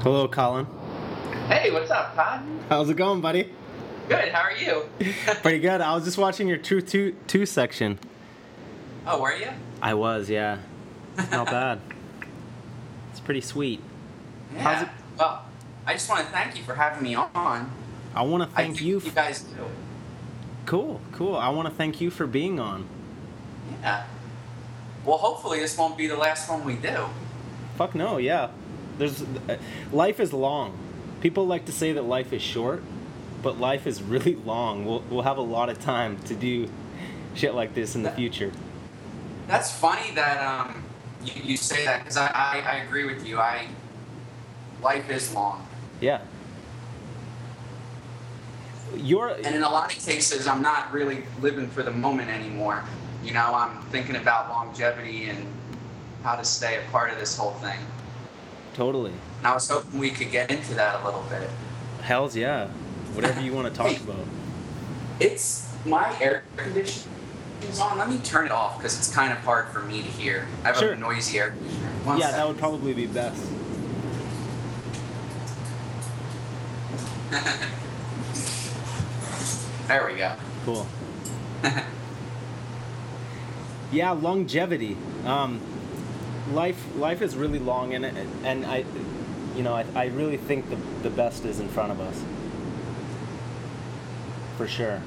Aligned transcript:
Hello, 0.00 0.26
Colin. 0.28 0.66
Hey, 1.48 1.70
what's 1.70 1.90
up, 1.90 2.14
Todd? 2.14 2.42
How's 2.68 2.88
it 2.90 2.96
going, 2.96 3.20
buddy? 3.20 3.52
Good. 4.08 4.28
How 4.30 4.42
are 4.42 4.52
you? 4.52 4.84
Pretty 5.42 5.58
good. 5.58 5.80
I 5.80 5.94
was 5.94 6.04
just 6.04 6.18
watching 6.18 6.48
your 6.48 6.58
Truth 6.58 6.88
Two 6.90 7.14
Two 7.26 7.46
section. 7.46 7.98
oh, 9.06 9.20
were 9.20 9.34
you? 9.36 9.48
I 9.82 9.94
was, 9.94 10.28
yeah. 10.30 10.58
Not 11.30 11.46
bad. 11.50 11.80
It's 13.10 13.20
pretty 13.20 13.40
sweet. 13.40 13.80
How's 14.56 14.82
Yeah. 14.82 14.82
it- 14.84 14.88
Well, 15.18 15.44
I 15.86 15.92
just 15.94 16.08
want 16.08 16.20
to 16.24 16.32
thank 16.32 16.56
you 16.56 16.62
for 16.62 16.74
having 16.74 17.02
me 17.02 17.14
on. 17.14 17.70
I 18.14 18.22
want 18.22 18.42
to 18.42 18.48
thank 18.56 18.80
you. 18.80 19.00
You 19.00 19.10
guys 19.10 19.42
do. 19.42 19.64
cool, 20.66 21.00
cool. 21.12 21.36
I 21.36 21.48
want 21.50 21.68
to 21.68 21.74
thank 21.74 22.00
you 22.00 22.10
for 22.10 22.26
being 22.26 22.58
on. 22.60 22.86
Yeah. 23.82 24.04
Well, 25.04 25.18
hopefully 25.18 25.60
this 25.60 25.76
won't 25.76 25.96
be 25.98 26.06
the 26.06 26.16
last 26.16 26.48
one 26.48 26.64
we 26.64 26.74
do. 26.74 27.06
Fuck 27.76 27.94
no, 27.94 28.18
yeah. 28.18 28.48
There's 29.00 29.24
life 29.92 30.20
is 30.20 30.34
long. 30.34 30.76
People 31.22 31.46
like 31.46 31.64
to 31.64 31.72
say 31.72 31.92
that 31.92 32.02
life 32.02 32.34
is 32.34 32.42
short, 32.42 32.82
but 33.42 33.58
life 33.58 33.86
is 33.86 34.02
really 34.02 34.34
long. 34.44 34.84
We'll 34.84 35.02
we'll 35.08 35.22
have 35.22 35.38
a 35.38 35.42
lot 35.56 35.70
of 35.70 35.80
time 35.80 36.18
to 36.24 36.34
do 36.34 36.68
shit 37.34 37.54
like 37.54 37.72
this 37.72 37.94
in 37.94 38.02
the 38.02 38.10
future. 38.10 38.52
That's 39.48 39.72
funny 39.72 40.14
that 40.14 40.38
um 40.44 40.84
you, 41.24 41.32
you 41.42 41.56
say 41.56 41.86
that 41.86 42.00
because 42.00 42.18
I, 42.18 42.26
I 42.26 42.62
I 42.64 42.74
agree 42.84 43.06
with 43.06 43.26
you. 43.26 43.38
I 43.38 43.68
life 44.82 45.08
is 45.08 45.34
long, 45.34 45.66
Yeah. 46.00 46.20
You're 48.94 49.28
and 49.28 49.54
in 49.54 49.62
a 49.62 49.70
lot 49.70 49.96
of 49.96 50.04
cases, 50.04 50.46
I'm 50.46 50.60
not 50.60 50.92
really 50.92 51.24
living 51.40 51.68
for 51.68 51.82
the 51.82 51.90
moment 51.90 52.28
anymore. 52.28 52.84
You 53.24 53.32
know, 53.32 53.54
I'm 53.54 53.80
thinking 53.84 54.16
about 54.16 54.50
longevity 54.50 55.30
and 55.30 55.46
how 56.22 56.36
to 56.36 56.44
stay 56.44 56.76
a 56.76 56.90
part 56.90 57.10
of 57.10 57.18
this 57.18 57.34
whole 57.34 57.52
thing. 57.52 57.78
Totally. 58.74 59.12
And 59.38 59.46
I 59.46 59.54
was 59.54 59.68
hoping 59.68 59.98
we 59.98 60.10
could 60.10 60.30
get 60.30 60.50
into 60.50 60.74
that 60.74 61.00
a 61.00 61.04
little 61.04 61.24
bit. 61.28 61.48
Hell's 62.02 62.36
yeah. 62.36 62.68
Whatever 63.14 63.40
you 63.40 63.52
want 63.52 63.68
to 63.68 63.74
talk 63.74 63.96
about. 64.00 64.24
It's 65.18 65.72
my 65.84 66.14
air 66.20 66.44
conditioning 66.56 67.14
is 67.62 67.80
on. 67.80 67.98
Let 67.98 68.08
me 68.08 68.18
turn 68.18 68.46
it 68.46 68.52
off 68.52 68.78
because 68.78 68.96
it's 68.98 69.12
kind 69.14 69.32
of 69.32 69.38
hard 69.38 69.68
for 69.68 69.80
me 69.80 70.02
to 70.02 70.08
hear. 70.08 70.46
I 70.64 70.68
have 70.68 70.76
Sure. 70.76 70.92
a 70.92 70.96
noisy 70.96 71.38
air 71.38 71.50
conditioner. 71.50 71.88
One 72.04 72.18
yeah, 72.18 72.30
that 72.30 72.46
would 72.48 72.58
probably 72.58 72.94
be 72.94 73.06
best. 73.06 73.42
there 79.88 80.06
we 80.06 80.14
go. 80.18 80.32
Cool. 80.64 80.86
Yeah, 83.92 84.12
longevity. 84.12 84.96
Um, 85.26 85.60
life 86.52 86.82
life 86.96 87.22
is 87.22 87.36
really 87.36 87.58
long, 87.58 87.94
and 87.94 88.04
and 88.44 88.66
I, 88.66 88.84
you 89.56 89.62
know, 89.62 89.74
I, 89.74 89.84
I 89.94 90.06
really 90.06 90.36
think 90.36 90.68
the 90.70 90.76
the 91.02 91.10
best 91.10 91.44
is 91.44 91.60
in 91.60 91.68
front 91.68 91.92
of 91.92 92.00
us. 92.00 92.22
For 94.56 94.66
sure. 94.68 94.98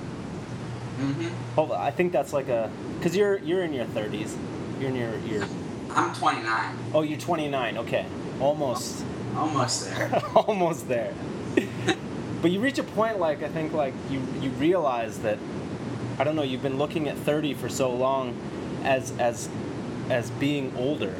hmm 0.98 1.28
Hold 1.56 1.72
on, 1.72 1.80
I 1.82 1.92
think 1.92 2.12
that's 2.12 2.34
like 2.34 2.48
a, 2.50 2.72
cause 3.02 3.16
you're 3.16 3.38
you're 3.40 3.64
in 3.64 3.74
your 3.74 3.86
thirties. 3.86 4.36
You're 4.80 4.90
in 4.90 4.96
your 4.96 5.18
your. 5.20 5.46
I'm 5.92 6.14
29. 6.16 6.78
Oh, 6.94 7.02
you're 7.04 7.20
29. 7.20 7.78
Okay, 7.80 8.06
almost 8.40 9.04
Almost 9.36 9.86
there. 9.90 10.22
almost 10.36 10.88
there. 10.88 11.14
but 12.42 12.52
you 12.52 12.60
reach 12.60 12.80
a 12.80 12.84
point 12.84 13.20
like 13.20 13.44
I 13.44 13.50
think 13.50 13.74
like 13.74 13.94
you 14.10 14.22
you 14.42 14.50
realize 14.52 15.20
that 15.20 15.38
I 16.20 16.24
don't 16.24 16.36
know 16.36 16.44
you've 16.44 16.62
been 16.64 16.78
looking 16.78 17.08
at 17.10 17.18
30 17.18 17.54
for 17.56 17.70
so 17.70 17.92
long 17.94 18.36
as 18.84 19.12
as 19.20 19.50
as 20.10 20.30
being 20.32 20.74
older. 20.78 21.14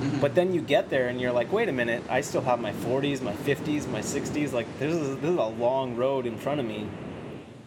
Mhm. 0.00 0.20
But 0.20 0.34
then 0.34 0.54
you 0.54 0.60
get 0.62 0.88
there 0.90 1.08
and 1.08 1.20
you're 1.20 1.32
like, 1.32 1.52
wait 1.52 1.68
a 1.68 1.72
minute, 1.72 2.02
I 2.08 2.20
still 2.22 2.40
have 2.42 2.60
my 2.60 2.72
40s, 2.72 3.20
my 3.20 3.34
50s, 3.34 3.86
my 3.88 4.00
60s. 4.00 4.52
Like 4.52 4.66
this 4.78 4.94
is 4.94 5.16
this 5.18 5.30
is 5.30 5.36
a 5.36 5.44
long 5.66 5.96
road 5.96 6.26
in 6.26 6.36
front 6.38 6.60
of 6.60 6.66
me. 6.66 6.86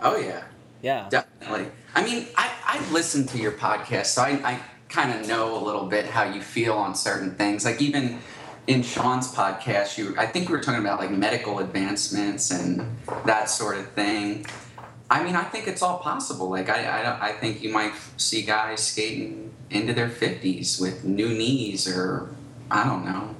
oh 0.01 0.17
yeah, 0.17 0.43
Yeah. 0.81 1.07
definitely. 1.09 1.67
I 1.95 2.03
mean, 2.03 2.27
I 2.35 2.49
I 2.65 2.91
listened 2.91 3.29
to 3.29 3.37
your 3.37 3.51
podcast, 3.53 4.07
so 4.07 4.21
I 4.23 4.31
I 4.43 4.59
kind 4.89 5.11
of 5.19 5.27
know 5.27 5.55
a 5.57 5.61
little 5.63 5.85
bit 5.85 6.05
how 6.07 6.23
you 6.23 6.41
feel 6.41 6.73
on 6.73 6.95
certain 6.95 7.31
things. 7.35 7.65
Like 7.65 7.81
even 7.81 8.19
in 8.67 8.81
Sean's 8.83 9.27
podcast, 9.33 9.97
you 9.97 10.15
I 10.17 10.25
think 10.25 10.49
we 10.49 10.55
were 10.55 10.63
talking 10.63 10.81
about 10.81 10.99
like 10.99 11.11
medical 11.11 11.59
advancements 11.59 12.51
and 12.51 12.69
that 13.25 13.49
sort 13.49 13.77
of 13.77 13.91
thing. 13.91 14.45
I 15.09 15.21
mean, 15.23 15.35
I 15.35 15.43
think 15.43 15.67
it's 15.67 15.81
all 15.83 15.99
possible. 15.99 16.49
Like, 16.49 16.69
I, 16.69 16.85
I, 16.85 17.27
I 17.29 17.31
think 17.33 17.61
you 17.61 17.69
might 17.71 17.93
see 18.17 18.41
guys 18.41 18.79
skating 18.81 19.42
into 19.73 19.93
their 19.93 20.09
50s 20.09 20.79
with 20.79 21.03
new 21.03 21.29
knees 21.29 21.87
or, 21.87 22.29
I 22.69 22.83
don't 22.83 23.05
know, 23.05 23.35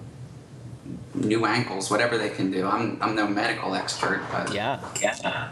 new 1.13 1.45
ankles, 1.45 1.89
whatever 1.89 2.17
they 2.17 2.29
can 2.29 2.51
do. 2.51 2.67
I'm, 2.67 2.97
I'm 3.01 3.15
no 3.15 3.27
medical 3.27 3.75
expert, 3.75 4.23
but. 4.31 4.53
Yeah. 4.53 4.79
Yeah. 5.01 5.51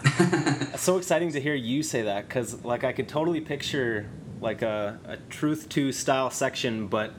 It's 0.74 0.82
so 0.82 0.98
exciting 0.98 1.32
to 1.34 1.42
hear 1.42 1.56
you 1.56 1.84
say 1.84 2.04
that 2.04 2.28
because 2.28 2.64
like 2.66 2.84
I 2.84 2.92
could 2.92 3.08
totally 3.08 3.42
picture 3.42 4.10
like 4.42 4.62
a, 4.62 5.00
a 5.06 5.18
truth 5.30 5.70
to 5.70 5.92
style 5.92 6.32
section, 6.32 6.88
but 6.88 7.14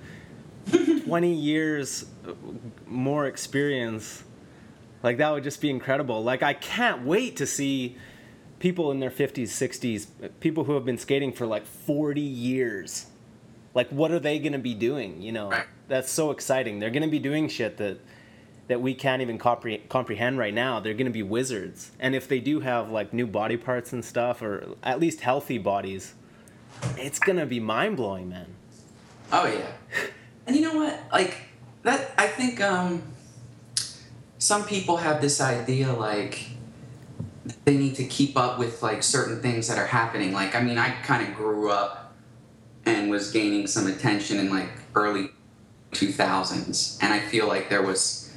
20 1.06 1.32
years 1.32 2.06
uh, 2.26 2.32
more 2.86 3.26
experience, 3.26 4.24
like 5.02 5.18
that 5.18 5.30
would 5.30 5.44
just 5.44 5.60
be 5.60 5.70
incredible. 5.70 6.22
Like 6.22 6.42
I 6.42 6.54
can't 6.54 7.04
wait 7.04 7.36
to 7.36 7.46
see 7.46 7.96
people 8.58 8.90
in 8.90 9.00
their 9.00 9.10
50s, 9.10 9.48
60s, 9.48 10.06
uh, 10.24 10.28
people 10.40 10.64
who 10.64 10.74
have 10.74 10.84
been 10.84 10.98
skating 10.98 11.32
for 11.32 11.46
like 11.46 11.66
40 11.66 12.20
years. 12.20 13.06
Like 13.74 13.88
what 13.88 14.10
are 14.10 14.20
they 14.20 14.38
going 14.38 14.52
to 14.52 14.58
be 14.58 14.74
doing, 14.74 15.22
you 15.22 15.32
know? 15.32 15.50
Right. 15.50 15.66
That's 15.88 16.10
so 16.10 16.30
exciting. 16.30 16.78
They're 16.78 16.90
going 16.90 17.02
to 17.02 17.08
be 17.08 17.18
doing 17.18 17.48
shit 17.48 17.76
that 17.78 17.98
that 18.68 18.80
we 18.80 18.94
can't 18.94 19.20
even 19.20 19.38
compre- 19.38 19.86
comprehend 19.88 20.38
right 20.38 20.54
now. 20.54 20.80
They're 20.80 20.94
going 20.94 21.06
to 21.06 21.12
be 21.12 21.22
wizards. 21.22 21.90
And 21.98 22.14
if 22.14 22.28
they 22.28 22.38
do 22.38 22.60
have 22.60 22.90
like 22.90 23.12
new 23.12 23.26
body 23.26 23.56
parts 23.56 23.92
and 23.92 24.04
stuff, 24.04 24.40
or 24.40 24.76
at 24.82 25.00
least 25.00 25.20
healthy 25.20 25.58
bodies, 25.58 26.14
it's 26.96 27.18
going 27.18 27.38
to 27.38 27.46
be 27.46 27.60
mind 27.60 27.96
blowing, 27.96 28.28
man. 28.28 28.54
Oh 29.32 29.46
yeah. 29.46 29.66
And 30.44 30.56
you 30.56 30.62
know 30.62 30.74
what? 30.74 30.98
Like 31.12 31.36
that 31.84 32.10
I 32.18 32.26
think 32.26 32.60
um 32.60 33.02
some 34.38 34.64
people 34.64 34.96
have 34.96 35.20
this 35.20 35.40
idea 35.40 35.92
like 35.92 36.48
they 37.64 37.76
need 37.76 37.94
to 37.94 38.04
keep 38.04 38.36
up 38.36 38.58
with 38.58 38.82
like 38.82 39.04
certain 39.04 39.40
things 39.40 39.68
that 39.68 39.78
are 39.78 39.86
happening. 39.86 40.32
Like 40.32 40.56
I 40.56 40.62
mean, 40.62 40.78
I 40.78 40.90
kind 41.02 41.28
of 41.28 41.36
grew 41.36 41.70
up 41.70 42.01
and 42.86 43.10
was 43.10 43.30
gaining 43.30 43.66
some 43.66 43.86
attention 43.86 44.38
in 44.38 44.50
like 44.50 44.68
early 44.94 45.30
2000s 45.92 46.98
and 47.02 47.12
I 47.12 47.20
feel 47.20 47.46
like 47.46 47.68
there 47.68 47.82
was 47.82 48.32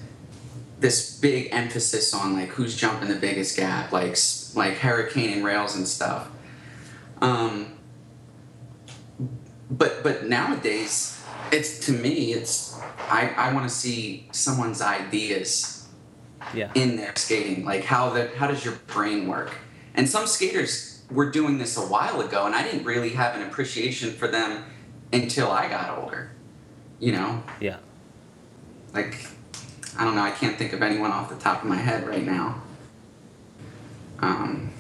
this 0.79 1.17
big 1.19 1.49
emphasis 1.51 2.13
on 2.13 2.33
like 2.33 2.49
who's 2.49 2.75
jumping 2.75 3.07
the 3.07 3.15
biggest 3.15 3.55
gap, 3.57 3.91
like 3.91 4.17
like 4.55 4.77
hurricane 4.77 5.31
and 5.31 5.43
rails 5.45 5.75
and 5.75 5.87
stuff. 5.87 6.27
Um, 7.21 7.73
but 9.71 10.03
but 10.03 10.25
nowadays 10.25 11.23
it's 11.51 11.79
to 11.85 11.91
me 11.91 12.33
it's 12.33 12.77
i, 13.09 13.29
I 13.37 13.53
want 13.53 13.67
to 13.67 13.73
see 13.73 14.27
someone's 14.31 14.81
ideas 14.81 15.87
Yeah. 16.53 16.71
in 16.75 16.97
their 16.97 17.13
skating 17.15 17.65
like 17.65 17.83
how 17.83 18.11
that 18.11 18.35
how 18.35 18.47
does 18.47 18.63
your 18.63 18.75
brain 18.87 19.27
work 19.27 19.55
and 19.95 20.07
some 20.09 20.27
skaters 20.27 20.94
were 21.11 21.29
doing 21.29 21.57
this 21.57 21.77
a 21.77 21.81
while 21.81 22.19
ago 22.21 22.45
and 22.45 22.55
i 22.55 22.63
didn't 22.63 22.83
really 22.83 23.09
have 23.09 23.35
an 23.35 23.41
appreciation 23.43 24.11
for 24.11 24.27
them 24.27 24.63
until 25.13 25.51
i 25.51 25.67
got 25.69 25.97
older 25.99 26.31
you 26.99 27.11
know 27.11 27.43
Yeah. 27.59 27.77
like 28.93 29.27
i 29.97 30.03
don't 30.03 30.15
know 30.15 30.23
i 30.23 30.31
can't 30.31 30.57
think 30.57 30.73
of 30.73 30.81
anyone 30.81 31.11
off 31.11 31.29
the 31.29 31.35
top 31.35 31.61
of 31.63 31.69
my 31.69 31.75
head 31.77 32.07
right 32.07 32.23
now 32.25 32.61
um 34.19 34.71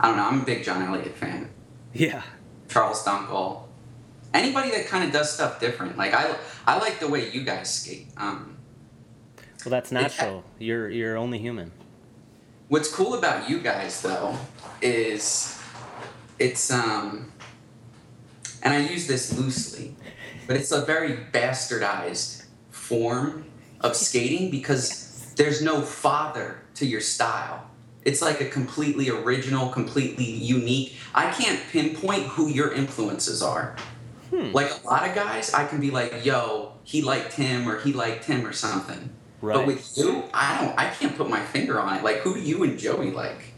i 0.00 0.08
don't 0.08 0.16
know 0.16 0.24
i'm 0.26 0.40
a 0.40 0.44
big 0.44 0.62
john 0.64 0.82
elliott 0.82 1.14
fan 1.16 1.48
Yeah. 1.92 2.22
Charles 2.68 3.04
Dunkel, 3.04 3.64
anybody 4.32 4.70
that 4.70 4.86
kind 4.86 5.04
of 5.04 5.12
does 5.12 5.30
stuff 5.30 5.60
different. 5.60 5.98
Like 5.98 6.14
I, 6.14 6.34
I 6.66 6.78
like 6.78 7.00
the 7.00 7.06
way 7.08 7.28
you 7.30 7.44
guys 7.44 7.68
skate. 7.74 8.06
Um, 8.16 8.56
Well, 9.62 9.68
that's 9.70 9.92
natural. 9.92 10.42
You're 10.58 10.88
you're 10.88 11.18
only 11.18 11.38
human. 11.38 11.70
what's 12.68 12.90
cool 12.90 13.12
about 13.12 13.50
you 13.50 13.58
guys 13.60 14.00
though 14.00 14.38
is 14.82 15.58
it's 16.38 16.70
um, 16.70 17.32
and 18.62 18.74
I 18.74 18.78
use 18.78 19.06
this 19.06 19.36
loosely, 19.38 19.94
but 20.46 20.56
it's 20.56 20.72
a 20.72 20.84
very 20.84 21.16
bastardized 21.32 22.44
form 22.70 23.46
of 23.80 23.96
skating 23.96 24.50
because 24.50 25.32
there's 25.36 25.62
no 25.62 25.80
father 25.80 26.62
to 26.74 26.86
your 26.86 27.00
style. 27.00 27.68
It's 28.04 28.20
like 28.20 28.40
a 28.40 28.46
completely 28.46 29.10
original, 29.10 29.68
completely 29.68 30.24
unique. 30.24 30.96
I 31.14 31.30
can't 31.30 31.60
pinpoint 31.70 32.24
who 32.24 32.48
your 32.48 32.72
influences 32.72 33.42
are. 33.42 33.76
Hmm. 34.30 34.50
Like 34.52 34.72
a 34.82 34.86
lot 34.86 35.08
of 35.08 35.14
guys, 35.14 35.54
I 35.54 35.66
can 35.66 35.80
be 35.80 35.90
like, 35.90 36.24
"Yo, 36.24 36.72
he 36.84 37.02
liked 37.02 37.34
him," 37.34 37.68
or 37.68 37.78
"He 37.78 37.92
liked 37.92 38.24
him," 38.24 38.46
or 38.46 38.52
something. 38.52 39.10
Right. 39.40 39.56
But 39.56 39.66
with 39.66 39.96
you, 39.96 40.24
I 40.32 40.60
don't. 40.60 40.78
I 40.78 40.88
can't 40.90 41.16
put 41.16 41.28
my 41.28 41.40
finger 41.40 41.78
on 41.78 41.96
it. 41.96 42.04
Like, 42.04 42.18
who 42.18 42.34
do 42.34 42.40
you 42.40 42.62
and 42.64 42.78
Joey 42.78 43.10
like? 43.10 43.51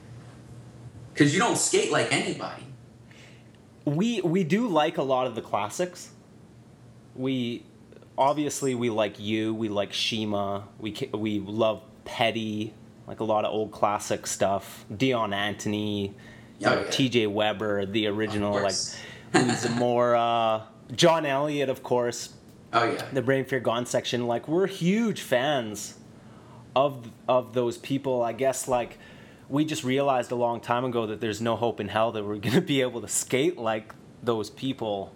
Because 1.15 1.33
you 1.33 1.39
don't 1.41 1.57
skate 1.57 1.91
like 1.91 2.13
anybody. 2.13 2.65
we 3.87 4.21
we 4.21 4.45
do 4.45 4.69
like 4.69 4.99
a 4.99 5.03
lot 5.03 5.27
of 5.27 5.35
the 5.35 5.41
classics. 5.43 6.11
We 7.15 7.65
obviously 8.19 8.75
we 8.75 8.91
like 8.91 9.19
you, 9.21 9.55
we 9.55 9.69
like 9.69 9.93
Shima, 9.93 10.65
we 10.79 11.09
we 11.15 11.39
love 11.41 11.83
Petty, 12.05 12.75
like 13.07 13.21
a 13.21 13.25
lot 13.25 13.45
of 13.45 13.53
old 13.53 13.71
classic 13.73 14.27
stuff. 14.27 14.85
Dion 14.95 15.33
Anthony, 15.33 16.15
Oh, 16.65 16.71
know, 16.71 16.81
yeah. 16.83 16.91
T.J. 16.91 17.27
Weber, 17.29 17.85
the 17.87 18.07
original, 18.07 18.55
like 18.61 18.75
Zamora, 19.57 20.67
John 20.93 21.27
Elliott, 21.27 21.69
of 21.69 21.83
course, 21.83 22.35
Oh 22.73 22.85
yeah. 22.85 23.05
the 23.13 23.23
Brain 23.23 23.45
Fear 23.45 23.61
Gone 23.61 23.87
section. 23.87 24.27
Like 24.27 24.49
we're 24.49 24.67
huge 24.67 25.21
fans 25.21 25.95
of 26.75 27.11
of 27.29 27.55
those 27.55 27.79
people. 27.79 28.23
I 28.23 28.33
guess 28.33 28.67
like 28.69 28.99
we 29.49 29.64
just 29.64 29.85
realized 29.85 30.31
a 30.31 30.35
long 30.37 30.61
time 30.61 30.85
ago 30.85 31.06
that 31.06 31.20
there's 31.20 31.41
no 31.41 31.56
hope 31.56 31.81
in 31.81 31.88
hell 31.88 32.12
that 32.12 32.25
we're 32.25 32.37
gonna 32.46 32.61
be 32.61 32.81
able 32.81 33.00
to 33.00 33.08
skate 33.08 33.58
like 33.58 33.94
those 34.23 34.50
people. 34.50 35.14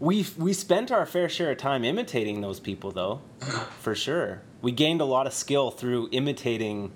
We 0.00 0.26
we 0.36 0.52
spent 0.52 0.90
our 0.90 1.06
fair 1.06 1.28
share 1.28 1.52
of 1.52 1.58
time 1.58 1.84
imitating 1.84 2.40
those 2.40 2.60
people 2.60 2.90
though, 2.90 3.20
for 3.80 3.94
sure. 3.94 4.42
We 4.60 4.72
gained 4.72 5.00
a 5.00 5.04
lot 5.04 5.26
of 5.26 5.32
skill 5.32 5.70
through 5.70 6.08
imitating 6.12 6.92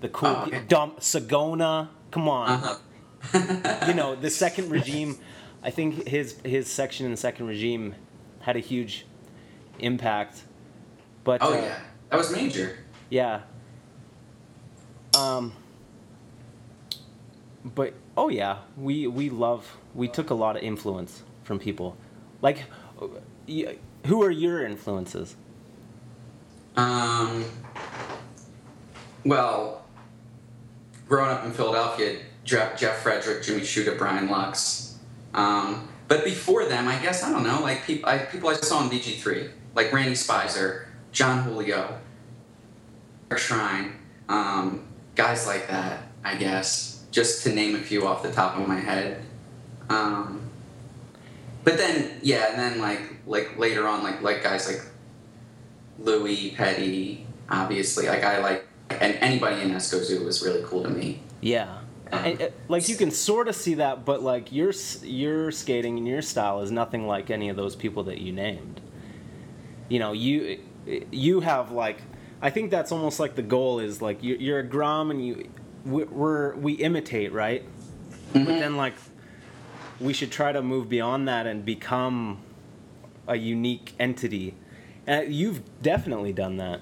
the 0.00 0.08
cool 0.08 0.28
Oh, 0.30 0.42
okay. 0.46 0.60
Sagona. 0.66 1.88
Come 2.10 2.28
on 2.28 2.50
Uh-huh. 2.50 2.76
you 3.86 3.92
know 3.94 4.14
the 4.16 4.30
second 4.30 4.70
regime 4.70 5.18
i 5.62 5.68
think 5.68 6.08
his 6.08 6.40
his 6.42 6.66
section 6.72 7.04
in 7.04 7.10
the 7.12 7.18
second 7.18 7.46
regime 7.46 7.94
had 8.40 8.56
a 8.56 8.60
huge 8.60 9.04
impact 9.78 10.42
but 11.22 11.42
Oh 11.42 11.52
uh, 11.52 11.56
yeah. 11.56 11.78
That 12.08 12.16
was 12.16 12.32
major. 12.32 12.78
yeah 13.10 13.42
um 15.14 15.52
but 17.64 17.92
oh 18.16 18.28
yeah 18.28 18.58
we 18.76 19.06
we 19.06 19.30
love 19.30 19.76
we 19.94 20.08
took 20.08 20.30
a 20.30 20.34
lot 20.34 20.56
of 20.56 20.62
influence 20.62 21.22
from 21.44 21.58
people 21.58 21.96
like 22.40 22.64
who 24.06 24.22
are 24.22 24.30
your 24.30 24.64
influences 24.64 25.36
Um, 26.76 27.44
well, 29.24 29.84
growing 31.08 31.30
up 31.30 31.44
in 31.44 31.52
Philadelphia, 31.52 32.20
Jeff, 32.44 32.78
Jeff 32.78 33.02
Frederick, 33.02 33.42
Jimmy 33.42 33.60
Shuta, 33.60 33.98
Brian 33.98 34.28
Lux. 34.28 34.98
Um, 35.34 35.88
but 36.08 36.24
before 36.24 36.64
them, 36.64 36.88
I 36.88 36.98
guess 37.00 37.22
I 37.22 37.30
don't 37.32 37.44
know, 37.44 37.60
like 37.60 37.84
people, 37.84 38.08
I, 38.08 38.18
people 38.18 38.48
I 38.48 38.54
saw 38.54 38.82
in 38.82 38.90
VG3, 38.90 39.50
like 39.74 39.92
Randy 39.92 40.12
Spizer, 40.12 40.86
Jon 41.12 41.42
Julio, 41.44 41.98
Shrine, 43.36 43.92
um, 44.28 44.86
guys 45.14 45.46
like 45.46 45.68
that. 45.68 46.08
I 46.24 46.36
guess 46.36 46.99
just 47.10 47.42
to 47.44 47.52
name 47.52 47.74
a 47.74 47.78
few 47.80 48.06
off 48.06 48.22
the 48.22 48.32
top 48.32 48.56
of 48.58 48.66
my 48.68 48.78
head. 48.78 49.22
Um, 49.88 50.42
but 51.64 51.76
then, 51.76 52.18
yeah, 52.22 52.50
and 52.50 52.58
then 52.58 52.80
like 52.80 53.00
like 53.26 53.58
later 53.58 53.86
on, 53.88 54.02
like 54.02 54.22
like 54.22 54.42
guys 54.42 54.66
like 54.68 54.82
Louis, 55.98 56.52
Petty, 56.56 57.26
obviously. 57.48 58.06
Like 58.08 58.24
I 58.24 58.38
like, 58.40 58.66
and 58.90 59.14
anybody 59.16 59.60
in 59.62 59.70
Esco 59.70 60.02
Zoo 60.02 60.24
was 60.24 60.42
really 60.44 60.62
cool 60.64 60.82
to 60.82 60.90
me. 60.90 61.20
yeah 61.40 61.78
And, 62.12 62.40
uh, 62.42 62.48
like 62.68 62.88
you 62.88 62.96
can 62.96 63.10
sort 63.10 63.46
of 63.48 63.54
see 63.54 63.74
that 63.74 64.04
but 64.04 64.20
like 64.22 64.50
your 64.52 64.72
your 65.02 65.50
skating 65.52 65.96
and 65.98 66.06
your 66.08 66.22
style 66.22 66.60
is 66.62 66.70
nothing 66.72 67.06
like 67.06 67.30
any 67.30 67.48
of 67.48 67.56
those 67.56 67.76
people 67.76 68.02
that 68.04 68.18
you 68.18 68.32
named 68.32 68.80
you 69.88 69.98
know 70.00 70.10
you 70.12 70.58
you 71.12 71.38
have 71.40 71.70
like 71.70 71.98
i 72.42 72.50
think 72.50 72.70
that's 72.72 72.90
almost 72.90 73.20
like 73.20 73.36
the 73.36 73.42
goal 73.42 73.78
is 73.78 74.02
like 74.02 74.22
you- 74.24 74.36
you're 74.40 74.58
a 74.58 74.64
grom 74.66 75.10
and 75.12 75.24
you 75.24 75.48
we're 75.84 76.54
we 76.56 76.74
imitate 76.74 77.32
right 77.32 77.64
but 78.32 78.46
then 78.46 78.76
like 78.76 78.94
we 79.98 80.12
should 80.12 80.30
try 80.30 80.52
to 80.52 80.62
move 80.62 80.88
beyond 80.88 81.26
that 81.28 81.46
and 81.46 81.64
become 81.64 82.38
a 83.26 83.36
unique 83.36 83.92
entity 83.98 84.54
and 85.06 85.32
you've 85.32 85.60
definitely 85.82 86.32
done 86.32 86.56
that 86.58 86.80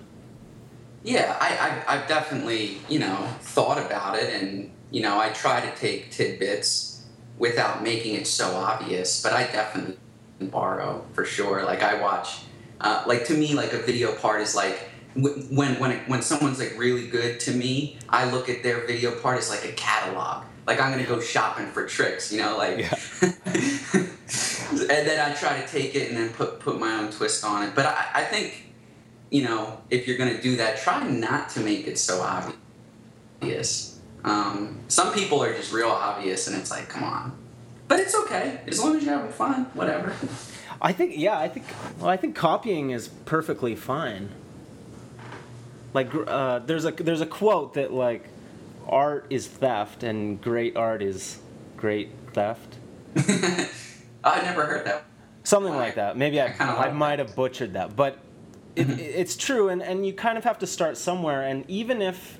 Yeah, 1.05 1.37
I, 1.41 1.49
I 1.87 1.95
I've 1.95 2.09
definitely 2.09 2.79
you 2.89 2.99
know 2.99 3.17
thought 3.41 3.79
about 3.79 4.19
it, 4.19 4.29
and 4.35 4.71
you 4.91 5.00
know 5.00 5.19
I 5.19 5.31
try 5.31 5.61
to 5.61 5.71
take 5.77 6.11
tidbits 6.11 7.05
without 7.39 7.83
making 7.83 8.15
it 8.17 8.27
so 8.27 8.50
obvious. 8.56 9.23
But 9.23 9.33
I 9.33 9.45
definitely 9.45 9.97
borrow 10.41 11.05
for 11.15 11.25
sure. 11.25 11.65
Like 11.65 11.83
I 11.83 12.00
watch, 12.00 12.41
uh, 12.81 13.05
like 13.06 13.25
to 13.27 13.35
me, 13.35 13.55
like 13.55 13.73
a 13.73 13.79
video 13.79 14.12
part 14.17 14.41
is 14.43 14.55
like. 14.55 14.91
Wh- 15.14 15.52
When 15.52 15.78
when 15.81 15.93
it, 15.93 16.08
when 16.08 16.22
someone's 16.22 16.58
like 16.58 16.75
really 16.76 17.06
good 17.08 17.40
to 17.40 17.52
me, 17.52 17.99
I 18.08 18.31
look 18.31 18.49
at 18.49 18.62
their 18.62 18.87
video 18.87 19.12
part 19.12 19.38
as 19.38 19.50
like 19.50 19.64
a 19.64 19.72
catalog. 19.72 20.44
Like 20.66 20.81
I'm 20.81 20.90
gonna 20.90 21.05
go 21.05 21.20
shopping 21.20 21.66
for 21.69 21.87
tricks, 21.87 22.32
you 22.32 22.40
know, 22.40 22.56
like. 22.56 22.90
and 23.22 24.88
then 24.88 25.20
I 25.20 25.34
try 25.34 25.60
to 25.60 25.66
take 25.66 25.94
it 25.94 26.08
and 26.08 26.16
then 26.16 26.31
put 26.31 26.60
put 26.60 26.78
my 26.78 26.94
own 26.94 27.10
twist 27.10 27.44
on 27.44 27.64
it. 27.66 27.75
But 27.75 27.87
I, 27.87 28.06
I 28.14 28.25
think 28.25 28.69
you 29.31 29.43
know, 29.43 29.81
if 29.90 30.06
you're 30.08 30.16
going 30.16 30.34
to 30.34 30.40
do 30.43 30.56
that, 30.56 30.78
try 30.78 31.06
not 31.06 31.50
to 31.50 31.61
make 31.61 31.87
it 31.87 31.99
so 31.99 32.20
obvious. 33.40 34.00
Um, 34.25 34.81
some 34.88 35.12
people 35.12 35.43
are 35.43 35.52
just 35.54 35.72
real 35.72 35.88
obvious, 35.88 36.46
and 36.46 36.56
it's 36.56 36.70
like, 36.70 36.88
come 36.88 37.04
on. 37.04 37.37
But 37.88 38.00
it's 38.00 38.14
okay 38.14 38.61
as 38.66 38.82
long 38.82 38.96
as 38.96 39.04
you're 39.04 39.14
having 39.14 39.32
fun. 39.32 39.64
Whatever. 39.75 40.14
I 40.81 40.93
think 40.93 41.14
yeah, 41.16 41.38
I 41.38 41.49
think 41.49 41.66
well, 41.99 42.08
I 42.08 42.16
think 42.16 42.37
copying 42.37 42.90
is 42.90 43.08
perfectly 43.08 43.75
fine. 43.75 44.31
Like 45.94 46.11
uh, 46.14 46.61
there's 46.61 46.85
a 46.85 46.90
there's 46.93 47.20
a 47.20 47.26
quote 47.26 47.75
that 47.75 47.93
like 47.93 48.25
art 48.87 49.26
is 49.31 49.46
theft 49.46 50.02
and 50.02 50.40
great 50.40 50.76
art 50.76 51.02
is 51.02 51.38
great 51.76 52.11
theft. 52.32 52.76
I 54.25 54.43
never 54.43 54.64
heard 54.67 54.87
that. 54.87 55.05
Something 55.44 55.75
like 55.75 55.94
that. 55.94 56.17
Maybe 56.17 56.40
I 56.40 56.55
I 56.58 56.88
I 56.88 56.93
might 56.93 57.19
have 57.19 57.35
butchered 57.35 57.73
that, 57.75 57.96
but 57.96 58.19
it, 58.76 58.87
Mm-hmm. 58.87 58.99
it's 59.00 59.37
true 59.37 59.70
and 59.70 59.82
and 59.82 60.06
you 60.06 60.12
kind 60.12 60.37
of 60.38 60.44
have 60.44 60.58
to 60.61 60.67
start 60.67 60.96
somewhere 60.96 61.43
and 61.43 61.64
even 61.69 62.00
if 62.02 62.38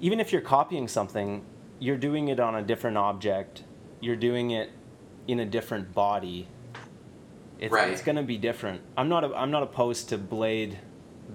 even 0.00 0.18
if 0.18 0.32
you're 0.32 0.40
copying 0.42 0.88
something, 0.88 1.44
you're 1.78 1.96
doing 1.96 2.28
it 2.28 2.40
on 2.40 2.54
a 2.56 2.62
different 2.62 2.96
object. 2.96 3.62
You're 4.00 4.16
doing 4.16 4.50
it 4.50 4.70
in 5.28 5.38
a 5.40 5.44
different 5.46 5.94
body. 5.94 6.48
It's, 7.60 7.72
Right. 7.72 7.90
it's 7.92 8.02
going 8.02 8.16
to 8.16 8.24
be 8.24 8.36
different. 8.38 8.80
I'm 8.96 9.08
not 9.08 9.22
a, 9.22 9.32
I'm 9.36 9.52
not 9.52 9.62
opposed 9.62 10.08
to 10.08 10.18
blade 10.18 10.78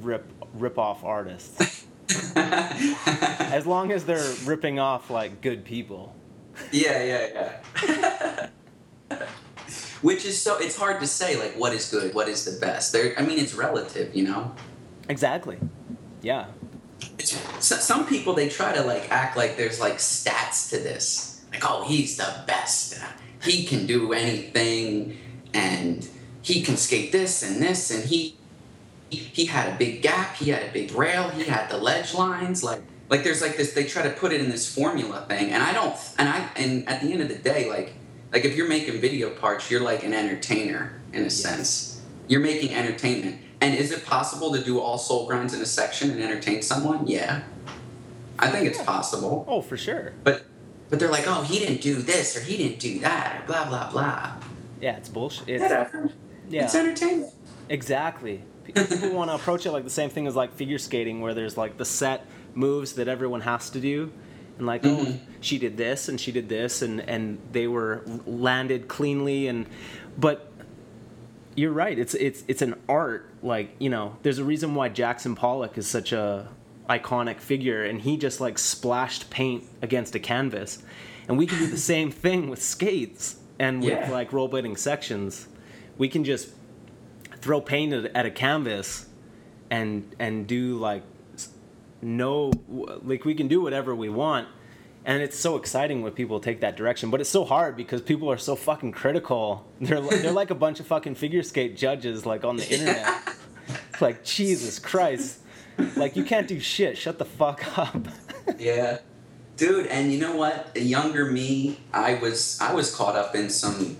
rip 0.01 0.25
rip 0.59 0.77
off 0.77 1.03
artists 1.03 1.85
as 2.35 3.65
long 3.65 3.91
as 3.91 4.05
they're 4.05 4.33
ripping 4.45 4.79
off 4.79 5.09
like 5.09 5.41
good 5.41 5.65
people. 5.65 6.15
Yeah, 6.71 7.03
yeah, 7.03 8.49
yeah. 9.09 9.19
Which 10.01 10.25
is 10.25 10.41
so 10.41 10.57
it's 10.57 10.77
hard 10.77 10.99
to 11.01 11.07
say 11.07 11.39
like 11.39 11.57
what 11.57 11.73
is 11.73 11.89
good, 11.89 12.13
what 12.13 12.27
is 12.27 12.45
the 12.45 12.59
best. 12.59 12.93
There, 12.93 13.13
I 13.17 13.23
mean, 13.23 13.39
it's 13.39 13.53
relative, 13.53 14.15
you 14.15 14.25
know. 14.25 14.53
Exactly. 15.09 15.57
Yeah. 16.21 16.47
So, 17.19 17.75
some 17.75 18.07
people 18.07 18.33
they 18.33 18.49
try 18.49 18.73
to 18.73 18.83
like 18.83 19.11
act 19.11 19.37
like 19.37 19.57
there's 19.57 19.79
like 19.79 19.97
stats 19.97 20.69
to 20.69 20.77
this. 20.77 21.45
Like, 21.51 21.63
oh, 21.65 21.85
he's 21.87 22.17
the 22.17 22.43
best. 22.45 22.99
He 23.41 23.65
can 23.65 23.85
do 23.85 24.13
anything, 24.13 25.17
and 25.53 26.07
he 26.41 26.61
can 26.61 26.77
skate 26.77 27.11
this 27.11 27.43
and 27.43 27.61
this, 27.61 27.91
and 27.91 28.03
he 28.03 28.37
he, 29.09 29.17
he 29.17 29.45
had 29.45 29.73
a 29.73 29.77
big 29.77 30.01
gap. 30.01 30.35
He 30.35 30.51
had 30.51 30.63
a 30.63 30.71
big 30.71 30.91
rail. 30.93 31.29
He 31.29 31.43
had 31.43 31.69
the 31.69 31.77
ledge 31.77 32.13
lines. 32.13 32.63
Like 32.63 32.81
like 33.09 33.23
there's 33.23 33.41
like 33.41 33.57
this. 33.57 33.73
They 33.73 33.85
try 33.85 34.03
to 34.03 34.09
put 34.09 34.33
it 34.33 34.41
in 34.41 34.49
this 34.49 34.73
formula 34.73 35.25
thing, 35.27 35.51
and 35.51 35.63
I 35.63 35.73
don't. 35.73 35.95
And 36.17 36.27
I 36.27 36.49
and 36.55 36.87
at 36.87 37.01
the 37.01 37.11
end 37.11 37.21
of 37.21 37.29
the 37.29 37.35
day, 37.35 37.69
like 37.69 37.93
like 38.31 38.45
if 38.45 38.55
you're 38.55 38.67
making 38.67 38.99
video 38.99 39.29
parts, 39.29 39.71
you're 39.71 39.81
like 39.81 40.03
an 40.03 40.13
entertainer 40.13 41.01
in 41.13 41.23
a 41.23 41.29
sense. 41.29 42.01
You're 42.27 42.41
making 42.41 42.73
entertainment. 42.73 43.41
And 43.59 43.73
is 43.73 43.91
it 43.91 44.05
possible 44.05 44.53
to 44.53 44.63
do 44.63 44.79
all 44.79 44.97
soul 44.97 45.25
grinds 45.25 45.53
in 45.53 45.61
a 45.61 45.65
section 45.65 46.11
and 46.11 46.21
entertain 46.21 46.61
someone? 46.61 47.07
Yeah. 47.07 47.41
I 48.37 48.49
think 48.49 48.67
it's 48.67 48.81
possible. 48.83 49.45
Oh, 49.47 49.61
for 49.61 49.77
sure. 49.77 50.13
But 50.23 50.45
but 50.89 50.99
they're 50.99 51.09
like, 51.09 51.25
oh, 51.27 51.41
he 51.43 51.59
didn't 51.59 51.81
do 51.81 51.95
this 51.95 52.37
or 52.37 52.41
he 52.41 52.57
didn't 52.57 52.79
do 52.79 52.99
that 52.99 53.41
or 53.41 53.47
blah 53.47 53.67
blah 53.67 53.89
blah. 53.89 54.33
Yeah, 54.79 54.97
it's 54.97 55.09
bullshit. 55.09 55.49
It's, 55.49 55.63
yeah. 56.49 56.65
It's 56.65 56.75
entertainment. 56.75 57.33
Exactly. 57.69 58.43
People 58.75 59.11
want 59.11 59.29
to 59.29 59.35
approach 59.35 59.65
it 59.65 59.71
like 59.71 59.83
the 59.83 59.89
same 59.89 60.09
thing 60.09 60.27
as 60.27 60.35
like 60.35 60.53
figure 60.53 60.77
skating, 60.77 61.21
where 61.21 61.33
there's 61.33 61.57
like 61.57 61.77
the 61.77 61.85
set 61.85 62.25
moves 62.53 62.93
that 62.93 63.07
everyone 63.07 63.41
has 63.41 63.69
to 63.71 63.79
do, 63.79 64.11
and 64.57 64.65
like, 64.67 64.85
oh, 64.85 65.05
Mhm. 65.05 65.19
she 65.41 65.57
did 65.57 65.77
this 65.77 66.09
and 66.09 66.19
she 66.19 66.31
did 66.31 66.49
this, 66.49 66.81
and 66.81 67.01
and 67.01 67.37
they 67.51 67.67
were 67.67 68.03
landed 68.25 68.87
cleanly, 68.87 69.47
and 69.47 69.65
but 70.17 70.51
you're 71.55 71.71
right. 71.71 71.97
It's 71.97 72.13
it's 72.15 72.43
it's 72.47 72.61
an 72.61 72.75
art. 72.87 73.29
Like 73.41 73.69
you 73.79 73.89
know, 73.89 74.17
there's 74.23 74.39
a 74.39 74.43
reason 74.43 74.75
why 74.75 74.89
Jackson 74.89 75.35
Pollock 75.35 75.77
is 75.77 75.87
such 75.87 76.11
a 76.11 76.47
iconic 76.89 77.39
figure, 77.39 77.83
and 77.83 78.01
he 78.01 78.17
just 78.17 78.39
like 78.41 78.57
splashed 78.57 79.29
paint 79.29 79.63
against 79.81 80.15
a 80.15 80.19
canvas, 80.19 80.79
and 81.27 81.37
we 81.37 81.45
can 81.47 81.57
do 81.59 81.67
the 81.67 81.77
same 81.93 82.11
thing 82.11 82.49
with 82.49 82.61
skates 82.61 83.37
and 83.59 83.81
with 83.81 83.91
Yeah. 83.91 84.11
like 84.11 84.31
rollerblading 84.31 84.77
sections. 84.77 85.47
We 85.97 86.09
can 86.09 86.23
just 86.23 86.49
throw 87.47 87.61
paint 87.61 87.93
at, 87.93 88.13
at 88.13 88.25
a 88.25 88.29
canvas 88.29 89.05
and 89.71 90.13
and 90.19 90.47
do 90.47 90.77
like 90.77 91.01
no 92.01 92.51
like 92.67 93.23
we 93.23 93.33
can 93.33 93.47
do 93.47 93.61
whatever 93.61 93.95
we 93.95 94.09
want. 94.09 94.49
And 95.05 95.23
it's 95.23 95.39
so 95.39 95.55
exciting 95.55 96.01
when 96.01 96.11
people 96.11 96.41
take 96.41 96.59
that 96.59 96.75
direction 96.75 97.09
but 97.09 97.21
it's 97.21 97.29
so 97.29 97.45
hard 97.45 97.77
because 97.77 98.01
people 98.01 98.29
are 98.29 98.37
so 98.37 98.57
fucking 98.57 98.91
critical. 98.91 99.65
They're, 99.79 100.01
they're 100.01 100.33
like 100.33 100.49
a 100.49 100.55
bunch 100.55 100.81
of 100.81 100.87
fucking 100.87 101.15
figure 101.15 101.41
skate 101.41 101.77
judges 101.77 102.25
like 102.25 102.43
on 102.43 102.57
the 102.57 102.69
internet. 102.69 103.35
Like 104.01 104.25
jesus 104.25 104.77
christ. 104.77 105.39
Like 105.95 106.17
you 106.17 106.25
can't 106.25 106.49
do 106.49 106.59
shit. 106.59 106.97
Shut 106.97 107.17
the 107.17 107.25
fuck 107.25 107.77
up. 107.77 108.07
Yeah. 108.57 108.99
Dude 109.55 109.87
and 109.87 110.11
you 110.11 110.19
know 110.19 110.35
what? 110.35 110.71
A 110.75 110.81
younger 110.81 111.25
me 111.31 111.79
i 111.93 112.13
was 112.15 112.59
i 112.61 112.73
was 112.73 112.93
caught 112.93 113.15
up 113.15 113.35
in 113.35 113.49
some 113.49 113.97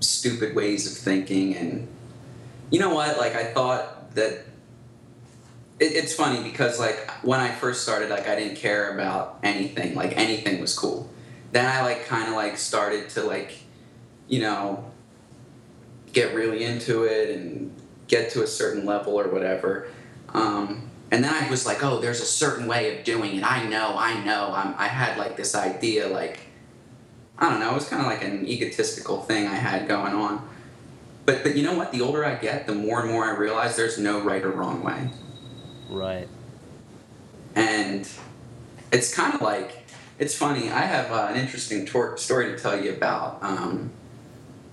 stupid 0.00 0.54
ways 0.54 0.90
of 0.90 0.96
thinking 0.96 1.56
and 1.56 1.88
you 2.72 2.80
know 2.80 2.92
what 2.92 3.18
like 3.18 3.36
i 3.36 3.44
thought 3.44 4.12
that 4.16 4.44
it, 5.78 5.92
it's 5.92 6.14
funny 6.14 6.42
because 6.42 6.80
like 6.80 7.08
when 7.22 7.38
i 7.38 7.50
first 7.50 7.82
started 7.82 8.10
like 8.10 8.28
i 8.28 8.34
didn't 8.34 8.56
care 8.56 8.92
about 8.94 9.38
anything 9.44 9.94
like 9.94 10.16
anything 10.16 10.60
was 10.60 10.76
cool 10.76 11.08
then 11.52 11.66
i 11.66 11.82
like 11.82 12.06
kind 12.06 12.28
of 12.28 12.34
like 12.34 12.56
started 12.58 13.08
to 13.08 13.22
like 13.22 13.52
you 14.26 14.40
know 14.40 14.90
get 16.12 16.34
really 16.34 16.64
into 16.64 17.04
it 17.04 17.30
and 17.30 17.72
get 18.08 18.30
to 18.30 18.42
a 18.42 18.46
certain 18.46 18.84
level 18.84 19.18
or 19.18 19.28
whatever 19.28 19.88
um, 20.34 20.90
and 21.10 21.22
then 21.22 21.32
I 21.32 21.50
was 21.50 21.66
like, 21.66 21.84
oh, 21.84 22.00
there's 22.00 22.22
a 22.22 22.26
certain 22.26 22.66
way 22.66 22.96
of 22.96 23.04
doing 23.04 23.36
it. 23.36 23.44
I 23.44 23.68
know, 23.68 23.94
I 23.98 24.24
know. 24.24 24.52
I'm, 24.54 24.74
I 24.78 24.88
had 24.88 25.18
like 25.18 25.36
this 25.36 25.54
idea, 25.54 26.08
like, 26.08 26.40
I 27.38 27.50
don't 27.50 27.60
know, 27.60 27.72
it 27.72 27.74
was 27.74 27.88
kind 27.88 28.00
of 28.00 28.08
like 28.08 28.24
an 28.24 28.46
egotistical 28.48 29.20
thing 29.20 29.46
I 29.46 29.54
had 29.54 29.86
going 29.86 30.14
on. 30.14 30.48
But, 31.24 31.42
but 31.44 31.56
you 31.56 31.62
know 31.62 31.74
what? 31.74 31.92
The 31.92 32.00
older 32.00 32.24
I 32.24 32.34
get, 32.34 32.66
the 32.66 32.74
more 32.74 33.00
and 33.00 33.10
more 33.10 33.24
I 33.24 33.36
realize 33.36 33.76
there's 33.76 33.98
no 33.98 34.20
right 34.20 34.42
or 34.42 34.50
wrong 34.50 34.82
way. 34.82 35.10
right 35.88 36.28
And 37.54 38.08
it's 38.90 39.14
kind 39.14 39.34
of 39.34 39.40
like, 39.40 39.84
it's 40.18 40.34
funny. 40.34 40.70
I 40.70 40.80
have 40.80 41.10
uh, 41.12 41.28
an 41.30 41.36
interesting 41.36 41.86
tor- 41.86 42.16
story 42.18 42.46
to 42.46 42.58
tell 42.58 42.82
you 42.82 42.92
about, 42.92 43.42
um, 43.42 43.90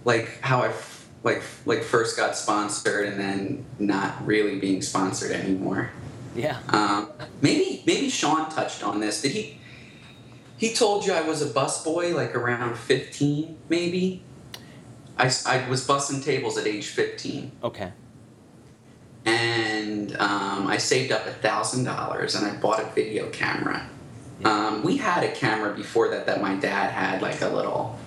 like 0.06 0.40
how 0.42 0.62
I 0.62 0.70
f- 0.70 1.08
like 1.24 1.44
like 1.66 1.84
first 1.84 2.16
got 2.16 2.38
sponsored 2.38 3.06
and 3.06 3.20
then 3.20 3.66
not 3.78 4.26
really 4.26 4.58
being 4.60 4.82
sponsored 4.82 5.32
anymore. 5.32 5.90
yeah 6.36 6.60
Um, 6.70 7.10
maybe 7.42 7.84
maybe 7.86 8.10
Sean 8.10 8.50
touched 8.50 8.84
on 8.84 9.02
this. 9.02 9.22
Did 9.22 9.34
he? 9.34 9.60
He 10.58 10.74
told 10.74 11.06
you 11.06 11.12
I 11.14 11.22
was 11.22 11.42
a 11.42 11.48
busboy 11.48 12.14
like 12.16 12.36
around 12.36 12.78
fifteen, 12.78 13.58
maybe. 13.68 14.24
I, 15.20 15.32
I 15.46 15.70
was 15.70 15.86
bussing 15.86 16.24
tables 16.24 16.58
at 16.58 16.66
age 16.66 16.88
fifteen, 16.88 17.52
okay. 17.62 17.92
And 19.26 20.16
um, 20.18 20.66
I 20.68 20.78
saved 20.78 21.12
up 21.12 21.26
a 21.28 21.32
thousand 21.32 21.84
dollars 21.84 22.36
and 22.36 22.48
I 22.48 22.56
bought 22.56 22.80
a 22.80 22.86
video 22.96 23.30
camera. 23.30 23.88
Um, 24.46 24.82
we 24.84 24.96
had 24.96 25.24
a 25.24 25.32
camera 25.34 25.76
before 25.76 26.08
that 26.12 26.26
that 26.28 26.42
my 26.42 26.56
dad 26.56 26.92
had, 26.92 27.22
like 27.22 27.42
a 27.42 27.50
little, 27.50 28.00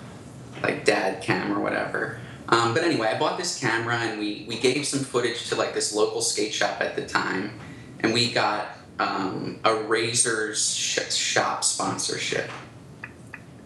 like 0.63 0.83
dad 0.83 1.21
cam 1.21 1.55
or 1.55 1.61
whatever. 1.61 2.19
Um, 2.49 2.73
but 2.73 2.83
anyway, 2.83 3.07
I 3.07 3.19
bought 3.19 3.37
this 3.37 3.59
camera 3.59 3.95
and 3.95 4.19
we 4.19 4.45
we 4.47 4.59
gave 4.59 4.85
some 4.85 5.01
footage 5.01 5.47
to 5.49 5.55
like 5.55 5.73
this 5.73 5.93
local 5.93 6.21
skate 6.21 6.53
shop 6.53 6.81
at 6.81 6.95
the 6.95 7.05
time, 7.05 7.59
and 7.99 8.13
we 8.13 8.31
got 8.31 8.69
um, 8.99 9.59
a 9.63 9.75
Razor's 9.75 10.75
sh- 10.75 11.13
shop 11.13 11.63
sponsorship, 11.63 12.49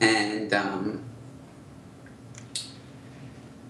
and 0.01 0.54
um, 0.54 1.06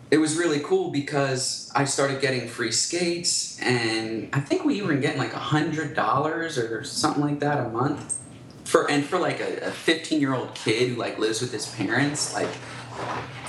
it 0.10 0.18
was 0.18 0.38
really 0.38 0.60
cool 0.60 0.90
because 0.90 1.72
I 1.76 1.84
started 1.84 2.22
getting 2.22 2.48
free 2.48 2.72
skates, 2.72 3.60
and 3.60 4.30
I 4.32 4.40
think 4.40 4.64
we 4.64 4.82
were 4.82 4.96
getting 4.96 5.20
like 5.20 5.34
a 5.34 5.40
hundred 5.40 5.96
dollars 5.96 6.58
or 6.58 6.84
something 6.84 7.22
like 7.22 7.40
that 7.42 7.66
a 7.66 7.70
month. 7.70 8.18
For 8.64 8.90
and 8.90 9.06
for 9.06 9.20
like 9.20 9.40
a 9.40 9.72
fifteen 9.72 10.22
year 10.22 10.34
old 10.34 10.54
kid 10.56 10.90
who 10.90 10.96
like 10.96 11.18
lives 11.20 11.42
with 11.42 11.52
his 11.52 11.68
parents, 11.76 12.34
like 12.34 12.50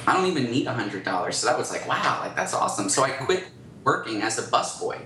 I 0.06 0.14
don't 0.14 0.26
even 0.26 0.50
need 0.50 0.66
a 0.66 0.74
hundred 0.74 1.04
dollars. 1.04 1.36
So 1.36 1.46
that 1.46 1.58
was 1.58 1.70
like 1.70 1.86
wow, 1.88 2.20
like 2.22 2.34
that's 2.34 2.54
awesome. 2.54 2.88
So 2.88 3.02
I 3.04 3.10
quit 3.10 3.44
working 3.84 4.22
as 4.22 4.38
a 4.38 4.42
busboy, 4.42 5.00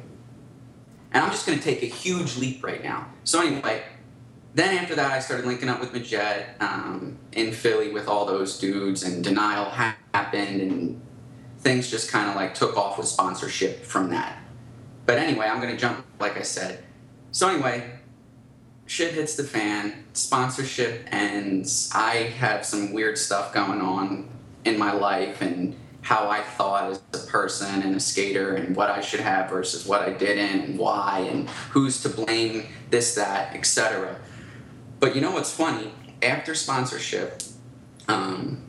and 1.12 1.24
I'm 1.24 1.30
just 1.30 1.46
gonna 1.46 1.60
take 1.60 1.82
a 1.82 1.86
huge 1.86 2.38
leap 2.38 2.64
right 2.64 2.82
now. 2.82 3.08
So 3.24 3.40
anyway, 3.40 3.82
then 4.54 4.76
after 4.78 4.94
that, 4.94 5.12
I 5.12 5.20
started 5.20 5.46
linking 5.46 5.68
up 5.68 5.80
with 5.80 5.92
Majed 5.92 6.60
um, 6.60 7.18
in 7.32 7.52
Philly 7.52 7.90
with 7.90 8.08
all 8.08 8.24
those 8.24 8.58
dudes, 8.58 9.02
and 9.02 9.22
Denial 9.24 9.64
ha- 9.64 9.96
happened, 10.12 10.60
and 10.60 11.00
things 11.62 11.90
just 11.90 12.10
kind 12.10 12.28
of 12.28 12.36
like 12.36 12.54
took 12.54 12.76
off 12.76 12.98
with 12.98 13.06
sponsorship 13.06 13.84
from 13.84 14.10
that. 14.10 14.38
But 15.06 15.18
anyway, 15.18 15.46
I'm 15.46 15.60
gonna 15.60 15.76
jump, 15.76 16.04
like 16.20 16.36
I 16.36 16.42
said. 16.42 16.84
So 17.30 17.48
anyway, 17.48 17.98
shit 18.86 19.14
hits 19.14 19.36
the 19.36 19.44
fan, 19.44 20.04
sponsorship 20.12 21.06
ends. 21.10 21.90
I 21.94 22.14
have 22.38 22.64
some 22.64 22.92
weird 22.92 23.16
stuff 23.16 23.52
going 23.52 23.80
on 23.80 24.28
in 24.64 24.78
my 24.78 24.92
life 24.92 25.40
and 25.40 25.76
how 26.02 26.28
I 26.28 26.42
thought 26.42 26.90
as 26.90 27.00
a 27.14 27.26
person 27.26 27.82
and 27.82 27.94
a 27.94 28.00
skater 28.00 28.54
and 28.56 28.74
what 28.74 28.90
I 28.90 29.00
should 29.00 29.20
have 29.20 29.48
versus 29.48 29.86
what 29.86 30.02
I 30.02 30.10
didn't 30.10 30.60
and 30.60 30.78
why 30.78 31.20
and 31.30 31.48
who's 31.70 32.02
to 32.02 32.08
blame, 32.08 32.66
this, 32.90 33.14
that, 33.14 33.54
etc. 33.54 34.16
But 34.98 35.14
you 35.14 35.20
know 35.20 35.30
what's 35.30 35.52
funny? 35.52 35.92
After 36.20 36.54
sponsorship, 36.54 37.42
um, 38.08 38.62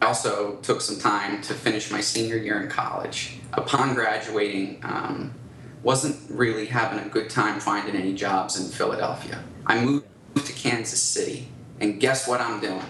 I 0.00 0.06
also 0.06 0.56
took 0.56 0.80
some 0.80 0.98
time 0.98 1.42
to 1.42 1.54
finish 1.54 1.90
my 1.90 2.00
senior 2.00 2.36
year 2.36 2.60
in 2.60 2.68
college. 2.68 3.38
Upon 3.52 3.94
graduating, 3.94 4.80
um, 4.82 5.34
wasn't 5.82 6.16
really 6.30 6.66
having 6.66 6.98
a 6.98 7.08
good 7.08 7.30
time 7.30 7.60
finding 7.60 7.96
any 7.96 8.14
jobs 8.14 8.60
in 8.60 8.70
Philadelphia. 8.70 9.42
I 9.66 9.82
moved 9.84 10.06
to 10.36 10.52
Kansas 10.52 11.02
City, 11.02 11.48
and 11.80 11.98
guess 12.00 12.28
what 12.28 12.40
I'm 12.40 12.60
doing? 12.60 12.82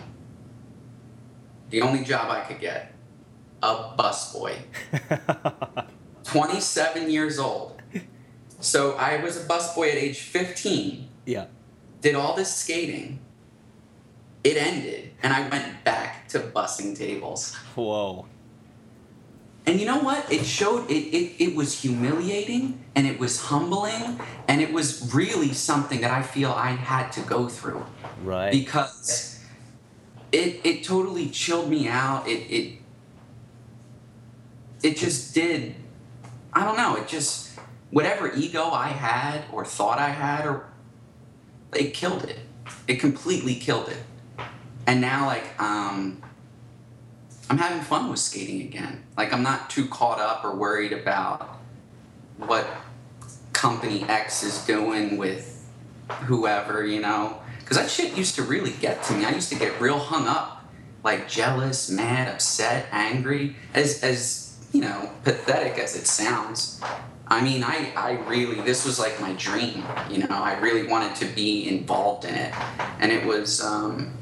The 1.70 1.82
only 1.82 2.04
job 2.04 2.30
I 2.30 2.40
could 2.40 2.60
get 2.60 2.92
a 3.62 3.92
busboy. 3.98 4.56
27 6.24 7.10
years 7.10 7.38
old. 7.38 7.80
So 8.60 8.94
I 8.96 9.22
was 9.22 9.36
a 9.36 9.46
busboy 9.46 9.90
at 9.90 9.96
age 9.96 10.20
15 10.20 11.08
yeah 11.26 11.46
did 12.06 12.14
all 12.14 12.36
this 12.36 12.54
skating. 12.54 13.18
It 14.46 14.56
ended, 14.56 15.10
and 15.24 15.32
I 15.32 15.48
went 15.48 15.82
back 15.82 16.28
to 16.28 16.38
bussing 16.38 16.96
tables. 16.96 17.56
whoa 17.74 18.26
And 19.66 19.80
you 19.80 19.86
know 19.86 19.98
what? 19.98 20.32
It 20.32 20.44
showed 20.46 20.88
it, 20.88 21.02
it, 21.18 21.42
it 21.42 21.56
was 21.56 21.80
humiliating 21.80 22.84
and 22.94 23.08
it 23.08 23.18
was 23.18 23.40
humbling 23.40 24.20
and 24.46 24.60
it 24.60 24.72
was 24.72 25.12
really 25.12 25.52
something 25.52 26.00
that 26.02 26.12
I 26.12 26.22
feel 26.22 26.52
I 26.52 26.70
had 26.70 27.10
to 27.14 27.22
go 27.22 27.48
through 27.48 27.84
right 28.22 28.52
because 28.52 29.44
it 30.30 30.60
it 30.62 30.84
totally 30.84 31.28
chilled 31.28 31.68
me 31.68 31.88
out. 31.88 32.28
It 32.28 32.42
it 32.58 32.78
it 34.84 34.96
just 34.96 35.34
did 35.34 35.74
I 36.52 36.64
don't 36.64 36.76
know, 36.76 36.94
it 36.94 37.08
just 37.08 37.58
whatever 37.90 38.32
ego 38.32 38.70
I 38.70 38.90
had 38.90 39.42
or 39.50 39.64
thought 39.64 39.98
I 39.98 40.10
had 40.10 40.46
or 40.46 40.68
it 41.74 41.94
killed 41.94 42.22
it. 42.22 42.38
It 42.86 43.00
completely 43.00 43.56
killed 43.56 43.88
it. 43.88 43.98
And 44.86 45.00
now 45.00 45.26
like 45.26 45.60
um 45.60 46.22
I'm 47.48 47.58
having 47.58 47.82
fun 47.82 48.10
with 48.10 48.18
skating 48.18 48.60
again. 48.62 49.04
Like 49.16 49.32
I'm 49.32 49.42
not 49.42 49.70
too 49.70 49.86
caught 49.86 50.18
up 50.18 50.44
or 50.44 50.54
worried 50.54 50.92
about 50.92 51.58
what 52.38 52.66
company 53.52 54.02
X 54.04 54.42
is 54.42 54.64
doing 54.66 55.16
with 55.16 55.64
whoever, 56.24 56.84
you 56.84 57.00
know. 57.00 57.38
Because 57.60 57.76
that 57.76 57.90
shit 57.90 58.16
used 58.16 58.36
to 58.36 58.42
really 58.42 58.72
get 58.72 59.02
to 59.04 59.14
me. 59.14 59.24
I 59.24 59.30
used 59.30 59.48
to 59.48 59.58
get 59.58 59.80
real 59.80 59.98
hung 59.98 60.26
up, 60.28 60.64
like 61.02 61.28
jealous, 61.28 61.90
mad, 61.90 62.28
upset, 62.28 62.86
angry. 62.92 63.56
As 63.74 64.02
as 64.02 64.46
you 64.72 64.80
know, 64.80 65.10
pathetic 65.24 65.78
as 65.78 65.96
it 65.96 66.06
sounds. 66.06 66.80
I 67.28 67.42
mean, 67.42 67.64
I, 67.64 67.92
I 67.96 68.12
really, 68.28 68.60
this 68.60 68.84
was 68.84 69.00
like 69.00 69.20
my 69.20 69.32
dream, 69.32 69.82
you 70.08 70.18
know, 70.18 70.28
I 70.30 70.58
really 70.60 70.86
wanted 70.86 71.16
to 71.16 71.24
be 71.24 71.68
involved 71.68 72.24
in 72.24 72.34
it. 72.34 72.54
And 73.00 73.10
it 73.10 73.24
was 73.26 73.60
um, 73.60 74.12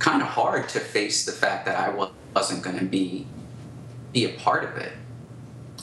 kind 0.00 0.22
of 0.22 0.28
hard 0.28 0.68
to 0.70 0.80
face 0.80 1.24
the 1.24 1.32
fact 1.32 1.66
that 1.66 1.78
I 1.78 2.08
wasn't 2.34 2.62
going 2.62 2.78
to 2.78 2.84
be, 2.84 3.26
be 4.12 4.24
a 4.24 4.30
part 4.30 4.64
of 4.64 4.76
it. 4.78 4.92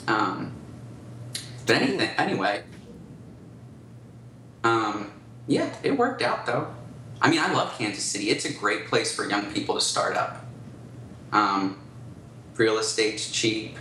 Um, 0.07 0.53
but 1.65 1.75
anything, 1.77 2.09
anyway, 2.17 2.63
um, 4.63 5.11
yeah, 5.47 5.73
it 5.83 5.97
worked 5.97 6.21
out 6.21 6.45
though. 6.45 6.73
I 7.21 7.29
mean, 7.29 7.39
I 7.39 7.53
love 7.53 7.77
Kansas 7.77 8.03
City. 8.03 8.29
It's 8.29 8.45
a 8.45 8.53
great 8.53 8.87
place 8.87 9.15
for 9.15 9.27
young 9.29 9.51
people 9.53 9.75
to 9.75 9.81
start 9.81 10.17
up. 10.17 10.45
Um, 11.31 11.79
real 12.55 12.79
estate's 12.79 13.31
cheap. 13.31 13.77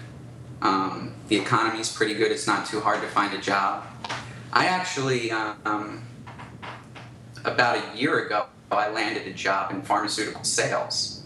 Um, 0.62 1.14
the 1.28 1.36
economy's 1.36 1.92
pretty 1.92 2.14
good. 2.14 2.30
It's 2.30 2.46
not 2.46 2.66
too 2.66 2.80
hard 2.80 3.00
to 3.00 3.08
find 3.08 3.34
a 3.34 3.40
job. 3.40 3.84
I 4.52 4.66
actually, 4.66 5.30
um, 5.30 6.02
about 7.44 7.76
a 7.76 7.98
year 7.98 8.26
ago, 8.26 8.46
I 8.70 8.90
landed 8.90 9.26
a 9.26 9.32
job 9.32 9.70
in 9.73 9.82
pharmaceutical 9.82 10.44
sales. 10.44 11.23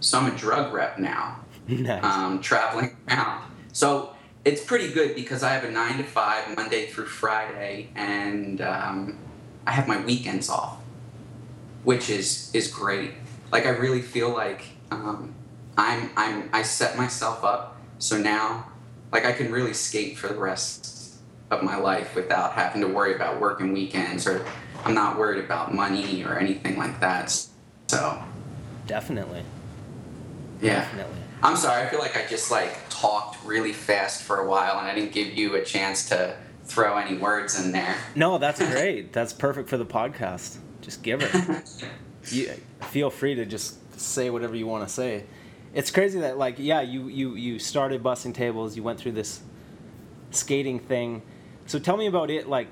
So 0.00 0.18
I'm 0.18 0.32
a 0.32 0.36
drug 0.36 0.72
rep 0.72 0.98
now, 0.98 1.40
nice 1.66 2.04
um, 2.04 2.40
traveling 2.40 2.96
around. 3.08 3.50
So 3.72 4.14
it's 4.44 4.62
pretty 4.64 4.92
good 4.92 5.14
because 5.14 5.42
I 5.42 5.50
have 5.54 5.64
a 5.64 5.70
nine 5.70 5.96
to 5.98 6.04
five 6.04 6.54
Monday 6.56 6.86
through 6.86 7.06
Friday, 7.06 7.88
and 7.94 8.60
um, 8.60 9.18
I 9.66 9.72
have 9.72 9.88
my 9.88 10.04
weekends 10.04 10.48
off. 10.50 10.78
which 11.82 12.10
is 12.10 12.50
is 12.54 12.68
great. 12.68 13.12
Like 13.52 13.66
I 13.66 13.70
really 13.70 14.02
feel 14.02 14.30
like 14.30 14.64
um, 14.90 15.34
I'm 15.76 16.10
I'm 16.16 16.50
I 16.52 16.62
set 16.62 16.96
myself 16.96 17.44
up 17.44 17.80
so 17.98 18.18
now 18.18 18.68
like 19.12 19.24
I 19.24 19.32
can 19.32 19.52
really 19.52 19.74
skate 19.74 20.18
for 20.18 20.28
the 20.28 20.38
rest 20.38 21.14
of 21.50 21.62
my 21.62 21.76
life 21.76 22.14
without 22.14 22.52
having 22.52 22.80
to 22.82 22.88
worry 22.88 23.14
about 23.14 23.40
working 23.40 23.72
weekends 23.72 24.26
or 24.26 24.44
I'm 24.84 24.94
not 24.94 25.18
worried 25.18 25.42
about 25.44 25.74
money 25.74 26.22
or 26.24 26.38
anything 26.38 26.76
like 26.76 27.00
that. 27.00 27.30
So 27.88 28.22
definitely. 28.86 29.42
Yeah. 30.60 30.80
Definitely. 30.80 31.16
I'm 31.42 31.56
sorry. 31.56 31.82
I 31.82 31.86
feel 31.90 31.98
like 31.98 32.16
I 32.16 32.26
just 32.26 32.50
like 32.50 32.76
talked 32.88 33.44
really 33.44 33.72
fast 33.72 34.22
for 34.22 34.38
a 34.38 34.48
while 34.48 34.78
and 34.78 34.86
I 34.88 34.94
didn't 34.94 35.12
give 35.12 35.34
you 35.34 35.56
a 35.56 35.64
chance 35.64 36.08
to 36.08 36.36
throw 36.64 36.96
any 36.96 37.16
words 37.18 37.62
in 37.62 37.72
there. 37.72 37.96
No, 38.14 38.38
that's 38.38 38.58
great. 38.72 39.12
that's 39.12 39.32
perfect 39.32 39.68
for 39.68 39.76
the 39.76 39.86
podcast. 39.86 40.58
Just 40.80 41.02
give 41.02 41.22
it. 41.22 41.84
you 42.30 42.50
feel 42.82 43.10
free 43.10 43.34
to 43.34 43.44
just 43.44 43.78
say 43.98 44.30
whatever 44.30 44.56
you 44.56 44.66
want 44.66 44.86
to 44.86 44.92
say. 44.92 45.24
It's 45.72 45.90
crazy 45.90 46.20
that 46.20 46.38
like 46.38 46.56
yeah, 46.58 46.82
you 46.82 47.08
you 47.08 47.34
you 47.34 47.58
started 47.58 48.02
busting 48.02 48.32
tables, 48.32 48.76
you 48.76 48.82
went 48.82 48.98
through 48.98 49.12
this 49.12 49.40
skating 50.30 50.78
thing. 50.78 51.22
So 51.66 51.78
tell 51.78 51.96
me 51.96 52.06
about 52.06 52.30
it 52.30 52.48
like 52.48 52.68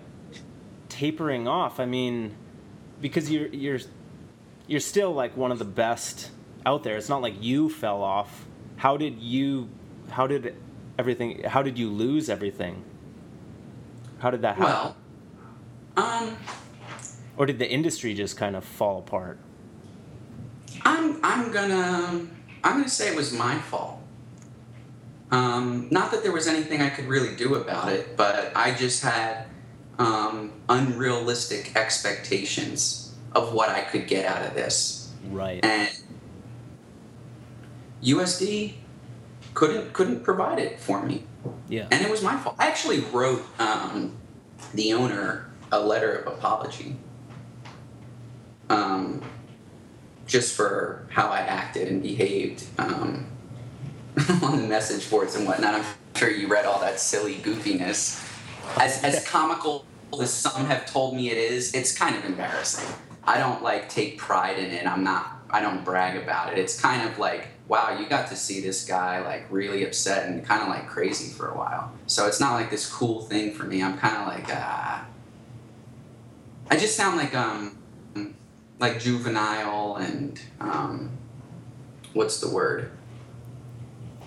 tapering 0.92 1.49
off. 1.49 1.80
I 1.80 1.87
mean, 1.87 2.37
because 3.00 3.30
you're 3.30 3.49
you're 3.49 3.80
you're 4.66 4.80
still 4.80 5.12
like 5.12 5.37
one 5.37 5.50
of 5.50 5.58
the 5.58 5.64
best 5.64 6.30
out 6.66 6.84
there. 6.84 6.96
It's 6.96 7.08
not 7.08 7.22
like 7.22 7.42
you 7.42 7.70
fell 7.70 8.02
off. 8.02 8.46
How 8.76 8.96
did 8.96 9.18
you 9.18 9.68
how 10.11 10.26
did 10.26 10.54
everything 10.99 11.42
how 11.44 11.62
did 11.62 11.78
you 11.78 11.88
lose 11.88 12.28
everything? 12.28 12.84
How 14.18 14.30
did 14.30 14.42
that 14.42 14.56
happen? 14.56 14.64
Well, 14.64 14.96
um 15.96 16.37
or 17.37 17.46
did 17.46 17.58
the 17.58 17.68
industry 17.68 18.12
just 18.12 18.37
kind 18.37 18.54
of 18.54 18.64
fall 18.64 18.99
apart? 18.99 19.38
I'm 20.84 21.18
I'm 21.25 21.50
gonna 21.50 22.26
I'm 22.62 22.76
gonna 22.76 22.88
say 22.88 23.08
it 23.08 23.16
was 23.16 23.32
my 23.32 23.58
fault. 23.58 23.99
Um, 25.30 25.88
not 25.90 26.11
that 26.11 26.22
there 26.22 26.32
was 26.32 26.46
anything 26.46 26.82
I 26.82 26.90
could 26.90 27.06
really 27.06 27.34
do 27.34 27.54
about 27.54 27.90
it, 27.90 28.18
but 28.18 28.52
I 28.54 28.75
just 28.75 29.02
had 29.02 29.46
um, 29.99 30.52
unrealistic 30.68 31.76
expectations 31.76 33.14
of 33.34 33.52
what 33.52 33.68
I 33.68 33.82
could 33.82 34.06
get 34.06 34.26
out 34.26 34.46
of 34.46 34.54
this. 34.54 35.12
Right. 35.30 35.64
And 35.64 35.90
USD 38.02 38.75
couldn't 39.54 39.92
couldn't 39.92 40.25
provide 40.25 40.58
it 40.58 40.80
for 40.80 41.02
me. 41.02 41.25
Yeah. 41.68 41.87
And 41.90 42.04
it 42.04 42.11
was 42.11 42.22
my 42.22 42.37
fault. 42.37 42.56
I 42.58 42.66
actually 42.66 43.00
wrote 43.00 43.44
um, 43.58 44.16
the 44.75 44.92
owner 44.92 45.50
a 45.70 45.80
letter 45.80 46.16
of 46.16 46.34
apology. 46.34 46.96
Um, 48.68 49.22
just 50.26 50.56
for 50.56 51.06
how 51.11 51.28
I 51.28 51.40
acted 51.40 51.88
and 51.88 52.02
behaved 52.02 52.64
um, 52.78 53.26
on 54.42 54.56
the 54.56 54.66
message 54.66 55.11
boards 55.11 55.34
and 55.34 55.46
whatnot. 55.46 55.75
I'm 55.75 55.84
sure 56.14 56.30
you 56.30 56.49
read 56.49 56.64
all 56.64 56.80
that 56.80 56.99
silly 57.00 57.37
goofiness. 57.37 58.31
As, 58.78 59.02
as 59.04 59.26
comical 59.26 59.85
as 60.21 60.33
some 60.33 60.66
have 60.66 60.87
told 60.87 61.14
me 61.14 61.31
it 61.31 61.38
is, 61.38 61.75
it's 61.75 61.97
kind 61.97 62.16
of 62.16 62.25
embarrassing. 62.25 62.92
I 63.25 63.38
don't 63.38 63.62
like 63.62 63.88
take 63.88 64.19
pride 64.19 64.59
in 64.59 64.71
it. 64.71 64.87
I'm 64.87 65.04
not. 65.04 65.38
I 65.50 65.61
don't 65.61 65.85
brag 65.85 66.21
about 66.21 66.52
it. 66.52 66.59
It's 66.59 66.81
kind 66.81 67.09
of 67.09 67.19
like, 67.19 67.49
wow, 67.69 67.99
you 67.99 68.07
got 68.07 68.28
to 68.28 68.37
see 68.37 68.61
this 68.61 68.85
guy 68.85 69.25
like 69.25 69.47
really 69.50 69.85
upset 69.85 70.28
and 70.28 70.45
kind 70.45 70.62
of 70.62 70.69
like 70.69 70.88
crazy 70.88 71.33
for 71.33 71.49
a 71.49 71.57
while. 71.57 71.92
So 72.07 72.26
it's 72.26 72.40
not 72.40 72.54
like 72.54 72.71
this 72.71 72.90
cool 72.90 73.23
thing 73.23 73.52
for 73.52 73.64
me. 73.64 73.83
I'm 73.83 73.99
kind 73.99 74.16
of 74.16 74.26
like, 74.26 74.47
ah. 74.49 75.07
I 76.71 76.76
just 76.76 76.97
sound 76.97 77.16
like 77.16 77.35
um 77.35 77.78
like 78.83 78.99
juvenile 78.99 79.95
and 79.97 80.40
um, 80.59 81.09
what's 82.14 82.40
the 82.40 82.49
word? 82.49 82.90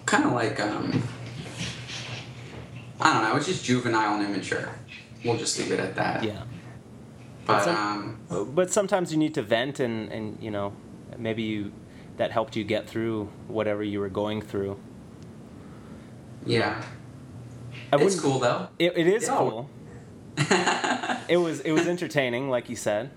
Kind 0.05 0.23
of 0.23 0.31
like 0.31 0.61
um, 0.61 1.03
I 2.99 3.13
don't 3.13 3.23
know. 3.23 3.35
It's 3.35 3.45
just 3.45 3.63
juvenile 3.65 4.15
and 4.15 4.25
immature. 4.25 4.69
We'll 5.23 5.37
just 5.37 5.57
leave 5.59 5.71
it 5.71 5.79
at 5.79 5.95
that. 5.95 6.23
Yeah. 6.23 6.43
But, 7.45 7.57
but 7.57 7.63
some, 7.63 8.19
um, 8.29 8.51
but 8.55 8.71
sometimes 8.71 9.11
you 9.11 9.17
need 9.17 9.33
to 9.35 9.41
vent 9.41 9.79
and 9.79 10.11
and 10.11 10.41
you 10.41 10.49
know 10.51 10.73
maybe 11.17 11.43
you 11.43 11.71
that 12.17 12.31
helped 12.31 12.55
you 12.55 12.63
get 12.63 12.87
through 12.87 13.29
whatever 13.47 13.83
you 13.83 13.99
were 13.99 14.09
going 14.09 14.41
through. 14.41 14.79
Yeah. 16.45 16.83
I 17.91 18.01
it's 18.01 18.19
cool 18.19 18.39
though. 18.39 18.69
It, 18.79 18.97
it 18.97 19.07
is 19.07 19.27
cool. 19.27 19.69
it 21.27 21.37
was 21.37 21.61
it 21.61 21.71
was 21.71 21.87
entertaining, 21.87 22.49
like 22.49 22.69
you 22.69 22.75
said. 22.75 23.11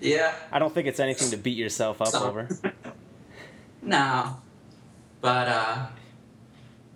Yeah. 0.00 0.34
I 0.50 0.58
don't 0.58 0.72
think 0.72 0.86
it's 0.86 1.00
anything 1.00 1.30
to 1.30 1.36
beat 1.36 1.56
yourself 1.56 2.00
up 2.00 2.08
so, 2.08 2.24
over. 2.24 2.48
no. 3.82 4.40
But 5.20 5.48
uh 5.48 5.86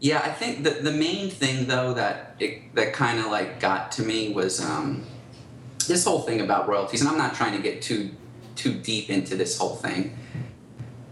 yeah, 0.05 0.21
I 0.23 0.33
think 0.33 0.65
the 0.65 0.71
the 0.71 0.93
main 0.93 1.31
thing 1.31 1.65
though 1.65 1.95
that 1.95 2.37
it, 2.39 2.75
that 2.75 2.93
kind 2.93 3.19
of 3.19 3.29
like 3.29 3.59
got 3.59 3.91
to 3.93 4.03
me 4.03 4.35
was 4.35 4.61
um 4.61 5.07
this 5.89 6.05
whole 6.05 6.21
thing 6.21 6.43
about 6.43 6.69
royalties 6.69 7.01
and 7.01 7.09
I'm 7.09 7.17
not 7.17 7.35
trying 7.35 7.57
to 7.57 7.63
get 7.63 7.81
too 7.81 8.11
too 8.55 8.75
deep 8.75 9.09
into 9.09 9.35
this 9.35 9.57
whole 9.57 9.77
thing. 9.77 10.15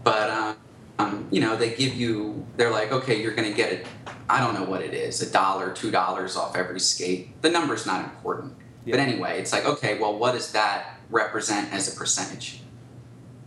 But 0.03 0.29
um, 0.29 0.55
um 0.99 1.27
you 1.31 1.41
know, 1.41 1.55
they 1.55 1.73
give 1.73 1.95
you 1.95 2.45
they're 2.55 2.69
like, 2.69 2.91
"Okay, 2.91 3.19
you're 3.19 3.33
going 3.33 3.49
to 3.49 3.57
get 3.57 3.73
it 3.73 3.87
I 4.29 4.39
don't 4.39 4.53
know 4.53 4.69
what 4.69 4.83
it 4.83 4.93
is, 4.93 5.23
a 5.23 5.31
dollar, 5.31 5.73
two 5.73 5.89
dollars 5.89 6.35
off 6.35 6.55
every 6.55 6.79
skate. 6.79 7.41
The 7.41 7.49
number's 7.49 7.87
not 7.87 8.05
important. 8.05 8.53
Yeah. 8.85 8.97
But 8.97 8.99
anyway, 8.99 9.39
it's 9.39 9.51
like, 9.51 9.65
okay, 9.65 9.97
well, 9.97 10.19
what 10.19 10.33
does 10.33 10.51
that 10.51 10.99
represent 11.09 11.73
as 11.73 11.91
a 11.91 11.97
percentage? 11.97 12.61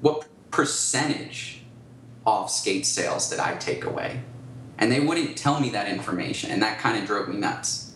What 0.00 0.26
percentage 0.50 1.62
of 2.26 2.50
skate 2.50 2.84
sales 2.84 3.30
did 3.30 3.38
I 3.38 3.54
take 3.54 3.84
away? 3.84 4.22
And 4.78 4.92
they 4.92 5.00
wouldn't 5.00 5.36
tell 5.36 5.60
me 5.60 5.70
that 5.70 5.88
information, 5.88 6.50
and 6.50 6.62
that 6.62 6.78
kind 6.78 6.98
of 6.98 7.06
drove 7.06 7.28
me 7.28 7.36
nuts. 7.36 7.94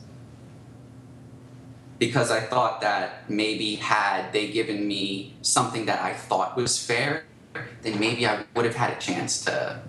Because 1.99 2.31
I 2.31 2.41
thought 2.41 2.81
that 2.81 3.29
maybe 3.29 3.75
had 3.75 4.33
they 4.33 4.51
given 4.51 4.89
me 4.89 5.35
something 5.43 5.87
that 5.87 6.01
I 6.01 6.15
thought 6.15 6.57
was 6.57 6.83
fair, 6.83 7.25
then 7.83 8.01
maybe 8.01 8.27
I 8.27 8.45
would 8.55 8.65
have 8.65 8.77
had 8.77 8.97
a 8.97 8.99
chance 8.99 9.45
to 9.45 9.83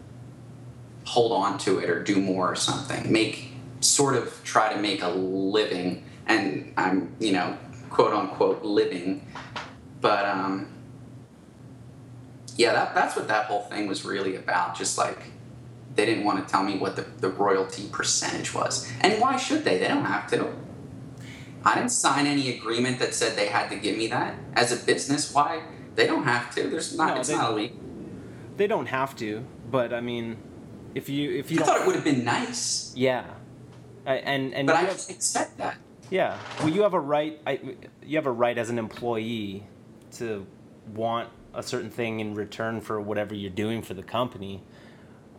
hold 1.06 1.32
on 1.32 1.58
to 1.60 1.80
it 1.80 1.90
or 1.90 2.04
do 2.04 2.20
more 2.20 2.52
or 2.52 2.56
something. 2.56 3.12
Make 3.12 3.52
sort 3.80 4.16
of 4.16 4.44
try 4.44 4.74
to 4.74 4.80
make 4.80 5.02
a 5.02 5.10
living 5.10 6.04
and 6.28 6.74
I'm, 6.76 7.16
you 7.20 7.32
know, 7.32 7.58
quote 7.90 8.14
unquote 8.14 8.64
living 8.64 9.26
but 10.02 10.26
um, 10.26 10.68
yeah, 12.58 12.74
that, 12.74 12.96
that's 12.96 13.16
what 13.16 13.28
that 13.28 13.46
whole 13.46 13.62
thing 13.62 13.88
was 13.88 14.04
really 14.04 14.36
about. 14.36 14.76
Just 14.76 14.98
like 14.98 15.20
they 15.96 16.06
didn't 16.06 16.24
want 16.24 16.46
to 16.46 16.52
tell 16.52 16.64
me 16.64 16.78
what 16.78 16.96
the, 16.96 17.02
the 17.20 17.30
royalty 17.30 17.88
percentage 17.92 18.54
was. 18.54 18.92
And 19.02 19.22
why 19.22 19.38
should 19.38 19.64
they? 19.64 19.78
They 19.78 19.88
don't 19.88 20.06
have 20.06 20.30
to. 20.32 20.54
I 21.64 21.76
didn't 21.76 21.92
sign 21.92 22.26
any 22.26 22.58
agreement 22.58 23.00
that 23.00 23.14
said 23.14 23.38
they 23.38 23.48
had 23.48 23.70
to 23.70 23.76
give 23.76 23.98
me 23.98 24.08
that. 24.08 24.36
As 24.54 24.72
a 24.72 24.84
business, 24.86 25.34
why? 25.34 25.64
They 25.96 26.08
don't 26.08 26.24
have 26.24 26.54
to. 26.56 26.68
There's 26.70 26.96
not. 26.96 27.14
No, 27.14 27.20
it's 27.20 27.30
they, 27.30 27.36
not 27.36 27.52
illegal. 27.52 27.78
They 28.58 28.68
don't 28.68 28.88
have 28.88 29.16
to, 29.18 29.46
but 29.70 29.94
I 29.94 30.02
mean, 30.02 30.38
if 30.96 31.10
you 31.10 31.32
if 31.32 31.52
you 31.52 31.60
I 31.62 31.64
thought 31.64 31.82
it 31.82 31.88
would 31.88 31.96
have 31.96 32.04
been 32.04 32.24
nice. 32.24 32.94
Yeah, 32.96 33.26
and 34.06 34.54
and 34.54 34.68
but 34.68 34.76
I 34.76 34.82
have, 34.82 35.06
expect 35.10 35.58
that. 35.58 35.78
Yeah, 36.10 36.38
well, 36.60 36.70
you 36.70 36.82
have 36.82 36.94
a 36.94 37.00
right. 37.00 37.40
I, 37.46 37.76
you 38.04 38.18
have 38.18 38.26
a 38.26 38.32
right 38.32 38.58
as 38.58 38.70
an 38.70 38.80
employee 38.80 39.66
to 40.14 40.46
want 40.94 41.30
a 41.54 41.64
certain 41.64 41.90
thing 41.90 42.20
in 42.20 42.34
return 42.34 42.82
for 42.82 43.00
whatever 43.00 43.36
you're 43.36 43.50
doing 43.50 43.82
for 43.82 43.94
the 43.94 44.04
company. 44.04 44.64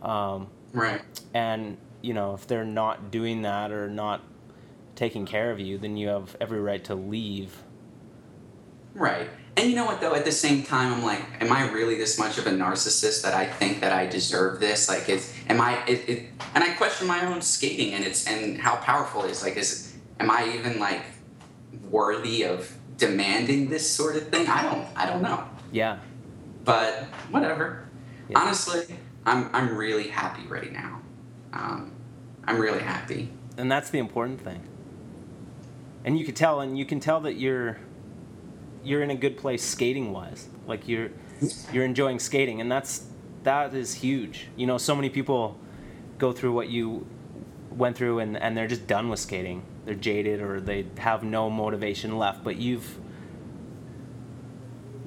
Um, 0.03 0.47
right. 0.73 1.01
And 1.33 1.77
you 2.01 2.13
know, 2.13 2.33
if 2.33 2.47
they're 2.47 2.65
not 2.65 3.11
doing 3.11 3.43
that 3.43 3.71
or 3.71 3.89
not 3.89 4.21
taking 4.95 5.25
care 5.25 5.51
of 5.51 5.59
you, 5.59 5.77
then 5.77 5.97
you 5.97 6.09
have 6.09 6.35
every 6.39 6.59
right 6.59 6.83
to 6.85 6.95
leave. 6.95 7.63
Right. 8.93 9.29
And 9.55 9.69
you 9.69 9.75
know 9.75 9.85
what 9.85 10.01
though? 10.01 10.13
At 10.13 10.25
the 10.25 10.31
same 10.31 10.63
time, 10.63 10.93
I'm 10.93 11.03
like, 11.03 11.21
am 11.41 11.51
I 11.51 11.71
really 11.71 11.95
this 11.95 12.19
much 12.19 12.37
of 12.37 12.45
a 12.47 12.51
narcissist 12.51 13.23
that 13.23 13.33
I 13.33 13.45
think 13.45 13.81
that 13.81 13.91
I 13.91 14.05
deserve 14.05 14.59
this? 14.59 14.89
Like, 14.89 15.09
is 15.09 15.33
am 15.47 15.61
I? 15.61 15.83
It, 15.85 16.09
it, 16.09 16.29
and 16.53 16.63
I 16.63 16.73
question 16.73 17.07
my 17.07 17.25
own 17.25 17.41
skating 17.41 17.93
and 17.93 18.03
it's 18.03 18.27
and 18.27 18.59
how 18.59 18.75
powerful 18.77 19.23
it 19.23 19.31
is. 19.31 19.41
Like, 19.41 19.57
is 19.57 19.95
am 20.19 20.29
I 20.29 20.53
even 20.55 20.79
like 20.79 21.03
worthy 21.89 22.43
of 22.43 22.75
demanding 22.97 23.69
this 23.69 23.89
sort 23.89 24.15
of 24.15 24.27
thing. 24.29 24.47
I 24.47 24.63
don't 24.63 24.87
I 24.95 25.05
don't 25.05 25.21
know. 25.21 25.43
Yeah. 25.71 25.99
But 26.65 27.03
whatever. 27.29 27.87
Yeah. 28.29 28.39
Honestly, 28.39 28.95
I'm 29.25 29.49
I'm 29.53 29.75
really 29.75 30.07
happy 30.07 30.45
right 30.47 30.71
now. 30.71 31.01
Um, 31.53 31.93
I'm 32.45 32.59
really 32.59 32.81
happy. 32.81 33.29
And 33.57 33.71
that's 33.71 33.89
the 33.89 33.99
important 33.99 34.41
thing. 34.41 34.67
And 36.03 36.17
you 36.17 36.25
can 36.25 36.35
tell, 36.35 36.59
and 36.59 36.77
you 36.77 36.85
can 36.85 36.99
tell 36.99 37.21
that 37.21 37.33
you're 37.35 37.77
you're 38.83 39.01
in 39.01 39.11
a 39.11 39.15
good 39.15 39.37
place 39.37 39.63
skating 39.63 40.11
wise. 40.11 40.47
Like 40.67 40.87
you're 40.87 41.11
you're 41.71 41.85
enjoying 41.85 42.19
skating, 42.19 42.59
and 42.61 42.71
that's 42.71 43.05
that 43.43 43.73
is 43.73 43.93
huge. 43.93 44.47
You 44.55 44.67
know, 44.67 44.77
so 44.77 44.95
many 44.95 45.09
people 45.09 45.57
go 46.17 46.31
through 46.31 46.53
what 46.53 46.69
you 46.69 47.07
went 47.71 47.95
through, 47.95 48.19
and 48.19 48.37
and 48.37 48.57
they're 48.57 48.67
just 48.67 48.87
done 48.87 49.09
with 49.09 49.19
skating 49.19 49.63
they're 49.85 49.95
jaded 49.95 50.41
or 50.41 50.61
they 50.61 50.85
have 50.97 51.25
no 51.25 51.49
motivation 51.49 52.17
left 52.17 52.41
but 52.41 52.55
you've 52.55 52.97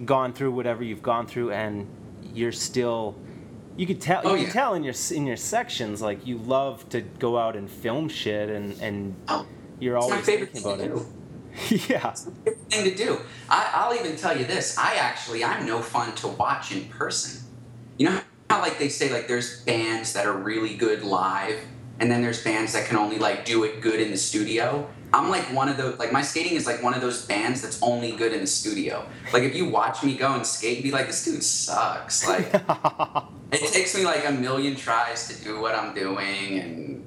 gone 0.04 0.32
through 0.32 0.52
whatever 0.52 0.84
you've 0.84 1.02
gone 1.02 1.26
through, 1.26 1.52
and 1.52 1.86
you're 2.34 2.52
still. 2.52 3.16
You 3.76 3.86
could 3.86 4.00
tell. 4.00 4.22
Oh, 4.24 4.34
you 4.34 4.38
yeah. 4.38 4.44
can 4.44 4.52
tell 4.52 4.74
in 4.74 4.84
your 4.84 4.94
in 5.12 5.26
your 5.26 5.36
sections, 5.36 6.00
like 6.00 6.26
you 6.26 6.38
love 6.38 6.88
to 6.90 7.00
go 7.02 7.36
out 7.38 7.56
and 7.56 7.70
film 7.70 8.08
shit, 8.08 8.48
and 8.48 8.80
and 8.80 9.14
Oh, 9.28 9.46
you're 9.78 9.96
it's 9.96 10.06
my 10.08 10.12
always 10.12 10.26
favorite 10.26 10.52
thinking 10.52 10.76
thing 10.78 10.86
about 10.90 10.96
to 10.96 11.02
it. 11.02 11.78
do. 11.78 11.92
yeah. 11.92 12.10
thing 12.70 12.84
to 12.90 12.94
do. 12.94 13.18
I, 13.48 13.70
I'll 13.74 13.94
even 13.94 14.16
tell 14.16 14.36
you 14.38 14.44
this. 14.44 14.76
I 14.78 14.94
actually, 14.96 15.44
I'm 15.44 15.66
no 15.66 15.80
fun 15.80 16.14
to 16.16 16.28
watch 16.28 16.72
in 16.72 16.84
person. 16.86 17.42
You 17.98 18.10
know 18.10 18.20
how 18.50 18.60
like 18.60 18.78
they 18.78 18.88
say 18.88 19.12
like 19.12 19.28
there's 19.28 19.62
bands 19.64 20.12
that 20.14 20.26
are 20.26 20.36
really 20.36 20.74
good 20.76 21.02
live, 21.02 21.58
and 22.00 22.10
then 22.10 22.22
there's 22.22 22.42
bands 22.42 22.72
that 22.72 22.86
can 22.86 22.96
only 22.96 23.18
like 23.18 23.44
do 23.44 23.64
it 23.64 23.80
good 23.80 24.00
in 24.00 24.10
the 24.10 24.16
studio. 24.18 24.88
I'm 25.12 25.28
like 25.30 25.44
one 25.54 25.68
of 25.68 25.76
those. 25.76 25.98
Like 25.98 26.12
my 26.12 26.22
skating 26.22 26.54
is 26.54 26.66
like 26.66 26.82
one 26.82 26.94
of 26.94 27.00
those 27.00 27.24
bands 27.26 27.62
that's 27.62 27.82
only 27.82 28.12
good 28.12 28.32
in 28.32 28.40
the 28.40 28.46
studio. 28.46 29.06
Like 29.32 29.42
if 29.44 29.54
you 29.54 29.68
watch 29.68 30.02
me 30.02 30.16
go 30.16 30.32
and 30.34 30.46
skate, 30.46 30.82
be 30.82 30.90
like, 30.90 31.06
this 31.06 31.24
dude 31.24 31.42
sucks. 31.42 32.26
Like 32.26 32.52
it 33.52 33.72
takes 33.72 33.94
me 33.94 34.04
like 34.04 34.28
a 34.28 34.32
million 34.32 34.76
tries 34.76 35.28
to 35.28 35.44
do 35.44 35.60
what 35.60 35.74
I'm 35.74 35.94
doing, 35.94 36.58
and 36.58 37.04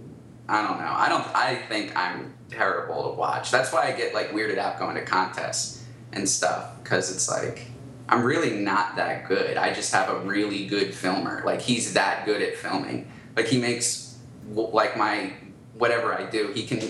I 0.48 0.66
don't 0.66 0.80
know. 0.80 0.92
I 0.92 1.10
don't. 1.10 1.28
I 1.36 1.56
think 1.68 1.96
I'm 1.96 2.34
terrible 2.50 3.10
to 3.12 3.18
watch. 3.18 3.52
That's 3.52 3.72
why 3.72 3.88
I 3.88 3.92
get 3.92 4.14
like 4.14 4.32
weirded 4.32 4.58
out 4.58 4.80
going 4.80 4.96
to 4.96 5.04
contests 5.04 5.86
and 6.12 6.28
stuff 6.28 6.82
because 6.84 7.14
it's 7.14 7.30
like 7.30 7.68
I'm 8.08 8.24
really 8.24 8.58
not 8.60 8.96
that 8.96 9.28
good. 9.28 9.58
I 9.58 9.74
just 9.74 9.94
have 9.94 10.10
a 10.10 10.20
really 10.22 10.66
good 10.66 10.94
filmer. 10.94 11.44
Like 11.46 11.62
he's 11.62 11.94
that 11.94 12.26
good 12.26 12.42
at 12.42 12.56
filming. 12.56 13.12
Like 13.36 13.48
he 13.48 13.60
makes 13.60 14.18
like 14.48 14.98
my 14.98 15.34
whatever 15.76 16.14
I 16.14 16.30
do, 16.30 16.52
he 16.54 16.66
can 16.66 16.82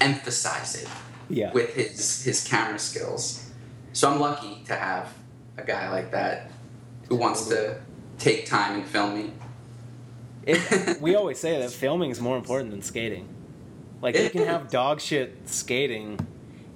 emphasize 0.00 0.82
it 0.82 0.88
yeah. 1.30 1.52
with 1.52 1.74
his 1.74 2.22
his 2.22 2.46
camera 2.46 2.78
skills. 2.78 3.50
So 3.92 4.10
I'm 4.10 4.20
lucky 4.20 4.62
to 4.66 4.74
have 4.74 5.12
a 5.56 5.64
guy 5.64 5.90
like 5.90 6.10
that 6.10 6.50
who 7.08 7.16
wants 7.16 7.48
to 7.48 7.80
take 8.18 8.46
time 8.46 8.74
and 8.80 8.86
film 8.86 9.14
me. 9.14 9.32
It, 10.44 11.00
we 11.00 11.14
always 11.14 11.38
say 11.38 11.58
that 11.60 11.70
filming 11.70 12.10
is 12.10 12.20
more 12.20 12.36
important 12.36 12.70
than 12.70 12.82
skating. 12.82 13.28
Like 14.02 14.16
you 14.16 14.30
can 14.30 14.44
have 14.46 14.70
dog 14.70 15.00
shit 15.00 15.36
skating. 15.48 16.18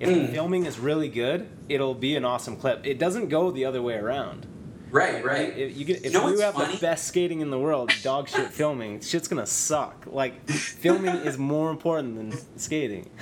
If 0.01 0.09
the 0.09 0.15
Mm. 0.15 0.33
filming 0.33 0.65
is 0.67 0.79
really 0.79 1.09
good, 1.09 1.47
it'll 1.69 1.95
be 1.95 2.17
an 2.17 2.25
awesome 2.25 2.57
clip. 2.57 2.87
It 2.87 2.99
doesn't 2.99 3.29
go 3.29 3.51
the 3.51 3.67
other 3.67 3.83
way 3.83 3.95
around. 3.97 4.47
Right, 4.91 5.23
right. 5.25 5.57
If 5.57 5.77
you, 5.77 5.85
get, 5.85 5.99
if 5.99 6.07
You 6.07 6.19
know 6.19 6.29
you 6.31 6.41
have 6.41 6.55
funny? 6.55 6.75
the 6.75 6.81
best 6.81 7.07
skating 7.07 7.41
in 7.41 7.51
the 7.51 7.59
world, 7.59 7.93
dog 8.03 8.29
shit 8.29 8.49
filming, 8.61 9.01
shit's 9.01 9.29
gonna 9.29 9.47
suck. 9.47 10.07
Like 10.07 10.49
filming 10.49 11.15
is 11.17 11.37
more 11.39 11.71
important 11.71 12.17
than 12.17 12.59
skating. 12.59 13.11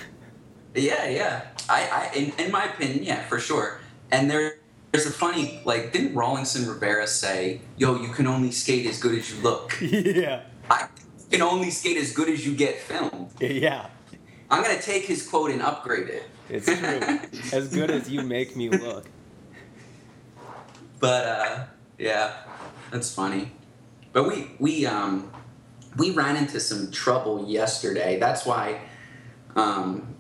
Yeah, 0.75 1.09
yeah. 1.09 1.47
I, 1.69 2.11
I 2.13 2.17
in, 2.17 2.33
in 2.39 2.53
my 2.53 2.67
opinion, 2.67 3.03
yeah, 3.03 3.23
for 3.25 3.41
sure. 3.41 3.81
And 4.13 4.31
there, 4.31 4.59
there's 4.93 5.07
a 5.07 5.13
funny 5.13 5.61
like, 5.65 5.93
didn't 5.93 6.15
Rawlinson 6.15 6.67
Rivera 6.67 7.07
say, 7.07 7.61
"Yo, 7.77 8.01
you 8.01 8.09
can 8.09 8.27
only 8.27 8.51
skate 8.51 8.87
as 8.87 8.99
good 8.99 9.19
as 9.19 9.31
you 9.31 9.41
look." 9.43 9.77
yeah. 9.81 10.45
I 10.71 10.89
can 11.31 11.43
only 11.43 11.71
skate 11.71 11.97
as 11.99 12.13
good 12.13 12.29
as 12.29 12.47
you 12.47 12.55
get 12.55 12.79
filmed. 12.79 13.31
Yeah. 13.41 13.89
I'm 14.51 14.63
gonna 14.63 14.81
take 14.81 15.05
his 15.05 15.29
quote 15.29 15.51
and 15.51 15.61
upgrade 15.61 16.09
it. 16.09 16.25
It's 16.49 16.67
true. 16.67 16.79
as 17.59 17.69
good 17.69 17.91
as 17.91 18.09
you 18.09 18.23
make 18.23 18.57
me 18.57 18.71
look. 18.71 19.07
But 21.01 21.25
uh, 21.27 21.65
yeah, 21.99 22.33
that's 22.91 23.15
funny. 23.15 23.53
But 24.13 24.27
we 24.27 24.51
we 24.59 24.87
um 24.87 25.31
we 25.99 26.13
ran 26.13 26.37
into 26.37 26.61
some 26.61 26.91
trouble 26.91 27.47
yesterday. 27.47 28.19
That's 28.19 28.47
why 28.47 28.81
um 29.55 30.15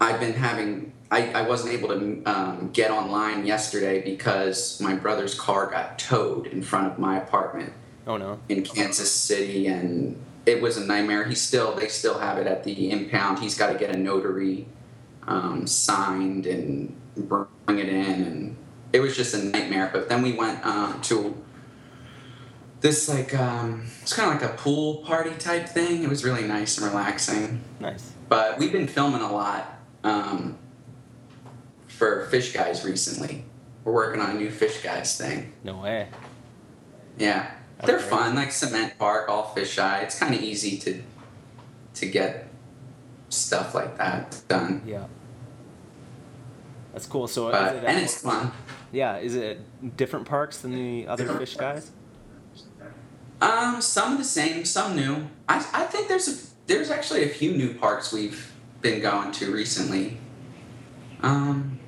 I've 0.00 0.18
been 0.18 0.32
having 0.32 0.92
I, 1.10 1.30
I 1.32 1.42
wasn't 1.42 1.74
able 1.74 1.88
to 1.88 2.22
um, 2.24 2.70
get 2.72 2.90
online 2.90 3.44
yesterday 3.46 4.00
because 4.00 4.80
my 4.80 4.94
brother's 4.94 5.34
car 5.34 5.66
got 5.66 5.98
towed 5.98 6.46
in 6.46 6.62
front 6.62 6.86
of 6.92 6.98
my 6.98 7.18
apartment 7.18 7.72
Oh 8.06 8.16
no. 8.16 8.38
in 8.48 8.62
Kansas 8.62 9.10
City 9.10 9.66
and 9.66 10.20
it 10.46 10.62
was 10.62 10.76
a 10.76 10.84
nightmare. 10.84 11.24
He 11.24 11.34
still 11.34 11.74
they 11.74 11.88
still 11.88 12.18
have 12.18 12.38
it 12.38 12.46
at 12.46 12.64
the 12.64 12.90
impound. 12.90 13.40
He's 13.40 13.56
got 13.58 13.72
to 13.72 13.78
get 13.78 13.94
a 13.94 13.98
notary 13.98 14.66
um, 15.26 15.66
signed 15.66 16.46
and 16.46 16.94
bring 17.16 17.46
it 17.78 17.88
in 17.88 18.22
and 18.22 18.56
it 18.92 19.00
was 19.00 19.16
just 19.16 19.34
a 19.34 19.42
nightmare. 19.44 19.90
But 19.92 20.08
then 20.08 20.22
we 20.22 20.32
went 20.32 20.64
um, 20.64 21.00
to 21.02 21.36
this 22.80 23.08
like 23.08 23.34
um, 23.34 23.84
it's 24.00 24.12
kind 24.12 24.32
of 24.34 24.40
like 24.40 24.50
a 24.52 24.56
pool 24.56 24.98
party 24.98 25.32
type 25.38 25.68
thing. 25.68 26.02
It 26.04 26.08
was 26.08 26.24
really 26.24 26.44
nice 26.46 26.78
and 26.78 26.86
relaxing. 26.86 27.60
Nice. 27.80 28.12
But 28.28 28.58
we've 28.58 28.72
been 28.72 28.86
filming 28.86 29.20
a 29.22 29.30
lot 29.32 29.78
um, 30.04 30.56
for 32.00 32.24
Fish 32.30 32.54
Guys 32.54 32.82
recently. 32.82 33.44
We're 33.84 33.92
working 33.92 34.22
on 34.22 34.30
a 34.30 34.34
new 34.34 34.50
Fish 34.50 34.82
Guys 34.82 35.18
thing. 35.18 35.52
No 35.62 35.76
way. 35.82 36.08
Yeah, 37.18 37.50
they're 37.84 37.96
Okay. 37.98 38.08
fun, 38.08 38.34
like 38.34 38.50
Cement 38.52 38.98
Park, 38.98 39.28
all 39.28 39.52
fisheye. 39.54 40.02
It's 40.04 40.18
kind 40.18 40.34
of 40.34 40.40
easy 40.40 40.78
to 40.78 41.02
to 41.94 42.06
get 42.06 42.48
stuff 43.28 43.74
like 43.74 43.98
that 43.98 44.40
done. 44.48 44.80
Yeah. 44.86 45.04
That's 46.94 47.04
cool. 47.06 47.28
So 47.28 47.50
But 47.50 47.76
it 47.76 47.84
and 47.84 47.98
it's 48.00 48.22
fun. 48.22 48.52
yeah, 48.92 49.18
is 49.18 49.34
it 49.34 49.60
different 49.98 50.26
parks 50.26 50.58
than 50.58 50.72
the 50.72 51.06
other 51.06 51.28
fish 51.38 51.54
guys? 51.56 51.90
Um, 53.42 53.82
some 53.82 54.16
the 54.16 54.24
same, 54.24 54.64
some 54.64 54.96
new. 54.96 55.28
I 55.48 55.56
I 55.74 55.84
think 55.84 56.08
there's 56.08 56.28
a 56.28 56.34
there's 56.66 56.90
actually 56.90 57.24
a 57.24 57.28
few 57.28 57.52
new 57.52 57.74
parks 57.74 58.10
we've 58.10 58.50
been 58.80 59.02
going 59.02 59.32
to 59.32 59.52
recently. 59.52 60.16
Um, 61.22 61.79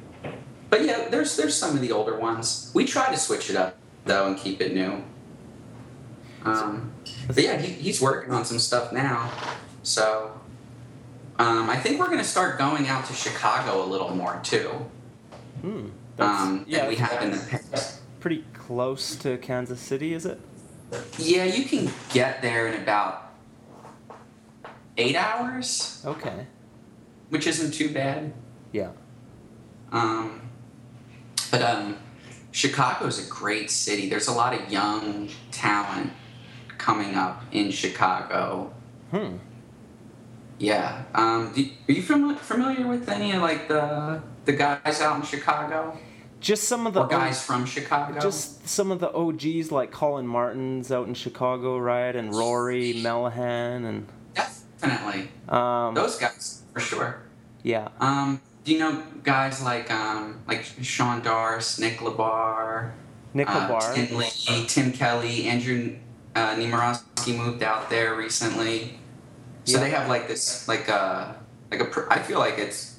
but 0.72 0.86
yeah, 0.86 1.06
there's 1.10 1.36
there's 1.36 1.54
some 1.54 1.74
of 1.76 1.82
the 1.82 1.92
older 1.92 2.18
ones. 2.18 2.70
We 2.72 2.86
try 2.86 3.10
to 3.12 3.18
switch 3.18 3.50
it 3.50 3.56
up 3.56 3.76
though 4.06 4.26
and 4.26 4.38
keep 4.38 4.62
it 4.62 4.72
new. 4.74 5.04
Um, 6.44 6.90
but 7.26 7.36
yeah, 7.44 7.58
he, 7.58 7.72
he's 7.74 8.00
working 8.00 8.32
on 8.32 8.46
some 8.46 8.58
stuff 8.58 8.90
now. 8.90 9.30
So 9.82 10.32
um, 11.38 11.68
I 11.68 11.76
think 11.76 12.00
we're 12.00 12.08
gonna 12.08 12.24
start 12.24 12.58
going 12.58 12.88
out 12.88 13.04
to 13.04 13.12
Chicago 13.12 13.84
a 13.84 13.86
little 13.86 14.16
more 14.16 14.40
too. 14.42 14.70
Hmm. 15.60 15.88
That's, 16.16 16.40
Um, 16.40 16.64
yeah, 16.66 16.88
we 16.88 16.96
have 16.96 17.22
in 17.22 17.32
the 17.32 17.60
past. 17.70 18.00
pretty 18.20 18.42
close 18.54 19.14
to 19.16 19.36
Kansas 19.38 19.78
City, 19.80 20.14
is 20.14 20.24
it? 20.24 20.40
Yeah, 21.18 21.44
you 21.44 21.64
can 21.64 21.90
get 22.14 22.40
there 22.40 22.66
in 22.68 22.80
about 22.82 23.30
eight 24.96 25.16
hours, 25.16 26.02
Okay. 26.06 26.46
which 27.28 27.46
isn't 27.46 27.72
too 27.72 27.92
bad. 27.92 28.32
Yeah. 28.72 28.90
Um, 29.90 30.41
but 31.52 31.62
um, 31.62 31.96
Chicago's 32.50 33.24
a 33.24 33.30
great 33.30 33.70
city. 33.70 34.08
There's 34.08 34.26
a 34.26 34.32
lot 34.32 34.54
of 34.60 34.72
young 34.72 35.28
talent 35.52 36.10
coming 36.78 37.14
up 37.14 37.44
in 37.52 37.70
Chicago. 37.70 38.72
Hmm. 39.12 39.36
Yeah. 40.58 41.04
Um, 41.14 41.52
do, 41.54 41.62
are 41.88 41.92
you 41.92 42.02
fami- 42.02 42.38
familiar 42.38 42.86
with 42.86 43.08
any 43.08 43.32
of 43.32 43.42
like 43.42 43.68
the 43.68 44.22
the 44.44 44.52
guys 44.52 45.00
out 45.00 45.16
in 45.16 45.22
Chicago 45.22 45.96
Just 46.40 46.64
some 46.64 46.86
of 46.86 46.94
the 46.94 47.02
or 47.02 47.06
guys 47.08 47.44
from 47.44 47.64
Chicago? 47.64 48.18
just 48.20 48.66
some 48.68 48.90
of 48.90 48.98
the 49.00 49.12
OGs 49.12 49.70
like 49.70 49.90
Colin 49.92 50.26
Martin's 50.26 50.90
out 50.90 51.06
in 51.06 51.14
Chicago, 51.14 51.78
right? 51.78 52.14
And 52.14 52.34
Rory 52.34 52.94
Mellahan 52.94 53.84
and 53.86 54.06
definitely 54.34 55.30
um 55.48 55.94
those 55.94 56.16
guys 56.18 56.62
for 56.72 56.80
sure. 56.80 57.20
yeah. 57.62 57.88
Um, 58.00 58.40
do 58.64 58.72
you 58.72 58.78
know 58.78 59.02
guys 59.22 59.62
like 59.62 59.90
um, 59.90 60.40
like 60.46 60.64
Sean 60.82 61.22
Darce, 61.22 61.78
Nick 61.80 61.98
Labar, 61.98 62.92
Nick 63.34 63.48
uh, 63.48 63.68
Labar. 63.68 63.94
Tim 63.94 64.16
Lee, 64.16 64.66
Tim 64.66 64.92
Kelly, 64.92 65.46
Andrew 65.46 65.96
uh, 66.34 66.56
moved 67.28 67.62
out 67.62 67.90
there 67.90 68.14
recently, 68.14 68.98
so 69.64 69.76
Yeah. 69.78 69.84
they 69.84 69.90
have 69.90 70.08
like 70.08 70.28
this 70.28 70.66
like 70.68 70.88
a 70.88 71.36
like 71.70 71.80
a 71.80 72.06
I 72.10 72.18
feel 72.20 72.38
like 72.38 72.58
it's 72.58 72.98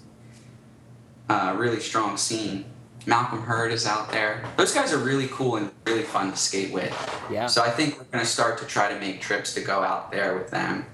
a 1.30 1.56
really 1.56 1.80
strong 1.80 2.18
scene. 2.18 2.66
Malcolm 3.06 3.42
Hurd 3.42 3.74
is 3.74 3.86
out 3.86 4.12
there. 4.12 4.46
Those 4.56 4.74
guys 4.74 4.94
are 4.94 4.98
really 4.98 5.28
cool 5.28 5.58
and 5.58 5.72
really 5.86 6.04
fun 6.04 6.32
to 6.32 6.38
skate 6.38 6.72
with. 6.72 6.94
Yeah. 7.30 7.48
So 7.48 7.62
I 7.62 7.70
think 7.70 7.98
we're 7.98 8.06
gonna 8.06 8.26
start 8.26 8.58
to 8.60 8.66
try 8.66 8.94
to 8.94 9.00
make 9.00 9.20
trips 9.20 9.54
to 9.56 9.62
go 9.62 9.84
out 9.84 10.12
there 10.12 10.38
with 10.38 10.52
them. 10.52 10.86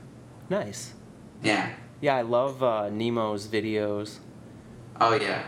Nice. 0.50 0.94
Yeah. 1.44 1.72
Yeah, 2.02 2.16
I 2.16 2.22
love 2.22 2.64
uh, 2.64 2.90
Nemo's 2.90 3.48
videos. 3.48 4.18
Oh 5.02 5.14
yeah. 5.14 5.44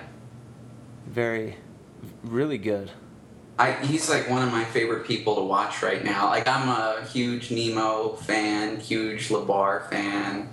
Very, 1.08 1.58
really 2.24 2.58
good. 2.58 2.92
I, 3.60 3.74
he's 3.74 4.10
like 4.10 4.30
one 4.30 4.42
of 4.42 4.52
my 4.52 4.64
favorite 4.64 5.06
people 5.06 5.36
to 5.36 5.42
watch 5.42 5.84
right 5.84 6.04
now. 6.04 6.28
Like 6.30 6.48
I'm 6.48 6.70
a 6.70 7.06
huge 7.06 7.52
Nemo 7.52 8.14
fan, 8.14 8.80
huge 8.80 9.30
Labar 9.30 9.90
fan. 9.90 10.50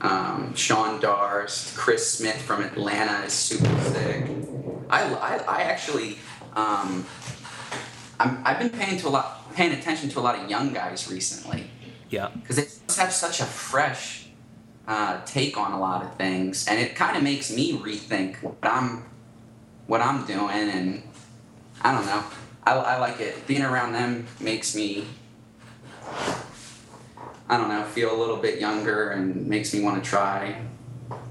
Um, 0.00 0.54
Sean 0.54 1.00
Darst, 1.00 1.76
Chris 1.76 2.10
Smith 2.10 2.40
from 2.40 2.62
Atlanta 2.62 3.24
is 3.24 3.32
super 3.32 3.66
sick. 3.80 4.26
I, 4.88 5.02
I, 5.14 5.36
I 5.36 5.62
actually, 5.62 6.18
um, 6.54 7.04
I'm, 8.18 8.40
I've 8.44 8.58
been 8.58 8.70
paying 8.70 8.98
to 9.00 9.08
a 9.08 9.10
lot, 9.10 9.52
paying 9.54 9.72
attention 9.72 10.08
to 10.10 10.18
a 10.18 10.22
lot 10.22 10.38
of 10.38 10.48
young 10.48 10.72
guys 10.72 11.10
recently 11.10 11.70
Yeah. 12.08 12.28
because 12.34 12.56
they 12.56 12.62
just 12.62 12.98
have 12.98 13.12
such 13.12 13.40
a 13.40 13.44
fresh 13.44 14.19
uh, 14.90 15.20
take 15.24 15.56
on 15.56 15.70
a 15.70 15.78
lot 15.78 16.02
of 16.02 16.14
things, 16.16 16.66
and 16.66 16.80
it 16.80 16.96
kind 16.96 17.16
of 17.16 17.22
makes 17.22 17.50
me 17.50 17.78
rethink 17.78 18.42
what 18.42 18.56
I'm, 18.62 19.04
what 19.86 20.00
I'm 20.00 20.26
doing 20.26 20.68
and 20.68 21.02
I 21.82 21.92
don't 21.92 22.06
know. 22.06 22.24
I, 22.64 22.72
I 22.72 22.98
like 22.98 23.20
it. 23.20 23.46
Being 23.46 23.62
around 23.62 23.92
them 23.92 24.26
makes 24.40 24.74
me, 24.74 25.06
I 27.48 27.56
don't 27.56 27.68
know, 27.68 27.84
feel 27.84 28.14
a 28.14 28.18
little 28.18 28.36
bit 28.36 28.60
younger 28.60 29.10
and 29.10 29.46
makes 29.46 29.72
me 29.72 29.80
want 29.80 30.02
to 30.02 30.08
try 30.10 30.60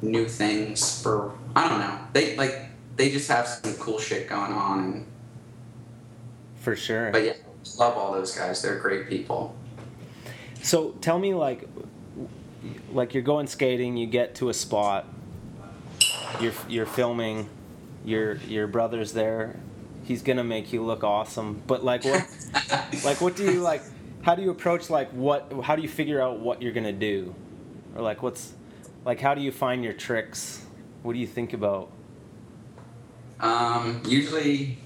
new 0.02 0.28
things 0.28 1.02
for, 1.04 1.34
I 1.56 1.68
don't 1.68 1.80
know. 1.80 2.00
They 2.14 2.38
like, 2.38 2.56
they 2.96 3.12
just 3.12 3.30
have 3.30 3.46
some 3.48 3.74
cool 3.76 4.00
shit 4.00 4.28
going 4.30 4.54
on. 4.54 4.80
And, 4.80 5.06
For 6.56 6.76
sure. 6.76 7.12
but 7.12 7.24
yeah, 7.24 7.34
love 7.78 7.98
all 7.98 8.14
those 8.14 8.36
guys. 8.36 8.62
They're 8.62 8.80
great 8.80 9.08
people. 9.08 9.56
So 10.62 10.92
tell 11.02 11.20
me, 11.20 11.34
like, 11.34 11.68
like 12.92 13.14
you're 13.14 13.24
going 13.24 13.48
skating, 13.48 13.98
you 13.98 14.08
get 14.08 14.36
to 14.36 14.50
a 14.50 14.54
spot, 14.54 15.06
you're 16.40 16.54
you're 16.68 16.86
filming, 16.86 17.50
your 18.04 18.36
your 18.48 18.68
brother's 18.68 19.14
there, 19.14 19.60
he's 20.04 20.22
gonna 20.22 20.44
make 20.44 20.74
you 20.74 20.84
look 20.84 21.04
awesome. 21.04 21.62
But 21.68 21.84
like, 21.84 22.04
what, 22.04 22.28
like, 23.04 23.22
what 23.22 23.36
do 23.36 23.46
you 23.46 23.62
like? 23.62 23.82
How 24.22 24.36
do 24.36 24.42
you 24.42 24.50
approach 24.50 24.90
like 24.90 25.10
what? 25.12 25.52
How 25.64 25.76
do 25.76 25.82
you 25.82 25.90
figure 25.90 26.22
out 26.22 26.40
what 26.40 26.62
you're 26.62 26.74
gonna 26.74 26.92
do, 26.92 27.34
or 27.96 28.02
like 28.02 28.22
what's, 28.22 28.54
like, 29.06 29.20
how 29.20 29.34
do 29.34 29.42
you 29.42 29.52
find 29.52 29.84
your 29.84 29.94
tricks? 29.94 30.66
What 31.04 31.14
do 31.14 31.20
you 31.20 31.28
think 31.28 31.54
about? 31.54 31.92
Um, 33.40 34.02
usually, 34.06 34.80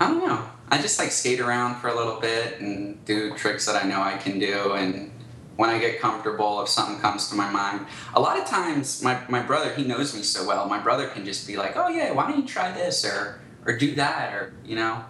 I 0.00 0.08
don't 0.08 0.26
know. 0.26 0.42
I 0.68 0.80
just 0.80 0.98
like 0.98 1.10
skate 1.10 1.40
around 1.40 1.80
for 1.80 1.88
a 1.88 1.94
little 1.94 2.20
bit 2.20 2.60
and 2.60 3.04
do 3.04 3.34
tricks 3.34 3.66
that 3.66 3.84
I 3.84 3.88
know 3.88 4.00
I 4.00 4.16
can 4.16 4.38
do. 4.38 4.72
And 4.72 5.10
when 5.56 5.70
I 5.70 5.78
get 5.78 6.00
comfortable, 6.00 6.62
if 6.62 6.68
something 6.68 7.00
comes 7.00 7.28
to 7.30 7.34
my 7.34 7.50
mind, 7.50 7.86
a 8.14 8.20
lot 8.20 8.38
of 8.38 8.46
times 8.46 9.02
my, 9.02 9.20
my 9.28 9.40
brother, 9.40 9.74
he 9.74 9.84
knows 9.84 10.14
me 10.14 10.22
so 10.22 10.46
well. 10.46 10.68
My 10.68 10.78
brother 10.78 11.08
can 11.08 11.24
just 11.24 11.46
be 11.46 11.56
like, 11.56 11.76
oh, 11.76 11.88
yeah, 11.88 12.12
why 12.12 12.28
don't 12.28 12.40
you 12.40 12.46
try 12.46 12.72
this 12.72 13.04
or, 13.04 13.40
or 13.64 13.76
do 13.76 13.94
that 13.94 14.34
or, 14.34 14.54
you 14.64 14.76
know? 14.76 15.04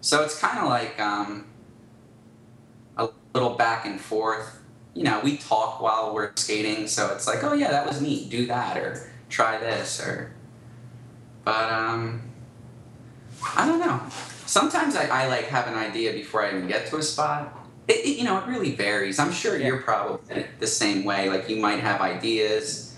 So 0.00 0.22
it's 0.22 0.38
kind 0.38 0.58
of 0.58 0.68
like 0.68 0.98
um, 1.00 1.46
a 2.96 3.08
little 3.34 3.56
back 3.56 3.84
and 3.84 4.00
forth. 4.00 4.58
You 4.94 5.04
know, 5.04 5.20
we 5.22 5.36
talk 5.36 5.80
while 5.80 6.14
we're 6.14 6.32
skating. 6.36 6.86
So 6.86 7.12
it's 7.12 7.26
like, 7.26 7.42
oh, 7.42 7.54
yeah, 7.54 7.70
that 7.70 7.86
was 7.86 8.00
neat. 8.00 8.30
Do 8.30 8.46
that 8.46 8.76
or 8.76 9.10
try 9.28 9.58
this 9.58 10.00
or. 10.00 10.32
But, 11.44 11.72
um, 11.72 12.22
I 13.56 13.66
don't 13.66 13.80
know. 13.80 14.00
Sometimes 14.46 14.94
I, 14.94 15.06
I 15.06 15.26
like 15.28 15.46
have 15.46 15.66
an 15.66 15.74
idea 15.74 16.12
before 16.12 16.44
I 16.44 16.50
even 16.50 16.68
get 16.68 16.86
to 16.88 16.96
a 16.96 17.02
spot. 17.02 17.59
It, 17.90 18.04
it, 18.06 18.18
you 18.18 18.24
know, 18.24 18.38
it 18.38 18.46
really 18.46 18.72
varies. 18.76 19.18
I'm 19.18 19.32
sure 19.32 19.56
Yeah. 19.58 19.66
you're 19.66 19.82
probably 19.82 20.46
the 20.60 20.66
same 20.66 21.02
way. 21.04 21.28
Like 21.28 21.48
you 21.48 21.56
might 21.56 21.80
have 21.80 22.00
ideas, 22.00 22.96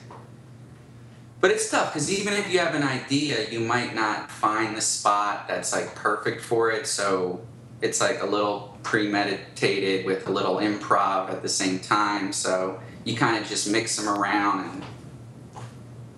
but 1.40 1.50
it's 1.50 1.70
tough 1.70 1.92
because 1.94 2.12
even 2.12 2.34
if 2.34 2.52
you 2.52 2.58
have 2.58 2.74
an 2.74 2.82
idea, 2.82 3.48
you 3.50 3.60
might 3.60 3.94
not 3.94 4.30
find 4.30 4.76
the 4.76 4.82
spot 4.82 5.48
that's 5.48 5.72
like 5.72 5.94
perfect 5.94 6.42
for 6.42 6.70
it. 6.70 6.86
So 6.86 7.40
it's 7.80 8.00
like 8.02 8.22
a 8.22 8.26
little 8.26 8.76
premeditated 8.82 10.04
with 10.04 10.28
a 10.28 10.30
little 10.30 10.56
improv 10.56 11.30
at 11.30 11.40
the 11.40 11.48
same 11.48 11.78
time. 11.78 12.32
So 12.32 12.78
you 13.04 13.16
kind 13.16 13.36
of 13.42 13.48
just 13.48 13.70
mix 13.70 13.96
them 13.96 14.08
around 14.08 14.56
and 14.68 14.84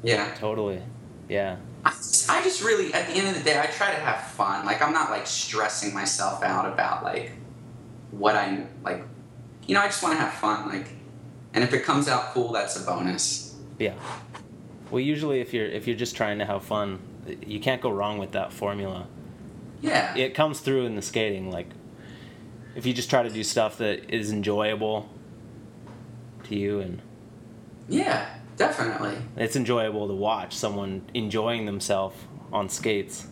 yeah. 0.02 0.34
Totally, 0.34 0.82
yeah. 1.28 1.56
I 1.84 1.92
I 2.28 2.42
just 2.42 2.62
really, 2.62 2.92
at 2.92 3.06
the 3.06 3.14
end 3.14 3.28
of 3.28 3.34
the 3.34 3.42
day, 3.42 3.58
I 3.58 3.66
try 3.66 3.90
to 3.90 4.00
have 4.00 4.20
fun. 4.32 4.66
Like, 4.66 4.82
I'm 4.82 4.92
not 4.92 5.10
like 5.10 5.26
stressing 5.26 5.94
myself 5.94 6.42
out 6.42 6.66
about 6.70 7.04
like 7.04 7.30
what 8.18 8.37
I 8.37 8.66
like. 8.83 9.05
You 9.66 9.74
know, 9.74 9.81
I 9.81 9.87
just 9.87 10.03
want 10.03 10.14
to 10.16 10.20
have 10.20 10.35
fun. 10.35 10.68
Like, 10.68 10.88
and 11.55 11.64
if 11.64 11.72
it 11.72 11.85
comes 11.85 12.09
out 12.09 12.33
cool, 12.35 12.53
that's 12.53 12.81
a 12.81 12.85
bonus. 12.85 13.57
Yeah. 13.79 13.94
Well, 14.90 15.00
usually 15.00 15.40
if 15.40 15.53
you're 15.55 15.66
if 15.66 15.87
you're 15.87 15.96
just 15.96 16.14
trying 16.16 16.38
to 16.38 16.44
have 16.44 16.64
fun, 16.64 17.00
you 17.46 17.61
can't 17.61 17.81
go 17.81 17.90
wrong 17.90 18.18
with 18.18 18.33
that 18.33 18.53
formula. 18.53 19.07
Yeah. 19.81 20.14
It 20.16 20.35
comes 20.35 20.61
through 20.61 20.87
in 20.87 20.94
the 20.96 21.03
skating. 21.03 21.50
Like, 21.50 21.68
if 22.77 22.87
you 22.87 22.92
just 22.92 23.11
try 23.11 23.22
to 23.22 23.31
do 23.31 23.42
stuff 23.42 23.79
that 23.79 24.11
is 24.14 24.31
enjoyable 24.33 25.09
to 26.44 26.55
you, 26.55 26.81
and 26.81 27.00
Yeah, 27.88 28.27
definitely. 28.57 29.16
it's 29.37 29.57
enjoyable 29.57 30.09
to 30.09 30.14
watch 30.14 30.55
someone 30.57 31.03
enjoying 31.14 31.66
themselves 31.66 32.16
on 32.53 32.68
skates. 32.68 33.27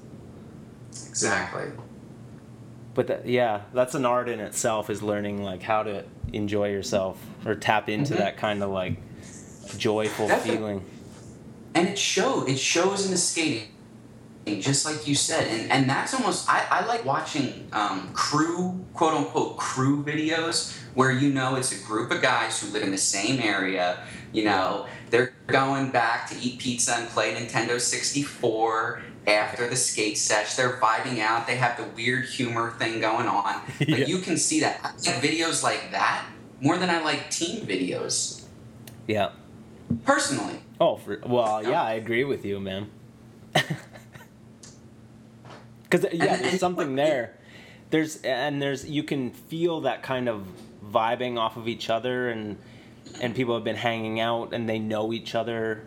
Exactly. 0.90 1.70
But 2.94 3.06
that, 3.06 3.26
yeah, 3.26 3.62
that's 3.72 3.94
an 3.94 4.04
art 4.04 4.28
in 4.28 4.38
itself. 4.40 4.90
Is 4.90 5.02
learning 5.02 5.42
like 5.42 5.62
how 5.62 5.82
to 5.82 6.04
enjoy 6.32 6.68
yourself 6.70 7.18
or 7.46 7.54
tap 7.54 7.88
into 7.88 8.14
Mhm. 8.14 8.18
that 8.18 8.36
kind 8.36 8.62
of 8.62 8.70
like 8.70 8.96
joyful 9.78 10.28
feeling. 10.28 10.84
and 11.74 11.88
it 11.88 11.98
shows. 11.98 12.48
it 12.48 12.58
shows 12.58 13.06
in 13.06 13.10
the 13.12 13.16
skating 13.16 13.68
just 14.60 14.84
like 14.84 15.06
you 15.06 15.14
said 15.14 15.46
and 15.46 15.70
and 15.70 15.88
that's 15.88 16.12
almost 16.12 16.46
i, 16.50 16.66
I 16.68 16.84
like 16.84 17.04
watching 17.04 17.68
um, 17.72 18.10
crew 18.12 18.84
quote 18.92 19.14
unquote 19.14 19.56
crew 19.56 20.02
videos 20.04 20.76
where 20.94 21.12
you 21.12 21.32
know 21.32 21.54
it's 21.54 21.70
a 21.72 21.82
group 21.86 22.10
of 22.10 22.20
guys 22.20 22.60
who 22.60 22.70
live 22.72 22.82
in 22.82 22.90
the 22.90 22.98
same 22.98 23.40
area 23.40 24.00
you 24.32 24.44
know 24.44 24.86
they're 25.10 25.32
going 25.46 25.90
back 25.92 26.28
to 26.30 26.38
eat 26.40 26.58
pizza 26.58 26.94
and 26.96 27.08
play 27.08 27.32
nintendo 27.34 27.80
64 27.80 29.00
after 29.26 29.68
the 29.68 29.76
skate 29.76 30.18
sesh 30.18 30.54
they're 30.56 30.78
vibing 30.78 31.20
out 31.20 31.46
they 31.46 31.56
have 31.56 31.76
the 31.76 31.84
weird 31.94 32.24
humor 32.24 32.72
thing 32.78 33.00
going 33.00 33.26
on 33.26 33.54
like 33.80 33.88
Yeah. 33.88 34.06
you 34.06 34.18
can 34.18 34.36
see 34.36 34.60
that 34.60 34.80
I 34.82 34.88
like 34.88 35.22
videos 35.22 35.62
like 35.62 35.90
that 35.92 36.24
more 36.60 36.76
than 36.78 36.90
i 36.90 37.00
like 37.02 37.30
team 37.30 37.64
videos 37.66 38.42
Yeah. 39.06 39.30
personally 40.04 40.58
Oh, 40.80 40.96
for, 40.96 41.20
well, 41.24 41.62
yeah, 41.62 41.80
I 41.80 41.92
agree 41.92 42.24
with 42.24 42.44
you, 42.44 42.58
man. 42.58 42.90
Because 45.84 46.06
yeah, 46.12 46.36
there's 46.36 46.58
something 46.60 46.94
there. 46.96 47.36
There's 47.90 48.16
and 48.22 48.60
there's 48.62 48.88
you 48.88 49.02
can 49.02 49.30
feel 49.30 49.82
that 49.82 50.02
kind 50.02 50.28
of 50.28 50.46
vibing 50.84 51.38
off 51.38 51.56
of 51.56 51.68
each 51.68 51.90
other, 51.90 52.30
and 52.30 52.56
and 53.20 53.34
people 53.34 53.54
have 53.54 53.64
been 53.64 53.76
hanging 53.76 54.20
out 54.20 54.52
and 54.54 54.68
they 54.68 54.78
know 54.78 55.12
each 55.12 55.34
other. 55.34 55.84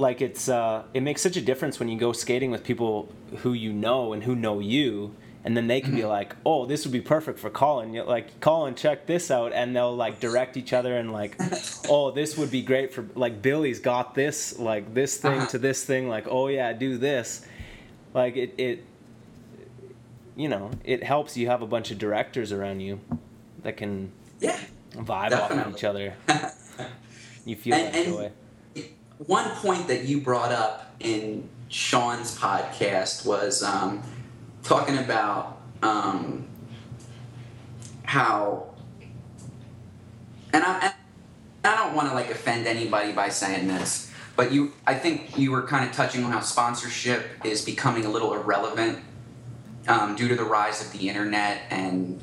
Like 0.00 0.20
it's 0.22 0.48
uh, 0.48 0.84
it 0.94 1.02
makes 1.02 1.20
such 1.20 1.36
a 1.36 1.40
difference 1.42 1.78
when 1.78 1.88
you 1.90 1.98
go 1.98 2.12
skating 2.12 2.50
with 2.50 2.64
people 2.64 3.12
who 3.42 3.52
you 3.52 3.70
know 3.72 4.12
and 4.14 4.22
who 4.22 4.34
know 4.34 4.58
you, 4.58 5.14
and 5.44 5.54
then 5.56 5.66
they 5.66 5.80
can 5.82 5.94
be 5.94 6.06
like, 6.06 6.34
"Oh, 6.46 6.64
this 6.64 6.84
would 6.86 6.92
be 6.92 7.02
perfect 7.02 7.38
for 7.38 7.50
Colin." 7.50 7.92
You're 7.92 8.06
like, 8.06 8.40
"Colin, 8.40 8.74
check 8.74 9.06
this 9.06 9.30
out," 9.30 9.52
and 9.52 9.76
they'll 9.76 9.94
like 9.94 10.18
direct 10.18 10.56
each 10.56 10.72
other 10.72 10.96
and 10.96 11.12
like, 11.12 11.36
"Oh, 11.88 12.12
this 12.12 12.38
would 12.38 12.50
be 12.50 12.62
great 12.62 12.94
for 12.94 13.04
like 13.14 13.42
Billy's 13.42 13.78
got 13.80 14.14
this 14.14 14.58
like 14.58 14.94
this 14.94 15.18
thing 15.18 15.32
Uh-huh. 15.38 15.46
to 15.48 15.58
this 15.58 15.84
thing 15.84 16.08
like, 16.08 16.26
oh 16.28 16.48
yeah, 16.48 16.72
do 16.72 16.96
this." 16.96 17.44
Like 18.14 18.36
it 18.36 18.54
it 18.56 18.84
you 20.36 20.48
know, 20.48 20.70
it 20.84 21.02
helps 21.02 21.36
you 21.36 21.48
have 21.48 21.60
a 21.60 21.66
bunch 21.66 21.90
of 21.90 21.98
directors 21.98 22.52
around 22.52 22.80
you 22.80 23.00
that 23.64 23.76
can 23.76 24.12
yeah 24.40 24.58
vibe 24.94 25.32
off 25.32 25.50
of 25.50 25.74
each 25.76 25.84
other. 25.84 26.14
You 27.46 27.56
feel 27.56 27.74
And- 27.74 27.86
that 27.94 27.94
and- 27.96 28.06
joy. 28.06 28.30
One 29.26 29.50
point 29.56 29.88
that 29.88 30.04
you 30.04 30.22
brought 30.22 30.50
up 30.50 30.94
in 30.98 31.46
Sean's 31.68 32.38
podcast 32.38 33.26
was 33.26 33.62
um, 33.62 34.02
talking 34.62 34.96
about 34.96 35.60
um, 35.82 36.48
how, 38.02 38.70
and 40.54 40.64
I, 40.64 40.94
I 41.62 41.76
don't 41.76 41.94
want 41.94 42.08
to 42.08 42.14
like 42.14 42.30
offend 42.30 42.66
anybody 42.66 43.12
by 43.12 43.28
saying 43.28 43.68
this, 43.68 44.10
but 44.36 44.52
you, 44.52 44.72
I 44.86 44.94
think 44.94 45.36
you 45.36 45.50
were 45.50 45.66
kind 45.66 45.86
of 45.86 45.94
touching 45.94 46.24
on 46.24 46.32
how 46.32 46.40
sponsorship 46.40 47.44
is 47.44 47.62
becoming 47.62 48.06
a 48.06 48.08
little 48.08 48.32
irrelevant 48.32 49.00
um, 49.86 50.16
due 50.16 50.28
to 50.28 50.34
the 50.34 50.44
rise 50.44 50.80
of 50.80 50.98
the 50.98 51.10
internet 51.10 51.60
and 51.68 52.22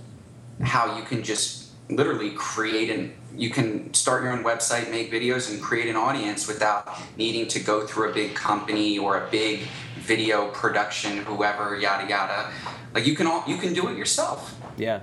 how 0.64 0.98
you 0.98 1.04
can 1.04 1.22
just 1.22 1.70
literally 1.92 2.32
create 2.32 2.90
an 2.90 3.14
you 3.38 3.52
can 3.52 3.94
start 3.94 4.24
your 4.24 4.32
own 4.32 4.44
website 4.44 4.90
make 4.90 5.12
videos 5.12 5.52
and 5.52 5.62
create 5.62 5.88
an 5.88 5.96
audience 5.96 6.48
without 6.48 7.00
needing 7.18 7.48
to 7.48 7.60
go 7.60 7.86
through 7.86 8.10
a 8.10 8.14
big 8.14 8.34
company 8.34 8.98
or 8.98 9.24
a 9.24 9.30
big 9.30 9.62
video 10.00 10.50
production 10.50 11.18
whoever 11.20 11.76
yada 11.76 12.10
yada. 12.10 12.50
Like 12.94 13.06
you 13.06 13.16
can 13.16 13.28
all 13.28 13.44
you 13.48 13.58
can 13.58 13.74
do 13.74 13.88
it 13.90 13.98
yourself. 13.98 14.60
Yeah. 14.78 15.02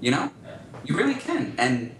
you 0.00 0.10
know? 0.10 0.30
You 0.84 0.96
really 0.96 1.14
can. 1.14 1.54
And 1.56 1.94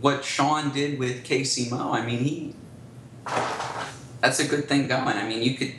what 0.00 0.24
sean 0.24 0.72
did 0.72 0.98
with 0.98 1.24
KCMO 1.24 1.92
i 1.92 2.04
mean 2.04 2.24
he 2.24 2.54
that's 4.20 4.40
a 4.40 4.48
good 4.48 4.66
thing 4.68 4.88
going. 4.88 5.16
I 5.16 5.28
mean 5.28 5.42
you 5.42 5.54
could 5.56 5.74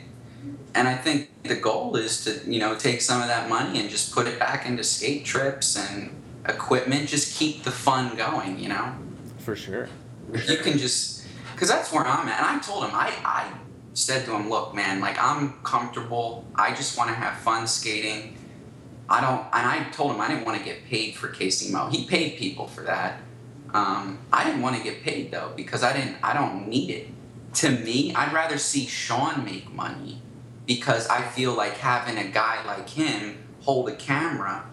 and 0.76 0.88
i 0.88 0.94
think 0.94 1.30
the 1.42 1.56
goal 1.56 1.96
is 1.96 2.24
to 2.24 2.50
you 2.50 2.60
know 2.60 2.74
take 2.74 3.00
some 3.00 3.20
of 3.20 3.28
that 3.28 3.48
money 3.48 3.80
and 3.80 3.90
just 3.90 4.14
put 4.14 4.26
it 4.26 4.38
back 4.38 4.66
into 4.66 4.84
skate 4.84 5.24
trips 5.24 5.76
and 5.76 6.10
equipment. 6.46 7.08
Just 7.08 7.36
keep 7.36 7.64
the 7.64 7.72
fun 7.72 8.16
going 8.16 8.58
you 8.58 8.68
know 8.68 8.94
For 9.44 9.56
sure. 9.56 9.88
you 10.48 10.56
can 10.58 10.78
just 10.78 11.26
because 11.52 11.68
that's 11.68 11.92
where 11.92 12.04
i'm 12.04 12.26
at 12.28 12.38
and 12.38 12.46
i 12.46 12.58
told 12.60 12.84
him 12.84 12.90
i 12.94 13.12
i 13.24 13.52
said 13.92 14.24
to 14.24 14.34
him 14.34 14.48
look 14.48 14.74
man 14.74 15.00
like 15.00 15.16
i'm 15.20 15.52
comfortable. 15.62 16.44
I 16.56 16.74
just 16.74 16.98
want 16.98 17.10
to 17.10 17.14
have 17.14 17.38
fun 17.38 17.66
skating. 17.66 18.36
I 19.08 19.20
don't 19.20 19.44
and 19.52 19.66
i 19.68 19.84
told 19.90 20.12
him 20.14 20.20
i 20.20 20.28
didn't 20.28 20.44
want 20.44 20.58
to 20.58 20.64
get 20.64 20.84
paid 20.86 21.14
for 21.14 21.28
KCMO. 21.28 21.92
He 21.92 22.06
paid 22.06 22.38
people 22.38 22.66
for 22.66 22.82
that. 22.82 23.20
Um, 23.72 24.18
i 24.32 24.44
didn't 24.44 24.62
want 24.62 24.76
to 24.76 24.82
get 24.82 25.02
paid 25.02 25.30
though 25.30 25.52
because 25.54 25.82
i 25.82 25.92
didn't 25.92 26.16
i 26.22 26.32
don't 26.32 26.68
need 26.68 26.90
it. 26.90 27.08
To 27.60 27.70
me 27.70 28.14
i'd 28.14 28.32
rather 28.32 28.58
see 28.58 28.86
sean 28.86 29.44
make 29.44 29.72
money 29.72 30.22
because 30.66 31.06
I 31.08 31.22
feel 31.22 31.54
like 31.54 31.74
having 31.74 32.18
a 32.18 32.28
guy 32.28 32.64
like 32.66 32.88
him 32.88 33.38
hold 33.62 33.88
a 33.88 33.96
camera, 33.96 34.64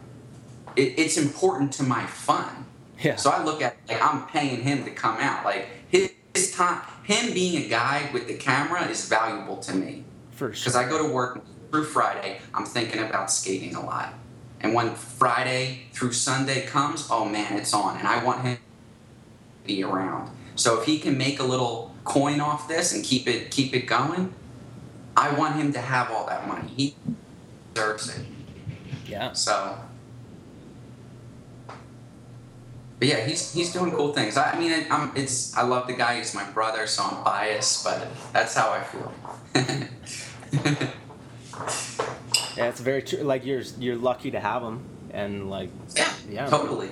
it, 0.75 0.97
it's 0.97 1.17
important 1.17 1.71
to 1.73 1.83
my 1.83 2.05
fun. 2.05 2.65
Yeah. 3.01 3.15
So 3.15 3.29
I 3.29 3.43
look 3.43 3.61
at 3.61 3.77
like 3.87 4.01
I'm 4.01 4.27
paying 4.27 4.61
him 4.61 4.83
to 4.83 4.91
come 4.91 5.17
out. 5.17 5.43
Like 5.45 5.67
his, 5.89 6.11
his 6.33 6.51
time, 6.51 6.81
him 7.03 7.33
being 7.33 7.63
a 7.63 7.67
guy 7.67 8.09
with 8.13 8.27
the 8.27 8.35
camera 8.35 8.87
is 8.87 9.07
valuable 9.07 9.57
to 9.57 9.75
me 9.75 10.03
For 10.31 10.49
because 10.49 10.73
sure. 10.73 10.77
I 10.77 10.89
go 10.89 11.05
to 11.07 11.13
work 11.13 11.43
through 11.71 11.85
Friday. 11.85 12.39
I'm 12.53 12.65
thinking 12.65 13.01
about 13.01 13.31
skating 13.31 13.75
a 13.75 13.83
lot, 13.83 14.13
and 14.59 14.73
when 14.73 14.93
Friday 14.95 15.87
through 15.93 16.13
Sunday 16.13 16.65
comes, 16.65 17.07
oh 17.09 17.25
man, 17.25 17.57
it's 17.57 17.73
on, 17.73 17.97
and 17.97 18.07
I 18.07 18.23
want 18.23 18.41
him 18.41 18.57
to 18.57 19.67
be 19.67 19.83
around. 19.83 20.29
So 20.55 20.79
if 20.79 20.85
he 20.85 20.99
can 20.99 21.17
make 21.17 21.39
a 21.39 21.43
little 21.43 21.95
coin 22.03 22.41
off 22.41 22.67
this 22.67 22.93
and 22.93 23.03
keep 23.03 23.27
it 23.27 23.51
keep 23.51 23.73
it 23.73 23.87
going, 23.87 24.33
I 25.15 25.33
want 25.33 25.55
him 25.55 25.73
to 25.73 25.79
have 25.79 26.11
all 26.11 26.25
that 26.27 26.47
money. 26.47 26.69
He 26.75 26.95
deserves 27.73 28.15
it. 28.15 28.25
Yeah. 29.05 29.33
So, 29.33 29.77
but 33.01 33.07
yeah, 33.07 33.25
he's 33.25 33.51
he's 33.51 33.73
doing 33.73 33.89
cool 33.93 34.13
things. 34.13 34.37
I, 34.37 34.51
I 34.51 34.59
mean, 34.59 34.71
I, 34.71 34.85
I'm 34.91 35.11
it's 35.15 35.57
I 35.57 35.63
love 35.63 35.87
the 35.87 35.93
guy. 35.93 36.17
He's 36.17 36.35
my 36.35 36.47
brother, 36.51 36.85
so 36.85 37.01
I'm 37.03 37.23
biased, 37.23 37.83
but 37.83 38.07
that's 38.31 38.53
how 38.53 38.69
I 38.69 38.83
feel. 38.83 39.11
Yeah, 42.57 42.67
it's 42.67 42.79
very 42.81 43.01
true. 43.01 43.19
Like 43.23 43.43
you're 43.45 43.61
you're 43.79 43.95
lucky 43.95 44.31
to 44.31 44.39
have 44.39 44.61
him, 44.61 44.83
and 45.11 45.49
like 45.49 45.69
yeah, 45.95 46.13
Yeah. 46.29 46.45
totally. 46.47 46.89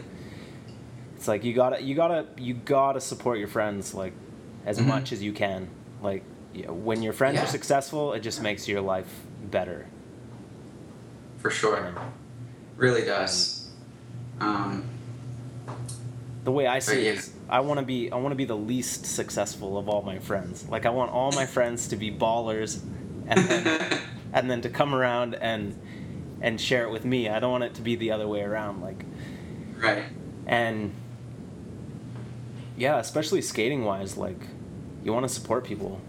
it's 1.16 1.28
like 1.28 1.44
you 1.44 1.54
gotta 1.54 1.82
you 1.82 1.94
gotta 1.96 2.26
you 2.38 2.54
gotta 2.56 3.00
support 3.02 3.38
your 3.40 3.48
friends 3.50 3.94
like 3.94 4.14
as 4.66 4.80
Mhm. 4.80 4.86
much 4.88 5.12
as 5.12 5.22
you 5.22 5.34
can. 5.34 5.68
Like 6.02 6.24
when 6.68 7.04
your 7.04 7.14
friends 7.14 7.36
Yeah. 7.36 7.44
are 7.44 7.48
successful, 7.48 8.14
it 8.14 8.22
just 8.22 8.42
makes 8.42 8.68
your 8.68 8.82
life 8.82 9.08
better. 9.52 9.86
For 11.38 11.52
sure, 11.52 11.94
really 12.78 13.04
does. 13.04 13.68
Um, 14.40 14.86
The 16.44 16.52
way 16.52 16.68
I 16.68 16.80
see 16.80 17.06
it 17.08 17.18
is, 17.18 17.34
I 17.50 17.60
want 17.60 17.80
to 17.80 17.86
be 17.86 18.12
I 18.12 18.16
want 18.16 18.32
to 18.32 18.36
be 18.38 18.46
the 18.46 18.56
least 18.58 19.06
successful 19.06 19.78
of 19.78 19.90
all 19.90 20.02
my 20.02 20.20
friends. 20.20 20.68
Like 20.70 20.86
I 20.86 20.90
want 20.90 21.12
all 21.12 21.32
my 21.34 21.46
friends 21.46 21.88
to 21.90 21.96
be 21.96 22.12
ballers, 22.12 22.82
and 23.28 23.40
then 23.46 24.00
and 24.34 24.50
then 24.50 24.62
to 24.62 24.70
come 24.70 24.96
around 24.96 25.36
and 25.36 25.78
and 26.42 26.60
share 26.60 26.84
it 26.86 26.92
with 26.92 27.04
me. 27.06 27.28
I 27.30 27.40
don't 27.40 27.52
want 27.52 27.66
it 27.66 27.74
to 27.76 27.82
be 27.82 27.96
the 27.96 28.12
other 28.12 28.28
way 28.28 28.42
around. 28.42 28.82
Like 28.82 29.04
right. 29.78 30.06
and 30.48 30.94
yeah, 32.78 32.98
especially 33.00 33.42
skating 33.42 33.84
wise, 33.84 34.16
like 34.18 34.40
you 35.04 35.12
want 35.14 35.28
to 35.28 35.34
support 35.34 35.66
people 35.66 36.00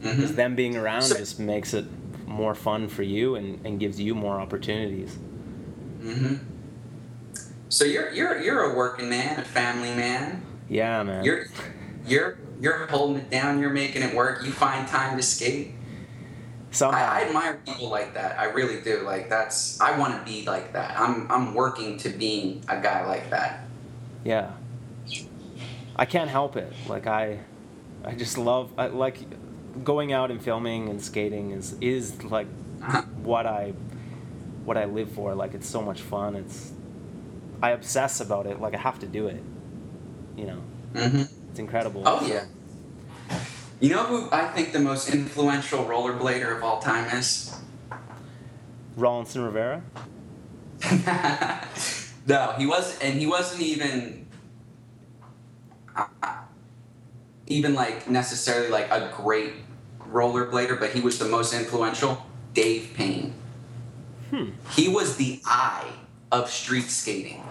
because 0.00 0.30
hmm 0.30 0.36
them 0.36 0.54
being 0.56 0.76
around 0.76 1.02
So- 1.02 1.16
just 1.16 1.38
makes 1.38 1.74
it 1.74 1.84
more 2.26 2.54
fun 2.54 2.88
for 2.88 3.02
you 3.02 3.34
and, 3.36 3.64
and 3.66 3.78
gives 3.78 4.00
you 4.00 4.14
more 4.14 4.40
opportunities. 4.40 5.16
hmm 6.00 6.36
So 7.74 7.84
you're 7.84 8.12
you're 8.12 8.40
you're 8.40 8.72
a 8.72 8.76
working 8.76 9.08
man, 9.08 9.36
a 9.40 9.42
family 9.42 9.92
man. 9.96 10.46
Yeah, 10.68 11.02
man. 11.02 11.24
You're 11.24 11.46
you're 12.06 12.38
you're 12.60 12.86
holding 12.86 13.16
it 13.16 13.30
down. 13.30 13.58
You're 13.58 13.70
making 13.70 14.02
it 14.02 14.14
work. 14.14 14.44
You 14.44 14.52
find 14.52 14.86
time 14.86 15.16
to 15.16 15.22
skate. 15.24 15.72
Somehow. 16.70 16.98
I, 16.98 17.18
I 17.18 17.24
admire 17.24 17.60
people 17.66 17.88
like 17.88 18.14
that. 18.14 18.38
I 18.38 18.44
really 18.44 18.80
do. 18.80 19.00
Like 19.00 19.28
that's 19.28 19.80
I 19.80 19.98
want 19.98 20.16
to 20.16 20.24
be 20.24 20.46
like 20.46 20.72
that. 20.74 20.96
I'm 20.96 21.28
I'm 21.28 21.52
working 21.52 21.96
to 21.98 22.10
being 22.10 22.62
a 22.68 22.80
guy 22.80 23.04
like 23.08 23.30
that. 23.30 23.64
Yeah. 24.22 24.52
I 25.96 26.04
can't 26.04 26.30
help 26.30 26.56
it. 26.56 26.72
Like 26.88 27.08
I, 27.08 27.40
I 28.04 28.14
just 28.14 28.38
love 28.38 28.70
I, 28.78 28.86
like 28.86 29.18
going 29.82 30.12
out 30.12 30.30
and 30.30 30.40
filming 30.40 30.88
and 30.90 31.02
skating 31.02 31.50
is 31.50 31.76
is 31.80 32.22
like 32.22 32.46
Uh-huh. 32.82 33.02
what 33.24 33.46
I 33.46 33.72
what 34.64 34.76
I 34.76 34.84
live 34.84 35.10
for. 35.10 35.34
Like 35.34 35.54
it's 35.54 35.68
so 35.68 35.82
much 35.82 36.02
fun. 36.02 36.36
It's 36.36 36.70
I 37.64 37.70
obsess 37.70 38.20
about 38.20 38.46
it. 38.46 38.60
Like 38.60 38.74
I 38.74 38.78
have 38.78 38.98
to 38.98 39.06
do 39.06 39.26
it. 39.26 39.42
You 40.36 40.46
know, 40.48 40.60
hmm 40.94 41.22
it's 41.48 41.58
incredible. 41.58 42.02
Oh 42.04 42.26
yeah. 42.26 42.44
You 43.80 43.88
know 43.88 44.04
who 44.04 44.28
I 44.30 44.48
think 44.48 44.72
the 44.72 44.80
most 44.80 45.08
influential 45.08 45.82
rollerblader 45.86 46.58
of 46.58 46.62
all 46.62 46.80
time 46.80 47.06
is? 47.16 47.56
Rollinson 48.98 49.46
Rivera. 49.46 49.82
no, 52.26 52.52
he 52.58 52.66
was, 52.66 52.98
and 52.98 53.18
he 53.18 53.26
wasn't 53.26 53.62
even, 53.62 54.26
uh, 55.96 56.06
even 57.46 57.74
like 57.74 58.10
necessarily 58.10 58.68
like 58.68 58.90
a 58.90 59.10
great 59.16 59.54
rollerblader, 60.00 60.78
but 60.78 60.90
he 60.90 61.00
was 61.00 61.18
the 61.18 61.24
most 61.24 61.54
influential. 61.54 62.26
Dave 62.52 62.92
Paine. 62.94 63.32
Hmm. 64.30 64.50
He 64.70 64.88
was 64.88 65.16
the 65.16 65.40
eye 65.46 65.90
of 66.30 66.50
street 66.50 66.90
skating. 66.90 67.43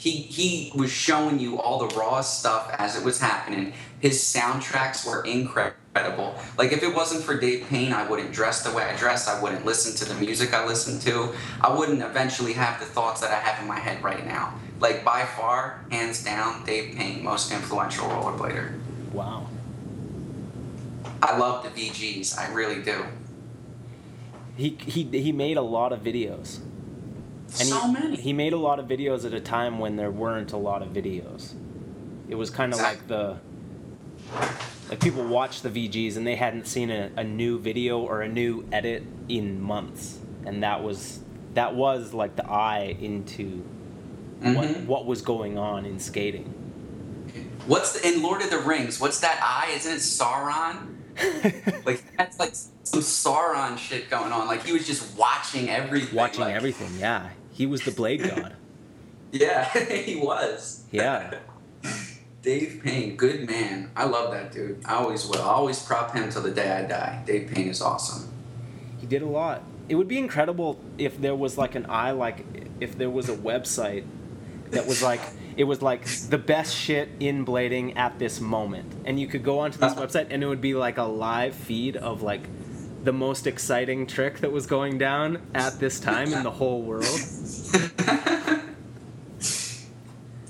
He 0.00 0.12
he 0.12 0.72
was 0.74 0.90
showing 0.90 1.38
you 1.38 1.60
all 1.60 1.86
the 1.86 1.94
raw 1.94 2.22
stuff 2.22 2.74
as 2.78 2.96
it 2.96 3.04
was 3.04 3.20
happening. 3.20 3.74
His 3.98 4.18
soundtracks 4.18 5.06
were 5.06 5.22
incredible. 5.24 6.36
Like 6.56 6.72
if 6.72 6.82
it 6.82 6.94
wasn't 6.94 7.22
for 7.22 7.38
Dave 7.38 7.66
Paine, 7.68 7.92
I 7.92 8.08
wouldn't 8.08 8.32
dress 8.32 8.62
the 8.62 8.74
way 8.74 8.82
I 8.82 8.96
dress. 8.96 9.28
I 9.28 9.42
wouldn't 9.42 9.66
listen 9.66 9.94
to 9.96 10.10
the 10.10 10.18
music 10.18 10.54
I 10.54 10.64
listen 10.64 10.98
to. 11.00 11.34
I 11.60 11.76
wouldn't 11.76 12.00
eventually 12.00 12.54
have 12.54 12.80
the 12.80 12.86
thoughts 12.86 13.20
that 13.20 13.30
I 13.30 13.40
have 13.40 13.60
in 13.60 13.68
my 13.68 13.78
head 13.78 14.02
right 14.02 14.26
now. 14.26 14.54
Like 14.80 15.04
by 15.04 15.26
far, 15.26 15.84
hands 15.90 16.24
down, 16.24 16.64
Dave 16.64 16.96
Paine, 16.96 17.22
most 17.22 17.52
influential 17.52 18.08
rollerblader. 18.08 18.80
Wow. 19.12 19.48
I 21.22 21.36
love 21.36 21.62
the 21.62 21.68
VGs. 21.68 22.38
I 22.38 22.50
really 22.54 22.82
do. 22.82 23.04
He 24.56 24.78
he 24.80 25.04
he 25.04 25.30
made 25.30 25.58
a 25.58 25.62
lot 25.76 25.92
of 25.92 26.00
videos. 26.00 26.60
And 27.58 27.68
so 27.68 27.80
he, 27.86 27.92
many. 27.92 28.16
He 28.16 28.32
made 28.32 28.52
a 28.52 28.56
lot 28.58 28.78
of 28.78 28.86
videos 28.86 29.24
at 29.24 29.34
a 29.34 29.40
time 29.40 29.78
when 29.78 29.96
there 29.96 30.10
weren't 30.10 30.52
a 30.52 30.56
lot 30.56 30.82
of 30.82 30.88
videos. 30.90 31.52
It 32.28 32.34
was 32.36 32.50
kind 32.50 32.72
of 32.72 32.78
like 32.80 33.06
the 33.08 33.38
like 34.88 35.00
people 35.00 35.24
watched 35.24 35.62
the 35.62 35.68
VGs 35.70 36.16
and 36.16 36.26
they 36.26 36.36
hadn't 36.36 36.66
seen 36.66 36.90
a, 36.90 37.10
a 37.16 37.24
new 37.24 37.58
video 37.58 37.98
or 38.00 38.22
a 38.22 38.28
new 38.28 38.66
edit 38.72 39.02
in 39.28 39.60
months, 39.60 40.18
and 40.46 40.62
that 40.62 40.82
was 40.82 41.20
that 41.54 41.74
was 41.74 42.12
like 42.14 42.36
the 42.36 42.48
eye 42.48 42.96
into 43.00 43.64
what 44.40 44.68
Mhm. 44.68 44.86
what 44.86 45.06
was 45.06 45.22
going 45.22 45.58
on 45.58 45.84
in 45.84 45.98
skating. 45.98 46.54
What's 47.66 47.92
the 48.00 48.06
in 48.08 48.22
Lord 48.22 48.42
of 48.42 48.50
the 48.50 48.58
Rings? 48.58 49.00
What's 49.00 49.20
that 49.20 49.40
eye? 49.42 49.72
Isn't 49.74 49.94
it 49.94 49.98
Sauron? 50.00 50.86
Like 51.84 52.02
that's 52.16 52.38
like 52.38 52.52
some 52.54 53.00
Sauron 53.00 53.76
shit 53.78 54.08
going 54.10 54.32
on. 54.32 54.46
Like 54.46 54.64
he 54.64 54.72
was 54.72 54.86
just 54.86 55.16
watching 55.18 55.68
everything. 55.68 56.14
Watching 56.16 56.40
like- 56.42 56.54
everything, 56.54 56.90
yeah. 56.98 57.30
He 57.60 57.66
was 57.66 57.82
the 57.82 57.90
blade 57.90 58.22
god. 58.34 58.54
Yeah, 59.32 59.64
he 60.08 60.16
was. 60.16 60.84
Yeah. 60.90 61.34
Dave 62.42 62.80
Paine, 62.82 63.16
good 63.16 63.46
man. 63.50 63.90
I 63.94 64.04
love 64.06 64.32
that 64.32 64.50
dude. 64.50 64.80
I 64.86 64.94
always 64.94 65.26
will. 65.26 65.42
I 65.42 65.48
always 65.48 65.78
prop 65.82 66.14
him 66.14 66.30
till 66.30 66.40
the 66.40 66.52
day 66.52 66.70
I 66.72 66.86
die. 66.86 67.22
Dave 67.26 67.50
Paine 67.52 67.68
is 67.68 67.82
awesome. 67.82 68.32
He 68.98 69.06
did 69.06 69.20
a 69.20 69.26
lot. 69.26 69.62
It 69.90 69.96
would 69.96 70.08
be 70.08 70.16
incredible 70.16 70.80
if 70.96 71.20
there 71.20 71.34
was 71.34 71.58
like 71.58 71.74
an 71.74 71.84
eye, 71.90 72.12
like 72.12 72.46
if 72.80 72.96
there 72.96 73.10
was 73.10 73.28
a 73.28 73.36
website 73.36 74.04
that 74.70 74.86
was 74.86 75.02
like 75.02 75.20
it 75.58 75.64
was 75.64 75.82
like 75.82 76.06
the 76.30 76.38
best 76.38 76.74
shit 76.74 77.10
in 77.20 77.44
blading 77.44 77.94
at 77.98 78.18
this 78.18 78.40
moment, 78.40 78.90
and 79.04 79.20
you 79.20 79.26
could 79.26 79.44
go 79.44 79.58
onto 79.58 79.76
this 79.76 79.92
Uh-huh. 79.92 80.06
website 80.06 80.28
and 80.30 80.42
it 80.42 80.46
would 80.46 80.62
be 80.62 80.72
like 80.72 80.96
a 80.96 81.02
live 81.02 81.54
feed 81.54 81.94
of 81.98 82.22
like 82.22 82.40
the 83.02 83.12
most 83.12 83.46
exciting 83.46 84.06
trick 84.06 84.38
that 84.40 84.52
was 84.52 84.66
going 84.66 84.98
down 84.98 85.40
at 85.54 85.78
this 85.78 86.00
time 86.00 86.32
in 86.32 86.42
the 86.42 86.50
whole 86.50 86.82
world. 86.82 87.04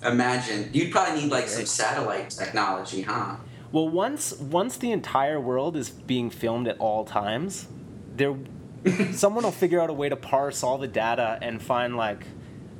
Imagine. 0.05 0.71
You'd 0.73 0.91
probably 0.91 1.23
need 1.23 1.31
like 1.31 1.47
some 1.49 1.67
satellite 1.67 2.31
technology, 2.31 3.03
huh? 3.03 3.37
Well, 3.71 3.89
once 3.89 4.33
once 4.33 4.77
the 4.79 4.91
entire 4.93 5.39
world 5.39 5.77
is 5.77 5.91
being 5.91 6.31
filmed 6.31 6.67
at 6.67 6.79
all 6.79 7.05
times, 7.05 7.69
there 8.17 8.35
someone 9.13 9.45
will 9.45 9.53
figure 9.53 9.81
out 9.81 9.91
a 9.91 9.93
way 9.93 10.09
to 10.09 10.17
parse 10.17 10.65
all 10.65 10.79
the 10.79 10.89
data 10.89 11.39
and 11.43 11.63
find 11.63 11.97
like 11.97 12.25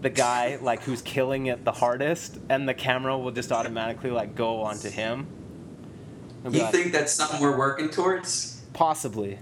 the 0.01 0.11
guy 0.11 0.59
like 0.63 0.83
who's 0.83 1.03
killing 1.03 1.47
it 1.47 1.65
the 1.65 1.73
hardest, 1.73 2.39
and 2.49 2.69
the 2.69 2.75
camera 2.75 3.17
will 3.19 3.33
just 3.33 3.53
automatically 3.53 4.11
like 4.11 4.35
go 4.35 4.63
onto 4.63 4.89
him. 4.89 5.27
You 6.43 6.63
like, 6.63 6.73
think 6.73 6.93
that's 6.93 7.13
something 7.13 7.39
we're 7.39 7.59
working 7.59 7.91
towards? 7.91 8.61
possibly? 8.73 9.39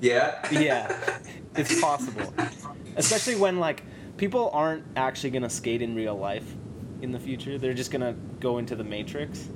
Yeah. 0.00 0.46
Yeah, 0.50 1.18
it's 1.56 1.80
possible. 1.80 2.32
Especially 2.96 3.36
when 3.36 3.58
like 3.58 3.82
people 4.16 4.50
aren't 4.52 4.84
actually 4.96 5.30
gonna 5.30 5.50
skate 5.50 5.82
in 5.82 5.94
real 5.94 6.16
life 6.16 6.54
in 7.02 7.12
the 7.12 7.18
future. 7.18 7.58
They're 7.58 7.74
just 7.74 7.90
gonna 7.90 8.14
go 8.40 8.58
into 8.58 8.76
the 8.76 8.84
matrix 8.84 9.48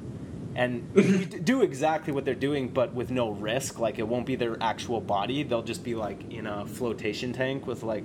and 0.55 1.45
do 1.45 1.63
exactly 1.63 2.13
what 2.13 2.25
they're 2.25 2.35
doing, 2.35 2.69
but 2.69 2.95
with 2.95 3.11
no 3.11 3.31
risk. 3.31 3.79
Like 3.79 3.99
it 3.99 4.07
won't 4.07 4.27
be 4.27 4.37
their 4.37 4.57
actual 4.63 5.01
body. 5.01 5.43
They'll 5.43 5.63
just 5.63 5.85
be 5.85 5.95
like 5.95 6.31
in 6.31 6.47
a 6.47 6.67
flotation 6.67 7.33
tank 7.33 7.67
with 7.67 7.83
like 7.83 8.05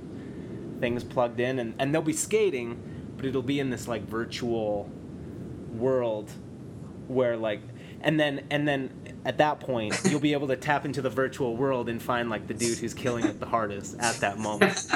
things 0.80 1.04
plugged 1.04 1.40
in, 1.40 1.60
and 1.60 1.74
and 1.80 1.94
they'll 1.94 2.02
be 2.02 2.14
skating, 2.14 3.14
but 3.18 3.26
it'll 3.26 3.42
be 3.42 3.60
in 3.60 3.70
this 3.70 3.88
like 3.88 4.04
virtual 4.04 4.90
world 5.72 6.32
where 7.08 7.38
like 7.38 7.62
and 8.02 8.20
then 8.20 8.46
and 8.50 8.68
then 8.68 9.05
at 9.26 9.40
that 9.40 9.60
point, 9.60 10.00
you'll 10.06 10.20
be 10.20 10.34
able 10.34 10.48
to 10.48 10.56
tap 10.56 10.86
into 10.86 11.02
the 11.02 11.10
virtual 11.10 11.58
world 11.58 11.90
and 11.90 12.02
find 12.02 12.30
like 12.30 12.48
the 12.48 12.54
dude 12.54 12.78
who's 12.78 12.94
killing 12.94 13.26
it 13.26 13.40
the 13.40 13.48
hardest 13.48 13.98
at 14.00 14.16
that 14.18 14.38
moment. 14.38 14.88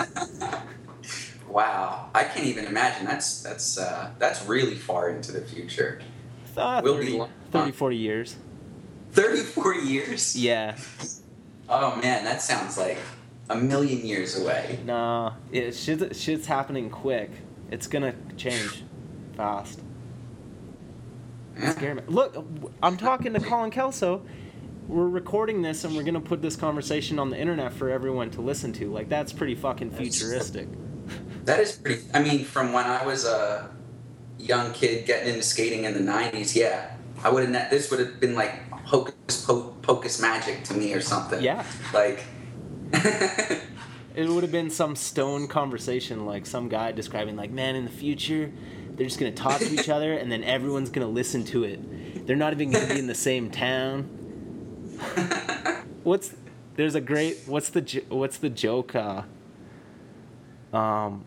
wow, 1.50 2.10
I 2.14 2.24
can't 2.24 2.46
even 2.46 2.66
imagine. 2.66 3.08
That's 3.08 3.42
that's 3.42 3.78
uh, 3.80 4.12
that's 4.20 4.46
really 4.46 4.76
far 4.76 5.10
into 5.10 5.32
the 5.32 5.42
future. 5.42 6.00
Uh, 6.56 6.82
30, 6.82 7.24
30, 7.52 7.72
40 7.72 7.98
years. 7.98 8.36
30, 9.12 9.42
40 9.44 9.80
years? 9.80 10.36
Yeah. 10.36 10.78
Oh 11.68 11.96
man, 11.96 12.24
that 12.26 12.42
sounds 12.42 12.78
like 12.78 12.98
a 13.50 13.56
million 13.56 14.06
years 14.06 14.40
away. 14.40 14.80
Nah, 14.86 15.34
it 15.52 15.74
shit, 15.74 16.16
shit's 16.16 16.46
happening 16.46 16.90
quick. 16.90 17.32
It's 17.72 17.88
gonna 17.88 18.14
change 18.38 18.84
fast. 19.36 19.82
Yeah. 21.60 22.00
Look, 22.08 22.36
I'm 22.82 22.98
talking 22.98 23.34
to 23.34 23.40
Colin 23.40 23.72
Kelso. 23.72 24.26
We're 24.88 25.08
recording 25.08 25.62
this 25.62 25.84
and 25.84 25.96
we're 25.96 26.04
gonna 26.04 26.20
put 26.20 26.42
this 26.42 26.56
conversation 26.56 27.20
on 27.20 27.30
the 27.30 27.38
internet 27.38 27.74
for 27.74 27.90
everyone 27.90 28.32
to 28.32 28.42
listen 28.42 28.74
to. 28.74 28.92
Like 28.92 29.10
that's 29.10 29.32
pretty 29.32 29.56
fucking 29.56 29.92
futuristic. 29.92 30.68
That 31.46 31.60
is 31.60 31.74
pretty. 31.74 32.04
I 32.14 32.22
mean, 32.24 32.44
from 32.44 32.74
when 32.74 32.86
I 32.86 33.06
was 33.06 33.26
a 33.26 33.70
young 34.38 34.74
kid 34.74 35.06
getting 35.06 35.30
into 35.30 35.44
skating 35.44 35.84
in 35.84 35.94
the 35.94 36.12
'90s, 36.12 36.56
yeah, 36.56 36.96
I 37.24 37.30
would 37.30 37.48
have. 37.50 37.70
This 37.70 37.92
would 37.92 38.00
have 38.00 38.20
been 38.20 38.36
like 38.36 38.70
hocus 38.72 39.46
pocus 39.82 40.22
magic 40.22 40.64
to 40.66 40.74
me 40.74 40.94
or 40.94 41.02
something. 41.02 41.42
Yeah. 41.42 41.64
Like. 41.94 42.24
it 44.16 44.28
would 44.28 44.44
have 44.44 44.52
been 44.52 44.70
some 44.70 44.96
stone 44.96 45.48
conversation, 45.48 46.26
like 46.26 46.46
some 46.46 46.70
guy 46.70 46.92
describing, 46.92 47.36
like, 47.36 47.52
man, 47.52 47.76
in 47.76 47.86
the 47.86 47.92
future, 47.92 48.52
they're 49.00 49.08
just 49.08 49.18
gonna 49.18 49.32
talk 49.32 49.60
to 49.60 49.74
each 49.74 49.88
other, 49.90 50.14
and 50.14 50.30
then 50.30 50.44
everyone's 50.44 50.90
gonna 50.90 51.08
listen 51.08 51.46
to 51.46 51.64
it. 51.64 52.28
They're 52.28 52.36
not 52.36 52.52
even 52.52 52.70
gonna 52.70 52.86
be 52.86 53.00
in 53.00 53.08
the 53.08 53.16
same 53.16 53.50
town. 53.50 54.04
what's 56.04 56.36
there's 56.76 56.96
a 56.96 57.02
great 57.02 57.38
what's 57.46 57.70
the 57.70 58.04
what's 58.10 58.38
the 58.38 58.50
joke? 58.50 58.94
Uh, 58.94 59.24
um, 60.74 61.24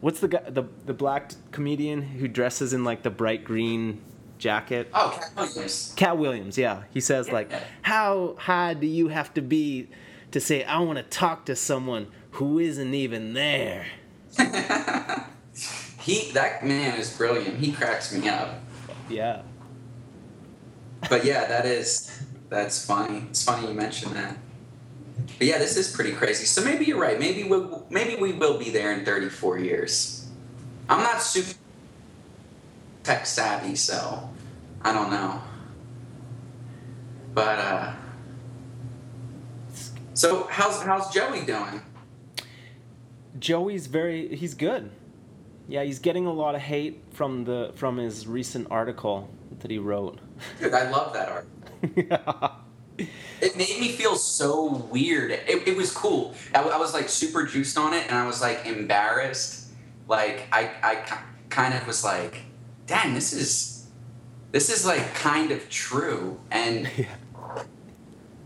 what's 0.00 0.18
the 0.18 0.28
guy 0.28 0.42
the 0.48 0.64
the 0.86 0.92
black 0.92 1.32
comedian 1.52 2.02
who 2.02 2.26
dresses 2.26 2.72
in 2.72 2.82
like 2.82 3.04
the 3.04 3.10
bright 3.10 3.44
green 3.44 4.02
jacket? 4.38 4.90
Oh, 4.92 5.16
Katt 5.20 5.54
Williams. 5.54 5.94
Katt 5.96 6.18
Williams, 6.18 6.58
yeah. 6.58 6.82
He 6.90 7.00
says 7.00 7.30
like, 7.30 7.52
how 7.82 8.34
high 8.40 8.74
do 8.74 8.88
you 8.88 9.06
have 9.06 9.32
to 9.34 9.40
be 9.40 9.88
to 10.32 10.40
say 10.40 10.64
I 10.64 10.80
want 10.80 10.98
to 10.98 11.04
talk 11.04 11.46
to 11.46 11.54
someone 11.54 12.08
who 12.32 12.58
isn't 12.58 12.92
even 12.92 13.34
there. 13.34 13.86
he 16.04 16.30
that 16.32 16.64
man 16.64 16.98
is 17.00 17.16
brilliant. 17.16 17.56
He 17.56 17.72
cracks 17.72 18.12
me 18.12 18.28
up. 18.28 18.60
Yeah. 19.08 19.40
But 21.08 21.24
yeah, 21.24 21.46
that 21.46 21.64
is 21.64 22.22
that's 22.50 22.84
funny. 22.84 23.24
It's 23.30 23.42
funny 23.42 23.68
you 23.68 23.74
mentioned 23.74 24.14
that. 24.14 24.36
But 25.38 25.46
yeah, 25.46 25.56
this 25.56 25.78
is 25.78 25.90
pretty 25.90 26.12
crazy. 26.12 26.44
So 26.44 26.62
maybe 26.62 26.84
you're 26.84 27.00
right. 27.00 27.18
Maybe 27.18 27.44
we 27.44 27.48
we'll, 27.48 27.86
maybe 27.88 28.16
we 28.16 28.32
will 28.32 28.58
be 28.58 28.68
there 28.68 28.92
in 28.92 29.06
34 29.06 29.58
years. 29.60 30.28
I'm 30.90 31.02
not 31.02 31.22
super 31.22 31.54
tech 33.02 33.24
savvy, 33.24 33.74
so 33.74 34.28
I 34.82 34.92
don't 34.92 35.10
know. 35.10 35.40
But 37.32 37.58
uh 37.58 37.92
so 40.12 40.48
how's 40.50 40.82
how's 40.82 41.10
Joey 41.14 41.46
doing? 41.46 41.80
Joey's 43.38 43.86
very 43.86 44.36
he's 44.36 44.52
good. 44.52 44.90
Yeah, 45.68 45.82
he's 45.82 45.98
getting 45.98 46.26
a 46.26 46.32
lot 46.32 46.54
of 46.54 46.60
hate 46.60 47.02
from 47.12 47.44
the 47.44 47.72
from 47.74 47.96
his 47.96 48.26
recent 48.26 48.68
article 48.70 49.30
that 49.60 49.70
he 49.70 49.78
wrote. 49.78 50.20
Dude, 50.60 50.74
I 50.74 50.90
love 50.90 51.12
that 51.14 51.28
art. 51.28 51.48
yeah. 51.96 52.50
It 53.40 53.58
made 53.58 53.78
me 53.78 53.88
feel 53.88 54.16
so 54.16 54.88
weird. 54.90 55.32
It, 55.32 55.68
it 55.68 55.76
was 55.76 55.92
cool. 55.92 56.34
I, 56.54 56.62
I, 56.62 56.78
was 56.78 56.94
like 56.94 57.10
super 57.10 57.44
juiced 57.44 57.76
on 57.76 57.92
it, 57.92 58.06
and 58.08 58.16
I 58.16 58.24
was 58.24 58.40
like 58.40 58.64
embarrassed. 58.64 59.68
Like 60.08 60.46
I, 60.50 60.70
I 60.82 61.18
kind 61.50 61.74
of 61.74 61.86
was 61.86 62.04
like, 62.04 62.42
"Dang, 62.86 63.12
this 63.12 63.34
is, 63.34 63.88
this 64.52 64.70
is 64.70 64.86
like 64.86 65.14
kind 65.14 65.50
of 65.50 65.68
true." 65.68 66.40
And 66.50 66.88
yeah 66.96 67.06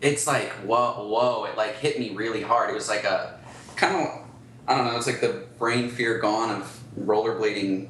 it's 0.00 0.26
like 0.26 0.50
whoa, 0.64 1.06
whoa! 1.08 1.44
It 1.44 1.56
like 1.56 1.76
hit 1.76 1.98
me 1.98 2.10
really 2.14 2.42
hard. 2.42 2.70
It 2.70 2.74
was 2.74 2.88
like 2.88 3.04
a 3.04 3.38
kind 3.76 3.96
of 3.96 4.24
I 4.66 4.76
don't 4.76 4.86
know. 4.86 4.96
It's 4.96 5.06
like 5.06 5.20
the 5.20 5.44
brain 5.58 5.88
fear 5.88 6.18
gone 6.18 6.50
of 6.50 6.77
rollerblading 7.06 7.88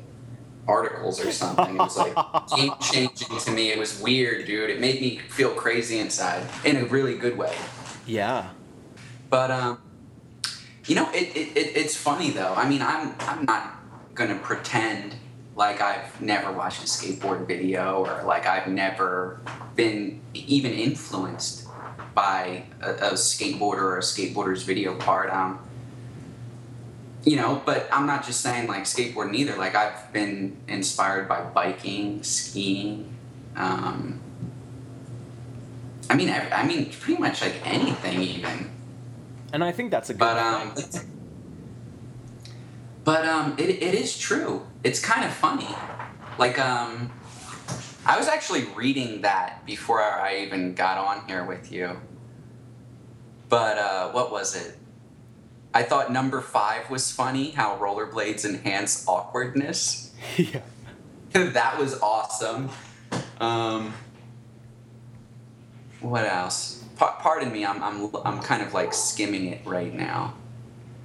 articles 0.67 1.25
or 1.25 1.33
something. 1.33 1.75
It 1.75 1.79
was 1.79 1.97
like 1.97 2.15
game 2.57 2.73
changing 2.81 3.39
to 3.39 3.51
me. 3.51 3.71
It 3.71 3.79
was 3.79 4.01
weird, 4.01 4.47
dude. 4.47 4.71
It 4.71 4.81
made 4.81 5.01
me 5.01 5.19
feel 5.19 5.51
crazy 5.51 5.99
inside 5.99 6.47
in 6.65 6.77
a 6.77 6.85
really 6.85 7.17
good 7.17 7.37
way. 7.37 7.55
Yeah. 8.07 8.51
But 9.31 9.51
um, 9.51 9.81
you 10.87 10.95
know, 10.95 11.11
it, 11.13 11.37
it, 11.37 11.57
it 11.57 11.77
it's 11.77 11.97
funny 11.97 12.31
though. 12.31 12.55
I 12.55 12.69
mean, 12.69 12.83
I'm 12.83 13.15
I'm 13.21 13.45
not 13.45 13.75
gonna 14.15 14.39
pretend 14.39 15.15
like 15.55 15.81
I've 15.81 16.21
never 16.21 16.53
watched 16.53 16.83
a 16.83 16.87
skateboard 16.87 17.47
video 17.47 18.07
or 18.07 18.23
like 18.25 18.47
I've 18.47 18.69
never 18.69 19.41
been 19.75 20.21
even 20.33 20.73
influenced 20.73 21.67
by 22.15 22.65
a, 22.81 22.93
a 22.93 23.13
skateboarder 23.13 23.83
or 23.83 23.99
a 23.99 24.03
skateboarder's 24.03 24.63
video 24.63 24.97
part. 24.97 25.31
Um, 25.31 25.59
you 27.29 27.37
know, 27.37 27.61
but 27.67 27.87
I'm 27.93 28.07
not 28.07 28.25
just 28.25 28.41
saying 28.41 28.69
like 28.69 28.85
skateboarding 28.85 29.35
either. 29.35 29.55
Like 29.57 29.75
I've 29.75 30.11
been 30.15 30.57
inspired 30.67 31.29
by 31.29 31.43
biking, 31.43 32.23
skiing. 32.23 33.15
Um, 33.55 34.19
I 36.09 36.17
mean, 36.17 36.31
I, 36.31 36.49
I 36.51 36.67
mean, 36.67 36.91
pretty 36.91 37.21
much 37.21 37.43
like 37.43 37.61
anything, 37.67 38.23
even. 38.23 38.71
And 39.53 39.63
I 39.63 39.73
think 39.73 39.91
that's 39.91 40.09
a 40.09 40.15
good 40.15 40.21
but, 40.21 40.39
um, 40.39 40.71
thing. 40.71 41.11
But 43.05 43.27
um, 43.27 43.57
it, 43.59 43.69
it 43.69 43.95
is 43.95 44.19
true. 44.19 44.67
It's 44.83 45.01
kind 45.01 45.27
of 45.27 45.31
funny. 45.31 45.69
Like 46.39 46.59
um, 46.59 47.13
I 48.07 48.17
was 48.17 48.29
actually 48.29 48.65
reading 48.75 49.21
that 49.21 49.67
before 49.67 50.01
I 50.01 50.39
even 50.39 50.73
got 50.75 50.97
on 50.97 51.29
here 51.29 51.45
with 51.45 51.71
you. 51.71 52.01
But 53.51 53.77
uh, 53.77 54.13
what 54.13 54.33
was 54.33 54.57
it? 54.57 54.79
I 55.75 55.83
thought 55.83 56.13
number 56.13 56.41
five 56.41 56.91
was 56.91 57.11
funny, 57.11 57.51
how 57.51 57.77
rollerblades 57.79 58.45
enhance 58.45 59.07
awkwardness. 59.07 60.05
Yeah. 60.37 60.61
that 61.33 61.79
was 61.79 62.01
awesome. 62.01 62.71
Um, 63.41 63.95
what 66.01 66.25
else? 66.25 66.85
Pa- 66.97 67.19
pardon 67.21 67.53
me, 67.53 67.65
I'm, 67.65 67.83
I'm, 67.83 68.11
I'm 68.25 68.41
kind 68.41 68.63
of 68.63 68.73
like 68.73 68.95
skimming 68.95 69.47
it 69.47 69.61
right 69.65 69.93
now. 69.93 70.35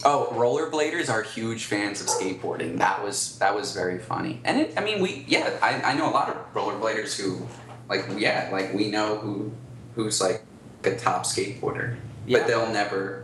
Oh, 0.06 0.28
rollerbladers 0.32 1.10
are 1.10 1.24
huge 1.24 1.66
fans 1.66 2.02
of 2.02 2.08
skateboarding. 2.08 2.78
That 2.78 3.04
was 3.04 3.38
that 3.40 3.56
was 3.56 3.74
very 3.74 4.00
funny. 4.00 4.42
And 4.44 4.60
it, 4.60 4.74
I 4.78 4.84
mean, 4.84 5.02
we 5.02 5.24
yeah, 5.28 5.58
I, 5.62 5.82
I 5.82 5.94
know 5.94 6.10
a 6.10 6.12
lot 6.12 6.30
of 6.30 6.54
rollerbladers 6.54 7.18
who, 7.18 7.48
like 7.88 8.06
yeah, 8.18 8.50
like 8.52 8.74
we 8.74 8.90
know 8.90 9.18
who 9.18 9.52
who's 9.96 10.20
like 10.20 10.44
a 10.84 10.96
top 10.96 11.24
skateboarder, 11.24 11.96
yeah. 12.26 12.40
but 12.40 12.48
they'll 12.48 12.72
never. 12.72 13.23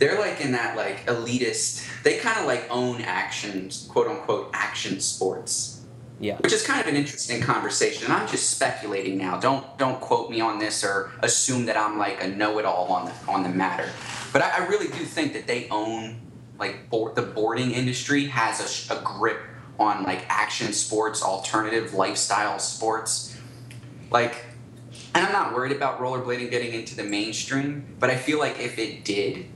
They're 0.00 0.18
like 0.18 0.40
in 0.40 0.52
that 0.52 0.76
like 0.76 1.06
elitist. 1.06 1.86
They 2.02 2.18
kind 2.18 2.40
of 2.40 2.46
like 2.46 2.66
own 2.70 3.02
action, 3.02 3.70
quote 3.88 4.08
unquote, 4.08 4.50
action 4.54 4.98
sports. 4.98 5.84
Yeah. 6.18 6.38
Which 6.38 6.52
is 6.52 6.66
kind 6.66 6.80
of 6.80 6.86
an 6.86 6.96
interesting 6.96 7.40
conversation. 7.42 8.04
And 8.06 8.12
I'm 8.14 8.26
just 8.26 8.50
speculating 8.50 9.18
now. 9.18 9.38
Don't 9.38 9.78
don't 9.78 10.00
quote 10.00 10.30
me 10.30 10.40
on 10.40 10.58
this 10.58 10.82
or 10.82 11.12
assume 11.20 11.66
that 11.66 11.76
I'm 11.76 11.98
like 11.98 12.22
a 12.24 12.28
know-it-all 12.28 12.88
on 12.88 13.04
the 13.04 13.12
on 13.28 13.42
the 13.42 13.50
matter. 13.50 13.88
But 14.32 14.42
I, 14.42 14.64
I 14.64 14.66
really 14.68 14.88
do 14.88 15.04
think 15.04 15.34
that 15.34 15.46
they 15.46 15.68
own 15.68 16.20
like 16.58 16.88
board, 16.88 17.14
the 17.14 17.22
boarding 17.22 17.70
industry 17.70 18.26
has 18.26 18.90
a, 18.90 18.98
a 18.98 19.02
grip 19.02 19.40
on 19.78 20.04
like 20.04 20.24
action 20.28 20.72
sports, 20.72 21.22
alternative 21.22 21.92
lifestyle 21.92 22.58
sports. 22.58 23.36
Like, 24.10 24.44
and 25.14 25.26
I'm 25.26 25.32
not 25.32 25.54
worried 25.54 25.72
about 25.72 26.00
rollerblading 26.00 26.50
getting 26.50 26.72
into 26.72 26.96
the 26.96 27.04
mainstream, 27.04 27.96
but 27.98 28.10
I 28.10 28.16
feel 28.16 28.38
like 28.38 28.58
if 28.60 28.78
it 28.78 29.04
did, 29.04 29.46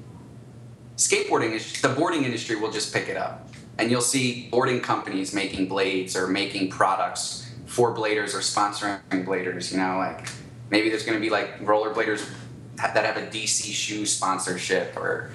skateboarding 0.97 1.53
is 1.53 1.81
the 1.81 1.89
boarding 1.89 2.25
industry 2.25 2.57
will 2.57 2.71
just 2.71 2.93
pick 2.93 3.09
it 3.09 3.17
up, 3.17 3.49
and 3.79 3.91
you'll 3.91 4.01
see 4.01 4.49
boarding 4.51 4.81
companies 4.81 5.35
making 5.35 5.69
blades 5.69 6.17
or 6.17 6.27
making 6.27 6.71
products 6.71 7.53
for 7.67 7.95
bladers 7.95 8.35
or 8.35 8.39
sponsoring 8.39 9.01
bladers. 9.25 9.73
You 9.73 9.79
know, 9.79 9.99
like 9.99 10.29
maybe 10.71 10.89
there's 10.89 11.05
going 11.05 11.19
to 11.19 11.23
be 11.23 11.31
like 11.31 11.61
rollerbladers 11.61 12.29
that 12.77 13.05
have 13.05 13.17
a 13.17 13.27
DC 13.27 13.73
shoe 13.73 14.07
sponsorship 14.07 14.97
or 14.97 15.31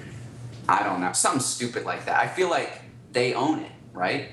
I 0.68 0.82
don't 0.84 1.00
know, 1.00 1.12
something 1.12 1.40
stupid 1.40 1.84
like 1.84 2.04
that. 2.06 2.20
I 2.20 2.28
feel 2.28 2.48
like 2.48 2.82
they 3.12 3.34
own 3.34 3.60
it, 3.60 3.72
right? 3.92 4.32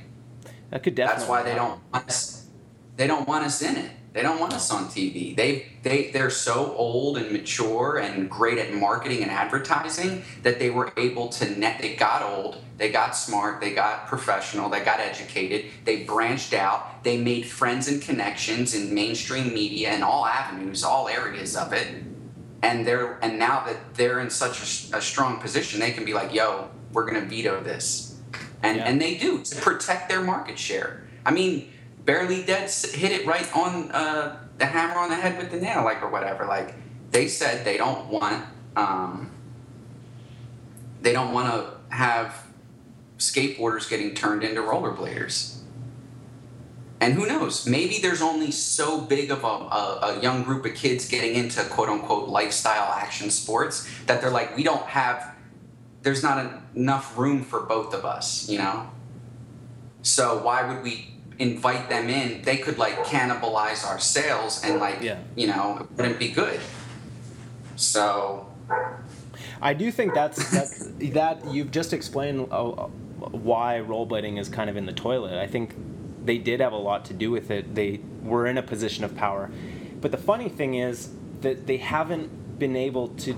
That 0.69 0.84
could 0.84 0.95
definitely. 0.95 1.19
That's 1.19 1.30
why 1.30 1.43
they 1.43 1.55
don't 1.55 1.82
want 1.91 2.07
us. 2.07 2.47
They 2.95 3.07
don't 3.07 3.28
want 3.28 3.45
us 3.45 3.61
in 3.61 3.75
it. 3.75 3.91
They 4.13 4.23
don't 4.23 4.39
want 4.39 4.53
us 4.53 4.71
on 4.71 4.85
TV. 4.85 5.35
They 5.35 5.67
they 5.83 6.09
they're 6.11 6.29
so 6.31 6.73
old 6.75 7.17
and 7.17 7.31
mature 7.31 7.97
and 7.97 8.29
great 8.29 8.57
at 8.57 8.73
marketing 8.73 9.21
and 9.21 9.29
advertising 9.29 10.23
that 10.43 10.57
they 10.59 10.69
were 10.69 10.91
able 10.97 11.27
to 11.29 11.59
net. 11.59 11.79
They 11.81 11.95
got 11.95 12.23
old. 12.23 12.57
They 12.77 12.89
got 12.91 13.15
smart. 13.15 13.61
They 13.61 13.73
got 13.73 14.07
professional. 14.07 14.69
They 14.69 14.83
got 14.83 14.99
educated. 14.99 15.65
They 15.83 16.03
branched 16.03 16.53
out. 16.53 17.03
They 17.03 17.17
made 17.17 17.45
friends 17.45 17.87
and 17.87 18.01
connections 18.01 18.73
in 18.73 18.93
mainstream 18.93 19.53
media 19.53 19.89
and 19.89 20.03
all 20.03 20.25
avenues, 20.25 20.83
all 20.83 21.07
areas 21.07 21.55
of 21.55 21.73
it. 21.73 21.87
And 22.63 22.87
they're 22.87 23.19
and 23.21 23.37
now 23.37 23.65
that 23.65 23.93
they're 23.93 24.19
in 24.19 24.29
such 24.31 24.91
a, 24.91 24.97
a 24.97 25.01
strong 25.01 25.39
position, 25.39 25.79
they 25.79 25.91
can 25.91 26.05
be 26.05 26.13
like, 26.13 26.33
"Yo, 26.33 26.69
we're 26.91 27.05
gonna 27.05 27.21
veto 27.25 27.61
this," 27.61 28.15
and 28.63 28.77
Yeah. 28.77 28.85
and 28.85 28.99
they 28.99 29.15
do 29.15 29.43
to 29.43 29.55
protect 29.57 30.09
their 30.09 30.21
market 30.21 30.57
share. 30.57 31.03
I 31.23 31.31
mean 31.31 31.71
barely 32.07 32.41
dead 32.41 32.71
hit 32.71 33.11
it 33.11 33.27
right 33.27 33.55
on 33.55 33.91
uh, 33.91 34.39
the 34.57 34.65
hammer 34.65 34.97
on 34.97 35.09
the 35.09 35.15
head 35.15 35.37
with 35.37 35.51
the 35.51 35.57
nail, 35.57 35.83
like 35.83 36.01
or 36.01 36.09
whatever. 36.09 36.45
Like 36.45 36.73
they 37.11 37.27
said, 37.27 37.65
they 37.65 37.77
don't 37.77 38.07
want 38.07 38.45
um, 38.75 39.29
they 41.01 41.11
don't 41.13 41.33
want 41.33 41.53
to 41.53 41.95
have 41.95 42.47
skateboarders 43.19 43.87
getting 43.89 44.15
turned 44.15 44.43
into 44.43 44.61
rollerbladers. 44.61 45.55
And 46.99 47.13
who 47.13 47.27
knows? 47.27 47.67
Maybe 47.67 47.99
there's 47.99 48.23
only 48.23 48.49
so 48.49 49.01
big 49.01 49.29
of 49.29 49.43
a, 49.43 49.47
a, 49.47 49.99
a 50.01 50.21
young 50.21 50.43
group 50.43 50.65
of 50.65 50.73
kids 50.73 51.07
getting 51.07 51.35
into 51.35 51.63
quote 51.65 51.89
unquote 51.89 52.29
lifestyle 52.29 52.91
action 52.93 53.29
sports 53.29 53.87
that 54.05 54.19
they're 54.21 54.31
like, 54.31 54.55
we 54.57 54.63
don't 54.63 54.85
have, 54.87 55.35
there's 56.01 56.23
not 56.23 56.63
enough 56.75 57.15
room 57.17 57.43
for 57.43 57.59
both 57.59 57.93
of 57.93 58.03
us, 58.03 58.49
you 58.49 58.57
know? 58.57 58.89
So 60.01 60.41
why 60.41 60.67
would 60.67 60.81
we 60.81 61.16
invite 61.39 61.89
them 61.89 62.09
in? 62.09 62.41
They 62.43 62.57
could 62.57 62.77
like 62.77 62.95
cannibalize 63.05 63.85
our 63.85 63.99
sales 63.99 64.63
and 64.63 64.79
like, 64.79 65.01
Yeah. 65.01 65.19
you 65.35 65.47
know, 65.47 65.77
it 65.81 65.91
wouldn't 65.97 66.19
be 66.19 66.29
good. 66.29 66.59
So, 67.75 68.47
I 69.61 69.73
do 69.73 69.91
think 69.91 70.13
that's 70.13 70.49
that's 70.51 70.85
that 71.13 71.45
you've 71.51 71.71
just 71.71 71.93
explained 71.93 72.47
uh, 72.51 72.63
why 72.65 73.81
rollerblading 73.85 74.39
is 74.39 74.49
kind 74.49 74.69
of 74.69 74.77
in 74.77 74.85
the 74.85 74.93
toilet. 74.93 75.33
I 75.39 75.47
think 75.47 75.75
they 76.25 76.38
did 76.38 76.59
have 76.59 76.73
a 76.73 76.77
lot 76.77 77.05
to 77.05 77.13
do 77.13 77.31
with 77.31 77.51
it. 77.51 77.75
They 77.75 77.99
were 78.23 78.47
in 78.47 78.57
a 78.57 78.63
position 78.63 79.03
of 79.03 79.15
power, 79.15 79.49
but 80.01 80.11
the 80.11 80.17
funny 80.17 80.49
thing 80.49 80.75
is 80.75 81.09
that 81.41 81.67
they 81.67 81.77
haven't 81.77 82.59
been 82.59 82.75
able 82.75 83.09
to 83.09 83.35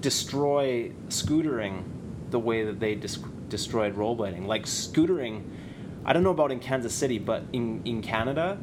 destroy 0.00 0.90
scootering 1.08 1.82
the 2.30 2.38
way 2.38 2.64
that 2.64 2.80
they 2.80 2.94
dis- 2.94 3.18
destroyed 3.48 3.96
rollerblading. 3.96 4.46
Like 4.46 4.64
scootering, 4.66 5.42
I 6.04 6.12
don't 6.12 6.22
know 6.22 6.30
about 6.30 6.52
in 6.52 6.60
Kansas 6.60 6.94
City, 6.94 7.18
but 7.18 7.44
in 7.52 7.82
in 7.84 8.02
Canada, 8.02 8.58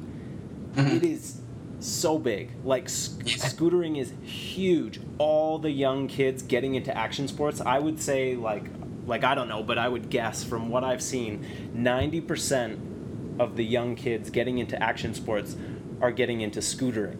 mm-hmm. 0.74 0.96
it 0.96 1.04
is 1.04 1.42
so 1.80 2.20
big. 2.20 2.52
Like 2.64 2.86
s- 2.86 3.16
scootering 3.24 3.98
is 3.98 4.14
huge. 4.24 5.00
All 5.18 5.58
the 5.58 5.72
young 5.72 6.08
kids 6.08 6.44
getting 6.44 6.76
into 6.76 6.96
action 6.96 7.28
sports, 7.28 7.62
I 7.62 7.80
would 7.80 8.02
say 8.02 8.36
like 8.36 8.66
like 9.08 9.24
I 9.24 9.36
don't 9.36 9.48
know, 9.48 9.64
but 9.64 9.78
I 9.78 9.88
would 9.88 10.10
guess 10.10 10.44
from 10.44 10.70
what 10.70 10.84
I've 10.84 11.02
seen, 11.02 11.46
90% 11.76 13.40
of 13.40 13.56
the 13.56 13.66
young 13.66 13.96
kids 13.96 14.30
getting 14.30 14.60
into 14.60 14.82
action 14.82 15.14
sports 15.14 15.56
are 16.02 16.12
getting 16.12 16.42
into 16.42 16.60
scootering. 16.60 17.18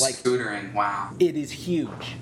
Like 0.00 0.14
scootering, 0.14 0.72
wow. 0.72 1.10
it 1.18 1.36
is 1.36 1.50
huge. 1.50 2.16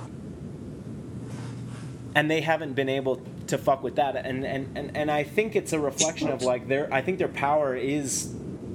And 2.16 2.28
they 2.28 2.40
haven't 2.40 2.74
been 2.74 2.88
able 2.88 3.22
to 3.50 3.58
fuck 3.58 3.82
with 3.82 3.96
that 3.96 4.16
and 4.16 4.44
and, 4.44 4.76
and, 4.76 4.96
and 4.96 5.10
I 5.10 5.24
think 5.24 5.54
it's 5.54 5.72
a 5.72 5.78
reflection 5.78 6.28
of 6.28 6.42
like 6.42 6.68
their 6.68 6.92
I 6.92 7.02
think 7.02 7.18
their 7.18 7.28
power 7.28 7.76
is 7.76 8.34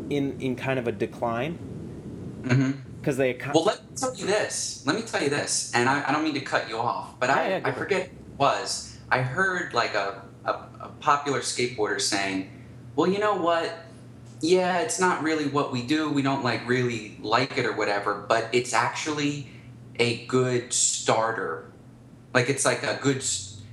in 0.10 0.40
in 0.40 0.56
kind 0.56 0.80
of 0.80 0.88
a 0.88 0.92
decline 0.92 1.58
mm-hmm. 2.44 2.72
because 3.00 3.18
they 3.18 3.34
ki- 3.34 3.52
Well, 3.54 3.64
let 3.64 3.82
me 3.82 3.96
tell 3.96 4.16
you 4.16 4.26
this. 4.26 4.84
Let 4.86 4.96
me 4.96 5.02
tell 5.02 5.22
you 5.22 5.30
this, 5.30 5.72
and 5.74 5.90
I, 5.90 6.08
I 6.08 6.12
don't 6.12 6.24
mean 6.24 6.34
to 6.36 6.42
cut 6.42 6.70
you 6.70 6.78
off, 6.78 7.20
but 7.20 7.30
Yeah, 7.30 7.36
I, 7.36 7.48
yeah, 7.48 7.62
I 7.64 7.72
forget 7.72 8.12
was. 8.38 8.98
I 9.10 9.22
heard 9.22 9.74
like 9.74 9.94
a, 9.96 10.24
a, 10.46 10.52
a 10.52 10.92
popular 11.00 11.40
skateboarder 11.40 12.02
saying, 12.02 12.50
well, 12.96 13.10
you 13.10 13.20
know 13.20 13.36
what? 13.36 13.72
Yeah, 14.42 14.80
it's 14.80 15.00
not 15.00 15.24
really 15.24 15.48
what 15.48 15.72
we 15.72 15.84
do. 15.84 16.10
We 16.10 16.22
don't 16.22 16.44
like 16.44 16.68
really 16.68 17.18
like 17.22 17.58
it 17.58 17.66
or 17.66 17.74
whatever, 17.74 18.26
but 18.28 18.50
it's 18.52 18.74
actually 18.74 19.48
a 19.98 20.26
good 20.26 20.74
starter. 20.74 21.72
Like 22.34 22.50
it's 22.50 22.66
like 22.66 22.84
a 22.84 23.00
good. 23.02 23.24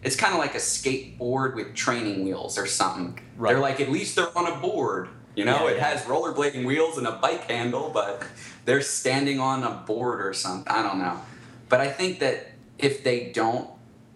It's 0.02 0.16
kind 0.16 0.32
of 0.32 0.40
like 0.40 0.54
a 0.54 0.58
skateboard 0.58 1.54
with 1.54 1.74
training 1.74 2.24
wheels 2.24 2.58
or 2.58 2.66
something. 2.66 3.18
Right. 3.36 3.52
They're 3.52 3.60
like 3.62 3.80
at 3.80 3.90
least 3.90 4.16
they're 4.16 4.36
on 4.36 4.46
a 4.50 4.56
board. 4.56 5.08
You 5.34 5.44
know, 5.46 5.64
Yeah, 5.66 5.70
it 5.72 5.76
yeah. 5.76 5.84
has 5.90 6.02
rollerblading 6.02 6.64
wheels 6.66 6.98
and 6.98 7.06
a 7.06 7.12
bike 7.12 7.48
handle, 7.50 7.90
but 7.94 8.22
they're 8.66 8.82
standing 8.82 9.40
on 9.40 9.62
a 9.62 9.70
board 9.86 10.20
or 10.24 10.34
something. 10.34 10.70
I 10.70 10.82
don't 10.82 10.98
know. 10.98 11.20
But 11.68 11.80
I 11.80 11.88
think 11.88 12.18
that 12.18 12.48
if 12.78 13.02
they 13.02 13.30
don't, 13.32 13.70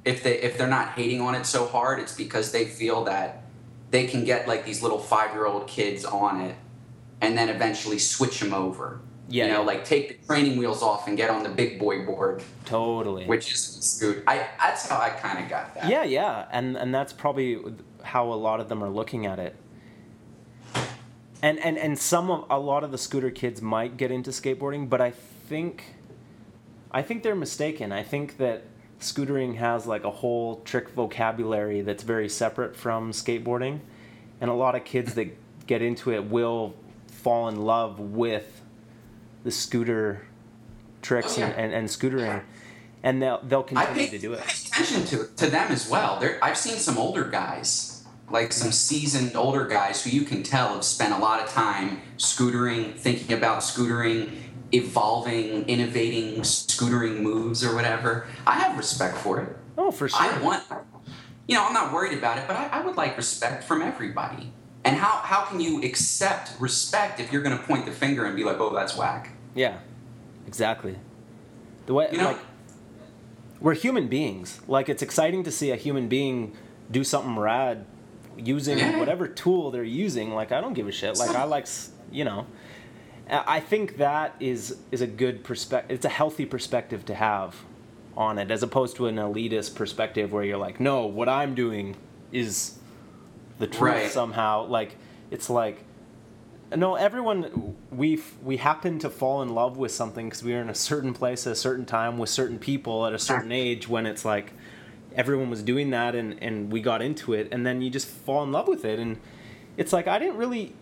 if 0.04 0.22
they 0.22 0.38
if 0.42 0.58
they're 0.58 0.66
not 0.68 0.88
hating 0.90 1.20
on 1.22 1.34
it 1.34 1.46
so 1.46 1.66
hard, 1.66 2.00
it's 2.00 2.14
because 2.14 2.52
they 2.52 2.66
feel 2.66 3.04
that 3.04 3.44
they 3.90 4.06
can 4.06 4.24
get 4.24 4.46
like 4.46 4.66
these 4.66 4.82
little 4.82 4.98
five 4.98 5.32
year 5.32 5.46
old 5.46 5.68
kids 5.68 6.04
on 6.04 6.40
it, 6.42 6.56
and 7.22 7.38
then 7.38 7.48
eventually 7.48 7.98
switch 7.98 8.40
them 8.40 8.52
over. 8.52 9.00
Yeah, 9.28 9.46
you 9.46 9.52
know, 9.52 9.62
like 9.62 9.84
take 9.84 10.20
the 10.20 10.26
training 10.26 10.56
wheels 10.56 10.82
off 10.82 11.08
and 11.08 11.16
get 11.16 11.30
on 11.30 11.42
the 11.42 11.48
big 11.48 11.80
boy 11.80 12.04
board, 12.06 12.42
totally. 12.64 13.24
which 13.26 13.52
is 13.52 13.60
scoot. 13.60 14.22
I 14.26 14.46
that's 14.58 14.88
how 14.88 15.00
I 15.00 15.10
kind 15.10 15.42
of 15.42 15.50
got 15.50 15.74
that. 15.74 15.88
yeah, 15.88 16.04
yeah, 16.04 16.46
and 16.52 16.76
and 16.76 16.94
that's 16.94 17.12
probably 17.12 17.60
how 18.04 18.32
a 18.32 18.34
lot 18.34 18.60
of 18.60 18.68
them 18.68 18.84
are 18.84 18.88
looking 18.88 19.26
at 19.26 19.38
it. 19.40 19.56
And 21.42 21.58
and 21.58 21.76
and 21.76 21.98
some 21.98 22.30
of 22.30 22.46
a 22.50 22.58
lot 22.58 22.84
of 22.84 22.92
the 22.92 22.98
scooter 22.98 23.30
kids 23.30 23.60
might 23.60 23.96
get 23.96 24.12
into 24.12 24.30
skateboarding, 24.30 24.88
but 24.88 25.00
I 25.00 25.10
think 25.10 25.96
I 26.92 27.02
think 27.02 27.24
they're 27.24 27.34
mistaken. 27.34 27.90
I 27.90 28.04
think 28.04 28.36
that 28.38 28.62
scootering 29.00 29.56
has 29.56 29.86
like 29.86 30.04
a 30.04 30.10
whole 30.10 30.60
trick 30.60 30.90
vocabulary 30.90 31.82
that's 31.82 32.02
very 32.02 32.28
separate 32.28 32.76
from 32.76 33.10
skateboarding, 33.10 33.80
and 34.40 34.50
a 34.50 34.54
lot 34.54 34.76
of 34.76 34.84
kids 34.84 35.14
that 35.14 35.36
get 35.66 35.82
into 35.82 36.12
it 36.12 36.24
will 36.24 36.74
fall 37.08 37.48
in 37.48 37.56
love 37.56 37.98
with 37.98 38.55
the 39.46 39.52
scooter 39.52 40.26
tricks 41.02 41.38
Oh, 41.38 41.40
yeah. 41.40 41.46
and, 41.46 41.54
and, 41.66 41.74
and 41.74 41.88
scootering, 41.88 42.42
and 43.02 43.22
they'll 43.22 43.40
they'll 43.42 43.60
I 43.76 43.86
continue 43.86 43.94
pay, 43.94 44.08
to 44.10 44.18
do 44.18 44.34
I 44.34 44.38
it. 44.38 44.44
pay 44.44 44.68
attention 44.68 45.04
to 45.06 45.16
to 45.36 45.46
them 45.50 45.70
as 45.72 45.88
well. 45.88 46.18
They're, 46.20 46.38
I've 46.44 46.58
seen 46.58 46.76
some 46.76 46.98
older 46.98 47.24
guys, 47.24 48.04
like 48.30 48.52
some 48.52 48.72
seasoned 48.72 49.36
older 49.36 49.64
guys 49.66 50.02
who 50.04 50.10
you 50.10 50.22
can 50.24 50.42
tell 50.42 50.74
have 50.74 50.84
spent 50.84 51.14
a 51.14 51.18
lot 51.18 51.40
of 51.42 51.48
time 51.48 52.00
scootering, 52.18 52.94
thinking 52.96 53.36
about 53.36 53.60
scootering, 53.62 54.32
evolving, 54.72 55.64
innovating 55.68 56.40
scootering 56.42 57.20
moves 57.20 57.64
or 57.64 57.74
whatever. 57.74 58.26
I 58.46 58.54
have 58.58 58.76
respect 58.76 59.16
for 59.18 59.40
it. 59.40 59.56
Oh, 59.78 59.90
for 59.92 60.08
sure. 60.08 60.20
I 60.20 60.38
want, 60.42 60.64
you 61.46 61.54
know, 61.54 61.64
I'm 61.66 61.72
not 61.74 61.92
worried 61.92 62.16
about 62.18 62.38
it, 62.38 62.44
but 62.48 62.56
I, 62.56 62.66
I 62.68 62.80
would 62.84 62.96
like 62.96 63.16
respect 63.16 63.62
from 63.64 63.80
everybody. 63.82 64.52
And 64.84 64.96
how, 64.96 65.18
how 65.22 65.44
can 65.44 65.58
you 65.60 65.82
accept 65.82 66.58
respect 66.60 67.18
if 67.20 67.32
you're 67.32 67.42
going 67.42 67.56
to 67.58 67.62
point 67.64 67.86
the 67.86 67.92
finger 67.92 68.24
and 68.24 68.34
be 68.36 68.44
like, 68.44 68.58
oh, 68.60 68.72
that's 68.74 68.96
whack? 68.96 69.30
Yeah, 69.56 69.78
exactly. 70.46 70.94
The 71.86 71.94
way 71.94 72.08
You 72.12 72.18
know- 72.18 72.24
like 72.24 72.38
we're 73.60 73.74
human 73.74 74.06
beings. 74.06 74.60
Like 74.68 74.88
it's 74.88 75.02
exciting 75.02 75.42
to 75.44 75.50
see 75.50 75.70
a 75.72 75.76
human 75.76 76.06
being 76.08 76.54
do 76.90 77.02
something 77.02 77.36
rad 77.38 77.84
using 78.36 78.78
Yeah. 78.78 78.98
whatever 78.98 79.26
tool 79.26 79.70
they're 79.70 79.82
using. 79.82 80.34
Like 80.34 80.52
I 80.52 80.60
don't 80.60 80.74
give 80.74 80.86
a 80.86 80.92
shit. 80.92 81.18
Like 81.18 81.30
I 81.34 81.44
like 81.44 81.66
you 82.12 82.24
know. 82.24 82.46
I 83.30 83.56
I 83.56 83.60
think 83.60 83.96
that 83.96 84.34
is 84.38 84.76
is 84.92 85.00
a 85.00 85.06
good 85.06 85.42
perspective. 85.42 85.94
It's 85.96 86.04
a 86.04 86.10
healthy 86.10 86.44
perspective 86.46 87.04
to 87.06 87.14
have 87.14 87.56
on 88.16 88.38
it, 88.38 88.50
as 88.50 88.62
opposed 88.62 88.96
to 88.96 89.06
an 89.06 89.16
elitist 89.16 89.74
perspective 89.74 90.32
where 90.32 90.44
you're 90.44 90.56
like, 90.58 90.78
no, 90.80 91.06
what 91.06 91.28
I'm 91.28 91.54
doing 91.54 91.96
is 92.32 92.78
the 93.58 93.66
truth 93.66 93.80
Right. 93.80 94.10
somehow. 94.10 94.66
Like 94.66 94.96
it's 95.30 95.48
like 95.50 95.82
no, 96.74 96.94
everyone 96.96 97.76
we 97.92 98.20
we 98.42 98.56
happen 98.56 98.98
to 99.00 99.10
fall 99.10 99.42
in 99.42 99.50
love 99.50 99.76
with 99.76 99.92
something 99.92 100.26
because 100.28 100.42
we 100.42 100.52
were 100.52 100.60
in 100.60 100.68
a 100.68 100.74
certain 100.74 101.12
place 101.14 101.46
at 101.46 101.52
a 101.52 101.56
certain 101.56 101.84
time 101.86 102.18
with 102.18 102.28
certain 102.30 102.58
people 102.58 103.06
at 103.06 103.12
a 103.12 103.18
certain 103.18 103.52
age 103.52 103.88
when 103.88 104.06
it's 104.06 104.24
like 104.24 104.52
everyone 105.14 105.48
was 105.50 105.62
doing 105.62 105.90
that 105.90 106.14
and 106.14 106.42
and 106.42 106.72
we 106.72 106.80
got 106.80 107.00
into 107.02 107.32
it 107.32 107.48
and 107.52 107.64
then 107.66 107.80
you 107.82 107.88
just 107.90 108.06
fall 108.08 108.42
in 108.42 108.52
love 108.52 108.66
with 108.68 108.84
it 108.84 108.98
and 108.98 109.18
it's 109.76 109.92
like 109.92 110.08
I 110.08 110.18
didn't 110.18 110.36
really 110.36 110.74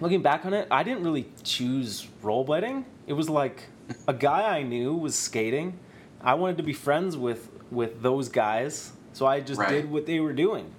looking 0.00 0.22
back 0.22 0.44
on 0.44 0.52
it 0.54 0.66
I 0.70 0.82
didn't 0.82 1.04
really 1.04 1.26
choose 1.44 2.06
rollerblading. 2.22 2.84
It 3.06 3.12
was 3.12 3.28
like 3.30 3.68
a 4.08 4.12
guy 4.14 4.58
I 4.58 4.62
knew 4.62 4.94
was 4.94 5.14
skating. 5.14 5.78
I 6.20 6.34
wanted 6.34 6.56
to 6.56 6.62
be 6.64 6.72
friends 6.72 7.16
with 7.16 7.48
with 7.70 8.02
those 8.02 8.28
guys, 8.28 8.92
so 9.12 9.26
I 9.26 9.40
just 9.40 9.60
Right. 9.60 9.70
did 9.70 9.90
what 9.90 10.06
they 10.06 10.18
were 10.20 10.32
doing. 10.32 10.72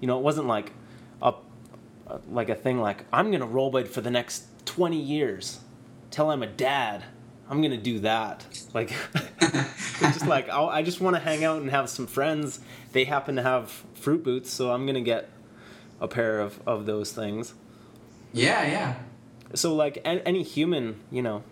You 0.00 0.06
know, 0.06 0.18
it 0.18 0.22
wasn't 0.22 0.46
like 0.46 0.72
uh, 2.10 2.18
like 2.30 2.48
a 2.48 2.54
thing 2.54 2.80
like 2.80 3.04
I'm 3.12 3.30
gonna 3.30 3.46
rollerblade 3.46 3.88
for 3.88 4.00
the 4.00 4.10
next 4.10 4.44
20 4.66 5.00
years 5.00 5.60
till 6.10 6.30
I'm 6.30 6.42
a 6.42 6.46
dad. 6.46 7.04
I'm 7.48 7.62
gonna 7.62 7.76
do 7.76 8.00
that. 8.00 8.44
Like, 8.74 8.92
just 10.00 10.26
like 10.26 10.48
I'll, 10.48 10.68
I 10.68 10.82
just 10.82 11.00
want 11.00 11.16
to 11.16 11.20
hang 11.20 11.44
out 11.44 11.60
and 11.60 11.70
have 11.70 11.88
some 11.88 12.06
friends. 12.06 12.60
They 12.92 13.04
happen 13.04 13.36
to 13.36 13.42
have 13.42 13.70
fruit 13.94 14.22
boots, 14.22 14.52
so 14.52 14.72
I'm 14.72 14.86
gonna 14.86 15.00
get 15.00 15.28
a 16.00 16.08
pair 16.08 16.40
of, 16.40 16.60
of 16.66 16.86
those 16.86 17.12
things. 17.12 17.54
Yeah, 18.32 18.64
yeah. 18.66 18.94
So 19.54 19.74
like 19.74 20.00
any 20.04 20.42
human, 20.42 21.00
you 21.10 21.22
know, 21.22 21.42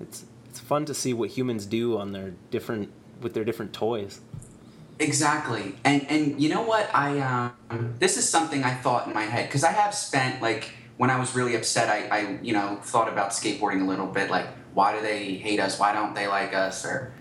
it's 0.00 0.24
it's 0.48 0.60
fun 0.60 0.84
to 0.86 0.94
see 0.94 1.14
what 1.14 1.30
humans 1.30 1.66
do 1.66 1.98
on 1.98 2.12
their 2.12 2.34
different 2.50 2.90
with 3.20 3.34
their 3.34 3.44
different 3.44 3.72
toys. 3.72 4.20
Exactly, 4.98 5.74
and 5.84 6.06
and 6.08 6.40
you 6.40 6.48
know 6.48 6.62
what? 6.62 6.88
I 6.94 7.20
um, 7.70 7.94
this 7.98 8.16
is 8.16 8.28
something 8.28 8.62
I 8.62 8.74
thought 8.74 9.06
in 9.06 9.14
my 9.14 9.22
head 9.24 9.48
because 9.48 9.64
I 9.64 9.72
have 9.72 9.94
spent 9.94 10.42
like 10.42 10.70
when 10.96 11.10
I 11.10 11.18
was 11.18 11.34
really 11.34 11.56
upset, 11.56 11.88
I, 11.88 12.16
I 12.16 12.38
you 12.42 12.52
know 12.52 12.78
thought 12.82 13.08
about 13.08 13.30
skateboarding 13.30 13.82
a 13.82 13.86
little 13.86 14.06
bit. 14.06 14.30
Like, 14.30 14.46
why 14.74 14.94
do 14.94 15.02
they 15.02 15.34
hate 15.34 15.60
us? 15.60 15.78
Why 15.78 15.92
don't 15.92 16.14
they 16.14 16.28
like 16.28 16.54
us? 16.54 16.84
Or 16.84 17.12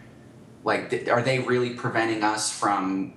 like, 0.64 0.90
th- 0.90 1.08
are 1.08 1.22
they 1.22 1.40
really 1.40 1.72
preventing 1.72 2.24
us 2.24 2.52
from, 2.52 3.14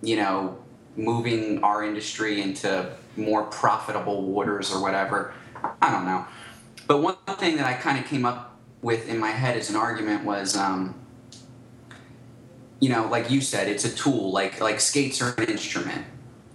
you 0.00 0.16
know, 0.16 0.58
moving 0.96 1.62
our 1.62 1.84
industry 1.84 2.40
into 2.40 2.90
more 3.16 3.42
profitable 3.44 4.22
waters 4.22 4.72
or 4.72 4.80
whatever? 4.80 5.34
I 5.82 5.90
don't 5.90 6.06
know. 6.06 6.24
But 6.86 7.02
one 7.02 7.16
thing 7.36 7.56
that 7.56 7.66
I 7.66 7.74
kind 7.74 7.98
of 7.98 8.06
came 8.06 8.24
up 8.24 8.56
with 8.80 9.08
in 9.08 9.18
my 9.18 9.30
head 9.30 9.56
as 9.56 9.68
an 9.68 9.76
argument 9.76 10.24
was. 10.24 10.56
Um, 10.56 10.94
you 12.82 12.88
know, 12.88 13.06
like 13.06 13.30
you 13.30 13.40
said, 13.40 13.68
it's 13.68 13.84
a 13.84 13.94
tool. 13.94 14.32
Like 14.32 14.60
like 14.60 14.80
skates 14.80 15.22
are 15.22 15.32
an 15.38 15.44
instrument. 15.44 16.04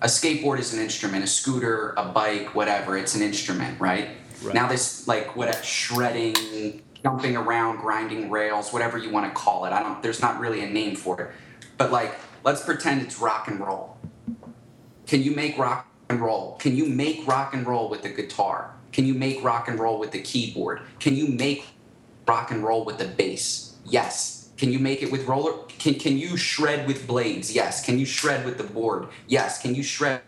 A 0.01 0.07
skateboard 0.07 0.59
is 0.59 0.73
an 0.73 0.81
instrument. 0.81 1.23
A 1.23 1.27
scooter, 1.27 1.93
a 1.95 2.03
bike, 2.03 2.53
whatever. 2.53 2.97
It's 2.97 3.15
an 3.15 3.21
instrument, 3.21 3.79
right? 3.79 4.09
Right. 4.43 4.53
Now 4.53 4.67
this 4.67 5.07
like 5.07 5.37
what 5.37 5.63
shredding, 5.63 6.83
jumping 7.01 7.37
around, 7.37 7.77
grinding 7.77 8.29
rails, 8.29 8.73
whatever 8.73 8.97
you 8.97 9.09
want 9.09 9.25
to 9.25 9.39
call 9.39 9.63
it. 9.63 9.71
I 9.71 9.81
don't. 9.81 10.03
There's 10.03 10.21
not 10.21 10.37
really 10.41 10.61
a 10.61 10.69
name 10.69 10.97
for 10.97 11.21
it. 11.21 11.31
But 11.77 11.93
like, 11.93 12.13
let's 12.43 12.61
pretend 12.61 13.03
it's 13.03 13.19
rock 13.21 13.47
and 13.47 13.61
roll. 13.61 13.97
Can 15.05 15.23
you 15.23 15.31
make 15.33 15.57
rock 15.57 15.87
and 16.09 16.19
roll? 16.19 16.57
Can 16.57 16.75
you 16.75 16.87
make 16.87 17.25
rock 17.25 17.53
and 17.53 17.65
roll 17.65 17.89
with 17.89 18.01
the 18.01 18.09
guitar? 18.09 18.73
Can 18.91 19.05
you 19.05 19.13
make 19.13 19.41
rock 19.45 19.69
and 19.69 19.79
roll 19.79 19.97
with 19.97 20.11
the 20.11 20.21
keyboard? 20.21 20.81
Can 20.99 21.15
you 21.15 21.29
make 21.29 21.67
rock 22.27 22.51
and 22.51 22.65
roll 22.65 22.83
with 22.83 22.97
the 22.97 23.05
bass? 23.07 23.77
Yes. 23.85 24.36
Can 24.57 24.71
you 24.71 24.79
make 24.79 25.03
it 25.03 25.11
with 25.11 25.25
roller? 25.27 25.53
Can 25.79 25.95
can 25.95 26.17
you 26.17 26.35
shred 26.37 26.87
with 26.87 27.05
blades? 27.07 27.53
Yes. 27.53 27.85
Can 27.85 27.99
you 27.99 28.05
shred 28.05 28.45
with 28.45 28.57
the 28.57 28.63
board? 28.63 29.07
Yes. 29.27 29.61
Can 29.61 29.75
you 29.75 29.83
shred 29.83 30.21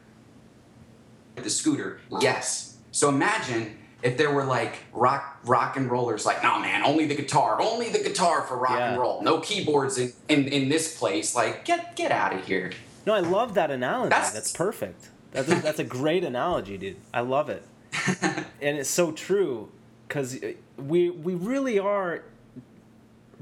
with 1.35 1.43
the 1.43 1.49
scooter? 1.49 1.99
Yes. 2.21 2.77
So 2.91 3.09
imagine 3.09 3.77
if 4.03 4.17
there 4.17 4.31
were 4.31 4.45
like 4.45 4.83
rock 4.93 5.39
rock 5.45 5.77
and 5.77 5.89
rollers 5.89 6.25
like, 6.25 6.43
no 6.43 6.59
man, 6.59 6.83
only 6.83 7.05
the 7.07 7.15
guitar, 7.15 7.59
only 7.61 7.89
the 7.89 7.99
guitar 7.99 8.43
for 8.43 8.57
rock 8.57 8.77
Yeah. 8.77 8.91
and 8.91 8.99
roll. 9.01 9.21
No 9.23 9.39
keyboards 9.39 9.97
in, 9.97 10.13
in, 10.29 10.47
in 10.47 10.69
this 10.69 10.97
place. 10.97 11.35
Like, 11.35 11.65
get 11.65 11.95
get 11.95 12.11
out 12.11 12.33
of 12.33 12.45
here. 12.45 12.71
No, 13.05 13.13
I 13.15 13.21
love 13.21 13.55
that 13.55 13.71
analogy. 13.71 14.09
That's- 14.09 14.33
That's, 14.33 14.51
perfect. 14.51 15.09
That's 15.31 15.51
a, 15.51 15.55
that's 15.55 15.79
a 15.79 15.83
great 15.83 16.23
analogy, 16.23 16.77
dude. 16.77 16.97
I 17.13 17.21
love 17.21 17.49
it, 17.49 17.63
and 18.21 18.77
it's 18.79 18.89
so 18.89 19.11
true 19.11 19.69
because 20.07 20.41
uh, 20.43 20.53
we 20.77 21.11
we 21.11 21.35
really 21.35 21.77
are 21.77 22.23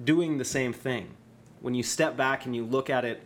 doing 0.03 0.37
the 0.37 0.45
same 0.45 0.73
thing. 0.73 1.15
When 1.59 1.73
you 1.73 1.83
step 1.83 2.15
back 2.15 2.45
and 2.45 2.55
you 2.55 2.65
look 2.65 2.89
at 2.89 3.03
it 3.03 3.23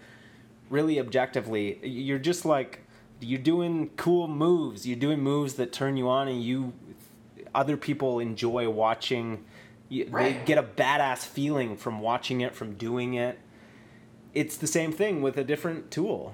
really 0.69 0.99
objectively, 0.99 1.80
you're 1.84 2.19
just 2.19 2.45
like 2.45 2.82
you're 3.19 3.39
doing 3.39 3.91
cool 3.97 4.28
moves. 4.28 4.88
You're 4.88 4.99
doing 4.99 5.22
moves 5.22 5.55
that 5.55 5.72
turn 5.72 5.97
you 5.97 6.09
on, 6.09 6.28
and 6.28 6.43
you 6.43 6.74
other 7.53 7.78
people 7.78 8.19
enjoy 8.19 8.69
watching. 8.69 9.43
You, 9.89 10.05
They 10.05 10.41
get 10.45 10.57
a 10.57 10.63
badass 10.63 11.19
feeling 11.19 11.76
from 11.76 11.99
watching 11.99 12.41
it, 12.41 12.55
from 12.55 12.76
doing 12.76 13.13
it. 13.13 13.38
It's 14.34 14.55
the 14.55 14.67
same 14.67 14.91
thing 14.93 15.22
with 15.22 15.38
a 15.38 15.43
different 15.43 15.91
tool. 15.91 16.34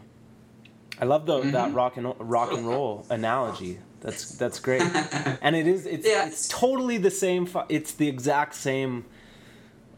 I 1.00 1.06
love 1.06 1.26
the, 1.26 1.40
mm-hmm. 1.40 1.52
that 1.52 1.74
rock 1.74 1.98
and 1.98 2.14
rock 2.20 2.52
and 2.52 2.68
roll 2.68 3.06
analogy. 3.10 3.80
That's 4.00 4.32
that's 4.36 4.60
great, 4.60 4.82
and 5.42 5.56
it 5.56 5.68
is 5.68 5.86
it's 5.86 6.08
Yeah. 6.08 6.28
it's 6.28 6.48
totally 6.48 6.98
the 6.98 7.12
same. 7.12 7.50
It's 7.68 7.92
the 7.94 8.08
exact 8.08 8.54
same 8.56 9.06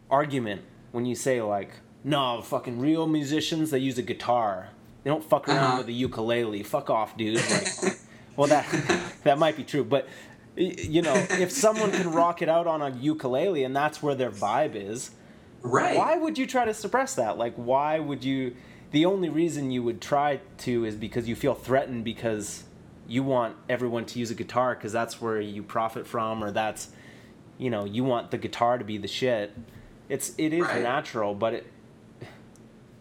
argument 0.09 0.61
when 0.91 1.05
you 1.05 1.15
say 1.15 1.41
like, 1.41 1.71
no, 2.03 2.41
fucking 2.41 2.79
real 2.79 3.07
musicians 3.07 3.71
they 3.71 3.79
use 3.79 3.97
a 3.97 4.01
guitar. 4.01 4.69
They 5.03 5.09
don't 5.09 5.23
fuck 5.23 5.47
around 5.47 5.57
Uh-huh. 5.57 5.77
with 5.79 5.87
a 5.89 5.93
ukulele. 5.93 6.63
Fuck 6.63 6.89
off, 6.89 7.15
dude. 7.17 7.37
Like, 7.37 7.67
well, 8.35 8.47
that 8.47 8.65
that 9.23 9.37
might 9.39 9.55
be 9.57 9.63
true, 9.63 9.83
but 9.83 10.07
you 10.55 11.01
know, 11.01 11.13
if 11.29 11.51
someone 11.51 11.91
can 11.91 12.11
rock 12.11 12.41
it 12.41 12.49
out 12.49 12.67
on 12.67 12.81
a 12.81 12.89
ukulele 12.97 13.63
and 13.63 13.73
that's 13.75 14.03
where 14.03 14.15
their 14.15 14.31
vibe 14.31 14.75
is, 14.75 15.11
Right. 15.61 15.95
why 15.97 16.15
would 16.17 16.37
you 16.37 16.45
try 16.47 16.65
to 16.65 16.73
suppress 16.73 17.15
that? 17.15 17.37
Like, 17.37 17.53
why 17.55 17.99
would 17.99 18.23
you? 18.23 18.55
The 18.91 19.05
only 19.05 19.29
reason 19.29 19.71
you 19.71 19.83
would 19.83 20.01
try 20.01 20.39
to 20.59 20.85
is 20.85 20.95
because 20.95 21.27
you 21.29 21.35
feel 21.35 21.53
threatened 21.53 22.03
because 22.03 22.63
you 23.07 23.23
want 23.23 23.55
everyone 23.69 24.05
to 24.05 24.19
use 24.19 24.31
a 24.31 24.35
guitar 24.35 24.73
because 24.75 24.91
that's 24.91 25.21
where 25.21 25.39
you 25.41 25.61
profit 25.63 26.07
from, 26.07 26.43
or 26.43 26.51
that's, 26.51 26.89
you 27.57 27.69
know, 27.69 27.83
you 27.85 28.03
want 28.03 28.31
the 28.31 28.37
guitar 28.37 28.77
to 28.77 28.83
be 28.85 28.97
the 28.97 29.07
shit. 29.07 29.51
It's 30.09 30.33
it 30.37 30.53
is 30.53 30.61
Right. 30.61 30.81
natural, 30.81 31.35
but 31.35 31.53
it, 31.53 31.67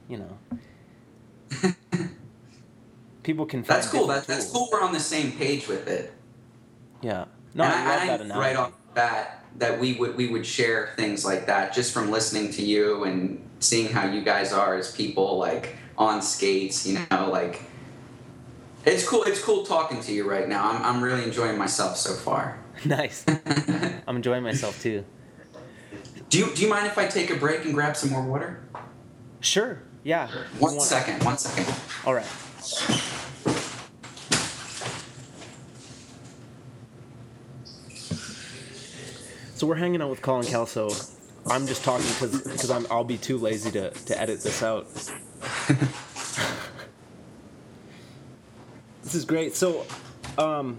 you 0.08 0.18
know, 0.18 0.38
people 3.22 3.46
can. 3.46 3.62
That's 3.62 3.88
cool. 3.88 4.06
That, 4.08 4.26
that's 4.26 4.50
cool. 4.52 4.68
We're 4.70 4.82
on 4.82 4.92
the 4.92 5.00
same 5.00 5.32
page 5.32 5.66
with 5.68 5.88
it. 5.88 6.12
Yeah. 7.00 7.24
No, 7.54 7.64
and 7.64 7.72
I, 7.72 8.06
love 8.06 8.20
I, 8.20 8.24
that 8.24 8.36
right 8.38 8.56
off 8.56 8.70
the 8.70 8.94
bat 8.94 9.44
that 9.56 9.80
we 9.80 9.94
would 9.94 10.16
we 10.16 10.28
would 10.28 10.44
share 10.46 10.92
things 10.96 11.24
like 11.24 11.46
that 11.46 11.72
just 11.72 11.92
from 11.92 12.10
listening 12.10 12.50
to 12.52 12.62
you 12.62 13.04
and 13.04 13.42
seeing 13.60 13.90
how 13.90 14.06
you 14.06 14.22
guys 14.22 14.52
are 14.52 14.76
as 14.76 14.92
people 14.94 15.38
like 15.38 15.76
on 15.96 16.20
skates. 16.22 16.86
You 16.86 17.00
know, 17.10 17.30
like 17.30 17.62
it's 18.84 19.06
cool. 19.08 19.24
It's 19.24 19.42
cool 19.42 19.64
talking 19.64 20.00
to 20.02 20.12
you 20.12 20.28
right 20.28 20.48
now. 20.48 20.70
I'm 20.70 20.82
I'm 20.82 21.02
really 21.02 21.24
enjoying 21.24 21.56
myself 21.58 21.96
so 21.96 22.12
far. 22.12 22.58
nice. 22.84 23.24
I'm 24.06 24.16
enjoying 24.16 24.42
myself 24.42 24.80
too. 24.82 25.04
Do 26.28 26.38
you 26.38 26.54
do 26.54 26.62
you 26.62 26.68
mind 26.68 26.86
if 26.86 26.98
I 26.98 27.06
take 27.06 27.30
a 27.30 27.36
break 27.36 27.64
and 27.64 27.74
grab 27.74 27.96
some 27.96 28.10
more 28.10 28.22
water? 28.22 28.60
Sure. 29.40 29.82
Yeah. 30.04 30.28
One 30.58 30.76
want- 30.76 30.82
second. 30.82 31.24
One 31.24 31.38
second. 31.38 31.74
All 32.04 32.14
right. 32.14 32.26
So 39.54 39.66
we're 39.66 39.74
hanging 39.76 40.00
out 40.02 40.10
with 40.10 40.22
Colin 40.22 40.46
Kelso. 40.46 40.90
I'm 41.46 41.66
just 41.66 41.82
talking 41.82 42.06
because 42.06 42.42
because 42.42 42.70
I'm 42.70 42.86
I'll 42.90 43.04
be 43.04 43.18
too 43.18 43.38
lazy 43.38 43.70
to, 43.72 43.90
to 43.90 44.20
edit 44.20 44.40
this 44.42 44.62
out. 44.62 44.86
this 49.02 49.14
is 49.14 49.24
great. 49.24 49.56
So, 49.56 49.86
um, 50.36 50.76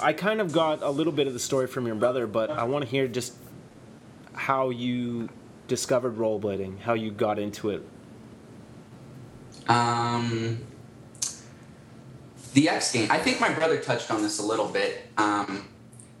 I 0.00 0.12
kind 0.12 0.40
of 0.40 0.52
got 0.52 0.82
a 0.82 0.90
little 0.90 1.12
bit 1.12 1.26
of 1.26 1.32
the 1.32 1.38
story 1.38 1.66
from 1.66 1.86
your 1.86 1.96
brother, 1.96 2.26
but 2.26 2.50
I 2.50 2.64
want 2.64 2.84
to 2.84 2.90
hear 2.90 3.08
just 3.08 3.34
how 4.36 4.70
you 4.70 5.28
discovered 5.66 6.16
rollerblading, 6.16 6.78
how 6.80 6.94
you 6.94 7.10
got 7.10 7.38
into 7.38 7.70
it. 7.70 7.82
Um, 9.68 10.60
the 12.52 12.68
X 12.68 12.92
game. 12.92 13.10
I 13.10 13.18
think 13.18 13.40
my 13.40 13.52
brother 13.52 13.78
touched 13.78 14.10
on 14.10 14.22
this 14.22 14.38
a 14.38 14.42
little 14.44 14.68
bit. 14.68 15.08
Um, 15.18 15.68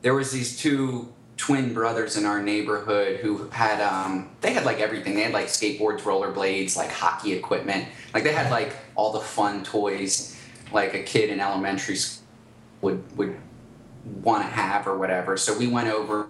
there 0.02 0.14
was 0.14 0.32
these 0.32 0.58
two 0.58 1.12
twin 1.36 1.74
brothers 1.74 2.16
in 2.16 2.24
our 2.24 2.42
neighborhood 2.42 3.20
who 3.20 3.48
had 3.48 3.80
um, 3.80 4.30
they 4.40 4.52
had 4.52 4.64
like 4.64 4.80
everything. 4.80 5.14
They 5.14 5.22
had 5.22 5.32
like 5.32 5.46
skateboards, 5.46 6.00
rollerblades, 6.00 6.76
like 6.76 6.90
hockey 6.90 7.32
equipment. 7.32 7.86
Like 8.12 8.24
they 8.24 8.32
had 8.32 8.50
like 8.50 8.74
all 8.96 9.12
the 9.12 9.20
fun 9.20 9.62
toys 9.62 10.40
like 10.72 10.94
a 10.94 11.02
kid 11.02 11.30
in 11.30 11.40
elementary 11.40 11.96
school 11.96 12.26
would 12.82 13.16
would 13.16 13.36
want 14.22 14.42
to 14.42 14.48
have 14.48 14.86
or 14.86 14.98
whatever. 14.98 15.36
So 15.36 15.56
we 15.56 15.66
went 15.66 15.88
over 15.88 16.28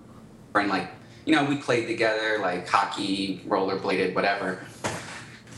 and 0.54 0.68
like 0.68 0.90
you 1.26 1.34
know 1.34 1.44
we 1.44 1.56
played 1.56 1.86
together 1.86 2.38
like 2.40 2.66
hockey, 2.66 3.42
rollerbladed, 3.46 4.14
whatever. 4.14 4.64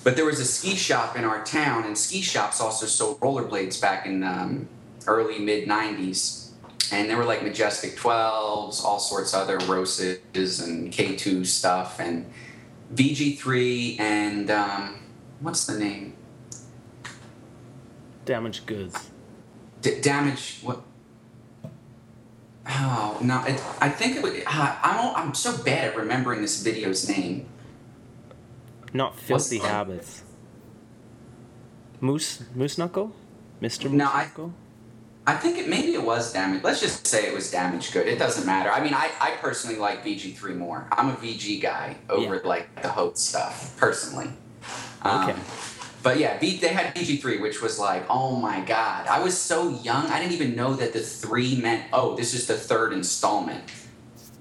But 0.02 0.16
there 0.16 0.24
was 0.24 0.40
a 0.40 0.44
ski 0.44 0.74
shop 0.74 1.16
in 1.16 1.24
our 1.24 1.44
town, 1.44 1.84
and 1.84 1.96
ski 1.96 2.22
shops 2.22 2.60
also 2.60 2.86
sold 2.86 3.20
rollerblades 3.20 3.80
back 3.80 4.06
in 4.06 4.24
um, 4.24 4.68
early 5.06 5.38
mid 5.38 5.68
'90s, 5.68 6.50
and 6.90 7.08
there 7.08 7.16
were 7.16 7.24
like 7.24 7.42
Majestic 7.42 7.96
12s, 7.96 8.82
all 8.82 8.98
sorts 8.98 9.34
of 9.34 9.42
other 9.42 9.58
Roces 9.66 10.60
and 10.60 10.90
K2 10.90 11.44
stuff, 11.46 12.00
and 12.00 12.24
VG3, 12.94 14.00
and 14.00 14.50
um, 14.50 14.98
what's 15.40 15.66
the 15.66 15.78
name? 15.78 16.14
Damaged 18.24 18.64
goods. 18.66 19.10
D- 19.82 20.00
damage. 20.00 20.60
What? 20.62 20.82
Oh 22.80 23.18
no! 23.22 23.42
It, 23.44 23.62
I 23.80 23.88
think 23.88 24.16
it 24.16 24.22
would. 24.22 24.42
Uh, 24.46 24.76
I'm 24.82 25.14
I'm 25.16 25.34
so 25.34 25.56
bad 25.62 25.88
at 25.88 25.96
remembering 25.96 26.42
this 26.42 26.62
video's 26.62 27.08
name. 27.08 27.46
Not 28.92 29.18
filthy 29.18 29.58
What's- 29.58 29.70
habits. 29.70 30.22
Moose 32.00 32.42
Moose 32.54 32.78
Knuckle? 32.78 33.12
Mr. 33.60 33.84
Moose 33.84 33.92
No, 33.92 34.06
I- 34.06 34.24
Knuckle? 34.24 34.52
I 35.26 35.34
think 35.34 35.58
it 35.58 35.68
maybe 35.68 35.92
it 35.92 36.02
was 36.02 36.32
damage. 36.32 36.62
Let's 36.62 36.80
just 36.80 37.06
say 37.06 37.26
it 37.26 37.34
was 37.34 37.50
damage 37.50 37.92
good. 37.92 38.06
It 38.06 38.18
doesn't 38.18 38.46
matter. 38.46 38.70
I 38.70 38.80
mean, 38.82 38.94
I, 38.94 39.10
I 39.20 39.32
personally 39.32 39.76
like 39.76 40.02
VG3 40.02 40.56
more. 40.56 40.86
I'm 40.90 41.10
a 41.10 41.12
VG 41.16 41.60
guy 41.60 41.96
over 42.08 42.36
Yeah. 42.36 42.40
like 42.48 42.80
the 42.80 42.88
Hope 42.88 43.18
stuff 43.18 43.76
personally. 43.76 44.30
Um, 45.02 45.28
Okay. 45.28 45.38
But 46.02 46.18
yeah, 46.18 46.38
B, 46.38 46.58
they 46.58 46.68
had 46.68 46.94
VG3, 46.94 47.40
which 47.40 47.60
was 47.60 47.78
like, 47.78 48.04
oh 48.08 48.36
my 48.36 48.60
god, 48.60 49.06
I 49.08 49.20
was 49.22 49.36
so 49.36 49.70
young, 49.70 50.06
I 50.06 50.20
didn't 50.20 50.32
even 50.32 50.54
know 50.54 50.74
that 50.74 50.92
the 50.92 51.00
three 51.00 51.56
meant, 51.56 51.84
oh, 51.92 52.14
this 52.14 52.34
is 52.34 52.46
the 52.46 52.54
third 52.54 52.92
installment. 52.92 53.64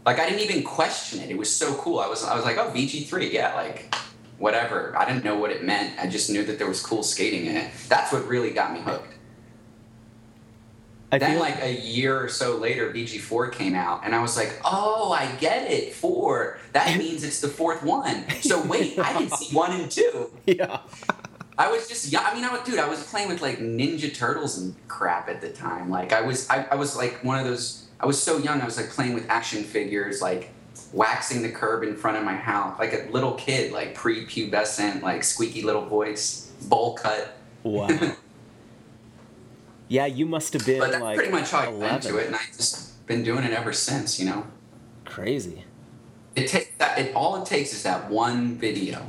Like 0.06 0.20
I 0.20 0.30
didn't 0.30 0.42
even 0.42 0.64
question 0.64 1.20
it. 1.20 1.30
It 1.30 1.38
was 1.38 1.54
so 1.54 1.74
cool. 1.76 2.00
I 2.00 2.08
was, 2.08 2.24
I 2.24 2.36
was 2.36 2.46
like, 2.46 2.58
oh, 2.58 2.72
BG3, 2.72 3.32
yeah, 3.32 3.56
like 3.56 3.94
whatever. 4.38 4.96
I 4.98 5.06
didn't 5.06 5.24
know 5.24 5.38
what 5.38 5.52
it 5.52 5.64
meant. 5.64 6.00
I 6.00 6.08
just 6.08 6.30
knew 6.30 6.44
that 6.46 6.60
there 6.60 6.68
was 6.68 6.82
cool 6.82 7.04
skating 7.04 7.48
in 7.48 7.58
it. 7.58 7.72
That's 7.90 8.14
what 8.14 8.28
really 8.28 8.52
got 8.52 8.74
me 8.74 8.82
hooked. 8.82 9.16
I 11.12 11.18
then, 11.20 11.40
like 11.40 11.62
a 11.62 11.74
year 11.74 12.22
or 12.22 12.28
so 12.28 12.58
later, 12.58 12.92
VG4 12.92 13.54
came 13.54 13.76
out, 13.76 14.02
and 14.04 14.14
I 14.14 14.22
was 14.22 14.36
like, 14.36 14.60
"Oh, 14.66 15.14
I 15.14 15.28
get 15.38 15.72
it. 15.72 15.94
Four. 15.94 16.60
That 16.74 16.98
means 17.00 17.24
it's 17.24 17.40
the 17.40 17.48
fourth 17.48 17.82
one. 17.82 18.26
So 18.42 18.62
wait, 18.66 19.00
I 19.00 19.14
can 19.14 19.30
see 19.30 19.56
one 19.56 19.72
and 19.72 19.90
two. 19.90 20.32
Yeah. 20.46 20.80
I 21.58 21.72
was 21.72 21.88
just 21.88 22.12
yeah. 22.12 22.22
I 22.22 22.36
mean, 22.36 22.44
I 22.44 22.52
was, 22.52 22.62
dude, 22.62 22.80
I 22.80 22.88
was 22.88 23.04
playing 23.04 23.30
with 23.30 23.42
like 23.42 23.58
Ninja 23.60 24.14
Turtles 24.14 24.58
and 24.58 24.76
crap 24.88 25.28
at 25.28 25.42
the 25.42 25.50
time. 25.50 25.90
Like, 25.90 26.14
I 26.14 26.22
was, 26.22 26.50
I, 26.50 26.68
I 26.72 26.76
was 26.76 26.96
like 26.96 27.24
one 27.24 27.40
of 27.40 27.46
those. 27.46 27.88
I 28.00 28.06
was 28.06 28.22
so 28.22 28.38
young. 28.38 28.62
I 28.62 28.66
was 28.66 28.78
like 28.78 28.90
playing 28.90 29.16
with 29.16 29.28
action 29.30 29.64
figures, 29.64 30.22
like 30.22 30.52
waxing 30.94 31.42
the 31.42 31.50
curb 31.50 31.84
in 31.84 31.96
front 31.96 32.18
of 32.18 32.24
my 32.24 32.36
house, 32.36 32.78
like 32.78 32.94
a 32.94 33.10
little 33.12 33.34
kid, 33.34 33.72
like 33.72 33.96
pre-pubescent, 33.96 35.02
like 35.02 35.24
squeaky 35.24 35.64
little 35.64 35.86
voice, 35.86 36.52
bowl 36.68 36.94
cut. 36.94 37.36
Wow. 37.64 37.90
yeah, 39.88 40.06
you 40.06 40.28
must 40.28 40.54
have 40.54 40.66
been 40.66 40.80
but 40.80 40.92
that's 40.92 41.02
like 41.02 41.18
pretty 41.18 41.32
much 41.32 41.50
how 41.50 41.60
I 41.60 41.66
got 41.72 42.06
into 42.06 42.20
it, 42.20 42.28
and 42.28 42.36
I 42.36 42.42
just 42.56 43.06
been 43.08 43.24
doing 43.24 43.44
it 43.44 43.52
ever 43.52 43.74
since. 43.74 44.20
You 44.20 44.28
know. 44.28 44.46
Crazy. 45.06 45.64
It 46.36 46.50
takes 46.50 46.70
that. 46.78 47.00
It 47.00 47.16
all 47.16 47.42
it 47.42 47.48
takes 47.48 47.74
is 47.74 47.82
that 47.82 48.12
one 48.12 48.58
video 48.58 49.04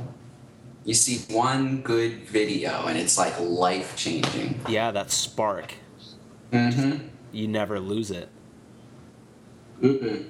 you 0.89 0.95
see 0.95 1.19
one 1.31 1.81
good 1.81 2.23
video 2.23 2.87
and 2.87 2.97
it's 2.97 3.15
like 3.15 3.39
life 3.39 3.95
changing. 3.95 4.59
Yeah, 4.67 4.89
that 4.89 5.11
spark. 5.11 5.75
Mm-hmm. 6.51 7.09
You 7.31 7.47
never 7.47 7.79
lose 7.79 8.09
it. 8.09 8.27
Mm-mm. 9.83 10.25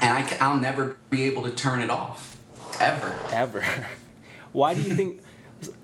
And 0.00 0.10
I, 0.18 0.36
I'll 0.40 0.56
never 0.56 0.96
be 1.10 1.24
able 1.24 1.42
to 1.42 1.50
turn 1.50 1.82
it 1.82 1.90
off, 1.90 2.38
ever. 2.80 3.14
Ever. 3.30 3.62
why 4.52 4.72
do 4.72 4.80
you 4.80 4.94
think? 4.94 5.20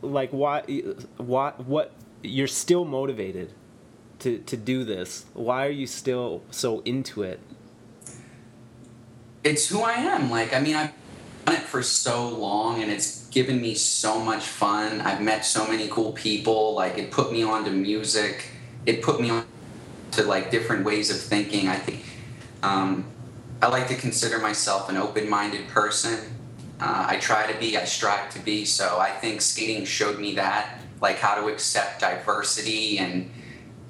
like 0.01 0.30
why? 0.30 0.62
Why? 1.18 1.51
What? 1.59 1.92
You're 2.22 2.48
still 2.48 2.86
motivated 2.86 3.53
to 4.20 4.38
to 4.38 4.57
do 4.57 4.82
this. 4.82 5.26
Why 5.34 5.66
are 5.66 5.70
you 5.70 5.86
still 5.86 6.42
so 6.51 6.80
into 6.86 7.22
it? 7.22 7.38
It's 9.44 9.68
who 9.68 9.82
I 9.82 9.92
am. 9.92 10.30
Like 10.30 10.55
I 10.55 10.61
mean, 10.61 10.74
I've 10.74 10.92
done 11.44 11.57
it 11.57 11.62
for 11.62 11.82
so 11.82 12.28
long, 12.30 12.82
and 12.82 12.90
it's 12.90 13.20
given 13.31 13.61
me 13.61 13.74
so 13.74 14.18
much 14.18 14.45
fun. 14.45 15.01
I've 15.01 15.20
met 15.20 15.45
so 15.45 15.66
many 15.66 15.89
cool 15.89 16.12
people. 16.12 16.74
Like 16.74 16.99
it 16.99 17.11
put 17.11 17.33
me 17.33 17.43
onto 17.43 17.70
music. 17.70 18.51
It 18.87 19.03
put 19.03 19.20
me 19.20 19.31
on 19.31 19.47
to 20.12 20.24
like 20.24 20.51
different 20.51 20.85
ways 20.85 21.11
of 21.11 21.20
thinking. 21.20 21.68
I 21.68 21.76
think 21.76 22.05
um, 22.62 23.05
I 23.62 23.68
like 23.68 23.89
to 23.89 23.95
consider 23.95 24.39
myself 24.39 24.89
an 24.89 24.97
open-minded 24.97 25.68
person. 25.68 26.18
Uh, 26.81 27.07
I 27.09 27.16
try 27.18 27.51
to 27.51 27.59
be. 27.59 27.76
I 27.76 27.85
strive 27.85 28.31
to 28.31 28.41
be. 28.41 28.64
So 28.64 28.99
I 28.99 29.11
think 29.11 29.41
skating 29.43 29.85
showed 29.85 30.18
me 30.18 30.35
that, 30.35 30.81
like 31.01 31.18
how 31.18 31.41
to 31.41 31.49
accept 31.49 32.01
diversity 32.01 32.99
and 32.99 33.31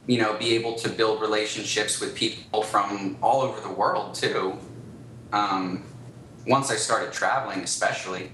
you 0.07 0.19
know 0.19 0.37
be 0.37 0.55
able 0.55 0.75
to 0.75 0.89
build 0.89 1.21
relationships 1.21 2.01
with 2.01 2.15
people 2.15 2.63
from 2.63 3.17
all 3.23 3.43
over 3.43 3.61
the 3.61 3.73
world 3.73 4.15
too. 4.15 4.59
Um, 5.33 5.85
once 6.47 6.71
I 6.71 6.77
started 6.77 7.13
traveling, 7.13 7.61
especially 7.61 8.33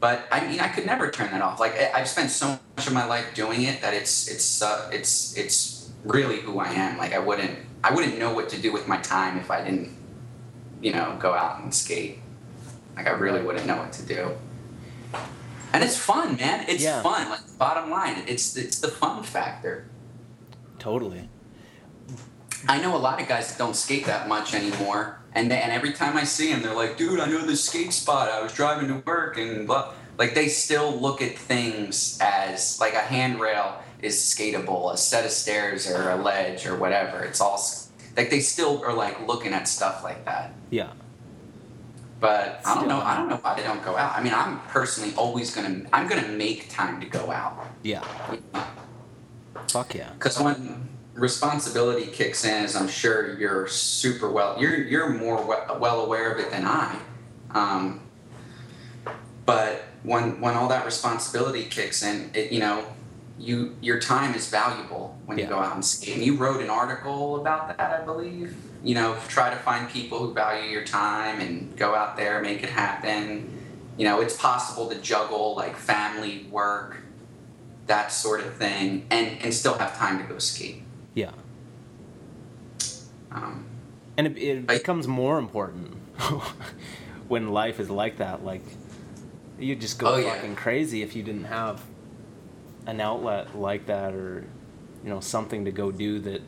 but 0.00 0.28
I 0.30 0.46
mean, 0.46 0.60
I 0.60 0.68
could 0.68 0.86
never 0.86 1.10
turn 1.10 1.30
that 1.32 1.42
off. 1.42 1.58
Like 1.58 1.78
I've 1.94 2.08
spent 2.08 2.30
so 2.30 2.58
much 2.76 2.86
of 2.86 2.92
my 2.92 3.04
life 3.04 3.34
doing 3.34 3.62
it 3.62 3.80
that 3.80 3.94
it's 3.94 4.28
it's 4.28 4.62
uh, 4.62 4.90
it's 4.92 5.36
it's 5.36 5.90
really 6.04 6.40
who 6.40 6.58
I 6.58 6.68
am. 6.68 6.98
Like 6.98 7.12
I 7.12 7.18
wouldn't 7.18 7.58
I 7.82 7.92
wouldn't 7.92 8.18
know 8.18 8.32
what 8.32 8.48
to 8.50 8.60
do 8.60 8.72
with 8.72 8.86
my 8.86 8.98
time 8.98 9.38
if 9.38 9.50
I 9.50 9.64
didn't, 9.64 9.90
you 10.80 10.92
know, 10.92 11.16
go 11.18 11.32
out 11.32 11.62
and 11.62 11.74
skate. 11.74 12.18
Like 12.96 13.06
I 13.06 13.10
really 13.10 13.42
wouldn't 13.42 13.66
know 13.66 13.76
what 13.76 13.92
to 13.94 14.02
do. 14.02 14.36
And 15.72 15.84
it's 15.84 15.96
fun, 15.96 16.36
man. 16.36 16.64
It's 16.68 16.82
yeah. 16.82 17.02
fun. 17.02 17.28
Like 17.28 17.58
bottom 17.58 17.90
line, 17.90 18.22
it's 18.26 18.56
it's 18.56 18.78
the 18.78 18.88
fun 18.88 19.24
factor. 19.24 19.88
Totally. 20.78 21.28
I 22.68 22.80
know 22.80 22.96
a 22.96 22.98
lot 22.98 23.20
of 23.20 23.28
guys 23.28 23.50
that 23.50 23.58
don't 23.58 23.76
skate 23.76 24.06
that 24.06 24.28
much 24.28 24.54
anymore 24.54 25.17
and 25.34 25.50
they, 25.50 25.60
and 25.60 25.72
every 25.72 25.92
time 25.92 26.16
I 26.16 26.24
see 26.24 26.52
them, 26.52 26.62
they're 26.62 26.74
like, 26.74 26.96
"Dude, 26.96 27.20
I 27.20 27.26
know 27.26 27.44
this 27.44 27.64
skate 27.64 27.92
spot. 27.92 28.28
I 28.30 28.42
was 28.42 28.52
driving 28.52 28.88
to 28.88 29.02
work 29.06 29.38
and 29.38 29.66
blah." 29.66 29.92
Like 30.18 30.34
they 30.34 30.48
still 30.48 30.98
look 30.98 31.22
at 31.22 31.38
things 31.38 32.18
as 32.20 32.80
like 32.80 32.94
a 32.94 33.00
handrail 33.00 33.80
is 34.02 34.16
skatable, 34.16 34.92
a 34.92 34.96
set 34.96 35.24
of 35.24 35.30
stairs 35.30 35.88
or 35.88 36.10
a 36.10 36.16
ledge 36.16 36.66
or 36.66 36.76
whatever. 36.76 37.22
It's 37.22 37.40
all 37.40 37.60
like 38.16 38.30
they 38.30 38.40
still 38.40 38.82
are 38.84 38.92
like 38.92 39.26
looking 39.26 39.52
at 39.52 39.68
stuff 39.68 40.02
like 40.02 40.24
that. 40.24 40.52
Yeah. 40.70 40.90
But 42.20 42.60
I 42.64 42.74
don't 42.74 42.88
know. 42.88 43.00
I 43.00 43.16
don't 43.16 43.28
know 43.28 43.36
why 43.36 43.54
they 43.54 43.62
don't 43.62 43.84
go 43.84 43.96
out. 43.96 44.18
I 44.18 44.22
mean, 44.22 44.34
I'm 44.34 44.58
personally 44.62 45.14
always 45.14 45.54
gonna. 45.54 45.84
I'm 45.92 46.08
gonna 46.08 46.26
make 46.26 46.68
time 46.68 47.00
to 47.00 47.06
go 47.06 47.30
out. 47.30 47.64
Yeah. 47.84 48.04
Fuck 49.68 49.94
yeah. 49.94 50.10
Because 50.14 50.40
when 50.40 50.87
responsibility 51.18 52.06
kicks 52.06 52.44
in, 52.44 52.64
as 52.64 52.76
I'm 52.76 52.88
sure 52.88 53.38
you're 53.38 53.66
super 53.66 54.30
well, 54.30 54.56
you're 54.60 54.76
you're 54.76 55.10
more 55.10 55.44
well 55.78 56.04
aware 56.04 56.32
of 56.32 56.38
it 56.38 56.50
than 56.50 56.64
I. 56.64 56.96
Um, 57.50 58.00
but 59.44 59.84
when 60.02 60.40
when 60.40 60.54
all 60.54 60.68
that 60.68 60.84
responsibility 60.84 61.64
kicks 61.64 62.02
in, 62.02 62.30
it 62.34 62.52
you 62.52 62.60
know, 62.60 62.84
you 63.38 63.76
your 63.80 63.98
time 64.00 64.34
is 64.34 64.48
valuable 64.48 65.18
when 65.26 65.38
yeah. 65.38 65.44
you 65.44 65.50
go 65.50 65.58
out 65.58 65.74
and 65.74 65.84
skate. 65.84 66.14
And 66.14 66.24
you 66.24 66.36
wrote 66.36 66.62
an 66.62 66.70
article 66.70 67.40
about 67.40 67.76
that, 67.76 68.00
I 68.00 68.04
believe. 68.04 68.56
You 68.84 68.94
know, 68.94 69.16
try 69.26 69.50
to 69.50 69.56
find 69.56 69.90
people 69.90 70.18
who 70.18 70.32
value 70.32 70.70
your 70.70 70.84
time 70.84 71.40
and 71.40 71.76
go 71.76 71.96
out 71.96 72.16
there, 72.16 72.40
make 72.40 72.62
it 72.62 72.70
happen. 72.70 73.54
You 73.96 74.04
know, 74.04 74.20
it's 74.20 74.36
possible 74.36 74.88
to 74.88 74.94
juggle 75.00 75.56
like 75.56 75.76
family, 75.76 76.46
work, 76.48 76.98
that 77.88 78.12
sort 78.12 78.40
of 78.40 78.54
thing, 78.54 79.06
and 79.10 79.36
and 79.42 79.52
still 79.52 79.76
have 79.78 79.98
time 79.98 80.18
to 80.18 80.24
go 80.24 80.38
skate. 80.38 80.82
Yeah. 81.14 81.32
Um, 83.30 83.66
and 84.16 84.26
it, 84.26 84.38
it 84.38 84.64
I, 84.68 84.78
becomes 84.78 85.06
more 85.06 85.38
important 85.38 85.94
when 87.28 87.50
life 87.50 87.80
is 87.80 87.90
like 87.90 88.18
that. 88.18 88.44
Like, 88.44 88.62
you'd 89.58 89.80
just 89.80 89.98
go 89.98 90.14
oh, 90.14 90.22
fucking 90.22 90.50
yeah. 90.50 90.56
crazy 90.56 91.02
if 91.02 91.14
you 91.14 91.22
didn't 91.22 91.44
have 91.44 91.82
an 92.86 93.00
outlet 93.00 93.56
like 93.56 93.86
that 93.86 94.14
or, 94.14 94.44
you 95.04 95.10
know, 95.10 95.20
something 95.20 95.64
to 95.64 95.70
go 95.70 95.90
do 95.90 96.18
that 96.20 96.42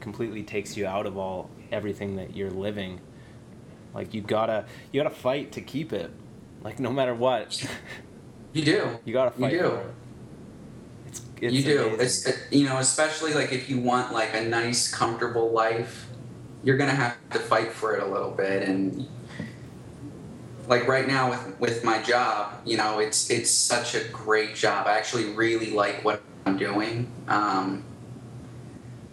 completely 0.00 0.42
takes 0.42 0.76
you 0.76 0.86
out 0.86 1.06
of 1.06 1.16
all 1.16 1.50
everything 1.72 2.16
that 2.16 2.36
you're 2.36 2.50
living. 2.50 3.00
Like 3.94 4.14
you 4.14 4.20
gotta 4.20 4.64
you 4.92 5.02
gotta 5.02 5.14
fight 5.14 5.52
to 5.52 5.60
keep 5.60 5.92
it. 5.92 6.10
Like 6.62 6.78
no 6.78 6.90
matter 6.90 7.14
what. 7.14 7.66
You 8.52 8.64
do. 8.64 8.98
you 9.04 9.12
gotta 9.12 9.30
fight. 9.32 9.52
You 9.52 9.58
do. 9.60 9.80
It's, 11.40 11.54
you 11.54 11.62
do. 11.62 11.96
It's 12.00 12.28
you 12.50 12.64
know, 12.64 12.78
especially 12.78 13.34
like 13.34 13.52
if 13.52 13.70
you 13.70 13.80
want 13.80 14.12
like 14.12 14.34
a 14.34 14.42
nice, 14.42 14.92
comfortable 14.92 15.50
life, 15.50 16.06
you're 16.62 16.76
gonna 16.76 16.94
have 16.94 17.16
to 17.30 17.38
fight 17.38 17.72
for 17.72 17.96
it 17.96 18.02
a 18.02 18.06
little 18.06 18.30
bit. 18.30 18.68
And 18.68 19.08
like 20.66 20.86
right 20.86 21.06
now 21.06 21.30
with 21.30 21.60
with 21.60 21.84
my 21.84 22.02
job, 22.02 22.54
you 22.64 22.76
know, 22.76 22.98
it's 22.98 23.30
it's 23.30 23.50
such 23.50 23.94
a 23.94 24.04
great 24.08 24.54
job. 24.54 24.86
I 24.86 24.98
actually 24.98 25.32
really 25.32 25.70
like 25.70 26.04
what 26.04 26.22
I'm 26.46 26.58
doing. 26.58 27.10
Um, 27.28 27.84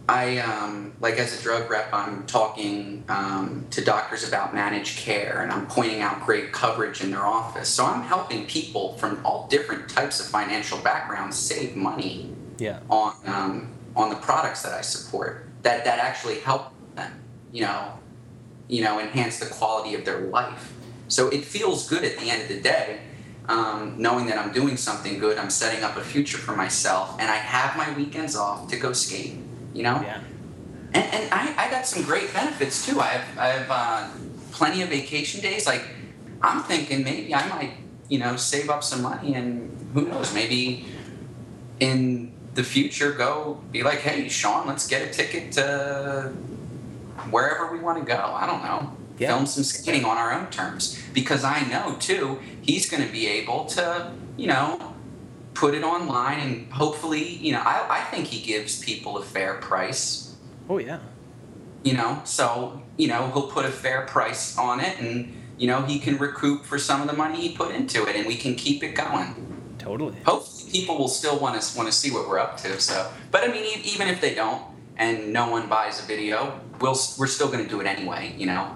I 0.08 0.38
um, 0.38 0.93
like 0.99 1.16
as 1.16 1.39
a 1.39 1.41
drug 1.41 1.70
rep, 1.70 1.91
I'm 1.91 2.26
talking 2.28 3.03
um, 3.10 3.66
to 3.72 3.84
doctors 3.84 4.28
about 4.28 4.53
managed 4.53 4.99
care, 4.99 5.41
and 5.41 5.51
I'm 5.51 5.66
pointing 5.66 6.01
out 6.01 6.24
great 6.26 6.51
coverage 6.51 7.01
in 7.01 7.12
their 7.12 7.26
office. 7.26 7.70
So 7.70 7.86
I'm 7.86 8.03
helping 8.03 8.45
people 8.45 8.97
from 8.97 9.26
all 9.26 9.47
different 9.47 9.89
types 9.89 10.20
of 10.20 10.28
financial 10.28 10.78
backgrounds 10.80 11.38
save 11.38 11.76
money 11.76 12.34
yeah. 12.60 12.82
on 12.89 13.16
um, 13.26 13.70
on 13.95 14.10
the 14.10 14.16
products 14.18 14.62
that 14.62 14.74
I 14.74 14.82
support 14.82 15.47
that 15.64 15.86
that 15.86 15.97
actually 15.97 16.39
help 16.39 16.72
them, 16.93 17.12
you 17.51 17.62
know, 17.62 17.93
you 18.68 18.84
know, 18.84 18.99
enhance 18.99 19.39
the 19.39 19.47
quality 19.47 19.95
of 19.95 20.06
their 20.06 20.22
life. 20.22 20.74
So 21.08 21.30
it 21.30 21.43
feels 21.43 21.89
good 21.89 22.03
at 22.03 22.18
the 22.20 22.30
end 22.30 22.43
of 22.43 22.47
the 22.47 22.62
day, 22.62 22.99
um, 23.47 23.95
knowing 23.97 24.28
that 24.28 24.38
I'm 24.38 24.51
doing 24.53 24.78
something 24.78 25.18
good. 25.18 25.39
I'm 25.39 25.49
setting 25.49 25.84
up 25.84 25.97
a 25.97 26.01
future 26.01 26.38
for 26.38 26.56
myself, 26.56 27.18
and 27.20 27.30
I 27.30 27.38
have 27.38 27.76
my 27.76 27.91
weekends 27.97 28.36
off 28.36 28.68
to 28.70 28.78
go 28.78 28.93
skate 28.93 29.38
you 29.76 29.84
know? 29.84 30.02
Yeah. 30.02 30.22
And, 30.94 31.14
and 31.14 31.34
I, 31.34 31.68
I 31.68 31.70
got 31.70 31.86
some 31.86 32.04
great 32.04 32.34
benefits 32.34 32.86
too. 32.86 33.00
I 33.00 33.08
have, 33.08 33.38
I 33.38 33.48
have 33.48 33.68
uh, 33.70 34.10
plenty 34.52 34.82
of 34.82 34.90
vacation 34.90 35.42
days. 35.42 35.68
Like, 35.68 35.84
I'm 36.42 36.64
thinking 36.64 37.04
maybe 37.04 37.36
I 37.36 37.48
might, 37.50 37.72
you 38.08 38.20
know, 38.20 38.38
save 38.38 38.70
up 38.70 38.84
some 38.84 39.02
money 39.02 39.36
and 39.36 39.72
who 39.94 40.08
knows, 40.08 40.34
maybe 40.34 40.86
in 41.80 42.32
the 42.54 42.64
future 42.64 43.12
go 43.12 43.62
be 43.72 43.84
like, 43.84 44.00
hey, 44.00 44.30
Sean, 44.30 44.66
let's 44.66 44.88
get 44.88 45.02
a 45.02 45.12
ticket 45.12 45.52
to 45.54 46.32
wherever 47.30 47.72
we 47.72 47.80
want 47.80 48.00
to 48.00 48.06
go. 48.06 48.18
I 48.18 48.46
don't 48.48 48.64
know. 48.64 48.96
Yeah. 49.18 49.36
Film 49.36 49.46
some 49.46 49.64
skating 49.64 50.06
on 50.06 50.18
our 50.18 50.34
own 50.34 50.50
terms. 50.50 51.02
Because 51.14 51.44
I 51.44 51.62
know 51.68 51.96
too, 52.00 52.40
he's 52.62 52.90
going 52.90 53.06
to 53.06 53.12
be 53.12 53.28
able 53.28 53.66
to, 53.66 54.12
you 54.38 54.48
know, 54.48 54.95
put 55.56 55.74
it 55.74 55.84
online 55.84 56.39
and 56.39 56.72
hopefully, 56.72 57.24
you 57.24 57.53
know, 57.53 57.62
I, 57.62 57.86
I 57.89 58.01
think 58.12 58.28
he 58.28 58.45
gives 58.45 58.84
people 58.84 59.18
a 59.18 59.24
fair 59.24 59.56
price. 59.56 60.36
Oh 60.70 60.78
yeah. 60.78 60.99
You 61.84 61.93
know, 61.93 62.22
so 62.26 62.82
you 62.97 63.08
know 63.08 63.32
he'll 63.32 63.47
put 63.47 63.66
a 63.66 63.72
fair 63.72 64.01
price 64.01 64.58
on 64.58 64.80
it, 64.80 64.99
and 64.99 65.32
you 65.58 65.68
know 65.68 65.84
he 65.84 65.99
can 65.99 66.18
recoup 66.18 66.66
for 66.66 66.80
some 66.80 67.01
of 67.01 67.08
the 67.08 67.14
money 67.14 67.39
he 67.39 67.56
put 67.56 67.76
into 67.76 68.08
it, 68.08 68.16
and 68.16 68.26
we 68.26 68.36
can 68.36 68.56
keep 68.56 68.84
it 68.84 68.95
going. 68.95 69.76
Totally. 69.78 70.16
Hopefully, 70.26 70.72
people 70.72 70.97
will 70.97 71.08
still 71.08 71.39
want 71.39 71.62
to 71.62 71.78
want 71.78 71.88
to 71.88 71.93
see 71.93 72.12
what 72.12 72.28
we're 72.28 72.39
up 72.39 72.58
to. 72.58 72.80
So, 72.82 73.12
but 73.30 73.47
I 73.47 73.51
mean, 73.51 73.82
even 73.84 74.08
if 74.08 74.20
they 74.20 74.34
don't, 74.34 74.64
and 74.97 75.32
no 75.32 75.51
one 75.51 75.70
buys 75.70 76.03
a 76.03 76.08
video, 76.08 76.60
we'll 76.82 76.97
we're 77.20 77.28
still 77.28 77.49
going 77.49 77.64
to 77.64 77.70
do 77.70 77.80
it 77.82 77.86
anyway. 77.86 78.34
You 78.36 78.47
know, 78.47 78.76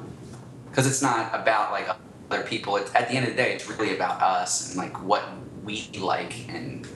because 0.69 0.85
it's 0.85 1.01
not 1.01 1.33
about 1.33 1.71
like 1.71 1.89
other 2.29 2.43
people. 2.43 2.77
It's, 2.77 2.93
at 2.93 3.09
the 3.09 3.15
end 3.15 3.25
of 3.25 3.35
the 3.35 3.41
day, 3.41 3.53
it's 3.53 3.67
really 3.67 3.95
about 3.95 4.21
us 4.21 4.69
and 4.69 4.77
like 4.77 5.01
what 5.03 5.23
we 5.63 5.89
like 5.99 6.47
and 6.49 6.87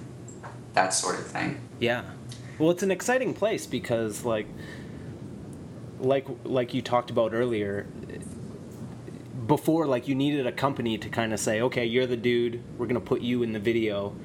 that 0.74 0.94
sort 0.94 1.20
of 1.20 1.28
thing. 1.28 1.60
Yeah. 1.80 2.04
Well, 2.60 2.72
it's 2.72 2.84
an 2.84 2.92
exciting 2.92 3.34
place 3.34 3.66
because 3.66 4.26
like 4.26 4.48
like 6.00 6.28
like 6.44 6.74
you 6.74 6.82
talked 6.82 7.10
about 7.10 7.34
earlier 7.34 7.88
before 9.48 9.86
like 9.88 10.08
you 10.08 10.16
needed 10.16 10.48
a 10.48 10.52
company 10.52 10.98
to 10.98 11.10
kind 11.10 11.34
of 11.34 11.40
say, 11.40 11.62
"Okay, 11.62 11.86
you're 11.86 12.06
the 12.08 12.18
dude. 12.18 12.64
We're 12.78 12.86
going 12.86 13.00
to 13.00 13.06
put 13.06 13.22
you 13.22 13.44
in 13.44 13.54
the 13.54 13.60
video." 13.60 14.16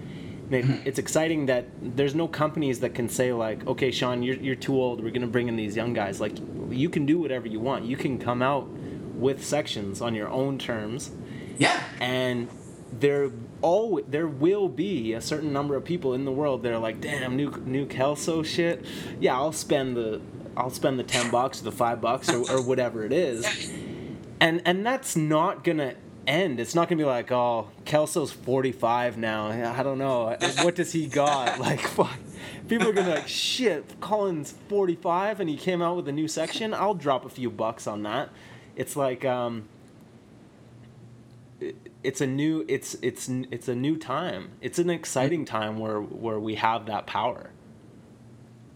It- 0.50 0.64
mm-hmm. 0.64 0.86
it's 0.88 0.98
exciting 0.98 1.46
that 1.46 1.66
there's 1.82 2.14
no 2.14 2.26
companies 2.28 2.80
that 2.80 2.94
can 2.94 3.08
say 3.08 3.32
like, 3.32 3.66
"Okay, 3.66 3.90
Sean, 3.90 4.22
you're 4.22 4.36
you're 4.36 4.54
too 4.54 4.80
old. 4.80 5.02
We're 5.02 5.10
going 5.10 5.22
to 5.22 5.26
bring 5.26 5.48
in 5.48 5.56
these 5.56 5.76
young 5.76 5.92
guys." 5.92 6.20
Like 6.20 6.36
you 6.70 6.88
can 6.88 7.06
do 7.06 7.18
whatever 7.18 7.48
you 7.48 7.60
want. 7.60 7.84
You 7.84 7.96
can 7.96 8.18
come 8.18 8.42
out 8.42 8.68
with 9.14 9.44
sections 9.44 10.00
on 10.00 10.14
your 10.14 10.28
own 10.28 10.58
terms 10.58 11.10
Yeah. 11.58 11.82
and 12.00 12.48
there 12.92 13.32
all 13.60 14.00
there 14.06 14.26
will 14.26 14.68
be 14.68 15.12
a 15.12 15.20
certain 15.20 15.52
number 15.52 15.76
of 15.76 15.84
people 15.84 16.14
in 16.14 16.24
the 16.24 16.32
world 16.32 16.62
that 16.62 16.72
are 16.72 16.78
like, 16.78 17.00
damn, 17.00 17.36
new 17.36 17.50
new 17.64 17.86
Kelso 17.86 18.42
shit. 18.42 18.84
Yeah, 19.20 19.34
I'll 19.34 19.52
spend 19.52 19.96
the 19.96 20.20
I'll 20.56 20.70
spend 20.70 20.98
the 20.98 21.04
ten 21.04 21.30
bucks 21.30 21.60
or 21.60 21.64
the 21.64 21.72
five 21.72 22.00
bucks 22.00 22.28
or, 22.30 22.50
or 22.50 22.62
whatever 22.62 23.04
it 23.04 23.12
is, 23.12 23.72
and 24.40 24.62
and 24.64 24.84
that's 24.84 25.16
not 25.16 25.64
gonna 25.64 25.94
end. 26.26 26.60
It's 26.60 26.74
not 26.74 26.88
gonna 26.88 26.98
be 26.98 27.04
like, 27.04 27.32
oh, 27.32 27.68
Kelso's 27.84 28.32
forty 28.32 28.72
five 28.72 29.16
now. 29.16 29.48
I 29.48 29.82
don't 29.82 29.98
know 29.98 30.36
what 30.62 30.74
does 30.74 30.92
he 30.92 31.06
got. 31.06 31.58
Like, 31.68 31.80
fuck. 31.80 32.16
People 32.68 32.88
are 32.88 32.92
gonna 32.92 33.08
be 33.08 33.14
like, 33.14 33.28
shit, 33.28 34.00
Colin's 34.00 34.54
forty 34.68 34.94
five 34.94 35.40
and 35.40 35.48
he 35.50 35.56
came 35.56 35.82
out 35.82 35.96
with 35.96 36.08
a 36.08 36.12
new 36.12 36.28
section. 36.28 36.72
I'll 36.72 36.94
drop 36.94 37.24
a 37.24 37.28
few 37.28 37.50
bucks 37.50 37.86
on 37.86 38.02
that. 38.04 38.30
It's 38.76 38.94
like 38.94 39.24
um, 39.24 39.68
it's 42.02 42.20
a 42.20 42.26
new 42.26 42.64
it's 42.68 42.96
it's 43.02 43.28
it's 43.50 43.68
a 43.68 43.74
new 43.74 43.96
time. 43.96 44.52
It's 44.60 44.78
an 44.78 44.90
exciting 44.90 45.42
mm. 45.42 45.48
time 45.48 45.78
where 45.78 46.00
where 46.00 46.38
we 46.38 46.54
have 46.56 46.86
that 46.86 47.06
power. 47.06 47.50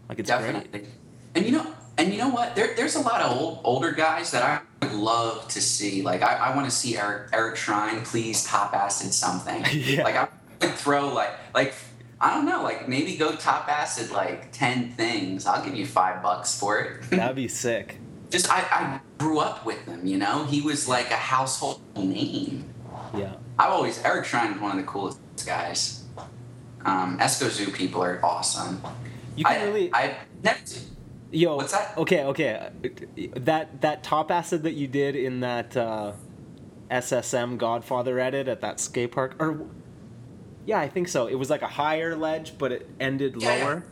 Like 0.09 0.18
it's 0.18 0.29
Definitely. 0.29 0.81
great. 0.81 0.89
And 1.35 1.47
you 1.47 1.53
know, 1.53 1.66
and 1.99 2.12
you 2.12 2.18
know 2.18 2.31
what? 2.31 2.57
There, 2.57 2.75
there's 2.75 2.97
a 2.97 3.01
lot 3.01 3.20
of 3.20 3.39
old, 3.39 3.61
older 3.64 3.93
guys 3.93 4.31
that 4.33 4.43
I 4.43 4.61
would 4.85 4.95
love 4.95 5.49
to 5.49 5.61
see. 5.61 6.03
Like, 6.03 6.23
I, 6.23 6.35
I 6.35 6.57
want 6.57 6.68
to 6.68 6.75
see 6.75 6.97
Eric, 6.97 7.31
Eric 7.33 7.57
Schrijn 7.57 8.05
please 8.05 8.45
top 8.45 8.75
acid 8.75 9.12
something. 9.12 9.64
Yeah. 9.73 10.05
Like, 10.05 10.16
I 10.16 10.29
would 10.61 10.75
throw 10.75 11.12
like, 11.12 11.31
like, 11.55 11.75
I 12.20 12.35
don't 12.35 12.47
know, 12.47 12.62
like 12.62 12.89
maybe 12.89 13.16
go 13.16 13.35
top 13.35 13.68
acid 13.68 14.11
like 14.11 14.53
ten 14.53 14.91
things. 14.93 15.47
I'll 15.47 15.64
give 15.64 15.75
you 15.75 15.87
five 15.87 16.23
bucks 16.23 16.59
for 16.59 16.79
it. 16.79 17.03
That'd 17.11 17.37
be 17.37 17.49
sick. 17.49 17.99
Just, 18.31 18.51
I, 18.51 18.61
I 18.70 19.01
grew 19.18 19.39
up 19.39 19.66
with 19.66 19.85
him. 19.87 20.07
You 20.07 20.18
know, 20.18 20.45
he 20.45 20.61
was 20.61 20.89
like 20.89 21.11
a 21.11 21.16
household 21.16 21.81
name. 21.97 22.72
Yeah. 23.15 23.35
I've 23.59 23.71
always 23.71 24.03
Eric 24.03 24.27
Schrijn 24.27 24.55
is 24.57 24.61
one 24.61 24.71
of 24.73 24.77
the 24.79 24.91
coolest 24.91 25.19
guys. 25.47 26.05
Um, 26.85 27.19
Esco 27.19 27.49
Zoo 27.49 27.71
people 27.71 28.03
are 28.03 28.25
awesome. 28.25 28.83
You 29.37 29.45
can 29.45 29.61
I, 29.61 29.65
really 29.65 29.95
I 29.95 30.17
never. 30.43 30.59
Yo, 31.31 31.57
What's 31.57 31.73
that? 31.73 31.97
Okay, 31.97 32.25
okay. 32.25 32.71
That 33.37 33.81
that 33.81 34.03
top 34.03 34.31
acid 34.31 34.65
that 34.65 34.73
you 34.73 34.87
did 34.89 35.17
in 35.17 35.41
that 35.41 35.77
uh, 35.77 36.13
SSM 36.91 37.57
Godfather 37.57 38.19
edit 38.19 38.49
at 38.49 38.61
that 38.61 38.81
skate 38.81 39.13
park, 39.13 39.37
or 39.39 39.65
yeah, 40.67 40.79
I 40.81 40.89
think 40.89 41.09
so. 41.09 41.27
It 41.29 41.37
was 41.37 41.49
like 41.51 41.63
a 41.63 41.69
higher 41.69 42.17
ledge, 42.17 42.59
but 42.59 42.73
it 42.73 42.91
ended 43.01 43.37
Yeah, 43.41 43.57
yeah. 43.57 43.65
lower. 43.65 43.85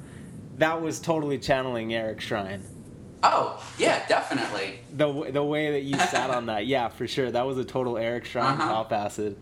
That 0.58 0.82
was 0.82 1.00
totally 1.00 1.38
channeling 1.38 1.94
Eric 1.94 2.18
Schrijn. 2.20 2.60
Oh 3.22 3.62
yeah, 3.78 4.06
definitely. 4.08 4.80
The 4.96 5.30
the 5.30 5.44
way 5.44 5.72
that 5.72 5.82
you 5.82 5.94
sat 5.98 6.30
on 6.30 6.46
that, 6.46 6.66
yeah, 6.66 6.88
for 6.88 7.06
sure. 7.06 7.30
That 7.30 7.46
was 7.46 7.58
a 7.58 7.64
total 7.64 7.98
Eric 7.98 8.24
Schrijn 8.24 8.42
Uh-huh. 8.52 8.68
top 8.68 8.92
acid. 8.92 9.36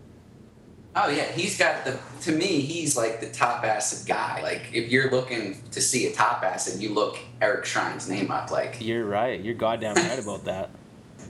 Oh 0.95 1.07
yeah, 1.07 1.31
he's 1.31 1.57
got 1.57 1.85
the. 1.85 1.97
To 2.23 2.31
me, 2.33 2.61
he's 2.61 2.97
like 2.97 3.21
the 3.21 3.29
top 3.29 3.63
acid 3.63 4.07
guy. 4.07 4.41
Like 4.41 4.63
if 4.73 4.91
you're 4.91 5.09
looking 5.11 5.61
to 5.71 5.81
see 5.81 6.07
a 6.07 6.11
top 6.13 6.43
acid, 6.43 6.81
you 6.81 6.93
look 6.93 7.17
Eric 7.41 7.63
Schrijn's 7.65 8.09
name 8.09 8.31
up. 8.31 8.51
Like 8.51 8.77
You're 8.81 9.05
right. 9.05 9.39
You're 9.39 9.53
goddamn 9.55 9.95
right 9.95 10.19
about 10.19 10.45
that. 10.45 10.71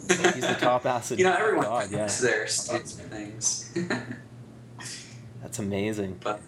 Like, 0.10 0.34
he's 0.36 0.48
the 0.48 0.56
top 0.56 0.86
acid. 0.88 1.20
you 1.20 1.26
know, 1.26 1.36
everyone 1.36 1.66
god. 1.66 1.92
Yeah, 1.92 2.08
their 2.08 2.48
things. 2.48 3.72
that's 5.42 5.60
amazing. 5.60 6.20
but 6.24 6.42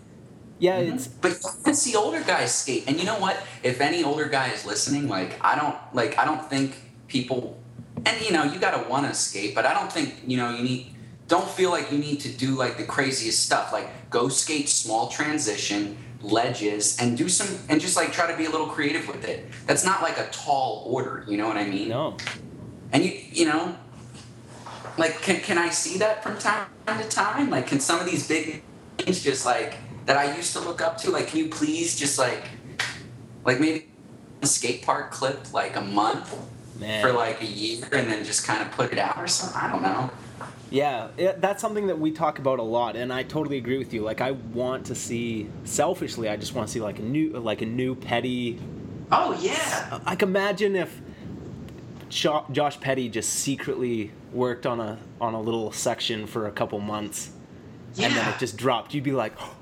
Yeah, 0.62 0.80
mm-hmm. 0.80 0.94
it's 0.94 1.08
but 1.08 1.44
let's 1.66 1.80
see 1.80 1.96
older 1.96 2.22
guys 2.22 2.54
skate. 2.54 2.84
And 2.86 3.00
you 3.00 3.04
know 3.04 3.18
what? 3.18 3.36
If 3.64 3.82
any 3.82 4.04
older 4.04 4.26
guy 4.26 4.50
is 4.50 4.64
listening, 4.64 5.08
like 5.08 5.44
I 5.44 5.56
don't 5.56 5.76
like 5.92 6.20
I 6.20 6.24
don't 6.24 6.48
think 6.48 6.76
people 7.08 7.58
and 8.06 8.22
you 8.24 8.32
know, 8.32 8.44
you 8.44 8.60
gotta 8.60 8.88
wanna 8.88 9.16
skate, 9.16 9.56
but 9.56 9.66
I 9.66 9.74
don't 9.74 9.92
think, 9.92 10.22
you 10.28 10.38
know, 10.38 10.52
you 10.52 10.64
need 10.64 10.94
don't 11.28 11.50
feel 11.50 11.72
like 11.72 11.92
you 11.92 11.98
need 11.98 12.20
to 12.20 12.30
do 12.30 12.52
like 12.52 12.78
the 12.78 12.84
craziest 12.84 13.44
stuff. 13.44 13.74
Like 13.74 13.90
go 14.12 14.30
skate 14.30 14.70
small 14.70 15.08
transition, 15.08 15.98
ledges, 16.22 16.96
and 17.00 17.18
do 17.18 17.28
some 17.28 17.48
and 17.68 17.82
just 17.82 17.96
like 17.96 18.14
try 18.14 18.32
to 18.32 18.38
be 18.38 18.46
a 18.46 18.52
little 18.52 18.68
creative 18.68 19.08
with 19.08 19.28
it. 19.28 19.48
That's 19.66 19.84
not 19.84 20.04
like 20.04 20.20
a 20.20 20.30
tall 20.30 20.84
order, 20.86 21.26
you 21.28 21.38
know 21.38 21.48
what 21.48 21.58
I 21.58 21.66
mean? 21.66 21.90
no. 21.90 22.18
And 22.94 23.04
you 23.04 23.20
you 23.32 23.46
know 23.48 23.76
like 25.00 25.24
can, 25.24 25.42
can 25.42 25.58
I 25.58 25.70
see 25.70 25.98
that 25.98 26.22
from 26.22 26.38
time 26.38 26.68
to 26.86 27.10
time? 27.10 27.50
Like 27.50 27.66
can 27.66 27.80
some 27.80 28.00
of 28.00 28.06
these 28.06 28.28
big 28.28 28.62
names 29.00 29.24
just 29.24 29.44
like 29.44 29.78
that 30.06 30.18
I 30.18 30.36
used 30.36 30.54
to 30.54 30.60
look 30.60 30.82
up 30.82 30.98
to, 31.00 31.12
like 31.12 31.28
can 31.28 31.40
you 31.40 31.50
please 31.50 31.98
just 31.98 32.18
like 32.18 32.44
like 33.44 33.60
maybe 33.60 33.90
a 34.42 34.48
skate 34.48 34.84
park 34.84 35.12
clip 35.12 35.54
like 35.54 35.76
a 35.76 35.82
month 35.82 36.36
Man. 36.80 37.02
for 37.02 37.14
like 37.14 37.42
a 37.42 37.46
year 37.46 37.84
and 37.92 38.10
then 38.10 38.24
just 38.24 38.46
kind 38.46 38.62
of 38.62 38.72
put 38.72 38.92
it 38.92 39.00
out 39.00 39.18
or 39.18 39.28
something? 39.28 39.62
I 39.62 39.72
don't 39.72 39.82
know. 39.82 40.10
Yeah, 40.72 41.10
it, 41.18 41.42
that's 41.42 41.62
something 41.62 41.88
that 41.88 42.00
we 42.00 42.12
talk 42.12 42.40
about 42.40 42.60
a 42.60 42.64
lot, 42.64 42.96
and 42.96 43.12
I 43.12 43.24
totally 43.24 43.58
agree 43.58 43.78
with 43.78 43.94
you. 43.94 44.04
Like, 44.04 44.22
I 44.22 44.32
want 44.32 44.86
to 44.86 44.96
see, 44.96 45.50
selfishly, 45.66 46.30
I 46.30 46.38
just 46.38 46.56
want 46.56 46.70
to 46.70 46.74
see 46.74 46.80
like 46.80 46.98
a 46.98 47.02
new, 47.02 47.32
like 47.32 47.62
a 47.62 47.66
new 47.66 47.94
Petty. 47.94 48.58
Oh 49.12 49.38
yeah. 49.42 50.00
Can 50.16 50.30
imagine 50.30 50.78
if 50.78 51.02
Josh 52.10 52.80
Petty 52.80 53.10
just 53.10 53.30
secretly 53.30 54.12
worked 54.32 54.66
on 54.66 54.80
a 54.80 54.98
on 55.20 55.34
a 55.34 55.42
little 55.42 55.74
section 55.74 56.26
for 56.26 56.48
a 56.48 56.52
couple 56.52 56.80
months, 56.80 57.32
and 57.98 58.14
then 58.14 58.34
it 58.34 58.40
just 58.40 58.56
dropped. 58.56 58.94
You'd 58.94 59.04
be 59.04 59.12
like, 59.12 59.34
oh, 59.42 59.56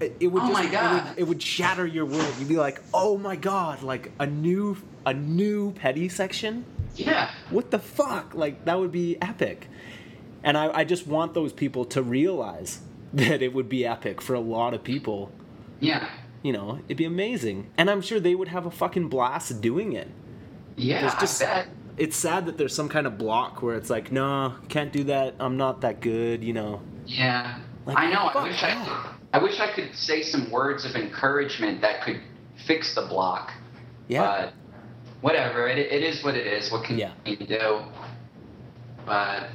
it, 0.00 0.16
it 0.20 0.26
would 0.28 0.42
Oh 0.42 0.48
just, 0.48 0.62
my 0.62 0.68
It, 0.68 0.72
God. 0.72 1.08
would, 1.10 1.18
it 1.18 1.24
would 1.24 1.42
shatter 1.42 1.86
your 1.86 2.04
world. 2.06 2.34
You'd 2.38 2.48
be 2.48 2.56
like, 2.56 2.80
oh 2.92 3.16
my 3.18 3.36
god, 3.36 3.82
like 3.82 4.12
a 4.18 4.26
new 4.26 4.76
a 5.06 5.12
new 5.14 5.72
Petty 5.72 6.08
section. 6.08 6.64
Yeah. 6.96 7.30
what 7.50 7.70
the 7.70 7.78
fuck? 7.78 8.34
Like 8.34 8.64
that 8.66 8.78
would 8.78 8.92
be 8.92 9.16
epic. 9.20 9.68
And 10.42 10.56
I, 10.58 10.70
I 10.80 10.84
just 10.84 11.06
want 11.06 11.34
those 11.34 11.52
people 11.52 11.84
to 11.86 12.02
realize 12.02 12.80
that 13.14 13.42
it 13.42 13.52
would 13.54 13.68
be 13.68 13.84
epic 13.86 14.20
for 14.20 14.34
a 14.34 14.40
lot 14.40 14.74
of 14.74 14.82
people. 14.84 15.30
Yeah. 15.80 16.08
You 16.42 16.52
know, 16.52 16.80
it'd 16.86 16.96
be 16.98 17.04
amazing. 17.06 17.70
And 17.78 17.90
I'm 17.90 18.00
sure 18.02 18.20
they 18.20 18.34
would 18.34 18.48
have 18.48 18.66
a 18.66 18.70
fucking 18.70 19.08
blast 19.08 19.60
doing 19.60 19.92
it. 19.94 20.08
Yeah. 20.76 21.00
There's 21.00 21.14
just- 21.14 21.42
I 21.42 21.46
bet. 21.46 21.68
It's 21.96 22.16
sad 22.16 22.46
that 22.46 22.58
there's 22.58 22.74
some 22.74 22.88
kind 22.88 23.06
of 23.06 23.16
block 23.18 23.62
where 23.62 23.76
it's 23.76 23.88
like, 23.88 24.10
no, 24.10 24.54
can't 24.68 24.92
do 24.92 25.04
that. 25.04 25.36
I'm 25.38 25.56
not 25.56 25.82
that 25.82 26.00
good, 26.00 26.42
you 26.42 26.52
know. 26.52 26.80
Yeah. 27.06 27.60
Like, 27.86 27.96
I 27.96 28.10
know. 28.12 28.30
I 28.34 28.42
wish 28.42 28.60
I. 28.64 29.13
I 29.34 29.38
wish 29.42 29.58
I 29.58 29.74
could 29.74 29.96
say 29.96 30.22
some 30.22 30.48
words 30.48 30.84
of 30.84 30.94
encouragement 30.94 31.80
that 31.80 32.04
could 32.04 32.20
fix 32.68 32.94
the 32.94 33.02
block. 33.02 33.50
Yeah. 34.06 34.22
But 34.22 34.52
whatever. 35.22 35.66
It, 35.66 35.76
it 35.78 36.04
is 36.04 36.22
what 36.22 36.36
it 36.36 36.46
is. 36.46 36.70
What 36.70 36.84
can 36.84 36.96
Yeah. 36.98 37.14
you 37.26 37.36
do? 37.38 37.80
But 39.04 39.48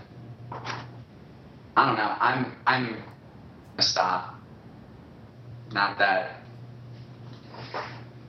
I 1.78 1.86
don't 1.86 1.96
know. 1.96 2.14
I'm 2.20 2.58
I'm 2.68 2.86
gonna 2.92 3.04
stop. 3.80 4.36
Not 5.72 5.98
that 6.00 6.42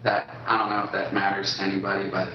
that 0.05 0.31
I 0.47 0.57
don't 0.57 0.71
know 0.71 0.85
if 0.85 0.93
that 0.93 1.13
matters 1.13 1.57
to 1.57 1.65
anybody, 1.65 2.09
but 2.09 2.29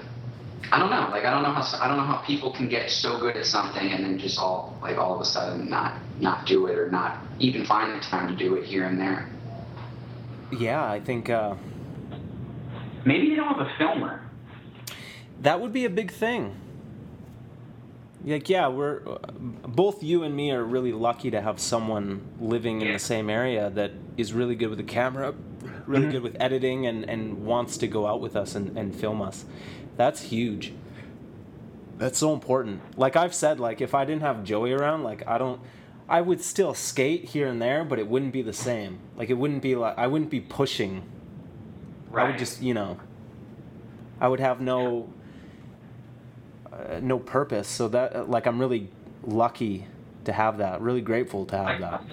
I 0.71 0.79
don't 0.79 0.89
know. 0.89 1.07
Like 1.11 1.25
I 1.25 1.31
don't 1.31 1.43
know 1.43 1.51
how 1.51 1.61
s- 1.61 1.75
I 1.79 1.87
don't 1.87 1.97
know 1.97 2.03
how 2.03 2.17
people 2.17 2.51
can 2.51 2.67
get 2.69 2.89
so 2.89 3.19
good 3.19 3.37
at 3.37 3.45
something 3.45 3.91
and 3.91 4.03
then 4.03 4.17
just 4.17 4.39
all 4.39 4.77
like 4.81 4.97
all 4.97 5.15
of 5.15 5.21
a 5.21 5.25
sudden 5.25 5.69
not 5.69 5.93
not 6.19 6.45
do 6.45 6.67
it 6.67 6.77
or 6.77 6.89
not 6.89 7.19
even 7.39 7.65
find 7.65 7.93
the 7.93 7.99
time 8.03 8.27
to 8.29 8.35
do 8.35 8.55
it 8.55 8.65
here 8.65 8.85
and 8.85 8.99
there. 8.99 9.29
yeah, 10.57 10.83
I 10.83 10.99
think 10.99 11.29
uh, 11.29 11.55
Maybe 13.05 13.29
they 13.29 13.35
don't 13.35 13.47
have 13.55 13.67
a 13.67 13.71
filmer. 13.77 14.21
that 15.41 15.59
would 15.61 15.73
be 15.73 15.85
a 15.85 15.89
big 15.89 16.11
thing. 16.11 16.55
like 18.25 18.49
yeah 18.49 18.67
we're 18.67 19.01
both 19.67 20.01
you 20.01 20.23
and 20.23 20.35
me 20.35 20.51
are 20.51 20.63
really 20.63 20.91
lucky 20.93 21.29
to 21.29 21.41
have 21.41 21.59
someone 21.59 22.21
living 22.39 22.81
in 22.81 22.87
Yeah. 22.87 22.93
the 22.93 22.99
same 22.99 23.29
area 23.29 23.69
that 23.71 23.91
is 24.17 24.33
really 24.33 24.55
good 24.55 24.69
with 24.69 24.79
the 24.79 24.83
camera 24.99 25.33
really 25.85 26.05
Mhm. 26.07 26.11
good 26.11 26.23
with 26.23 26.35
editing 26.39 26.87
and, 26.87 27.07
and 27.07 27.45
wants 27.45 27.77
to 27.77 27.87
go 27.87 28.07
out 28.07 28.19
with 28.21 28.35
us 28.35 28.55
and, 28.55 28.75
and 28.77 28.95
film 28.95 29.21
us 29.21 29.45
that's 29.97 30.21
huge 30.23 30.73
that's 31.97 32.17
so 32.19 32.33
important 32.33 32.81
like 32.97 33.15
i've 33.15 33.33
said 33.33 33.59
like 33.59 33.79
if 33.81 33.93
i 33.95 34.03
didn't 34.05 34.21
have 34.21 34.43
joey 34.43 34.71
around 34.73 35.03
like 35.03 35.25
i 35.27 35.37
don't 35.37 35.59
i 36.09 36.19
would 36.21 36.41
still 36.41 36.73
skate 36.73 37.25
here 37.25 37.47
and 37.47 37.61
there 37.61 37.83
but 37.85 37.97
it 37.99 38.07
wouldn't 38.07 38.33
be 38.33 38.41
the 38.41 38.53
same 38.53 38.99
like 39.15 39.29
it 39.29 39.35
wouldn't 39.35 39.61
be 39.61 39.75
like 39.75 39.97
i 39.97 40.05
wouldn't 40.07 40.29
be 40.29 40.39
pushing 40.41 41.01
I 42.13 42.23
would 42.29 42.37
just, 42.37 42.61
you 42.61 42.73
know, 42.73 42.97
I 44.21 44.29
would 44.29 44.39
have 44.39 44.61
no 44.61 45.09
uh, 46.71 46.99
no 47.01 47.19
purpose. 47.19 47.67
So 47.67 47.89
that, 47.89 48.15
uh, 48.15 48.23
like, 48.23 48.45
I'm 48.47 48.57
really 48.57 48.89
lucky 49.25 49.87
to 50.23 50.31
have 50.31 50.59
that. 50.59 50.79
Really 50.79 51.01
grateful 51.01 51.45
to 51.47 51.57
have 51.57 51.81
that. 51.81 52.03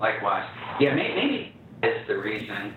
Likewise. 0.00 0.48
Yeah, 0.80 0.92
may- 0.94 1.14
maybe 1.14 1.52
that's 1.80 2.04
the 2.08 2.18
reason. 2.18 2.74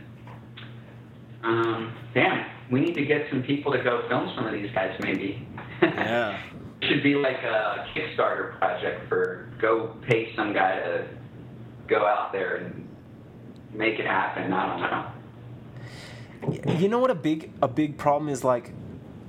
Um, 1.44 1.94
damn, 2.14 2.46
we 2.72 2.80
need 2.80 2.94
to 2.96 3.06
get 3.06 3.28
some 3.30 3.44
people 3.44 3.72
to 3.74 3.84
go 3.84 4.08
film 4.08 4.32
some 4.36 4.48
of 4.48 4.54
these 4.54 4.72
guys, 4.72 4.98
maybe. 5.02 5.48
Yeah. 5.82 6.40
Should 6.84 7.02
be 7.04 7.16
like 7.16 7.38
a 7.38 7.88
Kickstarter 7.94 8.58
project 8.58 9.08
for 9.10 9.50
go 9.60 9.96
pay 10.08 10.34
some 10.36 10.54
guy 10.54 10.80
to 10.80 11.08
go 11.88 12.06
out 12.06 12.32
there 12.32 12.58
and 12.58 12.88
make 13.72 14.00
it 14.00 14.06
happen. 14.06 14.54
I 14.54 15.12
don't 16.42 16.56
know. 16.66 16.74
You 16.80 16.88
know 16.88 17.00
what 17.00 17.12
a 17.12 17.16
big 17.16 17.52
a 17.62 17.68
big 17.68 17.98
problem 17.98 18.30
is 18.30 18.44
like 18.44 18.74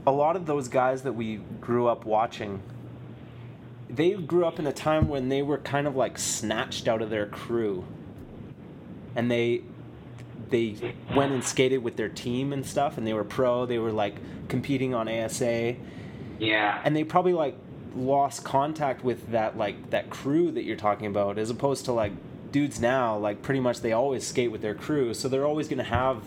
a 0.06 0.12
lot 0.12 0.36
of 0.36 0.46
those 0.46 0.68
guys 0.68 1.02
that 1.02 1.14
we 1.14 1.36
grew 1.60 1.86
up 1.88 2.04
watching 2.04 2.62
they 3.92 4.14
grew 4.14 4.46
up 4.46 4.58
in 4.58 4.66
a 4.66 4.72
time 4.72 5.08
when 5.08 5.28
they 5.28 5.42
were 5.42 5.58
kind 5.58 5.86
of 5.86 5.94
like 5.94 6.18
snatched 6.18 6.88
out 6.88 7.02
of 7.02 7.10
their 7.10 7.26
crew 7.26 7.84
and 9.14 9.30
they 9.30 9.62
they 10.52 10.94
went 11.16 11.32
and 11.32 11.42
skated 11.42 11.82
with 11.82 11.96
their 11.96 12.08
team 12.08 12.52
and 12.52 12.64
stuff 12.64 12.96
and 12.96 13.04
they 13.06 13.12
were 13.12 13.24
pro 13.24 13.66
they 13.66 13.78
were 13.78 13.90
like 13.90 14.14
competing 14.48 14.94
on 14.94 15.08
ASA 15.08 15.74
Yeah. 16.38 16.80
and 16.84 16.94
they 16.94 17.02
probably 17.02 17.32
like 17.32 17.56
lost 17.96 18.44
contact 18.44 19.02
with 19.04 19.32
that 19.32 19.58
like 19.58 19.90
that 19.90 20.08
crew 20.10 20.50
that 20.52 20.62
you're 20.62 20.76
talking 20.76 21.06
about 21.08 21.36
as 21.38 21.50
opposed 21.50 21.84
to 21.86 21.92
like 21.92 22.12
dudes 22.52 22.80
now 22.80 23.16
like 23.18 23.42
pretty 23.42 23.60
much 23.60 23.80
they 23.80 23.92
always 23.92 24.26
skate 24.26 24.50
with 24.52 24.62
their 24.62 24.74
crew 24.74 25.12
so 25.12 25.28
they're 25.28 25.44
always 25.46 25.66
going 25.68 25.78
to 25.78 25.84
have 25.84 26.22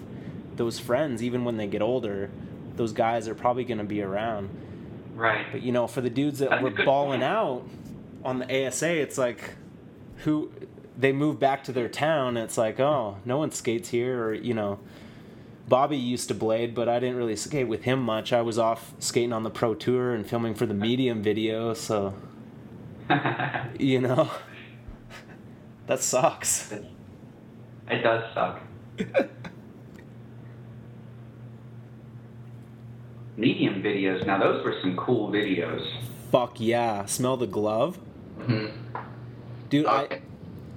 those 0.57 0.77
friends 0.79 1.23
even 1.23 1.43
when 1.45 1.57
they 1.57 1.67
get 1.67 1.81
older 1.81 2.29
those 2.75 2.91
guys 2.91 3.27
are 3.27 3.35
probably 3.35 3.63
going 3.63 3.77
to 3.77 3.83
be 3.83 4.01
around 4.01 4.49
Right. 5.15 5.45
but 5.51 5.61
you 5.61 5.71
know 5.71 5.87
for 5.87 6.01
the 6.01 6.09
dudes 6.09 6.39
that 6.39 6.49
That's 6.49 6.61
were 6.63 6.71
balling 6.71 7.21
point. 7.21 7.23
out 7.23 7.63
on 8.23 8.39
the 8.39 8.67
ASA 8.67 8.89
it's 9.01 9.17
like 9.17 9.55
who 10.17 10.51
they 10.97 11.11
move 11.11 11.39
back 11.39 11.63
to 11.65 11.71
their 11.71 11.89
town 11.89 12.37
and 12.37 12.45
it's 12.45 12.57
like 12.57 12.79
oh 12.79 13.17
no 13.25 13.37
one 13.37 13.51
skates 13.51 13.89
here 13.89 14.23
or 14.23 14.33
you 14.33 14.53
know 14.53 14.79
Bobby 15.67 15.97
used 15.97 16.27
to 16.27 16.35
blade, 16.35 16.75
but 16.75 16.87
I 16.87 16.99
didn't 16.99 17.15
really 17.15 17.35
skate 17.35 17.67
with 17.67 17.81
him 17.85 17.99
much. 17.99 18.31
I 18.31 18.41
was 18.43 18.59
off 18.59 18.93
skating 18.99 19.33
on 19.33 19.41
the 19.41 19.49
pro 19.49 19.73
tour 19.73 20.13
and 20.13 20.23
filming 20.25 20.53
for 20.53 20.67
the 20.67 20.75
medium 20.75 21.23
video, 21.23 21.73
so 21.73 22.13
you 23.79 23.99
know 23.99 24.29
that 25.87 25.99
sucks. 26.01 26.71
it 26.71 28.01
does 28.03 28.23
suck. 28.35 28.61
Medium 33.37 33.81
videos. 33.83 34.25
Now 34.25 34.39
those 34.39 34.63
were 34.63 34.75
some 34.81 34.95
cool 34.95 35.29
videos. 35.29 35.85
Fuck 36.31 36.59
yeah! 36.59 37.05
Smell 37.05 37.37
the 37.37 37.47
glove, 37.47 37.99
Mhm. 38.39 38.71
dude. 39.69 39.85
Okay. 39.85 40.15
I 40.15 40.19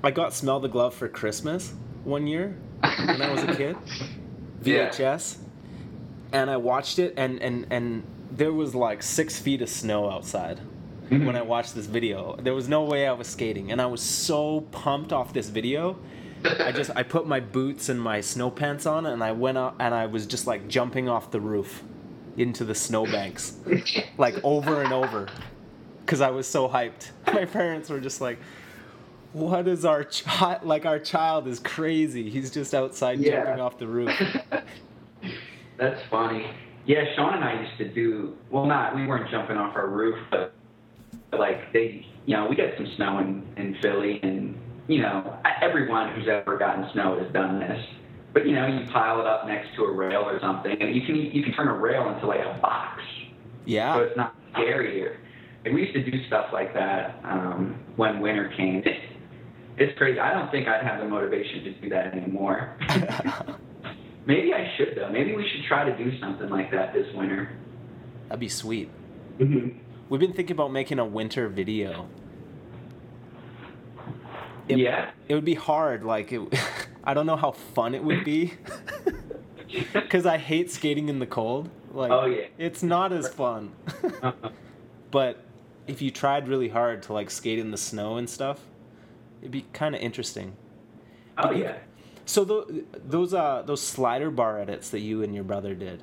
I 0.09 0.11
got 0.11 0.33
smell 0.33 0.59
the 0.59 0.71
glove 0.71 0.95
for 0.95 1.07
Christmas 1.07 1.75
one 2.03 2.27
year 2.27 2.57
when 2.81 3.21
I 3.21 3.31
was 3.31 3.43
a 3.43 3.55
kid. 3.55 3.77
Yeah. 4.65 4.89
VHS, 4.89 5.37
and 6.33 6.51
I 6.51 6.57
watched 6.57 6.99
it, 6.99 7.15
and 7.17 7.41
and 7.41 7.67
and 7.71 8.03
there 8.33 8.53
was 8.53 8.75
like 8.75 9.05
six 9.05 9.39
feet 9.39 9.63
of 9.63 9.69
snow 9.69 10.11
outside 10.11 10.59
mm-hmm. 10.59 11.25
when 11.25 11.37
I 11.37 11.43
watched 11.43 11.77
this 11.77 11.87
video. 11.87 12.35
There 12.43 12.55
was 12.55 12.69
no 12.69 12.83
way 12.83 13.07
I 13.07 13.13
was 13.13 13.29
skating, 13.29 13.71
and 13.71 13.81
I 13.81 13.87
was 13.87 14.01
so 14.01 14.63
pumped 14.73 15.13
off 15.13 15.33
this 15.33 15.49
video. 15.49 15.97
I 16.43 16.73
just 16.73 16.91
I 16.97 17.05
put 17.05 17.29
my 17.29 17.39
boots 17.39 17.89
and 17.89 18.01
my 18.01 18.21
snow 18.21 18.51
pants 18.51 18.85
on, 18.85 19.07
and 19.07 19.23
I 19.23 19.31
went 19.31 19.59
out, 19.59 19.77
and 19.79 19.95
I 19.95 20.07
was 20.07 20.27
just 20.27 20.49
like 20.49 20.67
jumping 20.67 21.09
off 21.09 21.31
the 21.31 21.41
roof 21.41 21.85
into 22.37 22.65
the 22.65 22.75
snowbanks, 22.75 23.59
like 24.19 24.35
over 24.43 24.83
and 24.83 24.93
over, 24.93 25.29
because 26.01 26.21
I 26.21 26.31
was 26.31 26.49
so 26.49 26.69
hyped. 26.69 27.11
My 27.27 27.45
parents 27.45 27.91
were 27.91 28.01
just 28.01 28.21
like. 28.21 28.39
What 29.33 29.69
is 29.69 29.85
our 29.85 30.05
child? 30.05 30.65
Like 30.65 30.87
our 30.87 30.99
child 30.99 31.47
is 31.47 31.59
crazy. 31.61 32.31
He's 32.31 32.51
just 32.51 32.75
outside 32.75 33.19
Yeah. 33.21 33.45
jumping 33.45 33.61
off 33.61 33.79
the 33.79 33.87
roof. 33.87 34.11
That's 35.77 36.01
funny. 36.11 36.51
Yeah, 36.87 37.05
Sean 37.15 37.35
and 37.35 37.45
I 37.45 37.61
used 37.63 37.77
to 37.79 37.89
do 37.89 38.37
well. 38.51 38.65
Not 38.65 38.97
we 38.97 39.07
weren't 39.07 39.31
jumping 39.31 39.57
off 39.57 39.77
our 39.77 39.89
roof, 39.89 40.17
but 40.31 40.55
like 41.33 41.73
they, 41.73 42.07
you 42.25 42.35
know, 42.37 42.47
we 42.49 42.57
got 42.57 42.71
some 42.77 42.87
snow 42.97 43.19
in 43.19 43.47
in 43.59 43.77
Philly, 43.83 44.19
and 44.23 44.59
you 44.87 45.03
know, 45.03 45.37
everyone 45.61 46.15
who's 46.15 46.27
ever 46.29 46.57
gotten 46.57 46.89
snow 46.95 47.19
has 47.23 47.31
done 47.33 47.61
this. 47.61 47.85
But 48.33 48.47
you 48.47 48.55
know, 48.55 48.67
you 48.67 48.87
pile 48.87 49.21
it 49.21 49.27
up 49.27 49.47
next 49.47 49.75
to 49.77 49.85
a 49.85 49.93
rail 49.93 50.23
or 50.23 50.41
something, 50.41 50.81
and 50.81 50.95
you 50.95 51.03
can 51.03 51.17
you 51.17 51.43
can 51.43 51.53
turn 51.53 51.69
a 51.69 51.75
rail 51.75 52.09
into 52.09 52.27
like 52.27 52.41
a 52.41 52.59
box, 52.61 53.03
Yeah. 53.67 53.95
so 53.97 54.03
it's 54.03 54.17
not 54.17 54.35
scary. 54.53 55.11
And 55.67 55.75
we 55.75 55.83
used 55.83 55.93
to 55.95 56.11
do 56.11 56.27
stuff 56.27 56.47
like 56.53 56.73
that 56.73 57.21
um, 57.25 57.79
when 57.97 58.21
winter 58.21 58.51
came. 58.57 58.83
It, 59.79 59.83
it's 59.83 59.99
crazy. 59.99 60.19
I 60.21 60.33
don't 60.33 60.51
think 60.51 60.69
I'd 60.69 60.83
have 60.83 61.01
the 61.01 61.09
motivation 61.09 61.65
to 61.65 61.73
do 61.75 61.89
that 61.91 62.15
anymore. 62.15 62.77
Maybe 64.27 64.53
I 64.53 64.71
should 64.77 64.95
though. 64.97 65.11
Maybe 65.11 65.35
we 65.35 65.43
should 65.49 65.65
try 65.67 65.85
to 65.85 65.97
do 65.97 66.19
something 66.21 66.49
like 66.51 66.71
that 66.71 66.93
this 66.93 67.07
winter. 67.15 67.51
That'd 68.29 68.41
be 68.41 68.49
sweet. 68.49 68.91
Mm-hmm. 69.39 69.79
We've 70.09 70.21
been 70.21 70.33
thinking 70.35 70.55
about 70.55 70.73
making 70.73 70.99
a 70.99 71.05
winter 71.05 71.49
video. 71.49 72.09
It, 74.69 74.79
yeah. 74.79 75.11
It 75.29 75.35
would 75.35 75.45
be 75.47 75.55
hard. 75.55 76.05
Like, 76.05 76.33
it, 76.33 76.43
I 77.05 77.15
don't 77.15 77.27
know 77.27 77.37
how 77.37 77.53
fun 77.53 77.95
it 77.95 78.03
would 78.05 78.25
be. 78.25 78.55
Because 79.93 80.25
I 80.25 80.39
hate 80.39 80.71
skating 80.71 81.11
in 81.11 81.19
the 81.19 81.27
cold. 81.27 81.69
Like, 81.93 82.11
Oh, 82.11 82.25
yeah. 82.25 82.47
it's 82.57 82.83
not 82.83 83.13
as 83.13 83.29
fun. 83.29 83.73
but 85.11 85.45
if 85.87 86.01
you 86.01 86.11
tried 86.11 86.49
really 86.49 86.71
hard 86.71 87.03
to 87.03 87.13
like 87.13 87.31
skate 87.31 87.59
in 87.59 87.71
the 87.71 87.77
snow 87.77 88.17
and 88.17 88.31
stuff, 88.31 88.61
it'd 89.41 89.51
be 89.53 89.63
kind 89.73 89.95
of 89.95 90.01
interesting. 90.01 90.55
oh 91.39 91.51
yeah. 91.53 91.77
So 92.25 92.45
tho- 92.45 92.67
those 93.07 93.33
uh 93.33 93.63
those 93.65 93.81
slider 93.83 94.31
bar 94.31 94.59
edits 94.61 94.91
that 94.91 95.01
you 95.01 95.23
and 95.23 95.35
your 95.35 95.45
brother 95.45 95.75
did, 95.75 96.03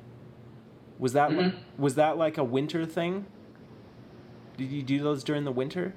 was 0.98 1.12
that 1.12 1.30
li- 1.30 1.36
Mhm. 1.36 1.54
was 1.78 1.94
that 1.94 2.16
like 2.18 2.36
a 2.38 2.44
winter 2.44 2.84
thing? 2.86 3.26
Did 4.56 4.70
you 4.70 4.82
do 4.82 5.02
those 5.02 5.22
during 5.22 5.44
the 5.44 5.52
winter? 5.52 5.94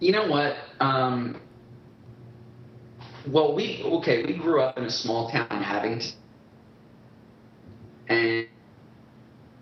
You 0.00 0.12
know 0.12 0.26
what? 0.28 0.56
Um, 0.80 1.40
well, 3.26 3.54
we 3.54 3.82
okay. 3.84 4.24
We 4.24 4.34
grew 4.34 4.60
up 4.62 4.78
in 4.78 4.84
a 4.84 4.90
small 4.90 5.28
town 5.30 5.46
in 5.50 5.62
Abington, 5.62 6.12
and 8.08 8.46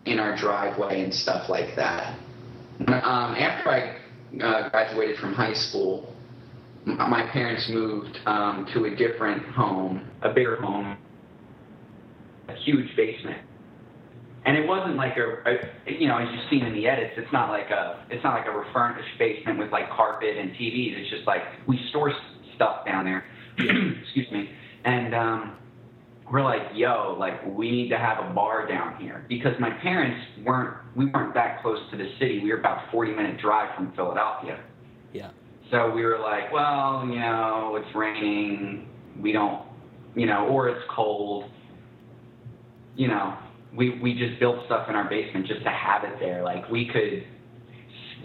in 0.07 0.19
our 0.19 0.37
driveway 0.37 1.03
and 1.03 1.13
stuff 1.15 1.49
like 1.49 1.77
that. 1.77 2.15
Um, 2.87 3.35
after 3.35 3.69
I 3.71 3.97
uh, 4.43 4.69
graduated 4.71 5.19
from 5.19 5.35
high 5.35 5.53
school, 5.53 6.10
my 6.85 7.29
parents 7.33 7.69
moved 7.71 8.19
um, 8.27 8.67
to 8.75 8.85
a 8.87 8.97
different 8.97 9.45
home. 9.55 10.09
A 10.23 10.33
bigger 10.33 10.57
home, 10.57 10.97
a 12.49 12.55
huge 12.65 12.95
basement, 12.97 13.39
and 14.45 14.57
it 14.57 14.67
wasn't 14.67 14.97
like 14.97 15.17
a, 15.17 15.51
a 15.51 15.93
you 15.93 16.09
know 16.09 16.19
as 16.19 16.29
you've 16.33 16.51
seen 16.51 16.67
in 16.67 16.75
the 16.75 16.87
edits. 16.87 17.15
It's 17.17 17.33
not 17.33 17.51
like 17.51 17.71
a 17.71 18.05
it's 18.11 18.23
not 18.25 18.35
like 18.35 18.47
a 18.47 18.57
refurnished 18.57 19.19
basement 19.19 19.59
with 19.59 19.71
like 19.73 19.89
carpet 19.91 20.37
and 20.37 20.51
TVs. 20.53 20.99
It's 20.99 21.11
just 21.11 21.27
like 21.27 21.43
we 21.67 21.81
store 21.91 22.13
stuff 22.57 22.85
down 22.85 23.05
there. 23.05 23.25
Excuse 23.59 24.31
me, 24.31 24.51
and 24.85 25.15
um, 25.15 25.57
we're 26.31 26.43
like, 26.43 26.63
yo, 26.75 27.17
like 27.19 27.45
we 27.47 27.71
need 27.71 27.89
to 27.91 27.99
have 27.99 28.19
a 28.25 28.33
bar 28.33 28.67
down 28.67 28.97
here 28.97 29.25
because 29.29 29.53
my 29.59 29.71
parents 29.83 30.21
weren't 30.45 30.77
we 30.97 31.07
weren't 31.07 31.35
that 31.35 31.63
close 31.63 31.79
to 31.91 31.97
the 31.97 32.09
city. 32.19 32.41
We 32.43 32.53
were 32.53 32.59
about 32.59 32.91
40 32.91 33.13
minute 33.13 33.41
drive 33.41 33.75
from 33.75 33.93
Philadelphia. 33.95 34.63
Yeah. 35.13 35.31
So 35.71 35.91
we 35.95 36.05
were 36.05 36.19
like, 36.19 36.53
well, 36.53 37.05
you 37.07 37.19
know, 37.19 37.77
it's 37.81 37.95
raining. 37.95 38.89
We 39.21 39.33
don't, 39.33 39.63
you 40.17 40.27
know, 40.27 40.47
or 40.49 40.69
it's 40.69 40.83
cold. 40.91 41.45
You 42.97 43.09
know, 43.09 43.37
we 43.75 43.99
we 44.01 44.15
just 44.15 44.41
built 44.41 44.65
stuff 44.67 44.89
in 44.89 44.95
our 44.97 45.09
basement 45.09 45.47
just 45.47 45.63
to 45.63 45.71
have 45.71 46.05
it 46.05 46.19
there. 46.19 46.43
Like 46.43 46.69
we 46.69 46.87
could, 46.87 47.25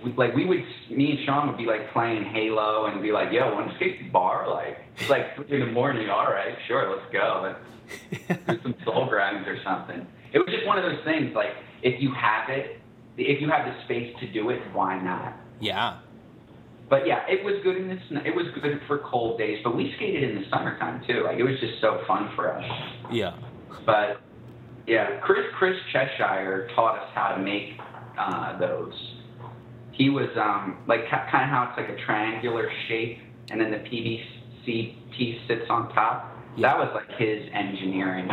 we- 0.04 0.14
like 0.14 0.34
we 0.36 0.46
would, 0.46 0.64
me 0.90 1.12
and 1.12 1.20
Sean 1.26 1.48
would 1.48 1.58
be 1.58 1.66
like 1.66 1.92
playing 1.94 2.24
Halo 2.26 2.86
and 2.88 3.02
be 3.02 3.12
like, 3.12 3.32
yo, 3.32 3.54
want 3.54 3.70
to 3.70 3.76
skate 3.76 4.00
the 4.00 4.10
bar? 4.10 4.50
Like 4.50 4.78
it's 4.98 5.10
like 5.10 5.36
three 5.36 5.62
in 5.62 5.68
the 5.68 5.72
morning. 5.72 6.10
All 6.10 6.26
right, 6.26 6.56
sure, 6.68 6.90
let's 6.96 7.12
go. 7.14 7.56
Let's 8.28 8.46
do 8.48 8.60
some 8.64 8.76
soul 8.84 9.08
grinds 9.08 9.48
or 9.48 9.58
something. 9.64 10.06
It 10.34 10.40
was 10.40 10.48
just 10.52 10.66
one 10.66 10.78
of 10.80 10.84
those 10.84 11.04
things. 11.06 11.36
Like 11.36 11.52
if 11.84 12.02
you 12.02 12.12
have 12.14 12.50
it, 12.50 12.80
if 13.18 13.40
you 13.40 13.50
have 13.50 13.66
the 13.66 13.84
space 13.86 14.16
to 14.20 14.32
do 14.34 14.50
it, 14.50 14.60
why 14.74 15.00
not? 15.00 15.34
Yeah. 15.62 16.00
But 16.90 17.08
yeah, 17.08 17.24
it 17.28 17.44
was 17.44 17.56
good 17.64 17.78
in 17.78 17.88
the 17.88 17.98
sn- 18.08 18.26
it 18.26 18.36
was 18.36 18.46
good 18.62 18.80
for 18.88 19.00
cold 19.00 19.40
days. 19.40 19.60
But 19.64 19.76
we 19.76 19.94
skated 19.96 20.24
in 20.24 20.36
the 20.36 20.48
summertime 20.50 21.04
too. 21.08 21.24
Like 21.24 21.38
it 21.38 21.44
was 21.44 21.60
just 21.60 21.82
so 21.82 22.02
fun 22.08 22.32
for 22.36 22.54
us. 22.54 22.64
Yeah. 23.12 23.36
But 23.86 24.22
yeah, 24.88 25.20
Chris 25.22 25.46
Chris 25.58 25.76
Cheshire 25.92 26.70
taught 26.76 27.00
us 27.00 27.10
how 27.16 27.36
to 27.36 27.42
make 27.42 27.80
uh, 28.20 28.60
those. 28.60 28.94
He 29.94 30.10
was 30.10 30.30
um, 30.38 30.84
like 30.88 31.10
kind 31.10 31.44
of 31.44 31.50
how 31.50 31.70
it's 31.70 31.78
like 31.78 31.98
a 31.98 32.06
triangular 32.06 32.70
shape, 32.88 33.18
and 33.50 33.60
then 33.60 33.72
the 33.72 33.78
PVC 33.78 34.96
piece 35.18 35.40
sits 35.48 35.66
on 35.70 35.92
top. 35.94 36.38
Yeah. 36.56 36.70
That 36.70 36.78
was 36.78 36.92
like 36.94 37.18
his 37.18 37.48
engineering. 37.54 38.28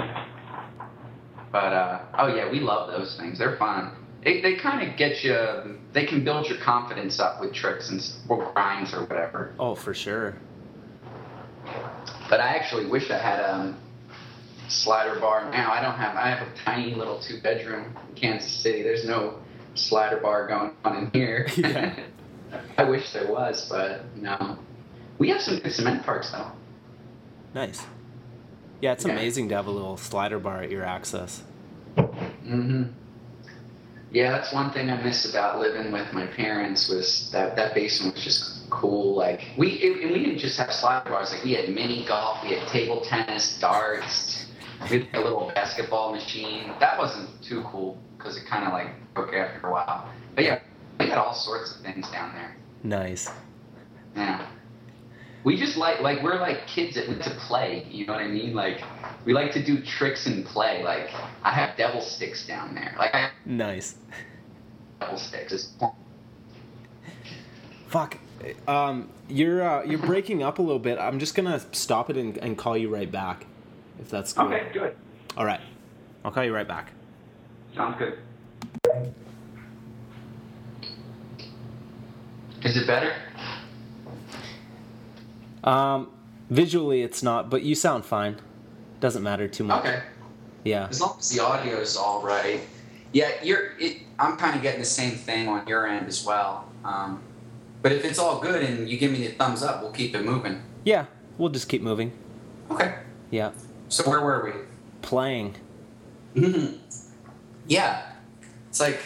But 1.51 1.73
uh, 1.73 2.01
oh 2.19 2.35
yeah, 2.35 2.51
we 2.51 2.61
love 2.61 2.91
those 2.91 3.17
things. 3.19 3.39
They're 3.39 3.57
fun. 3.57 3.97
They, 4.25 4.41
they 4.41 4.55
kind 4.57 4.89
of 4.89 4.97
get 4.97 5.25
you. 5.25 5.79
They 5.93 6.07
can 6.07 6.23
build 6.25 6.49
your 6.49 6.59
confidence 6.59 7.19
up 7.19 7.41
with 7.41 7.53
tricks 7.53 7.91
and 7.91 8.01
or 8.29 8.53
grinds 8.53 8.95
or 8.95 9.05
whatever. 9.05 9.53
Oh, 9.59 9.75
for 9.75 9.95
sure. 9.95 10.37
But 12.31 12.41
I 12.41 12.55
actually 12.55 12.87
wish 12.87 13.11
I 13.11 13.19
had 13.19 13.41
um, 13.41 13.77
a 14.67 14.71
slider 14.71 15.19
bar 15.19 15.51
now. 15.51 15.73
I 15.73 15.83
don't 15.83 15.97
have. 15.97 16.17
I 16.17 16.29
have 16.31 16.47
a 16.47 16.51
tiny 16.65 16.95
little 16.95 17.21
two 17.21 17.41
bedroom 17.43 17.97
in 18.11 18.15
Kansas 18.15 18.53
City. 18.53 18.83
There's 18.83 19.05
no 19.05 19.39
slider 19.75 20.19
bar 20.19 20.47
going 20.47 20.73
on 20.85 20.97
in 20.97 21.11
here. 21.13 21.49
Yeah. 21.57 21.95
I 22.77 22.85
wish 22.85 23.13
there 23.15 23.33
was, 23.33 23.67
but 23.71 24.05
no. 24.15 24.59
We 25.19 25.31
have 25.31 25.41
some 25.41 25.59
good 25.61 25.73
cement 25.73 26.05
parks 26.05 26.31
though. 26.31 26.53
Nice. 27.55 27.87
Yeah, 28.83 28.93
it's 28.93 29.07
Yeah. 29.07 29.13
amazing 29.13 29.49
to 29.49 29.55
have 29.55 29.67
a 29.67 29.71
little 29.71 29.97
slider 29.97 30.39
bar 30.39 30.63
at 30.63 30.71
your 30.71 30.85
access. 30.85 31.43
Mm 31.97 32.13
hmm 32.45 32.83
Yeah, 34.13 34.31
that's 34.31 34.53
one 34.53 34.71
thing 34.73 34.91
I 34.91 35.03
miss 35.03 35.29
about 35.29 35.59
living 35.59 35.91
with 35.91 36.13
my 36.13 36.27
parents 36.27 36.87
was 36.87 37.31
that 37.33 37.57
that 37.57 37.75
basement 37.75 38.15
was 38.15 38.23
just 38.23 38.69
cool. 38.69 39.15
Like 39.15 39.41
we 39.57 39.69
it, 39.69 40.03
and 40.03 40.13
we 40.13 40.19
didn't 40.19 40.39
just 40.39 40.59
have 40.59 40.71
slide 40.71 41.05
bars. 41.07 41.33
Like 41.33 41.43
we 41.45 41.53
had 41.55 41.71
mini 41.71 42.05
golf, 42.07 42.43
we 42.43 42.51
had 42.55 42.69
table 42.69 43.01
tennis, 43.01 43.59
darts, 43.59 44.47
we 44.91 45.05
had 45.05 45.15
a 45.15 45.21
little 45.21 45.51
basketball 45.55 46.13
machine. 46.13 46.75
That 46.79 46.99
wasn't 46.99 47.31
too 47.43 47.63
cool 47.63 47.97
because 48.19 48.37
it 48.37 48.45
kind 48.47 48.67
of 48.67 48.75
like 48.75 48.89
broke 49.15 49.33
after 49.33 49.67
a 49.67 49.73
while. 49.73 50.13
But 50.35 50.45
yeah, 50.45 50.61
we 51.01 51.07
had 51.09 51.17
all 51.17 51.33
sorts 51.33 51.75
of 51.75 51.83
things 51.83 52.11
down 52.11 52.35
there. 52.35 52.55
Nice. 52.83 53.31
Yeah. 54.15 54.47
We 55.45 55.57
just 55.59 55.77
like 55.77 56.01
like 56.01 56.23
we're 56.23 56.39
like 56.41 56.67
kids 56.67 56.95
that 56.95 57.09
like 57.09 57.23
to 57.23 57.31
play. 57.31 57.87
You 57.91 58.07
know 58.07 58.13
what 58.13 58.23
I 58.23 58.29
mean? 58.29 58.55
Like 58.55 58.81
we 59.25 59.33
like 59.33 59.53
to 59.53 59.65
do 59.65 59.83
tricks 59.83 60.27
and 60.27 60.45
play. 60.45 60.83
Like 60.85 61.11
I 61.43 61.51
have 61.53 61.77
devil 61.77 62.01
sticks 62.01 62.47
down 62.47 62.75
there. 62.75 62.95
Like 62.99 63.15
I 63.15 63.19
have 63.23 63.31
Nice. 63.45 63.97
devil 65.01 65.19
sticks. 65.19 65.53
It's 65.53 65.73
Fuck. 67.89 68.19
Um, 68.67 69.11
you're 69.29 69.63
uh, 69.63 69.85
you're 69.85 69.99
breaking 69.99 70.43
up 70.43 70.59
a 70.59 70.63
little 70.63 70.79
bit. 70.79 70.99
I'm 70.99 71.19
just 71.19 71.35
gonna 71.35 71.61
stop 71.73 72.09
it 72.09 72.17
and, 72.17 72.39
and 72.39 72.57
call 72.57 72.77
you 72.77 72.89
right 72.89 73.11
back, 73.11 73.47
if 74.01 74.09
that's 74.09 74.33
cool. 74.33 74.47
Okay, 74.47 74.69
good. 74.73 74.97
All 75.37 75.45
right. 75.45 75.61
I'll 76.25 76.31
call 76.31 76.45
you 76.45 76.55
right 76.55 76.67
back. 76.67 76.93
Sounds 77.75 77.97
good. 77.99 78.19
Is 82.65 82.77
it 82.77 82.87
better? 82.87 83.13
Um, 85.65 86.11
visually, 86.51 87.03
it's 87.03 87.23
not, 87.23 87.51
but 87.51 87.63
you 87.63 87.75
sound 87.75 88.05
fine. 88.05 88.37
Doesn't 89.01 89.23
matter 89.23 89.49
too 89.49 89.65
much. 89.65 89.81
Okay. 89.81 90.03
Yeah. 90.65 90.89
As 90.89 91.01
long 91.01 91.17
as 91.19 91.31
the 91.31 91.43
audio 91.43 91.79
is 91.79 91.97
all 91.97 92.23
right. 92.23 92.61
Yeah, 93.13 93.31
you're. 93.43 93.73
It, 93.79 93.99
I'm 94.19 94.37
kind 94.37 94.57
of 94.57 94.63
getting 94.63 94.81
the 94.81 94.87
same 94.87 95.13
thing 95.13 95.49
on 95.49 95.67
your 95.67 95.87
end 95.87 96.07
as 96.07 96.25
well. 96.25 96.69
Um, 96.85 97.23
but 97.83 97.93
if 97.93 98.05
it's 98.05 98.19
all 98.19 98.41
good 98.41 98.63
and 98.63 98.89
you 98.89 98.97
give 98.97 99.11
me 99.11 99.27
the 99.27 99.33
thumbs 99.35 99.63
up, 99.63 99.83
we'll 99.83 99.91
keep 99.93 100.15
it 100.15 100.25
moving. 100.25 100.63
Yeah. 100.85 101.07
We'll 101.37 101.51
just 101.51 101.69
keep 101.69 101.83
moving. 101.83 102.13
Okay. 102.71 102.95
Yeah. 103.31 103.53
So 103.89 104.09
where 104.09 104.21
were 104.21 104.45
we? 104.45 104.53
Playing. 105.03 105.57
Mm-hmm. 106.37 106.77
Yeah, 107.67 108.13
it's 108.69 108.81
like 108.81 109.01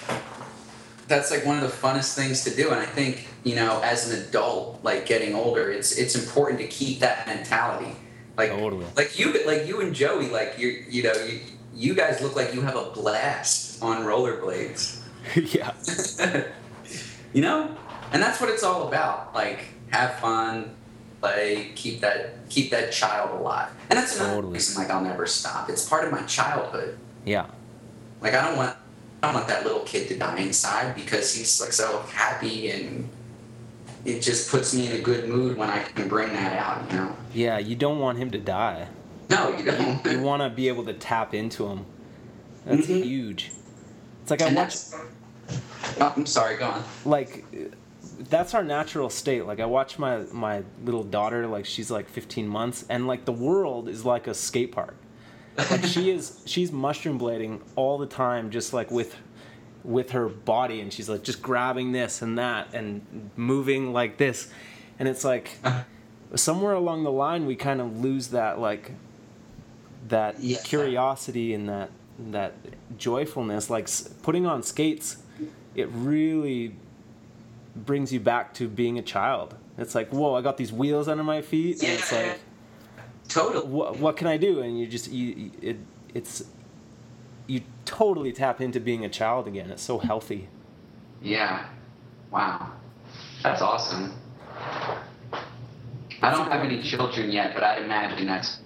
that's 1.09 1.31
like 1.31 1.45
one 1.45 1.57
of 1.57 1.63
the 1.63 1.77
funnest 1.77 2.15
things 2.15 2.45
to 2.45 2.55
do, 2.55 2.71
and 2.71 2.81
I 2.81 2.87
think 2.87 3.29
you 3.47 3.55
know, 3.55 3.81
as 3.81 4.11
an 4.11 4.21
adult, 4.25 4.81
like 4.83 5.07
getting 5.07 5.37
older, 5.37 5.71
it's 5.71 5.97
it's 5.97 6.17
important 6.17 6.59
to 6.59 6.67
keep 6.67 6.99
that 6.99 7.29
mentality. 7.29 7.95
Like, 8.37 8.51
Totally. 8.51 8.85
like 8.97 9.17
you, 9.21 9.47
like 9.47 9.69
you 9.69 9.81
and 9.81 9.95
Joey, 9.95 10.29
like 10.31 10.59
you, 10.59 10.85
you 10.91 11.05
know, 11.05 11.13
you, 11.13 11.41
you 11.73 11.95
guys 11.95 12.21
look 12.21 12.35
like 12.35 12.53
you 12.53 12.63
have 12.63 12.75
a 12.75 12.91
blast 12.91 13.81
on 13.81 14.03
rollerblades. 14.03 15.01
yeah. 15.55 15.73
you 17.33 17.41
know, 17.41 17.71
and 18.11 18.21
that's 18.21 18.41
what 18.41 18.51
it's 18.51 18.65
all 18.65 18.89
about. 18.89 19.33
Like, 19.33 19.61
have 19.91 20.17
fun, 20.17 20.75
play, 21.21 21.71
keep 21.77 22.01
that 22.01 22.49
keep 22.49 22.73
that 22.73 22.91
child 22.91 23.31
alive, 23.39 23.71
and 23.91 23.97
that's 23.97 24.17
another 24.17 24.35
Totally. 24.35 24.55
reason. 24.55 24.83
Like, 24.83 24.91
I'll 24.91 25.05
never 25.05 25.25
stop. 25.25 25.71
It's 25.71 25.89
part 25.89 26.05
of 26.05 26.11
my 26.11 26.23
childhood. 26.23 26.99
Yeah. 27.25 27.47
Like 28.21 28.35
I 28.35 28.49
don't 28.49 28.57
want 28.57 28.77
I 29.23 29.29
don't 29.29 29.37
want 29.37 29.47
that 29.47 29.63
little 29.65 29.85
kid 29.85 30.09
to 30.09 30.19
die 30.19 30.39
inside 30.39 30.97
because 30.97 31.33
he's 31.33 31.61
like 31.61 31.73
so 31.73 32.01
happy 32.11 32.71
and 32.73 33.09
it 34.07 34.21
just 34.21 34.51
puts 34.51 34.73
me 34.75 34.87
in 34.89 34.93
a 34.97 35.01
good 35.01 35.29
mood 35.29 35.57
when 35.57 35.69
I 35.69 35.83
can 35.83 36.09
bring 36.09 36.29
that 36.33 36.59
out, 36.59 36.91
you 36.91 36.99
know. 36.99 37.17
Yeah. 37.35 37.59
You 37.59 37.75
don't 37.77 37.99
want 37.99 38.19
him 38.19 38.31
to 38.31 38.39
die. 38.39 38.89
No, 39.29 39.57
you 39.57 39.65
don't. 39.65 40.05
You 40.07 40.21
want 40.21 40.43
to 40.43 40.49
be 40.51 40.69
able 40.69 40.85
to 40.85 40.93
tap 40.95 41.35
into 41.35 41.67
him. 41.67 41.85
That's 42.65 42.87
Mhm. 42.87 43.03
huge. 43.03 43.51
It's 44.23 44.31
like 44.31 44.43
I 44.43 44.47
and 44.47 44.57
watch. 44.57 44.75
Oh, 46.01 46.13
I'm 46.17 46.27
sorry, 46.27 46.57
go 46.57 46.67
on. 46.67 46.85
like 47.05 47.45
that's 48.31 48.55
our 48.55 48.65
natural 48.65 49.11
state 49.11 49.45
like 49.45 49.61
i 49.61 49.67
watch 49.67 49.99
my 49.99 50.21
my 50.33 50.63
little 50.85 51.05
daughter 51.05 51.47
like 51.47 51.67
she's 51.67 51.91
like 51.91 52.09
15 52.09 52.49
months 52.49 52.87
and 52.89 53.07
like 53.07 53.27
the 53.27 53.33
world 53.33 53.89
is 53.91 54.07
like 54.07 54.27
a 54.27 54.33
skate 54.33 54.73
park 54.73 54.95
like 55.71 55.85
she 55.85 56.09
is 56.17 56.41
she's 56.47 56.73
mushroom 56.73 57.19
blading 57.21 57.61
all 57.75 57.99
the 57.99 58.07
time 58.07 58.51
just 58.51 58.73
like 58.73 58.91
with 58.91 59.15
with 59.87 60.11
her 60.11 60.29
body 60.29 60.81
and 60.81 60.93
she's 60.93 61.09
like 61.09 61.23
just 61.23 61.41
grabbing 61.41 61.93
this 61.93 62.21
and 62.21 62.37
that 62.39 62.75
and 62.75 63.31
moving 63.37 63.93
like 63.93 64.17
this. 64.19 64.51
And 64.99 65.09
it's 65.09 65.25
like 65.25 65.59
somewhere 66.35 66.73
along 66.73 67.05
the 67.05 67.13
line 67.13 67.47
we 67.47 67.55
kind 67.55 67.81
of 67.81 68.01
lose 68.01 68.29
that 68.29 68.59
like 68.59 68.91
that 70.09 70.41
Yeah. 70.41 70.59
curiosity 70.65 71.55
and 71.55 71.69
that 71.69 71.91
that 72.31 72.55
joyfulness. 72.99 73.71
Like 73.71 73.89
putting 74.23 74.45
on 74.47 74.63
skates 74.63 75.19
it 75.75 75.89
really 75.93 76.75
brings 77.77 78.11
you 78.13 78.19
back 78.19 78.55
to 78.55 78.69
being 78.69 78.99
a 78.99 79.03
child. 79.03 79.55
It's 79.79 79.95
like 79.95 80.09
whoa 80.11 80.35
i 80.35 80.41
got 80.43 80.57
these 80.57 80.73
wheels 80.73 81.07
under 81.09 81.23
my 81.25 81.43
feet. 81.43 81.81
And 81.83 81.93
it's 81.93 82.11
like 82.13 82.41
Totally. 83.29 83.67
what, 83.67 83.99
what 83.99 84.17
can 84.17 84.27
i 84.27 84.37
do? 84.37 84.61
And 84.63 84.79
you 84.79 84.87
just 84.89 85.11
you- 85.13 85.53
it 85.63 85.77
it's 86.15 86.45
you 87.47 87.63
totally 87.85 88.33
tap 88.33 88.61
into 88.61 88.81
being 88.81 89.05
a 89.05 89.09
child 89.09 89.47
again 89.47 89.71
it's 89.71 89.83
so 89.83 89.99
healthy 89.99 90.49
Yeah. 91.23 91.69
Wow. 92.31 92.73
That's 93.43 93.63
awesome. 93.63 94.13
I 96.23 96.31
don't 96.31 96.51
have 96.51 96.65
any 96.65 96.83
children 96.83 97.31
yet, 97.31 97.55
but 97.55 97.63
I'd 97.63 97.83
imagine 97.83 98.27
that's 98.27 98.59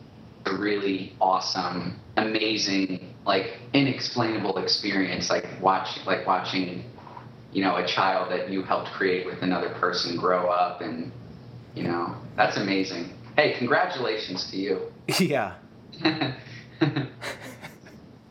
a 0.46 0.54
really 0.56 1.14
awesome, 1.20 1.98
amazing, 2.16 3.14
like 3.26 3.58
inexplainable 3.74 4.58
experience. 4.58 5.30
Like 5.30 5.46
watch, 5.60 5.98
like 6.06 6.26
watching, 6.26 6.84
you 7.52 7.62
know, 7.62 7.76
a 7.76 7.86
child 7.86 8.30
that 8.30 8.50
you 8.50 8.62
helped 8.62 8.90
create 8.92 9.26
with 9.26 9.42
another 9.42 9.70
person 9.70 10.16
grow 10.16 10.48
up, 10.48 10.80
and 10.80 11.12
you 11.74 11.82
know, 11.82 12.16
that's 12.36 12.56
amazing. 12.56 13.10
Hey, 13.36 13.54
congratulations 13.58 14.50
to 14.50 14.56
you. 14.56 14.92
yeah 15.18 15.54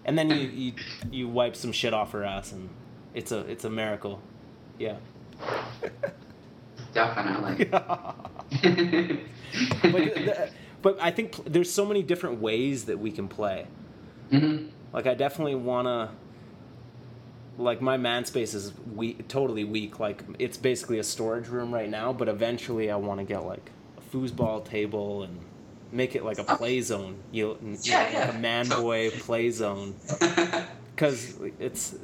and 0.10 0.18
then 0.18 0.31
you, 0.31 0.38
you 0.64 0.73
you 1.11 1.27
wipe 1.30 1.56
some 1.56 1.72
shit 1.72 1.94
off 1.94 2.11
her 2.14 2.23
ass 2.23 2.52
and 2.52 2.68
it's 3.14 3.31
a 3.31 3.40
it's 3.41 3.64
a 3.64 3.69
miracle. 3.69 4.19
Yeah. 4.80 4.95
Definitely. 6.94 7.65
but, 7.72 9.22
the- 9.84 10.49
but 10.81 10.98
i 10.99 11.11
think 11.11 11.34
pl- 11.34 11.44
there's 11.48 11.72
so 11.72 11.86
many 11.86 12.02
different 12.02 12.40
ways 12.41 12.86
that 12.86 12.98
we 12.99 13.11
can 13.11 13.27
play. 13.27 13.68
Hmm 14.31 14.68
like 14.91 15.06
i 15.06 15.14
definitely 15.14 15.53
want 15.56 15.86
to 15.88 16.10
like 17.61 17.80
my 17.81 17.98
man 17.98 18.26
space 18.26 18.53
is 18.56 18.72
weak, 18.95 19.27
totally 19.27 19.64
weak. 19.65 19.99
Like 19.99 20.23
it's 20.40 20.57
basically 20.57 20.98
a 20.98 21.03
storage 21.03 21.48
room 21.48 21.72
right 21.72 21.90
now 21.90 22.11
but 22.11 22.27
eventually 22.27 22.90
i 22.90 22.95
want 22.95 23.19
to 23.19 23.23
get 23.26 23.45
like 23.45 23.69
a 23.98 24.02
foosball 24.15 24.65
table 24.65 25.22
and 25.23 25.38
make 25.91 26.15
it 26.15 26.23
like 26.23 26.37
a 26.39 26.43
play 26.43 26.81
zone 26.81 27.15
you 27.31 27.57
Yeah, 27.81 28.03
like 28.03 28.13
yeah. 28.13 28.29
a 28.29 28.39
man 28.39 28.67
boy 28.69 29.09
play 29.11 29.49
zone 29.51 29.95
because 30.95 31.35
it's 31.59 31.95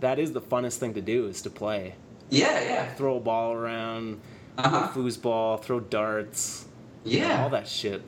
that 0.00 0.18
is 0.18 0.32
the 0.32 0.40
funnest 0.40 0.76
thing 0.78 0.94
to 0.94 1.00
do 1.00 1.26
is 1.28 1.42
to 1.42 1.50
play 1.50 1.94
yeah, 2.30 2.60
yeah. 2.62 2.94
throw 2.94 3.16
a 3.16 3.20
ball 3.20 3.52
around 3.52 4.20
Uh-huh. 4.58 4.88
foosball 4.94 5.62
throw 5.62 5.80
darts 5.80 6.66
Yeah. 7.04 7.42
all 7.42 7.50
that 7.50 7.68
shit 7.68 8.02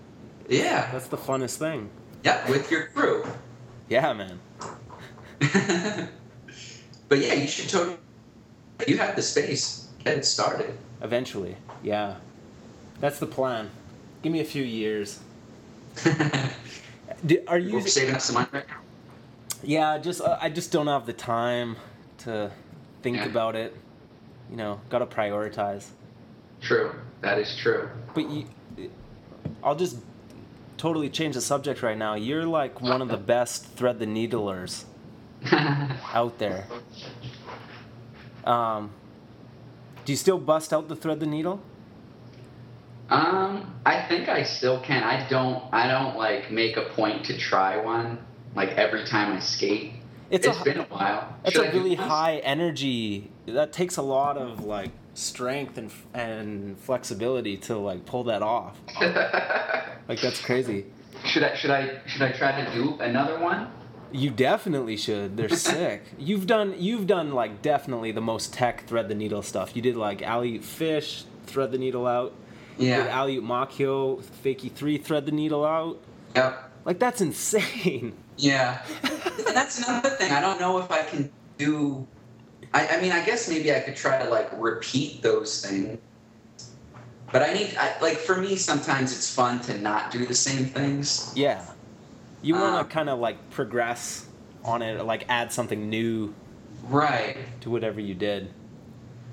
Yeah. 0.48 0.90
that's 0.92 1.06
the 1.08 1.16
funnest 1.16 1.56
thing 1.58 1.90
Yeah, 2.24 2.48
with 2.50 2.70
your 2.70 2.86
crew. 2.88 3.24
yeah 3.88 4.12
man 4.12 4.40
but 7.08 7.18
yeah, 7.18 7.34
you 7.34 7.46
should 7.46 7.68
totally 7.70 7.96
you 8.86 8.96
have 8.98 9.14
the 9.16 9.22
space. 9.22 9.88
Get 10.04 10.18
it 10.18 10.24
started. 10.24 10.72
Eventually, 11.02 11.56
yeah. 11.82 12.16
That's 13.00 13.18
the 13.18 13.26
plan. 13.26 13.70
Give 14.22 14.32
me 14.32 14.40
a 14.40 14.44
few 14.44 14.62
years. 14.62 15.20
Do, 17.26 17.42
are 17.48 17.58
you 17.58 17.74
We're 17.74 17.86
saving 17.86 18.14
up 18.14 18.20
some 18.20 18.34
money 18.34 18.48
right 18.52 18.68
now. 18.68 18.76
Yeah, 19.62 19.98
just 19.98 20.20
uh, 20.20 20.38
I 20.40 20.48
just 20.48 20.72
don't 20.72 20.86
have 20.86 21.06
the 21.06 21.12
time 21.12 21.76
to 22.18 22.50
think 23.02 23.16
Yeah. 23.18 23.26
about 23.26 23.56
it. 23.56 23.76
You 24.50 24.56
know, 24.56 24.80
gotta 24.88 25.06
prioritize. 25.06 25.86
True. 26.60 26.92
That 27.20 27.38
is 27.38 27.56
true. 27.56 27.88
But 28.14 28.28
you, 28.30 28.46
I'll 29.62 29.74
just 29.76 29.98
totally 30.78 31.10
change 31.10 31.34
the 31.34 31.40
subject 31.40 31.82
right 31.82 31.96
now. 31.96 32.14
You're 32.14 32.46
like 32.46 32.80
one 32.80 33.02
of 33.02 33.08
the 33.08 33.16
best 33.18 33.66
thread 33.66 33.98
the 33.98 34.06
needlers 34.06 34.86
out 35.52 36.38
there. 36.38 36.66
Um, 38.44 38.90
do 40.04 40.12
you 40.12 40.16
still 40.16 40.38
bust 40.38 40.72
out 40.72 40.88
the 40.88 40.96
thread 40.96 41.20
the 41.20 41.26
needle? 41.26 41.60
Um, 43.10 43.74
I 43.84 44.06
think 44.08 44.28
I 44.28 44.44
still 44.44 44.80
can. 44.80 45.02
I 45.02 45.28
don't. 45.28 45.62
I 45.72 45.88
don't 45.88 46.16
like 46.16 46.50
make 46.50 46.76
a 46.76 46.82
point 46.90 47.24
to 47.26 47.36
try 47.36 47.76
one 47.76 48.18
like 48.54 48.70
every 48.70 49.04
time 49.04 49.32
I 49.36 49.40
skate. 49.40 49.92
It's 50.30 50.46
it's 50.46 50.60
a- 50.60 50.64
been 50.64 50.78
a 50.78 50.84
while. 50.84 51.36
Should 51.48 51.64
a 51.64 51.68
I 51.68 51.72
really 51.72 51.96
high 51.96 52.36
energy. 52.38 53.30
That 53.46 53.72
takes 53.72 53.96
a 53.96 54.02
lot 54.02 54.36
of 54.38 54.64
like 54.64 54.90
strength 55.14 55.76
and 55.76 55.90
and 56.14 56.78
flexibility 56.78 57.56
to 57.56 57.76
like 57.76 58.06
pull 58.06 58.24
that 58.24 58.42
off. 58.42 58.78
Like 60.08 60.20
that's 60.20 60.40
crazy. 60.40 60.86
should 61.24 61.44
I? 61.44 61.54
Should 61.54 61.70
I? 61.70 62.00
Should 62.06 62.22
I 62.22 62.32
try 62.32 62.64
to 62.64 62.72
do 62.74 62.98
another 62.98 63.38
one? 63.38 63.70
You 64.10 64.30
definitely 64.30 64.96
should. 64.96 65.36
They're 65.36 65.48
sick. 65.74 66.02
You've 66.18 66.48
done 66.48 66.74
you've 66.78 67.06
done 67.06 67.32
like 67.32 67.62
definitely 67.62 68.10
the 68.10 68.20
most 68.20 68.52
tech 68.52 68.86
thread 68.88 69.08
the 69.08 69.14
needle 69.14 69.42
stuff. 69.42 69.76
You 69.76 69.82
did 69.82 69.94
like 69.96 70.20
alley 70.22 70.58
fish, 70.58 71.24
thread 71.46 71.70
the 71.70 71.78
needle 71.78 72.08
out. 72.08 72.32
Yeah. 72.80 73.06
alley 73.08 73.38
Makio, 73.40 74.22
fakie 74.44 74.72
three, 74.72 74.98
thread 74.98 75.26
the 75.26 75.32
needle 75.32 75.64
out. 75.64 75.98
Yep. 76.34 76.70
Like 76.84 76.98
that's 76.98 77.20
insane. 77.20 78.14
Yeah. 78.36 78.82
and 79.02 79.56
that's 79.56 79.78
another 79.86 80.10
thing. 80.10 80.32
I 80.32 80.40
don't 80.40 80.58
know 80.60 80.78
if 80.78 80.90
I 80.90 81.02
can 81.02 81.30
do. 81.58 82.06
I, 82.72 82.86
I 82.88 83.00
mean, 83.00 83.12
I 83.12 83.24
guess 83.24 83.48
maybe 83.48 83.74
I 83.74 83.80
could 83.80 83.96
try 83.96 84.22
to 84.22 84.30
like 84.30 84.48
repeat 84.56 85.22
those 85.22 85.64
things. 85.64 85.98
But 87.32 87.42
I 87.42 87.52
need, 87.52 87.76
I, 87.78 87.96
like, 88.00 88.16
for 88.16 88.36
me, 88.36 88.56
sometimes 88.56 89.12
it's 89.12 89.32
fun 89.32 89.60
to 89.60 89.78
not 89.78 90.10
do 90.10 90.26
the 90.26 90.34
same 90.34 90.64
things. 90.64 91.32
Yeah. 91.36 91.64
You 92.42 92.54
want 92.54 92.74
Um, 92.74 92.84
to 92.88 92.92
kind 92.92 93.08
of 93.08 93.20
like 93.20 93.50
progress 93.50 94.26
on 94.64 94.82
it, 94.82 94.96
or 94.98 95.04
like 95.04 95.26
add 95.28 95.52
something 95.52 95.88
new 95.88 96.34
Right. 96.88 97.36
to 97.60 97.70
whatever 97.70 98.00
you 98.00 98.14
did. 98.14 98.52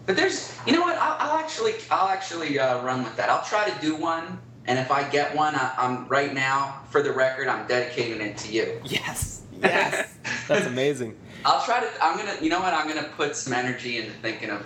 But 0.08 0.16
there's, 0.16 0.52
you 0.66 0.72
know 0.74 0.82
what? 0.82 0.96
I'll, 0.98 1.18
I'll 1.32 1.38
actually, 1.38 1.74
I'll 1.92 2.08
actually 2.08 2.58
uh, 2.58 2.82
run 2.82 3.04
with 3.04 3.16
that. 3.18 3.30
I'll 3.30 3.44
try 3.44 3.70
to 3.70 3.82
do 3.82 3.96
one, 3.96 4.40
and 4.66 4.80
if 4.80 4.90
I 4.90 5.08
get 5.10 5.36
one, 5.36 5.54
I, 5.54 5.74
I'm 5.78 6.08
right 6.08 6.34
now, 6.34 6.82
for 6.90 7.04
the 7.04 7.12
record, 7.12 7.48
I'm 7.48 7.68
dedicating 7.68 8.22
it 8.22 8.38
to 8.38 8.52
you. 8.52 8.82
Yes. 8.86 9.44
Yes. 9.62 10.14
That's 10.48 10.66
amazing. 10.66 11.18
I'll 11.46 11.64
try 11.64 11.82
to. 11.82 11.88
I'm 12.02 12.18
gonna. 12.18 12.36
You 12.42 12.50
know 12.50 12.60
what? 12.60 12.74
I'm 12.74 12.88
gonna 12.88 13.10
put 13.16 13.36
some 13.36 13.54
energy 13.54 13.98
into 13.98 14.12
thinking 14.22 14.50
of. 14.50 14.66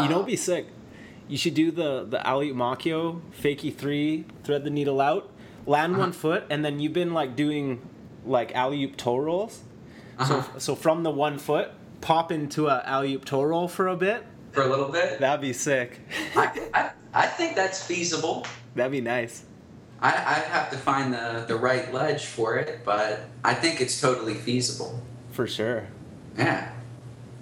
You 0.00 0.08
know, 0.08 0.20
uh, 0.20 0.24
be 0.24 0.36
sick. 0.36 0.66
You 1.28 1.36
should 1.38 1.54
do 1.54 1.70
the 1.70 2.04
the 2.04 2.24
alley 2.26 2.52
Makio, 2.52 3.20
fakie 3.40 3.74
three, 3.74 4.24
thread 4.44 4.64
the 4.64 4.70
needle 4.70 5.00
out, 5.00 5.30
land 5.66 5.92
one 5.98 6.08
Uh-huh. 6.10 6.18
foot, 6.18 6.44
and 6.50 6.64
then 6.64 6.80
you've 6.80 6.92
been 6.92 7.14
like 7.14 7.36
doing 7.36 7.80
like 8.26 8.54
alley 8.54 8.82
oop 8.84 8.96
toe 8.96 9.16
rolls. 9.18 9.60
uh-huh, 10.18 10.42
So 10.52 10.58
so 10.58 10.74
from 10.74 11.02
the 11.04 11.10
one 11.10 11.38
foot, 11.38 11.70
pop 12.00 12.30
into 12.32 12.66
a 12.68 12.82
alley 12.84 13.14
oop 13.14 13.24
toe 13.24 13.42
roll 13.42 13.68
for 13.68 13.86
a 13.88 13.96
bit. 13.96 14.24
For 14.52 14.62
a 14.62 14.66
little 14.66 14.88
bit. 14.88 15.20
That'd 15.20 15.40
be 15.40 15.52
sick. 15.52 16.00
I, 16.36 16.68
I, 16.74 16.90
I 17.14 17.26
think 17.26 17.56
that's 17.56 17.84
feasible. 17.84 18.46
That'd 18.74 18.92
be 18.92 19.00
nice. 19.00 19.44
I, 20.00 20.08
I'd 20.10 20.44
have 20.48 20.70
to 20.70 20.78
find 20.78 21.12
the, 21.12 21.44
the 21.46 21.56
right 21.56 21.92
ledge 21.92 22.24
for 22.24 22.56
it, 22.56 22.80
but 22.84 23.20
I 23.44 23.54
think 23.54 23.80
it's 23.80 24.00
totally 24.00 24.34
feasible. 24.34 25.00
For 25.32 25.46
sure. 25.46 25.86
Yeah. 26.38 26.72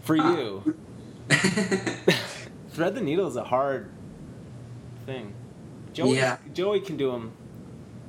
For 0.02 0.16
you, 0.16 0.74
thread 2.70 2.94
the 2.94 3.00
needle 3.00 3.26
is 3.28 3.36
a 3.36 3.44
hard 3.44 3.90
thing. 5.06 5.34
Joey 5.92 6.16
Yeah. 6.16 6.38
Joey 6.54 6.80
can 6.80 6.96
do 6.96 7.10
them 7.12 7.32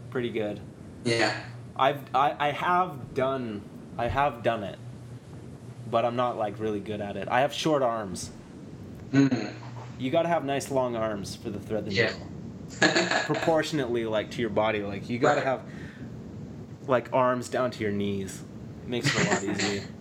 pretty 0.10 0.30
good. 0.30 0.60
yeah. 1.04 1.34
I've 1.76 2.00
I, 2.14 2.36
I 2.40 2.52
have 2.52 3.14
done 3.14 3.62
I 3.98 4.08
have 4.08 4.44
done 4.44 4.64
it, 4.64 4.78
but 5.90 6.04
I'm 6.06 6.16
not 6.18 6.38
like 6.38 6.60
really 6.60 6.80
good 6.82 7.00
at 7.02 7.16
it. 7.18 7.28
I 7.30 7.42
have 7.42 7.54
short 7.54 7.82
arms. 7.82 8.32
Mm. 9.11 9.52
You 9.99 10.11
gotta 10.11 10.27
have 10.30 10.45
nice 10.45 10.72
long 10.72 10.95
arms 10.95 11.36
for 11.36 11.49
the 11.49 11.60
thread 11.60 11.86
the 11.86 11.91
Yeah. 11.94 12.11
needle. 12.11 12.27
Proportionately, 13.26 14.06
like 14.06 14.31
to 14.31 14.41
your 14.41 14.49
body, 14.52 14.81
like 14.84 15.10
you 15.10 15.18
gotta 15.19 15.38
Right. 15.41 15.45
have 15.45 15.61
like 16.88 17.10
arms 17.14 17.49
down 17.49 17.72
to 17.72 17.84
your 17.84 17.91
knees. 17.91 18.41
It 18.84 18.90
makes 18.90 19.07
it 19.15 19.26
a 19.27 19.30
lot 19.30 19.44
easier. 19.44 19.84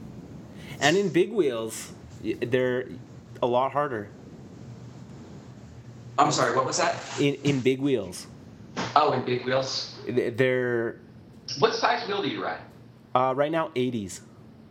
And 0.80 0.96
in 0.96 1.08
big 1.08 1.32
wheels, 1.32 1.90
they're 2.22 2.86
a 3.42 3.46
lot 3.48 3.72
harder. 3.72 4.08
I'm 6.16 6.30
sorry, 6.30 6.54
what 6.54 6.66
was 6.66 6.78
that? 6.78 6.94
In 7.18 7.34
in 7.42 7.60
big 7.60 7.80
wheels, 7.80 8.26
Oh, 8.94 9.12
in 9.12 9.24
big 9.24 9.44
wheels. 9.44 9.96
They're 10.06 11.00
What 11.58 11.74
size 11.74 12.06
wheel 12.06 12.22
do 12.22 12.28
you 12.28 12.44
ride? 12.44 12.60
uh, 13.14 13.32
right 13.36 13.50
now 13.50 13.70
80s. 13.74 14.20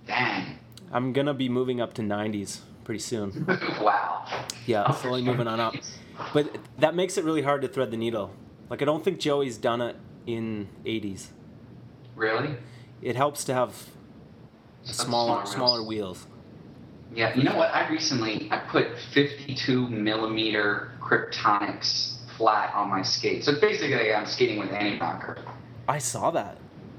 Dang. 0.08 0.58
I'm 0.94 1.12
gonna 1.12 1.34
be 1.34 1.50
moving 1.50 1.82
up 1.82 1.94
to 1.96 2.02
90s 2.02 2.60
pretty 2.88 3.00
soon. 3.00 3.46
wow. 3.82 4.26
Yeah, 4.66 4.90
slowly 4.92 5.22
moving 5.22 5.46
on 5.46 5.60
up. 5.60 5.76
But 6.34 6.58
that 6.80 6.96
makes 6.96 7.18
it 7.18 7.26
really 7.26 7.42
hard 7.42 7.62
to 7.64 7.68
thread 7.68 7.92
the 7.92 7.98
needle. 7.98 8.32
Like 8.70 8.82
I 8.82 8.86
don't 8.86 9.04
think 9.04 9.20
Joey's 9.20 9.58
done 9.58 9.82
it 9.82 9.98
in 10.26 10.70
80s. 10.86 11.28
Really? 12.16 12.56
It 13.02 13.18
helps 13.18 13.44
to 13.44 13.54
have 13.54 13.90
smaller 14.84 15.40
wheels. 15.40 15.52
smaller 15.52 15.84
wheels. 15.84 16.28
Yeah, 17.14 17.36
you 17.36 17.44
know 17.44 17.58
what? 17.58 17.76
I 17.76 17.90
recently 17.90 18.48
I 18.52 18.60
put 18.60 18.88
52 19.14 19.90
millimeter 19.90 20.94
Kryptonics 21.02 22.16
flat 22.38 22.74
on 22.74 22.90
my 22.90 23.02
skate. 23.02 23.44
So 23.44 23.60
basically, 23.60 24.14
I'm 24.14 24.26
skating 24.26 24.60
with 24.60 24.72
any 24.72 24.98
rocker. 24.98 25.38
I 25.90 25.98
saw 25.98 26.32
that. 26.32 26.58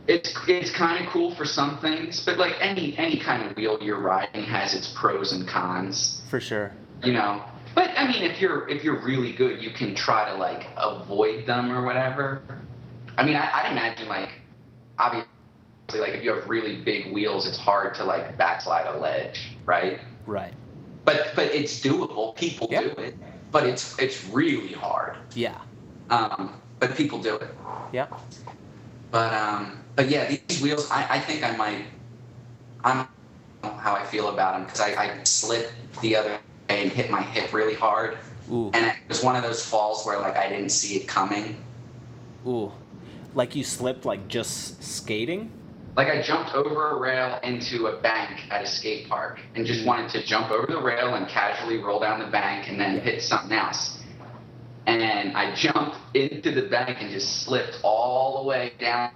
It's 0.09 0.35
it's 0.49 0.71
kind 0.71 1.05
of 1.05 1.11
cool 1.13 1.35
for 1.35 1.45
some 1.45 1.79
things, 1.79 2.25
but 2.25 2.39
like 2.39 2.55
any 2.61 2.97
any 2.97 3.19
kind 3.19 3.49
of 3.49 3.55
wheel 3.57 3.79
you're 3.83 4.01
riding 4.01 4.43
has 4.45 4.75
its 4.75 4.89
pros 4.97 5.33
and 5.33 5.47
cons, 5.47 6.23
For 6.31 6.41
sure. 6.41 6.73
you 7.05 7.13
know. 7.13 7.45
But 7.75 7.91
I 7.97 8.09
mean, 8.09 8.23
if 8.23 8.41
you're 8.41 8.67
if 8.69 8.83
you're 8.83 9.01
really 9.05 9.33
good, 9.33 9.63
you 9.63 9.71
can 9.71 9.95
try 9.95 10.29
to 10.31 10.35
like 10.37 10.67
avoid 10.79 11.47
them 11.47 11.71
or 11.71 11.85
whatever. 11.85 12.41
I 13.19 13.25
mean, 13.25 13.37
I, 13.37 13.51
I'd 13.53 13.73
imagine 13.73 14.09
like 14.09 14.31
obviously 14.99 15.29
like 15.93 16.15
if 16.15 16.25
you 16.25 16.33
have 16.35 16.49
really 16.49 16.77
big 16.81 17.13
wheels, 17.13 17.47
it's 17.47 17.59
hard 17.59 17.95
to 17.97 18.05
like 18.05 18.37
backslide 18.39 18.87
a 18.87 18.99
ledge, 18.99 19.57
right? 19.67 20.01
Right. 20.27 20.55
But 21.05 21.33
but 21.37 21.55
it's 21.55 21.81
doable. 21.85 22.35
People 22.35 22.69
Yeah. 22.71 22.83
do 22.85 22.89
it. 23.03 23.15
But 23.53 23.67
it's 23.67 23.99
it's 23.99 24.25
really 24.29 24.73
hard. 24.73 25.17
Yeah. 25.35 25.59
Um, 26.09 26.61
but 26.81 26.95
people 26.97 27.21
do 27.23 27.37
it. 27.37 27.51
Yeah. 27.93 28.07
But 29.11 29.33
um, 29.35 29.79
but 29.99 30.09
yeah, 30.09 30.29
these 30.47 30.63
wheels. 30.63 30.89
I, 30.93 31.17
I 31.17 31.19
think 31.19 31.43
I 31.43 31.57
might. 31.57 31.85
I'm 32.85 33.09
don't 33.65 33.73
know 33.73 33.79
how 33.81 33.95
I 33.95 34.05
feel 34.07 34.29
about 34.29 34.55
them 34.55 34.63
because 34.63 34.81
I, 34.81 34.95
I 34.95 35.25
slipped 35.25 35.73
the 36.01 36.15
other 36.15 36.39
day 36.69 36.83
and 36.83 36.93
hit 36.93 37.11
my 37.11 37.21
hip 37.21 37.53
really 37.53 37.75
hard, 37.75 38.17
Ooh. 38.49 38.71
and 38.75 38.87
it 38.87 38.95
was 39.09 39.25
one 39.25 39.35
of 39.35 39.43
those 39.43 39.65
falls 39.65 40.07
where 40.07 40.21
like 40.21 40.37
I 40.37 40.49
didn't 40.49 40.69
see 40.69 40.99
it 40.99 41.09
coming. 41.09 41.57
Ooh. 42.47 42.71
Like 43.35 43.57
you 43.57 43.65
slipped 43.65 44.05
like 44.05 44.29
just 44.29 44.81
skating? 44.85 45.51
Like 45.97 46.07
I 46.07 46.23
jumped 46.23 46.55
over 46.55 46.91
a 46.91 47.01
rail 47.01 47.41
into 47.43 47.89
a 47.89 47.97
bank 48.01 48.53
at 48.53 48.63
a 48.63 48.67
skate 48.69 49.09
park 49.09 49.41
and 49.57 49.67
just 49.67 49.81
mm. 49.81 49.87
wanted 49.87 50.13
to 50.13 50.25
jump 50.25 50.53
over 50.53 50.69
the 50.69 50.81
rail 50.81 51.17
and 51.17 51.27
casually 51.27 51.79
roll 51.79 51.99
down 51.99 52.21
the 52.21 52.31
bank 52.31 52.69
and 52.69 52.79
then 52.79 53.01
hit 53.01 53.21
something 53.21 53.51
else. 53.51 53.99
And 54.87 55.37
I 55.37 55.57
jumped 55.57 55.97
into 56.15 56.53
the 56.53 56.69
bank 56.69 56.99
and 57.01 57.11
just 57.11 57.43
slipped 57.43 57.81
all 57.83 58.45
the 58.45 58.49
way 58.49 58.75
down 58.79 59.11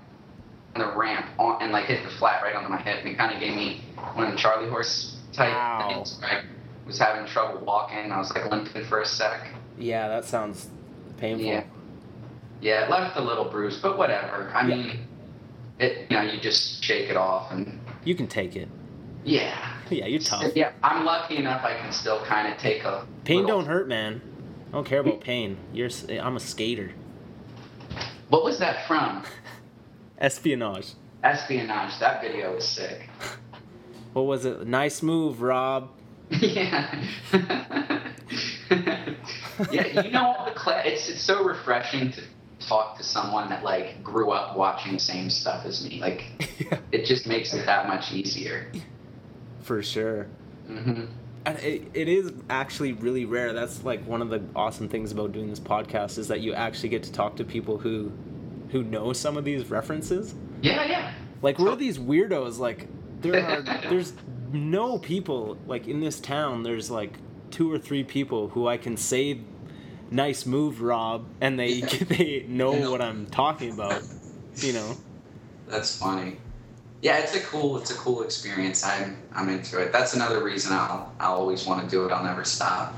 the 0.74 0.92
ramp 0.96 1.26
on, 1.38 1.60
and 1.62 1.72
like 1.72 1.86
hit 1.86 2.02
the 2.04 2.10
flat 2.10 2.42
right 2.42 2.54
onto 2.54 2.68
my 2.68 2.80
hip. 2.80 2.98
And 3.00 3.08
it 3.08 3.16
kind 3.16 3.32
of 3.34 3.40
gave 3.40 3.54
me 3.54 3.82
one 4.14 4.26
of 4.26 4.32
the 4.32 4.38
Charlie 4.38 4.68
horse 4.68 5.16
type 5.32 5.52
Ow. 5.54 5.88
things. 5.88 6.18
I 6.22 6.42
was 6.86 6.98
having 6.98 7.26
trouble 7.26 7.64
walking. 7.64 8.10
I 8.10 8.18
was 8.18 8.32
like 8.34 8.50
limping 8.50 8.84
for 8.86 9.00
a 9.00 9.06
sec. 9.06 9.48
Yeah, 9.78 10.08
that 10.08 10.24
sounds 10.24 10.68
painful. 11.18 11.44
Yeah. 11.46 11.64
Yeah, 12.60 12.84
it 12.84 12.90
left 12.90 13.16
a 13.16 13.20
little 13.22 13.44
bruise, 13.46 13.78
but 13.80 13.98
whatever. 13.98 14.50
I 14.54 14.66
Yeah. 14.66 14.76
mean, 14.76 15.08
it 15.78 16.10
you 16.10 16.16
know 16.16 16.22
you 16.22 16.40
just 16.40 16.82
shake 16.84 17.10
it 17.10 17.16
off 17.16 17.50
and 17.50 17.80
You 18.04 18.14
can 18.14 18.26
take 18.26 18.56
it. 18.56 18.68
yeah. 19.24 19.68
Yeah, 19.90 20.06
you're 20.06 20.20
tough. 20.20 20.52
Yeah, 20.54 20.72
I'm 20.82 21.04
lucky 21.04 21.36
enough 21.36 21.62
I 21.64 21.74
can 21.76 21.92
still 21.92 22.24
kind 22.24 22.50
of 22.50 22.58
take 22.58 22.82
a. 22.84 23.04
Pain 23.24 23.42
little- 23.42 23.58
don't 23.60 23.66
hurt, 23.66 23.86
man. 23.86 24.22
I 24.68 24.72
don't 24.72 24.86
care 24.86 25.00
about 25.00 25.20
mm. 25.20 25.24
pain. 25.24 25.58
You're 25.74 25.90
I'm 26.22 26.36
a 26.36 26.40
skater. 26.40 26.92
What 28.30 28.42
was 28.42 28.58
that 28.60 28.86
from? 28.86 29.22
Espionage. 30.22 30.92
Espionage. 31.24 31.98
That 31.98 32.22
video 32.22 32.54
was 32.54 32.66
sick. 32.66 33.08
What 34.12 34.26
was 34.26 34.44
it? 34.44 34.66
Nice 34.66 35.02
move, 35.02 35.40
Rob. 35.40 35.88
yeah. 36.28 37.02
yeah, 39.70 40.02
you 40.02 40.10
know 40.10 40.34
all 40.36 40.44
the 40.44 40.50
class. 40.54 40.84
It's 40.84 41.08
it's 41.08 41.22
so 41.22 41.42
refreshing 41.42 42.12
to 42.12 42.22
talk 42.60 42.98
to 42.98 43.04
someone 43.04 43.48
that 43.48 43.64
like 43.64 44.02
grew 44.04 44.30
up 44.30 44.54
watching 44.54 44.92
the 44.92 44.98
same 44.98 45.30
stuff 45.30 45.64
as 45.64 45.82
me. 45.88 45.98
Like, 45.98 46.24
Yeah. 46.58 46.78
it 46.92 47.06
just 47.06 47.26
makes 47.26 47.54
it 47.54 47.64
that 47.64 47.88
much 47.88 48.12
easier. 48.12 48.70
For 49.62 49.82
sure. 49.82 50.26
hmm 50.66 51.04
And 51.46 51.58
it, 51.60 51.88
it 51.94 52.08
is 52.08 52.32
actually 52.50 52.92
really 52.92 53.24
rare. 53.24 53.54
That's 53.54 53.82
like 53.82 54.06
one 54.06 54.20
of 54.20 54.28
the 54.28 54.42
awesome 54.54 54.90
things 54.90 55.10
about 55.10 55.32
doing 55.32 55.48
this 55.48 55.58
podcast 55.60 56.18
is 56.18 56.28
that 56.28 56.40
you 56.40 56.52
actually 56.52 56.90
get 56.90 57.02
to 57.04 57.12
talk 57.12 57.36
to 57.36 57.44
people 57.44 57.78
who 57.78 58.12
who 58.72 58.82
know 58.82 59.12
some 59.12 59.36
of 59.36 59.44
these 59.44 59.70
references. 59.70 60.34
Yeah, 60.62 60.84
yeah. 60.84 61.12
Like 61.42 61.58
we're 61.58 61.76
these 61.76 61.98
weirdos. 61.98 62.58
Like 62.58 62.88
there 63.20 63.44
are 63.44 63.60
there's 63.88 64.14
no 64.50 64.98
people 64.98 65.58
like 65.66 65.86
in 65.86 66.00
this 66.00 66.18
town. 66.18 66.62
There's 66.62 66.90
like 66.90 67.18
two 67.50 67.70
or 67.70 67.78
three 67.78 68.02
people 68.02 68.48
who 68.48 68.66
I 68.66 68.78
can 68.78 68.96
say, 68.96 69.40
"Nice 70.10 70.46
move, 70.46 70.80
Rob," 70.80 71.26
and 71.40 71.58
they 71.58 71.80
they 72.08 72.46
know 72.48 72.90
what 72.90 73.00
I'm 73.00 73.26
talking 73.26 73.72
about. 73.72 74.02
You 74.56 74.72
know. 74.72 74.96
That's 75.68 75.96
funny. 75.96 76.38
Yeah, 77.02 77.18
it's 77.18 77.34
a 77.34 77.40
cool 77.40 77.78
it's 77.78 77.90
a 77.90 77.94
cool 77.94 78.22
experience. 78.22 78.84
I'm 78.84 79.16
I'm 79.32 79.48
into 79.48 79.78
it. 79.80 79.92
That's 79.92 80.14
another 80.14 80.42
reason 80.42 80.72
I'll 80.72 81.12
I'll 81.20 81.34
always 81.34 81.66
want 81.66 81.82
to 81.82 81.90
do 81.90 82.06
it. 82.06 82.12
I'll 82.12 82.24
never 82.24 82.44
stop. 82.44 82.94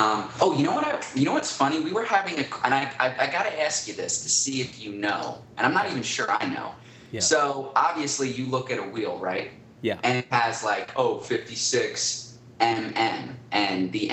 Um, 0.00 0.30
oh, 0.40 0.56
you 0.56 0.64
know 0.64 0.72
what? 0.72 0.86
I, 0.86 0.98
you 1.14 1.26
know 1.26 1.34
what's 1.34 1.54
funny? 1.54 1.80
We 1.80 1.92
were 1.92 2.06
having 2.06 2.38
a, 2.38 2.46
and 2.64 2.72
I, 2.72 2.90
I, 2.98 3.26
I 3.26 3.30
got 3.30 3.42
to 3.42 3.60
ask 3.60 3.86
you 3.86 3.92
this 3.92 4.22
to 4.22 4.30
see 4.30 4.62
if 4.62 4.82
you 4.82 4.92
know, 4.92 5.42
and 5.58 5.66
I'm 5.66 5.74
not 5.74 5.90
even 5.90 6.02
sure 6.02 6.30
I 6.30 6.46
know. 6.46 6.74
Yeah. 7.12 7.20
So 7.20 7.70
obviously, 7.76 8.30
you 8.30 8.46
look 8.46 8.70
at 8.70 8.78
a 8.78 8.82
wheel, 8.82 9.18
right? 9.18 9.50
Yeah. 9.82 9.98
And 10.02 10.16
it 10.16 10.26
has 10.30 10.64
like 10.64 10.90
oh 10.96 11.18
56 11.18 12.38
mm, 12.60 13.34
and 13.52 13.92
the 13.92 14.08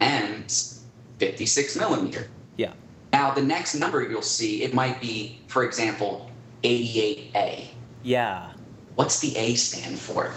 mm's 0.00 0.84
56 1.18 1.76
millimeter. 1.76 2.28
Yeah. 2.58 2.74
Now 3.14 3.30
the 3.32 3.42
next 3.42 3.76
number 3.76 4.02
you'll 4.02 4.20
see, 4.20 4.62
it 4.62 4.74
might 4.74 5.00
be, 5.00 5.40
for 5.46 5.64
example, 5.64 6.30
88A. 6.64 7.68
Yeah. 8.02 8.52
What's 8.96 9.20
the 9.20 9.34
A 9.38 9.54
stand 9.54 9.98
for? 9.98 10.34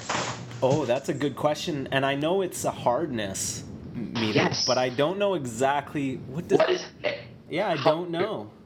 Oh, 0.63 0.85
that's 0.85 1.09
a 1.09 1.13
good 1.13 1.35
question, 1.35 1.89
and 1.91 2.05
I 2.05 2.15
know 2.15 2.41
it's 2.41 2.63
a 2.63 2.71
hardness 2.71 3.63
meter, 3.97 4.37
Yes. 4.39 4.65
but 4.65 4.77
I 4.77 4.89
don't 4.89 5.17
know 5.17 5.33
exactly 5.33 6.15
what 6.27 6.47
does. 6.47 6.59
What 6.59 6.69
is 6.69 6.85
it? 7.03 7.19
Yeah, 7.49 7.69
I 7.69 7.77
don't 7.83 8.09
know. 8.09 8.49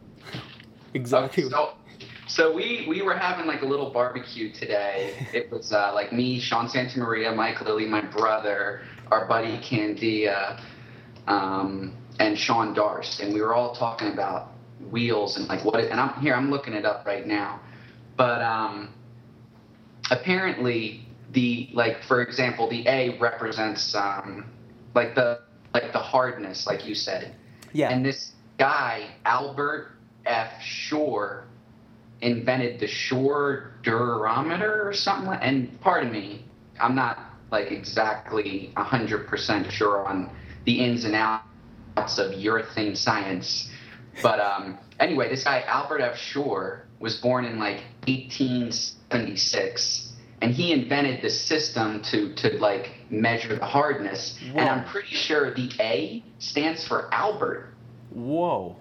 Exactly. 0.94 1.45
Okay, 1.45 1.53
so, 1.53 1.72
so 2.28 2.53
we 2.53 2.86
we 2.86 3.02
were 3.02 3.16
having 3.16 3.48
like 3.48 3.62
a 3.62 3.66
little 3.66 3.91
barbecue 3.91 4.52
today. 4.52 5.26
It 5.34 5.49
was 5.49 5.72
uh, 5.72 5.94
like 5.94 6.12
me, 6.12 6.38
Sean 6.38 6.68
Santamaria, 6.68 7.34
Mike 7.34 7.62
Lilly, 7.62 7.86
my 7.86 8.02
brother, 8.02 8.82
our 9.10 9.26
buddy 9.26 9.58
Candia, 9.60 10.60
um, 11.28 11.95
and 12.20 12.38
Sean 12.38 12.74
Darst, 12.74 13.22
and 13.22 13.34
we 13.34 13.40
were 13.41 13.53
all 13.56 13.74
talking 13.74 14.10
about 14.10 14.52
wheels 14.90 15.38
and 15.38 15.48
like 15.48 15.64
what. 15.64 15.80
It, 15.80 15.91
and 15.91 15.99
I'm 16.02 16.20
here. 16.22 16.36
I'm 16.36 16.49
looking 16.52 16.74
it 16.74 16.84
up 16.84 17.06
right 17.06 17.26
now, 17.26 17.62
but 18.18 18.41
um, 18.41 18.90
apparently 20.12 21.06
the 21.32 21.70
like 21.74 22.03
for 22.03 22.22
example 22.22 22.70
the 22.70 22.86
A 22.88 23.18
represents 23.20 23.95
um, 23.95 24.45
like 24.93 25.15
the 25.15 25.39
like 25.73 25.93
the 25.93 25.99
hardness, 25.99 26.68
like 26.68 26.85
you 26.85 26.95
said. 26.95 27.34
yeah. 27.72 27.89
And 27.89 28.05
this 28.05 28.34
guy, 28.57 29.07
Albert 29.26 29.91
F. 30.26 30.61
Shore, 30.61 31.45
invented 32.22 32.80
the 32.80 32.88
Shore 32.88 33.73
durometer 33.84 34.85
or 34.85 34.93
something. 34.93 35.27
Like, 35.27 35.39
and 35.41 35.80
pardon 35.81 36.11
me, 36.11 36.45
I'm 36.80 36.95
not 36.95 37.19
like 37.51 37.72
exactly 37.72 38.72
100% 38.77 39.72
sure 39.72 40.07
on 40.07 40.30
the 40.65 40.84
ins 40.84 41.05
and 41.05 41.15
outs 41.15 42.18
of 42.18 42.31
urethane 42.31 42.95
science. 42.95 43.69
But 44.22 44.39
um, 44.39 44.77
anyway, 44.99 45.30
this 45.30 45.43
guy, 45.43 45.63
Albert 45.68 46.01
F. 46.01 46.18
Shore, 46.18 46.85
was 46.99 47.18
born 47.18 47.45
in 47.45 47.57
like 47.59 47.81
1876. 48.07 50.10
And 50.41 50.51
he 50.53 50.72
invented 50.72 51.22
the 51.22 51.30
system 51.30 52.01
to, 52.03 52.34
to 52.35 52.57
like 52.57 52.91
measure 53.11 53.55
the 53.55 53.65
hardness. 53.65 54.39
And 54.55 54.68
I'm 54.68 54.85
pretty 54.85 55.13
sure 55.15 55.53
the 55.53 55.69
A 55.80 56.23
stands 56.39 56.88
for 56.88 57.13
Albert. 57.13 57.73
Whoa. 58.09 58.76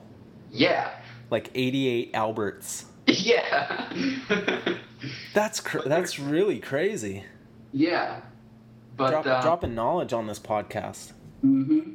Yeah. 0.50 0.90
Like 1.30 1.50
88 1.54 2.10
Alberts. 2.14 2.86
Yeah. 3.06 3.92
That's 5.34 5.60
cr- 5.60 5.88
that's 5.88 6.18
really 6.18 6.60
crazy. 6.60 7.24
yeah. 7.72 8.20
But 8.96 9.10
Drop, 9.10 9.26
uh, 9.26 9.40
dropping 9.42 9.74
knowledge 9.74 10.12
on 10.12 10.26
this 10.26 10.38
podcast. 10.38 11.12
Mm-hmm. 11.44 11.94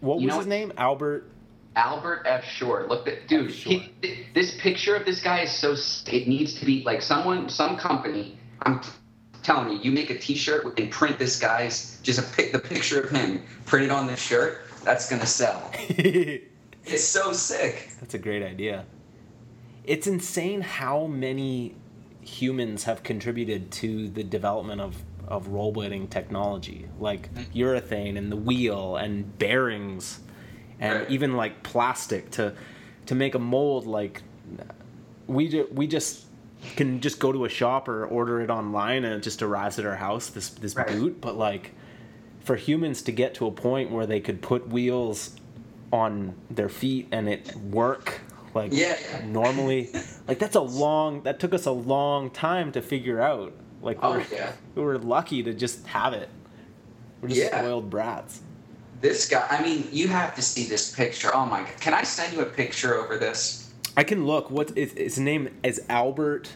What 0.00 0.16
was 0.18 0.24
know 0.26 0.38
his 0.38 0.46
name? 0.46 0.72
Albert. 0.76 1.30
Albert 1.78 2.24
F. 2.26 2.44
Shore. 2.44 2.86
Look, 2.88 3.06
at, 3.06 3.28
dude. 3.28 3.50
He, 3.50 3.92
th- 4.02 4.26
this 4.34 4.60
picture 4.60 4.96
of 4.96 5.06
this 5.06 5.22
guy 5.22 5.42
is 5.42 5.52
so. 5.52 5.76
It 6.12 6.26
needs 6.26 6.54
to 6.54 6.66
be 6.66 6.82
like 6.82 7.00
someone, 7.00 7.48
some 7.48 7.76
company. 7.76 8.36
I'm 8.62 8.80
t- 8.80 8.90
telling 9.44 9.70
you, 9.70 9.78
you 9.78 9.92
make 9.92 10.10
a 10.10 10.18
T-shirt 10.18 10.78
and 10.78 10.90
print 10.90 11.18
this 11.20 11.38
guy's 11.38 12.00
just 12.02 12.18
a 12.18 12.36
pic, 12.36 12.50
the 12.50 12.58
picture 12.58 13.00
of 13.00 13.10
him, 13.10 13.44
print 13.64 13.86
it 13.86 13.92
on 13.92 14.08
the 14.08 14.16
shirt. 14.16 14.58
That's 14.82 15.08
gonna 15.08 15.26
sell. 15.26 15.72
It's 16.90 17.04
so 17.04 17.34
sick. 17.34 17.90
That's 18.00 18.14
a 18.14 18.18
great 18.18 18.42
idea. 18.42 18.86
It's 19.84 20.06
insane 20.06 20.62
how 20.62 21.06
many 21.06 21.74
humans 22.22 22.84
have 22.84 23.02
contributed 23.02 23.70
to 23.72 24.08
the 24.08 24.24
development 24.24 24.80
of, 24.80 24.96
of 25.26 25.48
rollerblading 25.48 26.08
technology, 26.08 26.86
like 26.98 27.30
mm-hmm. 27.34 27.58
urethane 27.58 28.16
and 28.16 28.32
the 28.32 28.36
wheel 28.36 28.96
and 28.96 29.38
bearings, 29.38 30.20
and 30.80 31.00
Right. 31.00 31.10
even 31.10 31.36
like 31.36 31.62
plastic 31.62 32.30
to 32.32 32.54
to 33.06 33.14
make 33.14 33.34
a 33.34 33.38
mold. 33.38 33.86
Like 33.86 34.22
we 35.26 35.48
ju- 35.48 35.68
we 35.72 35.86
just 35.86 36.24
can 36.76 37.00
just 37.00 37.18
go 37.20 37.30
to 37.32 37.44
a 37.44 37.48
shop 37.48 37.88
or 37.88 38.04
order 38.06 38.40
it 38.40 38.50
online 38.50 39.04
and 39.04 39.14
it 39.14 39.22
just 39.22 39.42
arrives 39.42 39.78
at 39.78 39.84
our 39.86 39.96
house. 39.96 40.28
This 40.30 40.50
this 40.50 40.74
Right. 40.76 40.88
boot, 40.88 41.20
but 41.20 41.36
like 41.36 41.72
for 42.40 42.56
humans 42.56 43.02
to 43.02 43.12
get 43.12 43.34
to 43.34 43.46
a 43.46 43.50
point 43.50 43.90
where 43.90 44.06
they 44.06 44.20
could 44.20 44.40
put 44.40 44.68
wheels 44.68 45.36
on 45.92 46.34
their 46.50 46.68
feet 46.68 47.08
and 47.12 47.28
it 47.28 47.54
work 47.56 48.20
like 48.54 48.72
Yeah. 48.72 48.96
normally 49.26 49.90
like 50.26 50.38
that's 50.38 50.56
a 50.56 50.60
long 50.60 51.22
that 51.22 51.38
took 51.40 51.52
us 51.54 51.66
a 51.66 51.70
long 51.72 52.30
time 52.30 52.72
to 52.72 52.80
figure 52.82 53.20
out 53.20 53.52
like 53.82 53.98
Oh 54.02 54.12
we're, 54.12 54.24
yeah. 54.32 54.52
we 54.74 54.82
were 54.82 54.98
lucky 54.98 55.42
to 55.42 55.52
just 55.54 55.86
have 55.88 56.12
it 56.14 56.28
we're 57.20 57.28
just 57.28 57.40
Yeah. 57.40 57.58
spoiled 57.60 57.88
brats 57.90 58.40
This 59.00 59.28
guy. 59.28 59.46
I 59.50 59.62
mean, 59.62 59.88
you 59.92 60.08
have 60.08 60.34
to 60.36 60.42
see 60.42 60.64
this 60.64 60.94
picture. 60.94 61.30
Oh 61.34 61.46
my! 61.46 61.60
God. 61.60 61.80
Can 61.80 61.94
I 61.94 62.02
send 62.02 62.32
you 62.34 62.40
a 62.42 62.46
picture 62.46 62.94
over 62.96 63.16
this? 63.18 63.64
i 63.96 64.04
can 64.04 64.26
look 64.26 64.48
what 64.48 64.76
is 64.78 64.92
his 64.92 65.18
name 65.18 65.48
is 65.64 65.80
albert 65.88 66.52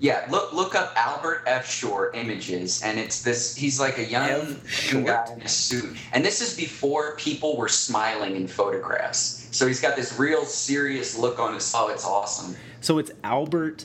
Yeah, 0.00 0.24
look 0.30 0.52
look 0.54 0.74
up 0.74 0.92
Albert 0.96 1.42
F. 1.46 1.68
Shore 1.70 2.10
images, 2.14 2.82
and 2.82 2.98
it's 2.98 3.22
this. 3.22 3.54
He's 3.54 3.78
like 3.78 3.98
a 3.98 4.04
young, 4.04 4.56
F. 4.64 4.92
guy 5.04 5.32
in 5.34 5.42
a 5.42 5.48
suit, 5.48 5.96
and 6.12 6.24
this 6.24 6.40
is 6.40 6.56
before 6.56 7.14
people 7.16 7.56
were 7.58 7.68
smiling 7.68 8.36
in 8.36 8.48
photographs. 8.48 9.46
So 9.52 9.66
he's 9.66 9.80
got 9.80 9.94
this 9.96 10.18
real 10.18 10.44
serious 10.46 11.16
look 11.18 11.38
on 11.38 11.54
his. 11.54 11.70
Oh, 11.74 11.88
it's 11.88 12.04
awesome. 12.06 12.56
so 12.80 12.98
it's 12.98 13.10
albert 13.22 13.84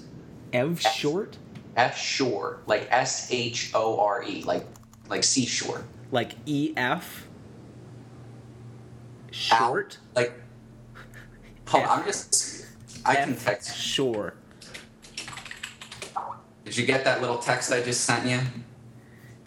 F. 0.53 0.79
short 0.79 1.37
F. 1.75 1.97
Shore, 1.97 2.61
like 2.67 2.87
S 2.89 3.27
H 3.31 3.71
O 3.75 3.99
R 3.99 4.23
E, 4.23 4.43
like 4.43 4.65
like 5.09 5.23
seashore. 5.23 5.83
like 6.11 6.31
ef 6.47 6.77
Al- 6.77 7.26
short 9.37 9.97
Like, 10.15 10.33
hold 11.67 11.83
on, 11.83 11.89
F. 11.89 11.97
I'm 11.99 12.05
just. 12.05 12.65
I 13.05 13.15
can 13.15 13.35
text. 13.35 13.77
Sure. 13.77 14.33
Did 16.65 16.75
you 16.75 16.85
get 16.85 17.03
that 17.05 17.21
little 17.21 17.37
text 17.37 17.71
I 17.71 17.81
just 17.81 18.01
sent 18.03 18.25
you? 18.27 18.39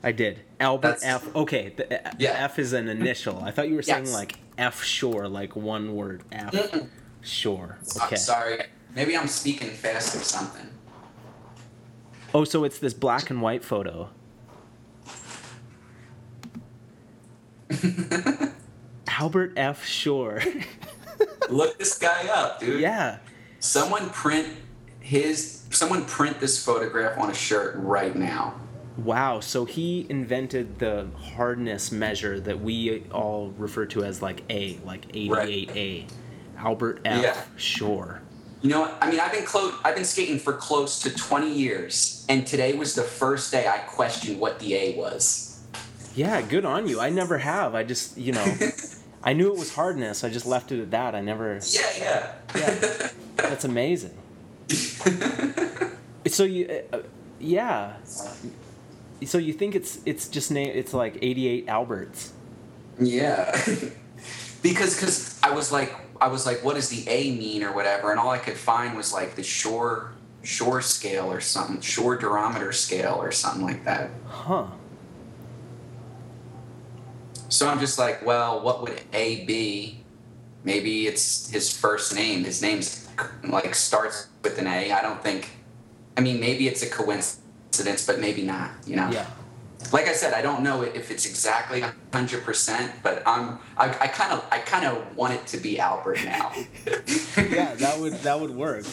i 0.03 0.11
did 0.13 0.41
albert 0.59 0.99
That's- 1.01 1.05
f 1.27 1.37
okay 1.37 1.75
the, 1.77 1.85
the 1.91 2.01
Yeah. 2.19 2.31
f 2.45 2.59
is 2.59 2.73
an 2.73 2.89
initial 2.89 3.43
i 3.45 3.51
thought 3.51 3.69
you 3.69 3.75
were 3.75 3.83
saying 3.83 4.07
Yes. 4.07 4.15
like 4.15 4.37
f 4.57 4.83
sure, 4.83 5.29
like 5.29 5.55
one 5.57 5.95
word 5.95 6.23
f 6.33 6.53
Mm-mm. 6.53 6.89
shore 7.21 7.77
I'm 8.01 8.07
okay 8.07 8.17
sorry. 8.17 8.63
Maybe 8.95 9.15
I'm 9.17 9.29
speaking 9.29 9.69
fast 9.69 10.17
or 10.17 10.21
something. 10.21 10.67
Oh, 12.35 12.45
so 12.45 12.65
it's 12.65 12.79
this 12.79 12.95
black 12.95 13.29
and 13.31 13.41
white 13.43 13.63
photo. 13.63 14.09
Albert 19.19 19.53
F. 19.57 19.85
Shore. 19.87 20.41
Look 21.51 21.79
this 21.79 21.99
guy 21.99 22.29
up, 22.29 22.61
dude. 22.61 22.81
yeah. 22.81 23.19
Someone 23.59 24.09
print 24.11 24.49
his 25.01 25.65
someone 25.71 26.05
print 26.05 26.41
this 26.41 26.65
photograph 26.65 27.19
on 27.19 27.31
a 27.31 27.35
shirt 27.35 27.77
right 27.77 28.15
now. 28.15 28.55
Wow. 28.97 29.41
So 29.41 29.65
he 29.65 30.07
invented 30.09 30.79
the 30.79 31.09
hardness 31.35 31.91
measure 31.93 32.41
that 32.41 32.61
we 32.61 33.05
all 33.13 33.53
refer 33.57 33.87
to 33.87 34.05
as 34.05 34.23
like 34.23 34.43
A, 34.51 34.79
like 34.85 35.09
88A. 35.13 36.07
Albert 36.59 37.01
F. 37.05 37.23
Yeah. 37.23 37.43
Shore. 37.57 38.23
You 38.63 38.69
know 38.71 38.81
what? 38.83 38.99
I 39.01 39.11
mean, 39.11 39.21
I've 39.21 39.33
been 39.33 39.47
clo- 39.47 39.75
I've 39.85 39.95
been 39.95 40.05
skating 40.05 40.39
for 40.39 40.53
close 40.53 41.01
to 41.03 41.11
20 41.15 41.51
years, 41.51 42.27
and 42.29 42.47
today 42.47 42.75
was 42.75 42.95
the 42.95 43.03
first 43.03 43.51
day 43.51 43.67
I 43.67 43.79
questioned 43.79 44.39
what 44.39 44.59
the 44.59 44.75
A 44.75 44.97
was. 44.97 45.63
Yeah, 46.15 46.43
good 46.43 46.67
on 46.67 46.87
you. 46.87 47.01
I 47.01 47.09
never 47.09 47.39
have. 47.39 47.75
I 47.75 47.85
just, 47.85 48.19
you 48.19 48.33
know, 48.33 48.45
I 49.23 49.33
knew 49.35 49.53
it 49.53 49.59
was 49.59 49.75
hardness. 49.75 50.25
I 50.25 50.31
just 50.31 50.47
left 50.47 50.73
it 50.73 50.81
at 50.81 50.91
that. 50.93 51.15
I 51.15 51.21
never. 51.21 51.61
Yeah, 51.71 51.81
yeah. 51.99 52.33
Yeah, 52.57 53.09
that's 53.37 53.65
amazing. 53.65 54.17
So 56.29 56.45
you, 56.45 56.83
uh, 56.93 56.99
yeah. 57.39 57.97
So 58.05 59.39
you 59.39 59.53
think 59.53 59.75
it's 59.75 59.99
it's 60.07 60.29
just 60.29 60.51
name 60.51 60.71
it's 60.75 60.93
like 60.93 61.19
88 61.21 61.69
Alberts. 61.69 62.33
Yeah. 63.01 63.51
because 64.63 65.01
cause 65.01 65.41
I 65.43 65.51
was 65.55 65.73
like 65.73 65.95
I 66.21 66.29
was 66.29 66.47
like 66.47 66.63
what 66.63 66.75
does 66.75 66.89
the 66.91 67.09
A 67.09 67.31
mean 67.37 67.63
or 67.63 67.73
whatever 67.73 68.11
and 68.11 68.21
all 68.21 68.31
I 68.31 68.39
could 68.39 68.57
find 68.57 68.97
was 68.97 69.13
like 69.13 69.35
the 69.35 69.43
shore 69.43 70.13
shore 70.43 70.83
scale 70.83 71.33
or 71.33 71.41
something 71.41 71.81
shore 71.81 72.19
durometer 72.19 72.73
scale 72.73 73.17
or 73.21 73.33
something 73.33 73.63
like 73.63 73.85
that. 73.85 74.11
Huh. 74.27 74.67
So 77.51 77.69
I'm 77.69 77.81
just 77.81 77.99
like, 77.99 78.25
well, 78.25 78.61
what 78.61 78.81
would 78.83 79.01
A 79.13 79.45
be? 79.45 80.01
Maybe 80.63 81.07
it's 81.07 81.51
his 81.51 81.77
first 81.77 82.15
name. 82.15 82.45
His 82.45 82.63
name's 82.63 83.09
like 83.43 83.75
starts 83.75 84.29
with 84.43 84.59
an 84.59 84.67
A. 84.67 84.93
I 84.93 85.03
don't 85.03 85.23
think 85.23 85.51
I 86.17 86.21
mean 86.21 86.39
maybe 86.41 86.69
it's 86.69 86.83
a 86.83 86.89
coincidence, 86.89 88.07
but 88.07 88.21
maybe 88.21 88.43
not, 88.43 88.71
you 88.87 88.97
know. 88.97 89.11
Yeah. 89.11 89.27
like 89.93 90.07
I 90.07 90.13
said, 90.13 90.33
I 90.33 90.43
don't 90.43 90.63
know 90.63 90.83
if 90.83 91.11
it's 91.11 91.27
exactly 91.27 91.83
hundred 92.13 92.45
percent, 92.45 92.93
but 93.03 93.23
I'm 93.27 93.59
I 93.77 93.89
kind 93.89 94.33
of 94.33 94.47
I 94.53 94.59
kind 94.59 94.87
of 94.87 95.17
want 95.17 95.35
it 95.35 95.47
to 95.49 95.57
be 95.57 95.79
Albert 95.81 96.25
now. 96.25 96.53
Yeah, 97.37 97.75
that 97.75 97.99
would 97.99 98.13
that 98.23 98.39
would 98.39 98.51
work. 98.51 98.85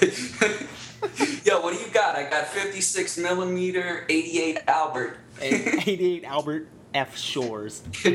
Yo, 1.44 1.60
what 1.60 1.74
do 1.74 1.80
you 1.80 1.90
got? 1.92 2.16
I 2.16 2.28
got 2.28 2.48
fifty 2.48 2.80
six 2.80 3.16
millimeter, 3.18 4.04
eighty 4.08 4.40
eight 4.40 4.58
Albert. 4.66 5.18
88 5.42 6.24
Albert 6.24 6.68
F 6.94 7.16
Shores. 7.16 7.82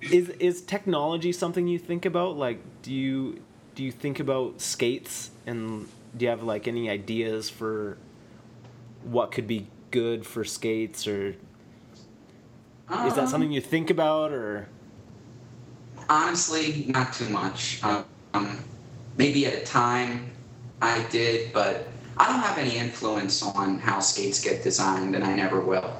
Is 0.00 0.28
is 0.28 0.62
technology 0.62 1.32
something 1.32 1.66
you 1.66 1.78
think 1.78 2.06
about? 2.06 2.36
Like, 2.36 2.60
do 2.82 2.94
you 2.94 3.42
do 3.74 3.82
you 3.82 3.90
think 3.90 4.20
about 4.20 4.60
skates 4.60 5.30
and 5.44 5.88
do 6.16 6.24
you 6.24 6.30
have 6.30 6.42
like 6.42 6.66
any 6.68 6.88
ideas 6.88 7.50
for 7.50 7.98
what 9.02 9.32
could 9.32 9.46
be 9.46 9.66
good 9.90 10.24
for 10.24 10.44
skates 10.44 11.06
or 11.06 11.36
is 13.06 13.14
that 13.14 13.28
something 13.28 13.52
you 13.52 13.60
think 13.60 13.90
about 13.90 14.32
or 14.32 14.68
Honestly, 16.08 16.86
not 16.88 17.12
too 17.12 17.28
much. 17.28 17.82
Um, 18.32 18.58
maybe 19.16 19.44
at 19.46 19.54
a 19.54 19.64
time 19.64 20.30
I 20.80 21.04
did, 21.10 21.52
but 21.52 21.88
I 22.16 22.28
don't 22.28 22.40
have 22.40 22.56
any 22.56 22.76
influence 22.76 23.42
on 23.42 23.78
how 23.78 24.00
skates 24.00 24.42
get 24.42 24.62
designed, 24.62 25.14
and 25.14 25.22
I 25.22 25.34
never 25.34 25.60
will. 25.60 25.98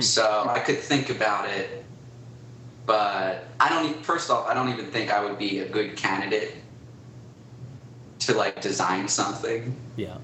So 0.00 0.46
I 0.48 0.60
could 0.60 0.78
think 0.78 1.10
about 1.10 1.48
it, 1.48 1.84
but 2.86 3.44
I 3.60 3.68
don't. 3.68 3.90
e- 3.90 4.02
First 4.02 4.30
off, 4.30 4.46
I 4.46 4.54
don't 4.54 4.68
even 4.70 4.86
think 4.86 5.10
I 5.12 5.22
would 5.22 5.38
be 5.38 5.58
a 5.60 5.68
good 5.68 5.96
candidate 5.96 6.56
to 8.20 8.34
like 8.34 8.60
design 8.60 9.08
something. 9.08 9.76
yeah. 9.96 10.16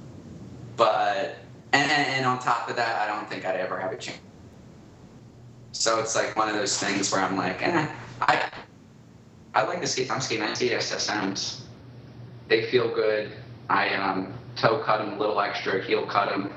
But 0.76 1.38
and, 1.72 1.90
and 1.90 2.08
and 2.08 2.26
on 2.26 2.38
top 2.38 2.70
of 2.70 2.76
that, 2.76 3.00
I 3.02 3.06
don't 3.12 3.28
think 3.28 3.44
I'd 3.44 3.56
ever 3.56 3.78
have 3.78 3.92
a 3.92 3.96
chance. 3.96 4.18
So 5.72 6.00
it's 6.00 6.14
like 6.16 6.34
one 6.36 6.48
of 6.48 6.54
those 6.54 6.78
things 6.78 7.12
where 7.12 7.20
I'm 7.20 7.36
like, 7.36 7.60
eh, 7.62 7.88
I 8.22 8.48
I 9.54 9.62
like 9.64 9.80
the 9.80 9.86
skate. 9.86 10.10
I'm 10.10 10.20
skating. 10.20 10.46
SSMs. 10.46 11.60
They 12.48 12.70
feel 12.70 12.88
good. 12.94 13.32
I 13.68 13.90
um, 13.94 14.32
toe 14.56 14.78
cut 14.78 14.98
them 14.98 15.14
a 15.14 15.18
little 15.18 15.40
extra, 15.40 15.82
heel 15.82 16.06
cut 16.06 16.30
them. 16.30 16.52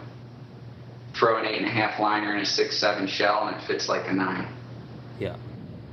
Throw 1.13 1.37
an 1.37 1.45
eight 1.45 1.57
and 1.57 1.65
a 1.65 1.71
half 1.71 1.99
liner 1.99 2.35
in 2.35 2.41
a 2.41 2.45
six 2.45 2.77
seven 2.77 3.07
shell, 3.07 3.47
and 3.47 3.57
it 3.57 3.67
fits 3.67 3.89
like 3.89 4.07
a 4.07 4.13
nine. 4.13 4.47
Yeah. 5.19 5.35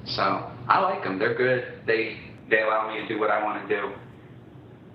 So 0.05 0.51
I 0.69 0.81
like 0.81 1.05
them. 1.05 1.19
They're 1.19 1.35
good. 1.35 1.81
They 1.86 2.19
they 2.49 2.62
allow 2.62 2.93
me 2.93 3.01
to 3.01 3.09
do 3.09 3.19
what 3.19 3.31
I 3.31 3.43
want 3.43 3.69
to 3.69 3.77
do. 3.77 3.93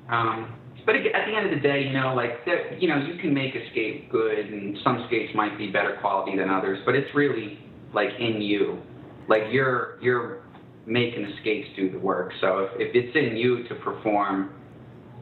Um, 0.10 0.54
but 0.86 0.96
at 0.96 1.04
the 1.04 1.36
end 1.36 1.46
of 1.46 1.52
the 1.52 1.62
day, 1.62 1.84
you 1.84 1.94
know, 1.94 2.14
like 2.14 2.40
you 2.80 2.88
know, 2.88 2.98
you 2.98 3.18
can 3.20 3.34
make 3.34 3.56
a 3.56 3.70
skate 3.72 4.10
good, 4.10 4.48
and 4.48 4.78
some 4.84 5.06
skates 5.08 5.34
might 5.36 5.58
be 5.58 5.72
better 5.72 5.98
quality 6.02 6.38
than 6.38 6.50
others. 6.50 6.80
But 6.86 6.96
it's 6.96 7.14
really 7.16 7.60
like 7.94 8.10
in 8.20 8.42
you. 8.42 8.82
Like 9.28 9.44
you're 9.52 9.98
you're 10.02 10.42
making 10.86 11.24
the 11.24 11.32
skates 11.42 11.70
do 11.76 11.90
the 11.90 12.00
work. 12.00 12.34
So 12.42 12.60
if, 12.60 12.72
if 12.90 12.96
it's 12.96 13.16
in 13.16 13.38
you 13.38 13.68
to 13.70 13.76
perform, 13.76 14.54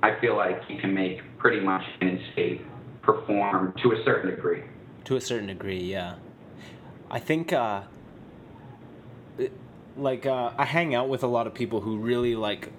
I 0.02 0.20
feel 0.20 0.36
like 0.36 0.62
you 0.68 0.80
can 0.80 0.94
make 0.94 1.20
pretty 1.38 1.60
much 1.60 1.84
any 2.02 2.24
skate 2.32 2.62
perform 3.04 3.74
to 3.84 3.92
a 3.92 4.04
certain 4.04 4.32
degree. 4.32 4.64
To 5.06 5.16
a 5.16 5.22
certain 5.22 5.48
degree, 5.48 5.80
yeah. 5.80 6.16
I 7.10 7.20
think, 7.20 7.52
uh, 7.52 7.82
it- 9.38 9.52
like, 9.98 10.26
uh, 10.26 10.52
I 10.58 10.66
hang 10.66 10.94
out 10.96 11.10
with 11.10 11.24
a 11.24 11.28
lot 11.28 11.48
of 11.48 11.54
people 11.54 11.82
who 11.82 11.98
really, 11.98 12.36
like, 12.36 12.72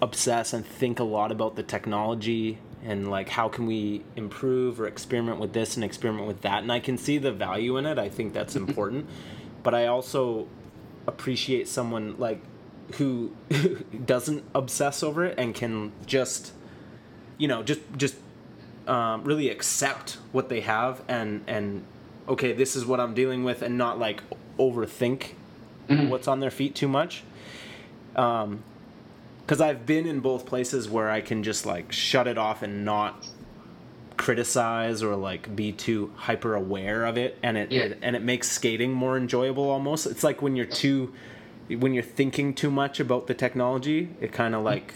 obsess 0.00 0.52
and 0.52 0.64
think 0.66 1.00
a 1.00 1.04
lot 1.04 1.32
about 1.32 1.56
the 1.56 1.62
technology 1.62 2.58
and, 2.84 3.10
like, 3.10 3.30
how 3.30 3.48
can 3.48 3.66
we 3.66 4.02
improve 4.16 4.80
or 4.80 4.86
experiment 4.86 5.38
with 5.38 5.52
this 5.52 5.76
and 5.76 5.84
experiment 5.84 6.26
with 6.26 6.42
that. 6.42 6.62
And 6.62 6.70
I 6.72 6.80
can 6.80 6.98
see 6.98 7.18
the 7.18 7.32
value 7.32 7.76
in 7.76 7.86
it. 7.86 7.98
I 7.98 8.08
think 8.08 8.32
that's 8.32 8.56
important. 8.64 9.06
but 9.62 9.74
I 9.74 9.86
also 9.86 10.48
appreciate 11.06 11.68
someone, 11.68 12.16
like, 12.18 12.40
who 12.96 13.30
doesn't 14.06 14.42
obsess 14.56 15.02
over 15.04 15.24
it 15.24 15.38
and 15.38 15.54
can 15.54 15.92
just, 16.04 16.52
you 17.38 17.46
know, 17.46 17.62
just, 17.62 17.80
just 17.96 18.16
um, 18.88 19.24
really 19.24 19.48
accept 19.48 20.18
what 20.32 20.48
they 20.48 20.60
have 20.60 21.02
and 21.08 21.42
and 21.46 21.84
okay 22.28 22.52
this 22.52 22.74
is 22.76 22.84
what 22.86 22.98
i'm 23.00 23.14
dealing 23.14 23.44
with 23.44 23.62
and 23.62 23.76
not 23.78 23.98
like 23.98 24.22
overthink 24.58 25.34
what's 26.08 26.26
on 26.28 26.40
their 26.40 26.50
feet 26.50 26.74
too 26.74 26.88
much. 26.88 27.22
Um 28.16 28.62
because 29.40 29.60
i've 29.60 29.84
been 29.86 30.06
in 30.06 30.20
both 30.20 30.46
places 30.46 30.88
where 30.88 31.10
i 31.10 31.20
can 31.20 31.42
just 31.42 31.66
like 31.66 31.90
shut 31.92 32.26
it 32.26 32.38
off 32.38 32.62
and 32.62 32.84
not 32.84 33.26
criticize 34.16 35.02
or 35.02 35.16
like 35.16 35.54
be 35.56 35.72
too 35.72 36.12
hyper 36.16 36.54
aware 36.54 37.04
of 37.04 37.16
it 37.18 37.36
and 37.42 37.56
it, 37.56 37.72
Yeah. 37.72 37.82
it 37.82 37.98
and 38.02 38.14
it 38.14 38.22
makes 38.22 38.50
skating 38.50 38.92
more 38.92 39.16
enjoyable 39.16 39.68
almost. 39.68 40.06
It's 40.06 40.22
like 40.22 40.40
when 40.42 40.54
you're 40.54 40.66
too 40.66 41.12
when 41.68 41.92
you're 41.94 42.02
thinking 42.04 42.54
too 42.54 42.70
much 42.70 43.00
about 43.00 43.26
the 43.26 43.34
technology 43.34 44.10
it 44.20 44.30
kind 44.32 44.54
of 44.54 44.62
like 44.62 44.94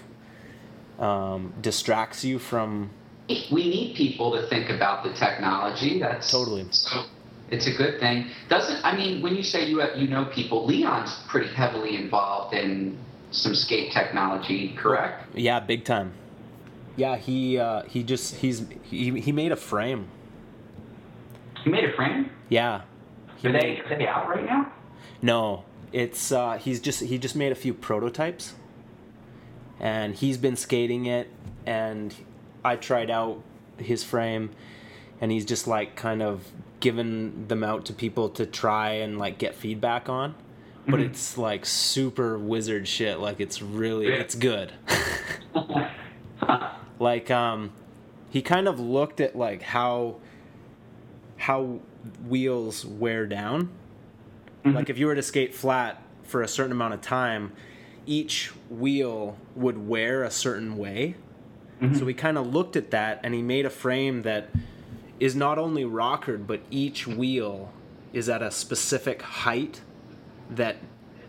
um, 0.98 1.52
distracts 1.60 2.24
you 2.24 2.38
from 2.38 2.90
we 3.28 3.68
need 3.68 3.96
people 3.96 4.32
to 4.32 4.46
think 4.48 4.70
about 4.70 5.04
the 5.04 5.12
technology. 5.12 5.98
That's 5.98 6.30
Totally. 6.30 6.66
So 6.70 7.04
it's 7.50 7.66
a 7.66 7.72
good 7.72 8.00
thing. 8.00 8.30
Doesn't 8.48 8.84
I 8.84 8.96
mean 8.96 9.22
when 9.22 9.34
you 9.34 9.42
say 9.42 9.66
you 9.66 9.78
have, 9.78 9.96
you 9.96 10.08
know 10.08 10.26
people, 10.26 10.66
Leon's 10.66 11.14
pretty 11.28 11.52
heavily 11.52 11.96
involved 11.96 12.54
in 12.54 12.96
some 13.30 13.54
skate 13.54 13.92
technology, 13.92 14.74
correct? 14.76 15.24
Yeah, 15.34 15.60
big 15.60 15.84
time. 15.84 16.12
Yeah, 16.96 17.16
he 17.16 17.58
uh, 17.58 17.82
he 17.82 18.02
just 18.02 18.36
he's 18.36 18.64
he, 18.82 19.20
he 19.20 19.32
made 19.32 19.52
a 19.52 19.56
frame. 19.56 20.08
He 21.62 21.70
made 21.70 21.84
a 21.84 21.92
frame? 21.92 22.30
Yeah. 22.48 22.82
He 23.36 23.48
Are 23.48 23.52
they 23.52 23.80
are 23.80 23.98
they 23.98 24.06
out 24.06 24.28
right 24.28 24.44
now? 24.44 24.72
no, 25.20 25.64
it's 25.92 26.32
uh, 26.32 26.58
he's 26.58 26.80
just 26.80 27.00
he 27.00 27.18
just 27.18 27.36
made 27.36 27.52
a 27.52 27.56
few 27.56 27.74
prototypes, 27.74 28.54
and 29.78 30.14
he's 30.14 30.38
been 30.38 30.56
skating 30.56 31.06
it, 31.06 31.28
and 31.66 32.14
I 32.66 32.76
tried 32.76 33.10
out 33.10 33.42
his 33.78 34.02
frame, 34.04 34.50
and 35.20 35.30
he's 35.32 35.44
just 35.44 35.66
like 35.66 35.96
kind 35.96 36.22
of 36.22 36.46
given 36.80 37.48
them 37.48 37.62
out 37.64 37.86
to 37.86 37.92
people 37.92 38.28
to 38.30 38.44
try 38.46 38.90
and 38.92 39.18
like 39.18 39.38
get 39.38 39.54
feedback 39.54 40.08
on. 40.08 40.34
But 40.88 41.00
Mhm. 41.00 41.06
it's 41.06 41.36
like 41.38 41.64
super 41.66 42.38
wizard 42.38 42.86
shit. 42.86 43.18
Like 43.18 43.40
it's 43.40 43.60
really 43.62 44.08
Yeah. 44.08 44.14
it's 44.16 44.34
good. 44.34 44.72
like 46.98 47.30
um 47.30 47.72
he 48.30 48.42
kind 48.42 48.68
of 48.68 48.78
looked 48.80 49.20
at 49.20 49.36
like 49.36 49.62
how 49.62 50.16
how 51.38 51.80
wheels 52.28 52.84
wear 52.84 53.26
down 53.26 53.68
like 54.64 54.88
if 54.90 54.98
you 54.98 55.06
were 55.06 55.14
to 55.14 55.22
skate 55.22 55.54
flat 55.54 56.02
for 56.24 56.42
a 56.42 56.48
certain 56.48 56.72
amount 56.72 56.92
of 56.94 57.00
time 57.00 57.52
each 58.04 58.48
wheel 58.70 59.36
would 59.54 59.88
wear 59.88 60.22
a 60.24 60.30
certain 60.30 60.76
way 60.76 61.14
so 61.94 62.06
he 62.06 62.14
kind 62.14 62.38
of 62.38 62.46
looked 62.46 62.74
at 62.76 62.90
that 62.90 63.20
and 63.22 63.34
he 63.34 63.42
made 63.42 63.66
a 63.66 63.70
frame 63.70 64.22
that 64.22 64.48
is 65.20 65.36
not 65.36 65.58
only 65.58 65.84
rockered 65.84 66.46
but 66.46 66.60
each 66.70 67.06
wheel 67.06 67.72
is 68.12 68.28
at 68.28 68.42
a 68.42 68.50
specific 68.50 69.20
height 69.22 69.80
that 70.50 70.76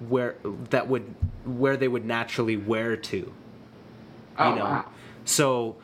where 0.08 0.36
that 0.70 0.88
would 0.88 1.14
where 1.46 1.76
they 1.78 1.88
would 1.88 2.06
naturally 2.06 2.56
wear 2.56 2.96
to. 2.96 3.34
Oh 4.38 4.50
you 4.50 4.56
know? 4.56 4.64
wow. 4.64 4.86
so 5.26 5.76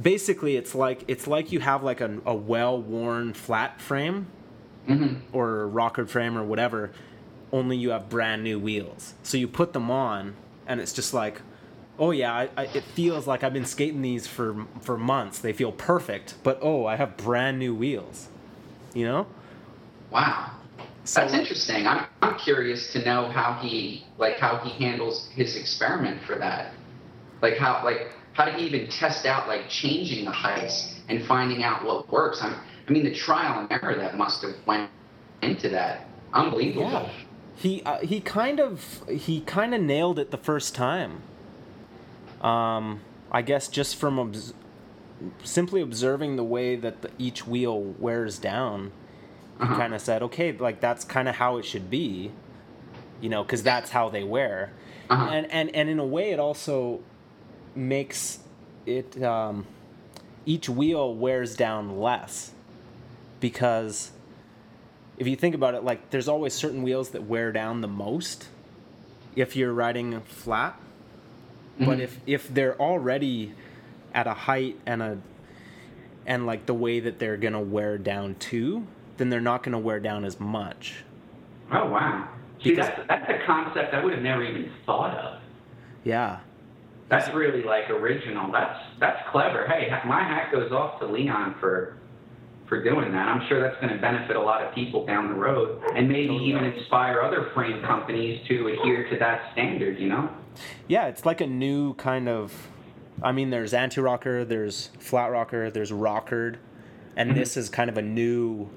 basically 0.00 0.56
it's 0.56 0.74
like 0.74 1.04
it's 1.08 1.26
like 1.26 1.52
you 1.52 1.60
have 1.60 1.82
like 1.82 2.00
a, 2.00 2.20
a 2.26 2.34
well-worn 2.34 3.32
flat 3.32 3.80
frame 3.80 4.26
hmm 4.86 5.14
or 5.32 5.66
rockered 5.68 6.10
frame 6.10 6.36
or 6.36 6.44
whatever 6.44 6.90
only 7.52 7.76
you 7.76 7.90
have 7.90 8.08
brand 8.08 8.42
new 8.42 8.58
wheels. 8.58 9.14
So 9.22 9.36
you 9.38 9.46
put 9.46 9.72
them 9.72 9.90
on 9.90 10.34
and 10.66 10.80
it's 10.80 10.92
just 10.92 11.14
like 11.14 11.40
oh 11.98 12.10
yeah 12.10 12.32
I, 12.32 12.48
I, 12.56 12.64
it 12.64 12.82
feels 12.82 13.26
like 13.26 13.44
i've 13.44 13.52
been 13.52 13.64
skating 13.64 14.02
these 14.02 14.26
for 14.26 14.66
for 14.80 14.98
months 14.98 15.38
they 15.38 15.52
feel 15.52 15.72
perfect 15.72 16.34
but 16.42 16.58
oh 16.60 16.86
i 16.86 16.96
have 16.96 17.16
brand 17.16 17.58
new 17.58 17.74
wheels 17.74 18.28
you 18.94 19.04
know 19.06 19.26
Wow. 20.14 20.52
So, 21.02 21.20
That's 21.20 21.34
interesting. 21.34 21.88
I'm, 21.88 22.06
I'm 22.22 22.38
curious 22.38 22.92
to 22.92 23.04
know 23.04 23.28
how 23.28 23.54
he 23.60 24.06
like 24.16 24.38
how 24.38 24.58
he 24.58 24.70
handles 24.82 25.28
his 25.34 25.56
experiment 25.56 26.22
for 26.22 26.36
that. 26.36 26.72
Like 27.42 27.58
how 27.58 27.84
like 27.84 28.12
how 28.32 28.44
did 28.44 28.54
he 28.54 28.66
even 28.66 28.88
test 28.88 29.26
out 29.26 29.48
like 29.48 29.68
changing 29.68 30.24
the 30.24 30.30
heights 30.30 30.94
and 31.08 31.26
finding 31.26 31.64
out 31.64 31.84
what 31.84 32.10
works? 32.10 32.42
I'm, 32.42 32.54
I 32.88 32.92
mean 32.92 33.04
the 33.04 33.14
trial 33.14 33.58
and 33.60 33.72
error 33.72 33.96
that 33.96 34.16
must 34.16 34.42
have 34.42 34.54
went 34.66 34.88
into 35.42 35.68
that. 35.70 36.06
Unbelievable. 36.32 36.90
Yeah. 36.90 37.10
He 37.56 37.82
uh, 37.82 37.98
he 37.98 38.20
kind 38.20 38.60
of 38.60 39.02
he 39.10 39.40
kind 39.40 39.74
of 39.74 39.82
nailed 39.82 40.20
it 40.20 40.30
the 40.30 40.38
first 40.38 40.76
time. 40.76 41.22
Um, 42.44 43.00
I 43.32 43.42
guess 43.42 43.68
just 43.68 43.96
from 43.96 44.18
obs- 44.18 44.52
simply 45.42 45.80
observing 45.80 46.36
the 46.36 46.44
way 46.44 46.76
that 46.76 47.02
the, 47.02 47.10
each 47.18 47.46
wheel 47.46 47.80
wears 47.98 48.38
down, 48.38 48.92
he 49.58 49.64
Uh-huh. 49.64 49.76
kind 49.76 49.94
of 49.94 50.00
said, 50.00 50.22
okay, 50.22 50.52
like 50.52 50.80
that's 50.80 51.04
kind 51.04 51.28
of 51.28 51.36
how 51.36 51.56
it 51.56 51.64
should 51.64 51.88
be, 51.88 52.30
you 53.20 53.28
know, 53.28 53.42
because 53.42 53.62
that's 53.62 53.90
how 53.90 54.08
they 54.08 54.22
wear, 54.24 54.70
Uh-huh. 55.08 55.30
and 55.32 55.50
and 55.50 55.74
and 55.74 55.88
in 55.88 55.98
a 55.98 56.04
way, 56.06 56.30
it 56.32 56.38
also 56.40 57.00
makes 57.74 58.40
it 58.86 59.22
um, 59.22 59.66
each 60.44 60.68
wheel 60.68 61.14
wears 61.14 61.56
down 61.56 61.98
less 61.98 62.52
because 63.40 64.10
if 65.16 65.26
you 65.26 65.36
think 65.36 65.54
about 65.54 65.74
it, 65.74 65.82
like 65.84 66.10
there's 66.10 66.28
always 66.28 66.52
certain 66.52 66.82
wheels 66.82 67.10
that 67.10 67.22
wear 67.24 67.52
down 67.52 67.80
the 67.80 67.88
most 67.88 68.48
if 69.36 69.56
you're 69.56 69.72
riding 69.72 70.20
flat. 70.22 70.78
But 71.78 71.98
Mhm. 71.98 72.00
if 72.00 72.20
if 72.26 72.54
they're 72.54 72.76
already 72.80 73.52
at 74.14 74.26
a 74.26 74.34
height 74.34 74.76
and 74.86 75.02
a 75.02 75.18
and 76.26 76.46
like 76.46 76.66
the 76.66 76.74
way 76.74 77.00
that 77.00 77.18
they're 77.18 77.36
gonna 77.36 77.60
wear 77.60 77.98
down 77.98 78.36
too, 78.36 78.86
then 79.16 79.28
they're 79.30 79.40
not 79.40 79.62
gonna 79.62 79.78
wear 79.78 80.00
down 80.00 80.24
as 80.24 80.38
much. 80.40 81.04
Oh 81.72 81.86
wow. 81.90 82.28
See, 82.62 82.70
Because- 82.70 82.86
that's 82.88 83.08
that's 83.08 83.30
a 83.30 83.46
concept 83.46 83.92
I 83.94 84.02
would 84.04 84.12
have 84.14 84.22
never 84.22 84.42
even 84.42 84.70
thought 84.86 85.16
of. 85.16 85.40
Yeah. 86.04 86.38
That's 87.08 87.32
really 87.34 87.62
like 87.62 87.90
original. 87.90 88.50
That's 88.52 88.78
that's 88.98 89.28
clever. 89.30 89.66
Hey, 89.66 89.90
my 90.06 90.22
hat 90.22 90.50
goes 90.52 90.72
off 90.72 90.98
to 91.00 91.06
Leon 91.06 91.54
for 91.60 91.96
for 92.68 92.82
doing 92.82 93.12
that. 93.12 93.28
I'm 93.28 93.46
sure 93.48 93.60
that's 93.60 93.78
going 93.80 93.92
to 93.92 94.00
benefit 94.00 94.36
a 94.36 94.40
lot 94.40 94.62
of 94.64 94.74
people 94.74 95.04
down 95.06 95.28
the 95.28 95.34
road, 95.34 95.82
and 95.94 96.08
maybe 96.08 96.34
even 96.34 96.64
inspire 96.64 97.20
other 97.20 97.50
frame 97.54 97.82
companies 97.82 98.40
to 98.48 98.68
adhere 98.68 99.08
to 99.10 99.18
that 99.18 99.52
standard. 99.52 99.98
You 99.98 100.08
know? 100.08 100.30
Yeah, 100.88 101.06
it's 101.08 101.26
like 101.26 101.40
a 101.40 101.46
new 101.46 101.94
kind 101.94 102.28
of 102.28 102.68
I 103.22 103.32
mean 103.32 103.50
there's 103.50 103.74
anti 103.74 104.00
rocker, 104.00 104.44
there's 104.44 104.90
flat 104.98 105.30
rocker, 105.30 105.70
there's 105.70 105.92
rockered, 105.92 106.58
and 107.16 107.30
Mm-hmm. 107.30 107.38
this 107.38 107.56
is 107.56 107.68
kind 107.68 107.88
of 107.90 107.96
a 107.98 108.02
new 108.02 108.68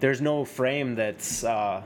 there's 0.00 0.20
no 0.20 0.44
frame 0.44 0.96
that's 0.96 1.44
uh, 1.44 1.82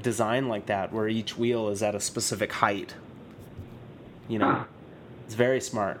designed 0.00 0.48
like 0.48 0.66
that 0.66 0.92
where 0.92 1.08
each 1.08 1.36
wheel 1.36 1.68
is 1.68 1.82
at 1.82 1.94
a 1.94 2.00
specific 2.00 2.52
height. 2.52 2.94
You 4.28 4.38
know? 4.38 4.52
Huh. 4.52 4.64
It's 5.26 5.34
very 5.34 5.60
smart. 5.60 6.00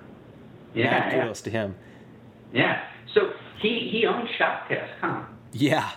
Yeah, 0.74 0.90
Mad 0.90 1.12
yeah, 1.12 1.20
kudos 1.22 1.40
to 1.42 1.50
him. 1.50 1.74
yeah. 2.52 2.84
So 3.14 3.32
he 3.60 3.88
he 3.90 4.06
owns 4.06 4.28
Shop 4.38 4.68
Task, 4.68 4.92
huh? 5.00 5.22
Yeah. 5.52 5.90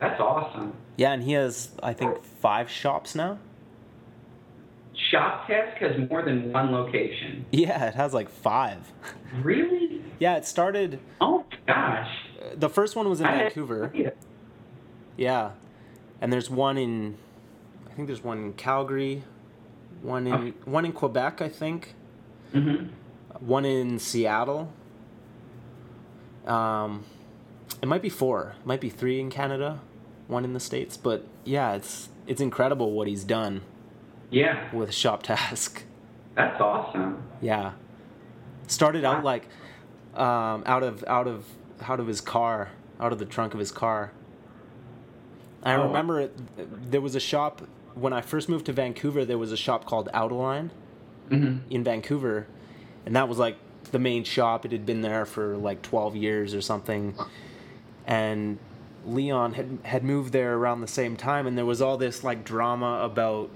That's 0.00 0.20
awesome. 0.20 0.74
Yeah, 0.96 1.12
and 1.12 1.22
he 1.22 1.32
has 1.32 1.70
I 1.82 1.92
think 1.92 2.22
five 2.24 2.70
shops 2.70 3.14
now. 3.14 3.38
Shop 5.10 5.46
Task 5.46 5.78
has 5.78 6.08
more 6.10 6.22
than 6.22 6.52
one 6.52 6.70
location. 6.72 7.44
Yeah, 7.50 7.86
it 7.86 7.94
has 7.94 8.12
like 8.14 8.28
five. 8.28 8.92
Really? 9.42 10.02
yeah, 10.18 10.36
it 10.36 10.44
started 10.44 10.98
Oh 11.20 11.44
gosh. 11.66 12.08
the 12.54 12.68
first 12.68 12.94
one 12.96 13.08
was 13.08 13.20
in 13.20 13.26
I 13.26 13.38
Vancouver. 13.44 13.92
Yeah, 15.16 15.52
and 16.20 16.32
there's 16.32 16.48
one 16.50 16.78
in, 16.78 17.16
I 17.90 17.94
think 17.94 18.06
there's 18.08 18.22
one 18.24 18.38
in 18.38 18.52
Calgary, 18.54 19.22
one 20.02 20.26
in 20.26 20.54
one 20.64 20.84
in 20.84 20.92
Quebec, 20.92 21.40
I 21.42 21.48
think, 21.48 21.94
Mhm. 22.54 22.90
one 23.40 23.64
in 23.64 23.98
Seattle. 23.98 24.72
Um, 26.46 27.04
it 27.80 27.86
might 27.86 28.02
be 28.02 28.08
four, 28.08 28.54
it 28.60 28.66
might 28.66 28.80
be 28.80 28.90
three 28.90 29.20
in 29.20 29.30
Canada, 29.30 29.80
one 30.28 30.44
in 30.44 30.52
the 30.54 30.60
states, 30.60 30.96
but 30.96 31.26
yeah, 31.44 31.74
it's 31.74 32.08
it's 32.26 32.40
incredible 32.40 32.92
what 32.92 33.08
he's 33.08 33.24
done 33.24 33.62
Yeah, 34.30 34.72
with 34.74 34.92
Shop 34.94 35.22
Task. 35.22 35.82
that's 36.34 36.60
awesome. 36.60 37.22
Yeah, 37.40 37.72
started 38.66 39.04
out 39.04 39.24
like 39.24 39.46
um, 40.14 40.62
out 40.66 40.82
of 40.82 41.04
out 41.06 41.26
of 41.28 41.44
out 41.82 42.00
of 42.00 42.06
his 42.06 42.20
car, 42.20 42.70
out 43.00 43.12
of 43.12 43.18
the 43.18 43.24
trunk 43.24 43.54
of 43.54 43.60
his 43.60 43.72
car. 43.72 44.12
I 45.64 45.74
Oh. 45.74 45.86
remember 45.86 46.20
it, 46.20 46.90
there 46.90 47.00
was 47.00 47.14
a 47.14 47.20
shop 47.20 47.62
when 47.94 48.12
I 48.12 48.20
first 48.20 48.48
moved 48.48 48.66
to 48.66 48.72
Vancouver. 48.72 49.24
There 49.24 49.38
was 49.38 49.52
a 49.52 49.56
shop 49.56 49.84
called 49.84 50.08
Autoline 50.12 50.70
hmm 51.28 51.58
in 51.70 51.84
Vancouver, 51.84 52.46
and 53.06 53.14
that 53.16 53.28
was 53.28 53.38
like 53.38 53.56
the 53.92 53.98
main 53.98 54.24
shop. 54.24 54.64
It 54.64 54.72
had 54.72 54.84
been 54.84 55.00
there 55.02 55.24
for 55.24 55.56
like 55.56 55.82
twelve 55.82 56.16
years 56.16 56.54
or 56.54 56.60
something, 56.60 57.14
and 58.06 58.58
Leon 59.06 59.54
had 59.54 59.78
had 59.84 60.04
moved 60.04 60.32
there 60.32 60.54
around 60.56 60.80
the 60.80 60.88
same 60.88 61.16
time, 61.16 61.46
and 61.46 61.56
there 61.56 61.66
was 61.66 61.80
all 61.80 61.96
this 61.96 62.24
like 62.24 62.44
drama 62.44 63.00
about 63.02 63.50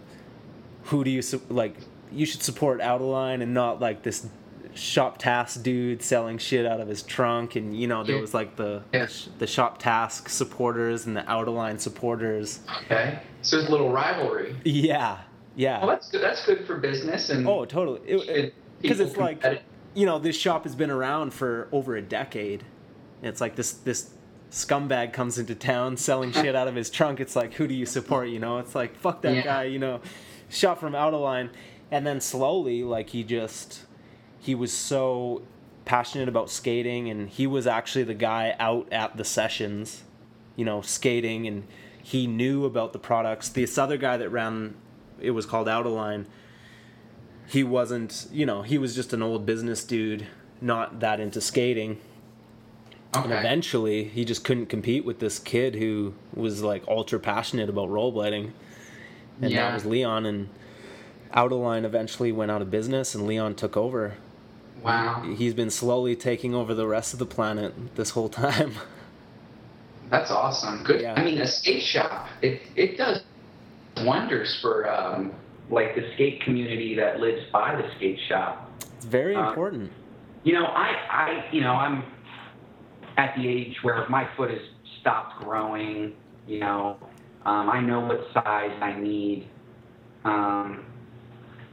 who 0.84 1.02
do 1.04 1.10
you 1.10 1.22
su- 1.22 1.42
like 1.48 1.76
you 2.12 2.24
should 2.26 2.42
support 2.42 2.80
Autoline 2.80 3.42
and 3.42 3.52
not 3.52 3.80
like 3.80 4.02
this 4.02 4.26
shop 4.74 5.16
task 5.18 5.62
dude 5.62 6.02
selling 6.02 6.36
shit 6.36 6.66
out 6.66 6.80
of 6.80 6.86
his 6.86 7.02
trunk 7.02 7.56
and 7.56 7.74
you 7.74 7.86
know 7.86 8.04
there 8.04 8.20
was 8.20 8.34
like 8.34 8.56
the 8.56 8.82
the 9.38 9.46
shop 9.46 9.78
task 9.78 10.28
supporters 10.28 11.06
and 11.06 11.16
the 11.16 11.22
Autoline 11.22 11.80
supporters 11.80 12.60
Okay. 12.84 13.18
So 13.40 13.56
there's 13.56 13.68
a 13.68 13.72
little 13.72 13.90
rivalry. 13.90 14.54
yeah 14.64 15.20
yeah 15.56 15.78
Well, 15.78 15.88
that's 15.88 16.10
good. 16.10 16.20
That's 16.20 16.44
good 16.44 16.66
for 16.66 16.76
business 16.76 17.30
and 17.30 17.48
oh 17.48 17.64
totally 17.64 18.00
It- 18.06 18.28
it- 18.28 18.54
because 18.82 19.00
it's 19.00 19.16
like 19.16 19.42
you 19.96 20.06
know 20.06 20.18
this 20.20 20.36
shop 20.36 20.62
has 20.64 20.74
been 20.76 20.90
around 20.90 21.32
for 21.32 21.68
over 21.72 21.96
a 21.96 22.02
decade. 22.02 22.62
It's 23.22 23.40
like 23.40 23.56
this 23.56 23.72
this 23.72 24.10
scumbag 24.50 25.12
comes 25.12 25.38
into 25.38 25.54
town 25.54 25.96
selling 26.08 26.30
shit 26.32 26.54
out 26.54 26.68
of 26.68 26.74
his 26.76 26.90
trunk. 26.90 27.18
It's 27.18 27.34
like 27.34 27.54
who 27.54 27.66
do 27.66 27.74
you 27.74 27.86
support 27.86 28.28
you 28.28 28.38
know? 28.38 28.58
It's 28.58 28.74
like 28.74 28.96
fuck 28.96 29.22
that 29.22 29.34
Yeah. 29.34 29.42
guy 29.42 29.64
you 29.64 29.78
know? 29.78 30.00
Shot 30.48 30.78
from 30.78 30.94
out 30.94 31.14
of 31.14 31.20
line. 31.20 31.50
And 31.90 32.06
then 32.06 32.20
slowly 32.20 32.84
like 32.84 33.10
he 33.10 33.24
just 33.24 33.84
he 34.38 34.54
was 34.54 34.72
so 34.72 35.42
passionate 35.84 36.28
about 36.28 36.50
skating 36.50 37.08
and 37.08 37.28
he 37.28 37.46
was 37.46 37.66
actually 37.66 38.04
the 38.04 38.14
guy 38.14 38.54
out 38.58 38.86
at 38.92 39.16
the 39.16 39.24
sessions 39.24 40.02
you 40.56 40.64
know 40.64 40.82
skating. 40.82 41.46
And 41.46 41.66
he 42.02 42.26
knew 42.26 42.64
about 42.66 42.92
the 42.92 42.98
products. 42.98 43.48
This 43.48 43.78
other 43.78 43.96
guy 43.96 44.16
that 44.18 44.28
ran 44.28 44.74
it 45.20 45.30
was 45.30 45.46
called 45.46 45.68
out 45.68 45.86
of 45.86 45.92
line 45.92 46.26
he 47.48 47.62
wasn't 47.64 48.26
you 48.32 48.44
know 48.46 48.62
he 48.62 48.78
was 48.78 48.94
just 48.94 49.12
an 49.12 49.22
old 49.22 49.46
business 49.46 49.84
dude 49.84 50.26
not 50.60 51.00
that 51.00 51.20
into 51.20 51.40
skating 51.40 51.98
Okay. 53.14 53.24
and 53.24 53.32
eventually 53.32 54.04
he 54.04 54.24
just 54.24 54.44
couldn't 54.44 54.66
compete 54.66 55.04
with 55.04 55.20
this 55.20 55.38
kid 55.38 55.76
who 55.76 56.12
was 56.34 56.62
like 56.62 56.86
ultra 56.88 57.18
passionate 57.18 57.68
about 57.70 57.88
rollerblading 57.88 58.50
and 59.40 59.50
Yeah. 59.50 59.68
that 59.68 59.74
was 59.74 59.86
leon 59.86 60.26
and 60.26 60.48
out 61.32 61.52
of 61.52 61.58
line 61.58 61.84
eventually 61.84 62.32
went 62.32 62.50
out 62.50 62.62
of 62.62 62.70
business 62.70 63.14
and 63.14 63.26
leon 63.26 63.54
took 63.54 63.76
over 63.76 64.14
Wow. 64.82 65.22
he's 65.36 65.54
been 65.54 65.70
slowly 65.70 66.14
taking 66.16 66.54
over 66.54 66.74
the 66.74 66.86
rest 66.86 67.12
of 67.12 67.18
the 67.18 67.26
planet 67.26 67.74
this 67.96 68.10
whole 68.10 68.28
time 68.44 68.72
That's 70.10 70.30
awesome. 70.30 70.84
Good. 70.84 71.00
Yeah. 71.00 71.14
I 71.16 71.24
mean, 71.24 71.40
a 71.40 71.46
skate 71.48 71.82
shop. 71.82 72.28
It 72.40 72.60
it 72.76 72.96
does 72.96 73.22
wonders 74.04 74.56
for. 74.60 74.88
Um, 74.88 75.32
Like 75.70 75.94
the 75.94 76.02
skate 76.14 76.42
community 76.42 76.94
that 76.96 77.18
lives 77.20 77.42
by 77.52 77.74
the 77.74 77.88
skate 77.96 78.18
shop. 78.28 78.70
it's 78.80 79.04
very 79.06 79.34
Uh, 79.34 79.48
important 79.48 79.90
You 80.44 80.52
know, 80.52 80.64
I, 80.66 80.94
I, 81.10 81.44
you 81.52 81.60
know, 81.60 81.72
I'm 81.72 82.04
at 83.16 83.34
the 83.36 83.48
age 83.48 83.74
where 83.82 84.06
my 84.08 84.28
foot 84.36 84.50
has 84.50 84.60
stopped 85.00 85.42
growing. 85.42 86.12
You 86.46 86.60
know, 86.60 86.98
um, 87.44 87.68
I 87.68 87.80
know 87.80 88.00
what 88.00 88.20
size 88.32 88.70
I 88.80 88.94
need. 88.98 89.48
Um, 90.24 90.84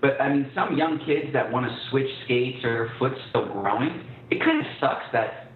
but 0.01 0.19
I 0.19 0.33
mean, 0.33 0.49
some 0.55 0.75
young 0.75 0.99
kids 1.05 1.31
that 1.33 1.51
want 1.51 1.65
to 1.65 1.89
switch 1.89 2.09
skates 2.25 2.63
or 2.65 2.73
their 2.73 2.91
foot's 2.99 3.19
still 3.29 3.45
growing, 3.45 4.03
it 4.31 4.39
kind 4.39 4.59
of 4.59 4.65
sucks 4.79 5.05
that 5.13 5.51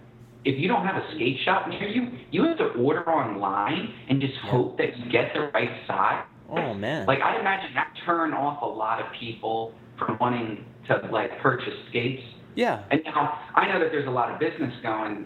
if 0.46 0.60
you 0.60 0.68
don't 0.68 0.86
have 0.86 0.96
a 0.96 1.06
skate 1.16 1.38
shop 1.44 1.68
near 1.68 1.88
you, 1.88 2.12
you 2.32 2.44
have 2.46 2.58
to 2.60 2.68
order 2.80 3.08
online 3.10 3.94
and 4.10 4.22
just 4.22 4.36
hope 4.46 4.78
that 4.78 4.98
you 4.98 5.12
get 5.12 5.34
the 5.34 5.50
right 5.54 5.72
size. 5.88 6.24
Oh 6.49 6.74
man 6.74 7.06
Like 7.06 7.22
I 7.22 7.40
imagine 7.40 7.74
that 7.76 7.94
turn 8.06 8.34
off 8.34 8.61
a 8.61 8.65
lot 8.65 8.99
of 8.99 9.07
people 9.19 9.74
from 9.98 10.18
wanting 10.19 10.65
to 10.88 11.07
like 11.11 11.40
purchase 11.41 11.74
skates. 11.90 12.24
yeah 12.56 12.84
And 12.91 13.02
now 13.06 13.40
I 13.56 13.68
know 13.68 13.80
that 13.80 13.91
there's 13.91 14.07
a 14.07 14.11
lot 14.11 14.32
of 14.32 14.40
business 14.40 14.74
going 14.84 15.26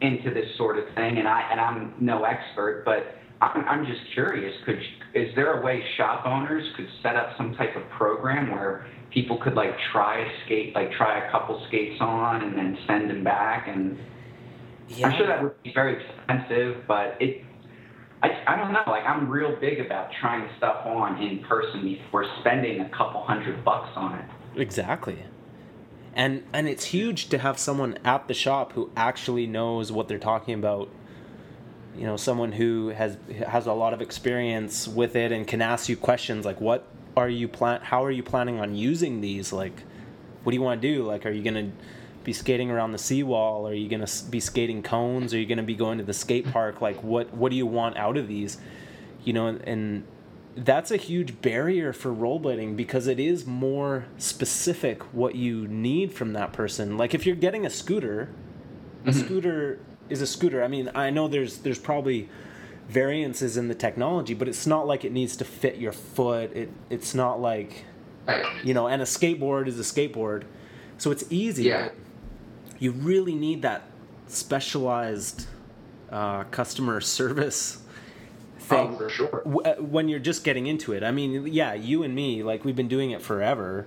into 0.00 0.32
this 0.32 0.46
sort 0.56 0.78
of 0.78 0.84
thing, 0.94 1.18
and 1.18 1.28
I 1.28 1.48
and 1.50 1.60
I'm 1.60 1.94
no 2.00 2.24
expert, 2.24 2.82
but 2.84 3.16
I'm, 3.40 3.64
I'm 3.66 3.86
just 3.86 4.00
curious. 4.12 4.54
Could 4.64 4.78
is 5.14 5.34
there 5.34 5.60
a 5.60 5.64
way 5.64 5.82
shop 5.96 6.26
owners 6.26 6.64
could 6.76 6.88
set 7.02 7.16
up 7.16 7.36
some 7.36 7.54
type 7.54 7.76
of 7.76 7.88
program 7.90 8.50
where 8.50 8.86
people 9.10 9.38
could 9.42 9.54
like 9.54 9.70
try 9.92 10.20
a 10.20 10.28
skate, 10.44 10.74
like 10.74 10.90
try 10.92 11.26
a 11.26 11.30
couple 11.30 11.64
skates 11.68 12.00
on, 12.00 12.42
and 12.42 12.56
then 12.56 12.78
send 12.86 13.10
them 13.10 13.22
back? 13.24 13.68
And 13.68 13.98
yeah 14.88 15.08
I'm 15.08 15.16
sure 15.16 15.26
that 15.26 15.42
would 15.42 15.62
be 15.62 15.72
very 15.72 16.02
expensive, 16.02 16.84
but 16.86 17.16
it 17.20 17.42
I, 18.24 18.54
I 18.54 18.56
don't 18.56 18.72
know. 18.72 18.82
Like 18.86 19.04
I'm 19.04 19.28
real 19.28 19.54
big 19.60 19.80
about 19.80 20.08
trying 20.18 20.48
stuff 20.56 20.86
on 20.86 21.22
in 21.22 21.40
person 21.40 21.82
before 21.82 22.24
spending 22.40 22.80
a 22.80 22.88
couple 22.88 23.22
hundred 23.22 23.62
bucks 23.62 23.90
on 23.96 24.18
it. 24.18 24.24
Exactly. 24.56 25.18
And 26.14 26.42
and 26.54 26.66
it's 26.66 26.86
huge 26.86 27.28
to 27.28 27.38
have 27.38 27.58
someone 27.58 27.98
at 28.02 28.26
the 28.26 28.32
shop 28.32 28.72
who 28.72 28.90
actually 28.96 29.46
knows 29.46 29.92
what 29.92 30.08
they're 30.08 30.18
talking 30.18 30.54
about. 30.54 30.88
You 31.98 32.04
know, 32.04 32.16
someone 32.16 32.52
who 32.52 32.88
has 32.88 33.18
has 33.46 33.66
a 33.66 33.74
lot 33.74 33.92
of 33.92 34.00
experience 34.00 34.88
with 34.88 35.16
it 35.16 35.30
and 35.30 35.46
can 35.46 35.60
ask 35.60 35.90
you 35.90 35.96
questions 35.96 36.46
like 36.46 36.60
what 36.62 36.86
are 37.16 37.28
you 37.28 37.46
plan 37.46 37.80
how 37.82 38.02
are 38.02 38.10
you 38.10 38.22
planning 38.22 38.58
on 38.58 38.74
using 38.74 39.20
these 39.20 39.52
like 39.52 39.82
what 40.44 40.50
do 40.50 40.56
you 40.56 40.62
want 40.62 40.80
to 40.80 40.88
do? 40.88 41.04
Like 41.04 41.26
are 41.26 41.30
you 41.30 41.42
to 41.42 41.70
be 42.24 42.32
skating 42.32 42.70
around 42.70 42.92
the 42.92 42.98
seawall? 42.98 43.66
Are 43.68 43.74
you 43.74 43.88
going 43.88 44.04
to 44.04 44.24
be 44.30 44.40
skating 44.40 44.82
cones? 44.82 45.32
Are 45.34 45.38
you 45.38 45.46
going 45.46 45.58
to 45.58 45.64
be 45.64 45.74
going 45.74 45.98
to 45.98 46.04
the 46.04 46.12
skate 46.14 46.50
park? 46.50 46.80
Like 46.80 47.02
what 47.02 47.32
what 47.34 47.50
do 47.50 47.56
you 47.56 47.66
want 47.66 47.96
out 47.96 48.16
of 48.16 48.26
these? 48.28 48.58
You 49.24 49.32
know, 49.32 49.46
and 49.48 50.04
that's 50.56 50.90
a 50.90 50.96
huge 50.96 51.40
barrier 51.42 51.92
for 51.92 52.10
rollerblading 52.14 52.76
because 52.76 53.06
it 53.08 53.18
is 53.18 53.44
more 53.46 54.06
specific 54.18 55.02
what 55.14 55.34
you 55.34 55.66
need 55.68 56.12
from 56.12 56.32
that 56.34 56.52
person. 56.52 56.96
Like 56.96 57.14
if 57.14 57.26
you're 57.26 57.34
getting 57.36 57.66
a 57.66 57.70
scooter, 57.70 58.28
a 59.04 59.10
Mm-hmm. 59.10 59.20
scooter 59.20 59.78
is 60.08 60.22
a 60.22 60.26
scooter. 60.26 60.62
I 60.64 60.68
mean, 60.68 60.90
I 60.94 61.10
know 61.10 61.28
there's 61.28 61.58
there's 61.58 61.78
probably 61.78 62.28
variances 62.88 63.56
in 63.56 63.68
the 63.68 63.74
technology, 63.74 64.34
but 64.34 64.46
it's 64.48 64.66
not 64.66 64.86
like 64.86 65.04
it 65.04 65.12
needs 65.12 65.36
to 65.36 65.44
fit 65.44 65.76
your 65.76 65.92
foot. 65.92 66.54
It 66.54 66.70
it's 66.90 67.14
not 67.14 67.40
like 67.40 67.84
you 68.62 68.72
know, 68.74 68.86
and 68.88 69.02
a 69.02 69.04
skateboard 69.04 69.66
is 69.66 69.78
a 69.78 69.82
skateboard. 69.82 70.44
So 70.98 71.10
it's 71.10 71.24
easy. 71.30 71.64
Yeah. 71.64 71.88
You 72.78 72.92
really 72.92 73.34
need 73.34 73.62
that 73.62 73.82
specialized 74.26 75.46
uh, 76.10 76.44
customer 76.44 77.00
service 77.00 77.78
thing 78.58 78.90
Oh, 78.94 78.96
for 78.98 79.08
sure. 79.08 79.42
w- 79.44 79.60
uh, 79.62 79.74
when 79.76 80.08
you're 80.08 80.18
just 80.20 80.44
getting 80.44 80.66
into 80.66 80.92
it. 80.92 81.02
I 81.02 81.10
mean, 81.10 81.46
yeah, 81.46 81.74
you 81.74 82.02
and 82.02 82.14
me, 82.14 82.42
like 82.42 82.64
we've 82.64 82.76
been 82.76 82.88
doing 82.88 83.10
it 83.10 83.20
forever, 83.22 83.86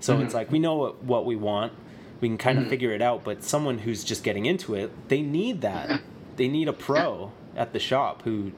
so 0.00 0.16
Mhm. 0.16 0.24
it's 0.24 0.34
like 0.34 0.50
we 0.50 0.58
know 0.58 0.74
what, 0.76 1.02
what 1.04 1.24
we 1.26 1.36
want. 1.36 1.72
We 2.20 2.28
can 2.28 2.38
kind 2.38 2.58
of 2.58 2.64
Mhm. 2.64 2.70
figure 2.70 2.92
it 2.92 3.02
out. 3.02 3.24
But 3.24 3.42
someone 3.44 3.78
who's 3.78 4.04
just 4.04 4.24
getting 4.24 4.46
into 4.46 4.74
it, 4.74 4.90
they 5.08 5.22
need 5.22 5.60
that. 5.62 6.00
They 6.36 6.48
need 6.48 6.68
a 6.68 6.72
pro 6.74 7.32
at 7.56 7.72
the 7.72 7.78
shop 7.78 8.20
who, 8.24 8.52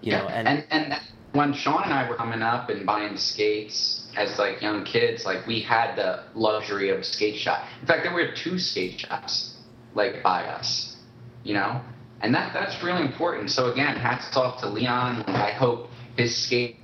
you 0.00 0.10
know, 0.10 0.26
and, 0.26 0.48
and 0.48 0.64
and 0.72 1.00
when 1.32 1.52
Sean 1.52 1.84
and 1.84 1.92
I 1.92 2.08
were 2.10 2.16
coming 2.16 2.42
up 2.42 2.68
and 2.68 2.84
buying 2.84 3.16
skates 3.16 3.99
as 4.16 4.38
like 4.38 4.60
young 4.60 4.84
kids, 4.84 5.24
like 5.24 5.46
we 5.46 5.60
had 5.60 5.96
the 5.96 6.24
luxury 6.34 6.90
of 6.90 7.00
a 7.00 7.04
skate 7.04 7.36
shop. 7.36 7.64
In 7.80 7.86
fact, 7.86 8.04
there 8.04 8.12
were 8.12 8.32
two 8.34 8.58
skate 8.58 9.00
shops 9.00 9.54
like 9.94 10.22
by 10.22 10.44
us, 10.44 10.96
you 11.44 11.54
know, 11.54 11.80
and 12.20 12.34
that 12.34 12.52
that's 12.52 12.82
really 12.82 13.02
important. 13.02 13.50
So 13.50 13.72
again, 13.72 13.96
hats 13.96 14.36
off 14.36 14.60
to 14.60 14.68
Leon. 14.68 15.24
I 15.26 15.52
hope 15.52 15.88
his 16.16 16.36
skate 16.36 16.76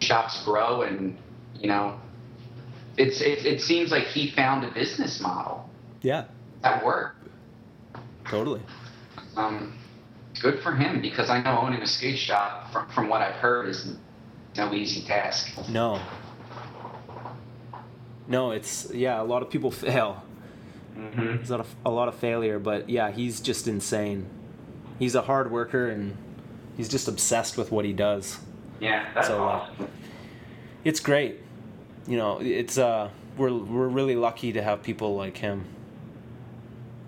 shops 0.00 0.44
grow, 0.44 0.82
and 0.82 1.16
you 1.58 1.68
know, 1.68 1.98
it's 2.96 3.20
it, 3.20 3.46
it 3.46 3.60
seems 3.60 3.90
like 3.90 4.04
he 4.04 4.30
found 4.30 4.64
a 4.64 4.70
business 4.72 5.20
model 5.20 5.68
yeah, 6.02 6.26
that 6.62 6.84
worked. 6.84 7.16
totally. 8.28 8.60
Um, 9.36 9.78
good 10.40 10.60
for 10.60 10.74
him 10.74 11.00
because 11.00 11.30
I 11.30 11.42
know 11.42 11.58
owning 11.60 11.80
a 11.80 11.86
skate 11.86 12.18
shop, 12.18 12.72
from, 12.72 12.88
from 12.90 13.08
what 13.08 13.22
I've 13.22 13.36
heard, 13.36 13.68
is 13.68 13.94
no 14.56 14.74
easy 14.74 15.06
task. 15.06 15.52
No. 15.68 16.00
No, 18.28 18.50
it's 18.52 18.90
yeah. 18.92 19.20
A 19.20 19.24
lot 19.24 19.42
of 19.42 19.50
people 19.50 19.70
fail. 19.86 20.22
Mm-hmm. 20.96 21.24
There's 21.24 21.50
a 21.50 21.56
lot 21.56 21.60
of, 21.60 21.76
a 21.86 21.90
lot 21.90 22.08
of 22.08 22.14
failure, 22.14 22.58
but 22.58 22.90
yeah, 22.90 23.10
he's 23.10 23.40
just 23.40 23.66
insane. 23.66 24.26
He's 24.98 25.14
a 25.14 25.22
hard 25.22 25.50
worker 25.50 25.88
and 25.88 26.16
he's 26.76 26.88
just 26.88 27.08
obsessed 27.08 27.56
with 27.56 27.72
what 27.72 27.84
he 27.84 27.92
does. 27.92 28.38
Yeah, 28.78 29.06
that's 29.14 29.28
So, 29.28 29.48
uh. 29.48 29.68
It's 30.84 31.00
great. 31.00 31.40
You 32.06 32.16
know, 32.18 32.40
it's 32.40 32.76
uh 32.78 33.10
we're 33.36 33.52
we're 33.52 33.88
really 33.88 34.16
lucky 34.16 34.52
to 34.52 34.62
have 34.62 34.82
people 34.82 35.16
like 35.16 35.38
him. 35.38 35.64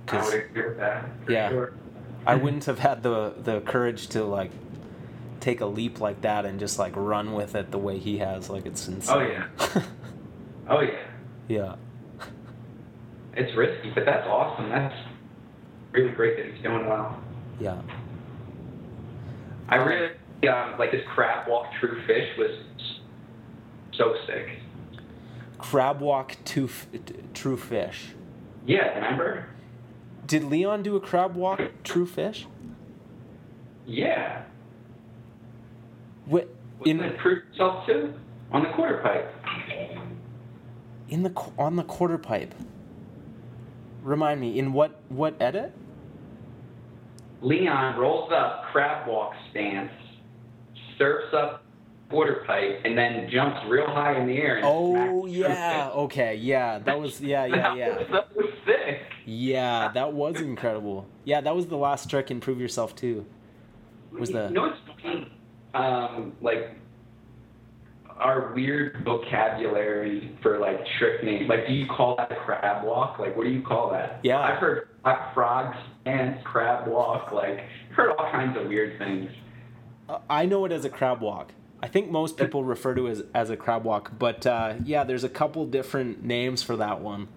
I 0.09 0.25
would 0.25 0.35
agree 0.35 0.69
with 0.69 0.79
that. 0.79 1.09
Yeah. 1.29 1.49
Sure. 1.51 1.73
I 2.27 2.37
wouldn't 2.37 2.65
have 2.65 2.79
had 2.79 3.03
the 3.03 3.35
the 3.43 3.61
courage 3.61 4.09
to 4.09 4.25
like 4.25 4.51
take 5.41 5.61
a 5.61 5.67
leap 5.67 6.01
like 6.01 6.23
that 6.23 6.47
and 6.47 6.59
just 6.59 6.79
like 6.79 6.95
run 6.97 7.35
with 7.35 7.55
it 7.55 7.71
the 7.71 7.79
way 7.79 7.99
he 7.99 8.19
has. 8.19 8.49
Like 8.49 8.65
it's 8.67 8.89
insane. 8.89 9.17
Oh 9.17 9.21
yeah. 9.21 9.47
Oh 10.69 10.81
yeah. 10.81 11.07
yeah. 11.49 11.75
It's 13.37 13.57
risky, 13.57 13.91
but 13.93 14.05
that's 14.05 14.27
awesome. 14.29 14.69
That's 14.69 14.95
really 15.91 16.13
great 16.13 16.37
that 16.37 16.47
he's 16.55 16.63
doing 16.63 16.87
well. 16.87 17.21
Yeah. 17.61 17.83
I 19.69 19.75
really 19.77 20.11
um, 20.49 20.79
like 20.79 20.93
this 20.93 21.03
crab 21.15 21.49
walk 21.49 21.67
true 21.81 22.01
fish 22.07 22.29
was 22.39 22.51
so 23.97 24.15
sick. 24.27 24.47
Crab 25.59 26.01
walk 26.01 26.37
to 26.45 26.67
f- 26.67 26.87
true 27.33 27.57
fish. 27.57 28.15
Yeah, 28.67 28.95
remember? 28.95 29.47
Did 30.27 30.45
Leon 30.45 30.83
do 30.83 30.97
a 30.97 31.01
crab 31.01 31.35
walk 31.35 31.61
true 31.83 32.07
fish? 32.07 32.47
Yeah. 33.87 34.43
What 36.27 36.49
In 36.85 37.01
it 37.01 37.19
prove 37.19 37.43
itself 37.51 37.87
too 37.87 38.15
on 38.53 38.63
the 38.63 38.71
quarter 38.71 38.99
pipe. 38.99 39.31
In 41.15 41.23
the 41.23 41.33
on 41.57 41.77
the 41.77 41.85
quarter 41.85 42.19
pipe? 42.19 42.55
Remind 44.03 44.41
me 44.41 44.59
in 44.59 44.73
what 44.73 45.01
what 45.09 45.35
edit? 45.41 45.73
Leon 47.41 47.97
rolls 47.99 48.33
up 48.33 48.65
crab 48.73 49.07
walk 49.07 49.33
stance, 49.51 49.93
surfs 50.99 51.33
up 51.33 51.63
quarter 52.11 52.43
pipe, 52.47 52.81
and 52.85 52.99
then 52.99 53.29
jumps 53.31 53.59
real 53.69 53.87
high 53.87 54.19
in 54.21 54.27
the 54.27 54.37
air. 54.37 54.57
And 54.57 54.67
Oh 54.67 55.27
yeah. 55.27 55.91
Okay. 55.95 56.35
Yeah. 56.35 56.81
That 56.81 56.99
was 56.99 57.21
yeah 57.21 57.45
yeah 57.47 57.75
yeah. 57.77 57.95
That 58.11 58.35
was 58.37 58.47
sick. 58.67 59.01
Yeah, 59.25 59.91
that 59.95 60.13
was 60.13 60.41
incredible. 60.41 61.07
Yeah, 61.25 61.41
that 61.43 61.55
was 61.55 61.69
the 61.69 61.77
last 61.79 62.11
trick 62.11 62.31
in 62.33 62.41
Prove 62.41 62.61
Yourself 62.61 62.95
too. 62.97 63.25
Was 64.11 64.31
the- 64.31 64.49
You 64.49 64.55
know 64.55 64.63
what's 64.63 64.79
funny? 65.03 65.31
Um, 65.75 66.33
like 66.43 66.71
our 68.19 68.53
weird 68.55 69.03
vocabulary 69.05 70.37
for 70.43 70.59
like 70.59 70.79
trick 70.99 71.25
names. 71.25 71.49
Like, 71.49 71.67
do 71.67 71.73
you 71.73 71.87
call 71.87 72.17
that 72.17 72.31
a 72.31 72.37
crab 72.37 72.85
walk? 72.85 73.19
Like, 73.19 73.37
what 73.37 73.45
do 73.45 73.51
you 73.51 73.63
call 73.63 73.91
that? 73.91 74.21
Yeah. 74.23 74.41
I've 74.41 74.59
heard 74.59 74.89
black 75.03 75.35
frog 75.35 75.75
stance, 76.03 76.41
crab 76.45 76.87
walk. 76.87 77.33
Like, 77.33 77.61
heard 77.95 78.11
all 78.11 78.31
kinds 78.31 78.57
of 78.57 78.69
weird 78.69 78.99
things. 78.99 79.31
Uh, 80.09 80.19
I 80.29 80.47
know 80.47 80.65
it 80.65 80.73
as 80.73 80.85
a 80.85 80.91
crab 80.91 81.21
walk. 81.21 81.53
I 81.83 81.89
think 81.89 82.11
most 82.11 82.37
people 82.39 82.65
refer 82.65 82.95
to 82.95 83.09
it 83.09 83.11
as 83.11 83.25
as 83.35 83.51
a 83.51 83.57
crab 83.57 83.85
walk, 83.85 84.13
but 84.19 84.47
uh, 84.47 84.75
yeah, 84.85 85.05
there's 85.05 85.25
a 85.25 85.29
couple 85.29 85.67
different 85.67 86.25
names 86.25 86.63
for 86.63 86.77
that 86.77 87.01
one. 87.01 87.29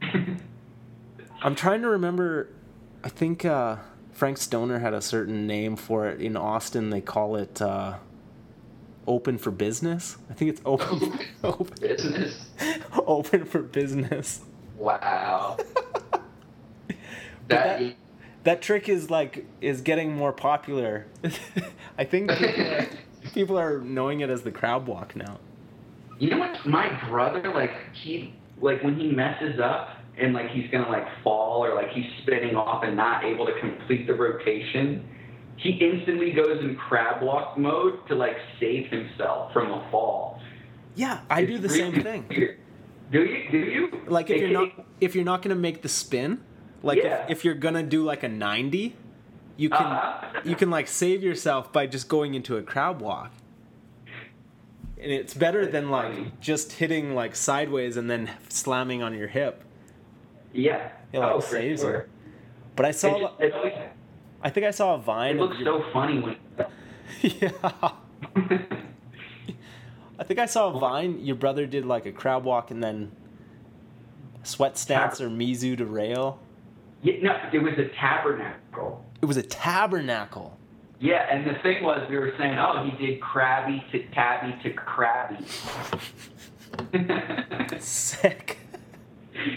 I'm 1.42 1.54
trying 1.54 1.82
to 1.82 1.88
remember. 1.88 2.48
I 3.02 3.08
think 3.08 3.44
uh, 3.44 3.76
Frank 4.12 4.38
Stoner 4.38 4.78
had 4.78 4.94
a 4.94 5.00
certain 5.00 5.46
name 5.46 5.74
for 5.74 6.08
it 6.08 6.20
in 6.20 6.36
Austin. 6.36 6.90
They 6.90 7.00
call 7.00 7.36
it 7.36 7.60
uh, 7.62 7.94
"Open 9.08 9.38
for 9.38 9.50
Business." 9.50 10.16
I 10.30 10.34
think 10.34 10.50
it's 10.52 10.60
open 10.64 11.18
open, 11.44 11.74
Business. 11.80 12.46
open 13.06 13.44
for 13.44 13.60
business. 13.62 14.40
Wow. 14.76 15.56
that- 17.48 17.80
that, 17.80 17.94
That 18.44 18.62
trick 18.62 18.88
is 18.88 19.10
like 19.10 19.44
is 19.60 19.80
getting 19.80 20.14
more 20.14 20.32
popular. 20.32 21.06
I 21.98 22.04
think 22.04 22.30
people 22.30 22.62
are, 22.72 22.86
people 23.34 23.58
are 23.58 23.78
knowing 23.80 24.20
it 24.20 24.30
as 24.30 24.42
the 24.42 24.52
crab 24.52 24.86
walk 24.86 25.16
now. 25.16 25.38
You 26.18 26.30
know 26.30 26.38
what? 26.38 26.64
My 26.66 26.88
brother, 27.08 27.52
like, 27.54 27.70
he, 27.92 28.34
like, 28.60 28.82
when 28.82 28.98
he 28.98 29.08
messes 29.10 29.60
up 29.60 29.90
and, 30.16 30.32
like, 30.34 30.50
he's 30.50 30.68
gonna, 30.70 30.88
like, 30.88 31.06
fall 31.22 31.64
or, 31.64 31.74
like, 31.76 31.90
he's 31.90 32.06
spinning 32.22 32.56
off 32.56 32.82
and 32.82 32.96
not 32.96 33.24
able 33.24 33.46
to 33.46 33.52
complete 33.60 34.06
the 34.08 34.14
rotation, 34.14 35.08
he 35.58 35.70
instantly 35.72 36.32
goes 36.32 36.60
in 36.60 36.76
crab 36.76 37.22
walk 37.22 37.58
mode 37.58 38.06
to, 38.08 38.14
like, 38.14 38.36
save 38.58 38.86
himself 38.90 39.52
from 39.52 39.70
a 39.70 39.86
fall. 39.90 40.40
Yeah, 40.94 41.20
I 41.28 41.44
do 41.44 41.54
It's 41.54 41.62
the 41.62 41.68
same 41.68 42.02
thing. 42.02 42.26
weird. 42.28 42.58
Do 43.12 43.20
you? 43.24 43.50
Do 43.50 43.58
you? 43.58 44.02
Like 44.06 44.30
if 44.30 44.36
It- 44.36 44.40
you're 44.40 44.50
not 44.60 44.68
it- 44.78 44.84
if 45.00 45.14
you're 45.14 45.24
not 45.24 45.42
gonna 45.42 45.54
make 45.54 45.82
the 45.82 45.88
spin, 45.88 46.40
like 46.82 46.98
Yeah. 46.98 47.24
if, 47.24 47.30
if 47.38 47.44
you're 47.44 47.54
gonna 47.54 47.82
do 47.82 48.02
like 48.04 48.22
a 48.22 48.28
ninety, 48.28 48.96
you 49.56 49.70
can 49.70 49.86
Uh-huh. 49.86 50.40
you 50.44 50.54
can 50.56 50.70
like 50.70 50.86
save 50.88 51.22
yourself 51.22 51.72
by 51.72 51.86
just 51.86 52.08
going 52.08 52.34
into 52.34 52.56
a 52.56 52.62
crab 52.62 53.00
walk. 53.00 53.30
And 55.00 55.12
it's 55.12 55.32
better 55.34 55.60
That's 55.62 55.72
than 55.72 55.90
like 55.90 56.12
funny. 56.12 56.32
just 56.40 56.72
hitting 56.72 57.14
like 57.14 57.34
sideways 57.36 57.96
and 57.96 58.10
then 58.10 58.30
slamming 58.48 59.02
on 59.02 59.14
your 59.16 59.28
hip. 59.28 59.62
Yeah. 60.52 60.88
It, 61.12 61.20
like, 61.20 61.32
oh, 61.32 61.40
for 61.40 61.54
saves 61.56 61.80
sure. 61.82 61.94
it. 61.94 62.08
But 62.76 62.86
I 62.86 62.90
saw 62.90 63.18
just, 63.20 63.40
it, 63.40 63.52
always, 63.54 63.72
I 64.42 64.50
think 64.50 64.66
I 64.66 64.70
saw 64.70 64.94
a 64.94 64.98
it 64.98 65.02
vine. 65.02 65.34
of 65.38 65.40
looks 65.50 65.58
your- 65.58 65.82
so 65.82 65.92
funny 65.92 66.20
when. 66.20 66.36
yeah. 67.22 67.50
I 70.20 70.24
think 70.24 70.40
I 70.40 70.46
saw 70.46 70.74
a 70.74 70.78
vine. 70.78 71.20
Your 71.24 71.36
brother 71.36 71.66
did 71.66 71.84
like 71.86 72.06
a 72.06 72.12
crab 72.12 72.44
walk 72.44 72.70
and 72.70 72.82
then 72.82 73.12
sweat 74.42 74.76
stance 74.78 75.20
or 75.20 75.28
mizou 75.28 75.76
to 75.78 75.86
rail. 75.86 76.40
yeah, 77.02 77.14
no, 77.22 77.36
it 77.52 77.58
was 77.62 77.74
a 77.78 77.88
tabernacle. 78.00 79.04
It 79.22 79.26
was 79.26 79.36
a 79.36 79.42
tabernacle. 79.42 80.56
Yeah, 81.00 81.26
and 81.30 81.46
the 81.48 81.54
thing 81.62 81.84
was, 81.84 82.04
we 82.10 82.16
were 82.18 82.32
saying, 82.38 82.58
oh, 82.58 82.82
he 82.90 83.06
did 83.06 83.20
crabby 83.20 83.84
to 83.92 84.04
tabby 84.08 84.56
to 84.64 84.70
crabby. 84.70 85.44
Sick. 87.78 88.58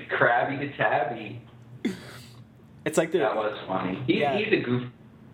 crabby 0.09 0.57
to 0.67 0.77
tabby. 0.77 1.41
It's 2.85 2.97
like 2.97 3.11
That 3.11 3.35
was 3.35 3.57
funny. 3.67 4.01
He, 4.07 4.19
Yeah. 4.21 4.37
He's 4.37 4.51
a 4.53 4.61
goof. 4.61 4.83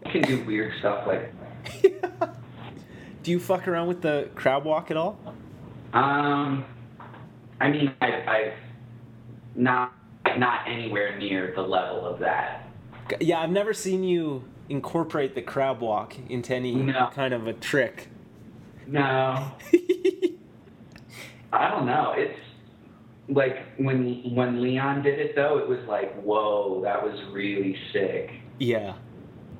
He 0.06 0.11
can 0.11 0.22
do 0.24 0.44
weird 0.45 0.74
stuff 0.80 1.07
like 1.07 1.34
Do 3.24 3.32
you 3.32 3.40
fuck 3.40 3.68
around 3.68 3.88
with 3.88 4.02
the 4.02 4.30
crab 4.36 4.64
walk 4.64 4.90
at 4.91 4.98
all? 4.98 5.19
Um, 5.94 6.64
I 7.60 7.69
mean, 7.69 7.94
I, 8.02 8.07
I've 8.28 8.53
not 9.56 9.94
not 10.38 10.68
anywhere 10.68 11.18
near 11.18 11.52
the 11.56 11.61
level 11.61 12.06
of 12.06 12.19
that. 12.19 12.69
Yeah, 13.19 13.40
I've 13.40 13.49
never 13.49 13.74
seen 13.74 14.03
you 14.03 14.44
incorporate 14.69 15.34
the 15.36 15.41
crab 15.41 15.80
walk 15.82 16.15
into 16.30 16.53
any 16.53 16.76
No. 16.76 17.10
kind 17.14 17.34
of 17.34 17.48
a 17.48 17.53
trick. 17.53 18.10
No, 18.86 19.02
I 21.52 21.69
don't 21.69 21.86
know. 21.86 22.14
It's 22.15 22.38
like 23.29 23.57
when 23.77 24.33
when 24.35 24.61
Leon 24.61 25.03
did 25.03 25.19
it 25.19 25.35
though, 25.35 25.57
it 25.59 25.67
was 25.67 25.79
like, 25.87 26.13
whoa, 26.21 26.81
that 26.83 27.03
was 27.03 27.19
really 27.31 27.75
sick. 27.93 28.31
yeah. 28.59 28.95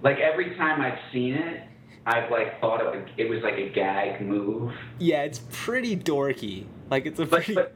Like 0.04 0.20
every 0.20 0.56
time 0.56 0.80
I've 0.82 1.00
seen 1.12 1.34
it, 1.34 1.64
I've 2.06 2.30
like 2.30 2.62
thought 2.62 2.86
of 2.86 2.94
it, 2.94 3.08
it 3.18 3.28
was 3.30 3.42
like 3.44 3.56
a 3.56 3.70
gag 3.70 4.22
move. 4.22 4.72
Yeah, 5.00 5.24
it's 5.24 5.42
pretty 5.52 5.98
dorky. 5.98 6.66
Like 6.92 7.06
it's 7.08 7.20
a 7.20 7.26
But, 7.26 7.44
pretty 7.44 7.56
but 7.56 7.74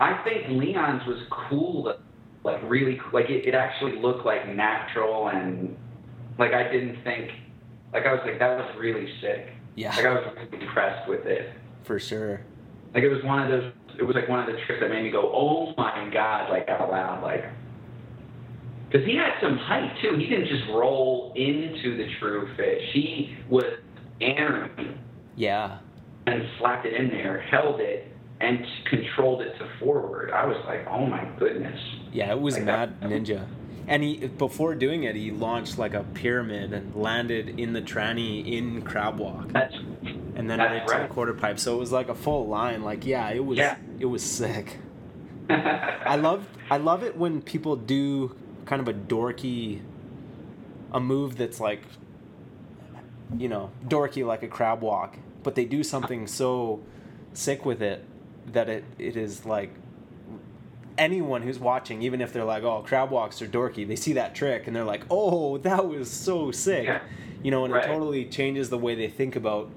I 0.00 0.22
think 0.24 0.48
Leon's 0.48 1.06
was 1.06 1.22
cool. 1.30 1.94
Like 2.42 2.60
really, 2.64 3.00
like 3.12 3.30
it, 3.30 3.46
it 3.46 3.54
actually 3.54 3.96
looked 3.98 4.26
like 4.26 4.48
natural 4.48 5.28
and 5.28 5.76
like 6.38 6.52
I 6.52 6.64
didn't 6.70 7.02
think. 7.04 7.30
Like 7.92 8.04
I 8.06 8.12
was 8.12 8.20
like 8.26 8.38
that 8.40 8.58
was 8.58 8.76
really 8.78 9.08
sick. 9.20 9.48
yeah, 9.76 9.94
Like 9.94 10.04
I 10.04 10.12
was 10.14 10.34
really 10.50 10.66
impressed 10.66 11.08
with 11.08 11.24
it. 11.26 11.52
for 11.84 11.98
sure. 12.00 12.40
Like 12.92 13.04
it 13.04 13.08
was 13.08 13.22
one 13.24 13.40
of 13.42 13.48
those. 13.48 13.72
It 13.98 14.02
was 14.02 14.14
like 14.14 14.28
one 14.28 14.40
of 14.40 14.46
the 14.46 14.58
tricks 14.66 14.80
that 14.80 14.90
made 14.90 15.02
me 15.04 15.10
go, 15.10 15.30
"Oh 15.34 15.72
my 15.76 16.08
god!" 16.12 16.50
Like 16.50 16.68
out 16.68 16.90
loud, 16.90 17.22
like. 17.22 17.44
Because 18.90 19.06
he 19.06 19.16
had 19.16 19.32
some 19.42 19.56
height 19.58 19.92
too. 20.00 20.16
He 20.16 20.26
didn't 20.26 20.46
just 20.48 20.62
roll 20.70 21.32
into 21.34 21.96
the 21.96 22.06
true 22.20 22.48
fish. 22.56 22.82
He 22.92 23.36
was 23.48 23.64
entering 24.20 24.98
Yeah. 25.34 25.78
and 26.26 26.42
slapped 26.58 26.86
it 26.86 26.94
in 26.94 27.08
there, 27.08 27.40
held 27.40 27.80
it, 27.80 28.06
and 28.40 28.64
controlled 28.88 29.42
it 29.42 29.58
to 29.58 29.66
forward. 29.80 30.30
I 30.30 30.46
was 30.46 30.56
like, 30.66 30.86
"Oh 30.88 31.04
my 31.06 31.24
goodness!" 31.38 31.78
Yeah, 32.12 32.30
it 32.32 32.40
was 32.40 32.56
Like 32.56 32.64
mad 32.64 33.00
that. 33.00 33.10
ninja. 33.10 33.44
And 33.88 34.02
he 34.02 34.26
before 34.26 34.74
doing 34.74 35.04
it, 35.04 35.14
he 35.14 35.30
launched 35.30 35.78
like 35.78 35.94
a 35.94 36.02
pyramid 36.02 36.72
and 36.72 36.94
landed 36.94 37.60
in 37.60 37.72
the 37.72 37.80
tranny 37.82 38.44
in 38.52 38.82
crab 38.82 39.18
walk, 39.18 39.52
That's 39.52 39.74
and 40.34 40.50
then 40.50 40.58
right 40.58 40.86
to 40.88 40.98
the 41.02 41.08
quarter 41.08 41.32
pipe. 41.34 41.58
So 41.60 41.76
it 41.76 41.78
was 41.78 41.92
like 41.92 42.08
a 42.08 42.14
full 42.14 42.48
line. 42.48 42.82
Like 42.82 43.06
yeah, 43.06 43.30
it 43.30 43.44
was 43.44 43.58
Yeah. 43.58 43.76
it 44.00 44.06
was 44.06 44.22
sick. 44.24 44.78
I 45.50 46.16
love 46.16 46.48
I 46.68 46.78
love 46.78 47.04
it 47.04 47.16
when 47.16 47.42
people 47.42 47.76
do 47.76 48.34
kind 48.64 48.80
of 48.82 48.88
a 48.88 48.94
dorky 48.94 49.82
a 50.92 50.98
move 50.98 51.36
that's 51.36 51.60
like 51.60 51.82
you 53.36 53.48
know, 53.48 53.70
dorky 53.86 54.24
like 54.26 54.42
a 54.42 54.48
crab 54.48 54.80
walk, 54.82 55.16
but 55.42 55.54
they 55.54 55.64
do 55.64 55.82
something 55.82 56.26
so 56.26 56.80
sick 57.32 57.64
with 57.64 57.82
it 57.82 58.04
that 58.52 58.68
it, 58.68 58.84
it 58.98 59.16
is 59.16 59.44
like 59.44 59.70
anyone 60.98 61.42
who's 61.42 61.58
watching, 61.58 62.02
even 62.02 62.20
if 62.20 62.32
they're 62.32 62.44
like, 62.44 62.62
oh, 62.62 62.82
crab 62.82 63.10
walks 63.10 63.40
are 63.42 63.46
dorky, 63.46 63.86
they 63.86 63.96
see 63.96 64.12
that 64.14 64.34
trick 64.34 64.66
and 64.66 64.74
they're 64.74 64.84
like, 64.84 65.02
oh, 65.10 65.58
that 65.58 65.86
was 65.86 66.10
so 66.10 66.50
sick. 66.50 66.84
Yeah. 66.84 67.00
You 67.42 67.50
know, 67.50 67.64
and 67.64 67.72
Right. 67.74 67.84
it 67.84 67.86
totally 67.88 68.24
changes 68.26 68.70
the 68.70 68.78
way 68.78 68.94
they 68.94 69.08
think 69.08 69.36
about 69.36 69.70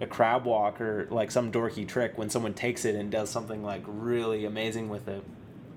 a 0.00 0.06
crab 0.06 0.44
walk 0.44 0.80
or 0.80 1.06
like 1.10 1.30
some 1.30 1.52
dorky 1.52 1.86
trick 1.86 2.18
when 2.18 2.28
someone 2.28 2.52
takes 2.54 2.84
it 2.84 2.94
and 2.96 3.10
does 3.10 3.30
something 3.30 3.62
like 3.62 3.82
really 3.86 4.44
amazing 4.44 4.88
with 4.88 5.06
it. 5.08 5.24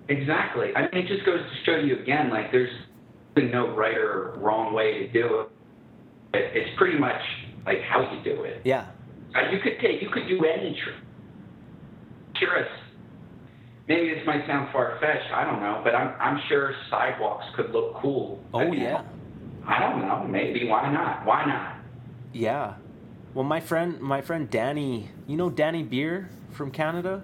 Exactly. 0.09 0.75
I 0.75 0.81
mean, 0.83 1.05
it 1.05 1.07
just 1.07 1.25
goes 1.25 1.39
to 1.41 1.63
show 1.65 1.77
you 1.77 1.99
again, 1.99 2.29
like 2.29 2.51
there's 2.51 2.71
no 3.37 3.69
right 3.75 3.95
or 3.97 4.33
wrong 4.37 4.73
way 4.73 4.99
to 4.99 5.07
do 5.09 5.41
it. 5.41 5.49
It- 6.37 6.51
It's 6.57 6.77
pretty 6.77 6.97
much 6.97 7.21
like 7.65 7.81
how 7.81 8.01
you 8.11 8.19
do 8.23 8.43
it. 8.43 8.61
Yeah. 8.63 8.85
Uh, 9.35 9.41
You 9.51 9.59
could 9.59 9.79
take, 9.79 10.01
you 10.01 10.09
could 10.09 10.27
do 10.27 10.43
any 10.45 10.73
trick. 10.81 10.95
It's- 12.41 12.67
maybe 13.87 14.13
this 14.13 14.25
might 14.25 14.45
sound 14.47 14.69
far 14.71 14.97
fetched. 14.99 15.31
I 15.33 15.43
don't 15.43 15.61
know, 15.61 15.81
but 15.83 15.95
I'm 15.95 16.13
I'm 16.19 16.39
sure 16.49 16.73
sidewalks 16.89 17.45
could 17.55 17.71
look 17.71 17.95
cool. 17.95 18.41
Oh, 18.53 18.71
yeah. 18.71 19.03
I 19.65 19.79
don't 19.79 20.01
know. 20.01 20.25
Maybe 20.27 20.67
why 20.67 20.91
not? 20.91 21.25
Why 21.25 21.45
not? 21.45 21.75
Yeah. 22.33 22.75
Well, 23.33 23.43
my 23.43 23.59
friend, 23.59 23.99
my 23.99 24.21
friend 24.21 24.49
Danny, 24.49 25.09
you 25.27 25.35
know 25.37 25.49
Danny 25.49 25.83
Beer 25.83 26.29
from 26.51 26.71
Canada? 26.71 27.21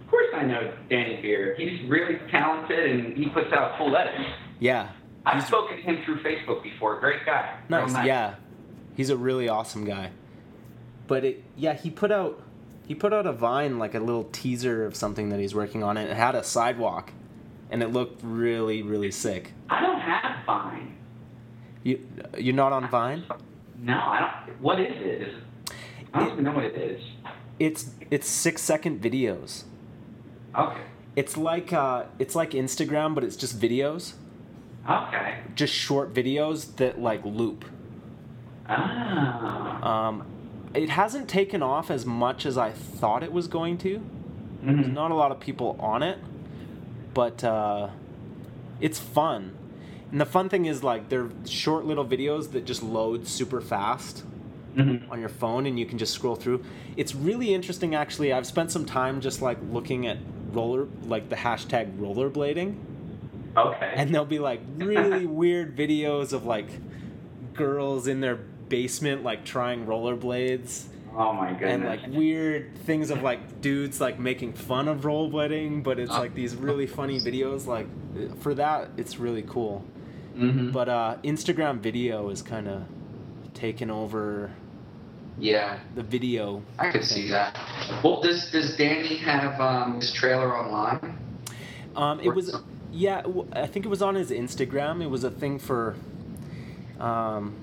Of 0.00 0.10
course, 0.10 0.26
I 0.34 0.42
know 0.44 0.72
Danny 0.90 1.20
Beer. 1.22 1.54
He's 1.56 1.88
really 1.88 2.18
talented 2.30 2.90
and 2.90 3.16
he 3.16 3.26
puts 3.30 3.52
out 3.52 3.78
cool 3.78 3.96
edits. 3.96 4.30
Yeah. 4.60 4.88
I've 5.24 5.34
He's- 5.36 5.46
spoken 5.46 5.76
to 5.78 5.82
him 5.82 5.98
through 6.04 6.22
Facebook 6.22 6.62
before. 6.62 7.00
Great 7.00 7.24
guy. 7.24 7.56
Real 7.70 7.86
Nice. 7.88 8.06
Yeah. 8.06 8.34
He's 8.96 9.10
a 9.10 9.16
really 9.16 9.48
awesome 9.48 9.84
guy. 9.84 10.10
But 11.06 11.24
it 11.24 11.44
yeah, 11.56 11.74
he 11.74 11.90
put 11.90 12.10
out 12.12 12.42
he 12.86 12.94
put 12.94 13.12
out 13.12 13.26
a 13.26 13.32
vine 13.32 13.78
like 13.78 13.94
a 13.94 14.00
little 14.00 14.24
teaser 14.24 14.84
of 14.84 14.94
something 14.94 15.28
that 15.30 15.40
he's 15.40 15.54
working 15.54 15.82
on 15.82 15.96
and 15.96 16.08
it 16.10 16.16
had 16.16 16.34
a 16.34 16.44
sidewalk 16.44 17.12
and 17.70 17.82
it 17.82 17.88
looked 17.88 18.20
really 18.22 18.82
really 18.82 19.10
sick. 19.10 19.52
I 19.70 19.80
don't 19.80 20.00
have 20.00 20.44
Vine. 20.46 20.94
You 21.82 22.06
you're 22.38 22.54
not 22.54 22.72
on 22.72 22.88
Vine? 22.88 23.24
No, 23.78 23.94
I 23.94 24.44
don't. 24.46 24.60
What 24.60 24.80
is 24.80 24.92
it? 24.96 25.22
It 25.22 25.34
I 26.12 26.20
don't 26.20 26.32
even 26.32 26.44
know 26.44 26.52
what 26.52 26.64
it 26.64 26.76
is. 26.76 27.02
It's 27.58 27.90
it's 28.10 28.28
6 28.28 28.60
second 28.60 29.00
videos. 29.02 29.64
Okay. 30.56 30.80
It's 31.16 31.36
like 31.36 31.72
uh 31.72 32.04
it's 32.18 32.34
like 32.34 32.50
Instagram 32.50 33.14
but 33.14 33.24
it's 33.24 33.36
just 33.36 33.58
videos, 33.58 34.14
Okay. 34.88 35.38
just 35.54 35.72
short 35.72 36.12
videos 36.12 36.76
that 36.76 37.00
like 37.00 37.24
loop. 37.24 37.64
Ah. 38.68 40.08
Um 40.08 40.26
it 40.74 40.90
hasn't 40.90 41.28
taken 41.28 41.62
off 41.62 41.90
as 41.90 42.04
much 42.04 42.44
as 42.46 42.58
I 42.58 42.70
thought 42.70 43.22
it 43.22 43.32
was 43.32 43.46
going 43.48 43.78
to. 43.78 44.00
There's 44.62 44.86
Mhm. 44.86 44.92
not 44.94 45.10
a 45.10 45.14
lot 45.14 45.30
of 45.30 45.40
people 45.40 45.76
on 45.78 46.02
it, 46.02 46.18
but 47.12 47.44
uh, 47.44 47.88
it's 48.80 48.98
fun. 48.98 49.52
And 50.10 50.20
the 50.20 50.26
fun 50.26 50.48
thing 50.48 50.64
is 50.66 50.82
like 50.82 51.08
they're 51.08 51.28
short 51.46 51.84
little 51.84 52.04
videos 52.04 52.52
that 52.52 52.64
just 52.64 52.82
load 52.82 53.26
super 53.26 53.60
fast 53.60 54.24
Mhm. 54.76 55.10
on 55.10 55.20
your 55.20 55.28
phone 55.28 55.66
and 55.66 55.78
you 55.78 55.86
can 55.86 55.98
just 55.98 56.12
scroll 56.12 56.34
through. 56.36 56.62
It's 56.96 57.14
really 57.14 57.52
interesting 57.54 57.94
actually. 57.94 58.32
I've 58.32 58.46
spent 58.46 58.70
some 58.72 58.84
time 58.84 59.20
just 59.20 59.42
like 59.42 59.58
looking 59.70 60.06
at 60.06 60.18
roller 60.52 60.86
like 61.06 61.28
the 61.28 61.36
hashtag 61.36 61.96
rollerblading 61.98 62.74
Okay. 63.56 63.92
and 63.94 64.10
there'll 64.12 64.24
be 64.26 64.38
like 64.38 64.60
really 64.78 65.26
weird 65.42 65.76
videos 65.76 66.32
of 66.32 66.44
like 66.46 66.66
girls 67.54 68.06
in 68.06 68.20
their 68.20 68.38
basement 68.68 69.22
like 69.22 69.44
trying 69.44 69.86
rollerblades 69.86 70.84
oh 71.16 71.32
my 71.32 71.52
goodness. 71.52 71.70
and 71.72 71.84
like 71.84 72.06
weird 72.08 72.76
things 72.78 73.10
of 73.10 73.22
like 73.22 73.60
dudes 73.60 74.00
like 74.00 74.18
making 74.18 74.52
fun 74.52 74.88
of 74.88 75.02
rollerblading, 75.02 75.82
but 75.82 75.98
it's 75.98 76.10
like 76.10 76.34
these 76.34 76.54
really 76.56 76.86
funny 76.86 77.18
videos. 77.20 77.66
Like 77.66 77.86
for 78.40 78.54
that, 78.54 78.90
it's 78.96 79.18
really 79.18 79.42
cool. 79.42 79.84
Mhm. 80.36 80.72
But 80.72 80.88
uh, 80.88 81.16
Instagram 81.22 81.78
video 81.78 82.28
is 82.30 82.42
kind 82.42 82.66
of 82.68 82.82
taken 83.54 83.90
over 83.90 84.50
Yeah, 85.38 85.78
the 85.94 86.02
video. 86.02 86.62
I 86.78 86.90
could 86.90 87.04
see 87.04 87.28
that. 87.30 87.56
Well, 88.02 88.20
does 88.20 88.50
does 88.50 88.76
Danny 88.76 89.16
have 89.16 89.60
um, 89.60 90.00
his 90.00 90.12
trailer 90.12 90.56
online? 90.56 91.16
Um, 91.94 92.18
it 92.20 92.30
was 92.30 92.56
yeah, 92.92 93.22
I 93.52 93.66
think 93.66 93.84
it 93.84 93.88
was 93.88 94.02
on 94.02 94.14
his 94.16 94.30
Instagram. 94.30 95.02
It 95.02 95.10
was 95.10 95.22
a 95.24 95.30
thing 95.30 95.58
for. 95.58 95.94
Um, 96.98 97.54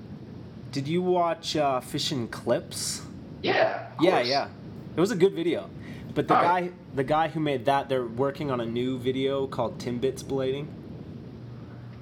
did 0.72 0.88
you 0.88 1.02
watch 1.02 1.54
uh, 1.56 1.80
Fishing 1.80 2.26
Clips? 2.28 3.02
Yeah. 3.42 3.86
Yeah, 4.00 4.16
course. 4.16 4.28
yeah. 4.28 4.48
It 4.96 5.00
was 5.00 5.10
a 5.10 5.16
good 5.16 5.34
video. 5.34 5.70
But 6.14 6.28
the 6.28 6.34
All 6.36 6.42
guy 6.42 6.60
right. 6.62 6.96
the 6.96 7.04
guy 7.04 7.28
who 7.28 7.40
made 7.40 7.64
that, 7.66 7.88
they're 7.88 8.04
working 8.04 8.50
on 8.50 8.60
a 8.60 8.66
new 8.66 8.98
video 8.98 9.46
called 9.46 9.78
Timbits 9.78 10.22
Blading. 10.22 10.66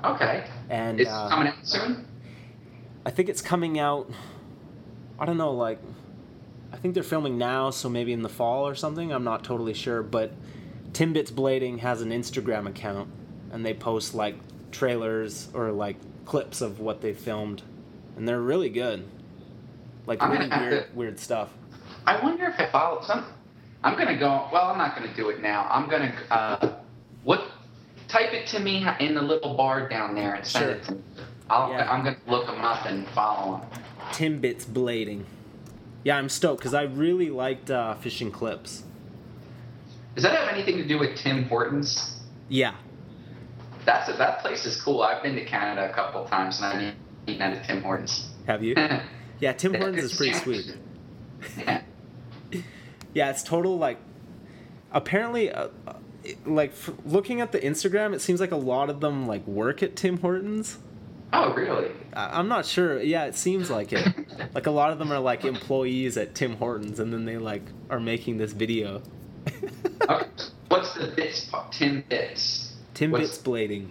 Okay. 0.03 0.45
And 0.69 1.01
It's 1.01 1.11
uh, 1.11 1.29
coming 1.29 1.49
out 1.49 1.55
soon. 1.67 2.07
I 3.05 3.11
think 3.11 3.29
it's 3.29 3.43
coming 3.43 3.79
out 3.79 4.11
I 5.19 5.27
don't 5.27 5.37
know, 5.37 5.53
like 5.53 5.79
I 6.73 6.77
think 6.77 6.95
they're 6.95 7.03
filming 7.03 7.37
now, 7.37 7.71
so 7.71 7.89
maybe 7.89 8.13
in 8.13 8.23
the 8.23 8.29
fall 8.29 8.67
or 8.67 8.75
something. 8.75 9.13
I'm 9.13 9.25
not 9.25 9.45
totally 9.45 9.75
sure, 9.75 10.03
but 10.03 10.33
Timbits 10.93 11.31
Blading 11.33 11.81
has 11.81 12.01
an 12.01 12.11
Instagram 12.11 12.67
account 12.69 13.11
and 13.53 13.65
they 13.67 13.75
post 13.75 14.15
like 14.15 14.37
trailers 14.71 15.49
or 15.53 15.73
like 15.73 15.97
clips 16.25 16.61
of 16.61 16.81
what 16.81 17.01
they 17.01 17.13
filmed 17.13 17.63
and 18.17 18.27
they're 18.29 18.41
really 18.41 18.69
good. 18.71 19.07
Like 20.07 20.23
I'm 20.23 20.31
really 20.33 20.49
weird 20.49 20.71
to- 20.91 20.97
weird 20.97 21.19
stuff. 21.21 21.49
I 22.07 22.21
wonder 22.23 22.47
if 22.47 22.59
I 22.59 22.67
follow 22.71 23.03
some. 23.03 23.25
I'm 23.85 23.97
gonna 23.99 24.17
go. 24.19 24.49
Well, 24.53 24.67
I'm 24.69 24.79
not 24.79 24.95
gonna 24.97 25.15
do 25.15 25.29
it 25.31 25.41
now. 25.41 25.67
I'm 25.71 25.89
gonna. 25.89 26.15
Uh, 26.31 26.73
what? 27.25 27.43
Type 28.09 28.33
it 28.33 28.47
to 28.49 28.59
me 28.59 28.85
in 28.99 29.15
the 29.15 29.23
little 29.23 29.55
bar 29.57 29.89
down 29.89 30.15
there 30.17 30.35
and 30.35 30.45
send 30.45 30.65
Sure. 30.65 30.73
it 30.75 30.83
to 30.85 30.93
me. 30.95 31.01
I'll, 31.49 31.71
Yeah. 31.71 31.91
I'm 31.91 32.03
gonna 32.05 32.17
look 32.27 32.47
them 32.47 32.61
up 32.61 32.85
and 32.87 33.07
follow 33.09 33.59
them. 33.59 33.69
Timbits 34.13 34.65
blading. 34.65 35.25
Yeah, 36.03 36.17
I'm 36.17 36.29
stoked 36.29 36.61
because 36.61 36.75
I 36.75 36.83
really 36.85 37.31
liked 37.31 37.71
uh, 37.71 37.95
fishing 37.95 38.33
clips. 38.33 38.83
Does 40.15 40.25
that 40.25 40.35
have 40.37 40.49
anything 40.49 40.77
to 40.79 40.87
do 40.89 40.99
with 40.99 41.17
Tim 41.17 41.45
Hortons? 41.45 42.21
Yeah, 42.49 42.75
That's 43.85 44.09
a, 44.09 44.15
that 44.15 44.41
place 44.41 44.67
is 44.67 44.81
cool. 44.81 45.03
I've 45.03 45.23
been 45.23 45.37
to 45.37 45.45
Canada 45.45 45.89
a 45.89 45.95
couple 45.95 46.25
times 46.25 46.61
and 46.61 46.67
I've 46.67 46.95
eaten 47.31 47.43
at 47.43 47.65
a 47.65 47.67
Tim 47.67 47.83
Hortons. 47.83 48.29
have 48.47 48.63
you? 48.63 48.75
Yeah, 49.41 49.55
Tim 49.55 49.73
Hortons 49.73 50.05
is 50.05 50.17
pretty 50.17 50.35
sweet. 50.35 50.77
Yeah. 51.59 51.83
Yeah, 53.15 53.31
it's 53.31 53.43
total 53.43 53.79
like. 53.79 53.99
Apparently, 54.93 55.51
uh, 55.51 55.69
uh, 55.87 55.95
like 56.47 56.71
f- 56.73 56.91
looking 57.05 57.41
at 57.41 57.51
the 57.53 57.59
Instagram, 57.59 58.13
it 58.15 58.21
seems 58.21 58.41
like 58.41 58.51
a 58.53 58.57
lot 58.57 58.91
of 58.91 59.01
them 59.01 59.27
like 59.27 59.47
work 59.47 59.83
at 59.83 59.97
Tim 59.97 60.19
Hortons. 60.19 60.79
Oh, 61.33 61.53
really? 61.55 61.91
I- 62.13 62.39
I'm 62.39 62.49
not 62.49 62.67
sure. 62.67 63.01
Yeah, 63.01 63.25
it 63.25 63.35
seems 63.35 63.71
like 63.71 63.93
it. 63.93 64.07
like 64.55 64.67
a 64.67 64.71
lot 64.71 64.93
of 64.93 64.99
them 64.99 65.11
are 65.13 65.19
like 65.21 65.45
employees 65.45 66.17
at 66.17 66.35
Tim 66.35 66.57
Hortons, 66.57 67.01
and 67.01 67.13
then 67.13 67.25
they 67.25 67.39
like 67.39 67.63
are 67.89 68.01
making 68.01 68.37
this 68.39 68.53
video. 68.53 69.03
Okay. 70.09 70.27
What's 70.69 70.95
the 70.95 71.07
bits? 71.17 71.47
part? 71.47 71.73
Tim 71.73 72.05
Bits. 72.09 72.75
Tim 72.95 73.11
What's- 73.11 73.39
bits 73.39 73.43
blading. 73.43 73.89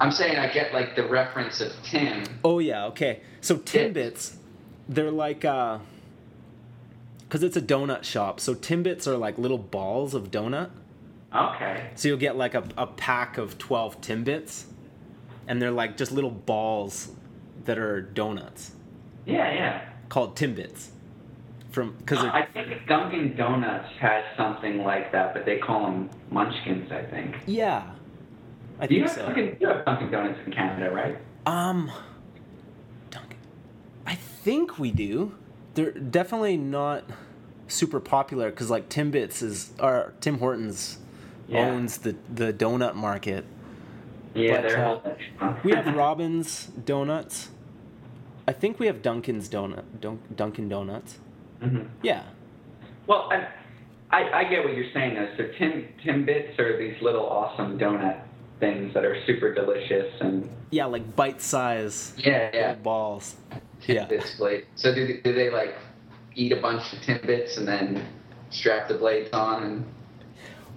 I'm 0.00 0.10
saying 0.12 0.38
I 0.38 0.52
get 0.52 0.72
like 0.74 0.94
the 0.96 1.06
reference 1.06 1.60
of 1.60 1.72
Tim. 1.82 2.24
Oh 2.44 2.58
yeah, 2.58 2.86
okay. 2.86 3.20
So. 3.40 3.56
Timbits, 3.56 4.36
they're 4.88 5.10
like 5.10 5.44
uh 5.44 5.78
cuz 7.28 7.42
it's 7.42 7.56
a 7.56 7.62
donut 7.62 8.04
shop. 8.04 8.38
So 8.40 8.54
Timbits 8.54 9.06
are 9.06 9.16
like 9.16 9.38
little 9.38 9.58
balls 9.58 10.14
of 10.14 10.30
donut. 10.30 10.70
Okay. 11.34 11.90
So 11.94 12.08
you'll 12.08 12.18
get 12.18 12.36
like 12.36 12.54
a, 12.54 12.64
a 12.76 12.86
pack 12.86 13.36
of 13.38 13.58
12 13.58 14.00
Timbits 14.00 14.64
and 15.48 15.60
they're 15.60 15.70
like 15.70 15.96
just 15.96 16.12
little 16.12 16.30
balls 16.30 17.12
that 17.64 17.78
are 17.78 18.00
donuts 18.00 18.72
Yeah, 19.24 19.52
yeah. 19.52 19.82
called 20.08 20.36
Timbits. 20.36 20.88
From 21.70 21.96
cuz 22.06 22.20
they're 22.20 22.32
I 22.32 22.46
think 22.46 22.86
Dunkin' 22.86 23.36
Donuts 23.36 23.88
has 24.00 24.24
something 24.36 24.82
like 24.84 25.12
that, 25.12 25.34
but 25.34 25.44
they 25.44 25.58
call 25.58 25.82
them 25.82 26.08
Munchkins. 26.30 26.90
I 26.92 27.02
think. 27.02 27.34
yeah. 27.46 27.82
I 28.78 28.84
you 28.84 28.88
think 28.88 29.02
have 29.02 29.10
so. 29.12 29.26
Dunkin', 29.26 29.56
you 29.60 29.68
have 29.68 29.84
Dunkin' 29.84 30.10
Donuts 30.10 30.38
in 30.46 30.52
Canada, 30.52 30.90
right? 30.94 31.18
Um 31.46 31.90
Dunkin'. 33.10 33.38
I 34.06 34.14
think 34.14 34.78
we 34.78 34.90
do. 34.90 35.34
They're 35.74 35.92
definitely 35.92 36.56
not 36.56 37.04
super 37.68 38.00
popular 38.00 38.50
cuz 38.50 38.70
like 38.70 38.88
Timbits 38.88 39.42
is 39.42 39.72
or 39.80 40.12
Tim 40.20 40.38
Hortons 40.38 40.98
Yeah. 41.48 41.66
owns 41.68 41.98
the 41.98 42.16
the 42.32 42.52
donut 42.52 42.94
market. 42.94 43.44
Yeah, 44.34 44.60
But, 44.60 44.62
they're. 44.68 44.84
uh, 45.40 45.54
We 45.64 45.72
have 45.72 45.94
Robin's 46.04 46.66
Donuts. 46.66 47.48
I 48.46 48.52
think 48.52 48.78
we 48.78 48.86
have 48.86 49.00
Dunkin's 49.02 49.48
donut 49.48 49.84
Dun- 50.00 50.20
Dunkin' 50.36 50.68
Donuts. 50.68 51.18
hmm 51.60 51.80
Yeah. 52.02 52.22
Well, 53.06 53.28
I, 53.32 53.48
I 54.10 54.38
I 54.40 54.44
get 54.44 54.64
what 54.64 54.74
you're 54.76 54.90
saying 54.92 55.14
though. 55.14 55.28
So 55.36 55.48
Tim 55.58 55.86
Timbits 56.04 56.58
are 56.58 56.76
these 56.78 57.00
little 57.00 57.26
awesome 57.26 57.78
donut 57.78 58.18
things 58.60 58.94
that 58.94 59.04
are 59.04 59.16
super 59.26 59.52
delicious 59.54 60.12
and 60.20 60.48
Yeah, 60.70 60.86
like 60.86 61.14
bite 61.16 61.40
size 61.42 62.14
Yeah, 62.16 62.50
yeah. 62.54 62.74
balls. 62.74 63.36
Yeah. 63.86 64.08
Blade. 64.38 64.66
So 64.76 64.94
do 64.94 65.06
they, 65.06 65.16
do 65.20 65.32
they 65.32 65.50
like 65.50 65.74
eat 66.34 66.52
a 66.52 66.60
bunch 66.60 66.92
of 66.92 67.00
Tim 67.02 67.20
Bits 67.26 67.56
and 67.56 67.68
then 67.68 68.04
strap 68.50 68.88
the 68.88 68.94
blades 68.94 69.30
on 69.32 69.62
and? 69.62 69.84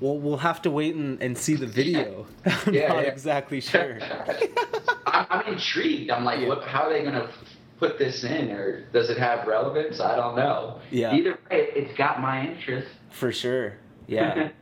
Well, 0.02 0.18
we'll 0.18 0.38
have 0.38 0.62
to 0.62 0.72
wait 0.72 0.96
and, 0.96 1.22
and 1.22 1.38
see 1.38 1.56
the 1.56 1.66
video. 1.68 2.26
I'm 2.46 2.74
Yeah, 2.74 2.88
not 2.90 3.04
yeah. 3.04 3.10
exactly 3.10 3.60
sure. 3.62 4.00
I'm, 5.06 5.26
I'm 5.30 5.54
intrigued. 5.54 6.10
I'm 6.12 6.24
like, 6.24 6.48
what, 6.48 6.64
how 6.64 6.84
are 6.84 6.94
they 6.94 7.04
gonna 7.04 7.30
put 7.80 7.98
this 7.98 8.24
in, 8.24 8.52
or 8.52 8.82
does 8.94 9.10
it 9.10 9.18
have 9.18 9.48
relevance? 9.48 10.00
I 10.00 10.16
don't 10.16 10.36
know. 10.36 10.80
Yeah. 10.92 11.14
Either 11.16 11.32
way, 11.50 11.70
it's 11.76 11.98
got 11.98 12.22
my 12.22 12.48
interest. 12.48 12.88
For 13.10 13.32
sure. 13.32 13.74
Yeah. 14.08 14.50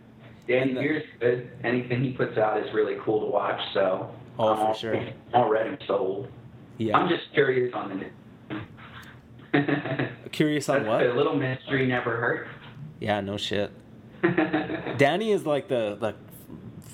And 0.50 0.78
the- 0.78 1.04
good. 1.20 1.50
Anything 1.64 2.04
he 2.04 2.12
puts 2.12 2.38
out 2.38 2.58
is 2.64 2.74
really 2.74 2.96
cool 3.04 3.20
to 3.22 3.26
watch. 3.28 3.60
So. 3.74 4.10
Oh, 4.40 4.50
I'm 4.50 4.58
for 4.58 4.64
al- 4.68 4.74
sure. 4.74 5.06
Already 5.34 5.78
sold. 5.88 6.28
Yeah. 6.78 6.98
I'm 6.98 7.10
just 7.10 7.24
curious 7.34 7.74
on 7.74 7.90
the. 8.00 8.06
Curious 10.32 10.70
on 10.70 10.84
That's 10.84 10.88
what? 10.88 11.06
A 11.06 11.14
little 11.14 11.36
mystery 11.36 11.88
never 11.88 12.18
hurt. 12.18 12.48
Yeah, 13.00 13.22
no 13.22 13.38
shit. 13.38 13.72
Danny 14.98 15.32
is 15.32 15.46
like 15.46 15.68
the 15.68 15.96
the 16.00 16.16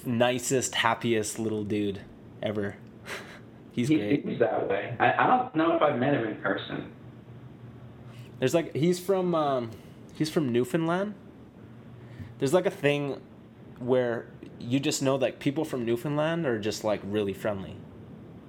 nicest, 0.09 0.75
happiest 0.75 1.39
little 1.39 1.63
dude 1.63 1.99
ever. 2.41 2.75
He's 3.71 3.87
he 3.89 3.97
great. 3.97 4.23
seems 4.23 4.39
that 4.39 4.69
way. 4.69 4.95
I, 4.99 5.13
I 5.13 5.27
don't 5.27 5.55
know 5.55 5.75
if 5.75 5.81
I've 5.81 5.99
met 5.99 6.13
him 6.13 6.25
in 6.27 6.35
person. 6.35 6.91
There's 8.39 8.53
like 8.53 8.75
he's 8.75 8.99
from 8.99 9.33
um, 9.35 9.71
he's 10.13 10.29
from 10.29 10.51
Newfoundland. 10.51 11.15
There's 12.39 12.53
like 12.53 12.65
a 12.65 12.71
thing 12.71 13.19
where 13.83 14.27
you 14.59 14.79
just 14.79 15.01
know 15.01 15.15
like 15.15 15.39
people 15.39 15.65
from 15.65 15.85
Newfoundland 15.85 16.45
are 16.45 16.59
just 16.59 16.83
like 16.83 17.01
really 17.03 17.33
friendly. 17.33 17.75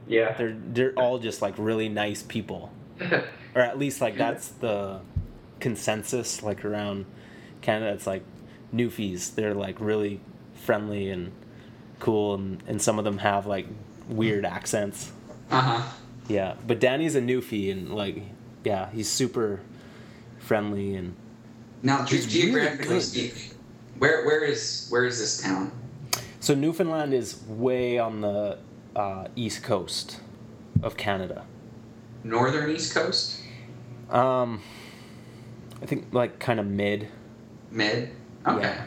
Yeah. 0.07 0.35
They're 0.37 0.57
they're 0.59 0.93
all 0.93 1.19
just 1.19 1.43
like 1.43 1.55
really 1.59 1.89
nice 1.89 2.23
people, 2.23 2.73
or 3.55 3.61
at 3.61 3.79
least 3.79 4.01
like 4.01 4.17
that's 4.17 4.49
the 4.49 5.01
consensus 5.61 6.43
like 6.43 6.65
around 6.65 7.07
Canada. 7.63 7.93
It's 7.93 8.07
like 8.07 8.23
Newfies. 8.73 9.35
They're 9.35 9.55
like 9.55 9.81
really 9.81 10.21
friendly 10.55 11.11
and 11.11 11.33
cool, 12.01 12.35
and 12.35 12.63
and 12.67 12.81
some 12.83 12.99
of 12.99 13.05
them 13.05 13.19
have 13.19 13.47
like 13.47 13.67
weird 14.09 14.45
accents. 14.45 15.11
Uh 15.51 15.61
huh. 15.61 15.93
Yeah, 16.29 16.55
but 16.67 16.81
Danny's 16.81 17.15
a 17.17 17.21
Newfie, 17.21 17.71
and 17.73 17.95
like 17.95 18.23
yeah, 18.65 18.91
he's 18.91 19.09
super 19.09 19.61
friendly 20.39 20.95
and 20.95 21.15
Now, 21.83 22.05
ge- 22.05 22.11
He's 22.11 22.27
really 22.35 22.51
geographically 22.53 23.01
speaking, 23.01 23.54
where 23.99 24.25
where 24.25 24.43
is 24.45 24.87
where 24.91 25.05
is 25.05 25.19
this 25.19 25.41
town? 25.43 25.71
So 26.41 26.55
Newfoundland 26.55 27.15
is 27.15 27.41
way 27.49 27.99
on 27.99 28.21
the 28.21 28.59
uh, 28.95 29.29
east 29.35 29.63
coast 29.63 30.21
of 30.83 30.97
Canada. 30.97 31.45
Northern 32.23 32.71
East 32.71 32.95
Coast, 32.95 33.41
Um, 34.11 34.63
I 35.83 35.87
think 35.87 36.07
like 36.13 36.39
kind 36.39 36.59
of 36.61 36.67
mid, 36.67 37.09
mid. 37.71 38.11
Okay. 38.47 38.63
Yeah. 38.63 38.85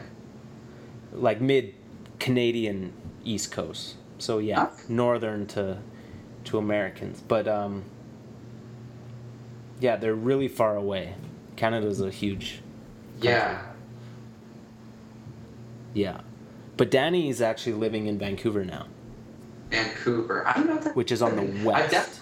like 1.12 1.40
mid 1.40 1.74
Canadian 2.18 2.92
east 3.24 3.52
coast. 3.52 3.94
So 4.18 4.38
yeah, 4.38 4.64
Okay. 4.64 4.82
northern 4.88 5.46
to 5.48 5.78
to 6.44 6.58
Americans, 6.58 7.22
but 7.26 7.46
um, 7.46 7.84
yeah, 9.80 9.96
they're 9.96 10.14
really 10.14 10.48
far 10.48 10.76
away. 10.76 11.14
Canada's 11.56 12.00
a 12.00 12.10
huge 12.10 12.60
Yeah. 13.20 13.62
Yeah, 15.98 16.20
but 16.76 16.90
Danny 16.90 17.28
is 17.28 17.40
actually 17.42 17.74
living 17.74 18.06
in 18.06 18.18
Vancouver 18.18 18.64
now, 18.64 18.86
Vancouver. 19.70 20.46
I 20.46 20.52
don't 20.54 20.66
know. 20.66 20.76
If 20.76 20.84
that, 20.84 20.96
which 20.96 21.12
is 21.12 21.22
on 21.22 21.36
the 21.36 21.42
I 21.60 21.64
west. 21.64 21.90
def- 21.90 22.20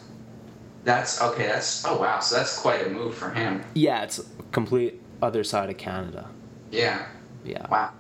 that's 0.85 1.21
okay. 1.23 1.47
That's 1.47 1.85
oh 1.85 1.99
wow. 2.01 2.21
So 2.21 2.37
that's 2.37 2.59
quite 2.59 2.87
a 2.87 2.91
move 2.91 3.15
for 3.15 3.31
him. 3.31 3.63
yeah, 3.75 4.03
it's 4.05 4.21
complete 4.53 5.01
other 5.23 5.45
side 5.45 5.71
of 5.71 5.77
Canada. 5.77 6.29
Yeah. 6.71 7.07
Yeah, 7.45 7.67
Wow. 7.71 7.93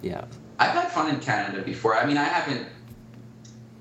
yeah. 0.00 0.24
I've 0.58 0.70
had 0.72 0.90
fun 0.90 1.14
in 1.14 1.20
Canada 1.20 1.60
before. 1.62 1.94
I 1.94 2.06
mean, 2.06 2.16
I 2.16 2.24
haven't 2.24 2.66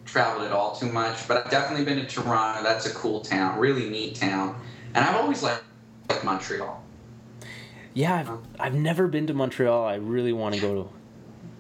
traveled 0.06 0.46
at 0.46 0.52
all 0.52 0.76
too 0.76 0.92
much, 0.92 1.26
but 1.28 1.38
I've 1.46 1.50
definitely 1.52 1.86
been 1.86 1.98
to 1.98 2.06
Toronto. 2.06 2.64
That's 2.64 2.86
a 2.86 2.94
cool 2.94 3.22
town, 3.22 3.58
really 3.60 3.90
neat 3.90 4.16
town. 4.16 4.60
And 4.94 5.06
I've 5.06 5.16
always 5.16 5.42
liked, 5.42 5.64
liked 6.10 6.24
Montreal. 6.26 6.84
Yeah, 7.98 8.14
I've, 8.14 8.28
Huh? 8.28 8.38
I've 8.60 8.76
never 8.76 9.08
been 9.08 9.26
to 9.26 9.34
Montreal. 9.34 9.84
I 9.84 9.96
really 9.96 10.32
want 10.32 10.54
to 10.54 10.62
go 10.62 10.84
to. 10.84 10.90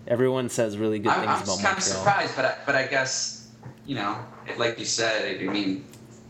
Everyone 0.07 0.49
says 0.49 0.77
really 0.77 0.99
good 0.99 1.11
I'm, 1.11 1.21
things 1.21 1.49
I'm 1.49 1.55
about 1.55 1.65
kind 1.65 1.77
of 1.79 1.83
surprised, 1.83 2.35
but 2.35 2.45
I, 2.45 2.55
but 2.63 2.75
I 2.75 2.85
guess 2.85 3.47
you 3.87 3.95
know, 3.95 4.19
it- 4.47 4.59
like 4.59 4.77
you 4.77 4.85
said, 4.85 5.41
I 5.41 5.43
mean, 5.51 5.83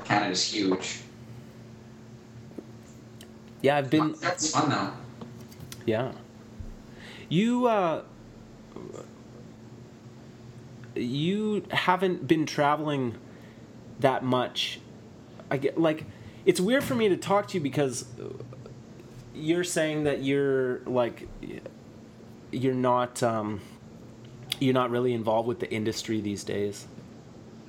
Canada's 0.05 0.45
huge. 0.45 1.01
Yeah, 3.61 3.75
I've 3.75 3.89
been. 3.89 4.15
That's 4.21 4.49
fun 4.51 4.69
though. 4.69 4.91
Yeah. 5.85 6.13
You 7.27 7.67
uh 7.67 8.03
you 10.95 11.65
haven't 11.69 12.27
been 12.29 12.45
traveling 12.45 13.15
that 13.99 14.23
much. 14.23 14.79
I 15.51 15.57
get 15.57 15.77
like 15.77 16.05
it's 16.45 16.61
weird 16.61 16.85
for 16.85 16.95
me 16.95 17.09
to 17.09 17.17
talk 17.17 17.49
to 17.49 17.55
you 17.55 17.59
because 17.61 18.05
you're 19.38 19.64
saying 19.64 20.03
that 20.05 20.23
you're 20.23 20.80
like 20.85 21.27
you're 22.51 22.73
not 22.73 23.22
um 23.23 23.61
you're 24.59 24.73
not 24.73 24.89
really 24.89 25.14
involved 25.14 25.47
with 25.47 25.59
the 25.59 25.72
industry 25.72 26.22
these 26.22 26.43
days. 26.43 26.88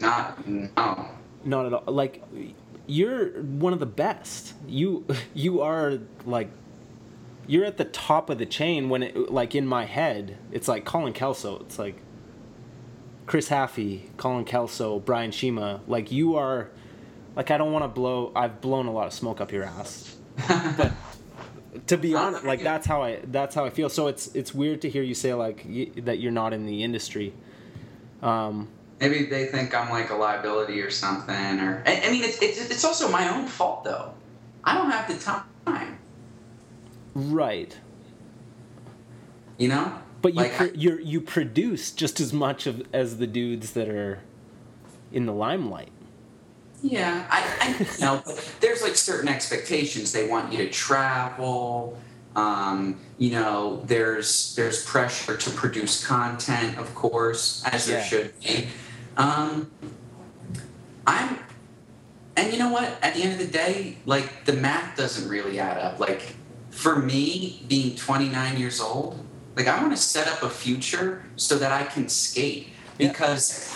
Not 0.01 0.47
no. 0.47 1.09
Not 1.45 1.67
at 1.67 1.73
all. 1.73 1.85
Like 1.87 2.23
you're 2.87 3.43
one 3.43 3.73
of 3.73 3.79
the 3.79 3.87
best. 3.87 4.55
You 4.67 5.05
you 5.35 5.61
are 5.61 5.99
like 6.25 6.51
you're 7.47 7.65
at 7.65 7.79
the 7.79 7.85
top 7.85 8.29
of 8.31 8.39
the 8.39 8.47
chain 8.47 8.89
when 8.89 9.03
it 9.03 9.33
like 9.33 9.55
in 9.55 9.67
my 9.67 9.85
head 9.87 10.37
it's 10.53 10.69
like 10.69 10.85
Colin 10.85 11.13
Kelso. 11.13 11.61
It's 11.61 11.79
like 11.79 11.97
Chris 13.29 13.51
Haffey, 13.51 14.05
Colin 14.17 14.47
Kelso, 14.47 14.99
Brian 14.99 15.31
Shima, 15.31 15.83
like 15.87 16.11
you 16.11 16.37
are, 16.37 16.71
like 17.37 17.51
I 17.51 17.59
don't 17.59 17.73
want 17.73 17.85
to 17.85 17.89
blow. 17.89 18.33
I've 18.35 18.63
blown 18.63 18.87
a 18.87 18.91
lot 18.91 19.07
of 19.07 19.13
smoke 19.13 19.43
up 19.43 19.53
your 19.53 19.65
ass, 19.65 20.17
but 20.49 20.93
to 21.87 21.97
be 21.97 22.15
honest, 22.15 22.45
like 22.45 22.63
that's 22.63 22.87
how 22.87 23.03
I 23.03 23.21
that's 23.25 23.55
how 23.55 23.65
I 23.65 23.71
feel. 23.71 23.89
So 23.89 24.07
it's 24.07 24.29
it's 24.35 24.55
weird 24.55 24.83
to 24.83 24.91
hear 24.91 25.03
you 25.03 25.15
say 25.15 25.35
like 25.35 25.65
y- 25.69 25.91
that 25.97 26.19
you're 26.19 26.33
not 26.33 26.53
in 26.53 26.67
the 26.67 26.83
industry. 26.83 27.33
Um, 28.23 28.69
Maybe 29.01 29.27
they 29.27 29.47
think 29.47 29.75
I'm 29.75 29.91
like 29.91 30.11
a 30.11 30.15
liability 30.17 30.81
or 30.81 30.91
something, 30.91 31.61
or 31.61 31.83
I, 31.87 32.03
I 32.07 32.11
mean, 32.11 32.25
it's, 32.25 32.43
it's 32.43 32.71
it's 32.71 32.85
also 32.85 33.09
my 33.09 33.29
own 33.33 33.47
fault 33.47 33.85
though. 33.85 34.13
I 34.65 34.75
don't 34.75 34.91
have 34.91 35.07
the 35.09 35.19
time, 35.23 35.99
right, 37.15 37.77
you 39.57 39.69
know. 39.69 39.93
but 40.21 40.35
you 40.35 40.43
Like, 40.43 40.73
you 40.75 40.99
you 40.99 41.21
produce 41.21 41.93
just 41.93 42.19
as 42.21 42.33
much 42.33 42.67
of 42.67 42.83
as 42.93 43.19
the 43.19 43.27
dudes 43.27 43.73
that 43.73 43.89
are 43.89 44.21
in 45.13 45.27
the 45.27 45.33
limelight. 45.33 45.91
Yeah, 46.83 47.27
I, 47.31 47.45
I 47.61 47.69
you 47.79 48.05
know, 48.05 48.23
but 48.25 48.55
there's 48.61 48.83
like 48.83 48.97
certain 48.97 49.29
expectations. 49.29 50.13
They 50.13 50.29
want 50.29 50.53
you 50.53 50.59
to 50.59 50.71
travel. 50.71 51.99
Um, 52.37 53.01
you 53.19 53.31
know, 53.33 53.83
there's 53.87 54.55
there's 54.55 54.85
pressure 54.85 55.37
to 55.37 55.51
produce 55.51 56.07
content, 56.07 56.79
of 56.79 56.95
course, 56.95 57.65
as 57.67 57.87
there 57.87 58.05
should 58.05 58.39
be. 58.41 58.69
Um, 59.17 59.71
I'm, 61.07 61.39
and 62.37 62.53
you 62.53 62.59
know 62.59 62.71
what? 62.71 62.97
At 63.03 63.15
the 63.15 63.23
end 63.23 63.33
of 63.33 63.39
the 63.39 63.53
day, 63.53 63.97
like 64.07 64.45
the 64.45 64.53
math 64.53 64.97
doesn't 64.97 65.29
really 65.29 65.59
add 65.59 65.79
up. 65.79 65.99
Like 65.99 66.35
for 66.71 66.97
me, 66.97 67.65
being 67.67 67.97
29 67.97 68.57
years 68.57 68.81
old, 68.81 69.19
like 69.57 69.67
I 69.67 69.81
want 69.81 69.91
to 69.97 70.01
set 70.01 70.29
up 70.29 70.45
a 70.45 70.49
future 70.49 71.25
so 71.35 71.59
that 71.59 71.73
I 71.73 71.85
can 71.85 72.09
skate 72.09 72.69
Yeah. 72.99 73.09
because 73.09 73.73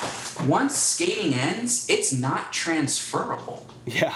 once 0.47 0.77
skating 0.77 1.35
ends, 1.35 1.87
it's 1.89 2.13
not 2.13 2.53
transferable. 2.53 3.67
Yeah, 3.87 4.15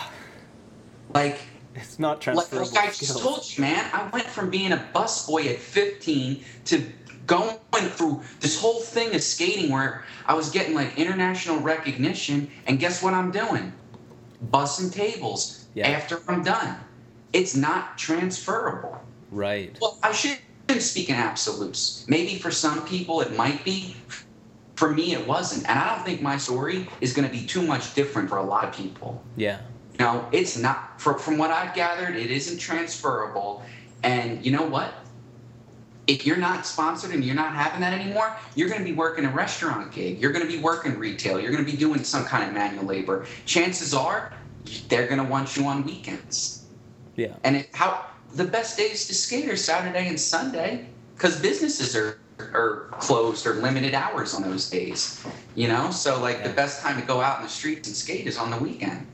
Like, 1.15 1.39
it's 1.75 1.99
not 1.99 2.17
like, 2.17 2.21
transferable. 2.21 2.71
like 2.73 2.85
I 2.85 2.93
just 2.93 3.19
told 3.19 3.57
you, 3.57 3.61
man, 3.63 3.89
I 3.93 4.09
went 4.11 4.27
from 4.27 4.51
being 4.51 4.73
a 4.73 4.85
busboy 4.95 5.47
at 5.51 5.59
15 5.59 6.43
to 6.67 6.85
going 7.27 7.57
through 7.73 8.23
this 8.41 8.61
whole 8.61 8.81
thing 8.81 9.15
of 9.15 9.23
skating 9.23 9.71
where 9.71 10.05
I 10.27 10.35
was 10.35 10.51
getting 10.51 10.75
like 10.75 10.97
international 10.99 11.59
recognition, 11.59 12.51
and 12.67 12.79
guess 12.79 13.03
what 13.03 13.15
I'm 13.15 13.31
doing? 13.31 13.73
Bussing 14.53 14.93
tables 14.93 15.67
Yeah. 15.75 15.89
after 15.89 16.21
I'm 16.29 16.43
done. 16.45 16.77
It's 17.33 17.55
not 17.57 17.99
transferable. 17.99 18.99
Right. 19.31 19.77
Well, 19.81 19.99
I 20.03 20.13
shouldn't 20.13 20.41
speak 20.79 21.11
in 21.11 21.17
absolutes. 21.17 22.05
Maybe 22.09 22.39
for 22.39 22.51
some 22.53 22.87
people 22.87 23.21
it 23.21 23.37
might 23.37 23.65
be. 23.65 23.97
For 24.77 24.93
me, 24.93 25.15
it 25.15 25.27
wasn't. 25.27 25.69
And 25.69 25.79
I 25.79 25.95
don't 25.95 26.05
think 26.05 26.23
my 26.23 26.37
story 26.37 26.89
is 27.01 27.13
going 27.13 27.27
to 27.27 27.33
be 27.33 27.45
too 27.47 27.63
much 27.63 27.95
different 27.95 28.29
for 28.29 28.37
a 28.37 28.43
lot 28.43 28.65
of 28.65 28.75
people. 28.75 29.23
Yeah. 29.37 29.61
You 29.99 30.05
know, 30.05 30.29
it's 30.33 30.59
not, 30.59 31.01
for, 31.01 31.19
from 31.19 31.39
what 31.39 31.51
I've 31.51 31.75
gathered, 31.75 32.15
it 32.15 32.31
isn't 32.31 32.59
transferable. 32.59 33.63
And 34.03 34.45
you 34.45 34.53
know 34.53 34.65
what? 34.65 34.93
If 36.07 36.27
you're 36.27 36.37
not 36.37 36.67
sponsored 36.67 37.13
and 37.13 37.25
you're 37.25 37.35
not 37.35 37.55
having 37.55 37.81
that 37.81 37.99
anymore, 37.99 38.37
you're 38.55 38.69
going 38.69 38.79
to 38.79 38.85
be 38.85 38.93
working 38.93 39.25
a 39.25 39.31
restaurant 39.31 39.93
gig. 39.93 40.21
You're 40.21 40.31
going 40.31 40.47
to 40.47 40.53
be 40.53 40.63
working 40.63 40.99
retail. 40.99 41.41
You're 41.41 41.51
going 41.51 41.65
to 41.65 41.71
be 41.71 41.77
doing 41.77 42.05
some 42.05 42.25
kind 42.25 42.47
of 42.47 42.55
manual 42.55 42.85
labor. 42.85 43.27
Chances 43.47 43.95
are 43.95 44.33
they're 44.89 45.07
going 45.07 45.19
to 45.19 45.25
want 45.25 45.57
you 45.57 45.65
on 45.65 45.85
weekends. 45.85 46.67
Yeah. 47.17 47.35
And 47.45 47.57
it, 47.57 47.71
how 47.73 48.07
the 48.35 48.45
best 48.45 48.77
days 48.77 49.07
to 49.07 49.15
skate 49.15 49.49
are 49.49 49.57
Saturday 49.57 50.07
and 50.09 50.21
Sunday 50.21 50.87
because 51.15 51.41
businesses 51.41 51.97
are 51.97 52.19
are 52.39 52.89
closed 52.99 53.47
or 53.47 53.55
limited 53.55 53.95
hours 53.95 54.35
on 54.35 54.43
those 54.43 54.69
days. 54.71 55.25
You 55.55 55.69
know, 55.69 55.91
so 55.91 56.21
like 56.21 56.43
the 56.45 56.51
best 56.51 56.83
time 56.83 57.01
to 57.01 57.07
go 57.07 57.21
out 57.21 57.39
in 57.39 57.45
the 57.45 57.49
streets 57.51 57.89
and 57.89 57.97
skate 57.97 58.27
is 58.27 58.37
on 58.37 58.51
the 58.51 58.59
weekend. 58.59 59.07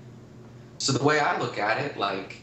So 0.78 0.92
the 0.92 1.04
way 1.04 1.20
I 1.20 1.38
look 1.40 1.58
at 1.58 1.78
it, 1.78 1.96
like 1.96 2.42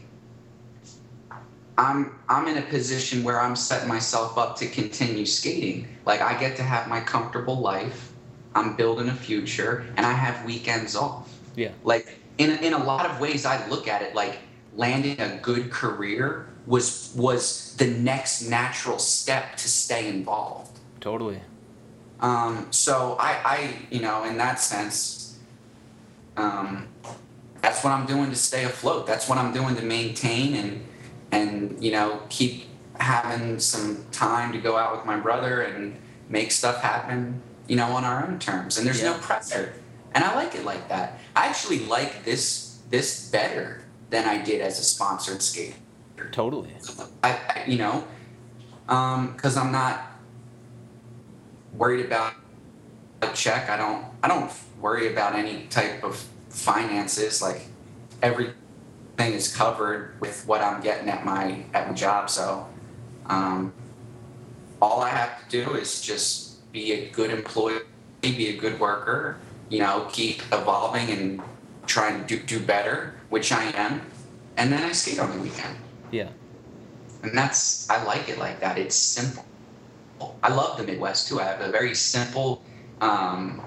I'm 1.78 2.12
I'm 2.28 2.46
in 2.48 2.58
a 2.58 2.62
position 2.62 3.22
where 3.24 3.40
I'm 3.40 3.56
setting 3.56 3.88
myself 3.88 4.36
up 4.38 4.56
to 4.56 4.66
continue 4.68 5.26
skating. 5.26 5.88
Like 6.06 6.20
I 6.20 6.38
get 6.38 6.56
to 6.56 6.62
have 6.62 6.88
my 6.88 7.00
comfortable 7.00 7.58
life. 7.60 8.12
I'm 8.54 8.74
building 8.76 9.08
a 9.08 9.14
future, 9.14 9.86
and 9.96 10.04
I 10.04 10.12
have 10.12 10.44
weekends 10.44 10.96
off 10.96 11.28
Yeah. 11.54 11.70
like 11.84 12.18
in, 12.38 12.50
in 12.64 12.72
a 12.72 12.82
lot 12.82 13.06
of 13.06 13.20
ways 13.20 13.44
i 13.44 13.64
look 13.68 13.86
at 13.86 14.00
it 14.02 14.14
like 14.14 14.38
landing 14.74 15.20
a 15.20 15.36
good 15.42 15.70
career 15.70 16.46
was 16.66 17.12
was 17.16 17.76
the 17.76 17.86
next 17.86 18.42
natural 18.48 18.98
step 18.98 19.56
to 19.56 19.68
stay 19.68 20.08
involved 20.08 20.69
Totally. 21.00 21.40
um, 22.20 22.66
so 22.70 23.16
I, 23.18 23.30
I 23.44 23.76
you 23.90 24.00
know 24.00 24.24
in 24.24 24.36
that 24.38 24.60
sense 24.60 25.38
um, 26.36 26.88
that's 27.62 27.82
what 27.84 27.92
i'm 27.92 28.06
doing 28.06 28.30
to 28.30 28.36
stay 28.36 28.64
afloat. 28.64 29.06
That's 29.06 29.28
what 29.28 29.38
i'm 29.38 29.52
doing 29.52 29.76
to 29.76 29.82
maintain 29.82 30.54
and 30.54 30.86
and 31.32 31.82
you 31.82 31.92
know 31.92 32.22
keep 32.28 32.66
having 32.98 33.58
some 33.58 34.04
time 34.12 34.52
to 34.52 34.58
go 34.58 34.76
out 34.76 34.94
with 34.96 35.06
my 35.06 35.16
brother 35.18 35.62
and 35.62 35.96
make 36.28 36.50
stuff 36.50 36.80
happen 36.82 37.40
you 37.66 37.76
know 37.76 37.86
on 37.92 38.04
our 38.04 38.26
own 38.26 38.38
terms. 38.38 38.76
And 38.78 38.86
there's 38.86 39.02
no 39.02 39.14
pressure. 39.14 39.74
And 40.14 40.24
i 40.24 40.34
like 40.34 40.54
it 40.54 40.64
like 40.64 40.88
that. 40.88 41.18
I 41.36 41.46
actually 41.46 41.80
like 41.86 42.24
this 42.24 42.78
this 42.90 43.30
better 43.30 43.82
than 44.10 44.24
i 44.26 44.42
did 44.42 44.60
as 44.60 44.78
a 44.80 44.82
sponsored 44.82 45.40
skater. 45.40 45.76
Totally. 46.32 46.70
I, 47.22 47.30
I 47.30 47.64
you 47.66 47.78
know, 47.78 48.04
because 48.86 49.56
I'm 49.56 49.70
not 49.72 50.09
worried 51.74 52.04
about 52.04 52.34
a 53.22 53.28
check. 53.28 53.68
I 53.68 53.76
don't. 53.76 54.04
I 54.22 54.28
don't 54.28 54.50
worry 54.80 55.12
about 55.12 55.34
any 55.34 55.66
type 55.66 56.02
of 56.04 56.16
finances. 56.48 57.42
Like 57.42 57.62
everything 58.22 58.54
is 59.18 59.54
covered 59.54 60.20
with 60.20 60.46
what 60.46 60.60
I'm 60.60 60.82
getting 60.82 61.08
at 61.08 61.24
my 61.24 61.64
at 61.74 61.88
my 61.88 61.94
job. 61.94 62.30
So, 62.30 62.66
um, 63.26 63.72
all 64.80 65.00
I 65.02 65.10
have 65.10 65.48
to 65.48 65.64
do 65.64 65.74
is 65.74 66.00
just 66.00 66.70
be 66.72 66.92
a 66.92 67.10
good 67.10 67.30
employee, 67.30 67.80
be 68.20 68.48
a 68.48 68.56
good 68.56 68.78
worker. 68.80 69.36
You 69.68 69.78
know, 69.80 70.08
keep 70.10 70.42
evolving 70.52 71.10
and 71.10 71.40
trying 71.86 72.24
to 72.24 72.26
do, 72.26 72.42
do 72.42 72.64
better, 72.64 73.14
which 73.28 73.52
I 73.52 73.64
am, 73.76 74.00
and 74.56 74.72
then 74.72 74.82
I 74.82 74.92
skate 74.92 75.20
on 75.20 75.30
the 75.30 75.42
weekend. 75.42 75.76
Yeah. 76.10 76.28
And 77.22 77.36
that's 77.36 77.88
I 77.90 78.02
like 78.04 78.28
it 78.28 78.38
like 78.38 78.60
that. 78.60 78.78
It's 78.78 78.96
simple. 78.96 79.44
I 80.42 80.52
love 80.52 80.76
the 80.76 80.84
Midwest 80.84 81.28
too. 81.28 81.40
I 81.40 81.44
have 81.44 81.60
a 81.60 81.70
very 81.70 81.94
simple, 81.94 82.62
um, 83.00 83.62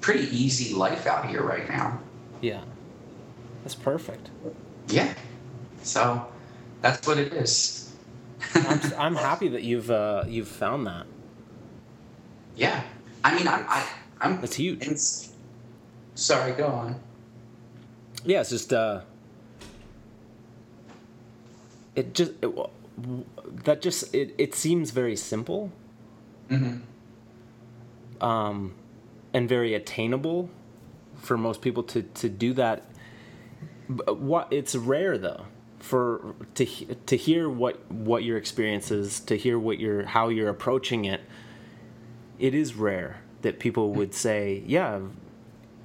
pretty 0.00 0.24
easy 0.36 0.74
life 0.74 1.06
out 1.06 1.26
here 1.26 1.42
right 1.42 1.68
now. 1.68 1.98
Yeah. 2.40 2.62
That's 3.62 3.74
perfect. 3.74 4.30
Yeah. 4.88 5.14
So 5.82 6.26
that's 6.82 7.06
what 7.06 7.18
it 7.18 7.32
is. 7.32 7.92
I'm, 8.54 8.80
I'm 8.98 9.14
happy 9.30 9.48
that 9.48 9.62
you've 9.62 9.90
uh, 9.90 10.24
you've 10.26 10.48
found 10.48 10.86
that. 10.86 11.06
yeah. 12.56 12.82
I 13.26 13.34
mean, 13.36 13.48
I'm 13.48 13.64
I, 13.68 13.88
I'm. 14.20 14.40
That's 14.42 14.56
huge. 14.56 14.86
It's, 14.86 15.32
sorry, 16.14 16.52
go 16.52 16.66
on. 16.66 17.00
Yeah, 18.24 18.40
it's 18.42 18.50
just 18.50 18.72
uh, 18.74 19.00
it 21.96 22.12
just 22.12 22.32
it, 22.42 22.54
that 22.96 23.82
just 23.82 24.14
it, 24.14 24.34
it 24.38 24.54
seems 24.54 24.90
very 24.90 25.16
simple 25.16 25.72
hmm 26.48 26.76
um, 28.20 28.74
and 29.32 29.48
very 29.48 29.74
attainable 29.74 30.48
for 31.16 31.36
most 31.36 31.60
people 31.60 31.82
to 31.82 32.02
to 32.02 32.28
do 32.28 32.52
that. 32.54 32.84
But 33.88 34.18
what 34.18 34.52
it's 34.52 34.74
rare 34.74 35.18
though 35.18 35.46
for 35.78 36.34
to 36.54 36.64
to 36.66 37.16
hear 37.16 37.48
what 37.48 37.90
what 37.90 38.24
your 38.24 38.36
experience 38.38 38.90
is, 38.90 39.20
to 39.20 39.36
hear 39.36 39.58
what 39.58 39.78
you're 39.78 40.06
how 40.06 40.28
you're 40.28 40.48
approaching 40.48 41.04
it. 41.04 41.20
It 42.38 42.54
is 42.54 42.74
rare 42.74 43.20
that 43.42 43.58
people 43.58 43.92
would 43.92 44.14
say, 44.14 44.62
"Yeah, 44.66 45.00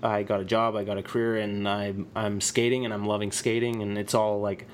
I 0.02 0.24
got 0.24 0.40
a 0.40 0.46
job, 0.46 0.76
I 0.76 0.84
got 0.84 0.98
a 0.98 1.04
career, 1.04 1.38
and 1.38 1.68
I'm 1.68 2.08
I'm 2.16 2.42
skating, 2.42 2.86
and 2.86 2.94
I'm 2.94 3.06
loving 3.06 3.32
skating, 3.32 3.82
and 3.82 3.98
it's 3.98 4.14
all 4.14 4.40
like." 4.40 4.68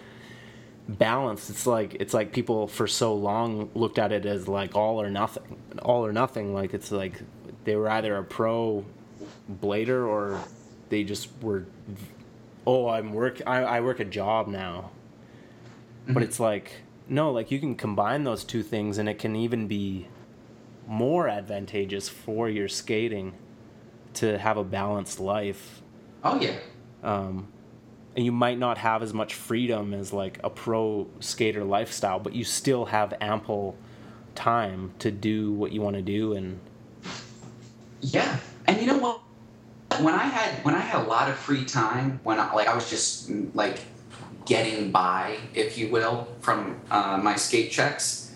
Balanced 0.87 1.49
it's 1.49 1.65
like 1.65 1.95
it's 1.99 2.13
like 2.13 2.31
people 2.31 2.67
for 2.67 2.85
so 2.85 3.15
long 3.15 3.69
looked 3.73 3.97
at 3.97 4.11
it 4.11 4.25
as 4.25 4.47
like 4.47 4.75
all 4.75 5.01
or 5.01 5.09
nothing 5.09 5.57
all 5.81 6.05
or 6.05 6.13
nothing. 6.13 6.53
Like 6.53 6.73
it's 6.73 6.91
like 6.91 7.21
they 7.63 7.75
were 7.75 7.89
either 7.89 8.15
a 8.17 8.23
pro 8.23 8.85
blader 9.51 10.07
or 10.07 10.39
they 10.89 11.03
just 11.03 11.29
were 11.41 11.65
oh 12.67 12.87
i'm 12.87 13.13
work 13.13 13.41
i, 13.47 13.63
I 13.63 13.81
work 13.81 13.99
a 13.99 14.05
job 14.05 14.47
now. 14.47 14.91
But 16.07 16.21
it's 16.21 16.39
like 16.39 16.71
no 17.07 17.31
like 17.31 17.49
you 17.49 17.59
can 17.59 17.75
combine 17.75 18.23
those 18.23 18.43
two 18.43 18.61
things 18.61 18.99
and 18.99 19.09
it 19.09 19.17
can 19.17 19.35
even 19.35 19.67
be 19.67 20.07
more 20.87 21.27
advantageous 21.27 22.09
for 22.09 22.47
your 22.47 22.67
skating 22.67 23.33
to 24.13 24.37
have 24.37 24.57
a 24.57 24.63
balanced 24.63 25.19
life. 25.19 25.81
Oh 26.23 26.39
yeah. 26.39 26.57
um, 27.03 27.47
and 28.15 28.23
you 28.23 28.31
might 28.31 28.57
not 28.57 28.77
have 28.77 29.03
as 29.03 29.13
much 29.13 29.33
freedom 29.33 29.93
as 29.93 30.13
like 30.13 30.39
a 30.43 30.49
pro 30.49 31.07
skater 31.19 31.63
lifestyle, 31.63 32.19
but 32.19 32.33
you 32.33 32.43
still 32.43 32.85
have 32.85 33.13
ample 33.19 33.75
time 34.35 34.93
to 34.99 35.11
do 35.11 35.51
what 35.51 35.71
you 35.71 35.81
want 35.81 35.95
to 35.95 36.01
do 36.01 36.33
and 36.33 36.59
Yeah, 38.01 38.37
and 38.67 38.79
you 38.79 38.87
know 38.87 38.97
what? 38.97 39.21
When 40.01 40.13
I 40.13 40.23
had 40.23 40.63
when 40.63 40.75
I 40.75 40.79
had 40.79 41.03
a 41.03 41.07
lot 41.07 41.29
of 41.29 41.35
free 41.35 41.65
time, 41.65 42.19
when 42.23 42.39
I, 42.39 42.53
like 42.53 42.67
I 42.67 42.75
was 42.75 42.89
just 42.89 43.29
like 43.53 43.79
getting 44.45 44.91
by, 44.91 45.37
if 45.53 45.77
you 45.77 45.89
will, 45.89 46.27
from 46.39 46.79
uh, 46.91 47.17
my 47.17 47.35
skate 47.35 47.71
checks, 47.71 48.33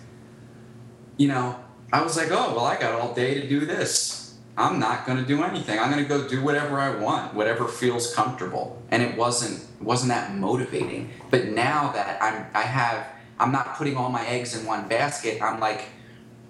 you 1.17 1.27
know, 1.27 1.57
I 1.93 2.01
was 2.01 2.17
like, 2.17 2.31
oh 2.31 2.53
well, 2.53 2.65
I 2.65 2.77
got 2.79 2.99
all 2.99 3.13
day 3.13 3.39
to 3.39 3.47
do 3.47 3.65
this. 3.65 4.18
I'm 4.59 4.77
not 4.77 5.05
going 5.05 5.17
to 5.17 5.23
do 5.23 5.41
anything. 5.41 5.79
I'm 5.79 5.89
going 5.89 6.03
to 6.03 6.09
go 6.09 6.27
do 6.27 6.43
whatever 6.43 6.81
I 6.81 6.93
want, 6.93 7.33
whatever 7.33 7.65
feels 7.65 8.13
comfortable. 8.13 8.81
And 8.91 9.01
it 9.01 9.15
wasn't 9.15 9.65
wasn't 9.81 10.09
that 10.09 10.35
motivating. 10.35 11.11
But 11.31 11.45
now 11.45 11.93
that 11.93 12.21
I'm 12.21 12.45
I 12.53 12.63
have 12.63 13.07
I'm 13.39 13.53
not 13.53 13.75
putting 13.75 13.95
all 13.95 14.09
my 14.09 14.25
eggs 14.27 14.59
in 14.59 14.65
one 14.65 14.89
basket. 14.89 15.41
I'm 15.41 15.61
like, 15.61 15.85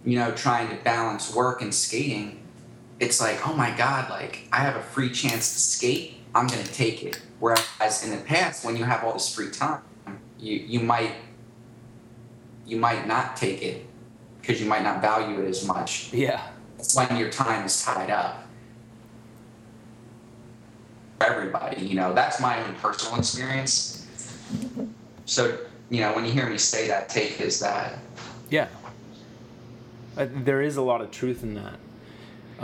you 0.03 0.17
know, 0.17 0.31
trying 0.31 0.69
to 0.69 0.83
balance 0.83 1.33
work 1.35 1.61
and 1.61 1.73
skating. 1.73 2.41
It's 2.99 3.21
like, 3.21 3.47
oh 3.47 3.53
my 3.53 3.69
god, 3.77 4.09
like 4.09 4.47
I 4.51 4.57
have 4.57 4.75
a 4.75 4.81
free 4.81 5.11
chance 5.11 5.53
to 5.53 5.59
skate. 5.59 6.15
I'm 6.33 6.47
going 6.47 6.63
to 6.63 6.73
take 6.73 7.03
it. 7.03 7.21
Whereas 7.39 8.03
in 8.03 8.09
the 8.09 8.23
past, 8.23 8.65
when 8.65 8.75
you 8.75 8.85
have 8.85 9.03
all 9.03 9.13
this 9.13 9.33
free 9.33 9.51
time, 9.51 9.81
you 10.39 10.55
you 10.57 10.79
might 10.79 11.13
you 12.65 12.77
might 12.77 13.07
not 13.07 13.37
take 13.37 13.61
it 13.61 13.85
because 14.41 14.59
you 14.59 14.67
might 14.67 14.83
not 14.83 14.99
value 14.99 15.39
it 15.41 15.47
as 15.47 15.63
much 15.63 16.11
Yeah. 16.11 16.41
When 16.95 17.17
your 17.17 17.29
time 17.29 17.65
is 17.65 17.83
tied 17.83 18.09
up. 18.09 18.45
Everybody, 21.21 21.85
you 21.85 21.95
know, 21.95 22.13
that's 22.13 22.39
my 22.39 22.63
own 22.65 22.75
personal 22.75 23.19
experience. 23.19 24.07
So, 25.25 25.57
you 25.89 25.99
know, 25.99 26.13
when 26.13 26.25
you 26.25 26.31
hear 26.31 26.49
me 26.49 26.57
say 26.57 26.87
that, 26.87 27.09
take 27.09 27.41
is 27.41 27.59
that. 27.59 27.99
Yeah. 28.49 28.67
Uh, 30.17 30.27
there 30.33 30.61
is 30.61 30.77
a 30.77 30.81
lot 30.81 31.01
of 31.01 31.11
truth 31.11 31.43
in 31.43 31.55
that. 31.55 31.75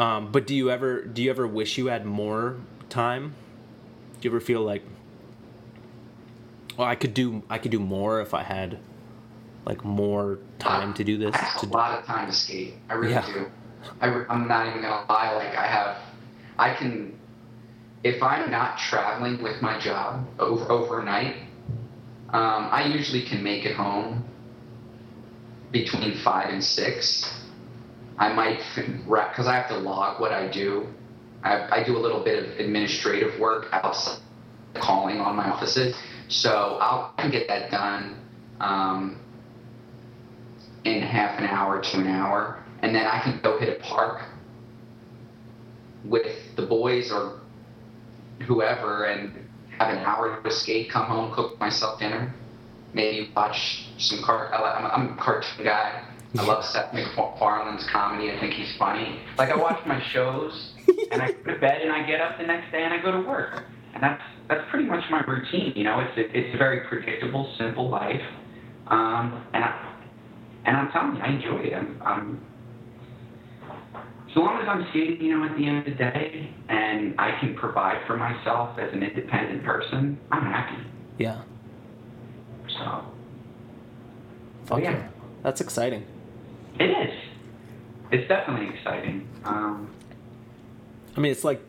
Um, 0.02 0.32
but 0.32 0.48
do 0.48 0.56
you 0.56 0.72
ever 0.72 1.02
do 1.04 1.22
you 1.24 1.30
ever 1.30 1.48
wish 1.48 1.78
you 1.78 1.88
had 1.88 2.06
more 2.06 2.58
time? 2.90 3.34
Do 4.20 4.28
you 4.28 4.32
ever 4.32 4.40
feel 4.42 4.62
like, 4.62 4.84
well, 6.78 6.88
I 6.88 6.96
could 6.96 7.14
do 7.14 7.44
I 7.50 7.58
could 7.58 7.72
do 7.72 7.80
more 7.80 8.20
if 8.22 8.34
I 8.34 8.44
had 8.44 8.80
like 9.66 9.84
more 9.86 10.40
time 10.60 10.94
to 10.96 11.04
do 11.04 11.18
this? 11.18 11.34
I 11.36 11.38
have 11.38 11.64
a 11.64 11.68
lot 11.68 12.00
of 12.00 12.06
time 12.06 12.28
to 12.28 12.34
skate. 12.34 12.74
I 12.90 12.94
really 12.96 13.14
Yeah. 13.14 13.26
do. 13.26 13.52
I, 14.02 14.08
I'm 14.30 14.48
not 14.48 14.68
even 14.68 14.82
gonna 14.82 15.06
lie. 15.10 15.34
Like 15.36 15.58
I 15.58 15.68
have, 15.68 15.98
I 16.58 16.74
can, 16.74 17.18
if 18.04 18.22
I'm 18.22 18.52
not 18.52 18.78
traveling 18.78 19.42
with 19.42 19.62
my 19.62 19.80
job 19.80 20.26
over 20.40 20.72
overnight, 20.72 21.38
um, 22.30 22.70
I 22.72 22.86
usually 22.86 23.24
can 23.24 23.44
make 23.44 23.66
it 23.66 23.76
home 23.76 24.24
between 25.72 26.18
five 26.24 26.50
and 26.50 26.64
six. 26.64 27.42
I 28.18 28.32
might 28.34 28.62
because 28.76 29.48
I 29.48 29.56
have 29.56 29.68
to 29.70 29.78
log 29.78 30.22
what 30.22 30.32
I 30.32 30.50
do. 30.50 30.88
I, 31.44 31.82
I 31.82 31.84
do 31.84 31.98
a 31.98 32.00
little 32.00 32.24
bit 32.24 32.44
of 32.44 32.60
administrative 32.60 33.40
work 33.40 33.68
outside 33.72 34.22
calling 34.74 35.22
on 35.22 35.38
my 35.38 35.50
offices, 35.50 35.96
so 36.28 36.78
I'll 36.82 37.32
get 37.32 37.48
that 37.48 37.72
done. 37.72 38.20
Um, 38.60 39.20
in 40.86 41.02
half 41.02 41.40
an 41.40 41.46
hour 41.46 41.82
to 41.82 41.98
an 41.98 42.08
hour, 42.08 42.64
and 42.86 42.94
then 42.94 43.08
I 43.08 43.20
can 43.20 43.40
go 43.42 43.58
hit 43.58 43.80
a 43.80 43.84
park 43.84 44.22
with 46.04 46.56
the 46.56 46.62
boys 46.62 47.12
or 47.12 47.40
whoever 48.44 49.06
and 49.06 49.34
have 49.80 49.90
an 49.90 49.98
hour 50.06 50.40
to 50.44 50.52
skate, 50.52 50.92
come 50.92 51.08
home, 51.08 51.34
cook 51.34 51.60
myself 51.60 52.00
dinner, 52.00 52.32
maybe 52.94 53.32
watch 53.36 53.88
some 53.98 54.22
car. 54.22 54.54
I 54.54 54.62
li- 54.62 54.86
I'm, 54.86 54.86
I'm 55.10 55.18
a 55.18 55.20
cartoon 55.20 55.66
guy. 55.66 56.04
I 56.38 56.44
love 56.44 56.64
Seth 56.72 56.94
MacFarlane's 56.94 57.90
comedy. 57.90 58.32
I 58.32 58.40
think 58.40 58.54
he's 58.54 58.78
funny. 58.78 59.20
Like 59.40 59.50
I 59.50 59.58
watch 59.58 59.84
my 59.88 60.00
shows, 60.12 60.74
and 61.12 61.24
I 61.24 61.32
go 61.32 61.54
to 61.54 61.60
bed, 61.60 61.82
and 61.82 61.92
I 61.92 62.06
get 62.06 62.22
up 62.22 62.38
the 62.38 62.46
next 62.46 62.72
day, 62.72 62.84
and 62.84 62.94
I 62.94 63.02
go 63.02 63.12
to 63.12 63.28
work, 63.28 63.64
and 63.96 64.04
that's 64.04 64.22
that's 64.48 64.62
pretty 64.70 64.86
much 64.86 65.10
my 65.10 65.22
routine. 65.22 65.74
You 65.76 65.86
know, 65.86 66.02
it's 66.02 66.16
a, 66.20 66.38
it's 66.38 66.54
a 66.54 66.58
very 66.60 66.82
predictable, 66.82 67.52
simple 67.58 67.90
life, 67.90 68.22
um, 68.86 69.44
and 69.56 69.64
I, 69.64 69.96
and 70.66 70.78
I'm 70.78 70.92
telling 70.92 71.16
you, 71.16 71.22
I 71.24 71.28
enjoy 71.30 71.64
it. 71.64 71.74
I'm, 71.74 72.00
I'm 72.06 72.46
as 74.36 74.40
long 74.42 74.60
as 74.62 74.68
I'm 74.68 74.86
skating, 74.90 75.22
you 75.26 75.38
know, 75.38 75.46
at 75.46 75.56
the 75.58 75.66
end 75.66 75.78
of 75.80 75.86
the 75.86 75.92
day, 75.92 76.50
and 76.68 77.16
I 77.18 77.40
can 77.40 77.56
provide 77.56 78.06
for 78.06 78.18
myself 78.18 78.78
as 78.78 78.92
an 78.92 79.02
independent 79.02 79.64
person, 79.64 80.18
I'm 80.32 80.44
happy. 80.44 80.82
yeah. 81.18 81.42
So 82.68 83.06
Fuck 84.66 84.82
yeah. 84.82 84.92
yeah. 84.92 85.08
That's 85.44 85.62
exciting. 85.62 86.06
it 86.80 86.86
is. 86.90 87.14
It's 88.12 88.28
definitely 88.28 88.76
exciting. 88.76 89.28
Um, 89.46 89.90
I 91.16 91.20
mean, 91.22 91.32
it's 91.32 91.44
like 91.46 91.62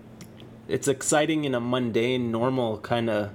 it's 0.66 0.88
exciting 0.88 1.44
in 1.44 1.54
a 1.54 1.60
mundane, 1.60 2.32
normal 2.32 2.78
kind 2.78 3.08
of 3.08 3.30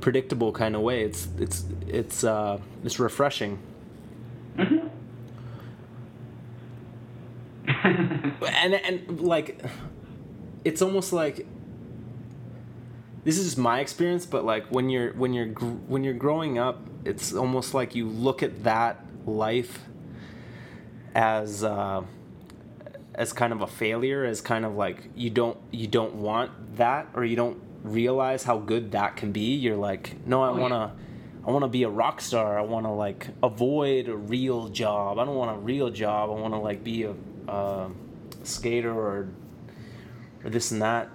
predictable 0.00 0.52
kind 0.52 0.76
of 0.76 0.82
way. 0.82 1.02
It's 1.02 1.26
it's 1.38 1.64
it's 1.88 2.22
uh 2.22 2.60
it's 2.84 3.00
refreshing. 3.00 3.58
mhm. 4.56 4.87
And 7.68 8.74
and 8.74 9.20
like 9.20 9.62
it's 10.64 10.82
almost 10.82 11.12
like 11.12 11.46
this 13.24 13.38
is 13.38 13.44
just 13.46 13.58
my 13.58 13.80
experience 13.80 14.24
but 14.26 14.44
like 14.44 14.66
when 14.68 14.88
you're 14.88 15.12
when 15.14 15.32
you're 15.32 15.46
gr- 15.46 15.66
when 15.86 16.02
you're 16.04 16.14
growing 16.14 16.58
up 16.58 16.80
it's 17.04 17.32
almost 17.34 17.74
like 17.74 17.94
you 17.94 18.06
look 18.06 18.42
at 18.42 18.64
that 18.64 19.04
life 19.26 19.80
as 21.14 21.62
uh 21.64 22.02
as 23.14 23.32
kind 23.32 23.52
of 23.52 23.60
a 23.60 23.66
failure 23.66 24.24
as 24.24 24.40
kind 24.40 24.64
of 24.64 24.76
like 24.76 25.08
you 25.16 25.28
don't 25.30 25.58
you 25.70 25.86
don't 25.86 26.14
want 26.14 26.76
that 26.76 27.08
or 27.14 27.24
you 27.24 27.36
don't 27.36 27.60
realize 27.82 28.42
how 28.44 28.58
good 28.58 28.90
that 28.92 29.16
can 29.16 29.30
be. 29.32 29.54
You're 29.54 29.76
like 29.76 30.16
no 30.26 30.42
i 30.42 30.48
Oh, 30.50 30.56
want 30.56 30.72
to 30.72 30.90
i 31.46 31.50
want 31.50 31.62
to 31.64 31.68
be 31.68 31.82
a 31.84 31.88
rock 31.88 32.20
star. 32.20 32.58
I 32.58 32.62
want 32.62 32.86
to 32.86 32.90
like 32.92 33.28
avoid 33.42 34.08
a 34.08 34.16
real 34.16 34.68
job. 34.68 35.18
I 35.18 35.24
don't 35.24 35.36
want 35.36 35.56
a 35.56 35.60
real 35.60 35.90
job. 35.90 36.30
I 36.30 36.34
want 36.34 36.54
to 36.54 36.58
like 36.60 36.84
be 36.84 37.04
a 37.04 37.14
uh, 37.48 37.88
skater 38.44 38.92
or 38.92 39.28
or 40.44 40.50
this 40.50 40.70
and 40.70 40.82
that 40.82 41.08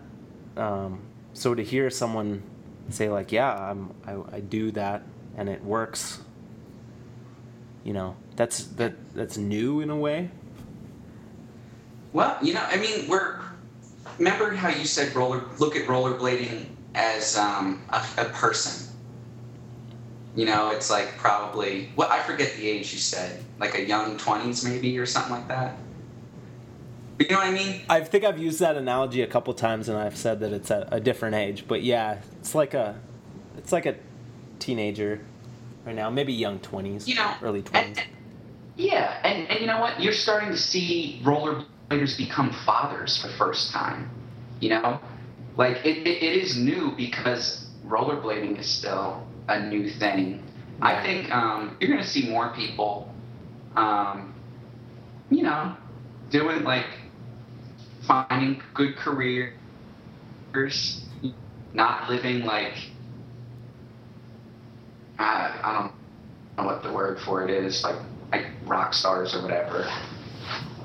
um, 0.57 1.01
so 1.33 1.55
to 1.55 1.63
hear 1.63 1.89
someone 1.89 2.43
say 2.89 3.09
like 3.09 3.31
yeah 3.31 3.71
i'm 3.71 3.93
I, 4.05 4.37
I 4.37 4.39
do 4.41 4.71
that 4.71 5.03
and 5.37 5.47
it 5.49 5.63
works 5.63 6.21
you 7.83 7.93
know 7.93 8.15
that's 8.35 8.65
that 8.75 8.93
that's 9.15 9.37
new 9.37 9.79
in 9.81 9.89
a 9.89 9.95
way 9.95 10.29
Well, 12.13 12.37
you 12.41 12.53
know, 12.53 12.63
I 12.67 12.77
mean, 12.77 13.07
we're. 13.07 13.39
Remember 14.19 14.53
how 14.53 14.69
you 14.69 14.85
said 14.85 15.15
roller? 15.15 15.43
Look 15.57 15.75
at 15.75 15.87
rollerblading 15.87 16.67
as 16.93 17.35
um, 17.37 17.81
a, 17.89 18.03
a 18.19 18.25
person. 18.25 18.93
You 20.35 20.45
know, 20.45 20.69
it's 20.69 20.89
like 20.91 21.17
probably. 21.17 21.89
Well, 21.95 22.09
I 22.11 22.19
forget 22.19 22.53
the 22.55 22.67
age 22.69 22.93
you 22.93 22.99
said, 22.99 23.43
like 23.59 23.75
a 23.75 23.83
young 23.83 24.17
twenties 24.17 24.63
maybe 24.63 24.97
or 24.99 25.05
something 25.07 25.31
like 25.33 25.47
that. 25.47 25.77
You 27.19 27.27
know 27.29 27.35
what 27.37 27.47
I 27.47 27.51
mean? 27.51 27.81
I 27.89 28.01
think 28.01 28.23
I've 28.23 28.39
used 28.39 28.59
that 28.59 28.75
analogy 28.75 29.21
a 29.21 29.27
couple 29.27 29.53
times, 29.53 29.87
and 29.87 29.97
I've 29.97 30.17
said 30.17 30.39
that 30.41 30.51
it's 30.51 30.71
at 30.71 30.87
a 30.91 30.99
different 30.99 31.35
age. 31.35 31.65
But 31.67 31.83
yeah, 31.83 32.19
it's 32.39 32.55
like 32.55 32.73
a, 32.73 32.99
it's 33.57 33.71
like 33.71 33.85
a 33.85 33.95
teenager 34.59 35.21
right 35.85 35.95
now, 35.95 36.09
maybe 36.09 36.33
young 36.33 36.59
twenties, 36.59 37.07
You 37.07 37.15
know, 37.15 37.33
early 37.41 37.61
twenties. 37.61 37.97
yeah, 38.75 39.19
and, 39.23 39.49
and 39.49 39.59
you 39.59 39.67
know 39.67 39.79
what? 39.79 40.01
You're 40.01 40.13
starting 40.13 40.49
to 40.49 40.57
see 40.57 41.21
rollerbladers 41.23 42.17
become 42.17 42.51
fathers 42.65 43.21
for 43.21 43.27
the 43.27 43.33
first 43.35 43.71
time. 43.71 44.09
You 44.59 44.69
know, 44.69 44.99
like 45.55 45.77
it, 45.85 45.97
it, 46.07 46.23
it 46.23 46.41
is 46.41 46.57
new 46.57 46.93
because 46.95 47.67
rollerblading 47.85 48.59
is 48.59 48.65
still 48.67 49.25
a 49.47 49.59
new 49.59 49.89
thing. 49.89 50.41
I 50.81 51.01
think 51.03 51.29
um, 51.31 51.77
you're 51.79 51.89
going 51.89 52.01
to 52.01 52.07
see 52.07 52.29
more 52.29 52.49
people, 52.55 53.13
um, 53.75 54.33
you 55.29 55.43
know, 55.43 55.75
doing 56.29 56.63
like 56.63 56.85
finding 58.07 58.61
good 58.73 58.95
careers, 58.95 59.53
not 61.73 62.09
living 62.09 62.41
like 62.41 62.73
I, 65.19 65.59
I 65.63 65.73
don't 65.73 65.93
know 66.57 66.65
what 66.65 66.83
the 66.83 66.91
word 66.91 67.19
for 67.19 67.47
it 67.47 67.49
is, 67.49 67.83
like 67.83 67.95
like 68.31 68.45
rock 68.65 68.93
stars 68.93 69.35
or 69.35 69.41
whatever. 69.41 69.89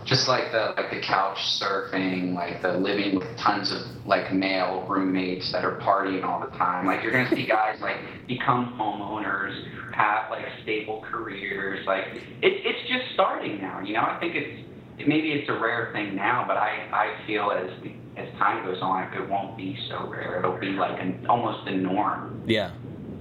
Just 0.05 0.29
like 0.29 0.53
the 0.53 0.75
like 0.77 0.91
the 0.91 1.01
couch 1.01 1.39
surfing, 1.61 2.35
like 2.35 2.63
the 2.63 2.73
living 2.73 3.19
with 3.19 3.37
tons 3.37 3.73
of 3.73 3.81
like 4.07 4.33
male 4.33 4.87
roommates 4.89 5.53
that 5.53 5.65
are 5.65 5.79
partying 5.81 6.25
all 6.25 6.41
the 6.41 6.57
time. 6.57 6.87
Like 6.87 7.03
you're 7.03 7.13
gonna 7.13 7.29
see 7.29 7.47
guys 7.47 7.81
like 7.81 7.97
become 8.27 8.75
homeowners, 8.79 9.53
have 9.93 10.31
like 10.31 10.47
stable 10.63 11.05
careers. 11.11 11.87
Like 11.87 12.05
it, 12.43 12.65
it's 12.65 12.89
just 12.89 13.13
starting 13.15 13.61
now. 13.61 13.81
You 13.81 13.95
know, 13.95 14.01
I 14.01 14.19
think 14.19 14.35
it's 14.35 14.49
it, 14.61 14.68
maybe 15.07 15.33
it's 15.33 15.49
a 15.49 15.53
rare 15.53 15.91
thing 15.93 16.17
now, 16.17 16.45
but 16.47 16.57
I 16.57 16.89
I 16.93 17.27
feel 17.27 17.51
as 17.51 17.71
as 18.17 18.29
time 18.39 18.65
goes 18.67 18.83
on, 18.83 19.13
it 19.13 19.29
won't 19.29 19.57
be 19.57 19.79
so 19.89 20.09
rare. 20.09 20.39
It'll 20.39 20.59
be 20.59 20.71
like 20.71 21.01
an 21.01 21.27
almost 21.29 21.69
a 21.69 21.77
norm 21.77 22.43
Yeah, 22.47 22.73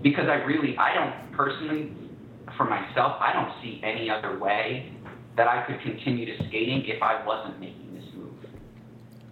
because 0.01 0.27
I 0.27 0.35
really, 0.45 0.77
I 0.77 0.93
don't 0.93 1.31
personally, 1.33 1.91
for 2.57 2.63
myself, 2.65 3.17
I 3.19 3.33
don't 3.33 3.51
see 3.61 3.81
any 3.83 4.09
other 4.09 4.39
way 4.39 4.91
that 5.35 5.47
I 5.47 5.65
could 5.67 5.81
continue 5.81 6.25
to 6.25 6.47
skating 6.47 6.83
if 6.85 7.01
I 7.01 7.25
wasn't 7.25 7.59
making 7.59 7.93
this 7.93 8.05
move. 8.15 8.33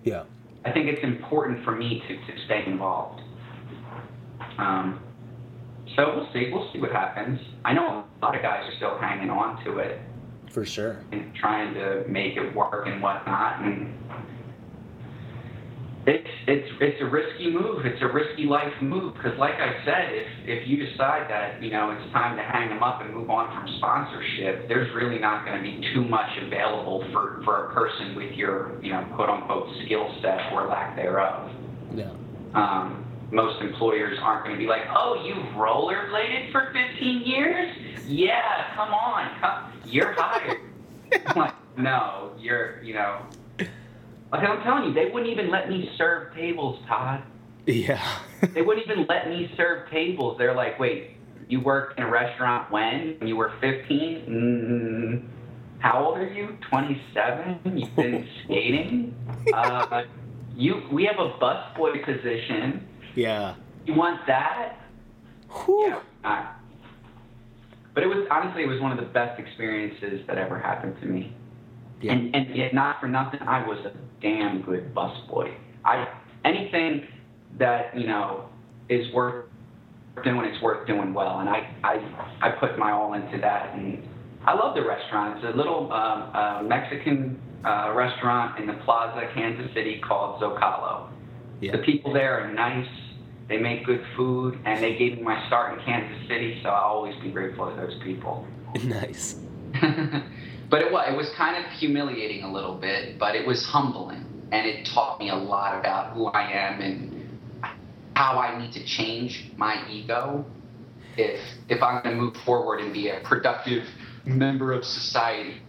Yeah. 0.03 0.23
I 0.65 0.71
think 0.71 0.87
it's 0.87 1.03
important 1.03 1.63
for 1.63 1.71
me 1.71 2.01
to, 2.07 2.15
to 2.15 2.45
stay 2.45 2.63
involved. 2.65 3.21
Um, 4.57 5.01
so 5.95 6.15
we'll 6.15 6.29
see. 6.33 6.49
We'll 6.51 6.69
see 6.73 6.79
what 6.79 6.91
happens. 6.91 7.39
I 7.63 7.73
know 7.73 8.05
a 8.21 8.25
lot 8.25 8.35
of 8.35 8.41
guys 8.41 8.63
are 8.65 8.75
still 8.77 8.97
hanging 8.99 9.29
on 9.29 9.63
to 9.65 9.77
it 9.79 9.99
For 10.51 10.65
sure. 10.65 11.03
and 11.11 11.33
trying 11.35 11.73
to 11.73 12.05
make 12.07 12.37
it 12.37 12.55
work 12.55 12.87
and 12.87 13.01
whatnot. 13.01 13.61
And 13.61 13.93
it's 16.07 16.27
it's 16.47 16.69
it's 16.79 17.01
a 17.01 17.05
risky 17.05 17.49
move. 17.51 17.85
It's 17.85 18.01
a 18.01 18.07
risky 18.07 18.45
life 18.45 18.71
move 18.81 19.15
because, 19.15 19.37
like 19.39 19.55
I 19.55 19.73
said, 19.83 20.13
if 20.13 20.27
if 20.45 20.67
you 20.67 20.85
decide 20.85 21.29
that 21.29 21.61
you 21.63 21.71
know 21.71 21.91
it's 21.91 22.13
time 22.13 22.37
to 22.37 22.43
hang 22.43 22.69
them 22.69 22.83
up 22.83 23.01
and 23.01 23.13
move 23.13 23.29
on 23.29 23.49
from 23.49 23.73
sponsorship, 23.77 24.67
there's 24.67 24.93
really 24.95 25.19
not 25.19 25.45
going 25.45 25.57
to 25.57 25.63
be 25.63 25.81
too 25.93 26.05
much 26.05 26.29
available 26.45 27.03
for 27.11 27.41
for 27.43 27.65
a 27.65 27.73
person 27.73 28.15
with 28.15 28.33
your 28.33 28.79
you 28.83 28.91
know 28.91 29.03
quote 29.15 29.29
unquote 29.29 29.67
skill 29.85 30.13
set 30.21 30.53
or 30.53 30.67
lack 30.67 30.95
thereof. 30.95 31.49
Yeah. 31.95 32.11
Um, 32.53 33.04
most 33.31 33.61
employers 33.61 34.17
aren't 34.21 34.45
going 34.45 34.55
to 34.55 34.59
be 34.59 34.67
like, 34.67 34.83
"Oh, 34.95 35.23
you've 35.25 35.55
rollerbladed 35.55 36.51
for 36.51 36.71
15 36.73 37.21
years? 37.21 37.75
Yeah, 38.07 38.73
come 38.75 38.93
on, 38.93 39.39
come, 39.39 39.73
you're 39.85 40.13
hired." 40.13 40.61
I'm 41.27 41.35
like, 41.37 41.53
no, 41.77 42.31
you're, 42.39 42.81
you 42.83 42.93
know, 42.93 43.21
like 44.31 44.47
I'm 44.47 44.61
telling 44.63 44.85
you, 44.85 44.93
they 44.93 45.09
wouldn't 45.11 45.31
even 45.31 45.49
let 45.49 45.69
me 45.69 45.91
serve 45.97 46.33
tables, 46.33 46.79
Todd. 46.87 47.23
Yeah. 47.65 48.19
They 48.53 48.61
wouldn't 48.61 48.85
even 48.85 49.05
let 49.07 49.27
me 49.27 49.51
serve 49.57 49.89
tables. 49.89 50.37
They're 50.37 50.53
like, 50.53 50.79
"Wait, 50.79 51.17
you 51.47 51.61
worked 51.61 51.97
in 51.97 52.05
a 52.05 52.09
restaurant 52.09 52.71
when? 52.71 53.15
When 53.19 53.27
you 53.27 53.35
were 53.35 53.53
15? 53.61 54.25
Mm, 54.27 55.23
how 55.79 56.05
old 56.05 56.17
are 56.17 56.27
you? 56.27 56.57
27? 56.69 57.77
You've 57.77 57.95
been 57.95 58.27
skating? 58.43 59.15
Uh, 59.53 60.03
you, 60.55 60.81
we 60.91 61.05
have 61.05 61.19
a 61.19 61.29
busboy 61.39 62.03
position." 62.03 62.87
Yeah. 63.15 63.55
You 63.85 63.93
want 63.93 64.21
that? 64.27 64.79
Whew. 65.49 65.87
Yeah. 65.87 66.01
Uh, 66.23 66.47
but 67.93 68.03
it 68.03 68.07
was 68.07 68.27
honestly, 68.29 68.63
it 68.63 68.67
was 68.67 68.81
one 68.81 68.91
of 68.91 68.97
the 68.97 69.11
best 69.11 69.39
experiences 69.39 70.25
that 70.27 70.37
ever 70.37 70.59
happened 70.59 70.95
to 71.01 71.07
me. 71.07 71.33
Yeah. 72.01 72.13
And 72.13 72.35
and 72.35 72.55
yet, 72.55 72.73
not 72.73 72.99
for 72.99 73.07
nothing, 73.07 73.39
I 73.41 73.65
was 73.65 73.79
a 73.85 73.93
damn 74.21 74.61
good 74.61 74.93
busboy. 74.93 75.55
I 75.85 76.07
anything 76.43 77.07
that 77.57 77.97
you 77.97 78.07
know 78.07 78.49
is 78.89 79.11
worth 79.13 79.45
doing, 80.23 80.45
it's 80.45 80.61
worth 80.61 80.85
doing 80.87 81.13
well, 81.13 81.39
and 81.39 81.49
I 81.49 81.73
I 81.83 81.95
I 82.41 82.49
put 82.59 82.77
my 82.77 82.91
all 82.91 83.13
into 83.13 83.39
that, 83.39 83.73
and 83.75 84.05
I 84.45 84.53
love 84.53 84.75
the 84.75 84.85
restaurant. 84.85 85.37
It's 85.37 85.53
a 85.53 85.57
little 85.57 85.91
um, 85.91 86.31
uh, 86.33 86.63
Mexican 86.63 87.39
uh, 87.65 87.93
restaurant 87.95 88.59
in 88.59 88.67
the 88.67 88.73
Plaza, 88.85 89.27
Kansas 89.33 89.73
City, 89.73 90.01
called 90.05 90.41
Zocalo. 90.41 91.09
Yeah. 91.61 91.71
The 91.71 91.79
people 91.79 92.13
there 92.13 92.41
are 92.41 92.53
nice. 92.53 92.87
They 93.47 93.57
make 93.57 93.85
good 93.85 94.03
food, 94.17 94.59
and 94.65 94.83
they 94.83 94.97
gave 94.97 95.17
me 95.17 95.23
my 95.23 95.45
start 95.47 95.77
in 95.77 95.85
Kansas 95.85 96.27
City, 96.27 96.59
so 96.63 96.69
I'll 96.69 96.95
always 96.95 97.15
be 97.21 97.29
grateful 97.29 97.69
to 97.69 97.75
those 97.75 97.97
people. 98.03 98.47
Nice. 98.83 99.39
but 100.69 100.81
it 100.81 100.91
was, 100.91 101.05
it 101.09 101.15
was 101.15 101.29
kind 101.37 101.63
of 101.63 101.71
humiliating 101.71 102.43
a 102.43 102.51
little 102.51 102.75
bit, 102.75 103.17
but 103.17 103.35
it 103.35 103.47
was 103.47 103.63
humbling. 103.63 104.25
And 104.51 104.67
it 104.67 104.85
taught 104.93 105.17
me 105.19 105.29
a 105.29 105.35
lot 105.35 105.79
about 105.79 106.13
who 106.13 106.25
I 106.25 106.51
am 106.51 106.81
and 106.81 107.15
how 108.15 108.37
I 108.37 108.59
need 108.59 108.73
to 108.73 108.83
change 108.83 109.51
my 109.55 109.85
ego 109.89 110.45
if, 111.17 111.39
if 111.69 111.81
I'm 111.81 112.03
going 112.03 112.15
to 112.17 112.21
move 112.21 112.35
forward 112.45 112.81
and 112.81 112.93
be 112.93 113.07
a 113.09 113.21
productive 113.21 113.85
member 114.25 114.73
of 114.73 114.83
society, 114.83 115.61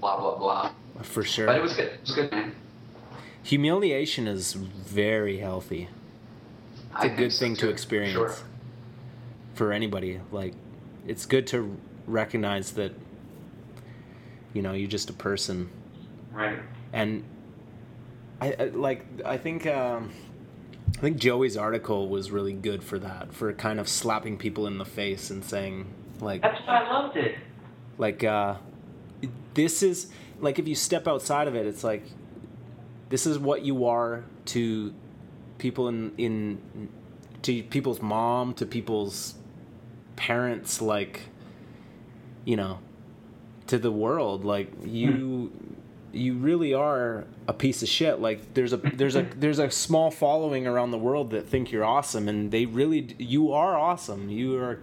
blah, 0.00 0.20
blah, 0.20 0.38
blah. 0.38 0.72
For 1.02 1.24
sure. 1.24 1.46
But 1.46 1.56
it 1.56 1.62
was 1.62 1.74
good. 1.74 1.86
It 1.86 2.00
was 2.02 2.14
good, 2.14 2.30
man. 2.30 2.54
Humiliation 3.42 4.26
is 4.26 4.52
very 4.52 5.38
healthy. 5.38 5.88
It's 6.96 7.04
a 7.04 7.08
good 7.08 7.32
so, 7.32 7.40
thing 7.40 7.56
to 7.56 7.68
experience 7.68 8.12
Sure. 8.12 8.34
for 9.54 9.72
anybody. 9.72 10.20
Like, 10.32 10.54
it's 11.06 11.26
good 11.26 11.46
to 11.48 11.76
recognize 12.06 12.72
that, 12.72 12.92
you 14.52 14.62
know, 14.62 14.72
you're 14.72 14.88
just 14.88 15.10
a 15.10 15.14
person. 15.14 15.68
Right. 16.32 16.58
And 16.92 17.24
I, 18.40 18.54
I 18.58 18.64
like, 18.66 19.04
I 19.24 19.36
think, 19.36 19.66
um, 19.66 20.12
I 20.96 21.00
think 21.00 21.16
Joey's 21.18 21.56
article 21.56 22.08
was 22.08 22.30
really 22.30 22.52
good 22.52 22.82
for 22.84 22.98
that, 23.00 23.32
for 23.32 23.52
kind 23.52 23.80
of 23.80 23.88
slapping 23.88 24.36
people 24.38 24.66
in 24.66 24.78
the 24.78 24.84
face 24.84 25.30
and 25.30 25.44
saying, 25.44 25.86
like, 26.20 26.42
That's 26.42 26.60
why 26.66 26.84
I 26.84 26.92
loved 26.92 27.16
it. 27.16 27.36
like 27.98 28.22
uh 28.24 28.56
this 29.54 29.82
is 29.82 30.10
like 30.40 30.58
if 30.58 30.66
you 30.68 30.74
step 30.74 31.06
outside 31.08 31.46
of 31.48 31.54
it 31.54 31.64
it's 31.66 31.82
like 31.84 32.02
this 33.08 33.24
is 33.26 33.38
what 33.38 33.62
you 33.62 33.86
are 33.86 34.24
to 34.46 34.92
people 35.58 35.88
in 35.88 36.12
in 36.18 36.88
to 37.42 37.62
people's 37.62 38.00
mom 38.00 38.54
to 38.54 38.66
people's 38.66 39.34
parents 40.16 40.80
like 40.80 41.22
you 42.44 42.56
know 42.56 42.78
to 43.66 43.78
the 43.78 43.90
world 43.90 44.44
like 44.44 44.70
you 44.84 45.46
hmm. 45.46 45.74
you 46.12 46.34
really 46.34 46.72
are 46.74 47.24
a 47.46 47.52
piece 47.52 47.82
of 47.82 47.88
shit. 47.88 48.20
Like 48.20 48.54
there's 48.54 48.72
a 48.72 48.78
there's 48.78 49.16
a 49.16 49.22
there's 49.36 49.58
a 49.58 49.70
small 49.70 50.10
following 50.10 50.66
around 50.66 50.90
the 50.90 50.98
world 50.98 51.30
that 51.30 51.48
think 51.48 51.70
you're 51.72 51.84
awesome 51.84 52.28
and 52.28 52.50
they 52.50 52.66
really 52.66 53.14
you 53.18 53.52
are 53.52 53.76
awesome. 53.76 54.28
You 54.28 54.56
are 54.58 54.80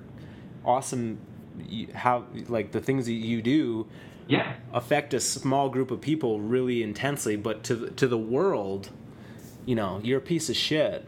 awesome. 0.66 1.20
You, 1.68 1.88
how 1.94 2.26
like 2.48 2.72
the 2.72 2.82
things 2.82 3.06
that 3.06 3.14
you 3.14 3.42
do 3.42 3.88
Yeah. 4.28 4.54
affect 4.74 5.14
a 5.14 5.20
small 5.20 5.70
group 5.70 5.92
of 5.92 6.02
people 6.02 6.40
really 6.40 6.82
intensely 6.82 7.36
but 7.36 7.64
to 7.66 7.76
the- 7.76 7.92
to 7.92 8.08
the 8.08 8.18
world 8.18 8.90
you 9.66 9.76
know 9.76 10.00
you're 10.04 10.20
a 10.20 10.22
piece 10.22 10.50
of 10.50 10.56
shit 10.56 11.08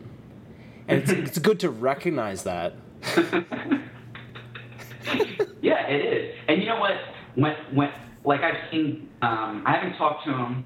and 0.88 1.02
it's, 1.02 1.12
it's 1.12 1.40
good 1.40 1.60
to 1.60 1.70
recognize 1.70 2.44
that 2.44 2.76
yeah, 5.62 5.88
it 5.88 6.06
is. 6.06 6.36
And 6.48 6.62
you 6.62 6.68
know 6.68 6.80
what? 6.80 6.92
When 7.36 7.54
when 7.74 7.90
like 8.24 8.42
I've 8.42 8.72
seen, 8.72 9.10
um, 9.22 9.64
I 9.66 9.76
haven't 9.76 9.98
talked 9.98 10.26
to 10.26 10.32
him. 10.32 10.66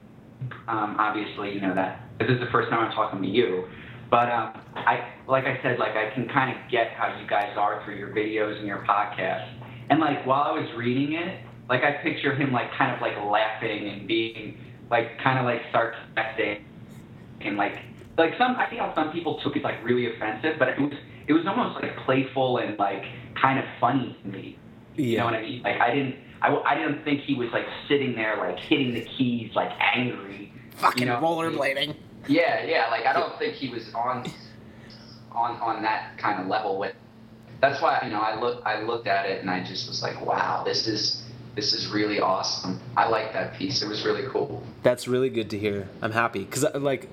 Um, 0.68 0.96
obviously, 1.00 1.54
you 1.54 1.62
know 1.62 1.74
that 1.74 2.02
this 2.20 2.30
is 2.30 2.40
the 2.40 2.52
first 2.52 2.70
time 2.70 2.80
I'm 2.80 2.92
talking 2.92 3.22
to 3.22 3.28
you. 3.28 3.66
But 4.10 4.32
um, 4.32 4.54
I, 4.76 5.14
like 5.28 5.44
I 5.44 5.60
said, 5.62 5.80
like 5.80 5.98
I 5.98 6.14
can 6.14 6.30
kind 6.30 6.56
of 6.56 6.72
get 6.72 6.92
how 6.92 7.20
you 7.20 7.28
guys 7.28 7.54
are 7.58 7.84
through 7.84 7.98
your 7.98 8.10
videos 8.10 8.58
and 8.58 8.66
your 8.66 8.86
podcast. 8.88 9.52
And 9.90 10.00
like 10.00 10.26
while 10.26 10.44
I 10.44 10.52
was 10.52 10.70
reading 10.78 11.14
it, 11.14 11.44
like 11.70 11.82
I 11.84 12.02
picture 12.04 12.34
him 12.34 12.54
like 12.54 12.72
kind 12.78 12.96
of 12.96 13.02
like 13.02 13.18
laughing 13.18 13.90
and 13.90 14.08
being 14.08 14.58
like 14.90 15.20
kind 15.22 15.40
of 15.40 15.46
like 15.46 15.62
sarcastic 15.72 16.62
and 17.42 17.58
like 17.58 17.74
like 18.18 18.34
some 18.38 18.56
I 18.56 18.68
think 18.70 18.82
some 18.96 19.12
people 19.12 19.40
took 19.44 19.56
it 19.56 19.64
like 19.64 19.84
really 19.84 20.14
offensive, 20.14 20.58
but 20.58 20.70
it 20.70 20.80
was 20.80 20.94
it 21.28 21.34
was 21.34 21.46
almost 21.46 21.82
like 21.82 21.96
playful 22.06 22.58
and 22.58 22.78
like 22.78 23.04
kind 23.40 23.60
of 23.60 23.66
funny 23.80 24.18
to 24.24 24.28
me. 24.28 24.58
Yeah. 24.96 25.06
You 25.06 25.18
know 25.18 25.26
what 25.26 25.34
I 25.36 25.42
mean? 25.42 25.64
Like 25.64 25.80
I 25.80 25.94
didn't 25.94 26.16
I, 26.42 26.56
I 26.56 26.76
didn't 26.76 27.04
think 27.04 27.22
he 27.22 27.36
was 27.36 27.50
like 27.52 27.66
sitting 27.88 28.16
there 28.16 28.38
like 28.38 28.60
hitting 28.60 28.94
the 28.94 29.02
keys 29.02 29.52
like 29.56 29.72
angry. 29.80 30.52
fucking 30.72 31.04
you 31.04 31.06
know? 31.08 31.20
rollerblading 31.20 31.96
Yeah, 32.28 32.64
yeah. 32.64 32.88
Like 32.90 33.06
I 33.06 33.14
don't 33.14 33.38
think 33.38 33.54
he 33.54 33.70
was 33.70 33.94
on 33.94 34.30
on 35.32 35.56
on 35.58 35.84
that 35.84 36.18
kind 36.18 36.42
of 36.42 36.48
level 36.48 36.78
with. 36.80 36.96
That's 37.60 37.82
why 37.82 38.02
you 38.04 38.12
know 38.12 38.20
I 38.20 38.40
look 38.40 38.64
I 38.66 38.82
looked 38.82 39.08
at 39.08 39.26
it 39.26 39.42
and 39.42 39.50
I 39.50 39.64
just 39.64 39.88
was 39.88 40.02
like, 40.02 40.24
wow, 40.26 40.64
this 40.64 40.88
is 40.88 41.24
this 41.56 41.74
is 41.74 41.88
really 41.88 42.20
awesome. 42.20 42.80
I 42.96 43.10
like 43.10 43.34
that 43.34 43.56
piece. 43.56 43.82
It 43.82 43.90
was 43.90 44.06
really 44.06 44.28
cool. 44.30 44.64
That's 44.84 45.08
really 45.08 45.30
good 45.30 45.50
to 45.50 45.58
hear. 45.58 45.90
I'm 46.02 46.12
happy 46.12 46.44
because 46.44 46.64
uh, 46.64 46.80
like 46.80 47.10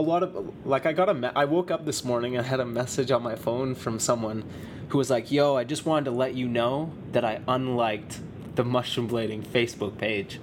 a 0.00 0.02
lot 0.02 0.22
of 0.22 0.66
like 0.66 0.86
I 0.86 0.92
got 0.94 1.10
a 1.10 1.14
me- 1.14 1.28
I 1.36 1.44
woke 1.44 1.70
up 1.70 1.84
this 1.84 2.04
morning 2.04 2.34
and 2.34 2.46
had 2.46 2.58
a 2.58 2.64
message 2.64 3.10
on 3.10 3.22
my 3.22 3.36
phone 3.36 3.74
from 3.74 4.00
someone 4.00 4.44
who 4.88 4.98
was 4.98 5.10
like, 5.10 5.30
"Yo, 5.30 5.56
I 5.56 5.64
just 5.64 5.84
wanted 5.84 6.06
to 6.06 6.10
let 6.10 6.34
you 6.34 6.48
know 6.48 6.92
that 7.12 7.22
I 7.22 7.40
unliked 7.46 8.20
the 8.56 8.64
mushroom 8.64 9.08
blading 9.10 9.42
Facebook 9.46 9.98
page. 9.98 10.40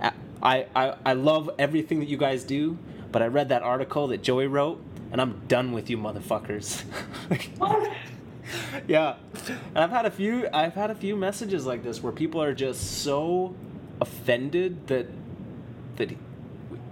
I 0.00 0.66
I 0.74 0.94
I, 1.04 1.12
love 1.12 1.50
everything 1.58 2.00
that 2.00 2.08
you 2.08 2.16
guys 2.16 2.44
do, 2.44 2.78
but 3.12 3.20
I 3.20 3.26
read 3.26 3.50
that 3.50 3.62
article 3.62 4.06
that 4.08 4.22
Joey 4.22 4.46
wrote, 4.46 4.82
and 5.12 5.20
I'm 5.20 5.42
done 5.48 5.72
with 5.72 5.90
you, 5.90 5.98
motherfuckers." 5.98 6.82
What? 7.58 7.90
Oh. 8.76 8.82
yeah 8.86 9.14
and 9.38 9.78
i've 9.78 9.90
had 9.90 10.04
a 10.04 10.10
few 10.10 10.46
i've 10.52 10.74
had 10.74 10.90
a 10.90 10.94
few 10.94 11.16
messages 11.16 11.64
like 11.64 11.82
this 11.82 12.02
where 12.02 12.12
people 12.12 12.42
are 12.42 12.52
just 12.52 13.02
so 13.02 13.56
offended 14.02 14.86
that 14.88 15.06
that 15.96 16.12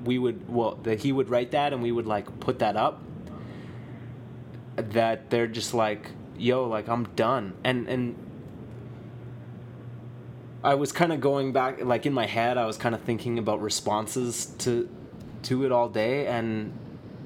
we 0.05 0.19
would 0.19 0.49
well 0.49 0.77
that 0.83 1.01
he 1.01 1.13
would 1.13 1.29
write 1.29 1.51
that 1.53 1.73
and 1.73 1.83
we 1.83 1.93
would 1.93 2.07
like 2.07 2.41
put 2.41 2.59
that 2.59 2.77
up 2.77 3.03
that 4.77 5.31
they're 5.31 5.47
just 5.47 5.75
like 5.75 6.11
yo 6.37 6.67
like 6.67 6.89
i'm 6.89 7.05
done. 7.15 7.55
And 7.65 7.89
and 7.89 8.17
i 10.65 10.75
was 10.75 10.93
kind 10.93 11.13
of 11.13 11.21
going 11.21 11.53
back 11.53 11.85
like 11.85 12.07
in 12.07 12.13
my 12.13 12.27
head 12.27 12.57
i 12.57 12.65
was 12.67 12.77
kind 12.77 12.95
of 12.95 13.01
thinking 13.03 13.39
about 13.39 13.61
responses 13.61 14.47
to 14.59 14.89
to 15.43 15.65
it 15.65 15.73
all 15.73 15.89
day. 15.89 16.27
And 16.27 16.73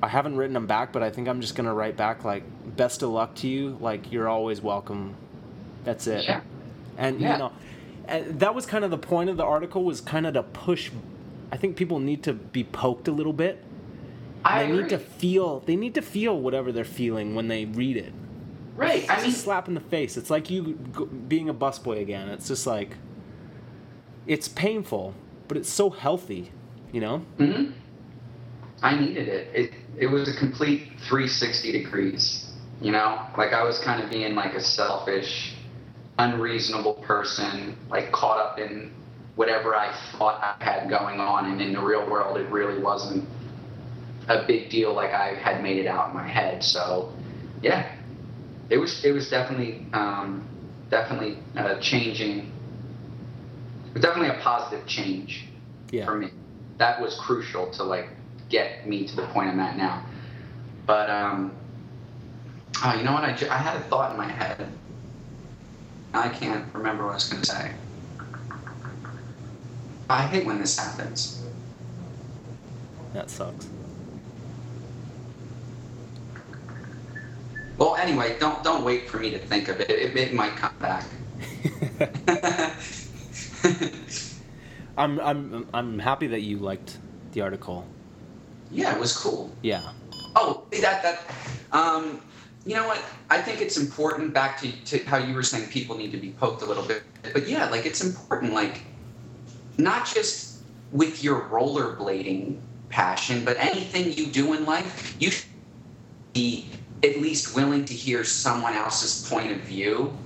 i 0.03 0.09
haven't 0.09 0.37
written 0.37 0.55
them 0.55 0.67
back 0.67 0.93
but 0.93 1.03
i 1.03 1.11
think 1.11 1.29
i'm 1.29 1.41
just 1.41 1.55
gonna 1.55 1.75
write 1.75 1.97
back 1.97 2.25
like 2.25 2.45
best 2.77 3.03
of 3.03 3.11
luck 3.11 3.35
to 3.37 3.49
you. 3.49 3.79
Like 3.81 4.13
you're 4.13 4.29
always 4.29 4.61
welcome. 4.61 5.15
That's 5.85 6.07
it. 6.07 6.25
Yeah. 6.25 6.41
and 6.99 7.21
Yeah. 7.21 7.33
you 7.33 7.39
know 7.39 7.53
and 8.09 8.41
that 8.41 8.55
was 8.55 8.67
kind 8.67 8.85
of 8.85 8.91
the 8.91 8.99
point 8.99 9.31
of 9.31 9.37
the 9.37 9.45
article 9.45 9.83
was 9.85 10.01
kind 10.01 10.27
of 10.27 10.35
to 10.35 10.43
push 10.43 10.91
i 11.57 11.59
think 11.59 11.75
people 11.75 11.99
need 11.99 12.23
to 12.23 12.35
be 12.35 12.63
poked 12.63 13.09
a 13.09 13.13
little 13.13 13.33
bit 13.33 13.65
I 14.45 14.65
they 14.65 14.73
need 14.73 14.89
to 14.91 14.99
feel. 14.99 15.61
They 15.61 15.75
need 15.75 15.95
to 15.95 16.03
feel 16.03 16.39
whatever 16.39 16.71
they're 16.71 16.85
feeling 16.85 17.35
when 17.35 17.49
they 17.49 17.65
read 17.65 17.97
it. 17.97 18.13
Right. 18.77 19.05
I 19.11 19.15
It's 19.15 19.25
mean, 19.25 19.33
slap 19.33 19.67
in 19.67 19.75
the 19.75 19.81
face. 19.81 20.17
It's 20.17 20.31
like 20.31 20.51
you 20.51 20.75
being 21.29 21.49
a 21.49 21.55
busboy 21.55 22.01
again. 22.01 22.29
It's 22.29 22.47
just 22.47 22.67
like, 22.67 22.97
it's 24.27 24.47
painful, 24.47 25.15
but 25.49 25.57
it's 25.57 25.69
so 25.69 25.91
healthy, 25.91 26.53
you 26.93 27.01
know. 27.01 27.19
hmm 27.39 27.73
I 28.83 28.95
needed 28.95 29.27
it. 29.27 29.49
It 29.55 29.73
it 29.99 30.07
was 30.07 30.29
a 30.29 30.39
complete 30.39 30.93
360 31.09 31.73
degrees. 31.73 32.47
You 32.81 32.93
know, 32.93 33.21
like 33.37 33.53
I 33.53 33.65
was 33.65 33.81
kind 33.81 34.03
of 34.03 34.11
being 34.11 34.35
like 34.35 34.55
a 34.55 34.61
selfish, 34.61 35.55
unreasonable 36.19 36.95
person, 36.95 37.77
like 37.91 38.13
caught 38.13 38.39
up 38.39 38.59
in 38.61 38.93
whatever 39.37 39.75
I 39.77 39.95
thought 40.17 40.43
I 40.43 40.65
had 40.65 40.91
going 40.91 41.21
on, 41.21 41.51
and 41.53 41.61
in 41.61 41.73
the 41.73 41.81
real 41.81 42.09
world, 42.11 42.37
it 42.39 42.51
really 42.51 42.79
wasn't 42.83 43.29
a 44.29 44.45
big 44.47 44.71
deal 44.71 44.93
like 44.93 45.13
I 45.13 45.35
had 45.35 45.63
made 45.63 45.79
it 45.79 45.87
out 45.87 46.09
in 46.09 46.15
my 46.15 46.27
head. 46.27 46.65
So, 46.65 47.13
yeah, 47.63 47.95
it 48.71 48.79
was 48.79 49.05
it 49.05 49.13
was 49.13 49.31
definitely 49.31 49.87
um, 49.93 50.47
definitely 50.91 51.39
uh, 51.57 51.79
changing. 51.81 52.51
Definitely 53.95 54.29
a 54.37 54.41
positive 54.43 54.87
change 54.87 55.47
Yeah. 55.91 56.05
for 56.05 56.17
me. 56.17 56.29
That 56.77 57.01
was 57.01 57.19
crucial 57.19 57.71
to 57.73 57.83
like 57.83 58.09
get 58.51 58.87
me 58.87 59.07
to 59.07 59.17
the 59.17 59.27
point 59.29 59.49
I'm 59.49 59.61
at 59.61 59.79
now. 59.79 60.05
But 60.87 61.09
um, 61.09 61.53
oh, 62.85 62.95
you 62.95 63.05
know 63.05 63.13
what? 63.13 63.25
I, 63.25 63.31
I 63.51 63.57
had 63.59 63.77
a 63.77 63.81
thought 63.85 64.11
in 64.11 64.19
my 64.19 64.29
head. 64.29 64.69
I 66.13 66.29
can't 66.29 66.67
remember 66.75 67.05
what 67.05 67.13
I 67.13 67.15
was 67.15 67.29
going 67.29 67.43
to 67.43 67.49
say. 67.51 67.73
I 70.09 70.23
hate 70.23 70.47
when 70.47 70.61
this 70.61 70.79
happens. 70.79 71.43
That 73.13 73.31
sucks. 73.31 73.69
Well, 77.79 77.97
anyway, 77.97 78.37
don't 78.39 78.63
don't 78.63 78.85
wait 78.85 79.09
for 79.09 79.19
me 79.19 79.31
to 79.31 79.39
think 79.39 79.69
of 79.69 79.81
it. 79.81 79.91
It, 79.91 80.17
it 80.17 80.33
might 80.33 80.57
come 80.57 80.75
back. 80.81 81.05
I'm 84.97 85.21
I'm 85.21 85.67
I'm 85.75 85.99
happy 85.99 86.27
that 86.29 86.41
you 86.41 86.59
liked 86.59 86.99
the 87.33 87.43
article. 87.43 87.87
yeah, 88.71 88.95
it 88.95 89.01
was 89.01 89.17
cool. 89.17 89.51
Yeah. 89.63 89.83
Oh, 90.37 90.65
that 90.81 91.03
that. 91.03 91.23
Um, 91.73 92.21
you 92.65 92.75
know 92.75 92.87
what? 92.87 93.03
I 93.31 93.41
think 93.43 93.61
it's 93.61 93.77
important. 93.77 94.33
Back 94.33 94.59
to, 94.61 94.73
to 94.87 94.99
how 95.05 95.19
you 95.19 95.35
were 95.35 95.43
saying, 95.43 95.69
people 95.69 95.97
need 95.97 96.13
to 96.13 96.19
be 96.19 96.31
poked 96.31 96.63
a 96.63 96.67
little 96.67 96.85
bit. 96.85 97.03
But 97.33 97.47
yeah, 97.49 97.69
like 97.69 97.85
it's 97.87 98.03
important. 98.03 98.55
Like 98.55 98.83
not 99.79 100.07
just 100.07 100.63
with 100.93 101.23
your 101.23 101.43
rollerblading 101.49 102.59
passion, 102.89 103.45
but 103.45 103.57
anything 103.59 104.13
you 104.13 104.27
do 104.27 104.55
in 104.55 104.65
life, 104.65 105.17
you 105.19 105.31
should 105.31 105.49
be 106.33 106.69
at 107.03 107.21
least 107.21 107.55
willing 107.55 107.85
to 107.85 107.95
hear 107.95 108.25
someone 108.25 108.75
else's 108.75 109.29
point 109.29 109.53
of 109.53 109.59
view 109.61 110.17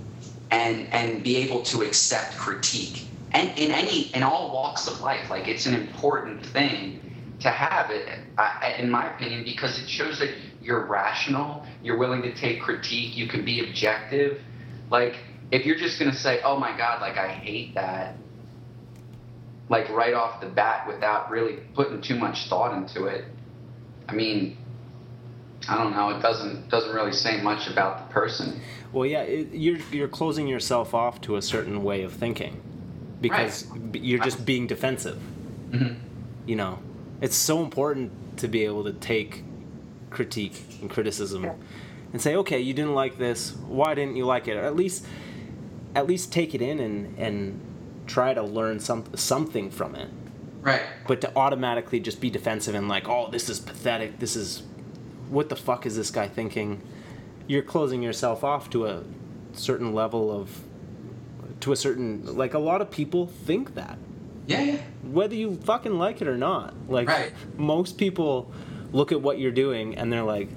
and 0.50 0.86
and 0.92 1.22
be 1.22 1.36
able 1.36 1.62
to 1.62 1.82
accept 1.82 2.36
critique. 2.36 3.06
And 3.32 3.48
in 3.58 3.70
any 3.70 4.02
in 4.14 4.22
all 4.22 4.52
walks 4.52 4.86
of 4.88 5.00
life, 5.00 5.30
like 5.30 5.48
it's 5.48 5.66
an 5.66 5.74
important 5.74 6.44
thing 6.44 7.00
to 7.40 7.48
have 7.48 7.90
it, 7.90 8.06
in 8.78 8.90
my 8.90 9.10
opinion, 9.14 9.44
because 9.44 9.78
it 9.78 9.88
shows 9.88 10.18
that 10.18 10.30
you're 10.62 10.84
rational, 10.84 11.64
you're 11.82 11.96
willing 11.96 12.22
to 12.22 12.34
take 12.34 12.60
critique, 12.60 13.16
you 13.16 13.26
can 13.26 13.44
be 13.44 13.66
objective. 13.66 14.40
Like, 14.90 15.16
if 15.50 15.64
you're 15.64 15.78
just 15.78 15.98
gonna 15.98 16.14
say, 16.14 16.40
"Oh 16.44 16.58
my 16.58 16.76
God," 16.76 17.00
like 17.00 17.16
I 17.16 17.28
hate 17.28 17.74
that, 17.74 18.16
like 19.70 19.88
right 19.88 20.12
off 20.12 20.40
the 20.40 20.48
bat 20.48 20.86
without 20.86 21.30
really 21.30 21.60
putting 21.74 22.02
too 22.02 22.16
much 22.16 22.48
thought 22.48 22.76
into 22.76 23.06
it, 23.06 23.24
I 24.08 24.12
mean, 24.12 24.58
I 25.68 25.78
don't 25.78 25.92
know. 25.92 26.10
It 26.10 26.20
doesn't 26.20 26.68
doesn't 26.68 26.92
really 26.92 27.12
say 27.12 27.40
much 27.40 27.68
about 27.68 28.06
the 28.08 28.12
person. 28.12 28.60
Well, 28.92 29.06
yeah, 29.06 29.22
it, 29.22 29.54
you're 29.54 29.78
you're 29.92 30.08
closing 30.08 30.48
yourself 30.48 30.92
off 30.92 31.20
to 31.22 31.36
a 31.36 31.42
certain 31.42 31.82
way 31.84 32.02
of 32.02 32.12
thinking 32.12 32.60
because 33.20 33.62
b 33.62 34.00
you're 34.00 34.22
just 34.22 34.44
being 34.44 34.66
defensive. 34.66 35.18
hmm 35.70 35.94
You 36.46 36.56
know, 36.56 36.80
it's 37.20 37.36
so 37.36 37.62
important 37.62 38.10
to 38.38 38.48
be 38.48 38.64
able 38.64 38.84
to 38.84 38.92
take 38.92 39.44
critique 40.10 40.64
and 40.80 40.90
criticism 40.90 41.48
and 42.12 42.20
say, 42.20 42.34
okay, 42.36 42.58
you 42.58 42.74
didn't 42.74 42.94
like 42.94 43.18
this. 43.18 43.52
Why 43.68 43.94
didn't 43.94 44.16
you 44.16 44.26
like 44.26 44.48
it? 44.48 44.56
Or 44.56 44.64
at 44.64 44.74
least, 44.74 45.06
at 45.94 46.08
least 46.08 46.32
take 46.32 46.54
it 46.56 46.62
in 46.62 46.80
and 46.80 47.16
and 47.18 47.60
try 48.10 48.34
to 48.34 48.42
learn 48.42 48.80
some 48.80 49.04
something 49.14 49.70
from 49.70 49.94
it. 49.94 50.08
Right. 50.62 50.82
But 51.06 51.20
to 51.22 51.34
automatically 51.36 52.00
just 52.00 52.20
be 52.20 52.28
defensive 52.28 52.74
and 52.74 52.88
like, 52.88 53.08
oh, 53.08 53.30
this 53.30 53.48
is 53.48 53.58
pathetic. 53.60 54.18
This 54.18 54.36
is, 54.36 54.62
what 55.30 55.48
the 55.48 55.56
fuck 55.56 55.86
is 55.86 55.96
this 55.96 56.10
guy 56.10 56.28
thinking? 56.28 56.82
You're 57.46 57.62
closing 57.62 58.02
yourself 58.02 58.44
off 58.44 58.68
to 58.70 58.86
a 58.86 59.02
certain 59.52 59.94
level 59.94 60.30
of, 60.30 60.60
to 61.60 61.72
a 61.72 61.76
certain 61.76 62.36
like 62.36 62.52
a 62.54 62.58
lot 62.58 62.80
of 62.82 62.90
people 62.90 63.26
think 63.26 63.74
that 63.74 63.98
Yeah. 64.46 64.62
Yeah. 64.62 64.76
whether 65.02 65.34
you 65.34 65.56
fucking 65.64 65.96
like 65.98 66.20
it 66.20 66.28
or 66.28 66.36
not. 66.36 66.74
Like 66.88 67.08
Right. 67.08 67.32
most 67.56 67.96
people 67.96 68.52
look 68.92 69.12
at 69.12 69.20
what 69.22 69.38
you're 69.38 69.52
doing 69.52 69.96
and 69.96 70.12
they're 70.12 70.24
like, 70.24 70.48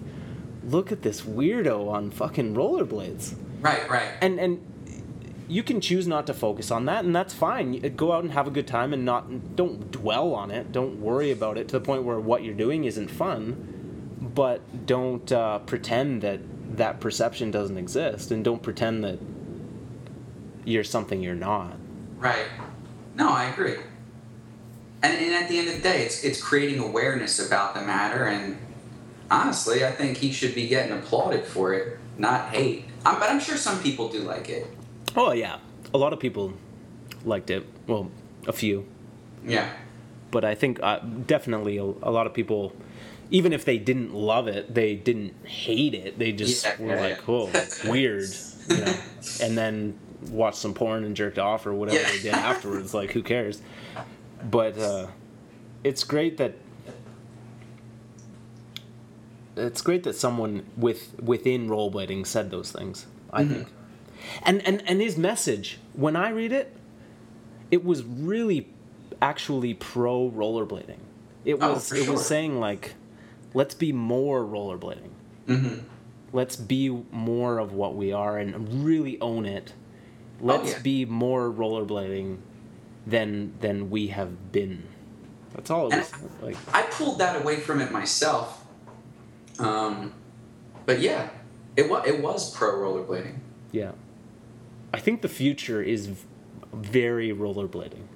look 0.66 0.92
at 0.92 1.02
this 1.02 1.22
weirdo 1.22 1.88
on 1.90 2.12
fucking 2.12 2.56
rollerblades. 2.56 3.36
Right. 3.62 3.90
Right. 3.90 4.10
And 4.22 4.40
and 4.40 4.60
you 5.48 5.64
can 5.64 5.82
choose 5.82 6.08
not 6.08 6.28
to 6.28 6.34
focus 6.34 6.72
on 6.72 6.86
that 6.86 7.06
and 7.06 7.16
that's 7.16 7.34
fine. 7.34 7.80
Go 7.96 8.12
out 8.12 8.24
and 8.24 8.34
have 8.34 8.48
a 8.48 8.52
good 8.52 8.68
time 8.68 8.94
and 8.94 9.06
not 9.06 9.56
don't 9.56 9.92
dwell 9.92 10.34
on 10.34 10.52
it. 10.52 10.72
Don't 10.72 11.02
worry 11.02 11.32
about 11.32 11.58
it 11.58 11.68
to 11.70 11.80
the 11.80 11.86
point 11.86 12.04
where 12.04 12.20
what 12.20 12.44
you're 12.44 12.54
doing 12.54 12.86
isn't 12.86 13.10
fun. 13.10 13.70
But 14.20 14.86
don't 14.86 15.32
uh, 15.32 15.60
pretend 15.60 16.22
that 16.22 16.40
that 16.78 17.00
perception 17.00 17.52
doesn't 17.52 17.78
exist 17.78 18.32
and 18.32 18.44
don't 18.44 18.64
pretend 18.64 19.04
that 19.04 19.20
you're 20.66 20.84
something 20.84 21.22
you're 21.22 21.36
not. 21.36 21.78
Right. 22.18 22.48
No, 23.16 23.30
I 23.30 23.46
agree. 23.46 23.76
And, 25.04 25.18
and 25.18 25.36
at 25.36 25.50
the 25.50 25.60
end 25.60 25.68
of 25.68 25.76
the 25.76 25.82
day, 25.82 26.04
it's 26.04 26.24
it's 26.24 26.42
creating 26.42 26.80
awareness 26.80 27.46
about 27.46 27.76
the 27.76 27.82
matter, 27.82 28.26
and 28.26 28.58
honestly, 29.30 29.86
I 29.86 29.92
think 29.92 30.18
he 30.18 30.32
should 30.32 30.56
be 30.56 30.68
getting 30.68 30.98
applauded 30.98 31.44
for 31.44 31.74
it, 31.74 32.00
not 32.18 32.50
hate. 32.50 32.86
Um, 33.06 33.20
but 33.20 33.30
I'm 33.30 33.42
sure 33.42 33.58
some 33.58 33.82
people 33.84 34.08
do 34.08 34.20
like 34.20 34.50
it. 34.50 34.66
Oh 35.16 35.32
yeah, 35.32 35.58
a 35.94 35.98
lot 35.98 36.14
of 36.14 36.20
people 36.20 36.54
liked 37.26 37.50
it. 37.50 37.66
Well, 37.88 38.10
a 38.48 38.54
few, 38.54 38.86
Yeah. 39.46 39.70
but 40.32 40.44
I 40.44 40.56
think 40.56 40.80
uh, 40.82 41.00
definitely 41.28 41.78
a, 41.78 41.84
a 41.84 42.12
lot 42.12 42.26
of 42.28 42.34
people, 42.34 42.74
even 43.32 43.54
if 43.54 43.64
they 43.66 43.78
didn't 43.78 44.14
love 44.14 44.48
it, 44.48 44.74
they 44.74 44.96
didn't 44.96 45.34
hate 45.46 45.94
it. 45.94 46.18
They 46.20 46.32
just 46.32 46.66
Yeah, 46.66 46.76
were 46.80 46.94
yeah, 46.96 47.00
like, 47.02 47.18
yeah. 47.18 47.24
"Oh, 47.28 47.50
weird," 47.90 48.30
you 48.68 48.78
know, 48.78 48.98
and 49.42 49.58
then 49.58 49.98
watched 50.32 50.58
some 50.58 50.74
porn 50.74 51.04
and 51.04 51.16
jerked 51.16 51.38
off 51.40 51.66
or 51.68 51.74
whatever 51.74 52.00
they 52.12 52.22
did 52.22 52.34
afterwards. 52.34 52.94
Like, 52.94 53.12
who 53.12 53.22
cares? 53.22 53.62
But 54.50 54.78
uh, 54.78 55.08
it's 55.84 56.04
great 56.04 56.38
that 56.38 56.56
it's 59.56 59.82
great 59.82 60.04
that 60.04 60.16
someone 60.16 60.66
with 60.78 61.14
within 61.22 61.70
rollerblading 61.70 62.26
said 62.26 62.50
those 62.50 62.72
things. 62.72 63.06
I 63.32 63.44
Mm-hmm. 63.44 63.54
think, 63.54 63.68
and 64.44 64.66
and 64.66 64.82
and 64.88 65.02
his 65.02 65.18
message 65.18 65.80
when 65.94 66.16
I 66.16 66.30
read 66.30 66.52
it, 66.52 66.76
it 67.72 67.84
was 67.84 68.04
really 68.04 68.68
actually 69.22 69.74
pro 69.74 70.30
rollerblading. 70.30 71.00
It 71.46 71.58
Oh, 71.62 71.74
was 71.74 71.90
for 71.90 71.96
it 71.96 72.04
sure. 72.06 72.14
was 72.14 72.26
saying 72.26 72.60
like, 72.60 72.96
let's 73.54 73.76
be 73.76 73.92
more 73.92 74.44
rollerblading. 74.44 75.10
Mm-hmm. 75.48 75.80
Let's 76.32 76.56
be 76.56 76.90
more 77.12 77.60
of 77.60 77.74
what 77.74 77.96
we 77.96 78.12
are 78.12 78.38
and 78.38 78.84
really 78.86 79.20
own 79.22 79.46
it. 79.46 79.74
Let's 80.42 80.72
Oh, 80.74 80.76
yeah. 80.78 80.82
be 80.82 81.06
more 81.06 81.52
rollerblading 81.52 82.38
than 83.06 83.54
than 83.60 83.90
we 83.90 84.08
have 84.08 84.52
been. 84.52 84.84
That's 85.54 85.70
all 85.70 85.88
it 85.88 85.94
And 85.94 86.02
was 86.02 86.12
like. 86.42 86.58
I 86.74 86.82
pulled 86.84 87.20
that 87.20 87.40
away 87.42 87.58
from 87.60 87.82
it 87.82 87.92
myself. 87.92 88.66
Um, 89.60 90.14
but 90.88 91.00
yeah, 91.00 91.30
it 91.78 91.90
was 91.90 92.08
it 92.08 92.22
was 92.24 92.50
pro 92.56 92.72
rollerblading. 92.74 93.36
Yeah. 93.72 93.92
I 94.94 95.00
think 95.00 95.22
the 95.22 95.30
future 95.30 95.82
is 95.82 96.10
very 96.72 97.34
rollerblading. 97.34 98.04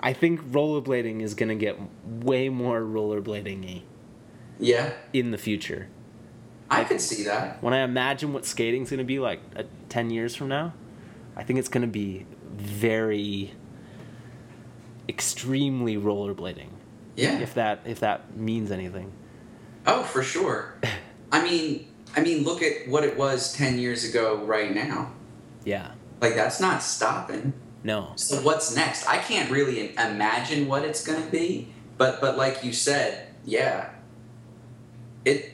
I 0.00 0.12
think 0.12 0.40
rollerblading 0.50 1.22
is 1.22 1.34
going 1.34 1.48
to 1.48 1.54
get 1.54 1.78
way 2.04 2.48
more 2.48 2.80
rollerblading 2.80 3.64
y 3.64 3.82
Yeah, 4.58 4.92
in 5.12 5.30
the 5.30 5.38
future. 5.38 5.88
I 6.70 6.84
could 6.84 7.00
see 7.00 7.24
that. 7.24 7.62
When 7.62 7.72
I 7.72 7.82
imagine 7.82 8.32
what 8.32 8.44
skating's 8.44 8.90
going 8.90 8.98
to 8.98 9.04
be 9.04 9.18
like 9.18 9.40
uh, 9.56 9.62
10 9.88 10.10
years 10.10 10.34
from 10.34 10.48
now, 10.48 10.74
I 11.36 11.44
think 11.44 11.58
it's 11.58 11.68
going 11.68 11.82
to 11.82 11.88
be 11.88 12.26
very 12.56 13.52
extremely 15.08 15.96
rollerblading. 15.96 16.68
Yeah. 17.16 17.38
If 17.38 17.54
that 17.54 17.80
if 17.84 18.00
that 18.00 18.36
means 18.36 18.70
anything. 18.70 19.12
Oh, 19.86 20.02
for 20.02 20.22
sure. 20.22 20.74
I 21.32 21.42
mean, 21.42 21.86
I 22.16 22.20
mean, 22.20 22.44
look 22.44 22.62
at 22.62 22.88
what 22.88 23.04
it 23.04 23.16
was 23.16 23.52
ten 23.52 23.78
years 23.78 24.04
ago. 24.08 24.36
Right 24.44 24.74
now, 24.74 25.12
Yeah. 25.64 25.92
like 26.20 26.34
that's 26.34 26.60
not 26.60 26.82
stopping. 26.82 27.52
No. 27.82 28.12
So 28.16 28.36
what's 28.40 28.74
next? 28.74 29.06
I 29.06 29.18
can't 29.18 29.50
really 29.50 29.94
imagine 29.96 30.66
what 30.68 30.84
it's 30.84 31.04
going 31.06 31.22
to 31.22 31.30
be, 31.30 31.68
but 31.98 32.20
but 32.20 32.36
like 32.38 32.64
you 32.64 32.72
said, 32.72 33.28
yeah, 33.44 33.90
it 35.24 35.52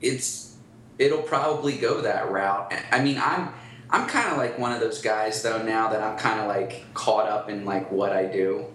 it's 0.00 0.56
it'll 0.98 1.22
probably 1.22 1.76
go 1.78 2.00
that 2.02 2.30
route. 2.30 2.72
I 2.92 3.02
mean, 3.02 3.18
I'm 3.18 3.48
I'm 3.90 4.06
kind 4.08 4.30
of 4.30 4.38
like 4.38 4.58
one 4.58 4.72
of 4.72 4.80
those 4.80 5.00
guys 5.00 5.42
though 5.42 5.62
now 5.62 5.88
that 5.88 6.00
I'm 6.02 6.16
kind 6.18 6.40
of 6.40 6.46
like 6.46 6.84
caught 6.94 7.28
up 7.28 7.48
in 7.48 7.64
like 7.64 7.90
what 7.90 8.12
I 8.12 8.26
do. 8.26 8.66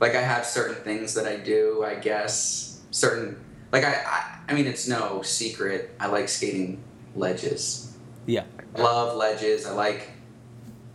Like 0.00 0.14
I 0.14 0.20
have 0.22 0.44
certain 0.44 0.76
things 0.82 1.14
that 1.14 1.26
I 1.26 1.36
do, 1.36 1.84
I 1.84 1.94
guess. 1.94 2.80
Certain 2.90 3.42
like 3.74 3.84
I 3.84 3.94
I, 4.06 4.38
I 4.48 4.54
mean 4.54 4.66
it's 4.66 4.86
no 4.86 5.22
secret. 5.22 5.94
I 5.98 6.06
like 6.06 6.28
skating 6.28 6.82
ledges. 7.16 7.96
Yeah. 8.26 8.44
I 8.76 8.80
love 8.80 9.16
ledges. 9.16 9.66
I 9.66 9.72
like 9.72 10.08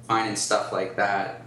finding 0.08 0.38
stuff 0.38 0.72
like 0.72 0.96
that. 0.96 1.42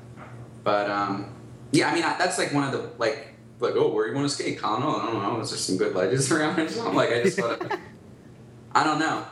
But 0.63 0.91
um, 0.91 1.35
yeah, 1.73 1.89
I 1.89 1.95
mean 1.95 2.05
I, 2.05 2.19
that's 2.19 2.37
like 2.37 2.53
one 2.53 2.65
of 2.65 2.73
the 2.73 2.91
like 2.99 3.35
like 3.61 3.75
oh 3.77 3.89
where 3.89 4.09
you 4.09 4.15
want 4.15 4.29
to 4.29 4.35
skate? 4.35 4.63
I 4.63 4.79
don't. 4.79 5.01
I 5.01 5.07
don't 5.07 5.23
know. 5.23 5.41
Is 5.41 5.51
there 5.51 5.59
some 5.59 5.79
good 5.79 5.95
ledges 5.95 6.31
around 6.33 6.59
or 6.61 6.69
something? 6.69 6.95
Like 6.95 7.11
I 7.11 7.23
just 7.23 7.39
thought, 7.39 7.79
I 8.75 8.85
don't 8.85 8.99
know. 8.99 9.25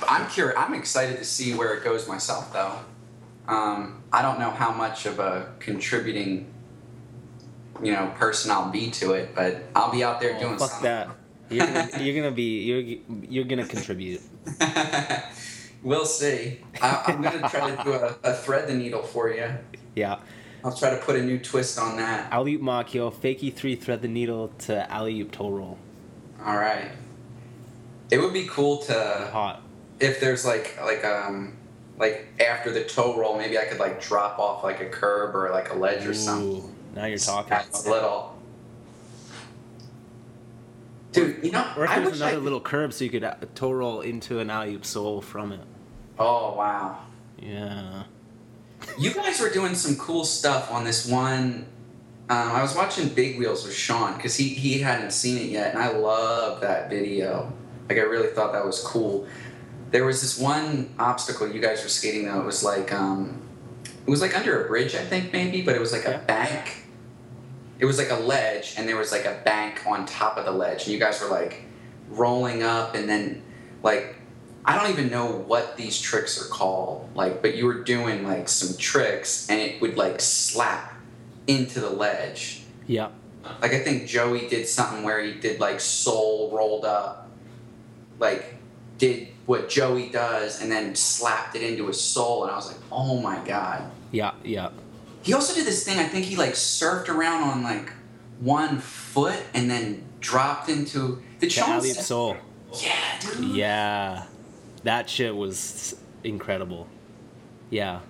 But 0.00 0.10
I'm 0.10 0.28
curious. 0.28 0.58
I'm 0.58 0.74
excited 0.74 1.18
to 1.18 1.24
see 1.24 1.54
where 1.54 1.74
it 1.74 1.84
goes 1.84 2.08
myself 2.08 2.52
though. 2.52 2.78
Um, 3.46 4.02
I 4.12 4.22
don't 4.22 4.40
know 4.40 4.50
how 4.50 4.72
much 4.72 5.06
of 5.06 5.20
a 5.20 5.52
contributing 5.60 6.52
you 7.82 7.92
know 7.92 8.12
person 8.16 8.50
I'll 8.50 8.70
be 8.70 8.90
to 8.92 9.12
it, 9.12 9.34
but 9.34 9.62
I'll 9.74 9.90
be 9.90 10.02
out 10.04 10.20
there 10.20 10.34
Oh, 10.36 10.40
doing 10.40 10.58
fuck 10.58 10.70
something. 10.70 10.84
that. 10.84 11.08
You're 11.48 11.66
gonna, 11.66 11.90
you're 12.00 12.14
gonna 12.22 12.34
be 12.34 12.62
you're 12.62 12.98
you're 13.30 13.44
gonna 13.44 13.66
contribute. 13.66 14.20
we'll 15.82 16.04
see. 16.04 16.60
I, 16.80 17.02
I'm 17.06 17.22
gonna 17.22 17.48
try 17.48 17.74
to 17.74 17.82
do 17.84 17.92
a, 17.92 18.16
a 18.24 18.34
thread 18.34 18.68
the 18.68 18.74
needle 18.74 19.02
for 19.02 19.30
you. 19.30 19.48
Yeah. 19.94 20.18
I'll 20.62 20.76
try 20.76 20.90
to 20.90 20.96
put 20.98 21.16
a 21.16 21.22
new 21.22 21.38
twist 21.38 21.78
on 21.78 21.96
that. 21.96 22.30
Alley 22.32 22.54
oop 22.54 22.62
Makio, 22.62 23.12
fakie 23.12 23.52
three 23.52 23.76
thread 23.76 24.02
the 24.02 24.08
needle 24.08 24.48
to 24.60 24.90
alley 24.92 25.18
oop 25.20 25.32
toe 25.32 25.48
roll. 25.50 25.78
All 26.44 26.56
right. 26.56 26.90
It 28.10 28.18
would 28.18 28.32
be 28.32 28.46
cool 28.46 28.78
to 28.78 29.28
Hot. 29.32 29.62
if 30.00 30.20
there's 30.20 30.44
like 30.44 30.78
like 30.82 31.04
um 31.04 31.56
like 31.98 32.26
after 32.40 32.70
the 32.70 32.84
toe 32.84 33.16
roll, 33.18 33.36
maybe 33.38 33.58
I 33.58 33.64
could 33.64 33.78
like 33.78 34.00
drop 34.02 34.38
off 34.38 34.62
like 34.64 34.80
a 34.80 34.86
curb 34.88 35.34
or 35.34 35.50
like 35.50 35.70
a 35.72 35.74
ledge 35.74 36.06
or 36.06 36.14
something. 36.14 36.74
Ooh, 36.92 36.96
now 36.96 37.06
you're 37.06 37.18
talking. 37.18 37.50
That's 37.50 37.86
a 37.86 37.90
little. 37.90 38.36
Dude, 41.12 41.44
you 41.44 41.50
know, 41.50 41.66
Or 41.76 41.84
if 41.84 41.90
I 41.90 41.96
there's 41.98 42.10
wish 42.12 42.20
another 42.20 42.36
I, 42.36 42.40
little 42.40 42.60
curb 42.60 42.92
so 42.92 43.02
you 43.04 43.10
could 43.10 43.24
uh, 43.24 43.34
toe 43.54 43.72
roll 43.72 44.00
into 44.00 44.38
an 44.38 44.48
alley 44.48 44.74
oop 44.74 44.84
soul 44.84 45.20
from 45.20 45.52
it. 45.52 45.60
Oh 46.18 46.54
wow. 46.54 46.98
Yeah. 47.38 48.04
You 48.98 49.12
guys 49.12 49.40
were 49.40 49.50
doing 49.50 49.74
some 49.74 49.96
cool 49.96 50.24
stuff 50.24 50.70
on 50.70 50.84
this 50.84 51.06
one. 51.06 51.66
Um, 52.28 52.48
I 52.52 52.62
was 52.62 52.76
watching 52.76 53.08
Big 53.08 53.38
Wheels 53.38 53.64
with 53.64 53.74
Sean 53.74 54.14
because 54.16 54.36
he, 54.36 54.50
he 54.50 54.78
hadn't 54.78 55.10
seen 55.10 55.36
it 55.36 55.50
yet, 55.50 55.74
and 55.74 55.82
I 55.82 55.90
love 55.90 56.60
that 56.60 56.88
video. 56.88 57.52
Like, 57.88 57.98
I 57.98 58.02
really 58.02 58.28
thought 58.28 58.52
that 58.52 58.64
was 58.64 58.80
cool. 58.84 59.26
There 59.90 60.04
was 60.04 60.20
this 60.22 60.38
one 60.38 60.94
obstacle 61.00 61.48
you 61.50 61.60
guys 61.60 61.82
were 61.82 61.88
skating 61.88 62.26
though. 62.26 62.40
It 62.40 62.46
was 62.46 62.62
like 62.62 62.92
um, 62.92 63.42
it 64.06 64.10
was 64.10 64.20
like 64.20 64.36
under 64.36 64.64
a 64.64 64.68
bridge, 64.68 64.94
I 64.94 65.04
think 65.04 65.32
maybe, 65.32 65.62
but 65.62 65.74
it 65.74 65.80
was 65.80 65.92
like 65.92 66.04
Yeah. 66.04 66.12
a 66.12 66.18
bank. 66.18 66.84
It 67.78 67.84
was 67.86 67.96
like 67.98 68.10
a 68.10 68.16
ledge, 68.16 68.74
and 68.76 68.88
there 68.88 68.96
was 68.96 69.10
like 69.12 69.24
a 69.24 69.40
bank 69.44 69.82
on 69.86 70.04
top 70.04 70.36
of 70.36 70.44
the 70.44 70.50
ledge, 70.52 70.84
and 70.84 70.92
you 70.92 70.98
guys 70.98 71.20
were 71.22 71.28
like 71.28 71.62
rolling 72.10 72.62
up, 72.62 72.94
and 72.94 73.08
then 73.08 73.42
like 73.82 74.16
I 74.64 74.78
don't 74.78 74.90
even 74.90 75.10
know 75.10 75.26
what 75.46 75.76
these 75.78 75.98
tricks 75.98 76.40
are 76.40 76.48
called, 76.48 77.08
like, 77.14 77.40
but 77.40 77.54
you 77.54 77.64
were 77.64 77.82
doing 77.82 78.24
like 78.24 78.48
some 78.48 78.76
tricks, 78.76 79.48
and 79.48 79.58
it 79.60 79.80
would 79.80 79.96
like 79.96 80.20
slap 80.20 80.94
into 81.46 81.80
the 81.80 81.88
ledge. 81.90 82.62
Yeah. 82.86 83.08
Like 83.62 83.72
I 83.72 83.78
think 83.80 84.06
Joey 84.06 84.46
did 84.48 84.66
something 84.68 85.02
where 85.02 85.22
he 85.22 85.32
did 85.32 85.60
like 85.60 85.80
soul 85.80 86.50
rolled 86.52 86.84
up, 86.84 87.30
like 88.18 88.56
did 89.00 89.28
what 89.46 89.68
Joey 89.68 90.08
does, 90.10 90.62
and 90.62 90.70
then 90.70 90.94
slapped 90.94 91.56
it 91.56 91.62
into 91.62 91.88
his 91.88 92.00
soul, 92.00 92.44
and 92.44 92.52
I 92.52 92.56
was 92.56 92.68
like, 92.68 92.80
oh 92.92 93.20
my 93.20 93.44
god. 93.44 93.90
Yeah. 94.12 94.32
Yeah. 94.44 94.70
He 95.22 95.34
also 95.34 95.54
did 95.54 95.66
this 95.66 95.84
thing. 95.84 95.98
I 95.98 96.04
think 96.04 96.24
he 96.26 96.36
like 96.36 96.52
surfed 96.52 97.08
around 97.08 97.42
on 97.42 97.62
like 97.62 97.90
one 98.38 98.78
foot 98.78 99.42
and 99.52 99.68
then 99.68 100.04
dropped 100.20 100.68
into 100.68 101.22
the 101.40 101.48
The 101.48 101.60
alley 101.60 101.90
oop 101.90 101.96
soul. 101.96 102.36
Yeah, 102.80 103.18
dude. 103.20 103.44
Yeah. 103.56 104.24
That 104.84 105.10
shit 105.10 105.34
was 105.34 105.96
incredible. 106.22 106.86
Yeah. 107.68 108.00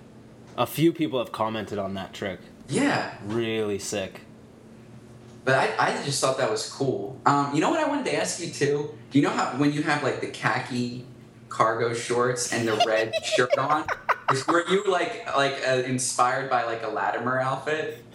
A 0.57 0.65
few 0.67 0.93
people 0.93 1.19
have 1.19 1.31
commented 1.31 1.79
on 1.79 1.95
that 1.95 2.13
trick. 2.13 2.39
Yeah. 2.69 3.15
Really 3.25 3.79
sick. 3.79 4.21
But 5.43 5.55
I, 5.55 5.87
I 5.97 6.03
just 6.03 6.21
thought 6.21 6.37
that 6.37 6.51
was 6.51 6.69
cool. 6.71 7.19
Um, 7.25 7.53
you 7.53 7.61
know 7.61 7.69
what 7.71 7.79
I 7.79 7.87
wanted 7.87 8.05
to 8.05 8.15
ask 8.15 8.39
you 8.39 8.51
too? 8.51 8.95
Do 9.09 9.17
you 9.19 9.23
know 9.23 9.31
how 9.31 9.47
when 9.57 9.73
you 9.73 9.81
have 9.83 10.03
like 10.03 10.21
the 10.21 10.27
khaki 10.27 11.05
cargo 11.49 11.93
shorts 11.93 12.53
and 12.53 12.67
the 12.67 12.81
red 12.85 13.13
shirt 13.25 13.57
on, 13.57 13.85
is- 14.31 14.45
were 14.47 14.63
you 14.69 14.83
like 14.85 15.25
like 15.35 15.61
uh, 15.67 15.71
inspired 15.85 16.49
by 16.49 16.63
like 16.63 16.83
a 16.83 16.87
Latimer 16.89 17.39
outfit? 17.39 18.05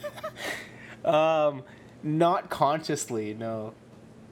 Um, 1.05 1.62
not 2.03 2.48
consciously, 2.51 3.35
no. 3.35 3.74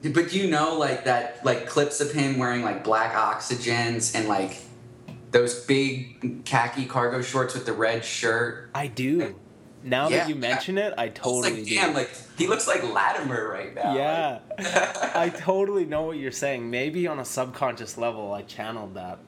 But 0.01 0.29
do 0.29 0.39
you 0.39 0.49
know 0.49 0.77
like 0.77 1.05
that 1.05 1.43
like 1.45 1.67
clips 1.67 1.99
of 1.99 2.11
him 2.11 2.37
wearing 2.37 2.61
like 2.61 2.83
black 2.83 3.13
oxygens 3.13 4.15
and 4.15 4.27
like 4.27 4.57
those 5.31 5.65
big 5.65 6.45
khaki 6.45 6.85
cargo 6.85 7.21
shorts 7.21 7.53
with 7.55 7.65
the 7.65 7.73
red 7.73 8.05
shirt? 8.05 8.69
I 8.73 8.87
do. 8.87 9.35
Now 9.85 10.09
Yeah. 10.09 10.17
that 10.17 10.29
you 10.29 10.35
mention 10.35 10.77
it, 10.79 10.93
I 10.97 11.09
totally 11.09 11.61
like, 11.63 11.69
damn, 11.69 11.93
like 11.93 12.09
he 12.37 12.47
looks 12.47 12.67
like 12.67 12.83
Latimer 12.83 13.47
right 13.47 13.73
now. 13.73 13.95
yeah. 13.95 14.39
Like- 14.57 15.15
I 15.15 15.29
totally 15.37 15.85
know 15.85 16.01
what 16.03 16.17
you're 16.17 16.31
saying. 16.31 16.69
Maybe 16.69 17.07
on 17.07 17.19
a 17.19 17.25
subconscious 17.25 17.97
level, 17.97 18.33
I 18.33 18.41
channeled 18.41 18.95
that, 18.95 19.19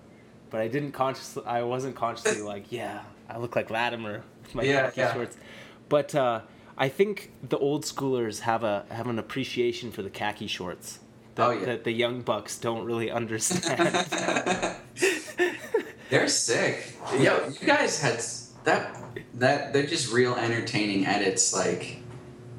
but 0.50 0.60
I 0.60 0.68
didn't 0.68 0.94
consciously. 0.94 1.44
I 1.46 1.62
wasn't 1.64 1.96
consciously 1.96 2.42
like, 2.54 2.72
yeah, 2.72 3.04
I 3.30 3.38
look 3.38 3.56
like 3.56 3.70
Latimer 3.70 4.24
with 4.42 4.56
my 4.56 4.64
Yeah, 4.64 4.88
khaki 4.88 5.02
yeah. 5.02 5.14
shorts. 5.14 5.38
But 5.90 6.16
uh, 6.16 6.42
I 6.78 6.90
think 6.90 7.32
the 7.48 7.58
old 7.60 7.84
schoolers 7.86 8.40
have 8.42 8.64
a 8.64 8.86
have 8.90 9.08
an 9.08 9.20
appreciation 9.20 9.92
for 9.92 10.02
the 10.02 10.10
khaki 10.10 10.48
shorts 10.48 11.00
that, 11.36 11.48
Oh, 11.48 11.52
yeah. 11.52 11.66
that 11.66 11.84
the 11.84 11.92
young 11.92 12.22
bucks 12.22 12.58
don't 12.58 12.84
really 12.84 13.12
understand. 13.12 13.94
They're 16.10 16.28
sick. 16.30 16.94
Yo, 17.20 17.52
you 17.62 17.68
guys 17.68 18.02
had 18.02 18.22
that. 18.68 18.96
That 19.36 19.74
they're 19.74 19.88
just 19.88 20.14
real 20.14 20.36
entertaining 20.36 21.06
edits. 21.06 21.54
Like 21.54 21.98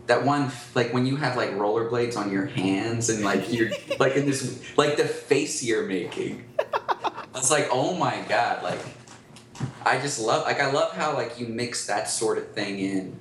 that 0.06 0.24
one, 0.24 0.51
like 0.74 0.93
when 0.93 1.06
you 1.06 1.16
have 1.16 1.36
like 1.36 1.51
rollerblades 1.51 2.16
on 2.16 2.32
your 2.32 2.47
hands 2.47 3.09
and 3.09 3.24
like 3.24 3.52
you're 3.52 3.70
like 3.98 4.16
in 4.16 4.26
this, 4.26 4.60
like 4.76 4.97
the 4.97 5.05
face 5.05 5.62
you're 5.62 5.86
making. 5.86 6.44
It's 7.35 7.51
like, 7.51 7.68
oh 7.70 7.94
my 7.94 8.24
god! 8.28 8.64
Like, 8.64 8.80
I 9.85 10.01
just 10.01 10.20
love. 10.20 10.44
Like, 10.44 10.60
I 10.60 10.72
love 10.72 10.93
how 10.93 11.14
like 11.14 11.39
you 11.39 11.47
mix 11.47 11.86
that 11.86 12.09
sort 12.09 12.39
of 12.39 12.51
thing 12.52 12.80
in 12.80 13.16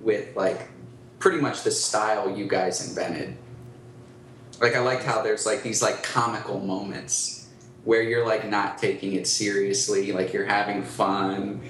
with 0.00 0.34
like 0.34 0.68
pretty 1.18 1.38
much 1.38 1.62
the 1.62 1.70
style 1.70 2.34
you 2.34 2.48
guys 2.48 2.88
invented. 2.88 3.36
Like, 4.60 4.74
I 4.74 4.80
liked 4.80 5.02
how 5.02 5.22
there's 5.22 5.44
like 5.44 5.62
these 5.62 5.82
like 5.82 6.02
comical 6.02 6.60
moments 6.60 7.39
where 7.84 8.02
you're 8.02 8.26
like 8.26 8.48
not 8.48 8.78
taking 8.78 9.14
it 9.14 9.26
seriously, 9.26 10.12
like 10.12 10.32
you're 10.32 10.44
having 10.46 10.82
fun, 10.82 11.62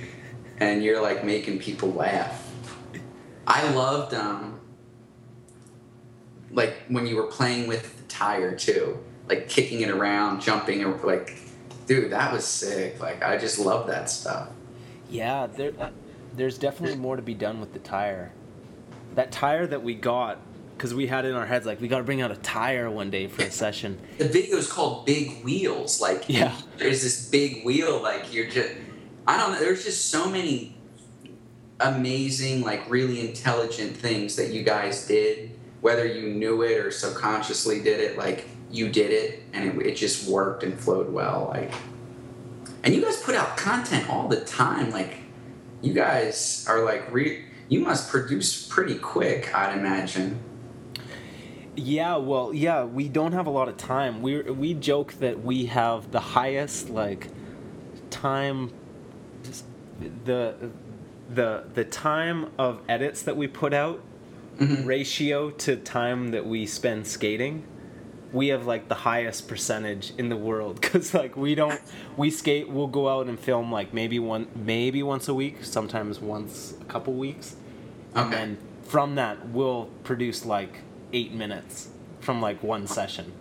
and 0.59 0.83
you're 0.83 1.01
like 1.01 1.25
making 1.25 1.59
people 1.59 1.93
laugh. 1.93 2.51
I 3.47 3.71
loved 3.73 4.15
um 4.15 4.61
like 6.53 6.75
when 6.89 7.07
you 7.07 7.17
were 7.17 7.27
playing 7.27 7.69
with 7.69 7.97
the 7.97 8.03
tire 8.05 8.57
too, 8.57 8.99
like 9.29 9.49
kicking 9.49 9.81
it 9.81 9.91
around, 9.91 10.41
jumping, 10.41 10.85
or 10.85 10.97
like, 11.05 11.39
dude, 11.87 12.11
that 12.13 12.33
was 12.33 12.45
sick. 12.45 13.01
Like 13.01 13.23
I 13.23 13.37
just 13.39 13.59
love 13.59 13.87
that 13.87 14.11
stuff. 14.11 14.49
yeah, 15.09 15.47
there, 15.47 15.73
uh, 15.79 15.91
there's 16.35 16.59
definitely 16.59 16.97
more 16.97 17.17
to 17.17 17.23
be 17.23 17.35
done 17.35 17.61
with 17.61 17.73
the 17.73 17.79
tire. 17.79 18.33
That 19.15 19.33
tire 19.33 19.67
that 19.67 19.83
we 19.83 19.95
got, 19.95 20.39
because 20.81 20.95
we 20.95 21.07
had 21.07 21.27
in 21.27 21.35
our 21.35 21.45
heads 21.45 21.67
like 21.67 21.79
we 21.79 21.89
got 21.89 21.99
to 21.99 22.05
bring 22.05 22.23
out 22.23 22.31
a 22.31 22.37
tire 22.37 22.91
one 22.91 23.11
day 23.11 23.27
for 23.27 23.43
a 23.43 23.51
session. 23.51 24.01
The 24.17 24.27
video 24.27 24.57
is 24.57 24.67
called 24.67 25.05
Big 25.05 25.45
Wheels. 25.45 26.01
Like 26.01 26.25
Yeah. 26.27 26.57
there's 26.79 27.03
this 27.03 27.29
big 27.29 27.67
wheel. 27.67 28.03
Like 28.03 28.33
you're 28.33 28.49
just, 28.49 28.73
I 29.27 29.37
don't 29.37 29.53
know. 29.53 29.61
There's 29.61 29.85
just 29.85 30.11
so 30.11 30.31
many 30.31 30.75
amazing, 31.81 32.63
like 32.63 32.89
really 32.89 33.21
intelligent 33.29 33.95
things 33.95 34.37
that 34.37 34.55
you 34.55 34.63
guys 34.63 35.07
did. 35.07 35.51
Whether 35.83 36.07
you 36.07 36.31
knew 36.31 36.63
it 36.63 36.79
or 36.79 36.91
subconsciously 36.91 37.83
did 37.83 38.01
it, 38.01 38.17
like 38.17 38.49
you 38.71 38.89
did 38.89 39.11
it, 39.11 39.43
and 39.53 39.69
it, 39.83 39.87
it 39.87 39.95
just 39.97 40.27
worked 40.31 40.63
and 40.63 40.81
flowed 40.81 41.13
well. 41.13 41.49
Like, 41.53 41.73
and 42.85 42.95
you 42.95 43.03
guys 43.03 43.19
put 43.23 43.35
out 43.35 43.59
content 43.59 44.09
all 44.09 44.29
the 44.29 44.41
time. 44.41 44.91
Like, 44.93 45.19
you 45.83 45.93
guys 45.93 46.65
are 46.71 46.83
like 46.87 47.13
re. 47.13 47.45
You 47.69 47.81
must 47.81 48.11
produce 48.11 48.67
pretty 48.67 48.97
quick, 48.99 49.55
I'd 49.55 49.79
imagine. 49.79 50.41
Yeah, 51.77 52.17
well, 52.17 52.53
yeah, 52.53 52.85
we 52.85 53.09
don't 53.09 53.33
have 53.33 53.47
a 53.47 53.51
lot 53.51 53.69
of 53.69 53.77
time. 53.77 54.23
We 54.23 54.43
we 54.43 54.75
joke 54.75 55.15
that 55.21 55.43
we 55.45 55.67
have 55.67 56.11
the 56.11 56.21
highest 56.21 56.91
like 56.91 57.29
time 58.11 58.73
the 60.25 60.55
the 61.33 61.65
the 61.75 61.85
time 61.85 62.51
of 62.59 62.81
edits 62.89 63.23
that 63.23 63.37
we 63.37 63.47
put 63.47 63.73
out 63.73 64.01
Mhm. 64.59 64.85
ratio 64.85 65.51
to 65.51 65.77
time 65.77 66.33
that 66.33 66.45
we 66.45 66.67
spend 66.67 67.07
skating, 67.07 67.63
we 68.33 68.49
have 68.49 68.67
like 68.67 68.89
the 68.89 68.95
highest 68.97 69.49
percentage 69.49 70.13
in 70.19 70.29
the 70.29 70.37
world 70.37 70.81
because 70.81 71.15
like 71.15 71.37
we 71.37 71.55
don't 71.55 71.81
we 72.17 72.31
skate 72.31 72.69
we'll 72.69 72.87
go 72.89 73.09
out 73.09 73.27
and 73.27 73.39
film 73.41 73.73
like 73.73 73.95
maybe 73.95 74.19
one 74.19 74.49
maybe 74.55 75.03
once 75.03 75.29
a 75.29 75.35
week 75.35 75.65
sometimes 75.65 76.21
once 76.21 76.75
a 76.81 76.85
couple 76.85 77.15
weeks 77.15 77.57
and 78.15 78.33
then 78.33 78.59
from 78.83 79.15
that 79.15 79.49
we'll 79.49 79.87
produce 80.05 80.45
like 80.45 80.81
eight 81.13 81.33
minutes 81.33 81.89
from 82.21 82.41
like 82.41 82.63
one 82.63 82.87
session 82.87 83.33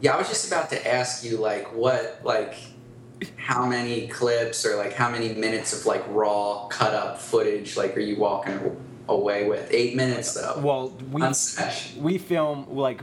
Yeah, 0.00 0.14
I 0.14 0.18
was 0.18 0.28
just 0.28 0.46
about 0.48 0.70
to 0.70 0.86
ask 0.88 1.24
you 1.24 1.36
like 1.38 1.74
what 1.74 2.20
like 2.24 2.54
how 3.36 3.66
many 3.66 4.06
clips 4.08 4.64
or 4.64 4.76
like 4.76 4.92
how 4.92 5.10
many 5.10 5.34
minutes 5.34 5.72
of 5.78 5.86
like 5.86 6.04
raw 6.08 6.66
cut 6.68 6.94
up 6.94 7.20
footage 7.20 7.76
like 7.76 7.96
are 7.96 8.00
you 8.00 8.16
walking 8.16 8.76
away 9.08 9.48
with? 9.48 9.68
Eight 9.72 9.96
minutes 9.96 10.34
though. 10.34 10.60
well 10.62 10.90
we 11.10 11.22
we 12.00 12.18
film 12.18 12.66
like 12.70 13.00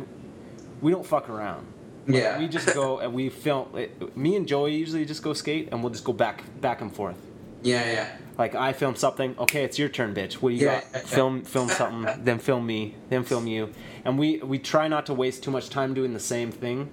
we 0.81 0.91
don't 0.91 1.05
fuck 1.05 1.29
around 1.29 1.65
Yeah. 2.07 2.39
we 2.39 2.47
just 2.47 2.73
go 2.73 2.99
and 3.03 3.13
we 3.13 3.29
film 3.29 3.75
it, 3.77 4.15
me 4.15 4.35
and 4.37 4.47
joey 4.47 4.75
usually 4.75 5.03
just 5.05 5.21
go 5.23 5.33
skate 5.33 5.69
and 5.71 5.81
we'll 5.83 5.91
just 5.91 6.03
go 6.05 6.13
back 6.13 6.43
back 6.61 6.79
and 6.81 6.93
forth 6.95 7.17
yeah, 7.63 7.91
yeah. 7.91 8.17
Like 8.37 8.53
I 8.55 8.73
film 8.73 8.95
something, 8.95 9.35
okay, 9.39 9.63
it's 9.63 9.79
your 9.79 9.87
turn, 9.89 10.13
bitch. 10.13 10.33
What 10.35 10.49
do 10.49 10.55
you 10.55 10.65
Yeah. 10.65 10.81
got? 10.91 11.03
Film, 11.03 11.43
film 11.43 11.69
something, 11.69 12.23
then 12.25 12.39
film 12.39 12.65
me, 12.65 12.95
then 13.09 13.23
film 13.23 13.47
you, 13.47 13.69
and 14.03 14.19
we 14.19 14.39
we 14.39 14.59
try 14.59 14.87
not 14.87 15.05
to 15.05 15.13
waste 15.13 15.43
too 15.43 15.51
much 15.51 15.69
time 15.69 15.93
doing 15.93 16.13
the 16.13 16.19
same 16.19 16.51
thing, 16.51 16.89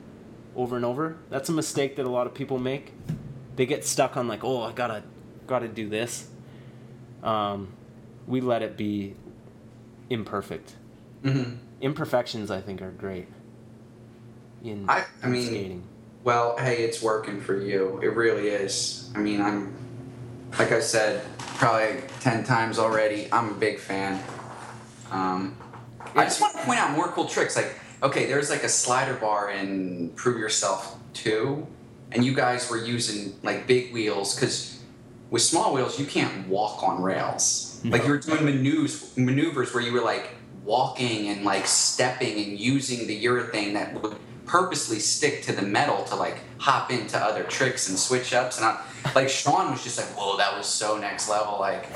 over 0.54 0.76
and 0.76 0.84
over. 0.84 1.16
That's 1.30 1.48
a 1.48 1.52
mistake 1.52 1.96
that 1.96 2.06
a 2.06 2.10
lot 2.10 2.26
of 2.28 2.34
people 2.34 2.58
make. 2.58 2.92
They 3.56 3.66
get 3.66 3.84
stuck 3.84 4.16
on 4.16 4.28
like, 4.28 4.44
oh, 4.44 4.62
I 4.62 4.72
gotta 4.72 5.02
gotta 5.48 5.66
do 5.68 5.88
this. 5.88 6.28
Um, 7.24 7.68
we 8.26 8.40
let 8.40 8.62
it 8.62 8.76
be 8.76 9.14
imperfect. 10.10 10.74
hmm 11.24 11.54
Imperfections, 11.80 12.48
I 12.52 12.60
think, 12.60 12.80
are 12.80 12.92
great. 12.92 13.26
In, 14.62 14.88
I- 14.88 15.04
I 15.22 15.26
mean- 15.26 15.46
skating. 15.46 15.82
Well, 16.24 16.56
hey, 16.56 16.84
it's 16.84 17.02
working 17.02 17.40
for 17.40 17.56
you. 17.60 17.98
It 18.00 18.14
really 18.14 18.46
is. 18.46 19.10
I 19.16 19.18
mean, 19.18 19.40
I'm 19.42 19.74
like 20.58 20.72
I 20.72 20.80
said 20.80 21.24
probably 21.56 22.02
ten 22.20 22.44
times 22.44 22.78
already. 22.78 23.28
I'm 23.32 23.50
a 23.50 23.54
big 23.54 23.78
fan. 23.78 24.22
Um, 25.10 25.56
I 26.14 26.24
just 26.24 26.40
want 26.40 26.54
to 26.56 26.62
point 26.62 26.80
out 26.80 26.94
more 26.96 27.08
cool 27.08 27.26
tricks. 27.26 27.56
Like, 27.56 27.74
okay, 28.02 28.26
there's 28.26 28.50
like 28.50 28.62
a 28.62 28.68
slider 28.68 29.14
bar 29.14 29.50
in 29.50 30.10
Prove 30.16 30.38
Yourself 30.38 30.98
Two, 31.14 31.66
and 32.10 32.24
you 32.24 32.34
guys 32.34 32.70
were 32.70 32.78
using 32.78 33.34
like 33.42 33.66
big 33.66 33.92
wheels 33.92 34.34
because 34.34 34.82
with 35.30 35.42
small 35.42 35.72
wheels 35.72 35.98
you 35.98 36.06
can't 36.06 36.46
walk 36.48 36.82
on 36.82 37.02
rails. 37.02 37.80
Like 37.84 38.04
you 38.04 38.10
were 38.10 38.18
doing 38.18 38.44
maneuvers, 38.44 39.16
maneuvers 39.16 39.74
where 39.74 39.82
you 39.82 39.92
were 39.92 40.02
like 40.02 40.30
walking 40.64 41.28
and 41.28 41.44
like 41.44 41.66
stepping 41.66 42.38
and 42.38 42.60
using 42.60 43.08
the 43.08 43.24
urethane 43.24 43.72
that 43.72 44.00
would 44.00 44.16
purposely 44.46 44.98
stick 44.98 45.42
to 45.42 45.52
the 45.52 45.62
metal 45.62 46.04
to 46.04 46.16
like 46.16 46.38
hop 46.58 46.90
into 46.90 47.18
other 47.18 47.42
tricks 47.44 47.88
and 47.88 47.98
switch 47.98 48.32
ups. 48.32 48.58
And 48.58 48.66
I, 48.66 48.80
like 49.14 49.28
Sean 49.28 49.70
was 49.70 49.82
just 49.82 49.98
like, 49.98 50.06
"Whoa, 50.08 50.36
that 50.36 50.56
was 50.56 50.66
so 50.66 50.98
next 50.98 51.28
level!" 51.28 51.58
Like, 51.58 51.88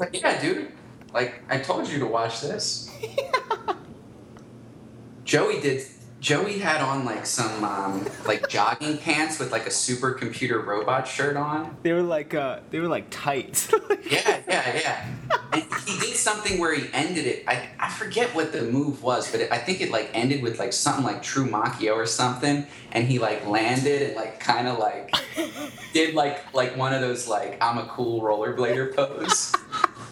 like, 0.00 0.20
yeah, 0.20 0.40
dude. 0.40 0.72
Like 1.12 1.42
I 1.48 1.58
told 1.58 1.88
you 1.88 1.98
to 2.00 2.06
watch 2.06 2.40
this. 2.40 2.90
Joey 5.24 5.60
did. 5.60 5.86
Joey 6.20 6.58
had 6.58 6.82
on 6.82 7.06
like 7.06 7.24
some 7.24 7.64
um, 7.64 8.06
like 8.26 8.46
jogging 8.48 8.98
pants 8.98 9.38
with 9.38 9.50
like 9.52 9.66
a 9.66 9.70
supercomputer 9.70 10.64
robot 10.64 11.08
shirt 11.08 11.34
on. 11.34 11.76
They 11.82 11.94
were 11.94 12.02
like 12.02 12.34
uh, 12.34 12.60
they 12.70 12.78
were 12.78 12.88
like 12.88 13.06
tights. 13.10 13.72
Yeah, 14.10 14.40
yeah, 14.48 14.74
yeah. 14.74 15.06
And 15.52 15.62
he 15.86 15.96
did 16.00 16.16
something 16.16 16.58
where 16.58 16.74
he 16.74 16.88
ended 16.92 17.26
it. 17.26 17.44
I, 17.46 17.68
I 17.78 17.90
forget 17.90 18.34
what 18.34 18.50
the 18.50 18.62
move 18.62 19.04
was, 19.04 19.30
but 19.30 19.40
it, 19.40 19.52
I 19.52 19.58
think 19.58 19.80
it 19.80 19.92
like 19.92 20.10
ended 20.14 20.42
with 20.42 20.58
like 20.58 20.72
something 20.72 21.04
like 21.04 21.22
True 21.22 21.46
Makio 21.46 21.94
or 21.94 22.06
something, 22.06 22.66
and 22.90 23.06
he 23.06 23.20
like 23.20 23.46
landed 23.46 24.02
and 24.02 24.16
like 24.16 24.40
kind 24.40 24.66
of 24.66 24.78
like 24.80 25.14
did 25.92 26.14
like 26.16 26.52
like 26.52 26.76
one 26.76 26.92
of 26.92 27.00
those 27.02 27.28
like 27.28 27.56
I'm 27.60 27.78
a 27.78 27.86
cool 27.86 28.20
rollerblader 28.20 28.96
pose. 28.96 29.54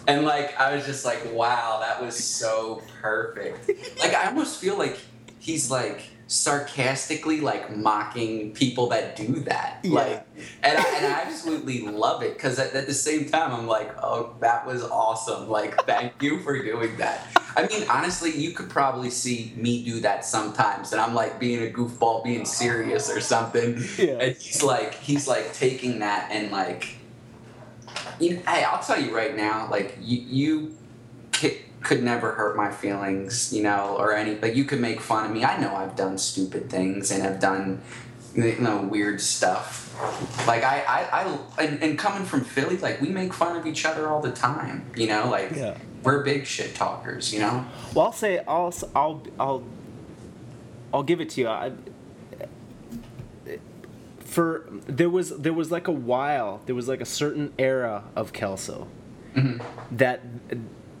And 0.07 0.25
like 0.25 0.57
I 0.57 0.75
was 0.75 0.85
just 0.85 1.03
like, 1.03 1.33
wow, 1.33 1.79
that 1.81 2.01
was 2.01 2.15
so 2.15 2.81
perfect. 3.01 3.69
Like 3.99 4.15
I 4.15 4.27
almost 4.27 4.61
feel 4.61 4.77
like 4.77 4.97
he's 5.39 5.71
like 5.71 6.03
sarcastically 6.27 7.41
like 7.41 7.75
mocking 7.75 8.53
people 8.53 8.87
that 8.89 9.15
do 9.15 9.39
that. 9.39 9.79
Yeah. 9.83 9.91
Like 9.91 10.27
and 10.61 10.77
I, 10.77 10.95
and 10.97 11.05
I 11.07 11.21
absolutely 11.23 11.81
love 11.81 12.21
it 12.21 12.35
because 12.35 12.59
at, 12.59 12.73
at 12.73 12.85
the 12.85 12.93
same 12.93 13.27
time 13.29 13.51
I'm 13.51 13.65
like, 13.67 13.91
oh, 14.03 14.35
that 14.41 14.65
was 14.67 14.83
awesome. 14.83 15.49
Like, 15.49 15.75
thank 15.85 16.21
you 16.21 16.39
for 16.41 16.61
doing 16.61 16.95
that. 16.97 17.27
I 17.57 17.65
mean, 17.67 17.83
honestly, 17.89 18.31
you 18.31 18.51
could 18.51 18.69
probably 18.69 19.09
see 19.09 19.53
me 19.55 19.83
do 19.83 19.99
that 20.01 20.23
sometimes, 20.23 20.91
and 20.91 21.01
I'm 21.01 21.15
like 21.15 21.39
being 21.39 21.67
a 21.67 21.71
goofball, 21.73 22.23
being 22.23 22.45
serious 22.45 23.09
or 23.09 23.19
something, 23.19 23.83
Yeah. 23.97 24.19
and 24.21 24.35
he's 24.37 24.61
like, 24.61 24.93
he's 24.95 25.27
like 25.27 25.51
taking 25.53 25.99
that 25.99 26.29
and 26.31 26.51
like, 26.51 26.95
you 28.19 28.35
know, 28.35 28.41
hey, 28.47 28.63
I'll 28.63 28.83
tell 28.83 29.01
you 29.01 29.15
right 29.15 29.35
now, 29.35 29.67
like 29.71 29.97
you 29.99 30.19
you 30.19 30.77
could 31.81 32.03
never 32.03 32.33
hurt 32.33 32.55
my 32.57 32.71
feelings, 32.71 33.53
you 33.53 33.63
know, 33.63 33.95
or 33.97 34.13
any 34.13 34.35
like 34.35 34.55
you 34.55 34.65
could 34.65 34.79
make 34.81 34.99
fun 35.01 35.25
of 35.25 35.31
me. 35.31 35.43
I 35.45 35.57
know 35.59 35.75
I've 35.75 35.95
done 35.95 36.17
stupid 36.17 36.69
things 36.69 37.11
and 37.11 37.23
have 37.23 37.39
done 37.39 37.81
you 38.35 38.59
know 38.59 38.81
weird 38.83 39.21
stuff. 39.21 39.85
Like 40.47 40.63
I 40.63 40.81
I, 40.81 41.21
I 41.23 41.63
and, 41.63 41.81
and 41.83 41.97
coming 41.99 42.25
from 42.25 42.41
Philly, 42.43 42.77
like 42.77 43.01
we 43.01 43.09
make 43.09 43.33
fun 43.33 43.55
of 43.55 43.65
each 43.65 43.85
other 43.85 44.07
all 44.09 44.21
the 44.21 44.31
time, 44.31 44.85
you 44.95 45.07
know, 45.07 45.29
like 45.29 45.51
Yeah. 45.55 45.77
we're 46.03 46.23
big 46.23 46.45
shit 46.45 46.75
talkers, 46.75 47.33
you 47.33 47.39
know. 47.39 47.65
Well, 47.93 48.05
I'll 48.07 48.11
say 48.13 48.39
I'll 48.47 48.73
I'll 48.95 49.21
I'll 49.39 49.63
I'll 50.93 51.03
give 51.03 51.21
it 51.21 51.29
to 51.31 51.41
you. 51.41 51.47
I, 51.47 51.71
for 54.19 54.65
there 54.87 55.09
was 55.09 55.29
there 55.37 55.53
was 55.53 55.71
like 55.71 55.87
a 55.87 55.91
while 55.91 56.61
there 56.65 56.75
was 56.75 56.87
like 56.87 57.01
a 57.01 57.05
certain 57.05 57.51
era 57.57 58.03
of 58.15 58.31
Kelso 58.33 58.87
Mhm. 59.35 59.61
that 59.91 60.21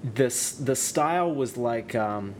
this 0.03 0.51
the 0.53 0.75
style 0.75 1.33
was 1.33 1.57
like 1.57 1.93
um, 1.95 2.35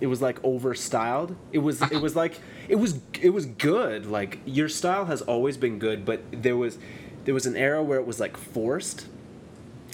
it 0.00 0.06
was 0.08 0.20
like 0.20 0.40
overstyled. 0.42 1.36
It 1.52 1.58
was 1.58 1.80
it 1.82 2.00
was 2.02 2.14
like 2.16 2.38
it 2.68 2.76
was 2.76 3.00
it 3.20 3.30
was 3.30 3.46
good. 3.46 4.06
Like 4.06 4.40
your 4.44 4.68
style 4.68 5.06
has 5.06 5.22
always 5.22 5.56
been 5.56 5.78
good, 5.78 6.04
but 6.04 6.20
there 6.32 6.56
was 6.56 6.78
there 7.24 7.34
was 7.34 7.46
an 7.46 7.56
era 7.56 7.82
where 7.82 7.98
it 7.98 8.06
was 8.06 8.20
like 8.20 8.36
forced 8.36 9.06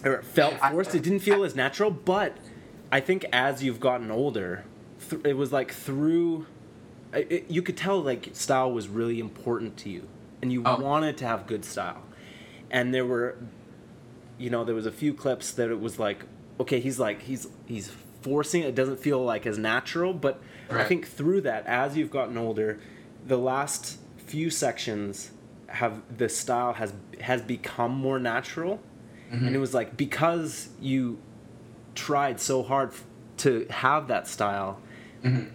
or 0.05 0.15
it 0.15 0.25
felt 0.25 0.59
forced. 0.59 0.95
It 0.95 1.03
didn't 1.03 1.21
feel 1.21 1.45
as 1.45 1.55
natural, 1.55 1.91
but 1.91 2.37
I 2.91 3.01
think 3.01 3.25
as 3.33 3.63
you've 3.63 3.81
gotten 3.81 4.11
older, 4.11 4.65
th- 5.09 5.23
it 5.25 5.37
was 5.37 5.53
like 5.53 5.73
through. 5.73 6.47
It- 7.15 7.45
you 7.51 7.63
could 7.63 7.77
tell 7.77 8.01
like 8.03 8.31
style 8.33 8.73
was 8.73 8.89
really 8.89 9.21
important 9.21 9.77
to 9.79 9.91
you, 9.91 10.09
and 10.43 10.53
you 10.53 10.63
Oh. 10.67 10.81
wanted 10.81 11.17
to 11.19 11.27
have 11.27 11.47
good 11.47 11.65
style. 11.65 12.03
And 12.71 12.93
there 12.95 13.05
were, 13.05 13.37
you 14.39 14.49
know, 14.49 14.65
there 14.65 14.75
was 14.75 14.87
a 14.87 14.91
few 14.93 15.13
clips 15.13 15.53
that 15.53 15.69
it 15.71 15.79
was 15.79 15.99
like, 15.99 16.25
okay, 16.63 16.81
he's 16.81 16.99
like 16.99 17.23
he's 17.23 17.47
he's 17.67 17.91
forcing. 18.23 18.63
It 18.63 18.75
doesn't 18.75 18.99
feel 19.01 19.23
like 19.25 19.47
as 19.47 19.59
natural, 19.59 20.13
but 20.15 20.41
I 20.71 20.85
think 20.85 21.07
through 21.07 21.43
that, 21.43 21.67
as 21.67 21.97
you've 21.97 22.11
gotten 22.11 22.37
older, 22.39 22.81
the 23.27 23.37
last 23.37 23.99
few 24.17 24.49
sections 24.51 25.31
have 25.67 26.03
the 26.17 26.29
style 26.29 26.73
has 26.75 26.93
has 27.21 27.41
become 27.43 27.93
more 27.93 28.19
natural 28.19 28.81
and 29.31 29.55
it 29.57 29.59
was 29.59 29.73
like 29.73 29.97
because 29.97 30.69
you 30.79 31.19
tried 31.95 32.39
so 32.39 32.63
hard 32.63 32.91
f- 32.91 33.05
to 33.39 33.67
have 33.71 34.09
that 34.09 34.29
style 34.29 34.79
Mhm. 35.25 35.51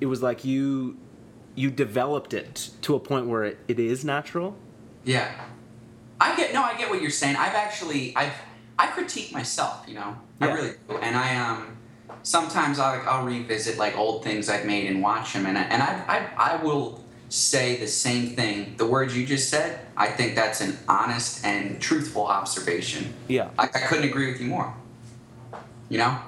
it 0.00 0.06
was 0.06 0.20
like 0.20 0.44
you 0.44 0.96
you 1.54 1.70
developed 1.70 2.34
it 2.34 2.70
to 2.82 2.96
a 2.96 2.98
point 3.00 3.26
where 3.28 3.44
it, 3.44 3.58
it 3.68 3.78
is 3.78 4.04
natural 4.04 4.56
Yeah. 5.04 5.30
I 6.20 6.34
get 6.36 6.52
no, 6.52 6.60
I 6.62 6.76
get 6.76 6.90
what 6.90 7.00
you're 7.00 7.10
saying. 7.22 7.36
I've 7.36 7.54
actually 7.54 8.12
I've 8.16 8.34
I 8.76 8.88
critique 8.88 9.32
myself, 9.32 9.84
you 9.86 9.94
know. 9.94 10.16
I 10.40 10.52
really 10.52 10.74
do. 10.88 10.96
And 10.96 11.16
I 11.16 11.36
um 11.36 11.76
sometimes 12.22 12.78
I'll, 12.78 13.02
I'll 13.08 13.24
revisit 13.24 13.78
like 13.78 13.96
old 13.96 14.24
things 14.24 14.48
I've 14.48 14.66
made 14.66 14.86
and 14.86 15.02
watch 15.02 15.32
them 15.32 15.46
and 15.46 15.56
I, 15.56 15.62
and 15.62 15.82
I, 15.82 16.04
I 16.36 16.54
I 16.54 16.62
will 16.62 17.02
say 17.28 17.76
the 17.76 17.86
same 17.86 18.34
thing. 18.34 18.74
The 18.76 18.86
words 18.86 19.16
you 19.16 19.24
just 19.24 19.48
said, 19.48 19.80
I 19.96 20.08
think 20.08 20.34
that's 20.34 20.60
an 20.60 20.76
honest 20.88 21.44
and 21.44 21.80
truthful 21.80 22.26
observation. 22.26 23.14
yeah 23.28 23.50
I, 23.58 23.64
I 23.64 23.80
couldn't 23.86 24.04
agree 24.04 24.32
with 24.32 24.40
you 24.40 24.48
more. 24.48 24.74
You 25.88 25.98
know? 25.98 26.18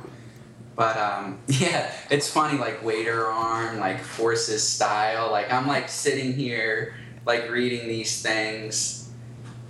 But 0.74 0.96
um, 0.96 1.38
yeah, 1.46 1.92
it's 2.10 2.30
funny 2.30 2.58
like 2.58 2.84
waiter 2.84 3.26
arm, 3.26 3.78
like 3.78 4.00
forces 4.00 4.66
style. 4.66 5.30
Like 5.30 5.52
I'm 5.52 5.66
like 5.66 5.88
sitting 5.88 6.32
here, 6.32 6.94
like 7.26 7.50
reading 7.50 7.88
these 7.88 8.22
things, 8.22 9.10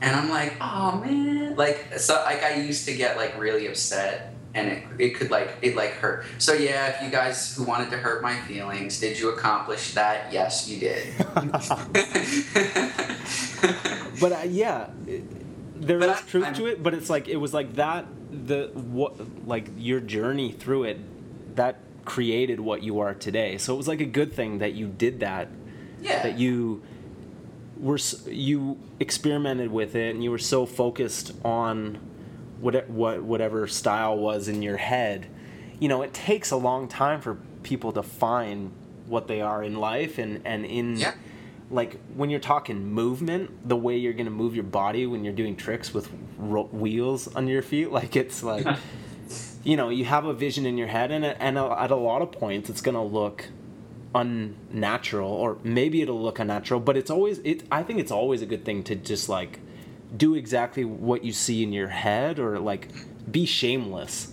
and 0.01 0.15
I'm 0.15 0.31
like, 0.31 0.55
oh 0.61 1.03
man, 1.05 1.57
like 1.57 1.99
so 1.99 2.15
like 2.25 2.43
I 2.43 2.57
used 2.57 2.87
to 2.87 2.95
get 2.95 3.17
like 3.17 3.39
really 3.39 3.67
upset, 3.67 4.32
and 4.55 4.69
it 4.69 4.83
it 4.99 5.11
could 5.17 5.31
like 5.31 5.57
it 5.63 5.75
like 5.77 5.93
hurt. 5.93 6.25
So 6.39 6.53
yeah, 6.53 6.89
if 6.95 7.03
you 7.03 7.11
guys 7.11 7.55
who 7.57 7.65
wanted 7.65 7.91
to 7.91 7.97
hurt 7.99 8.23
my 8.23 8.37
feelings, 8.43 9.01
did 9.01 9.19
you 9.19 9.31
accomplish 9.31 9.95
that? 9.95 10.33
Yes, 10.33 10.69
you 10.69 10.79
did. 10.81 11.07
but 14.21 14.33
uh, 14.33 14.39
yeah 14.47 14.89
there 15.77 15.99
But 15.99 16.09
is 16.11 16.17
I- 16.17 16.21
truth 16.29 16.45
I'm- 16.45 16.55
to 16.55 16.67
it 16.67 16.83
but 16.83 16.95
it's 16.95 17.11
like 17.11 17.29
it 17.29 17.37
was 17.37 17.53
like 17.55 17.75
that 17.75 18.07
the 18.31 18.71
what 18.75 19.15
like 19.47 19.69
your 19.77 20.01
journey 20.01 20.53
through 20.53 20.85
it 20.85 21.57
that 21.57 21.79
created 22.05 22.59
what 22.61 22.83
you 22.83 22.99
are 23.01 23.15
today. 23.15 23.59
So 23.59 23.75
it 23.75 23.77
was 23.77 23.87
like 23.87 24.01
a 24.01 24.07
good 24.07 24.33
thing 24.33 24.59
that 24.59 24.73
you 24.73 24.89
did 24.89 25.21
that. 25.21 25.49
Yeah. 26.01 26.23
That 26.23 26.37
you 26.39 26.83
were 27.77 27.99
you 28.27 28.79
experimented 28.99 29.71
with 29.71 29.95
it 29.95 30.15
and 30.15 30.25
you 30.25 30.31
were 30.31 30.39
so 30.39 30.67
focused 30.67 31.33
on 31.45 31.99
what 32.63 32.89
what 32.89 33.23
whatever 33.23 33.67
style 33.67 34.17
was 34.17 34.49
in 34.49 34.63
your 34.63 34.79
head. 34.79 35.27
You 35.81 35.89
know, 35.89 36.01
it 36.03 36.15
takes 36.15 36.51
a 36.51 36.57
long 36.57 36.89
time 36.89 37.21
for 37.21 37.37
people 37.63 37.93
to 37.93 38.03
find 38.03 38.71
what 39.07 39.27
they 39.29 39.41
are 39.43 39.63
in 39.63 39.77
life 39.77 40.17
and 40.19 40.41
and 40.47 40.65
in 40.65 40.97
Yeah. 40.97 41.13
like 41.71 41.99
when 42.17 42.31
you're 42.31 42.41
talking 42.55 42.87
movement, 42.87 43.69
the 43.69 43.77
way 43.77 43.97
you're 43.99 44.13
gonna 44.15 44.31
move 44.31 44.55
your 44.55 44.65
body 44.65 45.07
when 45.07 45.25
you're 45.25 45.35
doing 45.35 45.57
tricks 45.57 45.93
with 45.93 46.09
ro- 46.39 46.69
wheels 46.73 47.29
under 47.35 47.51
your 47.53 47.63
feet, 47.63 47.91
like 47.99 48.15
it's 48.17 48.43
like, 48.43 48.67
you 49.65 49.77
know, 49.77 49.89
you 49.91 50.05
have 50.05 50.25
a 50.25 50.33
vision 50.33 50.65
in 50.67 50.79
your 50.79 50.89
head, 50.89 51.11
and 51.11 51.25
and 51.25 51.59
at 51.59 51.91
a 51.91 51.97
lot 51.97 52.23
of 52.23 52.31
points, 52.33 52.71
it's 52.71 52.81
gonna 52.81 53.05
look 53.05 53.47
unnatural, 54.15 55.31
or 55.31 55.59
maybe 55.65 56.03
it'll 56.03 56.21
look 56.23 56.39
unnatural, 56.39 56.81
but 56.81 56.97
it's 56.97 57.11
always 57.11 57.39
it. 57.41 57.65
I 57.73 57.83
think 57.83 57.99
it's 57.99 58.13
always 58.13 58.43
a 58.43 58.47
good 58.47 58.65
thing 58.65 58.83
to 58.85 58.95
just 58.95 59.29
like 59.29 59.59
do 60.17 60.35
exactly 60.35 60.85
what 60.85 61.25
you 61.25 61.33
see 61.33 61.63
in 61.63 61.73
your 61.73 61.89
head, 61.89 62.39
or 62.39 62.59
like 62.59 62.89
be 63.31 63.47
shameless. 63.47 64.29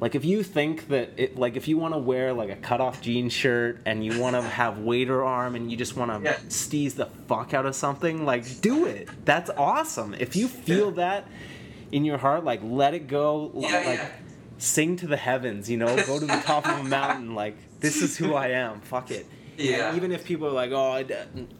Like 0.00 0.14
if 0.14 0.24
you 0.24 0.42
think 0.42 0.88
that 0.88 1.12
it, 1.16 1.38
like 1.38 1.56
if 1.56 1.66
you 1.68 1.78
want 1.78 1.94
to 1.94 1.98
wear 1.98 2.32
like 2.32 2.50
a 2.50 2.56
cut 2.56 2.80
off 2.80 3.00
jean 3.00 3.28
shirt 3.30 3.80
and 3.86 4.04
you 4.04 4.20
want 4.20 4.36
to 4.36 4.42
have 4.42 4.78
waiter 4.78 5.24
arm 5.24 5.54
and 5.54 5.70
you 5.70 5.76
just 5.76 5.96
want 5.96 6.10
to 6.10 6.30
Yeah. 6.30 6.36
steeze 6.48 6.94
the 6.96 7.06
fuck 7.26 7.54
out 7.54 7.64
of 7.64 7.74
something, 7.74 8.26
like 8.26 8.60
do 8.60 8.86
it. 8.86 9.08
That's 9.24 9.50
awesome. 9.56 10.14
If 10.14 10.36
you 10.36 10.46
feel 10.48 10.90
that 10.92 11.26
in 11.90 12.04
your 12.04 12.18
heart, 12.18 12.44
like 12.44 12.60
let 12.62 12.92
it 12.92 13.06
go. 13.06 13.50
Yeah, 13.54 13.68
like 13.76 13.98
yeah. 13.98 14.10
sing 14.58 14.96
to 14.96 15.06
the 15.06 15.16
heavens. 15.16 15.70
You 15.70 15.78
know, 15.78 15.96
go 16.04 16.18
to 16.18 16.26
the 16.26 16.42
top 16.44 16.66
of 16.68 16.80
a 16.80 16.84
mountain. 16.84 17.34
Like 17.34 17.56
this 17.80 18.02
is 18.02 18.16
who 18.16 18.34
I 18.34 18.48
am. 18.48 18.80
Fuck 18.80 19.10
it. 19.10 19.26
Yeah. 19.56 19.88
And 19.88 19.96
even 19.96 20.12
if 20.12 20.24
people 20.24 20.46
are 20.48 20.52
like, 20.52 20.70
"Oh, 20.72 20.92
I, 20.92 21.06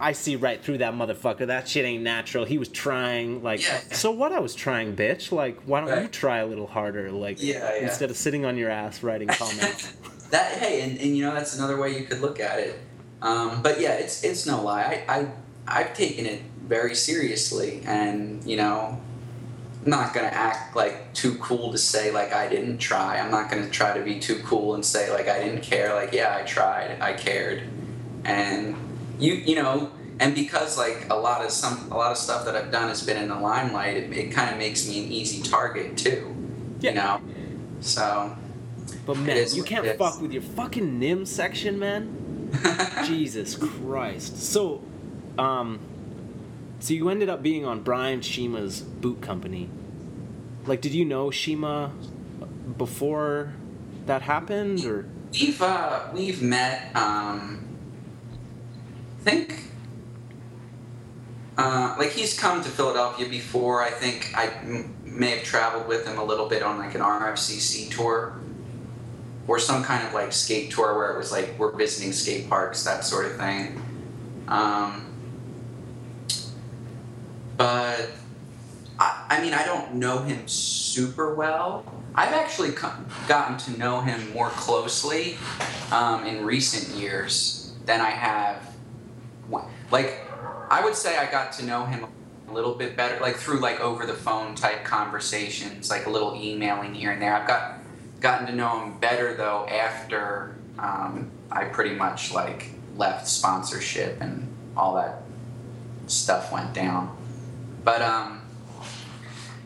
I 0.00 0.12
see 0.12 0.36
right 0.36 0.62
through 0.62 0.78
that 0.78 0.94
motherfucker. 0.94 1.46
That 1.46 1.68
shit 1.68 1.84
ain't 1.84 2.02
natural. 2.02 2.44
He 2.44 2.58
was 2.58 2.68
trying." 2.68 3.42
Like, 3.42 3.62
Yeah. 3.62 3.80
so 3.92 4.10
what? 4.10 4.32
I 4.32 4.40
was 4.40 4.54
trying, 4.54 4.96
bitch. 4.96 5.32
Like, 5.32 5.60
why 5.66 5.80
don't 5.84 6.02
you 6.02 6.08
try 6.08 6.38
a 6.38 6.46
little 6.46 6.66
harder? 6.66 7.10
Like, 7.10 7.42
Yeah, 7.42 7.74
yeah. 7.76 7.86
instead 7.86 8.10
of 8.10 8.16
sitting 8.16 8.44
on 8.44 8.56
your 8.56 8.70
ass 8.70 9.02
writing 9.02 9.28
comments. 9.42 9.92
that 10.30 10.58
hey, 10.58 10.80
and, 10.82 10.98
and 10.98 11.16
you 11.16 11.22
know 11.24 11.32
that's 11.34 11.56
another 11.56 11.78
way 11.78 11.98
you 11.98 12.04
could 12.06 12.20
look 12.20 12.40
at 12.40 12.58
it. 12.58 12.78
Um, 13.22 13.62
but 13.62 13.80
yeah, 13.80 13.92
it's 13.92 14.24
it's 14.24 14.46
no 14.46 14.62
lie. 14.62 15.04
I, 15.08 15.18
I 15.20 15.26
I've 15.66 15.94
taken 15.94 16.26
it 16.26 16.42
very 16.66 16.94
seriously, 16.94 17.82
and 17.86 18.42
you 18.44 18.56
know, 18.56 19.00
I'm 19.84 19.90
not 19.90 20.12
gonna 20.14 20.26
act 20.28 20.74
like 20.76 21.12
too 21.14 21.36
cool 21.36 21.72
to 21.72 21.78
say 21.78 22.10
like 22.10 22.32
I 22.32 22.48
didn't 22.48 22.78
try. 22.78 23.18
I'm 23.18 23.30
not 23.30 23.50
gonna 23.50 23.70
try 23.70 23.96
to 23.96 24.02
be 24.04 24.18
too 24.18 24.40
cool 24.44 24.74
and 24.74 24.84
say 24.84 25.10
like 25.12 25.28
I 25.28 25.38
didn't 25.42 25.62
care. 25.62 25.94
Like 25.94 26.12
yeah, 26.12 26.36
I 26.38 26.42
tried. 26.42 26.98
I 27.00 27.12
cared, 27.14 27.62
and 28.24 28.76
you 29.18 29.34
you 29.34 29.56
know. 29.56 29.90
And 30.20 30.32
because 30.32 30.78
like 30.78 31.08
a 31.10 31.14
lot 31.16 31.44
of 31.44 31.50
some 31.50 31.90
a 31.90 31.96
lot 31.96 32.12
of 32.12 32.16
stuff 32.16 32.44
that 32.44 32.54
I've 32.54 32.70
done 32.70 32.88
has 32.88 33.04
been 33.04 33.16
in 33.16 33.28
the 33.28 33.34
limelight, 33.34 33.96
it, 33.96 34.12
it 34.12 34.30
kind 34.30 34.48
of 34.48 34.58
makes 34.58 34.88
me 34.88 35.04
an 35.04 35.10
easy 35.10 35.42
target 35.42 35.96
too. 35.96 36.36
Yeah. 36.78 36.90
You 36.90 36.96
know, 36.96 37.20
so 37.80 38.36
But 39.06 39.16
man, 39.18 39.44
you 39.52 39.64
can't 39.64 39.98
fuck 39.98 40.20
with 40.20 40.32
your 40.32 40.42
fucking 40.42 41.00
nim 41.00 41.26
section, 41.26 41.80
man. 41.80 42.50
Jesus 43.04 43.56
Christ. 43.56 44.40
So, 44.40 44.82
um, 45.36 45.80
so 46.78 46.94
you 46.94 47.08
ended 47.08 47.28
up 47.28 47.42
being 47.42 47.64
on 47.64 47.80
Brian 47.82 48.20
Shima's 48.20 48.82
boot 48.82 49.20
company. 49.20 49.68
Like, 50.66 50.80
did 50.80 50.92
you 50.92 51.04
know 51.04 51.32
Shima 51.32 51.90
before 52.78 53.52
that 54.06 54.22
happened, 54.22 54.84
or 54.84 55.06
We've 55.32 55.60
uh, 55.60 56.02
we've 56.12 56.40
met. 56.42 56.94
Um, 56.94 57.63
think. 59.24 59.60
Uh, 61.56 61.94
like 61.98 62.10
he's 62.10 62.38
come 62.38 62.62
to 62.62 62.68
Philadelphia 62.68 63.28
before. 63.28 63.82
I 63.82 63.90
think 63.90 64.32
I 64.36 64.48
m- 64.48 64.94
may 65.04 65.30
have 65.36 65.44
traveled 65.44 65.86
with 65.88 66.06
him 66.06 66.18
a 66.18 66.24
little 66.24 66.48
bit 66.48 66.62
on 66.62 66.78
like 66.78 66.94
an 66.94 67.00
RFCC 67.00 67.90
tour, 67.90 68.38
or 69.46 69.58
some 69.58 69.84
kind 69.84 70.06
of 70.06 70.12
like 70.14 70.32
skate 70.32 70.70
tour 70.72 70.96
where 70.96 71.12
it 71.12 71.18
was 71.18 71.30
like 71.30 71.58
we're 71.58 71.72
visiting 71.72 72.12
skate 72.12 72.48
parks, 72.48 72.84
that 72.84 73.04
sort 73.04 73.26
of 73.26 73.36
thing. 73.36 73.80
Um, 74.48 75.06
but 77.56 78.10
I, 78.98 79.26
I 79.30 79.40
mean, 79.40 79.54
I 79.54 79.64
don't 79.64 79.94
know 79.94 80.18
him 80.18 80.48
super 80.48 81.34
well. 81.34 81.84
I've 82.16 82.32
actually 82.32 82.72
come, 82.72 83.06
gotten 83.26 83.58
to 83.58 83.78
know 83.78 84.00
him 84.00 84.32
more 84.32 84.50
closely 84.50 85.36
um, 85.90 86.24
in 86.26 86.44
recent 86.44 86.96
years 86.96 87.72
than 87.86 88.00
I 88.00 88.10
have. 88.10 88.63
Like, 89.90 90.20
I 90.70 90.82
would 90.84 90.94
say 90.94 91.16
I 91.16 91.30
got 91.30 91.52
to 91.52 91.64
know 91.64 91.84
him 91.84 92.06
a 92.48 92.52
little 92.52 92.74
bit 92.74 92.96
better, 92.96 93.20
like 93.20 93.36
through 93.36 93.60
like 93.60 93.80
over 93.80 94.06
the 94.06 94.14
phone 94.14 94.54
type 94.54 94.84
conversations, 94.84 95.90
like 95.90 96.06
a 96.06 96.10
little 96.10 96.34
emailing 96.34 96.94
here 96.94 97.10
and 97.10 97.20
there. 97.20 97.34
I've 97.34 97.46
got 97.46 97.80
gotten 98.20 98.46
to 98.46 98.54
know 98.54 98.82
him 98.82 98.98
better 98.98 99.34
though 99.34 99.66
after 99.66 100.56
um, 100.78 101.30
I 101.50 101.64
pretty 101.64 101.94
much 101.94 102.32
like 102.32 102.70
left 102.96 103.28
sponsorship 103.28 104.20
and 104.20 104.48
all 104.76 104.94
that 104.94 105.22
stuff 106.06 106.52
went 106.52 106.72
down. 106.74 107.16
But 107.84 108.02
um, 108.02 108.40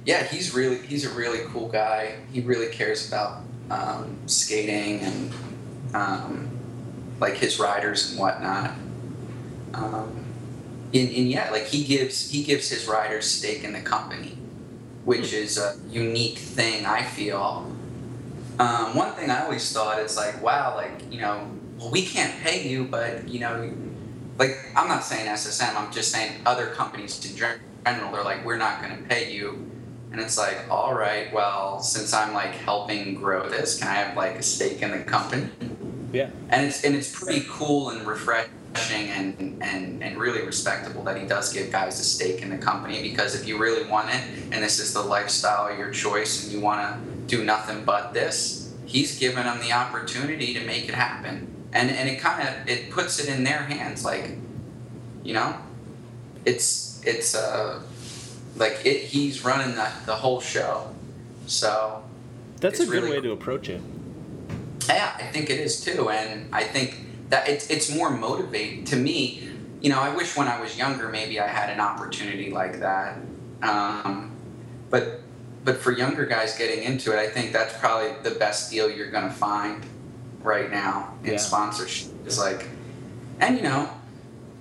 yeah, 0.05 0.25
he's 0.25 0.55
really 0.55 0.79
he's 0.87 1.05
a 1.05 1.11
really 1.11 1.41
cool 1.51 1.69
guy. 1.69 2.17
He 2.33 2.41
really 2.41 2.73
cares 2.73 3.09
about 3.09 3.43
um, 3.71 4.19
skating 4.27 5.01
and 5.01 5.33
um, 5.95 6.51
like 7.21 7.37
his 7.37 7.59
riders 7.59 8.11
and 8.11 8.19
whatnot. 8.19 8.73
Um, 9.75 10.25
and, 10.95 11.09
and 11.09 11.31
yeah, 11.31 11.51
like 11.51 11.67
he 11.67 11.85
gives 11.85 12.31
he 12.31 12.43
gives 12.43 12.71
his 12.71 12.87
riders 12.87 13.31
stake 13.31 13.65
in 13.65 13.73
the 13.73 13.81
company, 13.81 14.39
which 15.05 15.33
is 15.33 15.59
a 15.59 15.77
unique 15.91 16.39
thing 16.39 16.87
I 16.87 17.03
feel. 17.03 17.71
Um, 18.59 18.97
one 18.97 19.13
thing 19.13 19.31
I 19.31 19.45
always 19.45 19.73
thought 19.73 20.01
is 20.01 20.17
like, 20.17 20.43
wow, 20.43 20.75
like 20.77 21.13
you 21.13 21.21
know, 21.21 21.47
well, 21.79 21.91
we 21.91 22.05
can't 22.05 22.35
pay 22.43 22.69
you, 22.69 22.85
but 22.85 23.29
you 23.29 23.41
know, 23.41 23.73
like 24.39 24.57
I'm 24.75 24.89
not 24.89 25.05
saying 25.05 25.27
SSM, 25.27 25.77
I'm 25.77 25.93
just 25.93 26.11
saying 26.11 26.41
other 26.47 26.69
companies 26.69 27.25
in 27.31 27.37
general. 27.37 27.61
They're 27.85 28.25
like, 28.25 28.45
we're 28.45 28.59
not 28.59 28.83
going 28.83 28.97
to 28.97 29.03
pay 29.05 29.33
you, 29.33 29.71
and 30.13 30.21
it's 30.21 30.37
like, 30.37 30.59
all 30.71 30.95
right, 30.95 31.33
well, 31.33 31.81
since 31.81 32.13
I'm 32.13 32.35
like 32.35 32.53
helping 32.53 33.15
grow 33.15 33.49
this, 33.49 33.79
can 33.79 33.89
I 33.89 33.95
have 33.95 34.17
like 34.17 34.37
a 34.37 34.43
stake 34.43 34.83
in 34.83 34.91
the 34.91 34.99
company? 35.05 35.49
yeah, 36.13 36.31
and 36.49 36.67
it's 36.67 36.85
and 36.85 36.97
it's 36.97 37.15
pretty 37.15 37.47
cool 37.49 37.91
and 37.91 38.07
refreshing 38.07 38.53
and, 38.75 39.61
and 39.63 40.03
and 40.03 40.19
really 40.19 40.45
respectable 40.45 41.03
that 41.03 41.21
he 41.21 41.27
does 41.27 41.53
give 41.53 41.73
guys 41.73 41.99
a 41.99 42.05
stake 42.05 42.43
in 42.43 42.51
the 42.51 42.59
company 42.59 43.03
because 43.03 43.35
if 43.35 43.47
you 43.47 43.59
really 43.59 43.89
want 43.89 44.09
it 44.11 44.23
and 44.53 44.63
this 44.63 44.79
is 44.79 44.93
the 44.93 45.03
lifestyle 45.03 45.73
of 45.73 45.79
your 45.79 45.91
choice 45.91 46.45
and 46.45 46.53
you 46.53 46.61
want 46.61 46.81
to 46.81 47.37
do 47.37 47.45
nothing 47.45 47.85
but 47.85 48.13
this 48.15 48.69
he's 48.89 49.19
given 49.19 49.45
them 49.45 49.61
the 49.61 49.73
opportunity 49.73 50.55
to 50.55 50.65
make 50.65 50.89
it 50.89 50.95
happen. 50.95 51.47
And 51.73 51.91
and 51.91 52.09
it 52.09 52.19
kind 52.19 52.49
of 52.49 52.69
it 52.69 52.91
puts 52.91 53.21
it 53.21 53.29
in 53.29 53.45
their 53.45 53.63
hands 53.63 54.05
like 54.05 54.31
you 55.23 55.35
know? 55.35 55.55
It's 56.45 57.01
it's 57.05 57.35
uh 57.35 57.83
like 58.57 58.85
it 58.85 59.03
he's 59.03 59.45
running 59.45 59.77
the, 59.77 59.89
the 60.07 60.15
whole 60.15 60.41
show. 60.41 60.95
So 61.47 62.03
that's 62.61 62.81
a 62.81 62.87
good 62.87 63.03
really 63.03 63.11
way 63.11 63.21
to 63.21 63.33
approach 63.33 63.69
it. 63.69 63.83
yeah, 64.89 65.15
I 65.19 65.25
think 65.25 65.51
it 65.51 65.61
is 65.61 65.81
too, 65.81 66.09
and 66.09 66.53
I 66.53 66.65
think 66.65 66.99
that 67.31 67.49
it's 67.49 67.69
it's 67.71 67.95
more 67.95 68.11
motivating 68.11 68.85
to 68.87 68.97
me. 68.97 69.49
You 69.81 69.91
know, 69.91 70.01
I 70.01 70.15
wish 70.15 70.37
when 70.37 70.49
I 70.49 70.61
was 70.61 70.77
younger, 70.77 71.09
maybe 71.09 71.39
I 71.39 71.47
had 71.47 71.71
an 71.71 71.81
opportunity 71.81 72.51
like 72.51 72.81
that. 72.81 73.19
Um, 73.63 74.33
but 74.91 75.21
but 75.65 75.77
for 75.79 75.93
younger 75.93 76.27
guys 76.27 76.57
getting 76.57 76.83
into 76.85 77.13
it, 77.13 77.19
I 77.19 77.29
think 77.29 77.53
that's 77.53 77.77
probably 77.79 78.13
the 78.23 78.37
best 78.39 78.71
deal 78.71 78.91
you're 78.91 79.11
gonna 79.11 79.33
find 79.33 79.85
right 80.43 80.71
now 80.71 81.15
in 81.25 81.33
Yeah. 81.33 81.39
sponsorship. 81.39 82.11
Is 82.27 82.39
like, 82.39 82.67
and 83.41 83.57
you 83.57 83.63
know, 83.63 83.91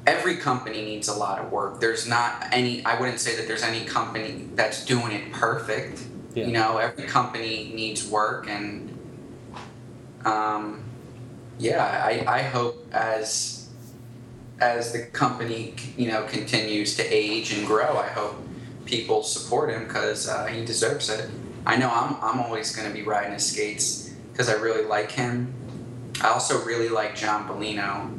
every 0.05 0.37
company 0.37 0.83
needs 0.83 1.07
a 1.07 1.13
lot 1.13 1.39
of 1.39 1.51
work. 1.51 1.79
There's 1.79 2.07
not 2.07 2.47
any. 2.51 2.83
I 2.85 2.99
wouldn't 2.99 3.19
say 3.19 3.35
that 3.37 3.47
there's 3.47 3.63
any 3.63 3.85
company 3.85 4.49
that's 4.55 4.85
doing 4.85 5.11
it 5.11 5.31
perfect. 5.31 6.01
Yeah. 6.33 6.45
You 6.45 6.51
know, 6.53 6.77
every 6.77 7.05
company 7.05 7.71
needs 7.73 8.07
work, 8.07 8.47
and 8.49 8.97
um, 10.25 10.83
yeah, 11.59 11.83
I, 11.83 12.23
I 12.27 12.41
hope 12.43 12.87
as 12.93 13.69
as 14.59 14.91
the 14.91 15.03
company 15.03 15.75
you 15.97 16.07
know 16.07 16.23
continues 16.23 16.95
to 16.97 17.03
age 17.03 17.53
and 17.53 17.65
grow, 17.65 17.97
I 17.97 18.07
hope 18.07 18.35
people 18.85 19.23
support 19.23 19.69
him 19.69 19.83
because 19.83 20.27
uh, 20.27 20.47
he 20.47 20.65
deserves 20.65 21.09
it. 21.09 21.29
I 21.65 21.75
know 21.77 21.89
I'm 21.89 22.15
I'm 22.21 22.39
always 22.39 22.75
going 22.75 22.87
to 22.87 22.93
be 22.93 23.03
riding 23.03 23.33
his 23.33 23.45
skates 23.45 24.13
because 24.31 24.49
I 24.49 24.53
really 24.53 24.85
like 24.85 25.11
him. 25.11 25.53
I 26.21 26.29
also 26.29 26.63
really 26.63 26.89
like 26.89 27.15
John 27.15 27.47
Bellino. 27.47 28.13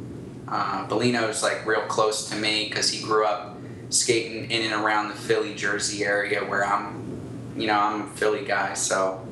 Uh, 0.47 0.87
Bellino's 0.87 1.43
like 1.43 1.65
real 1.65 1.81
close 1.81 2.29
to 2.29 2.35
me 2.35 2.67
because 2.67 2.89
he 2.89 3.03
grew 3.03 3.25
up 3.25 3.57
skating 3.89 4.49
in 4.51 4.71
and 4.71 4.83
around 4.83 5.09
the 5.09 5.15
Philly, 5.15 5.53
Jersey 5.55 6.05
area 6.05 6.43
where 6.43 6.65
I'm, 6.65 7.53
you 7.57 7.67
know, 7.67 7.79
I'm 7.79 8.01
a 8.01 8.07
Philly 8.07 8.45
guy, 8.45 8.73
so 8.73 9.25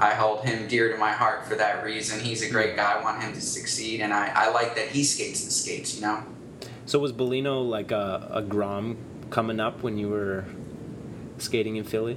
I 0.00 0.14
hold 0.14 0.44
him 0.44 0.68
dear 0.68 0.90
to 0.92 0.96
my 0.98 1.10
heart 1.12 1.46
for 1.46 1.54
that 1.56 1.84
reason. 1.84 2.20
He's 2.20 2.42
a 2.42 2.50
great 2.50 2.76
guy. 2.76 2.92
I 2.98 3.02
want 3.02 3.22
him 3.22 3.32
to 3.32 3.40
succeed, 3.40 4.00
and 4.00 4.12
I, 4.12 4.30
I 4.34 4.50
like 4.50 4.74
that 4.76 4.88
he 4.88 5.02
skates 5.04 5.44
the 5.44 5.50
skates. 5.50 5.96
You 5.96 6.02
know. 6.02 6.22
So 6.86 6.98
was 6.98 7.12
Bellino 7.12 7.68
like 7.68 7.90
a, 7.90 8.28
a 8.32 8.42
Grom 8.42 8.96
coming 9.30 9.60
up 9.60 9.82
when 9.82 9.98
you 9.98 10.08
were 10.08 10.44
skating 11.38 11.76
in 11.76 11.84
Philly? 11.84 12.16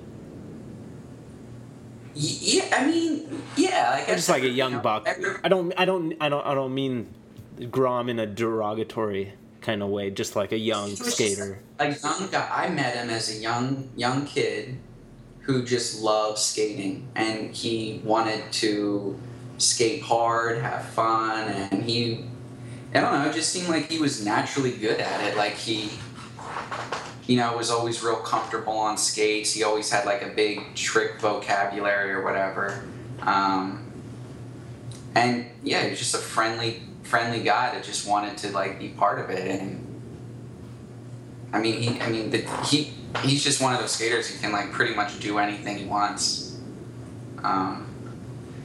Yeah, 2.14 2.68
I 2.78 2.86
mean, 2.86 3.42
yeah. 3.56 3.92
Like 4.00 4.10
Or 4.10 4.16
just 4.16 4.30
like 4.30 4.44
a 4.44 4.48
you 4.48 4.54
young 4.54 4.74
know, 4.74 4.80
buck. 4.80 5.04
every- 5.08 5.36
I 5.44 5.48
don't 5.48 5.74
I 5.78 5.86
don't 5.86 6.14
I 6.20 6.30
don't 6.30 6.46
I 6.46 6.54
don't 6.54 6.74
mean 6.74 7.08
Grom 7.70 8.10
in 8.10 8.20
a 8.20 8.26
derogatory 8.26 9.34
kind 9.62 9.82
of 9.82 9.90
way, 9.90 10.10
just 10.12 10.36
like 10.36 10.52
a 10.52 10.58
young 10.58 10.96
skater. 10.96 11.60
a 11.80 11.90
young 11.92 12.28
guy. 12.30 12.50
I 12.52 12.70
met 12.70 12.96
him 12.96 13.10
as 13.10 13.30
a 13.36 13.40
young 13.40 13.90
young 13.96 14.26
kid 14.26 14.78
who 15.42 15.64
just 15.64 16.02
loved 16.02 16.38
skating, 16.38 17.08
and 17.16 17.56
he 17.56 18.02
wanted 18.04 18.52
to 18.54 19.20
skate 19.58 20.02
hard, 20.02 20.62
have 20.62 20.86
fun, 20.86 21.50
and 21.50 21.84
he. 21.84 22.26
I 22.94 23.00
don't 23.00 23.14
know. 23.14 23.30
It 23.30 23.34
just 23.34 23.54
seemed 23.54 23.70
like 23.70 23.90
he 23.90 24.00
was 24.00 24.24
naturally 24.26 24.72
good 24.72 25.00
at 25.00 25.24
it. 25.24 25.38
Like 25.38 25.54
he, 25.54 25.90
you 27.26 27.38
know, 27.38 27.56
was 27.56 27.72
always 27.72 28.04
real 28.04 28.18
comfortable 28.18 28.74
on 28.74 28.98
skates. 28.98 29.54
He 29.54 29.64
always 29.64 29.90
had 29.90 30.06
like 30.06 30.22
a 30.22 30.30
big 30.30 30.76
trick 30.76 31.20
vocabulary 31.22 32.12
or 32.12 32.22
whatever. 32.22 32.84
Um, 33.22 33.92
and 35.16 35.46
yeah, 35.64 35.84
he 35.84 35.92
was 35.92 36.00
just 36.00 36.16
a 36.16 36.18
friendly, 36.18 36.82
friendly 37.04 37.42
guy 37.44 37.74
that 37.74 37.84
just 37.84 38.08
wanted 38.08 38.38
to 38.40 38.52
like 38.52 38.78
be 38.78 38.90
part 38.90 39.20
of 39.20 39.30
it. 39.30 39.62
And 39.62 40.02
I 41.54 41.60
mean, 41.60 41.82
he, 41.82 42.00
I 42.02 42.10
mean, 42.10 42.30
the, 42.30 42.40
he, 42.66 42.94
he's 43.20 43.44
just 43.44 43.62
one 43.62 43.74
of 43.74 43.80
those 43.80 43.92
skaters 43.92 44.30
who 44.30 44.40
can 44.40 44.52
like 44.52 44.72
pretty 44.72 44.94
much 44.94 45.20
do 45.20 45.38
anything 45.38 45.78
he 45.78 45.86
wants. 45.86 46.60
Um, 47.44 47.88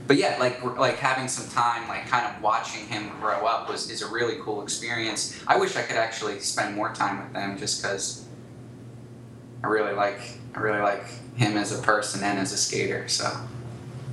but 0.07 0.17
yeah, 0.17 0.37
like 0.39 0.63
like 0.79 0.97
having 0.97 1.29
some 1.29 1.49
time, 1.51 1.89
like 1.89 2.09
kind 2.09 2.27
of 2.27 2.41
watching 2.41 2.87
him 2.87 3.11
grow 3.21 3.47
up 3.47 3.69
was 3.69 3.91
is 3.91 4.03
a 4.03 4.09
really 4.09 4.37
cool 4.41 4.63
experience. 4.63 5.39
I 5.47 5.59
wish 5.59 5.77
I 5.77 5.83
could 5.83 5.97
actually 5.97 6.39
spend 6.41 6.77
more 6.77 6.93
time 6.93 7.19
with 7.23 7.33
them, 7.33 7.59
just 7.59 7.83
because 7.83 8.25
I 9.65 9.67
really 9.67 9.95
like 9.95 10.21
I 10.55 10.61
really 10.61 10.81
like 10.81 11.05
him 11.37 11.57
as 11.57 11.77
a 11.77 11.83
person 11.83 12.23
and 12.23 12.39
as 12.39 12.53
a 12.53 12.57
skater. 12.57 13.09
So, 13.09 13.37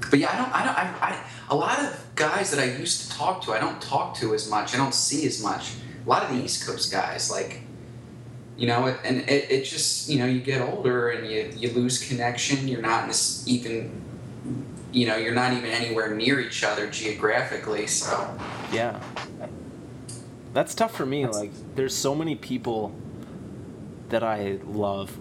but 0.09 0.17
yeah, 0.19 0.31
I 0.31 0.37
don't 0.37 0.55
I 0.55 0.65
don't 0.65 0.77
I, 0.77 1.09
I 1.09 1.23
a 1.49 1.55
lot 1.55 1.79
of 1.79 2.05
guys 2.15 2.49
that 2.51 2.59
I 2.59 2.75
used 2.77 3.03
to 3.03 3.17
talk 3.17 3.43
to, 3.43 3.51
I 3.51 3.59
don't 3.59 3.81
talk 3.81 4.15
to 4.17 4.33
as 4.33 4.49
much. 4.49 4.73
I 4.73 4.77
don't 4.77 4.95
see 4.95 5.27
as 5.27 5.43
much. 5.43 5.73
A 6.05 6.09
lot 6.09 6.23
of 6.23 6.35
the 6.35 6.43
East 6.43 6.65
Coast 6.65 6.91
guys, 6.91 7.29
like 7.29 7.62
you 8.57 8.67
know, 8.67 8.85
it, 8.87 8.97
and 9.03 9.21
it, 9.29 9.51
it 9.51 9.65
just 9.65 10.09
you 10.09 10.19
know 10.19 10.25
you 10.25 10.39
get 10.41 10.61
older 10.61 11.09
and 11.09 11.29
you 11.29 11.51
you 11.57 11.71
lose 11.71 12.07
connection. 12.07 12.67
You're 12.67 12.81
not 12.81 13.07
this 13.07 13.47
even 13.47 14.01
you 14.91 15.07
know 15.07 15.15
you're 15.15 15.33
not 15.33 15.53
even 15.53 15.69
anywhere 15.71 16.13
near 16.15 16.39
each 16.39 16.63
other 16.63 16.89
geographically. 16.89 17.87
So 17.87 18.37
Yeah. 18.71 19.01
That's 20.53 20.75
tough 20.75 20.95
for 20.95 21.05
me. 21.05 21.25
Like, 21.25 21.51
there's 21.75 21.95
so 21.95 22.13
many 22.13 22.35
people 22.35 22.93
that 24.09 24.23
I 24.23 24.59
love 24.63 25.17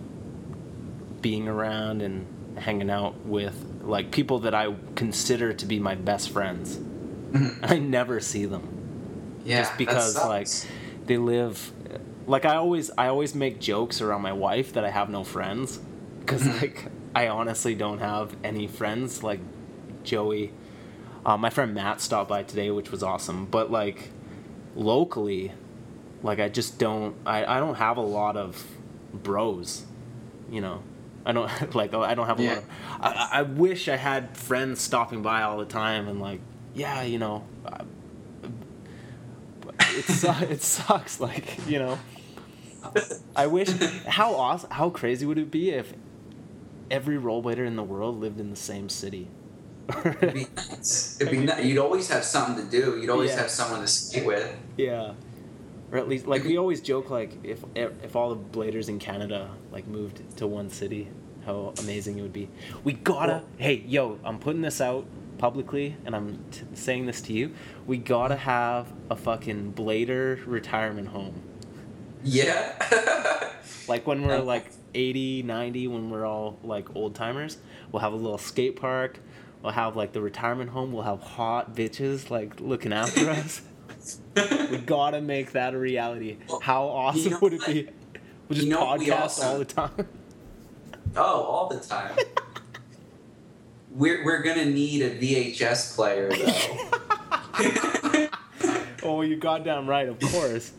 being 1.23 1.49
around 1.49 2.03
and 2.03 2.27
hanging 2.59 2.91
out 2.91 3.25
with, 3.25 3.81
like 3.83 4.11
people 4.11 4.41
that 4.41 4.55
I 4.55 4.75
consider 4.95 5.55
to 5.55 5.65
be 5.65 5.79
my 5.79 5.95
best 5.95 6.29
friends. 6.31 6.77
Mhm. 6.77 7.59
I 7.63 7.79
never 7.79 8.21
see 8.21 8.45
them 8.45 8.69
yeah, 9.45 9.63
just 9.63 9.79
because 9.79 10.17
like 10.17 10.49
they 11.07 11.17
live. 11.17 11.73
Like 12.27 12.45
I 12.45 12.57
always, 12.57 12.91
I 12.97 13.09
always 13.09 13.35
make 13.35 13.59
jokes 13.61 14.01
around 14.01 14.23
my 14.23 14.33
wife 14.33 14.73
that 14.75 14.85
I 14.85 14.91
have 14.91 15.09
no 15.11 15.25
friends, 15.25 15.81
because 16.21 16.43
Mhm. 16.43 16.61
like 16.61 16.85
I 17.15 17.29
honestly 17.29 17.75
don't 17.75 17.99
have 17.99 18.37
any 18.45 18.67
friends. 18.67 19.23
Like 19.23 19.41
Joey, 20.05 20.53
uh, 21.27 21.37
my 21.37 21.51
friend 21.51 21.75
Matt 21.75 22.01
stopped 22.01 22.29
by 22.29 22.43
today, 22.43 22.71
which 22.71 22.91
was 22.91 23.03
awesome. 23.03 23.47
But 23.47 23.71
like 23.71 24.11
locally, 24.77 25.53
like 26.23 26.39
I 26.39 26.49
just 26.49 26.79
don't. 26.79 27.15
I, 27.27 27.45
I 27.45 27.59
don't 27.59 27.75
have 27.77 27.97
a 27.97 28.03
lot 28.03 28.37
of 28.37 28.65
bros. 29.13 29.85
You 30.51 30.61
know, 30.61 30.83
I 31.27 31.33
don't 31.33 31.49
like. 31.75 31.93
I 31.95 32.15
don't 32.15 32.27
have 32.27 32.39
a 32.39 32.43
lot. 32.43 32.53
Yeah. 32.53 32.59
Of, 32.59 32.65
I, 33.01 33.29
I 33.33 33.43
wish 33.43 33.89
I 33.89 33.97
had 33.97 34.37
friends 34.37 34.81
stopping 34.81 35.23
by 35.23 35.43
all 35.43 35.59
the 35.59 35.65
time 35.65 36.07
and 36.09 36.21
like, 36.21 36.41
yeah, 36.75 37.03
you 37.03 37.19
know. 37.19 37.45
I, 37.67 37.83
it, 39.99 40.05
su- 40.05 40.45
it 40.51 40.63
sucks 40.63 41.21
like 41.21 41.59
you 41.67 41.79
know 41.79 41.99
i 43.37 43.47
wish 43.47 43.69
how 44.07 44.35
awesome 44.35 44.71
how 44.71 44.91
crazy 44.91 45.25
would 45.27 45.39
it 45.39 45.51
be 45.51 45.71
if 45.71 45.93
every 46.91 47.17
rollerblader 47.17 47.67
in 47.67 47.77
the 47.77 47.83
world 47.83 48.19
lived 48.21 48.41
in 48.41 48.51
the 48.51 48.57
same 48.57 48.89
city 48.89 49.29
It'd 50.05 50.33
be 50.33 50.47
nuts. 50.57 51.21
It'd 51.21 51.31
be 51.33 51.39
nuts. 51.39 51.65
You'd 51.65 51.79
always 51.79 52.09
have 52.09 52.23
something 52.25 52.65
to 52.65 52.71
do. 52.71 52.99
You'd 53.01 53.11
always 53.11 53.31
Yeah. 53.31 53.41
have 53.41 53.51
someone 53.51 53.81
to 53.81 53.87
skate 53.89 54.25
with. 54.25 54.57
yeah 54.77 55.15
or 55.91 55.99
at 55.99 56.09
least 56.09 56.27
like 56.27 56.45
we 56.45 56.57
always 56.57 56.81
joke 56.81 57.11
like 57.11 57.33
if 57.45 57.63
if 57.75 58.17
all 58.17 58.35
the 58.35 58.59
bladers 58.59 58.89
in 58.89 58.99
canada 58.99 59.51
like 59.71 59.87
moved 59.87 60.23
to 60.39 60.47
one 60.47 60.71
city 60.71 61.09
how 61.45 61.75
amazing 61.81 62.19
it 62.19 62.23
would 62.23 62.33
be 62.33 62.49
we 62.85 62.93
gotta 62.95 63.33
Well- 63.33 63.45
hey 63.59 63.85
yo 63.87 64.19
i'm 64.25 64.39
putting 64.39 64.63
this 64.63 64.81
out 64.81 65.05
publicly 65.43 65.97
and 66.07 66.15
i'm 66.15 66.39
t- 66.53 66.63
saying 66.75 67.05
this 67.07 67.21
to 67.21 67.33
you 67.33 67.53
we 67.85 67.97
gotta 67.97 68.37
have 68.37 68.87
a 69.11 69.17
fucking 69.17 69.73
blader 69.73 70.41
retirement 70.47 71.09
home 71.09 71.35
Yeah. 72.23 72.73
Like 73.89 74.07
when 74.07 74.23
we're 74.23 74.39
like 74.39 74.67
80, 74.95 75.43
90, 75.43 75.89
when 75.89 76.09
we're 76.11 76.25
all 76.25 76.57
like 76.63 76.95
old 76.95 77.17
timers, 77.17 77.59
we'll 77.91 78.01
have 78.01 78.13
a 78.13 78.17
little 78.17 78.39
skate 78.39 78.77
park. 78.77 79.19
We'll 79.61 79.73
have 79.73 79.97
like 79.97 80.13
the 80.13 80.21
retirement 80.21 80.71
home. 80.71 80.93
We'll 80.93 81.03
have 81.03 81.21
hot 81.21 81.75
bitches 81.75 82.31
like 82.31 82.61
looking 82.61 82.93
after 82.93 83.29
us. 83.39 83.63
we 84.71 84.79
gotta 84.79 85.21
make 85.21 85.53
that 85.53 85.75
a 85.75 85.79
reality. 85.79 86.37
How 86.63 86.85
awesome 86.87 87.33
know 87.33 87.39
would 87.43 87.55
it 87.55 87.61
what? 87.61 87.67
be? 87.73 87.89
We'll 88.49 88.55
just 88.57 88.67
You 88.69 88.73
know 88.75 88.85
podcast 88.87 89.21
also- 89.21 89.47
all 89.49 89.59
the 89.59 89.65
time. 89.65 90.07
oh, 91.17 91.43
all 91.43 91.69
the 91.69 91.81
time. 91.81 92.17
We're, 93.95 94.25
we're 94.25 94.43
gonna 94.43 94.65
need 94.65 95.03
a 95.03 95.11
VHS 95.19 95.95
player 95.95 96.31
though. 96.31 98.29
oh, 99.03 99.23
you 99.23 99.37
goddamn 99.37 99.89
right, 99.89 100.09
of 100.09 100.19
course. 100.21 100.73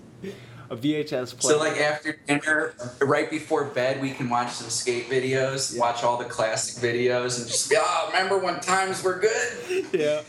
A 0.70 0.76
VHS 0.76 1.38
player. 1.38 1.54
so 1.54 1.60
like 1.60 1.78
after 1.80 2.18
dinner, 2.28 2.74
right 3.02 3.30
before 3.30 3.66
bed, 3.66 4.02
we 4.02 4.12
can 4.12 4.30
watch 4.30 4.52
some 4.54 4.70
skate 4.70 5.10
videos, 5.10 5.74
Yeah. 5.76 5.82
watch 5.82 6.04
all 6.04 6.18
the 6.18 6.26
classic 6.26 6.82
videos, 6.82 7.38
and 7.40 7.48
just 7.48 7.70
be, 7.70 7.76
oh, 7.80 8.10
remember 8.12 8.40
when 8.40 8.60
times 8.60 9.04
were 9.04 9.20
good? 9.20 9.86
yeah. 9.94 10.22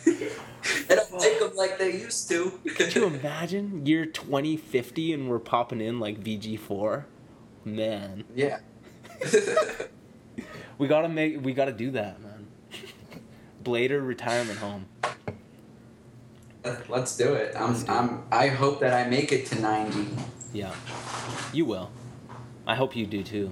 They 0.88 0.96
don't 0.96 1.12
make 1.20 1.38
them 1.40 1.54
like 1.56 1.78
they 1.78 1.92
used 1.92 2.28
to. 2.30 2.58
Could 2.74 2.94
you 2.94 3.04
imagine 3.06 3.86
year 3.86 4.04
2050 4.06 5.12
and 5.14 5.28
we're 5.30 5.38
popping 5.38 5.80
in 5.80 6.00
like 6.00 6.20
VG4? 6.20 7.04
Man. 7.64 8.24
yeah. 8.34 8.58
We 10.76 10.88
gotta 10.88 11.08
make. 11.08 11.40
We 11.44 11.52
gotta 11.52 11.72
do 11.72 11.92
that. 11.92 12.18
Blader 13.64 14.06
retirement 14.06 14.58
home. 14.58 14.86
Uh, 16.64 16.76
let's 16.88 17.16
do 17.16 17.34
it. 17.34 17.54
I'm, 17.56 17.74
do 17.74 17.92
I'm, 17.92 18.08
it. 18.10 18.20
I 18.30 18.48
hope 18.48 18.80
that 18.80 18.94
I 18.94 19.08
make 19.08 19.32
it 19.32 19.46
to 19.46 19.60
90. 19.60 20.08
Yeah. 20.52 20.74
You 21.52 21.64
will. 21.64 21.90
I 22.66 22.74
hope 22.74 22.96
you 22.96 23.06
do 23.06 23.22
too. 23.22 23.50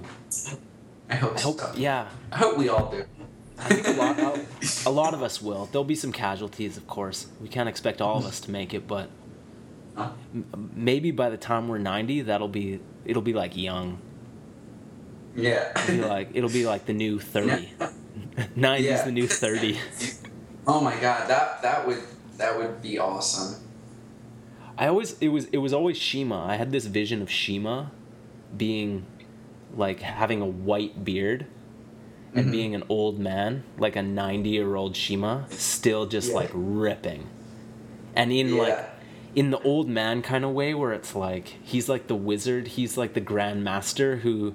I 1.09 1.15
hope, 1.15 1.37
I 1.37 1.41
hope 1.41 1.59
so. 1.59 1.71
Yeah. 1.75 2.07
I 2.31 2.37
hope 2.37 2.57
we 2.57 2.69
all 2.69 2.89
do. 2.89 3.05
I 3.59 3.69
think 3.69 3.87
a 3.87 3.91
lot, 3.91 4.39
a 4.85 4.89
lot 4.89 5.13
of 5.13 5.21
us 5.21 5.41
will. 5.41 5.67
There'll 5.67 5.83
be 5.83 5.95
some 5.95 6.11
casualties, 6.11 6.75
of 6.77 6.87
course. 6.87 7.27
We 7.39 7.47
can't 7.47 7.69
expect 7.69 8.01
all 8.01 8.17
of 8.17 8.25
us 8.25 8.39
to 8.41 8.51
make 8.51 8.73
it, 8.73 8.87
but 8.87 9.09
huh? 9.95 10.11
m- 10.33 10.71
maybe 10.75 11.11
by 11.11 11.29
the 11.29 11.37
time 11.37 11.67
we're 11.67 11.77
90, 11.77 12.21
that'll 12.21 12.47
be 12.47 12.79
it'll 13.05 13.21
be 13.21 13.33
like 13.33 13.55
young. 13.55 13.99
Yeah. 15.35 15.71
It'll 15.83 15.95
be 15.95 16.01
like 16.01 16.29
it'll 16.33 16.49
be 16.49 16.65
like 16.65 16.85
the 16.85 16.93
new 16.93 17.19
30. 17.19 17.69
Nine 18.55 18.83
yeah. 18.83 18.95
is 18.95 19.03
the 19.03 19.11
new 19.11 19.27
thirty. 19.27 19.79
oh 20.67 20.81
my 20.81 20.95
god, 20.99 21.29
that 21.29 21.61
that 21.61 21.87
would 21.87 22.01
that 22.37 22.57
would 22.57 22.81
be 22.81 22.99
awesome. 22.99 23.61
I 24.77 24.87
always 24.87 25.17
it 25.19 25.29
was 25.29 25.45
it 25.45 25.57
was 25.57 25.73
always 25.73 25.97
Shima. 25.97 26.45
I 26.45 26.55
had 26.55 26.71
this 26.71 26.85
vision 26.85 27.21
of 27.21 27.29
Shima 27.29 27.91
being 28.55 29.05
like 29.75 29.99
having 30.01 30.41
a 30.41 30.45
white 30.45 31.03
beard 31.03 31.47
and 32.33 32.45
mm-hmm. 32.45 32.51
being 32.51 32.75
an 32.75 32.83
old 32.89 33.19
man, 33.19 33.63
like 33.77 33.95
a 33.95 33.99
90-year-old 33.99 34.95
Shima, 34.95 35.45
still 35.49 36.05
just 36.05 36.29
yeah. 36.29 36.35
like 36.35 36.51
ripping. 36.53 37.27
And 38.15 38.31
in 38.31 38.55
yeah. 38.55 38.61
like 38.61 38.92
in 39.35 39.49
the 39.49 39.59
old 39.61 39.87
man 39.89 40.21
kind 40.21 40.45
of 40.45 40.51
way 40.51 40.73
where 40.75 40.93
it's 40.93 41.15
like 41.15 41.47
he's 41.63 41.89
like 41.89 42.07
the 42.07 42.15
wizard, 42.15 42.67
he's 42.67 42.97
like 42.97 43.13
the 43.13 43.21
grand 43.21 43.63
master 43.63 44.17
who 44.17 44.53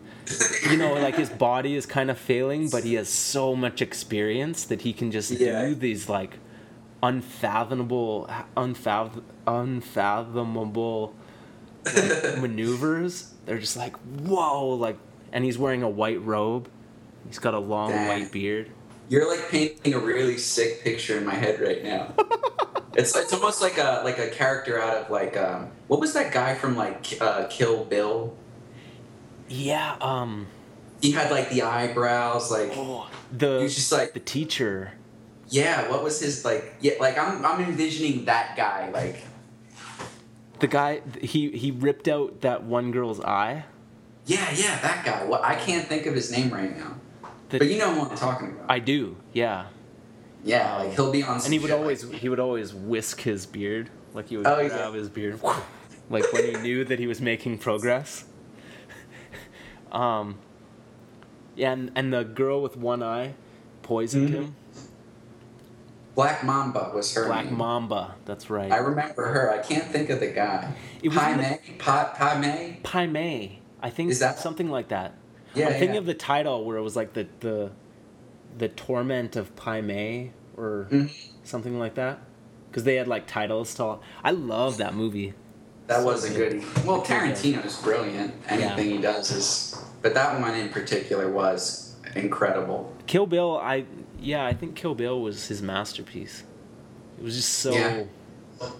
you 0.71 0.77
know 0.77 0.95
like 0.95 1.17
his 1.17 1.31
body 1.31 1.75
is 1.75 1.85
kind 1.87 2.11
of 2.11 2.19
failing 2.19 2.69
but 2.71 2.85
he 2.85 2.95
has 2.95 3.09
so 3.09 3.57
much 3.57 3.83
experience 3.83 4.65
that 4.65 4.83
he 4.83 4.93
can 4.93 5.11
just 5.11 5.31
Yeah. 5.33 5.67
do 5.67 5.75
these 5.75 6.09
like 6.09 6.39
unfathomable 7.03 8.29
unfathom, 8.57 9.23
unfathomable 9.47 11.15
like, 11.85 12.39
maneuvers. 12.41 13.33
They're 13.47 13.59
just 13.59 13.77
like 13.77 13.97
whoa 14.21 14.69
like 14.71 14.97
and 15.33 15.45
he's 15.45 15.59
wearing 15.59 15.83
a 15.83 15.89
white 15.89 16.23
robe. 16.25 16.69
He's 17.27 17.39
got 17.39 17.55
a 17.55 17.59
long 17.59 17.93
white 18.07 18.31
beard 18.33 18.71
You're 19.09 19.29
like 19.31 19.49
painting 19.51 19.95
a 19.95 19.99
really 19.99 20.37
sick 20.39 20.83
picture 20.85 21.17
in 21.17 21.25
my 21.25 21.35
head 21.35 21.61
right 21.61 21.83
now. 21.83 22.13
it's 22.95 23.17
it's 23.17 23.33
almost 23.33 23.63
like 23.63 23.79
a 23.79 24.03
like 24.05 24.19
a 24.19 24.29
character 24.29 24.81
out 24.81 24.97
of 25.05 25.11
like 25.11 25.37
um, 25.37 25.69
what 25.87 25.99
was 26.01 26.13
that 26.15 26.33
guy 26.33 26.55
from 26.55 26.77
like 26.77 27.17
uh, 27.21 27.47
Kill 27.49 27.85
Bill? 27.85 28.37
Yeah. 29.49 29.97
Um. 30.01 30.47
He 31.01 31.13
had 31.13 31.31
like 31.31 31.49
the 31.51 31.63
eyebrows, 31.63 32.51
like 32.51 32.71
Oh, 32.75 33.09
the 33.33 33.59
he 33.59 33.63
was 33.65 33.75
just 33.77 33.93
like 33.93 34.13
the 34.15 34.21
teacher. 34.21 34.93
yeah. 35.49 35.89
What 35.89 36.03
was 36.03 36.21
his 36.21 36.45
like? 36.45 36.75
Yeah, 36.81 36.95
like 37.01 37.17
I'm 37.17 37.45
I'm 37.47 37.61
envisioning 37.63 38.25
that 38.27 38.57
guy. 38.57 38.91
Like 38.91 39.23
The 40.59 40.67
guy 40.67 41.01
he 41.23 41.51
he 41.53 41.71
ripped 41.71 42.09
out 42.09 42.41
that 42.43 42.65
one 42.65 42.91
girl's 42.91 43.21
eye. 43.21 43.65
yeah, 44.27 44.51
yeah, 44.55 44.79
that 44.81 45.05
guy. 45.07 45.25
What 45.25 45.43
I 45.45 45.55
can't 45.55 45.87
think 45.87 46.05
of 46.07 46.15
his 46.15 46.33
name 46.33 46.51
right 46.51 46.77
now, 46.77 46.97
The- 47.51 47.59
but 47.59 47.69
you 47.69 47.79
know 47.79 47.99
what 47.99 48.11
I'm 48.13 48.17
talking 48.19 48.49
about. 48.53 48.67
I 48.71 48.79
do. 48.79 49.17
Yeah. 49.33 49.67
yeah, 50.45 50.77
like 50.77 50.93
he'll 50.95 51.11
be 51.13 51.23
on. 51.23 51.41
And 51.43 51.53
he 51.53 51.59
would 51.59 51.71
always 51.71 52.05
like- 52.05 52.21
he 52.21 52.29
would 52.29 52.41
always 52.41 52.75
whisk 52.75 53.21
his 53.23 53.47
beard 53.47 53.91
like 54.15 54.29
he 54.29 54.37
would 54.37 54.47
Oh, 54.47 54.59
yeah. 54.61 54.69
grab 54.69 54.95
his 54.95 55.09
beard 55.09 55.41
like 56.11 56.33
when 56.33 56.45
he 56.45 56.53
knew 56.63 56.85
that 56.85 56.99
he 56.99 57.07
was 57.07 57.21
making 57.21 57.59
progress. 57.59 58.25
Um. 59.93 60.37
Yeah, 61.57 61.73
and, 61.73 61.91
and 61.97 62.13
the 62.13 62.23
girl 62.23 62.63
with 62.63 62.77
one 62.77 63.03
eye 63.03 63.35
poisoned 63.83 64.29
Mhm. 64.29 64.33
him. 64.35 64.57
Black 66.15 66.45
Mamba 66.45 66.91
was 66.95 67.15
her 67.15 67.27
Black 67.27 67.47
name. 67.47 67.57
Mamba. 67.57 68.15
That's 68.25 68.51
right. 68.51 68.71
I 68.71 68.77
remember 68.79 69.27
her. 69.27 69.51
I 69.53 69.59
can't 69.59 69.85
think 69.87 70.11
of 70.11 70.21
the 70.21 70.27
guy. 70.29 70.75
It 71.03 71.09
was 71.09 71.17
Pai 71.19 71.37
Mei? 71.37 71.61
Pa, 71.79 72.13
Pai 72.17 72.39
Mei? 72.41 72.81
Pai 72.83 73.07
Mei. 73.07 73.61
I 73.81 73.91
think 73.91 74.11
Is 74.11 74.19
that- 74.19 74.39
something 74.39 74.69
like 74.69 74.89
that. 74.89 75.15
Yeah, 75.55 75.67
I'm 75.67 75.73
thinking 75.73 75.95
yeah. 75.95 75.99
of 76.01 76.07
the 76.07 76.15
title 76.15 76.65
where 76.65 76.77
it 76.77 76.83
was 76.83 76.97
like 76.97 77.13
the 77.15 77.27
the 77.41 77.71
the 78.57 78.69
torment 78.69 79.37
of 79.37 79.55
Pai 79.57 79.81
Mei 79.81 80.33
or 80.57 80.89
Mhm. 80.91 81.11
something 81.45 81.79
like 81.79 81.95
that. 81.95 82.19
Because 82.71 82.85
they 82.85 82.97
had 82.97 83.09
like 83.09 83.27
titles 83.27 83.75
to 83.77 83.83
all. 83.85 84.03
I 84.23 84.31
love 84.33 84.77
that 84.79 84.95
movie. 84.95 85.35
That 85.87 86.05
was 86.05 86.25
a 86.31 86.35
goodie. 86.35 86.65
Well, 86.85 87.03
Tarantino 87.03 87.65
is 87.65 87.77
brilliant. 87.77 88.35
Anything 88.49 88.91
he 88.91 88.99
does 88.99 89.31
is. 89.31 89.83
But 90.03 90.13
that 90.15 90.39
one 90.41 90.55
in 90.55 90.69
particular 90.69 91.31
was 91.31 91.97
incredible. 92.15 92.93
Kill 93.07 93.27
Bill, 93.27 93.59
I 93.63 93.85
yeah, 94.21 94.45
I 94.45 94.53
think 94.53 94.75
Kill 94.77 94.95
Bill 94.95 95.21
was 95.23 95.47
his 95.49 95.63
masterpiece. 95.63 96.43
It 97.19 97.25
was 97.25 97.37
just 97.37 97.51
so 97.55 97.73
Yeah. 97.73 98.05
the, 98.61 98.73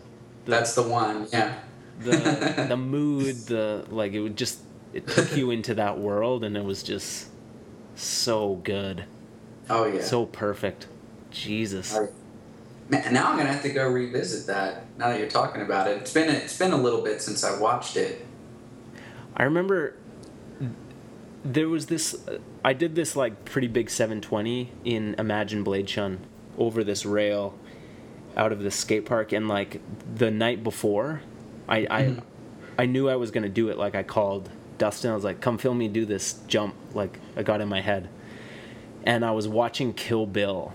That's 0.45 0.75
the 0.75 0.83
one. 0.83 1.27
Yeah. 1.33 1.55
the 2.01 2.67
the 2.69 2.77
mood, 2.77 3.37
the 3.47 3.85
like 3.91 4.13
it 4.13 4.21
would 4.21 4.37
just 4.37 4.61
it 4.99 5.07
took 5.07 5.37
you 5.37 5.51
into 5.51 5.75
that 5.75 5.99
world 5.99 6.45
and 6.45 6.57
it 6.57 6.65
was 6.65 6.83
just 6.83 7.29
so 7.95 8.57
good. 8.65 9.05
Oh 9.71 9.85
yeah. 9.87 10.03
So 10.03 10.27
perfect. 10.27 10.87
Jesus. 11.31 11.95
I- 11.97 12.09
Man, 12.91 13.13
now 13.13 13.31
I'm 13.31 13.37
gonna 13.37 13.53
have 13.53 13.61
to 13.65 13.69
go 13.69 13.87
revisit 13.87 14.47
that. 14.47 14.87
Now 14.97 15.09
that 15.11 15.19
you're 15.19 15.29
talking 15.29 15.61
about 15.61 15.89
it, 15.89 15.99
it's 15.99 16.13
been 16.15 16.31
a, 16.31 16.33
it's 16.33 16.57
been 16.59 16.73
a 16.73 16.77
little 16.77 17.03
bit 17.03 17.21
since 17.21 17.45
I 17.45 17.59
watched 17.61 17.99
it. 17.99 18.25
I 19.37 19.43
remember 19.43 19.95
there 21.45 21.69
was 21.69 21.87
this. 21.87 22.17
I 22.65 22.73
did 22.73 22.95
this 22.95 23.15
like 23.15 23.45
pretty 23.45 23.69
big 23.69 23.91
720 23.91 24.73
in 24.85 25.15
Imagine 25.19 25.63
Blade 25.65 25.89
Shun 25.89 26.21
over 26.57 26.83
this 26.83 27.05
rail 27.05 27.55
out 28.39 28.53
of 28.53 28.61
the 28.63 28.71
skate 28.71 29.05
park, 29.05 29.33
and 29.33 29.49
like 29.49 29.81
the 30.17 30.31
night 30.31 30.65
before, 30.65 31.21
I 31.69 31.87
I, 31.91 32.03
Mhm. 32.05 32.23
I 32.79 32.87
knew 32.87 33.09
I 33.11 33.17
was 33.17 33.31
gonna 33.31 33.49
do 33.51 33.69
it. 33.69 33.77
Like 33.77 33.95
I 33.95 34.03
called 34.03 34.49
Dustin. 34.79 35.11
I 35.11 35.15
was 35.15 35.25
like, 35.25 35.41
"Come 35.41 35.59
film 35.59 35.79
me 35.79 35.89
do 35.89 36.05
this 36.07 36.41
jump." 36.47 36.75
Like 36.95 37.19
I 37.37 37.43
got 37.43 37.61
in 37.61 37.69
my 37.69 37.81
head, 37.81 38.09
and 39.05 39.25
I 39.25 39.31
was 39.33 39.47
watching 39.49 39.93
Kill 39.93 40.27
Bill, 40.27 40.73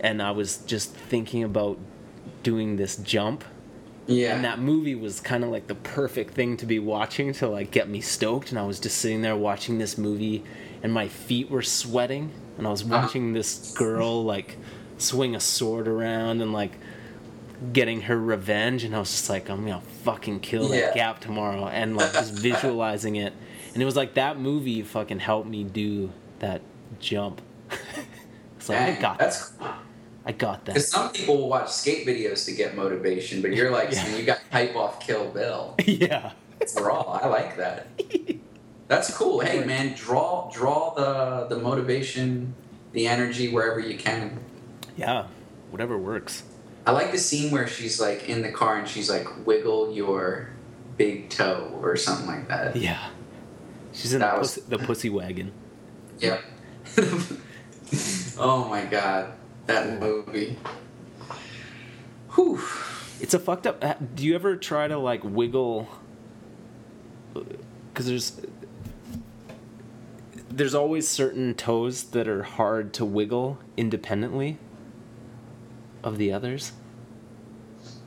and 0.00 0.22
I 0.22 0.30
was 0.30 0.58
just 0.58 0.94
thinking 0.94 1.42
about 1.44 1.78
doing 2.42 2.76
this 2.76 2.96
jump 2.96 3.44
Yeah. 4.06 4.34
and 4.34 4.44
that 4.44 4.58
movie 4.58 4.94
was 4.94 5.20
kind 5.20 5.44
of 5.44 5.50
like 5.50 5.66
the 5.66 5.74
perfect 5.74 6.32
thing 6.34 6.56
to 6.56 6.66
be 6.66 6.78
watching 6.78 7.32
to 7.34 7.48
like 7.48 7.70
get 7.70 7.88
me 7.88 8.00
stoked. 8.00 8.50
And 8.50 8.58
I 8.58 8.64
was 8.64 8.80
just 8.80 8.96
sitting 8.98 9.20
there 9.22 9.36
watching 9.36 9.78
this 9.78 9.98
movie, 9.98 10.42
and 10.82 10.92
my 10.92 11.06
feet 11.08 11.50
were 11.50 11.62
sweating. 11.62 12.30
And 12.58 12.66
I 12.66 12.70
was 12.70 12.82
Uh-huh. 12.82 13.02
watching 13.02 13.32
this 13.34 13.72
girl 13.76 14.24
like 14.24 14.56
swing 14.98 15.34
a 15.34 15.40
sword 15.40 15.86
around 15.88 16.40
and 16.42 16.52
like 16.52 16.72
getting 17.72 18.02
her 18.02 18.18
revenge. 18.18 18.84
And 18.84 18.94
I 18.94 18.98
was 19.00 19.10
just 19.10 19.28
like, 19.30 19.48
I'm 19.50 19.62
gonna 19.66 19.80
fucking 20.04 20.40
kill 20.40 20.74
Yeah. 20.74 20.86
that 20.86 20.94
gap 20.94 21.20
tomorrow. 21.20 21.66
And 21.68 21.96
like 21.96 22.12
just 22.12 22.32
visualizing 22.38 23.16
it. 23.16 23.32
And 23.74 23.82
it 23.82 23.86
was 23.86 23.96
like 23.96 24.14
that 24.14 24.38
movie 24.38 24.82
fucking 24.82 25.20
helped 25.20 25.48
me 25.48 25.64
do 25.64 26.10
that 26.40 26.62
jump. 26.98 27.40
so 28.58 28.74
I 28.74 28.78
Dang, 28.78 29.00
got 29.00 29.18
that. 29.18 29.24
that's 29.26 29.52
I 30.26 30.32
got 30.32 30.64
that. 30.66 30.74
because 30.74 30.88
some 30.88 31.10
people 31.12 31.36
will 31.38 31.48
watch 31.48 31.70
skate 31.70 32.06
videos 32.06 32.44
to 32.46 32.52
get 32.52 32.76
motivation, 32.76 33.40
but 33.42 33.52
you're 33.54 33.70
like 33.70 33.90
Yeah. 33.92 34.16
you 34.16 34.24
got 34.24 34.40
hype 34.52 34.74
off 34.76 35.00
Kill 35.00 35.28
Bill. 35.30 35.74
yeah. 35.86 36.32
Raw. 36.78 37.02
I 37.22 37.26
like 37.26 37.56
that. 37.56 37.86
That's 38.88 39.16
cool. 39.16 39.40
Hey 39.40 39.64
man, 39.64 39.94
draw 39.94 40.50
draw 40.52 40.92
the 40.94 41.54
the 41.54 41.60
motivation, 41.62 42.54
the 42.92 43.06
energy 43.06 43.50
wherever 43.52 43.80
you 43.80 43.96
can. 43.96 44.40
Yeah. 44.96 45.26
Whatever 45.70 45.96
works. 45.96 46.42
I 46.86 46.92
like 46.92 47.12
the 47.12 47.18
scene 47.18 47.50
where 47.52 47.66
she's 47.66 48.00
like 48.00 48.28
in 48.28 48.42
the 48.42 48.50
car 48.50 48.78
and 48.78 48.88
she's 48.88 49.10
like 49.10 49.46
wiggle 49.46 49.92
your 49.92 50.48
big 50.96 51.28
toe 51.30 51.78
or 51.82 51.96
something 51.96 52.26
like 52.26 52.48
that. 52.48 52.76
Yeah. 52.76 53.08
She's 53.92 54.12
in 54.14 54.20
the 54.20 54.26
was- 54.38 54.54
pussy, 54.54 54.62
the 54.68 54.78
pussy 54.78 55.10
wagon. 55.10 55.52
Yep. 56.20 56.42
oh 58.38 58.66
my 58.68 58.84
god, 58.84 59.32
that 59.66 60.00
movie. 60.00 60.56
Whew. 62.34 62.60
It's 63.20 63.34
a 63.34 63.38
fucked 63.38 63.66
up. 63.66 63.84
uh, 63.84 63.94
Do 64.14 64.24
you 64.24 64.34
ever 64.34 64.56
try 64.56 64.88
to 64.88 64.98
like 64.98 65.22
wiggle? 65.24 65.88
Because 67.34 68.06
there's 68.06 68.40
there's 70.48 70.74
always 70.74 71.06
certain 71.08 71.54
toes 71.54 72.04
that 72.04 72.26
are 72.28 72.42
hard 72.42 72.92
to 72.94 73.04
wiggle 73.04 73.58
independently 73.76 74.58
of 76.02 76.18
the 76.18 76.32
others. 76.32 76.72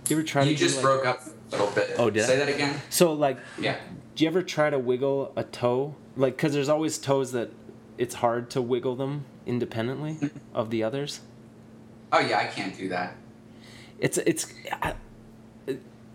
You 0.10 0.18
ever 0.18 0.24
try 0.24 0.44
You 0.44 0.54
to 0.54 0.58
do, 0.58 0.64
just 0.66 0.78
like- 0.78 0.84
broke 0.84 1.06
up 1.06 1.22
a 1.26 1.52
little 1.52 1.72
bit. 1.72 1.96
Oh, 1.98 2.10
did 2.10 2.24
I? 2.24 2.28
Say 2.28 2.38
that 2.38 2.50
again. 2.50 2.76
So 2.90 3.14
like, 3.14 3.38
Yeah. 3.60 3.78
do 4.16 4.24
you 4.24 4.30
ever 4.30 4.42
try 4.44 4.70
to 4.70 4.78
wiggle 4.80 5.32
a 5.36 5.44
toe? 5.44 5.96
Like, 6.18 6.36
because 6.36 6.54
there's 6.54 6.70
always 6.70 6.98
toes 6.98 7.32
that 7.32 7.52
it's 7.98 8.16
hard 8.16 8.50
to 8.52 8.62
wiggle 8.62 8.96
them 8.96 9.26
independently 9.46 10.18
of 10.54 10.70
the 10.72 10.84
others. 10.84 11.22
Oh 12.12 12.20
yeah, 12.20 12.38
I 12.40 12.46
can't 12.46 12.78
do 12.78 12.90
that. 12.90 13.16
It's 14.00 14.18
it's. 14.20 14.52
I, 14.82 14.94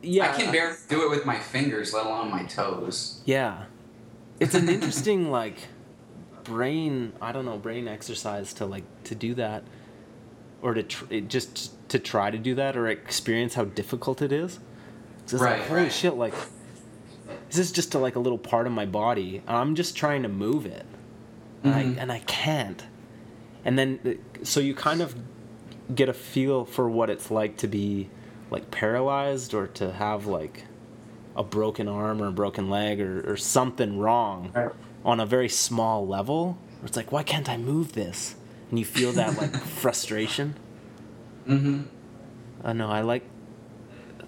yeah, 0.02 0.30
I 0.32 0.36
can 0.36 0.52
barely 0.52 0.76
do 0.88 1.02
it 1.04 1.10
with 1.10 1.26
my 1.26 1.38
fingers, 1.38 1.92
let 1.92 2.06
alone 2.06 2.30
my 2.30 2.44
toes. 2.44 3.20
Yeah. 3.24 3.64
It's 4.38 4.54
an 4.54 4.68
interesting 4.68 5.30
like 5.30 5.56
brain, 6.44 7.12
I 7.20 7.32
don't 7.32 7.44
know, 7.44 7.58
brain 7.58 7.88
exercise 7.88 8.52
to 8.54 8.66
like 8.66 8.84
to 9.04 9.14
do 9.16 9.34
that 9.34 9.64
or 10.62 10.74
to 10.74 10.82
tr- 10.82 11.20
just 11.28 11.88
to 11.90 11.98
try 11.98 12.30
to 12.30 12.38
do 12.38 12.54
that 12.56 12.76
or 12.76 12.88
experience 12.88 13.54
how 13.54 13.64
difficult 13.64 14.20
it 14.22 14.32
is. 14.32 14.58
it's 15.22 15.32
Right, 15.34 15.58
like 15.58 15.68
holy 15.68 15.82
right. 15.82 15.92
shit 15.92 16.14
like 16.14 16.34
this 17.50 17.58
is 17.58 17.72
just 17.72 17.94
a, 17.94 17.98
like 17.98 18.16
a 18.16 18.18
little 18.20 18.38
part 18.38 18.66
of 18.66 18.72
my 18.72 18.86
body 18.86 19.42
and 19.46 19.56
I'm 19.56 19.74
just 19.74 19.96
trying 19.96 20.22
to 20.22 20.28
move 20.28 20.66
it. 20.66 20.84
And, 21.62 21.74
Mhm. 21.74 21.76
I, 21.98 22.00
and 22.02 22.12
I 22.12 22.18
can't. 22.20 22.84
And 23.64 23.78
then 23.78 23.98
uh, 24.06 24.44
so 24.44 24.60
you 24.60 24.74
kind 24.74 25.00
of 25.00 25.14
get 25.94 26.08
a 26.08 26.12
feel 26.14 26.64
for 26.64 26.88
what 26.88 27.08
it's 27.10 27.30
like 27.30 27.56
to 27.58 27.66
be 27.68 28.08
like 28.50 28.70
paralyzed 28.70 29.54
or 29.54 29.66
to 29.66 29.92
have 29.92 30.26
like 30.26 30.64
a 31.36 31.42
broken 31.42 31.88
arm 31.88 32.20
or 32.22 32.26
a 32.28 32.32
broken 32.32 32.68
leg 32.70 33.00
or, 33.00 33.30
or 33.32 33.36
something 33.36 33.98
wrong 33.98 34.50
Right. 34.54 34.70
on 35.04 35.20
a 35.20 35.26
very 35.26 35.48
small 35.48 36.06
level. 36.06 36.58
It's 36.84 36.96
like, 36.96 37.10
why 37.12 37.22
can't 37.22 37.48
I 37.48 37.56
move 37.56 37.92
this? 37.92 38.34
And 38.70 38.78
you 38.78 38.84
feel 38.84 39.12
that 39.12 39.36
like 39.38 39.54
frustration. 39.80 40.54
Mm-hmm. 41.46 41.82
I 42.64 42.72
know 42.72 42.88
I 42.88 43.00
like 43.00 43.22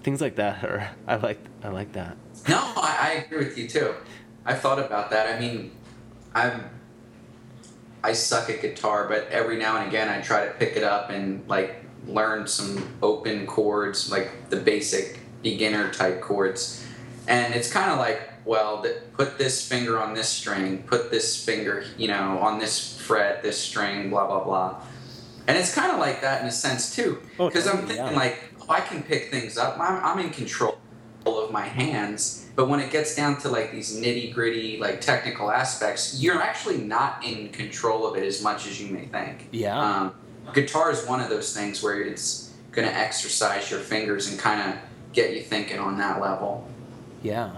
things 0.01 0.21
like 0.21 0.35
that. 0.35 0.63
Or 0.63 0.89
I 1.07 1.15
like 1.15 1.39
I 1.63 1.69
like 1.69 1.93
that. 1.93 2.17
No, 2.47 2.57
I, 2.57 2.97
I 3.01 3.25
agree 3.25 3.45
with 3.45 3.57
you 3.57 3.67
too. 3.67 3.93
I've 4.45 4.59
thought 4.59 4.79
about 4.79 5.11
that. 5.11 5.35
I 5.35 5.39
mean, 5.39 5.71
I'm 6.33 6.69
I 8.03 8.13
suck 8.13 8.49
at 8.49 8.61
guitar, 8.61 9.07
but 9.07 9.27
every 9.29 9.57
now 9.57 9.77
and 9.77 9.87
again 9.87 10.09
I 10.09 10.21
try 10.21 10.45
to 10.45 10.51
pick 10.53 10.75
it 10.75 10.83
up 10.83 11.09
and 11.11 11.47
like 11.47 11.85
learn 12.07 12.47
some 12.47 12.97
open 13.01 13.45
chords, 13.45 14.11
like 14.11 14.49
the 14.49 14.57
basic 14.57 15.19
beginner 15.43 15.91
type 15.91 16.21
chords. 16.21 16.85
And 17.27 17.53
it's 17.53 17.71
kind 17.71 17.91
of 17.91 17.99
like, 17.99 18.30
well, 18.45 18.81
th- 18.81 18.97
put 19.13 19.37
this 19.37 19.67
finger 19.67 19.99
on 19.99 20.13
this 20.13 20.29
string, 20.29 20.83
put 20.83 21.11
this 21.11 21.43
finger, 21.43 21.83
you 21.97 22.07
know, 22.07 22.39
on 22.39 22.59
this 22.59 22.99
fret, 23.01 23.43
this 23.43 23.57
string, 23.59 24.09
blah 24.09 24.27
blah 24.27 24.43
blah. 24.43 24.81
And 25.47 25.57
it's 25.57 25.73
kind 25.73 25.91
of 25.91 25.99
like 25.99 26.21
that 26.21 26.41
in 26.41 26.47
a 26.47 26.51
sense 26.51 26.95
too, 26.95 27.19
Oh, 27.39 27.47
because 27.47 27.67
I'm 27.67 27.79
thinking 27.79 27.95
yeah. 27.97 28.11
like, 28.11 28.37
oh, 28.61 28.65
I 28.69 28.79
can 28.81 29.03
pick 29.03 29.31
things 29.31 29.57
up. 29.57 29.77
I'm, 29.79 30.03
I'm 30.03 30.19
in 30.25 30.29
control 30.31 30.77
of 31.25 31.51
my 31.51 31.65
hands. 31.65 32.47
But 32.55 32.67
when 32.67 32.79
it 32.79 32.91
gets 32.91 33.15
down 33.15 33.37
to 33.41 33.49
like 33.49 33.71
these 33.71 33.95
nitty 33.97 34.33
gritty, 34.33 34.77
like 34.77 35.01
technical 35.01 35.51
aspects, 35.51 36.21
you're 36.21 36.41
actually 36.41 36.77
not 36.77 37.23
in 37.25 37.49
control 37.49 38.05
of 38.05 38.15
it 38.17 38.23
as 38.25 38.41
much 38.43 38.67
as 38.67 38.81
you 38.81 38.93
may 38.93 39.05
think. 39.05 39.47
Yeah. 39.51 39.77
Um, 39.79 40.13
guitar 40.53 40.91
is 40.91 41.05
one 41.05 41.21
of 41.21 41.29
those 41.29 41.55
things 41.55 41.81
where 41.81 42.01
it's 42.01 42.53
going 42.71 42.87
to 42.87 42.93
exercise 42.93 43.69
your 43.71 43.79
fingers 43.79 44.29
and 44.29 44.39
kind 44.39 44.69
of 44.73 44.79
get 45.13 45.33
you 45.33 45.41
thinking 45.41 45.79
on 45.79 45.97
that 45.97 46.21
level. 46.21 46.67
Yeah. 47.23 47.51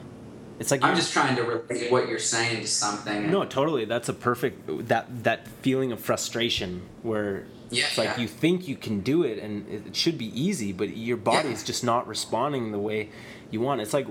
It's 0.59 0.71
like 0.71 0.83
I'm 0.83 0.95
just 0.95 1.13
trying 1.13 1.35
to 1.35 1.43
relate 1.43 1.91
what 1.91 2.07
you're 2.07 2.19
saying 2.19 2.61
to 2.61 2.67
something. 2.67 3.29
No, 3.31 3.43
totally. 3.45 3.85
That's 3.85 4.09
a 4.09 4.13
perfect 4.13 4.87
that 4.87 5.23
that 5.23 5.47
feeling 5.61 5.91
of 5.91 5.99
frustration 5.99 6.83
where 7.01 7.45
Yeah, 7.69 7.85
it's 7.85 7.97
like 7.97 8.09
yeah. 8.09 8.19
you 8.21 8.27
think 8.27 8.67
you 8.67 8.75
can 8.75 9.01
do 9.01 9.23
it 9.23 9.39
and 9.39 9.67
it 9.69 9.95
should 9.95 10.17
be 10.17 10.27
easy, 10.39 10.71
but 10.71 10.95
your 10.95 11.17
body's 11.17 11.61
Yeah. 11.61 11.67
just 11.67 11.83
not 11.83 12.07
responding 12.07 12.71
the 12.71 12.79
way 12.79 13.09
you 13.49 13.61
want. 13.61 13.81
It's 13.81 13.93
like 13.93 14.07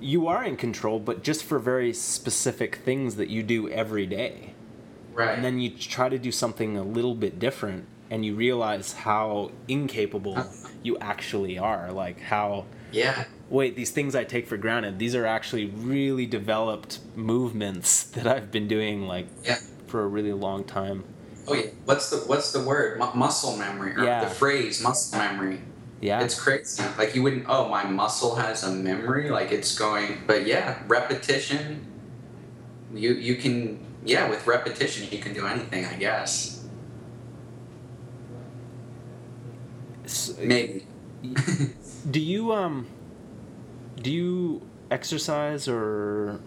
you 0.00 0.26
are 0.26 0.44
in 0.44 0.56
control, 0.56 0.98
but 0.98 1.22
just 1.22 1.44
for 1.44 1.58
very 1.58 1.92
specific 1.94 2.76
things 2.84 3.14
that 3.16 3.28
you 3.28 3.42
do 3.42 3.68
every 3.70 4.06
day. 4.06 4.54
right. 5.14 5.34
And 5.36 5.44
then 5.44 5.60
you 5.60 5.70
try 5.70 6.08
to 6.08 6.18
do 6.18 6.32
something 6.32 6.76
a 6.76 6.82
little 6.82 7.14
bit 7.14 7.38
different 7.38 7.86
and 8.10 8.26
you 8.26 8.34
realize 8.34 8.92
how 8.92 9.52
incapable 9.68 10.36
uh-huh. 10.36 10.68
you 10.82 10.98
actually 10.98 11.56
are. 11.56 11.92
Like 11.92 12.20
how 12.20 12.66
yeah. 12.90 13.24
Wait, 13.54 13.76
these 13.76 13.90
things 13.90 14.14
I 14.16 14.24
take 14.24 14.46
for 14.48 14.56
granted, 14.56 14.98
these 14.98 15.14
are 15.14 15.24
actually 15.24 15.66
really 15.66 16.26
developed 16.26 16.98
movements 17.14 18.02
that 18.14 18.26
I've 18.26 18.50
been 18.50 18.66
doing 18.68 19.06
like 19.06 19.26
Yeah. 19.44 19.58
for 19.86 20.02
a 20.02 20.06
really 20.08 20.32
long 20.32 20.64
time. 20.64 21.04
Oh 21.46 21.54
yeah. 21.54 21.66
What's 21.84 22.10
the 22.10 22.16
what's 22.18 22.52
the 22.52 22.60
word? 22.62 22.98
Mu- 22.98 23.14
muscle 23.14 23.56
memory 23.56 23.94
or 23.96 24.04
Yeah. 24.04 24.24
the 24.24 24.30
phrase 24.30 24.82
muscle 24.82 25.18
memory. 25.18 25.60
Yeah. 26.00 26.22
It's 26.22 26.38
crazy. 26.38 26.82
Like 26.98 27.14
you 27.14 27.22
wouldn't. 27.22 27.46
Oh, 27.48 27.68
my 27.68 27.84
muscle 27.84 28.34
has 28.34 28.64
a 28.64 28.72
memory. 28.72 29.30
Like 29.30 29.52
it's 29.52 29.78
going. 29.78 30.22
But 30.26 30.46
yeah, 30.46 30.78
repetition. 30.88 31.86
You 32.94 33.12
you 33.14 33.36
can 33.36 33.78
yeah 34.04 34.28
with 34.28 34.46
repetition 34.46 35.08
you 35.10 35.18
can 35.18 35.32
do 35.32 35.46
anything 35.46 35.84
I 35.86 35.94
guess. 35.96 36.64
S- 40.04 40.36
Maybe. 40.38 40.86
do 42.10 42.20
you 42.20 42.52
um 42.52 42.86
do 44.04 44.12
you 44.12 44.62
exercise 44.90 45.66
or 45.66 46.38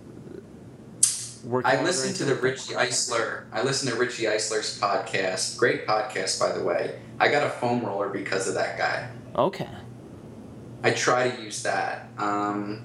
work 1.43 1.65
I 1.65 1.77
or 1.77 1.83
listened 1.83 2.15
to 2.17 2.25
the? 2.25 2.35
Richie 2.35 2.75
Eisler. 2.75 3.45
I 3.51 3.63
listen 3.63 3.89
to 3.91 3.97
Richie 3.97 4.27
Eisler's 4.27 4.79
podcast. 4.79 5.57
Great 5.57 5.87
podcast, 5.87 6.39
by 6.39 6.55
the 6.55 6.63
way. 6.63 6.99
I 7.19 7.29
got 7.29 7.45
a 7.45 7.49
foam 7.49 7.83
roller 7.83 8.09
because 8.09 8.47
of 8.47 8.53
that 8.53 8.77
guy. 8.77 9.09
Okay. 9.35 9.67
I 10.83 10.91
try 10.91 11.31
to 11.31 11.41
use 11.41 11.63
that. 11.63 12.09
Um, 12.19 12.83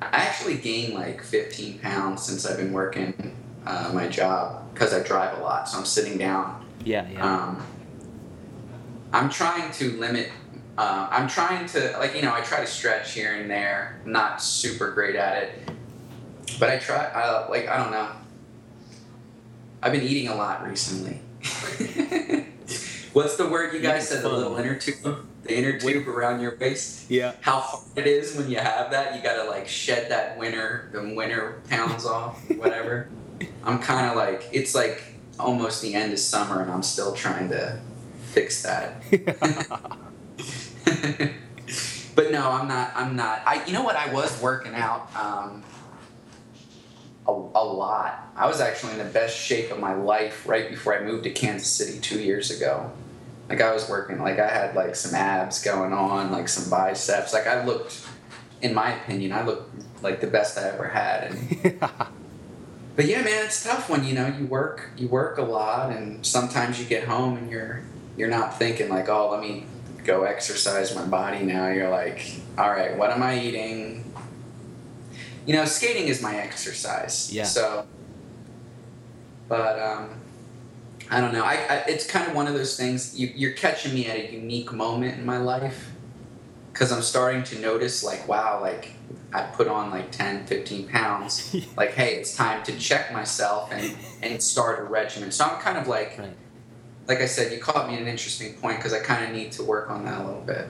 I 0.00 0.08
actually 0.08 0.56
gained 0.56 0.94
like 0.94 1.22
15 1.22 1.78
pounds 1.78 2.24
since 2.24 2.44
I've 2.44 2.56
been 2.56 2.72
working 2.72 3.36
uh, 3.64 3.92
my 3.94 4.08
job 4.08 4.64
because 4.74 4.92
I 4.92 5.00
drive 5.00 5.38
a 5.38 5.42
lot, 5.42 5.68
so 5.68 5.78
I'm 5.78 5.84
sitting 5.84 6.18
down. 6.18 6.66
Yeah, 6.84 7.08
yeah. 7.08 7.24
Um, 7.24 7.66
I'm 9.12 9.30
trying 9.30 9.70
to 9.74 9.92
limit. 9.92 10.30
Uh, 10.78 11.08
I'm 11.10 11.26
trying 11.28 11.66
to 11.68 11.96
like 11.98 12.14
you 12.14 12.22
know 12.22 12.34
I 12.34 12.42
try 12.42 12.60
to 12.60 12.66
stretch 12.66 13.12
here 13.12 13.34
and 13.34 13.50
there. 13.50 14.00
I'm 14.04 14.12
not 14.12 14.42
super 14.42 14.92
great 14.92 15.16
at 15.16 15.42
it, 15.42 15.70
but 16.60 16.68
I 16.68 16.78
try. 16.78 17.06
Uh, 17.06 17.46
like 17.48 17.68
I 17.68 17.76
don't 17.78 17.90
know. 17.92 18.08
I've 19.82 19.92
been 19.92 20.02
eating 20.02 20.28
a 20.28 20.34
lot 20.34 20.66
recently. 20.66 21.20
What's 23.12 23.36
the 23.36 23.48
word 23.48 23.72
you 23.72 23.80
guys 23.80 24.08
said? 24.08 24.22
The 24.22 24.28
little 24.28 24.56
inner 24.58 24.74
tube, 24.74 25.26
the 25.44 25.56
inner 25.56 25.78
tube 25.78 26.06
around 26.06 26.40
your 26.40 26.56
waist. 26.58 27.10
yeah. 27.10 27.32
How 27.40 27.60
hard 27.60 27.84
it 27.96 28.06
is 28.06 28.36
when 28.36 28.50
you 28.50 28.58
have 28.58 28.90
that. 28.90 29.16
You 29.16 29.22
gotta 29.22 29.48
like 29.48 29.66
shed 29.68 30.10
that 30.10 30.38
winter, 30.38 30.90
the 30.92 31.14
winter 31.14 31.62
pounds 31.70 32.04
off, 32.04 32.38
whatever. 32.50 33.08
I'm 33.64 33.78
kind 33.78 34.10
of 34.10 34.16
like 34.16 34.48
it's 34.52 34.74
like 34.74 35.02
almost 35.38 35.80
the 35.80 35.94
end 35.94 36.12
of 36.12 36.18
summer, 36.18 36.60
and 36.60 36.70
I'm 36.70 36.82
still 36.82 37.14
trying 37.14 37.48
to 37.48 37.80
fix 38.32 38.62
that. 38.62 39.02
but 42.14 42.30
no, 42.30 42.50
I'm 42.50 42.68
not. 42.68 42.92
I'm 42.94 43.16
not. 43.16 43.42
I. 43.46 43.64
You 43.66 43.72
know 43.72 43.82
what? 43.82 43.96
I 43.96 44.12
was 44.12 44.40
working 44.40 44.74
out. 44.74 45.14
Um, 45.16 45.62
a, 47.28 47.32
a 47.32 47.64
lot. 47.64 48.30
I 48.36 48.46
was 48.46 48.60
actually 48.60 48.92
in 48.92 48.98
the 48.98 49.04
best 49.04 49.36
shape 49.36 49.70
of 49.70 49.80
my 49.80 49.94
life 49.94 50.46
right 50.46 50.68
before 50.68 50.96
I 50.96 51.04
moved 51.04 51.24
to 51.24 51.30
Kansas 51.30 51.68
City 51.68 51.98
two 51.98 52.20
years 52.20 52.50
ago. 52.50 52.92
Like 53.48 53.60
I 53.60 53.72
was 53.72 53.88
working. 53.88 54.18
Like 54.20 54.38
I 54.38 54.48
had 54.48 54.74
like 54.74 54.94
some 54.94 55.14
abs 55.14 55.62
going 55.62 55.92
on, 55.92 56.30
like 56.30 56.48
some 56.48 56.70
biceps. 56.70 57.32
Like 57.32 57.46
I 57.46 57.64
looked, 57.64 58.06
in 58.62 58.74
my 58.74 58.94
opinion, 58.94 59.32
I 59.32 59.44
looked 59.44 60.02
like 60.02 60.20
the 60.20 60.26
best 60.26 60.58
I 60.58 60.68
ever 60.68 60.88
had. 60.88 61.32
And 61.32 61.80
but 62.96 63.06
yeah, 63.06 63.22
man, 63.22 63.44
it's 63.44 63.62
tough 63.62 63.88
when 63.88 64.04
you 64.04 64.14
know 64.14 64.26
you 64.26 64.46
work 64.46 64.90
you 64.96 65.08
work 65.08 65.38
a 65.38 65.42
lot, 65.42 65.90
and 65.90 66.24
sometimes 66.24 66.78
you 66.78 66.86
get 66.86 67.04
home 67.04 67.36
and 67.36 67.50
you're 67.50 67.82
you're 68.16 68.30
not 68.30 68.58
thinking 68.58 68.88
like, 68.88 69.08
oh, 69.08 69.30
let 69.30 69.40
me 69.40 69.66
go 70.06 70.24
exercise 70.24 70.94
my 70.94 71.04
body 71.04 71.44
now. 71.44 71.68
You're 71.68 71.90
like, 71.90 72.40
all 72.56 72.70
right, 72.70 72.96
what 72.96 73.10
am 73.10 73.22
I 73.22 73.40
eating? 73.40 74.04
You 75.46 75.54
know, 75.54 75.64
skating 75.64 76.08
is 76.08 76.22
my 76.22 76.36
exercise. 76.36 77.32
Yeah. 77.32 77.44
So, 77.44 77.86
but 79.48 79.78
um, 79.78 80.10
I 81.10 81.20
don't 81.20 81.32
know. 81.32 81.44
I, 81.44 81.54
I 81.54 81.84
it's 81.88 82.06
kind 82.06 82.28
of 82.28 82.34
one 82.34 82.46
of 82.46 82.54
those 82.54 82.76
things. 82.76 83.18
You, 83.18 83.32
you're 83.34 83.52
catching 83.52 83.94
me 83.94 84.06
at 84.06 84.16
a 84.16 84.32
unique 84.32 84.72
moment 84.72 85.18
in 85.18 85.26
my 85.26 85.38
life 85.38 85.90
because 86.72 86.92
I'm 86.92 87.02
starting 87.02 87.42
to 87.44 87.58
notice 87.58 88.02
like, 88.02 88.26
wow, 88.26 88.60
like 88.60 88.92
I 89.32 89.42
put 89.42 89.68
on 89.68 89.90
like 89.90 90.10
10, 90.12 90.46
15 90.46 90.88
pounds 90.88 91.54
like 91.76 91.92
hey 91.92 92.16
it's 92.16 92.34
time 92.34 92.62
to 92.64 92.78
check 92.78 93.12
myself 93.12 93.70
and 93.72 93.96
and 94.22 94.42
start 94.42 94.78
a 94.78 94.82
regimen 94.84 95.30
so 95.30 95.44
i'm 95.44 95.60
kind 95.60 95.76
of 95.76 95.88
like 95.88 96.18
Right. 96.18 96.32
Like 97.08 97.20
i 97.20 97.26
said 97.26 97.52
you 97.52 97.58
caught 97.58 97.88
me 97.88 97.94
at 97.94 98.02
an 98.02 98.08
interesting 98.08 98.54
point 98.54 98.76
because 98.78 98.92
i 98.92 98.98
kind 99.00 99.24
of 99.24 99.30
need 99.32 99.52
to 99.52 99.62
work 99.62 99.90
on 99.90 100.04
that 100.04 100.20
a 100.20 100.24
little 100.24 100.42
bit 100.42 100.66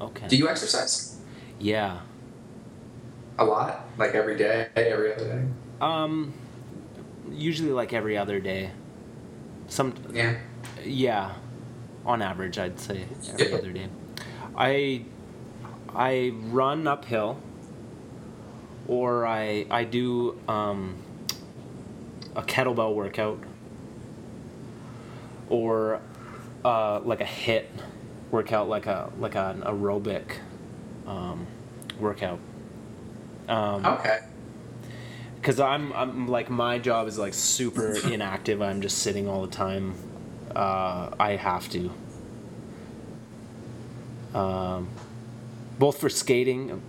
Okay. 0.00 0.26
do 0.28 0.36
you 0.36 0.48
exercise 0.48 1.16
yeah. 1.60 2.00
a 3.38 3.44
lot 3.44 3.86
like 3.96 4.14
every 4.14 4.36
day 4.36 4.68
every 4.76 5.12
other 5.14 5.24
day 5.24 5.42
Um 5.80 6.32
usually 7.30 7.70
like 7.72 7.92
every 7.92 8.16
other 8.18 8.38
day. 8.40 8.70
Some 9.68 9.94
yeah 10.12 10.36
Yeah, 10.84 11.32
on 12.04 12.22
average, 12.22 12.58
I'd 12.58 12.78
say 12.78 13.06
every 13.32 13.50
Yeah. 13.50 13.56
other 13.56 13.72
day. 13.72 13.88
I 14.56 15.02
I 15.94 16.32
run 16.50 16.86
uphill, 16.86 17.38
or 18.88 19.26
I 19.26 19.66
I 19.70 19.84
do 19.84 20.38
um, 20.48 20.96
a 22.36 22.42
kettlebell 22.42 22.94
workout, 22.94 23.38
or 25.48 26.00
uh, 26.64 27.00
like 27.00 27.20
a 27.20 27.26
hit 27.26 27.70
workout, 28.30 28.68
like 28.68 28.86
a 28.86 29.10
like 29.18 29.34
an 29.36 29.62
aerobic 29.62 30.38
um, 31.06 31.46
workout. 32.00 32.38
Um, 33.48 33.84
okay 33.84 34.20
because 35.44 35.60
I'm 35.60 35.92
I'm 35.92 36.26
like 36.26 36.48
my 36.48 36.78
job 36.78 37.06
is 37.06 37.18
like 37.18 37.34
super 37.34 37.94
inactive. 38.10 38.62
I'm 38.62 38.80
just 38.80 38.98
sitting 38.98 39.28
all 39.28 39.42
the 39.42 39.52
time. 39.54 39.94
Uh, 40.56 41.10
I 41.20 41.36
have 41.36 41.68
to. 41.70 41.90
Um, 44.32 44.88
both 45.78 46.00
for 46.00 46.08
skating. 46.08 46.80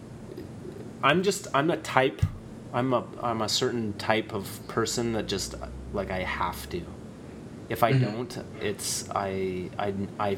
I'm 1.04 1.22
just 1.22 1.48
I'm 1.54 1.70
a 1.70 1.76
type. 1.76 2.22
I'm 2.74 2.94
a 2.94 3.04
I'm 3.22 3.42
a 3.42 3.50
certain 3.50 3.92
type 3.98 4.34
of 4.34 4.62
person 4.70 5.12
that 5.14 5.28
just 5.28 5.56
like 5.92 6.10
I 6.10 6.20
have 6.24 6.70
to. 6.70 6.82
If 7.70 7.84
I 7.84 7.94
Mhm. 7.94 8.02
don't, 8.02 8.38
it's 8.62 9.10
I 9.16 9.70
I 9.78 9.94
I 10.20 10.38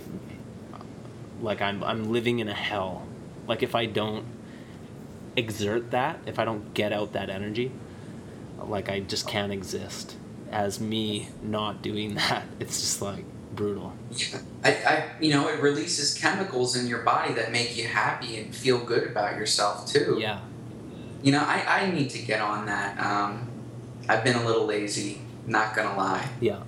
like 1.42 1.62
I'm 1.62 1.84
I'm 1.84 2.12
living 2.12 2.40
in 2.40 2.48
a 2.48 2.54
hell. 2.54 3.04
Like 3.48 3.64
if 3.64 3.76
I 3.76 3.86
don't 3.86 4.26
exert 5.36 5.92
that, 5.92 6.20
if 6.26 6.40
I 6.40 6.46
don't 6.46 6.74
get 6.74 6.92
out 6.92 7.14
that 7.14 7.30
energy, 7.30 7.72
like 8.60 8.90
I 8.90 9.00
just 9.02 9.28
can't 9.28 9.52
exist. 9.52 10.16
As 10.52 10.80
me 10.80 11.30
not 11.44 11.82
doing 11.82 12.16
that, 12.22 12.44
it's 12.60 12.80
just 12.80 13.02
like 13.02 13.26
brutal. 13.54 13.94
yeah. 14.12 14.38
I, 14.64 14.70
I 14.72 15.04
you 15.20 15.32
know 15.34 15.48
it 15.50 15.60
releases 15.62 16.14
chemicals 16.14 16.76
in 16.76 16.88
your 16.88 17.00
body 17.02 17.34
that 17.34 17.52
make 17.52 17.76
you 17.78 17.88
happy 17.88 18.38
and 18.40 18.54
feel 18.56 18.78
good 18.80 19.04
about 19.08 19.36
yourself 19.36 19.88
too 19.88 20.18
Yeah. 20.20 20.40
you 21.24 21.32
know 21.32 21.40
i, 21.40 21.64
I 21.84 21.92
need 21.92 22.10
to 22.12 22.20
get 22.20 22.40
on 22.42 22.66
that 22.68 23.00
um, 23.00 23.48
i've 24.10 24.24
been 24.24 24.36
a 24.36 24.46
little 24.46 24.66
lazy 24.66 25.22
not 25.48 25.76
gonna 25.76 25.98
lie 25.98 26.28
Yeah. 26.40 26.60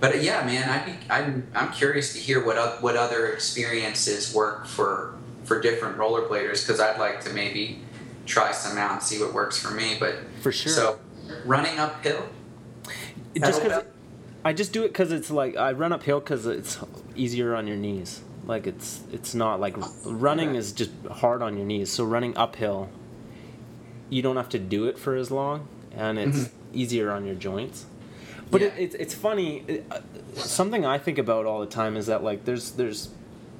But 0.00 0.14
uh, 0.14 0.18
yeah, 0.18 0.44
man, 0.44 0.68
I'd 0.68 0.86
be, 0.86 0.92
I'm 1.08 1.46
I'm 1.54 1.72
curious 1.72 2.12
to 2.14 2.18
hear 2.18 2.44
what 2.44 2.82
what 2.82 2.96
other 2.96 3.28
experiences 3.28 4.34
work 4.34 4.66
for 4.66 5.14
for 5.44 5.60
different 5.60 5.98
rollerbladers 5.98 6.66
because 6.66 6.80
I'd 6.80 6.98
like 6.98 7.20
to 7.24 7.30
maybe 7.30 7.80
try 8.26 8.52
some 8.52 8.76
out 8.78 8.92
and 8.92 9.02
see 9.02 9.20
what 9.20 9.32
works 9.34 9.58
for 9.58 9.70
me. 9.72 9.96
But 9.98 10.16
For 10.42 10.52
sure. 10.52 10.72
so 10.72 10.98
running 11.44 11.78
uphill, 11.78 12.26
just 13.36 13.62
because? 13.62 13.84
I 14.44 14.52
just 14.52 14.72
do 14.74 14.82
it 14.84 14.88
because 14.88 15.10
it's 15.10 15.30
like 15.30 15.56
I 15.56 15.72
run 15.72 15.92
uphill 15.92 16.20
because 16.20 16.46
it's 16.46 16.78
easier 17.16 17.54
on 17.54 17.66
your 17.66 17.76
knees. 17.78 18.20
Like 18.46 18.66
it's 18.66 19.00
it's 19.12 19.34
not 19.34 19.58
like 19.60 19.74
running 20.04 20.54
is 20.54 20.72
just 20.72 20.90
hard 21.10 21.40
on 21.40 21.56
your 21.56 21.64
knees. 21.66 21.90
So 21.90 22.04
running 22.04 22.36
uphill, 22.36 22.90
you 24.10 24.20
don't 24.20 24.36
have 24.36 24.50
to 24.50 24.58
do 24.58 24.86
it 24.86 24.98
for 24.98 25.14
as 25.16 25.30
long, 25.30 25.66
and 25.96 26.18
it's 26.18 26.36
Mhm. 26.38 26.50
easier 26.74 27.10
on 27.10 27.24
your 27.24 27.36
joints. 27.36 27.86
But 28.54 28.60
Yeah. 28.62 28.68
it, 28.68 28.74
it's 28.78 28.94
it's 28.94 29.14
funny. 29.14 29.64
it- 29.66 29.84
uh, 29.90 29.98
something 30.36 30.86
I 30.86 30.96
think 30.98 31.18
about 31.18 31.44
all 31.44 31.58
the 31.60 31.66
time 31.82 31.96
is 31.96 32.06
that 32.06 32.22
like 32.22 32.44
there's 32.44 32.70
there's 32.72 33.10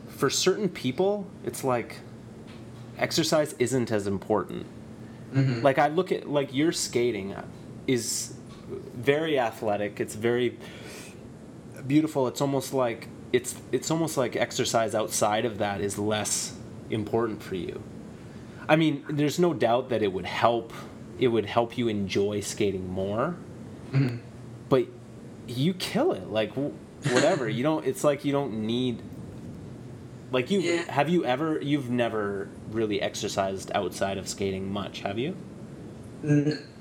for 0.09 0.31
certain 0.31 0.69
people 0.69 1.27
it's 1.45 1.65
like 1.65 1.97
exercise 2.99 3.55
isn't 3.59 3.91
as 3.91 4.07
important. 4.07 4.67
Mhm. 5.35 5.63
Like 5.65 5.79
I 5.81 5.89
look 5.89 6.13
at 6.13 6.29
like 6.31 6.55
your 6.55 6.71
skating 6.71 7.35
is 7.89 8.35
very 8.95 9.37
athletic. 9.39 9.99
It's 10.01 10.15
very 10.15 10.57
beautiful. 11.87 12.29
It's 12.29 12.41
almost 12.41 12.73
like 12.73 13.09
it's 13.33 13.57
it's 13.73 13.91
almost 13.91 14.17
like 14.17 14.37
exercise 14.37 14.95
outside 14.95 15.45
of 15.45 15.59
that 15.59 15.81
is 15.81 15.99
less 15.99 16.55
important 16.91 17.43
for 17.43 17.57
you. 17.57 17.83
I 18.69 18.77
mean, 18.77 19.05
there's 19.11 19.39
no 19.41 19.53
doubt 19.55 19.89
that 19.91 20.03
it 20.03 20.13
would 20.13 20.27
help 20.27 20.73
it 21.19 21.29
would 21.29 21.47
help 21.47 21.77
you 21.79 21.89
enjoy 21.89 22.41
skating 22.41 22.89
more. 22.89 23.35
Mhm. 23.93 24.19
But 24.75 24.87
you 25.47 25.73
kill 25.73 26.11
it 26.11 26.31
like 26.31 26.53
whatever. 26.55 27.49
you 27.49 27.63
don't 27.63 27.87
it's 27.87 28.03
like 28.03 28.25
you 28.25 28.33
don't 28.33 28.67
need 28.67 29.01
like 30.33 30.51
you 30.51 30.59
Yeah. 30.59 30.91
have 30.91 31.09
you 31.09 31.25
ever 31.25 31.61
you've 31.61 31.91
never 31.91 32.49
really 32.73 33.01
exercised 33.01 33.71
outside 33.73 34.19
of 34.19 34.29
skating 34.29 34.73
much, 34.73 35.03
have 35.03 35.17
you? 35.17 35.37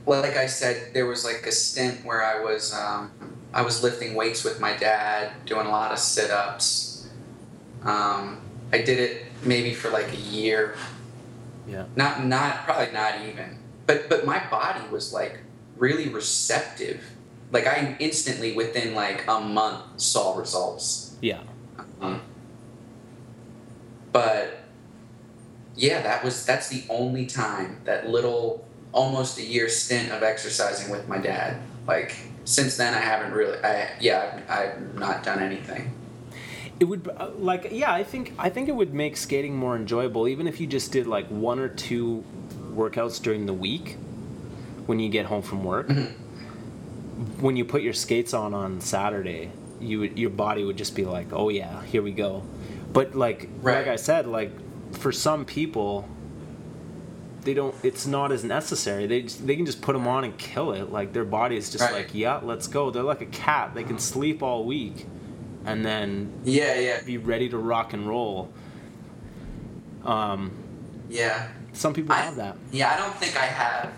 Like 0.07 0.38
I 0.38 0.47
said, 0.47 0.95
there 0.95 1.05
was 1.05 1.23
like 1.23 1.45
a 1.45 1.51
stint 1.51 2.03
where 2.03 2.23
I 2.23 2.43
was 2.43 2.73
um, 2.73 3.11
I 3.53 3.61
was 3.61 3.83
lifting 3.83 4.15
weights 4.15 4.43
with 4.43 4.59
my 4.59 4.75
dad, 4.75 5.31
doing 5.45 5.67
a 5.67 5.69
lot 5.69 5.91
of 5.91 5.99
sit 5.99 6.31
ups. 6.31 7.07
Um, 7.83 8.41
I 8.72 8.80
did 8.80 8.97
it 8.97 9.25
maybe 9.43 9.75
for 9.75 9.91
like 9.91 10.11
a 10.11 10.17
year. 10.17 10.75
Yeah. 11.67 11.85
Not 11.95 12.25
not 12.25 12.63
probably 12.65 12.91
not 12.91 13.22
even. 13.22 13.59
But 13.85 14.09
but 14.09 14.25
my 14.25 14.41
body 14.49 14.81
was 14.89 15.13
like 15.13 15.41
really 15.77 16.09
receptive. 16.09 17.03
Like 17.53 17.67
I 17.67 17.95
instantly 17.99 18.53
within 18.53 18.95
like 18.95 19.25
a 19.27 19.40
month 19.40 20.01
saw 20.01 20.35
results. 20.38 21.15
Yeah. 21.22 21.40
Um, 22.01 22.19
but 24.11 24.57
yeah, 25.75 26.01
that 26.01 26.23
was 26.23 26.45
that's 26.45 26.67
the 26.69 26.83
only 26.90 27.25
time 27.27 27.77
that 27.85 28.09
little 28.09 28.65
almost 28.91 29.38
a 29.38 29.43
year 29.43 29.69
stint 29.69 30.11
of 30.11 30.23
exercising 30.23 30.91
with 30.91 31.07
my 31.07 31.19
dad. 31.19 31.57
Like 31.88 32.15
since 32.43 32.75
then, 32.75 32.93
I 32.93 32.99
haven't 32.99 33.32
really. 33.33 33.57
I 33.64 33.90
yeah, 33.99 34.41
I've, 34.49 34.49
I've 34.49 34.95
not 34.95 35.23
done 35.23 35.40
anything. 35.40 35.93
It 36.80 36.85
would 36.85 37.07
uh, 37.07 37.30
like 37.38 37.69
yeah, 37.72 37.93
I 37.93 38.03
think 38.03 38.33
I 38.40 38.49
think 38.49 38.67
it 38.67 38.75
would 38.75 38.95
make 38.95 39.15
skating 39.15 39.56
more 39.56 39.75
enjoyable 39.75 40.27
even 40.27 40.48
if 40.48 40.59
you 40.59 40.65
just 40.65 40.91
did 40.91 41.06
like 41.06 41.27
one 41.27 41.59
or 41.59 41.69
two 41.69 42.23
workouts 42.73 43.22
during 43.22 43.45
the 43.45 43.53
week 43.53 43.98
when 44.88 44.99
you 44.99 45.09
get 45.09 45.27
home 45.27 45.43
from 45.43 45.64
work. 45.64 45.88
Mhm. 45.88 46.14
When 47.40 47.56
you 47.56 47.66
put 47.66 47.82
your 47.82 47.93
skates 47.93 48.33
on 48.33 48.53
on 48.53 48.82
Saturday, 48.82 49.51
you 49.80 50.00
would, 50.00 50.17
your 50.17 50.30
body 50.30 50.64
would 50.64 50.77
just 50.77 50.95
be 50.95 51.06
like, 51.06 51.27
"Oh 51.32 51.50
yeah, 51.50 51.83
here 51.85 52.01
we 52.01 52.11
go." 52.11 52.43
But 52.92 53.16
like 53.16 53.50
Right. 53.61 53.80
like 53.80 53.88
I 53.88 53.95
said, 53.98 54.27
like 54.27 54.51
for 54.95 55.11
some 55.11 55.45
people 55.45 56.08
they 57.43 57.53
don't 57.53 57.75
it's 57.83 58.08
not 58.08 58.32
as 58.32 58.43
necessary. 58.43 59.06
They 59.06 59.24
just, 59.24 59.45
they 59.45 59.56
can 59.58 59.66
just 59.66 59.82
put 59.82 59.93
them 59.93 60.08
on 60.08 60.24
and 60.24 60.38
kill 60.38 60.72
it. 60.72 60.92
Like 60.92 61.11
their 61.14 61.25
body 61.25 61.58
is 61.58 61.69
just 61.69 61.83
Right. 61.83 61.93
like, 61.93 62.16
"Yeah, 62.16 62.40
let's 62.42 62.67
go." 62.67 62.90
They're 62.90 63.03
like 63.03 63.22
a 63.22 63.25
cat. 63.27 63.74
They 63.75 63.83
can 63.83 64.00
sleep 64.00 64.42
all 64.42 64.64
week 64.66 65.06
and 65.66 65.83
then 65.85 66.32
Yeah, 66.43 66.80
yeah, 66.80 67.01
be 67.06 67.17
ready 67.17 67.50
to 67.50 67.58
rock 67.58 67.93
and 67.93 68.08
roll. 68.08 68.50
Um, 70.06 70.51
yeah, 71.09 71.48
some 71.73 71.93
people 71.93 72.13
I- 72.15 72.19
have 72.21 72.35
that. 72.37 72.55
yeah. 72.71 72.93
I 72.93 72.97
don't 72.97 73.15
think 73.15 73.35
I 73.35 73.45
have. 73.45 73.91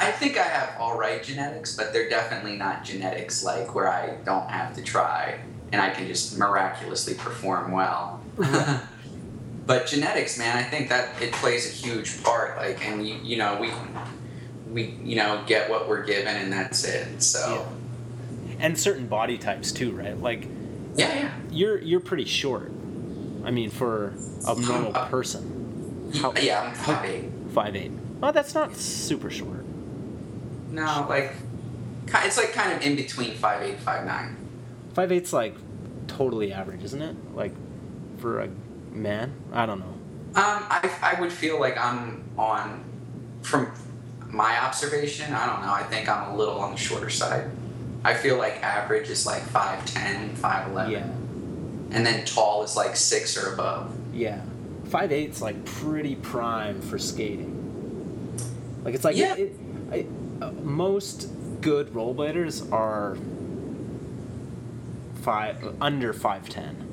I 0.00 0.10
think 0.12 0.36
I 0.36 0.42
have 0.42 0.74
all 0.80 0.98
right 0.98 1.22
genetics, 1.22 1.76
but 1.76 1.92
they're 1.92 2.08
definitely 2.08 2.56
not 2.56 2.84
genetics 2.84 3.42
like 3.44 3.74
where 3.74 3.88
I 3.88 4.16
don't 4.24 4.50
have 4.50 4.74
to 4.76 4.82
try 4.82 5.38
and 5.72 5.80
I 5.80 5.90
can 5.90 6.06
just 6.08 6.36
miraculously 6.38 7.14
perform 7.14 7.70
well. 7.72 8.20
but 9.66 9.86
genetics, 9.86 10.38
man, 10.38 10.56
I 10.56 10.62
think 10.62 10.88
that 10.88 11.20
it 11.22 11.32
plays 11.32 11.66
a 11.68 11.72
huge 11.86 12.22
part. 12.24 12.56
Like, 12.56 12.84
and 12.86 13.06
you, 13.06 13.16
you 13.22 13.36
know, 13.36 13.58
we, 13.60 13.70
we, 14.72 14.96
you 15.04 15.16
know, 15.16 15.42
get 15.46 15.70
what 15.70 15.88
we're 15.88 16.04
given, 16.04 16.34
and 16.36 16.52
that's 16.52 16.84
it. 16.84 17.22
So, 17.22 17.66
yeah. 18.48 18.54
And 18.58 18.78
certain 18.78 19.06
body 19.06 19.38
types 19.38 19.70
too, 19.72 19.92
right? 19.92 20.18
Like 20.20 20.44
yeah, 20.96 21.14
yeah. 21.14 21.30
you're 21.50 21.78
you're 21.78 22.00
pretty 22.00 22.24
short. 22.26 22.72
I 23.44 23.50
mean, 23.50 23.70
for 23.70 24.12
a 24.46 24.54
normal 24.60 24.94
Uh, 24.94 25.06
person, 25.08 25.59
How- 26.18 26.32
yeah, 26.40 26.62
I'm 26.62 26.74
five 26.74 27.04
eight. 27.04 27.24
five 27.54 27.76
eight. 27.76 27.92
Well, 28.20 28.32
that's 28.32 28.54
not 28.54 28.76
super 28.76 29.30
short. 29.30 29.64
No, 30.70 31.06
like, 31.08 31.32
it's 32.06 32.36
like 32.36 32.52
kind 32.52 32.72
of 32.72 32.82
in 32.82 32.96
between 32.96 33.34
five 33.34 33.62
eight, 33.62 33.78
five 33.80 34.04
nine. 34.06 34.36
Five 34.94 35.10
eight's 35.12 35.32
like 35.32 35.54
totally 36.06 36.52
average, 36.52 36.82
isn't 36.84 37.02
it? 37.02 37.16
Like 37.34 37.52
for 38.18 38.40
a 38.40 38.48
man, 38.92 39.32
I 39.52 39.66
don't 39.66 39.78
know. 39.80 39.94
Um, 40.34 40.64
I, 40.70 40.90
I 41.02 41.20
would 41.20 41.32
feel 41.32 41.58
like 41.58 41.76
I'm 41.76 42.24
on, 42.38 42.84
from 43.42 43.72
my 44.28 44.60
observation, 44.64 45.32
I 45.34 45.46
don't 45.46 45.62
know, 45.62 45.72
I 45.72 45.82
think 45.84 46.08
I'm 46.08 46.32
a 46.32 46.36
little 46.36 46.60
on 46.60 46.70
the 46.72 46.76
shorter 46.78 47.10
side. 47.10 47.50
I 48.04 48.14
feel 48.14 48.38
like 48.38 48.62
average 48.62 49.08
is 49.10 49.26
like 49.26 49.42
5'10, 49.42 50.36
5'11. 50.36 50.90
Yeah, 50.92 50.98
And 51.90 52.06
then 52.06 52.24
tall 52.24 52.62
is 52.62 52.76
like 52.76 52.94
6 52.96 53.36
or 53.44 53.54
above. 53.54 53.92
yeah. 54.12 54.40
Five 54.90 55.12
eight's 55.12 55.40
like 55.40 55.64
pretty 55.64 56.16
prime 56.16 56.80
for 56.80 56.98
skating. 56.98 58.36
Like 58.84 58.94
it's 58.94 59.04
like 59.04 59.16
Yeah. 59.16 59.34
it, 59.36 59.52
I, 59.92 60.06
uh, 60.44 60.50
most 60.62 61.28
good 61.60 61.88
rollerbladers 61.92 62.70
are 62.72 63.16
five 65.22 65.74
under 65.80 66.12
five 66.12 66.48
ten. 66.48 66.86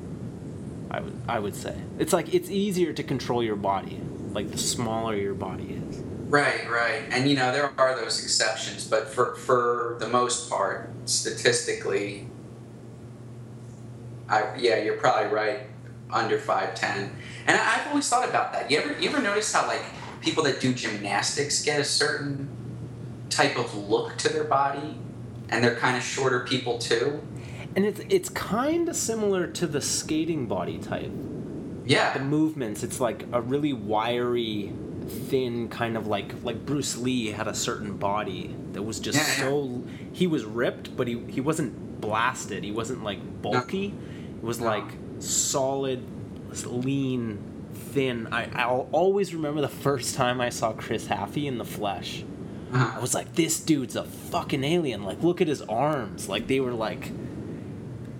I 0.90 1.00
would 1.00 1.20
I 1.28 1.38
would 1.38 1.54
say 1.54 1.76
it's 1.98 2.12
like 2.12 2.32
it's 2.32 2.50
easier 2.50 2.92
to 2.92 3.02
control 3.02 3.42
your 3.42 3.56
body. 3.56 4.00
Like 4.32 4.50
the 4.50 4.58
smaller 4.58 5.16
your 5.16 5.34
body 5.34 5.80
is. 5.88 5.98
Right, 6.28 6.68
right. 6.70 7.02
And 7.10 7.28
you 7.28 7.36
know, 7.36 7.50
there 7.52 7.72
are 7.78 7.96
those 7.98 8.22
exceptions, 8.22 8.86
but 8.86 9.08
for, 9.08 9.34
for 9.36 9.96
the 9.98 10.06
most 10.06 10.50
part, 10.50 10.90
statistically, 11.06 12.28
I, 14.28 14.54
yeah, 14.58 14.76
you're 14.82 14.98
probably 14.98 15.32
right, 15.32 15.60
under 16.10 16.38
5'10. 16.38 17.08
And 17.48 17.58
I, 17.58 17.80
I've 17.80 17.88
always 17.88 18.08
thought 18.08 18.28
about 18.28 18.52
that. 18.52 18.70
You 18.70 18.78
ever, 18.78 19.00
you 19.00 19.08
ever 19.08 19.20
notice 19.20 19.52
how, 19.52 19.66
like, 19.66 19.82
people 20.20 20.44
that 20.44 20.60
do 20.60 20.72
gymnastics 20.72 21.64
get 21.64 21.80
a 21.80 21.84
certain 21.84 22.48
type 23.30 23.58
of 23.58 23.74
look 23.74 24.16
to 24.18 24.28
their 24.28 24.44
body? 24.44 24.98
And 25.48 25.64
they're 25.64 25.76
kind 25.76 25.96
of 25.96 26.02
shorter 26.02 26.40
people, 26.40 26.78
too? 26.78 27.20
And 27.74 27.84
it's 27.86 28.00
it's 28.08 28.28
kind 28.28 28.88
of 28.88 28.96
similar 28.96 29.46
to 29.46 29.66
the 29.66 29.80
skating 29.80 30.46
body 30.46 30.78
type. 30.78 31.10
Yeah. 31.86 32.12
The 32.12 32.20
movements, 32.24 32.82
it's 32.82 33.00
like 33.00 33.24
a 33.32 33.40
really 33.40 33.72
wiry, 33.72 34.72
thin 35.06 35.68
kind 35.68 35.96
of 35.96 36.06
like 36.06 36.34
like 36.42 36.66
Bruce 36.66 36.96
Lee 36.98 37.28
had 37.28 37.46
a 37.48 37.54
certain 37.54 37.96
body 37.96 38.54
that 38.72 38.82
was 38.82 38.98
just 39.00 39.16
Yeah, 39.18 39.44
yeah. 39.44 39.50
so 39.50 39.82
he 40.12 40.26
was 40.26 40.44
ripped, 40.44 40.96
but 40.96 41.06
he 41.08 41.18
he 41.28 41.40
wasn't 41.40 42.00
blasted. 42.00 42.64
He 42.64 42.72
wasn't 42.72 43.04
like 43.04 43.20
bulky. 43.42 43.94
It 44.36 44.42
was 44.44 44.60
No. 44.60 44.66
like 44.66 44.84
solid, 45.20 46.02
lean, 46.66 47.38
thin. 47.74 48.28
I 48.32 48.48
I'll 48.54 48.88
always 48.92 49.34
remember 49.34 49.60
the 49.60 49.68
first 49.68 50.14
time 50.14 50.40
I 50.40 50.48
saw 50.50 50.72
Chris 50.72 51.06
Haffey 51.08 51.44
in 51.46 51.58
the 51.58 51.64
flesh. 51.64 52.24
I 52.72 52.76
Uh-huh. 52.76 53.00
was 53.00 53.14
like, 53.14 53.34
this 53.34 53.60
dude's 53.60 53.96
a 53.96 54.04
fucking 54.04 54.62
alien. 54.62 55.02
Like, 55.02 55.22
look 55.22 55.40
at 55.40 55.48
his 55.48 55.62
arms. 55.62 56.28
Like, 56.28 56.48
they 56.48 56.60
were 56.60 56.74
like, 56.74 57.10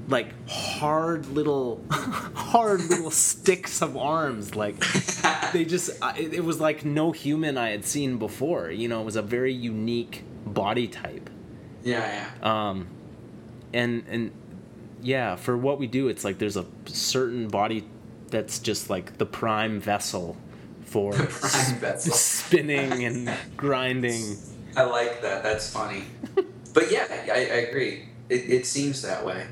like 0.08 0.32
hard 0.48 1.26
little, 1.26 1.84
hard 1.90 2.80
little 2.88 3.10
sticks 3.10 3.82
of 3.82 3.94
arms. 3.96 4.54
Like, 4.54 4.76
they 5.52 5.64
just. 5.66 5.90
It 6.16 6.32
it 6.34 6.44
was 6.44 6.60
like 6.60 6.84
no 6.84 7.12
human 7.12 7.58
I 7.58 7.70
had 7.70 7.84
seen 7.84 8.16
before. 8.18 8.70
You 8.70 8.88
know, 8.88 9.02
it 9.02 9.04
was 9.04 9.16
a 9.16 9.22
very 9.22 9.52
unique 9.52 10.24
body 10.46 10.88
type. 10.88 11.28
yeah, 11.84 12.26
yeah. 12.42 12.68
Um, 12.70 12.86
and 13.74 14.02
and 14.08 14.30
yeah, 15.02 15.36
for 15.36 15.58
what 15.58 15.78
we 15.78 15.86
do, 15.86 16.08
it's 16.08 16.24
like 16.24 16.38
there's 16.38 16.56
a 16.56 16.64
certain 16.86 17.48
body 17.48 17.84
that's 18.30 18.58
just 18.58 18.90
like 18.90 19.18
the 19.18 19.26
prime 19.26 19.80
vessel 19.80 20.36
for 20.84 21.12
prime 21.14 21.76
vessel. 21.76 22.12
spinning 22.14 23.04
and 23.04 23.30
grinding. 23.56 24.36
I 24.76 24.82
like 24.84 25.22
that. 25.22 25.42
That's 25.42 25.70
funny. 25.72 26.04
but 26.74 26.90
yeah, 26.90 27.06
I, 27.32 27.38
I 27.40 27.60
agree. 27.68 28.08
It, 28.28 28.50
it 28.50 28.66
seems 28.66 29.02
that 29.02 29.24
way. 29.24 29.46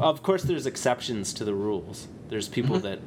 Of 0.00 0.22
course, 0.22 0.42
there's 0.42 0.66
exceptions 0.66 1.32
to 1.34 1.44
the 1.44 1.54
rules. 1.54 2.08
There's 2.28 2.48
people 2.48 2.76
Mhm. 2.78 2.82
that, 2.82 2.98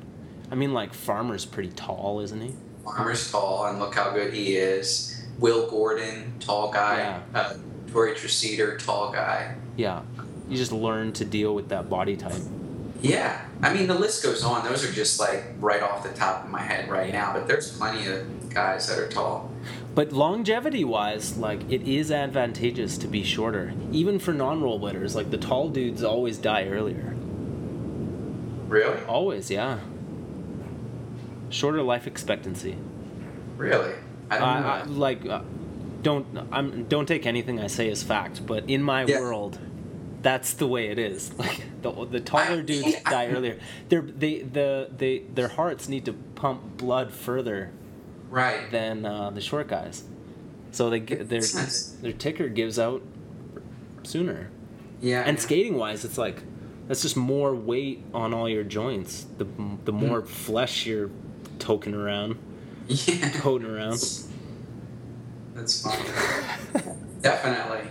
I 0.51 0.55
mean, 0.55 0.73
like 0.73 0.93
Farmer's 0.93 1.45
pretty 1.45 1.69
tall, 1.69 2.19
isn't 2.21 2.41
he? 2.41 2.55
Farmer's 2.83 3.31
tall, 3.31 3.65
and 3.67 3.79
look 3.79 3.93
how 3.95 4.11
good 4.11 4.33
he 4.33 4.55
is. 4.57 5.23
Will 5.39 5.69
Gordon, 5.69 6.33
tall 6.39 6.71
guy. 6.71 6.97
Yeah. 6.97 7.39
Uh, 7.39 7.53
Tori 7.91 8.13
Treseter, 8.13 8.83
tall 8.83 9.11
guy. 9.11 9.55
Yeah, 9.77 10.01
you 10.49 10.57
just 10.57 10.71
learn 10.71 11.13
to 11.13 11.25
deal 11.25 11.53
with 11.55 11.69
that 11.69 11.89
body 11.89 12.15
type. 12.17 12.33
Yeah, 13.01 13.41
I 13.63 13.73
mean 13.73 13.87
the 13.87 13.95
list 13.97 14.23
goes 14.23 14.43
on. 14.43 14.63
Those 14.63 14.83
are 14.87 14.91
just 14.91 15.19
like 15.19 15.43
right 15.59 15.81
off 15.81 16.03
the 16.03 16.09
top 16.13 16.43
of 16.45 16.51
my 16.51 16.61
head 16.61 16.89
right 16.89 17.11
now, 17.11 17.33
but 17.33 17.47
there's 17.47 17.75
plenty 17.75 18.05
of 18.07 18.49
guys 18.53 18.87
that 18.87 18.99
are 18.99 19.07
tall. 19.07 19.51
But 19.95 20.11
longevity 20.13 20.83
wise, 20.83 21.37
like 21.37 21.61
it 21.71 21.81
is 21.81 22.11
advantageous 22.11 22.97
to 22.99 23.07
be 23.07 23.23
shorter, 23.23 23.73
even 23.91 24.19
for 24.19 24.33
non-rollerbladers. 24.33 25.15
Like 25.15 25.31
the 25.31 25.37
tall 25.37 25.69
dudes 25.69 26.03
always 26.03 26.37
die 26.37 26.67
earlier. 26.67 27.15
Really? 28.67 29.03
Always, 29.05 29.49
yeah. 29.49 29.79
Shorter 31.49 31.81
life 31.81 32.07
expectancy. 32.07 32.77
Really? 33.57 33.93
I 34.29 34.37
don't 34.37 34.47
I, 34.47 34.83
like, 34.85 35.25
uh, 35.25 35.41
don't 36.03 36.25
I'm 36.51 36.85
don't 36.85 37.05
take 37.05 37.25
anything 37.25 37.59
I 37.59 37.67
say 37.67 37.89
as 37.89 38.01
fact, 38.03 38.45
but 38.45 38.69
in 38.69 38.81
my 38.81 39.03
Yeah. 39.05 39.19
world, 39.19 39.59
that's 40.21 40.53
the 40.53 40.67
way 40.67 40.87
it 40.89 40.99
is. 40.99 41.31
Like 41.37 41.61
the 41.81 42.05
the 42.05 42.19
taller 42.19 42.61
dudes 42.61 43.01
die 43.03 43.27
earlier. 43.27 43.59
Their 43.89 44.01
they 44.01 44.41
the 44.41 44.89
they 44.95 45.19
their 45.33 45.47
hearts 45.47 45.89
need 45.89 46.05
to 46.05 46.13
pump 46.13 46.77
blood 46.77 47.11
further 47.11 47.71
right. 48.29 48.69
than 48.71 49.05
uh, 49.05 49.31
the 49.31 49.41
short 49.41 49.67
guys, 49.67 50.03
so 50.71 50.89
they 50.89 50.99
get 50.99 51.27
their 51.29 51.41
their 52.01 52.13
ticker 52.13 52.47
gives 52.49 52.77
out 52.77 53.01
sooner. 54.03 54.49
Yeah. 55.01 55.23
And 55.25 55.39
skating 55.39 55.75
wise, 55.77 56.05
it's 56.05 56.17
like 56.19 56.43
that's 56.87 57.01
just 57.01 57.17
more 57.17 57.55
weight 57.55 58.03
on 58.13 58.33
all 58.33 58.47
your 58.47 58.63
joints. 58.63 59.25
The 59.37 59.45
the 59.85 59.91
Hmm. 59.91 60.05
more 60.07 60.21
flesh 60.23 60.85
you're 60.85 61.09
toking 61.57 61.95
around, 61.95 62.37
Yeah. 62.87 63.29
toting 63.31 63.67
around. 63.69 63.99
That's 65.55 65.81
fine. 65.83 66.05
Definitely. 67.21 67.89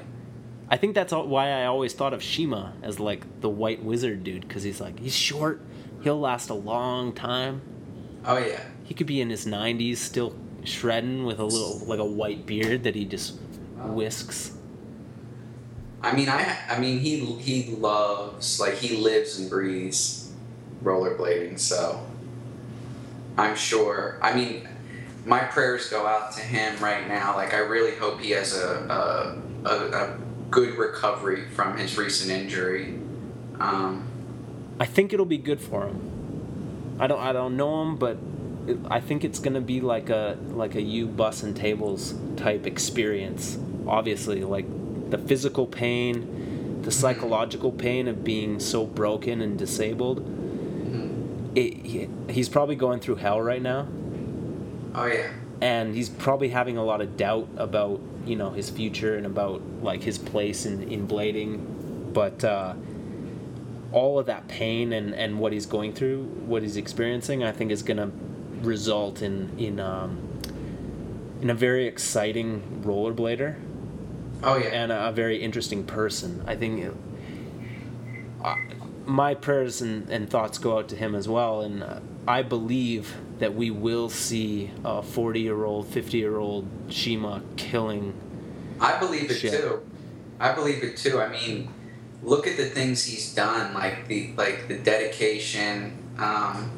I 0.70 0.76
think 0.76 0.94
that's 0.94 1.12
all, 1.12 1.26
why 1.26 1.50
I 1.50 1.64
always 1.66 1.92
thought 1.94 2.14
of 2.14 2.22
Shima 2.22 2.74
as 2.82 3.00
like 3.00 3.40
the 3.40 3.48
white 3.48 3.82
wizard 3.82 4.22
dude 4.22 4.42
because 4.42 4.62
he's 4.62 4.80
like 4.80 5.00
he's 5.00 5.14
short, 5.14 5.60
he'll 6.02 6.20
last 6.20 6.48
a 6.48 6.54
long 6.54 7.12
time. 7.12 7.60
Oh 8.24 8.38
yeah. 8.38 8.60
He 8.84 8.94
could 8.94 9.08
be 9.08 9.20
in 9.20 9.30
his 9.30 9.46
90s 9.46 9.96
still 9.96 10.34
shredding 10.62 11.24
with 11.24 11.40
a 11.40 11.44
little 11.44 11.78
like 11.86 11.98
a 11.98 12.04
white 12.04 12.46
beard 12.46 12.84
that 12.84 12.94
he 12.94 13.04
just 13.04 13.38
whisks. 13.78 14.56
I 16.02 16.14
mean, 16.14 16.28
I 16.28 16.56
I 16.68 16.78
mean, 16.78 17.00
he 17.00 17.24
he 17.24 17.74
loves 17.74 18.60
like 18.60 18.74
he 18.74 18.96
lives 18.96 19.40
and 19.40 19.50
breathes 19.50 20.32
rollerblading. 20.84 21.58
So 21.58 22.06
I'm 23.36 23.56
sure. 23.56 24.18
I 24.22 24.34
mean, 24.34 24.68
my 25.26 25.40
prayers 25.40 25.88
go 25.88 26.06
out 26.06 26.32
to 26.34 26.40
him 26.40 26.78
right 26.78 27.08
now. 27.08 27.34
Like 27.34 27.54
I 27.54 27.58
really 27.58 27.96
hope 27.96 28.20
he 28.20 28.30
has 28.30 28.56
a 28.56 29.40
a, 29.64 29.68
a, 29.68 29.74
a 29.90 30.18
good 30.50 30.76
recovery 30.76 31.48
from 31.48 31.76
his 31.78 31.96
recent 31.96 32.30
injury. 32.30 32.98
Um, 33.58 34.06
I 34.78 34.86
think 34.86 35.12
it'll 35.12 35.26
be 35.26 35.38
good 35.38 35.60
for 35.60 35.86
him. 35.86 36.96
I 36.98 37.06
don't 37.06 37.20
I 37.20 37.32
don't 37.32 37.56
know 37.56 37.82
him, 37.82 37.96
but 37.96 38.18
it, 38.66 38.78
I 38.88 39.00
think 39.00 39.24
it's 39.24 39.38
gonna 39.38 39.60
be 39.60 39.80
like 39.80 40.10
a 40.10 40.38
like 40.50 40.74
a 40.74 40.82
you 40.82 41.06
bus 41.06 41.42
and 41.42 41.56
tables 41.56 42.14
type 42.36 42.66
experience. 42.66 43.58
Obviously, 43.86 44.44
like 44.44 44.66
the 45.10 45.18
physical 45.18 45.66
pain, 45.66 46.82
the 46.82 46.90
psychological 46.90 47.72
pain 47.72 48.08
of 48.08 48.24
being 48.24 48.60
so 48.60 48.86
broken 48.86 49.40
and 49.40 49.58
disabled. 49.58 50.26
It, 51.54 51.74
he, 51.84 52.08
he's 52.28 52.48
probably 52.48 52.76
going 52.76 53.00
through 53.00 53.16
hell 53.16 53.40
right 53.40 53.60
now, 53.60 53.88
oh 54.94 55.06
yeah. 55.06 55.32
And 55.60 55.94
he's 55.94 56.08
probably 56.08 56.48
having 56.50 56.76
a 56.76 56.84
lot 56.84 57.00
of 57.00 57.16
doubt 57.16 57.48
about 57.56 58.00
you 58.26 58.36
know 58.36 58.50
his 58.50 58.70
future 58.70 59.16
and 59.16 59.26
about 59.26 59.62
like 59.82 60.02
his 60.02 60.18
place 60.18 60.66
in 60.66 60.82
in 60.90 61.06
blading, 61.08 62.12
but. 62.12 62.42
uh 62.44 62.74
all 63.92 64.20
of 64.20 64.26
that 64.26 64.46
pain 64.46 64.92
and, 64.92 65.12
and 65.16 65.40
what 65.40 65.52
he's 65.52 65.66
going 65.66 65.92
through, 65.92 66.22
what 66.46 66.62
he's 66.62 66.76
experiencing, 66.76 67.42
I 67.42 67.50
think 67.50 67.72
is 67.72 67.82
going 67.82 67.96
to 67.96 68.12
result 68.64 69.20
in 69.20 69.50
in 69.58 69.80
um, 69.80 70.16
in 71.42 71.50
a 71.50 71.54
very 71.54 71.86
exciting 71.88 72.82
rollerblader 72.86 73.56
Oh 74.44 74.58
yeah. 74.58 74.66
and 74.68 74.92
a, 74.92 75.08
a 75.08 75.12
very 75.12 75.38
interesting 75.42 75.82
person. 75.82 76.44
I 76.46 76.54
think 76.54 76.84
it, 76.84 76.94
uh, 78.44 78.54
my 79.06 79.34
prayers 79.34 79.82
and, 79.82 80.08
and 80.08 80.30
thoughts 80.30 80.56
go 80.58 80.78
out 80.78 80.88
to 80.90 80.94
him 80.94 81.16
as 81.16 81.28
well, 81.28 81.60
and 81.60 81.82
uh, 81.82 81.98
I 82.28 82.42
believe 82.42 83.16
that 83.40 83.54
we 83.54 83.70
will 83.70 84.08
see 84.08 84.70
a 84.84 85.02
40 85.02 85.40
year 85.40 85.64
old, 85.64 85.88
50 85.88 86.16
year 86.16 86.38
old 86.38 86.68
Shima 86.88 87.42
killing. 87.56 88.14
I 88.80 88.98
believe 88.98 89.30
it 89.30 89.34
Shit. 89.34 89.52
too. 89.60 89.82
I 90.38 90.52
believe 90.52 90.84
it 90.84 90.96
too. 90.96 91.20
I 91.20 91.28
mean, 91.28 91.68
look 92.22 92.46
at 92.46 92.56
the 92.56 92.66
things 92.66 93.04
he's 93.04 93.34
done, 93.34 93.74
like 93.74 94.06
the 94.06 94.32
like 94.36 94.68
the 94.68 94.78
dedication, 94.78 95.98
um, 96.18 96.70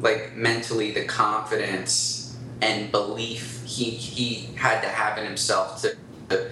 like 0.00 0.34
mentally 0.34 0.92
the 0.92 1.04
confidence 1.04 2.36
and 2.60 2.90
belief 2.90 3.62
he 3.64 3.90
he 3.90 4.54
had 4.56 4.80
to 4.80 4.88
have 4.88 5.16
in 5.18 5.24
himself 5.24 5.80
to 5.82 5.96
to, 6.28 6.50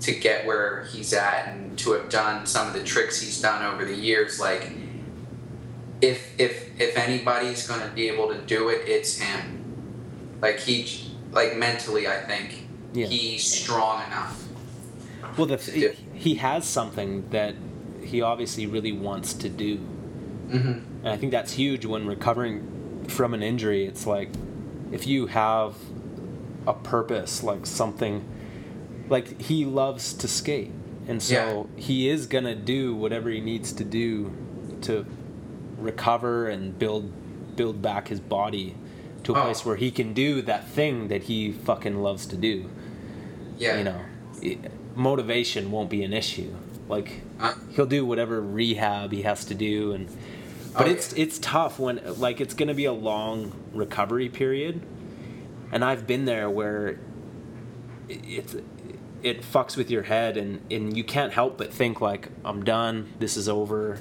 to 0.00 0.12
get 0.12 0.46
where 0.46 0.84
he's 0.92 1.12
at 1.12 1.48
and 1.48 1.78
to 1.78 1.92
have 1.92 2.08
done 2.08 2.46
some 2.46 2.68
of 2.68 2.74
the 2.74 2.84
tricks 2.84 3.20
he's 3.20 3.40
done 3.40 3.64
over 3.64 3.84
the 3.84 3.94
years. 3.94 4.38
Like, 4.38 4.70
if 6.00 6.38
if 6.38 6.80
if 6.80 6.96
anybody's 6.96 7.66
gonna 7.66 7.90
be 7.94 8.08
able 8.08 8.28
to 8.28 8.38
do 8.42 8.68
it, 8.68 8.86
it's 8.86 9.18
him. 9.18 9.62
Like 10.40 10.60
he, 10.60 11.10
like 11.32 11.56
mentally, 11.56 12.06
I 12.06 12.20
think 12.20 12.66
Yeah. 12.92 13.06
he's 13.06 13.44
strong 13.44 14.02
enough. 14.06 14.44
Well, 15.36 15.46
the, 15.46 15.58
Yeah. 15.74 15.88
he 16.14 16.34
has 16.36 16.64
something 16.66 17.28
that 17.30 17.54
he 18.02 18.22
obviously 18.22 18.66
really 18.66 18.92
wants 18.92 19.32
to 19.34 19.48
do. 19.48 19.78
Mm-hmm. 20.48 20.72
And 21.04 21.08
I 21.08 21.16
think 21.16 21.32
that's 21.32 21.52
huge 21.54 21.84
when 21.84 22.06
recovering 22.06 23.04
from 23.08 23.34
an 23.34 23.42
injury. 23.42 23.86
It's 23.86 24.06
like 24.06 24.30
if 24.92 25.06
you 25.06 25.26
have 25.26 25.74
a 26.66 26.74
purpose, 26.74 27.42
like 27.42 27.66
something, 27.66 28.24
like 29.08 29.40
he 29.40 29.64
loves 29.64 30.12
to 30.14 30.28
skate. 30.28 30.72
And 31.08 31.22
so 31.22 31.68
he 31.76 32.08
is 32.08 32.26
going 32.26 32.44
to 32.44 32.56
do 32.56 32.94
whatever 32.94 33.30
he 33.30 33.40
needs 33.40 33.72
to 33.74 33.84
do 33.84 34.32
to 34.82 35.06
recover 35.78 36.48
and 36.48 36.78
build 36.78 37.12
build 37.56 37.80
back 37.80 38.08
his 38.08 38.20
body 38.20 38.74
to 39.24 39.32
a 39.34 39.38
Oh. 39.38 39.44
place 39.44 39.64
where 39.64 39.76
he 39.76 39.90
can 39.90 40.12
do 40.12 40.42
that 40.42 40.68
thing 40.68 41.08
that 41.08 41.24
he 41.24 41.52
fucking 41.52 42.02
loves 42.02 42.26
to 42.26 42.36
do. 42.36 42.68
Yeah. 43.58 43.78
You 43.78 43.84
know, 43.84 44.00
it, 44.42 44.58
motivation 44.94 45.70
won't 45.70 45.88
be 45.90 46.02
an 46.04 46.12
issue. 46.12 46.52
Like 46.88 47.22
Uh, 47.40 47.54
he'll 47.74 47.86
do 47.86 48.04
whatever 48.06 48.40
rehab 48.40 49.12
he 49.12 49.22
has 49.22 49.44
to 49.46 49.54
do 49.54 49.92
and 49.92 50.06
but 50.76 50.86
Oh, 50.86 50.90
it's 50.90 51.12
it's 51.14 51.38
tough 51.38 51.78
when 51.78 52.00
like 52.18 52.40
it's 52.40 52.54
going 52.54 52.68
to 52.68 52.74
be 52.74 52.84
a 52.84 52.92
long 52.92 53.52
recovery 53.74 54.28
period 54.28 54.80
and 55.72 55.82
i've 55.84 56.06
been 56.06 56.24
there 56.26 56.48
where 56.48 56.98
it- 58.08 58.20
it's 58.26 58.56
it 59.22 59.42
fucks 59.42 59.76
with 59.76 59.90
your 59.90 60.02
head 60.04 60.36
and 60.36 60.60
and 60.70 60.96
you 60.96 61.02
can't 61.04 61.32
help 61.32 61.56
but 61.58 61.72
think 61.72 62.00
like 62.00 62.28
i'm 62.44 62.62
done 62.64 63.08
this 63.18 63.36
is 63.36 63.48
over 63.48 63.98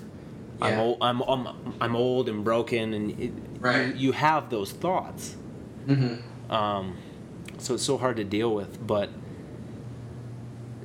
i'm 0.61 0.79
old 0.79 0.97
i'm 1.01 1.21
i'm, 1.23 1.47
I'm 1.81 1.95
old 1.95 2.29
and 2.29 2.43
broken 2.43 2.93
and 2.93 3.19
it, 3.19 3.33
Right. 3.59 3.87
you, 3.95 4.07
you 4.07 4.11
have 4.13 4.49
those 4.49 4.71
thoughts 4.71 5.35
mm-hmm. 5.87 6.51
um, 6.53 6.97
so 7.57 7.73
it's 7.75 7.83
so 7.83 7.97
hard 7.97 8.17
to 8.17 8.23
deal 8.23 8.53
with 8.53 8.85
but 8.85 9.09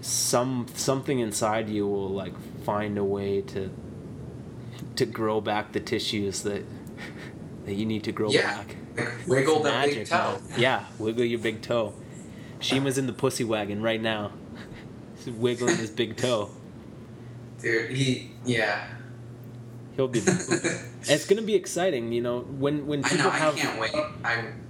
some 0.01 0.67
something 0.75 1.19
inside 1.19 1.69
you 1.69 1.87
will 1.87 2.09
like 2.09 2.33
find 2.65 2.97
a 2.97 3.05
way 3.05 3.43
to 3.43 3.71
to 4.97 5.05
grow 5.05 5.41
back 5.41 5.73
the 5.73 5.81
tissues 5.81 6.43
that 6.43 6.65
that 7.67 7.75
you 7.75 7.85
need 7.85 8.05
to 8.05 8.13
grow 8.13 8.31
Yeah. 8.31 8.57
back 8.65 8.77
wiggle 9.27 9.57
It's 9.57 9.65
the 9.65 9.71
magic, 9.71 9.95
big 9.99 10.07
toe. 10.09 10.41
man. 10.51 10.61
yeah 10.61 10.85
wiggle 10.99 11.25
your 11.25 11.39
big 11.39 11.61
toe 11.63 11.93
Shima's 12.61 12.99
in 12.99 13.07
the 13.07 13.13
pussy 13.13 13.45
wagon 13.45 13.83
right 13.83 14.01
now 14.01 14.33
He's 15.17 15.35
wiggling 15.35 15.77
his 15.77 15.91
big 15.91 16.17
toe 16.17 16.51
Dude, 17.61 17.91
he, 17.91 18.31
yeah. 18.47 18.87
He'll 20.01 20.09
be 20.09 20.19
it's 21.03 21.27
gonna 21.27 21.43
be 21.43 21.55
exciting 21.55 22.13
you 22.13 22.23
know 22.23 22.41
when 22.41 22.87
when 22.87 23.03
people 23.03 23.21
I 23.21 23.25
know, 23.25 23.31
I 23.31 23.39
have 23.39 23.57
can't 23.57 23.81
wait. 23.81 23.95
I'm 24.25 24.61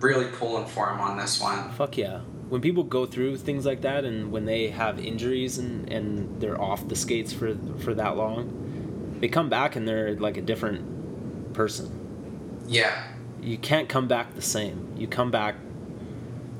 really 0.00 0.26
pulling 0.26 0.66
for 0.66 0.90
him 0.90 1.00
on 1.00 1.16
this 1.16 1.40
one. 1.40 1.70
Fuck 1.72 1.96
yeah. 1.96 2.20
When 2.48 2.60
people 2.60 2.82
go 2.82 3.04
through 3.04 3.36
things 3.38 3.66
like 3.66 3.82
that 3.82 4.04
and 4.04 4.32
when 4.32 4.46
they 4.46 4.68
have 4.68 4.98
injuries 4.98 5.58
and, 5.58 5.90
and 5.92 6.40
they're 6.40 6.60
off 6.60 6.88
the 6.88 6.96
skates 6.96 7.32
for 7.32 7.56
for 7.78 7.94
that 7.94 8.16
long, 8.16 9.16
they 9.20 9.28
come 9.28 9.48
back 9.48 9.76
and 9.76 9.86
they're 9.86 10.14
like 10.14 10.36
a 10.36 10.42
different 10.42 11.52
person. 11.52 12.64
Yeah. 12.66 13.04
You 13.40 13.58
can't 13.58 13.88
come 13.88 14.08
back 14.08 14.34
the 14.34 14.42
same. 14.42 14.94
You 14.96 15.06
come 15.06 15.30
back 15.30 15.56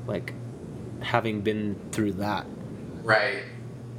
like 0.05 0.33
having 1.01 1.41
been 1.41 1.79
through 1.91 2.13
that. 2.13 2.45
Right. 3.03 3.43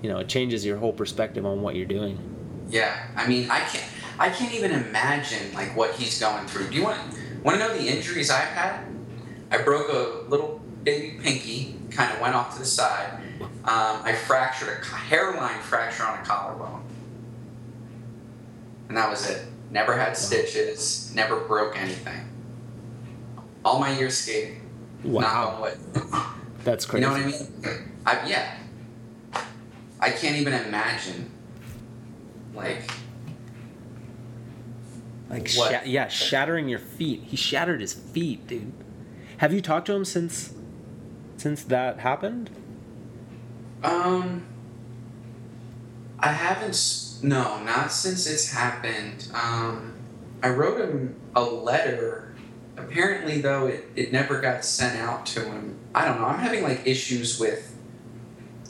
You 0.02 0.08
know, 0.08 0.18
it 0.18 0.28
changes 0.28 0.64
your 0.64 0.76
whole 0.76 0.92
perspective 0.92 1.44
on 1.44 1.62
what 1.62 1.74
you're 1.74 1.86
doing. 1.86 2.18
Yeah. 2.68 3.06
I 3.16 3.26
mean, 3.26 3.50
I 3.50 3.60
can't. 3.60 3.90
I 4.20 4.28
can't 4.28 4.54
even 4.54 4.72
imagine 4.72 5.52
like 5.54 5.74
what 5.74 5.94
he's 5.94 6.20
going 6.20 6.46
through. 6.46 6.68
Do 6.68 6.76
you 6.76 6.84
want 6.84 7.00
want 7.42 7.58
to 7.58 7.66
know 7.66 7.74
the 7.74 7.88
injuries 7.88 8.30
I've 8.30 8.48
had? 8.48 8.84
I 9.50 9.62
broke 9.62 9.88
a 9.88 10.28
little 10.28 10.60
baby 10.84 11.18
pinky, 11.22 11.76
kind 11.90 12.12
of 12.12 12.20
went 12.20 12.34
off 12.34 12.52
to 12.52 12.58
the 12.58 12.66
side. 12.66 13.18
Um, 13.40 14.02
I 14.04 14.14
fractured 14.14 14.68
a 14.68 14.94
hairline 14.94 15.60
fracture 15.60 16.04
on 16.04 16.18
a 16.18 16.22
collarbone, 16.22 16.82
and 18.88 18.96
that 18.96 19.08
was 19.08 19.28
it. 19.28 19.46
Never 19.70 19.96
had 19.96 20.16
stitches. 20.16 21.12
Never 21.14 21.40
broke 21.40 21.80
anything. 21.80 22.28
All 23.64 23.78
my 23.78 23.96
years 23.98 24.18
skating. 24.18 24.60
Wood. 25.02 25.24
That's 26.64 26.84
crazy. 26.84 27.06
You 27.06 27.10
know 27.10 27.16
what 27.16 27.22
I 27.22 27.26
mean? 27.26 27.92
I, 28.04 28.28
yeah. 28.28 28.56
I 29.98 30.10
can't 30.10 30.36
even 30.36 30.52
imagine. 30.52 31.30
Like, 32.54 32.82
Like 35.30 35.46
sha- 35.46 35.82
yeah, 35.84 36.08
shattering 36.08 36.68
your 36.68 36.80
feet. 36.80 37.22
He 37.24 37.36
shattered 37.36 37.80
his 37.80 37.94
feet, 37.94 38.46
dude. 38.48 38.72
Have 39.38 39.54
you 39.54 39.60
talked 39.60 39.86
to 39.86 39.94
him 39.94 40.04
since 40.04 40.52
since 41.36 41.62
that 41.64 42.00
happened? 42.00 42.50
um, 43.82 44.44
I 46.18 46.32
haven't. 46.32 47.18
No, 47.22 47.62
not 47.62 47.92
since 47.92 48.26
it's 48.26 48.52
happened. 48.52 49.28
Um, 49.34 49.94
I 50.42 50.48
wrote 50.50 50.80
him 50.80 51.14
a 51.34 51.42
letter. 51.42 52.34
Apparently, 52.76 53.40
though, 53.40 53.66
it, 53.66 53.88
it 53.94 54.12
never 54.12 54.40
got 54.40 54.64
sent 54.64 54.98
out 54.98 55.26
to 55.26 55.44
him. 55.44 55.78
I 55.94 56.04
don't 56.04 56.18
know. 56.20 56.26
I'm 56.26 56.38
having 56.38 56.62
like 56.62 56.86
issues 56.86 57.38
with 57.38 57.76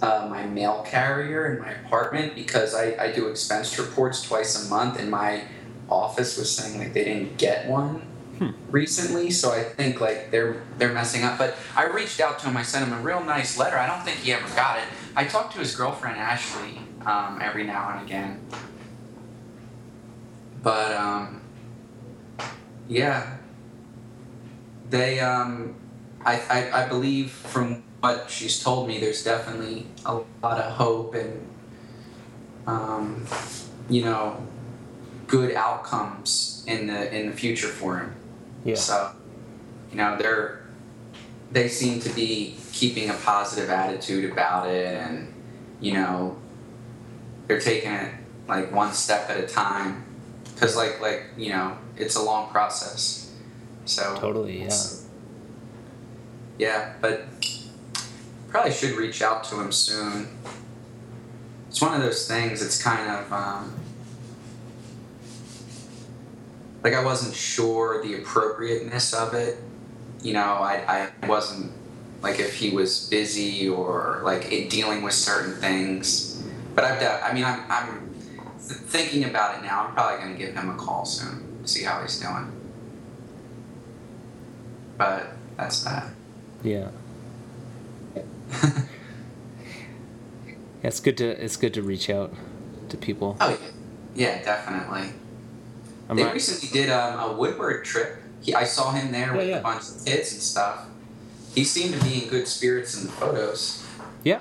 uh, 0.02 0.26
my 0.30 0.46
mail 0.46 0.84
carrier 0.86 1.52
in 1.54 1.60
my 1.60 1.70
apartment 1.72 2.34
because 2.34 2.74
I, 2.74 2.96
I 2.98 3.12
do 3.12 3.28
expense 3.28 3.78
reports 3.78 4.22
twice 4.22 4.66
a 4.66 4.68
month, 4.68 4.98
and 4.98 5.10
my 5.10 5.44
office 5.90 6.36
was 6.38 6.50
saying 6.54 6.78
like 6.78 6.92
they 6.94 7.04
didn't 7.04 7.36
get 7.38 7.68
one 7.68 8.02
Hmm. 8.40 8.52
recently. 8.70 9.30
So 9.30 9.52
I 9.52 9.62
think 9.62 10.00
like 10.00 10.30
they're 10.30 10.62
they're 10.78 10.94
messing 10.94 11.24
up. 11.24 11.36
But 11.36 11.56
I 11.76 11.84
reached 11.86 12.20
out 12.20 12.38
to 12.38 12.46
him. 12.46 12.56
I 12.56 12.62
sent 12.62 12.86
him 12.86 12.94
a 12.94 13.00
real 13.02 13.22
nice 13.22 13.58
letter. 13.58 13.76
I 13.76 13.86
don't 13.86 14.02
think 14.02 14.16
he 14.18 14.32
ever 14.32 14.48
got 14.56 14.78
it. 14.78 14.84
I 15.14 15.24
talked 15.24 15.52
to 15.54 15.58
his 15.58 15.76
girlfriend 15.76 16.16
Ashley 16.16 16.78
um, 17.04 17.38
every 17.42 17.64
now 17.64 17.90
and 17.90 18.06
again. 18.06 18.40
But 20.62 20.92
um, 20.96 21.42
yeah, 22.88 23.36
they 24.88 25.20
um, 25.20 25.74
I, 26.24 26.40
I 26.48 26.84
I 26.84 26.88
believe 26.88 27.30
from 27.30 27.82
what 28.00 28.30
she's 28.30 28.62
told 28.62 28.88
me, 28.88 28.98
there's 28.98 29.22
definitely 29.22 29.86
a 30.06 30.14
lot 30.42 30.58
of 30.58 30.72
hope 30.72 31.14
and 31.14 31.46
um, 32.66 33.26
you 33.90 34.04
know 34.04 34.46
good 35.30 35.54
outcomes 35.54 36.64
in 36.66 36.88
the 36.88 37.16
in 37.16 37.30
the 37.30 37.36
future 37.36 37.68
for 37.68 37.98
him. 37.98 38.14
Yeah. 38.64 38.74
So, 38.74 39.12
you 39.90 39.96
know, 39.96 40.16
they're 40.18 40.66
they 41.52 41.68
seem 41.68 42.00
to 42.00 42.10
be 42.10 42.56
keeping 42.72 43.08
a 43.10 43.14
positive 43.14 43.70
attitude 43.70 44.30
about 44.30 44.68
it, 44.68 44.96
and 44.96 45.32
you 45.80 45.94
know, 45.94 46.36
they're 47.46 47.60
taking 47.60 47.92
it 47.92 48.12
like 48.48 48.72
one 48.72 48.92
step 48.92 49.30
at 49.30 49.38
a 49.38 49.46
time, 49.46 50.04
because 50.52 50.76
like 50.76 51.00
like 51.00 51.26
you 51.36 51.50
know, 51.50 51.78
it's 51.96 52.16
a 52.16 52.22
long 52.22 52.50
process. 52.50 53.32
So 53.84 54.16
Totally, 54.18 54.62
yeah. 54.62 54.74
yeah, 56.58 56.92
but 57.00 57.24
probably 58.48 58.72
should 58.72 58.96
reach 58.96 59.22
out 59.22 59.44
to 59.44 59.60
him 59.60 59.72
soon. 59.72 60.28
It's 61.68 61.80
one 61.80 61.94
of 61.94 62.02
those 62.02 62.26
things. 62.26 62.62
It's 62.62 62.82
kind 62.82 63.08
of 63.10 63.32
um, 63.32 63.79
like 66.82 66.94
I 66.94 67.04
wasn't 67.04 67.34
sure 67.34 68.02
the 68.02 68.14
appropriateness 68.14 69.12
of 69.12 69.34
it. 69.34 69.58
You 70.22 70.34
know, 70.34 70.40
I, 70.40 71.10
I 71.22 71.26
wasn't 71.26 71.72
like 72.22 72.38
if 72.38 72.54
he 72.56 72.70
was 72.70 73.08
busy 73.08 73.68
or 73.68 74.20
like 74.24 74.52
it 74.52 74.70
dealing 74.70 75.02
with 75.02 75.14
certain 75.14 75.54
things. 75.54 76.42
But 76.74 76.84
I've 76.84 77.00
done. 77.00 77.20
I 77.22 77.32
mean, 77.32 77.44
I'm 77.44 77.62
I'm 77.70 78.10
th- 78.66 78.80
thinking 78.80 79.24
about 79.24 79.58
it 79.58 79.62
now. 79.62 79.86
I'm 79.86 79.94
probably 79.94 80.18
gonna 80.20 80.38
give 80.38 80.54
him 80.54 80.70
a 80.70 80.76
call 80.76 81.04
soon, 81.04 81.66
see 81.66 81.84
how 81.84 82.00
he's 82.02 82.18
doing. 82.20 82.52
But 84.96 85.32
that's 85.56 85.84
that. 85.84 86.06
Yeah. 86.62 86.90
It's 90.82 91.00
good 91.00 91.16
to 91.18 91.26
it's 91.42 91.56
good 91.56 91.74
to 91.74 91.82
reach 91.82 92.08
out 92.10 92.32
to 92.88 92.96
people. 92.96 93.36
Oh 93.40 93.50
yeah, 93.50 93.56
yeah, 94.14 94.42
definitely. 94.42 95.10
I'm 96.10 96.16
they 96.16 96.24
not, 96.24 96.34
recently 96.34 96.68
did 96.68 96.90
um, 96.90 97.20
a 97.20 97.32
Woodward 97.32 97.84
trip. 97.84 98.16
He, 98.40 98.52
I 98.52 98.64
saw 98.64 98.90
him 98.90 99.12
there 99.12 99.28
Yeah, 99.28 99.36
with 99.36 99.48
yeah. 99.48 99.58
a 99.58 99.62
bunch 99.62 99.82
of 99.88 100.04
kids 100.04 100.32
and 100.32 100.42
stuff. 100.42 100.88
He 101.54 101.62
seemed 101.62 101.94
to 101.94 102.04
be 102.04 102.24
in 102.24 102.28
good 102.28 102.48
spirits 102.48 103.00
in 103.00 103.06
the 103.06 103.12
photos. 103.12 103.86
Yeah. 104.24 104.40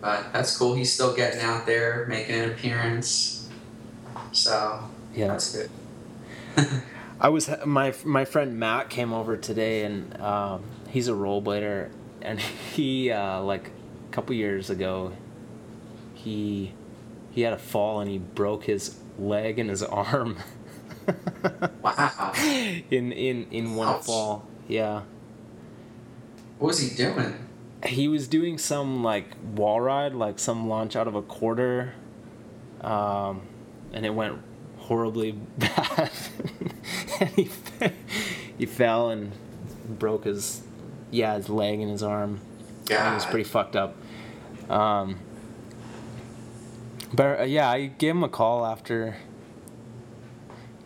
But 0.00 0.32
that's 0.32 0.56
cool. 0.56 0.74
He's 0.74 0.90
still 0.90 1.14
getting 1.14 1.40
out 1.42 1.66
there, 1.66 2.06
making 2.08 2.36
an 2.36 2.50
appearance. 2.50 3.50
So 4.32 4.84
yeah. 5.14 5.28
that's 5.28 5.54
good. 5.54 5.70
I 7.20 7.28
was 7.28 7.50
my 7.66 7.94
my 8.04 8.24
friend 8.24 8.58
Matt 8.58 8.88
came 8.88 9.12
over 9.12 9.36
today, 9.36 9.84
and 9.84 10.18
um, 10.20 10.64
he's 10.88 11.08
a 11.08 11.12
rollerblader, 11.12 11.90
and 12.22 12.40
he 12.74 13.10
uh, 13.10 13.40
like 13.42 13.70
a 14.08 14.12
couple 14.12 14.34
years 14.34 14.70
ago, 14.70 15.12
he 16.14 16.72
he 17.32 17.42
had 17.42 17.52
a 17.52 17.58
fall 17.58 18.00
and 18.00 18.10
he 18.10 18.18
broke 18.18 18.64
his 18.64 18.98
leg 19.18 19.58
and 19.58 19.70
his 19.70 19.82
arm. 19.82 20.36
Wow. 21.82 22.32
in 22.90 23.12
in 23.12 23.46
in 23.50 23.74
one 23.74 23.88
Ouch. 23.88 24.04
fall, 24.04 24.46
yeah. 24.66 25.02
What 26.58 26.68
was 26.68 26.78
he 26.78 26.96
doing? 26.96 27.34
He 27.84 28.08
was 28.08 28.26
doing 28.26 28.56
some 28.56 29.02
like 29.02 29.26
wall 29.54 29.80
ride, 29.82 30.14
like 30.14 30.38
some 30.38 30.66
launch 30.66 30.96
out 30.96 31.06
of 31.06 31.14
a 31.14 31.20
quarter, 31.20 31.92
um, 32.80 33.42
and 33.92 34.06
it 34.06 34.14
went 34.14 34.38
horribly 34.78 35.32
bad. 35.58 36.10
and 37.20 37.28
he 37.30 37.50
he 38.56 38.64
fell 38.64 39.10
and 39.10 39.32
broke 39.86 40.24
his 40.24 40.62
yeah 41.10 41.36
his 41.36 41.50
leg 41.50 41.80
and 41.80 41.90
his 41.90 42.02
arm. 42.02 42.40
Yeah. 42.88 43.12
It 43.12 43.14
was 43.16 43.26
pretty 43.26 43.44
fucked 43.44 43.76
up. 43.76 43.94
Um, 44.70 45.18
but 47.14 47.40
uh, 47.40 47.42
yeah, 47.44 47.70
I 47.70 47.86
gave 47.86 48.14
him 48.14 48.24
a 48.24 48.28
call 48.28 48.64
after 48.66 49.16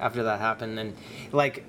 after 0.00 0.23
that 0.24 0.39
happened, 0.40 0.78
and 0.78 0.94
like, 1.32 1.65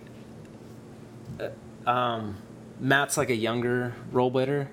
uh, 1.40 1.90
um, 1.90 2.38
Matt's 2.80 3.18
like 3.18 3.30
a 3.30 3.36
younger 3.36 3.96
rollerblader, 4.14 4.68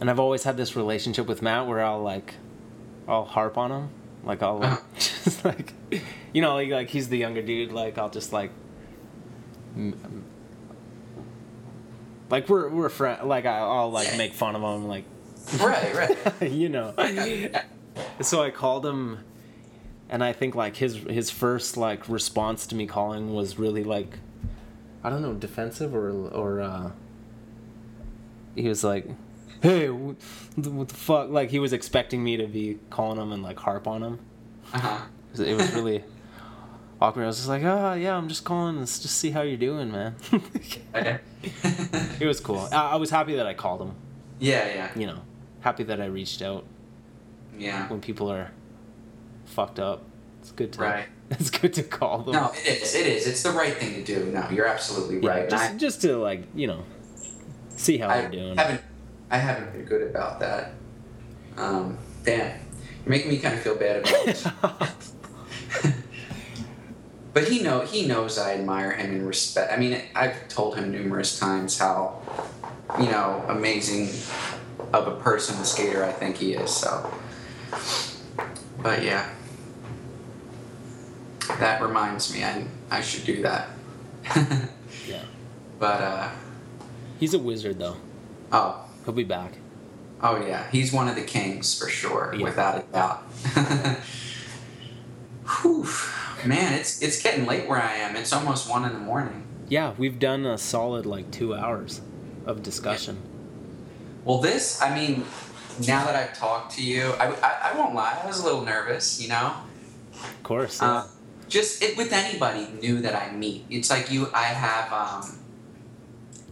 and 0.00 0.10
I've 0.10 0.18
always 0.20 0.42
had 0.44 0.56
this 0.56 0.74
relationship 0.74 1.26
with 1.26 1.40
Matt 1.42 1.66
where 1.66 1.82
I'll 1.84 2.02
like, 2.02 2.34
I'll 3.06 3.24
harp 3.24 3.56
on 3.58 3.70
him, 3.70 3.88
like 4.24 4.42
I'll 4.42 4.58
like, 4.58 4.80
just 4.98 5.44
like, 5.44 5.72
you 6.32 6.42
know, 6.42 6.54
like, 6.54 6.70
like 6.70 6.88
he's 6.88 7.08
the 7.08 7.18
younger 7.18 7.42
dude, 7.42 7.72
like 7.72 7.98
I'll 7.98 8.10
just 8.10 8.32
like. 8.32 8.50
m- 9.76 10.24
Like 12.28 12.48
we're 12.48 12.68
we're 12.70 12.88
friend 12.88 13.28
like 13.28 13.46
I, 13.46 13.58
I'll 13.58 13.90
like 13.92 14.16
make 14.18 14.32
fun 14.32 14.56
of 14.56 14.62
him 14.62 14.88
like 14.88 15.04
Right, 15.60 15.94
right. 15.94 16.50
you 16.50 16.68
know. 16.68 16.92
So 18.20 18.42
I 18.42 18.50
called 18.50 18.84
him, 18.84 19.20
and 20.08 20.22
I 20.22 20.32
think 20.32 20.54
like 20.54 20.76
his 20.76 20.96
his 21.08 21.30
first 21.30 21.76
like 21.76 22.08
response 22.08 22.66
to 22.68 22.74
me 22.74 22.86
calling 22.86 23.34
was 23.34 23.58
really 23.58 23.84
like, 23.84 24.18
I 25.02 25.10
don't 25.10 25.22
know, 25.22 25.34
defensive 25.34 25.94
or 25.94 26.10
or 26.28 26.60
uh, 26.60 26.90
he 28.54 28.68
was 28.68 28.84
like, 28.84 29.06
"Hey, 29.62 29.88
what 29.90 30.16
the, 30.56 30.70
what 30.70 30.88
the 30.88 30.94
fuck?" 30.94 31.30
Like 31.30 31.50
he 31.50 31.58
was 31.58 31.72
expecting 31.72 32.22
me 32.22 32.36
to 32.36 32.46
be 32.46 32.78
calling 32.90 33.20
him 33.20 33.32
and 33.32 33.42
like 33.42 33.58
harp 33.58 33.86
on 33.86 34.02
him. 34.02 34.18
Uh-huh. 34.72 34.98
It 35.38 35.54
was 35.56 35.72
really 35.74 36.02
awkward. 37.00 37.24
I 37.24 37.26
was 37.26 37.36
just 37.36 37.48
like, 37.48 37.62
"Oh 37.62 37.94
yeah, 37.94 38.16
I'm 38.16 38.28
just 38.28 38.44
calling 38.44 38.76
to 38.76 38.80
just 38.80 39.16
see 39.16 39.30
how 39.30 39.42
you're 39.42 39.56
doing, 39.58 39.90
man." 39.92 40.14
Okay. 40.96 41.18
it 42.18 42.26
was 42.26 42.40
cool. 42.40 42.68
I, 42.72 42.92
I 42.92 42.96
was 42.96 43.10
happy 43.10 43.36
that 43.36 43.46
I 43.46 43.54
called 43.54 43.82
him. 43.82 43.94
yeah, 44.40 44.66
yeah. 44.68 44.90
You 44.98 45.06
know, 45.06 45.20
happy 45.60 45.84
that 45.84 46.00
I 46.00 46.06
reached 46.06 46.42
out. 46.42 46.64
Yeah. 47.58 47.88
when 47.88 48.00
people 48.00 48.30
are 48.30 48.50
fucked 49.46 49.78
up. 49.78 50.04
It's 50.40 50.52
good 50.52 50.72
to 50.74 50.80
Right. 50.80 51.06
it's 51.30 51.50
good 51.50 51.72
to 51.74 51.82
call 51.82 52.18
them. 52.18 52.34
No, 52.34 52.52
it 52.54 52.82
is. 52.82 52.94
It 52.94 53.06
is. 53.06 53.26
It's 53.26 53.42
the 53.42 53.50
right 53.50 53.74
thing 53.74 53.94
to 53.94 54.04
do. 54.04 54.26
No, 54.26 54.48
you're 54.50 54.66
absolutely 54.66 55.20
yeah, 55.20 55.30
right. 55.30 55.50
Just 55.50 55.70
I- 55.70 55.76
just 55.76 56.02
to 56.02 56.16
like 56.18 56.44
you 56.54 56.66
know 56.66 56.84
see 57.76 57.98
how 57.98 58.08
I 58.08 58.20
they're 58.22 58.30
doing. 58.30 58.56
haven't 58.56 58.80
I 59.30 59.38
haven't 59.38 59.72
been 59.72 59.84
good 59.84 60.02
about 60.08 60.38
that. 60.40 60.72
Um, 61.56 61.98
damn, 62.24 62.60
you're 63.04 63.10
making 63.10 63.30
me 63.30 63.38
kind 63.38 63.54
of 63.54 63.60
feel 63.60 63.76
bad 63.76 64.02
about 64.06 64.24
this. 64.26 64.46
but 67.32 67.48
he 67.48 67.62
know 67.62 67.80
he 67.80 68.06
knows 68.06 68.38
I 68.38 68.54
admire 68.54 68.92
him 68.92 69.10
and 69.14 69.26
respect. 69.26 69.72
I 69.72 69.76
mean, 69.78 70.00
I've 70.14 70.48
told 70.48 70.76
him 70.76 70.92
numerous 70.92 71.38
times 71.40 71.78
how 71.78 72.20
you 73.00 73.10
know 73.10 73.44
amazing 73.48 74.10
of 74.92 75.08
a 75.08 75.16
person, 75.16 75.58
a 75.60 75.64
skater, 75.64 76.04
I 76.04 76.12
think 76.12 76.36
he 76.36 76.52
is. 76.54 76.70
So, 76.70 77.12
but 78.82 79.02
yeah, 79.02 79.28
that 81.48 81.80
reminds 81.82 82.32
me, 82.32 82.44
I 82.44 82.64
I 82.90 83.00
should 83.00 83.24
do 83.24 83.42
that. 83.42 83.68
yeah, 85.06 85.22
but 85.78 86.00
uh, 86.02 86.30
he's 87.20 87.34
a 87.34 87.38
wizard 87.38 87.78
though. 87.78 87.96
oh. 88.52 88.82
He'll 89.04 89.14
be 89.14 89.22
back. 89.24 89.52
Oh 90.20 90.44
yeah, 90.44 90.68
he's 90.72 90.92
one 90.92 91.06
of 91.08 91.14
the 91.14 91.22
kings 91.22 91.78
for 91.78 91.88
sure, 91.88 92.34
Yeah. 92.36 92.42
without 92.44 92.78
a 92.78 92.82
doubt. 92.92 93.22
Whew, 95.62 95.86
man, 96.44 96.72
it's 96.74 97.00
it's 97.02 97.22
getting 97.22 97.46
late 97.46 97.68
where 97.68 97.80
I 97.80 97.94
am. 97.96 98.16
It's 98.16 98.32
almost 98.32 98.68
one 98.68 98.84
in 98.84 98.92
the 98.92 98.98
morning. 98.98 99.44
Yeah, 99.68 99.94
we've 99.96 100.18
done 100.18 100.44
a 100.44 100.58
solid 100.58 101.06
like 101.06 101.30
two 101.30 101.54
hours 101.54 102.00
of 102.46 102.62
discussion. 102.62 103.18
Well, 104.24 104.38
this, 104.40 104.82
I 104.82 104.92
mean, 104.94 105.24
now 105.86 106.04
that 106.04 106.16
I've 106.16 106.36
talked 106.36 106.74
to 106.76 106.82
you, 106.84 107.10
I, 107.20 107.26
I, 107.28 107.70
I 107.72 107.78
won't 107.78 107.94
lie, 107.94 108.18
I 108.22 108.26
was 108.26 108.40
a 108.40 108.44
little 108.44 108.62
nervous, 108.64 109.20
you 109.22 109.28
know? 109.28 109.52
Of 110.14 110.42
course. 110.42 110.80
Yeah. 110.82 110.88
Uh, 110.92 111.06
just 111.48 111.82
it, 111.82 111.96
with 111.96 112.12
anybody 112.12 112.68
new 112.80 113.00
that 113.00 113.14
I 113.14 113.32
meet. 113.32 113.64
It's 113.70 113.90
like 113.90 114.10
you, 114.10 114.28
I 114.34 114.44
have, 114.44 114.92
um, 114.92 115.38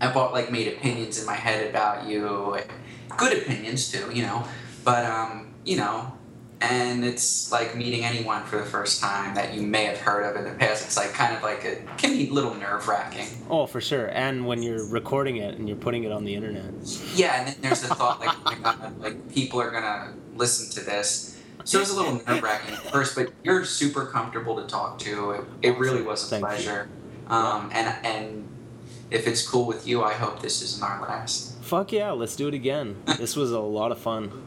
I've 0.00 0.16
all, 0.16 0.32
like 0.32 0.50
made 0.50 0.68
opinions 0.68 1.20
in 1.20 1.26
my 1.26 1.34
head 1.34 1.68
about 1.68 2.06
you, 2.06 2.58
good 3.16 3.36
opinions 3.38 3.90
too, 3.90 4.10
you 4.12 4.22
know, 4.22 4.44
but, 4.84 5.04
um, 5.04 5.54
you 5.64 5.76
know, 5.76 6.12
and 6.60 7.04
it's 7.04 7.52
like 7.52 7.76
meeting 7.76 8.04
anyone 8.04 8.44
for 8.44 8.56
the 8.56 8.64
first 8.64 9.00
time 9.00 9.34
that 9.34 9.54
you 9.54 9.62
may 9.62 9.84
have 9.84 9.98
heard 9.98 10.24
of 10.24 10.36
in 10.36 10.50
the 10.50 10.58
past. 10.58 10.84
It's 10.84 10.96
like 10.96 11.12
kind 11.12 11.36
of 11.36 11.42
like 11.42 11.64
a 11.64 11.76
can 11.98 12.16
be 12.16 12.28
a 12.28 12.32
little 12.32 12.54
nerve 12.54 12.88
wracking. 12.88 13.26
oh, 13.50 13.66
for 13.66 13.80
sure. 13.80 14.06
And 14.06 14.46
when 14.46 14.62
you're 14.62 14.86
recording 14.86 15.36
it 15.36 15.56
and 15.56 15.68
you're 15.68 15.76
putting 15.76 16.04
it 16.04 16.12
on 16.12 16.24
the 16.24 16.34
internet. 16.34 16.72
Yeah, 17.14 17.38
and 17.38 17.48
then 17.48 17.56
there's 17.60 17.82
the 17.82 17.94
thought 17.94 18.20
like, 18.20 18.30
oh 18.30 18.42
my 18.44 18.54
god, 18.54 18.98
like 19.00 19.32
people 19.32 19.60
are 19.60 19.70
gonna 19.70 20.14
listen 20.36 20.70
to 20.80 20.88
this. 20.88 21.33
So 21.64 21.78
it 21.78 21.80
was 21.80 21.90
a 21.90 21.96
little 21.96 22.14
nerve 22.26 22.42
wracking 22.42 22.74
at 22.74 22.80
first, 22.92 23.14
but 23.14 23.32
you're 23.42 23.64
super 23.64 24.06
comfortable 24.06 24.56
to 24.60 24.66
talk 24.66 24.98
to. 25.00 25.30
It, 25.32 25.44
it 25.62 25.78
really 25.78 26.02
was 26.02 26.26
a 26.26 26.30
Thank 26.30 26.44
pleasure. 26.44 26.88
Um, 27.28 27.70
and 27.72 28.06
and 28.06 28.48
if 29.10 29.26
it's 29.26 29.46
cool 29.46 29.66
with 29.66 29.86
you, 29.86 30.02
I 30.02 30.12
hope 30.12 30.40
this 30.42 30.60
isn't 30.62 30.82
our 30.82 31.00
last. 31.02 31.58
Fuck 31.62 31.92
yeah, 31.92 32.10
let's 32.10 32.36
do 32.36 32.48
it 32.48 32.54
again. 32.54 32.96
this 33.18 33.34
was 33.36 33.50
a 33.52 33.60
lot 33.60 33.92
of 33.92 33.98
fun. 33.98 34.42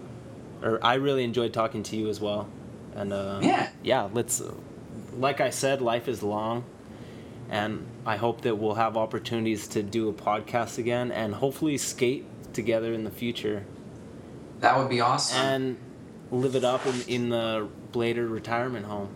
Or 0.62 0.80
I 0.84 0.96
really 0.96 1.24
enjoyed 1.24 1.54
talking 1.54 1.84
to 1.84 1.96
you 1.96 2.08
as 2.10 2.20
well. 2.20 2.48
And 2.96 3.12
uh, 3.14 3.40
Yeah. 3.42 3.70
yeah, 3.84 4.10
let's. 4.14 4.42
Like 5.14 5.42
I 5.42 5.50
said, 5.50 5.82
life 5.82 6.08
is 6.08 6.22
long, 6.22 6.64
and 7.50 7.86
I 8.06 8.18
hope 8.18 8.42
that 8.42 8.56
we'll 8.56 8.76
have 8.76 8.96
opportunities 8.98 9.68
to 9.70 9.82
do 9.82 10.10
a 10.10 10.14
podcast 10.14 10.78
again, 10.78 11.12
and 11.12 11.34
hopefully 11.34 11.78
skate 11.80 12.26
together 12.54 12.94
in 12.94 13.04
the 13.04 13.10
future, 13.12 13.66
That 14.60 14.78
would 14.78 14.90
be 14.90 15.02
awesome. 15.02 15.38
and 15.40 15.78
live 16.32 16.56
it 16.56 16.64
up 16.64 16.86
in, 16.86 17.02
in 17.08 17.30
the 17.30 17.68
Blader 17.92 18.30
retirement 18.30 18.86
home. 18.86 19.10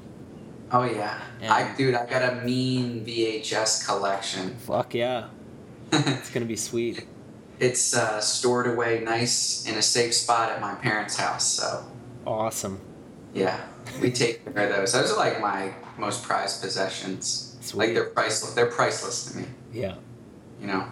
oh 0.71 0.83
yeah. 0.83 1.19
Yeah. 1.41 1.53
I 1.53 1.75
dude, 1.75 1.95
I 1.95 2.05
got 2.05 2.21
a 2.33 2.35
mean 2.45 3.05
VHS 3.05 3.85
collection. 3.85 4.55
Fuck 4.57 4.93
yeah, 4.93 5.27
it's 5.91 6.29
gonna 6.29 6.45
be 6.45 6.55
sweet. 6.55 7.05
it's 7.59 7.93
uh, 7.95 8.19
stored 8.21 8.67
away 8.67 9.01
nice 9.03 9.65
in 9.67 9.75
a 9.75 9.81
safe 9.81 10.13
spot 10.13 10.51
at 10.51 10.61
my 10.61 10.73
parents' 10.75 11.17
house. 11.17 11.47
So 11.47 11.85
Awesome. 12.25 12.79
yeah, 13.33 13.59
we 14.01 14.11
take 14.11 14.43
care 14.53 14.69
of 14.69 14.75
those. 14.75 14.93
Those 14.93 15.11
are 15.11 15.17
like 15.17 15.41
my 15.41 15.73
most 15.97 16.23
prized 16.23 16.61
possessions. 16.61 17.57
Sweet. 17.61 17.77
Like 17.87 17.93
they're 17.93 18.05
priceless. 18.09 18.53
They're 18.53 18.65
priceless 18.71 19.25
to 19.31 19.37
me. 19.37 19.45
Yeah, 19.73 19.95
You 20.59 20.67
know. 20.67 20.85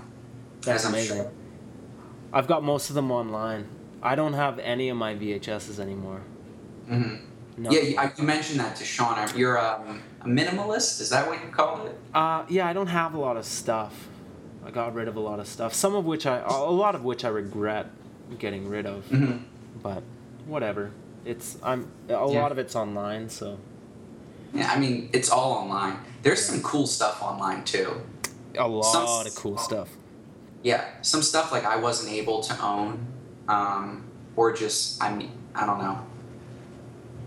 that's 0.62 0.84
As 0.84 0.86
I'm 0.86 0.94
amazing. 0.94 1.18
sure. 1.18 1.32
I've 2.32 2.48
got 2.48 2.64
most 2.64 2.90
of 2.90 2.96
them 2.96 3.10
online. 3.12 3.68
I 4.02 4.16
don't 4.16 4.34
have 4.34 4.60
any 4.60 4.90
of 4.90 4.98
my 4.98 5.16
VHSs 5.16 5.80
anymore. 5.80 6.22
hmm 6.88 7.16
No. 7.58 7.72
Yeah, 7.72 8.10
you, 8.18 8.24
mentioned 8.24 8.60
that 8.60 8.76
to 8.78 8.86
Sean. 8.86 9.18
You're 9.36 9.58
um, 9.60 10.02
a 10.22 10.26
minimalist. 10.28 11.02
Is 11.02 11.10
that 11.10 11.28
what 11.28 11.42
you 11.44 11.50
call 11.52 11.86
it? 11.88 11.96
Uh, 12.14 12.46
yeah, 12.48 12.68
I 12.68 12.74
don't 12.74 12.88
have 12.88 13.14
a 13.14 13.20
lot 13.20 13.36
of 13.38 13.46
stuff. 13.46 14.08
I 14.66 14.72
got 14.72 14.94
rid 14.94 15.08
of 15.08 15.16
a 15.16 15.20
lot 15.20 15.40
of 15.40 15.48
stuff. 15.48 15.74
Some 15.74 15.96
of 15.96 16.06
which 16.06 16.26
I, 16.26 16.40
a 16.40 16.52
lot 16.72 16.96
of 16.96 17.04
which 17.04 17.26
I 17.26 17.30
regret 17.30 17.88
getting 18.38 18.70
rid 18.70 18.86
of. 18.86 19.06
hmm 19.08 19.38
But 19.84 20.04
whatever. 20.46 20.92
It's 21.26 21.58
I'm 21.62 21.92
a 22.08 22.12
Yeah. 22.14 22.18
lot 22.42 22.52
of 22.52 22.58
it's 22.58 22.76
online, 22.76 23.30
so 23.30 23.58
Yeah, 24.54 24.72
I 24.72 24.80
mean 24.80 25.10
it's 25.14 25.30
all 25.30 25.52
online. 25.54 25.98
There's 26.24 26.44
some 26.44 26.62
cool 26.62 26.88
stuff 26.88 27.22
online 27.22 27.64
too. 27.66 28.02
a 28.58 28.68
lot 28.68 28.84
Some- 28.84 29.28
of 29.28 29.36
cool 29.36 29.58
stuff. 29.58 29.90
Yeah, 30.64 30.84
some 31.02 31.22
stuff 31.22 31.52
like 31.52 31.66
I 31.66 31.78
wasn't 31.78 32.12
able 32.14 32.42
to 32.42 32.62
own, 32.62 33.06
um, 33.50 34.06
or 34.38 34.54
just 34.54 35.04
I 35.04 35.14
mean 35.14 35.32
I 35.54 35.66
don't 35.66 35.80
know. 35.80 36.00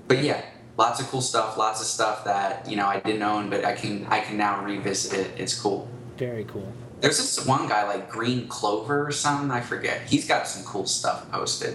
But 0.08 0.22
yeah, 0.22 0.42
lots 0.78 1.00
of 1.00 1.08
cool 1.08 1.20
stuff. 1.20 1.58
Lots 1.58 1.80
of 1.80 1.86
stuff 1.86 2.24
that 2.24 2.68
you 2.68 2.76
know 2.76 2.86
I 2.86 3.00
didn't 3.00 3.22
own, 3.22 3.50
but 3.50 3.64
I 3.64 3.74
can 3.74 4.06
I 4.06 4.20
can 4.20 4.38
now 4.38 4.64
revisit 4.64 5.18
it. 5.18 5.30
It's 5.38 5.58
cool. 5.58 5.88
Very 6.16 6.44
cool. 6.44 6.72
There's 7.00 7.18
this 7.18 7.44
one 7.44 7.68
guy 7.68 7.86
like 7.86 8.08
Green 8.08 8.46
Clover 8.48 9.06
or 9.06 9.12
something. 9.12 9.50
I 9.50 9.60
forget. 9.60 10.02
He's 10.08 10.26
got 10.26 10.46
some 10.46 10.64
cool 10.64 10.86
stuff 10.86 11.30
posted. 11.30 11.74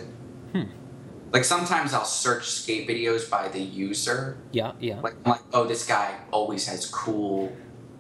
Hmm. 0.53 0.63
Like 1.33 1.43
sometimes 1.43 1.93
I'll 1.93 2.05
search 2.05 2.47
skate 2.49 2.87
videos 2.87 3.29
by 3.29 3.49
the 3.49 3.59
user. 3.59 4.37
Yeah, 4.51 4.71
yeah. 4.79 5.01
Like 5.01 5.15
I'm 5.25 5.33
like, 5.33 5.41
oh, 5.53 5.65
this 5.65 5.85
guy 5.85 6.15
always 6.31 6.65
has 6.67 6.85
cool 6.87 7.55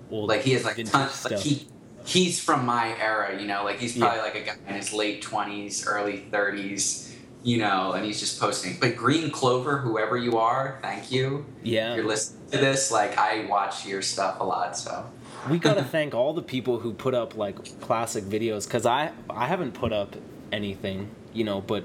Old 0.09 0.29
like 0.29 0.41
he 0.41 0.53
has 0.53 0.63
like 0.63 0.77
tons 0.77 0.93
like 0.95 1.09
stuff. 1.11 1.43
he 1.43 1.67
he's 2.07 2.39
from 2.39 2.65
my 2.65 2.97
era 2.99 3.39
you 3.39 3.47
know 3.47 3.63
like 3.63 3.79
he's 3.79 3.97
probably 3.97 4.19
like 4.19 4.35
a 4.35 4.41
guy 4.41 4.55
in 4.67 4.75
his 4.75 4.93
late 4.93 5.21
20s 5.21 5.85
early 5.87 6.25
30s 6.31 7.13
you 7.43 7.57
know 7.57 7.91
and 7.91 8.05
he's 8.05 8.19
just 8.19 8.39
posting 8.39 8.77
but 8.79 8.95
green 8.95 9.29
clover 9.29 9.77
whoever 9.77 10.17
you 10.17 10.37
are 10.37 10.79
thank 10.81 11.11
you 11.11 11.45
if 11.61 11.67
yeah. 11.67 11.95
you're 11.95 12.05
listening 12.05 12.49
to 12.49 12.57
this 12.57 12.91
like 12.91 13.17
i 13.17 13.45
watch 13.45 13.85
your 13.85 14.01
stuff 14.01 14.39
a 14.39 14.43
lot 14.43 14.75
so 14.75 15.05
we 15.49 15.59
gotta 15.59 15.83
thank 15.83 16.13
all 16.13 16.33
the 16.33 16.41
people 16.41 16.79
who 16.79 16.93
put 16.93 17.13
up 17.13 17.35
like 17.35 17.79
classic 17.79 18.23
videos 18.25 18.65
because 18.65 18.85
I 18.85 19.11
I 19.29 19.47
haven't 19.47 19.73
put 19.73 19.93
up 19.93 20.15
anything, 20.51 21.09
you 21.33 21.43
know, 21.43 21.61
but 21.61 21.83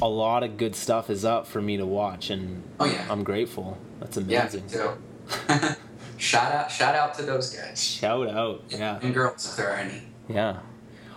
a 0.00 0.08
lot 0.08 0.42
of 0.42 0.56
good 0.56 0.74
stuff 0.74 1.10
is 1.10 1.24
up 1.24 1.46
for 1.46 1.62
me 1.62 1.76
to 1.76 1.86
watch, 1.86 2.30
and 2.30 2.62
oh 2.80 2.86
yeah 2.86 3.06
I'm 3.10 3.22
grateful. 3.22 3.78
That's 4.00 4.16
yeah 4.16 4.42
amazing. 4.42 4.64
me 4.64 4.70
too 4.70 5.76
shout 6.22 6.52
out 6.52 6.70
shout 6.70 6.94
out 6.94 7.14
to 7.14 7.22
those 7.22 7.54
guys 7.54 7.82
Shout 7.82 8.28
out, 8.28 8.62
yeah, 8.68 8.98
and 9.02 9.12
girls 9.12 9.46
if 9.50 9.56
there 9.56 9.70
are 9.72 9.76
any 9.76 10.02
yeah. 10.28 10.60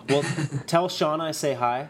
Well, 0.09 0.23
tell 0.67 0.89
Sean 0.89 1.21
I 1.21 1.31
say 1.31 1.53
hi. 1.53 1.89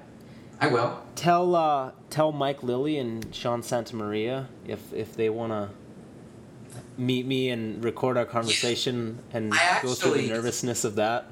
i 0.60 0.68
will 0.68 1.02
Tell 1.16 1.56
uh, 1.56 1.92
tell 2.10 2.32
Mike 2.32 2.61
Lilly 2.61 2.98
and 2.98 3.34
Sean 3.34 3.64
Santa 3.64 3.95
Maria 3.95 4.48
if 4.68 4.82
if 4.94 5.16
they 5.16 5.30
wanna 5.30 5.69
meet 6.98 7.26
me 7.26 7.50
and 7.50 7.84
record 7.84 8.18
our 8.18 8.26
conversation 8.26 9.19
and 9.34 9.53
I 9.53 9.80
go 9.82 9.94
through 9.94 10.14
the 10.22 10.27
nervousness 10.30 10.84
of 10.84 10.95
that. 10.95 11.26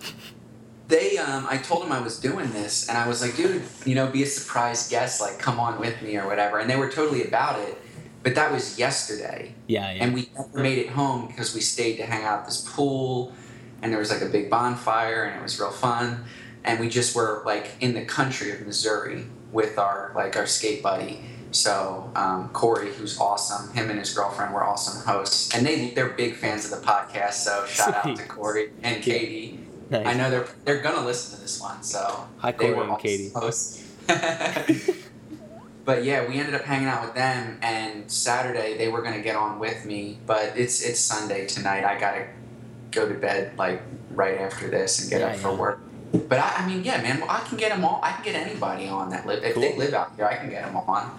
they 0.90 1.18
um 1.18 1.46
i 1.50 1.58
told 1.58 1.82
them 1.84 1.92
i 1.94 2.00
was 2.02 2.20
doing 2.20 2.52
this 2.52 2.90
and 2.90 2.98
i 2.98 3.08
was 3.08 3.22
like 3.22 3.36
dude 3.38 3.64
you 3.86 3.96
know 3.96 4.08
be 4.08 4.22
a 4.24 4.26
surprise 4.26 4.90
guest 4.90 5.22
like 5.22 5.40
come 5.40 5.58
on 5.60 5.80
with 5.80 6.02
me 6.02 6.18
or 6.18 6.28
whatever 6.28 6.60
and 6.60 6.70
they 6.70 6.76
were 6.76 6.90
totally 6.90 7.24
about 7.26 7.58
it 7.60 7.78
but 8.22 8.36
that 8.36 8.52
was 8.52 8.78
yesterday 8.78 9.53
Yeah, 9.68 9.92
yeah. 9.94 10.04
and 10.04 10.14
we 10.14 10.30
never 10.36 10.60
made 10.60 10.78
it 10.78 10.90
home 10.90 11.28
because 11.28 11.56
we 11.56 11.62
stayed 11.62 11.98
to 11.98 12.06
hang 12.06 12.24
out 12.24 12.40
at 12.40 12.46
this 12.46 12.68
pool 12.76 13.34
and 13.82 13.92
there 13.92 14.00
was 14.00 14.12
like 14.12 14.22
a 14.22 14.28
big 14.28 14.50
bonfire 14.50 15.24
and 15.24 15.40
it 15.40 15.44
was 15.44 15.60
real 15.60 15.72
fun 15.72 16.26
and 16.64 16.80
we 16.80 16.90
just 16.90 17.16
were 17.16 17.44
like 17.46 17.72
in 17.80 17.94
the 17.94 18.06
country 18.06 18.52
of 18.52 18.62
missouri 18.66 19.26
with 19.52 19.78
our 19.78 20.12
like 20.16 20.36
our 20.36 20.46
skate 20.46 20.82
buddy 20.84 21.22
so 21.52 22.12
um, 22.16 22.50
corey 22.50 22.92
who's 22.94 23.20
awesome 23.20 23.74
him 23.74 23.90
and 23.90 24.00
his 24.00 24.14
girlfriend 24.14 24.54
were 24.54 24.64
awesome 24.64 25.06
hosts 25.06 25.54
and 25.56 25.66
they 25.66 25.92
they're 25.92 26.10
big 26.10 26.36
fans 26.36 26.66
of 26.72 26.80
the 26.82 26.86
podcast 26.86 27.34
so 27.34 27.66
shout 27.68 27.94
out 28.06 28.16
to 28.16 28.26
corey 28.28 28.72
and 28.82 29.02
katie 29.04 29.60
nice. 29.90 30.06
I 30.08 30.14
know 30.14 30.30
they're 30.30 30.48
they're 30.66 30.82
gonna 30.82 31.06
listen 31.06 31.36
to 31.36 31.42
this 31.42 31.60
one, 31.62 31.84
so 31.84 32.28
Hi, 32.40 32.52
they 32.52 32.58
Corey 32.58 32.74
were 32.74 32.84
and 32.84 32.92
awesome 32.92 33.02
Katie. 33.02 33.30
hosts. 33.30 33.84
but 35.86 36.04
yeah, 36.04 36.28
we 36.28 36.40
ended 36.40 36.56
up 36.56 36.64
hanging 36.64 36.88
out 36.88 37.04
with 37.04 37.14
them, 37.16 37.60
and 37.62 38.10
Saturday 38.12 38.78
they 38.78 38.88
were 38.88 39.02
gonna 39.02 39.22
get 39.22 39.36
on 39.36 39.60
with 39.60 39.86
me, 39.86 40.20
but 40.26 40.54
it's 40.58 40.82
it's 40.82 41.00
Sunday 41.00 41.46
tonight. 41.48 41.84
I 41.84 42.00
gotta 42.00 42.28
go 42.92 43.08
to 43.08 43.14
bed 43.16 43.58
like 43.58 43.82
right 44.12 44.40
after 44.40 44.70
this 44.70 45.02
and 45.02 45.10
get 45.10 45.22
Yeah, 45.22 45.28
up 45.28 45.36
for 45.38 45.50
yeah. 45.52 45.56
work. 45.58 45.80
But 46.30 46.38
I, 46.40 46.54
I 46.58 46.68
mean, 46.68 46.84
yeah, 46.84 47.02
man, 47.02 47.20
well, 47.22 47.30
I 47.32 47.40
can 47.40 47.58
get 47.58 47.70
them 47.72 47.84
all. 47.84 48.00
I 48.04 48.12
can 48.12 48.24
get 48.24 48.36
anybody 48.36 48.88
on 48.88 49.10
that 49.10 49.26
live. 49.26 49.44
If 49.44 49.56
they 49.56 49.76
live 49.76 49.94
out 49.96 50.12
here, 50.16 50.26
I 50.26 50.36
can 50.36 50.50
get 50.50 50.64
them 50.66 50.78
on. 50.78 51.18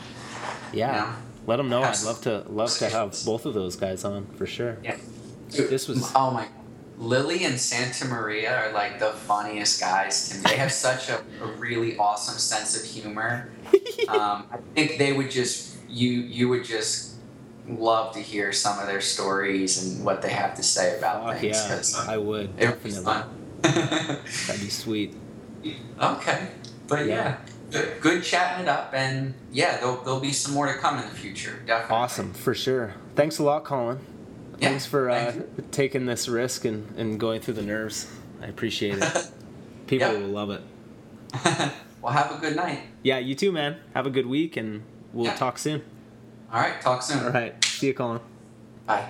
yeah. 0.73 0.95
You 0.95 1.01
know? 1.11 1.17
Let 1.47 1.57
them 1.57 1.69
know. 1.69 1.83
I'd 1.83 2.03
love 2.05 2.21
to 2.23 2.45
love 2.49 2.71
to 2.79 2.89
have 2.89 3.15
both 3.27 3.45
of 3.45 3.55
those 3.55 3.77
guys 3.77 4.05
on 4.05 4.27
for 4.39 4.47
sure. 4.47 4.79
Yeah. 4.83 4.97
This 5.51 5.89
was- 5.89 6.11
oh 6.15 6.31
my 6.31 6.47
Lilly 6.99 7.45
and 7.45 7.59
Santa 7.59 8.05
Maria 8.07 8.57
are 8.57 8.73
like 8.73 8.99
the 9.01 9.11
funniest 9.11 9.81
guys 9.81 10.29
to 10.29 10.37
me. 10.37 10.43
They 10.45 10.57
have 10.57 10.73
such 10.73 11.09
a, 11.09 11.19
a 11.43 11.47
really 11.59 11.97
awesome 11.99 12.39
sense 12.39 12.77
of 12.81 12.89
humor. 12.89 13.51
Um, 14.09 14.45
I 14.53 14.59
think 14.75 14.99
they 14.99 15.13
would 15.15 15.31
just 15.31 15.77
you 15.89 16.11
you 16.11 16.49
would 16.51 16.65
just 16.65 17.15
love 17.67 18.13
to 18.15 18.21
hear 18.21 18.53
some 18.53 18.79
of 18.79 18.87
their 18.87 19.01
stories 19.01 19.83
and 19.83 20.05
what 20.05 20.21
they 20.21 20.29
have 20.31 20.55
to 20.57 20.63
say 20.63 20.99
about 20.99 21.25
Fuck 21.25 21.39
things 21.41 21.95
yeah, 21.97 22.05
I 22.13 22.19
would 22.19 22.51
it 22.59 22.69
would 22.69 22.83
be 22.83 22.91
definitely. 22.91 23.05
fun. 23.05 23.29
That'd 24.47 24.61
be 24.63 24.69
sweet. 24.69 25.15
okay, 26.01 26.49
but 26.87 27.07
Yeah. 27.07 27.15
yeah, 27.15 27.37
good, 27.71 28.01
good 28.03 28.23
chatting 28.25 28.65
it 28.65 28.69
up, 28.69 28.93
and 28.93 29.33
yeah, 29.53 29.79
there'll 29.79 30.03
there'll 30.03 30.21
be 30.21 30.33
some 30.33 30.53
more 30.53 30.67
to 30.67 30.75
come 30.75 30.99
in 30.99 31.09
the 31.09 31.15
future. 31.15 31.63
Definitely. 31.67 31.97
Awesome 31.97 32.33
for 32.35 32.53
sure. 32.55 32.95
Thanks 33.17 33.39
a 33.39 33.43
lot, 33.43 33.65
Colin. 33.65 34.01
Yeah, 34.59 34.69
Thanks 34.71 34.87
for 34.87 35.11
uh, 35.11 35.33
thank 35.33 35.71
taking 35.71 36.07
this 36.07 36.29
risk 36.29 36.65
and, 36.65 36.93
and 36.97 37.19
going 37.19 37.41
through 37.41 37.55
the 37.55 37.63
nerves. 37.63 38.11
I 38.43 38.47
appreciate 38.47 38.99
it. 38.99 39.31
People 39.87 40.09
Yeah. 40.13 40.19
will 40.19 40.29
love 40.29 40.51
it. 40.51 40.63
well, 42.03 42.13
have 42.13 42.31
a 42.33 42.39
good 42.41 42.57
night. 42.57 42.81
Yeah, 43.03 43.19
you 43.19 43.35
too, 43.35 43.53
man. 43.53 43.77
Have 43.95 44.07
a 44.07 44.11
good 44.11 44.27
week, 44.27 44.57
and 44.57 44.83
we'll 45.13 45.27
Yeah. 45.27 45.37
talk 45.37 45.59
soon. 45.59 45.83
All 46.53 46.61
right, 46.61 46.81
talk 46.81 47.03
soon. 47.03 47.25
All 47.25 47.31
right. 47.31 47.63
See 47.65 47.89
you, 47.89 47.95
Colin. 47.95 48.21
Bye. 48.87 49.09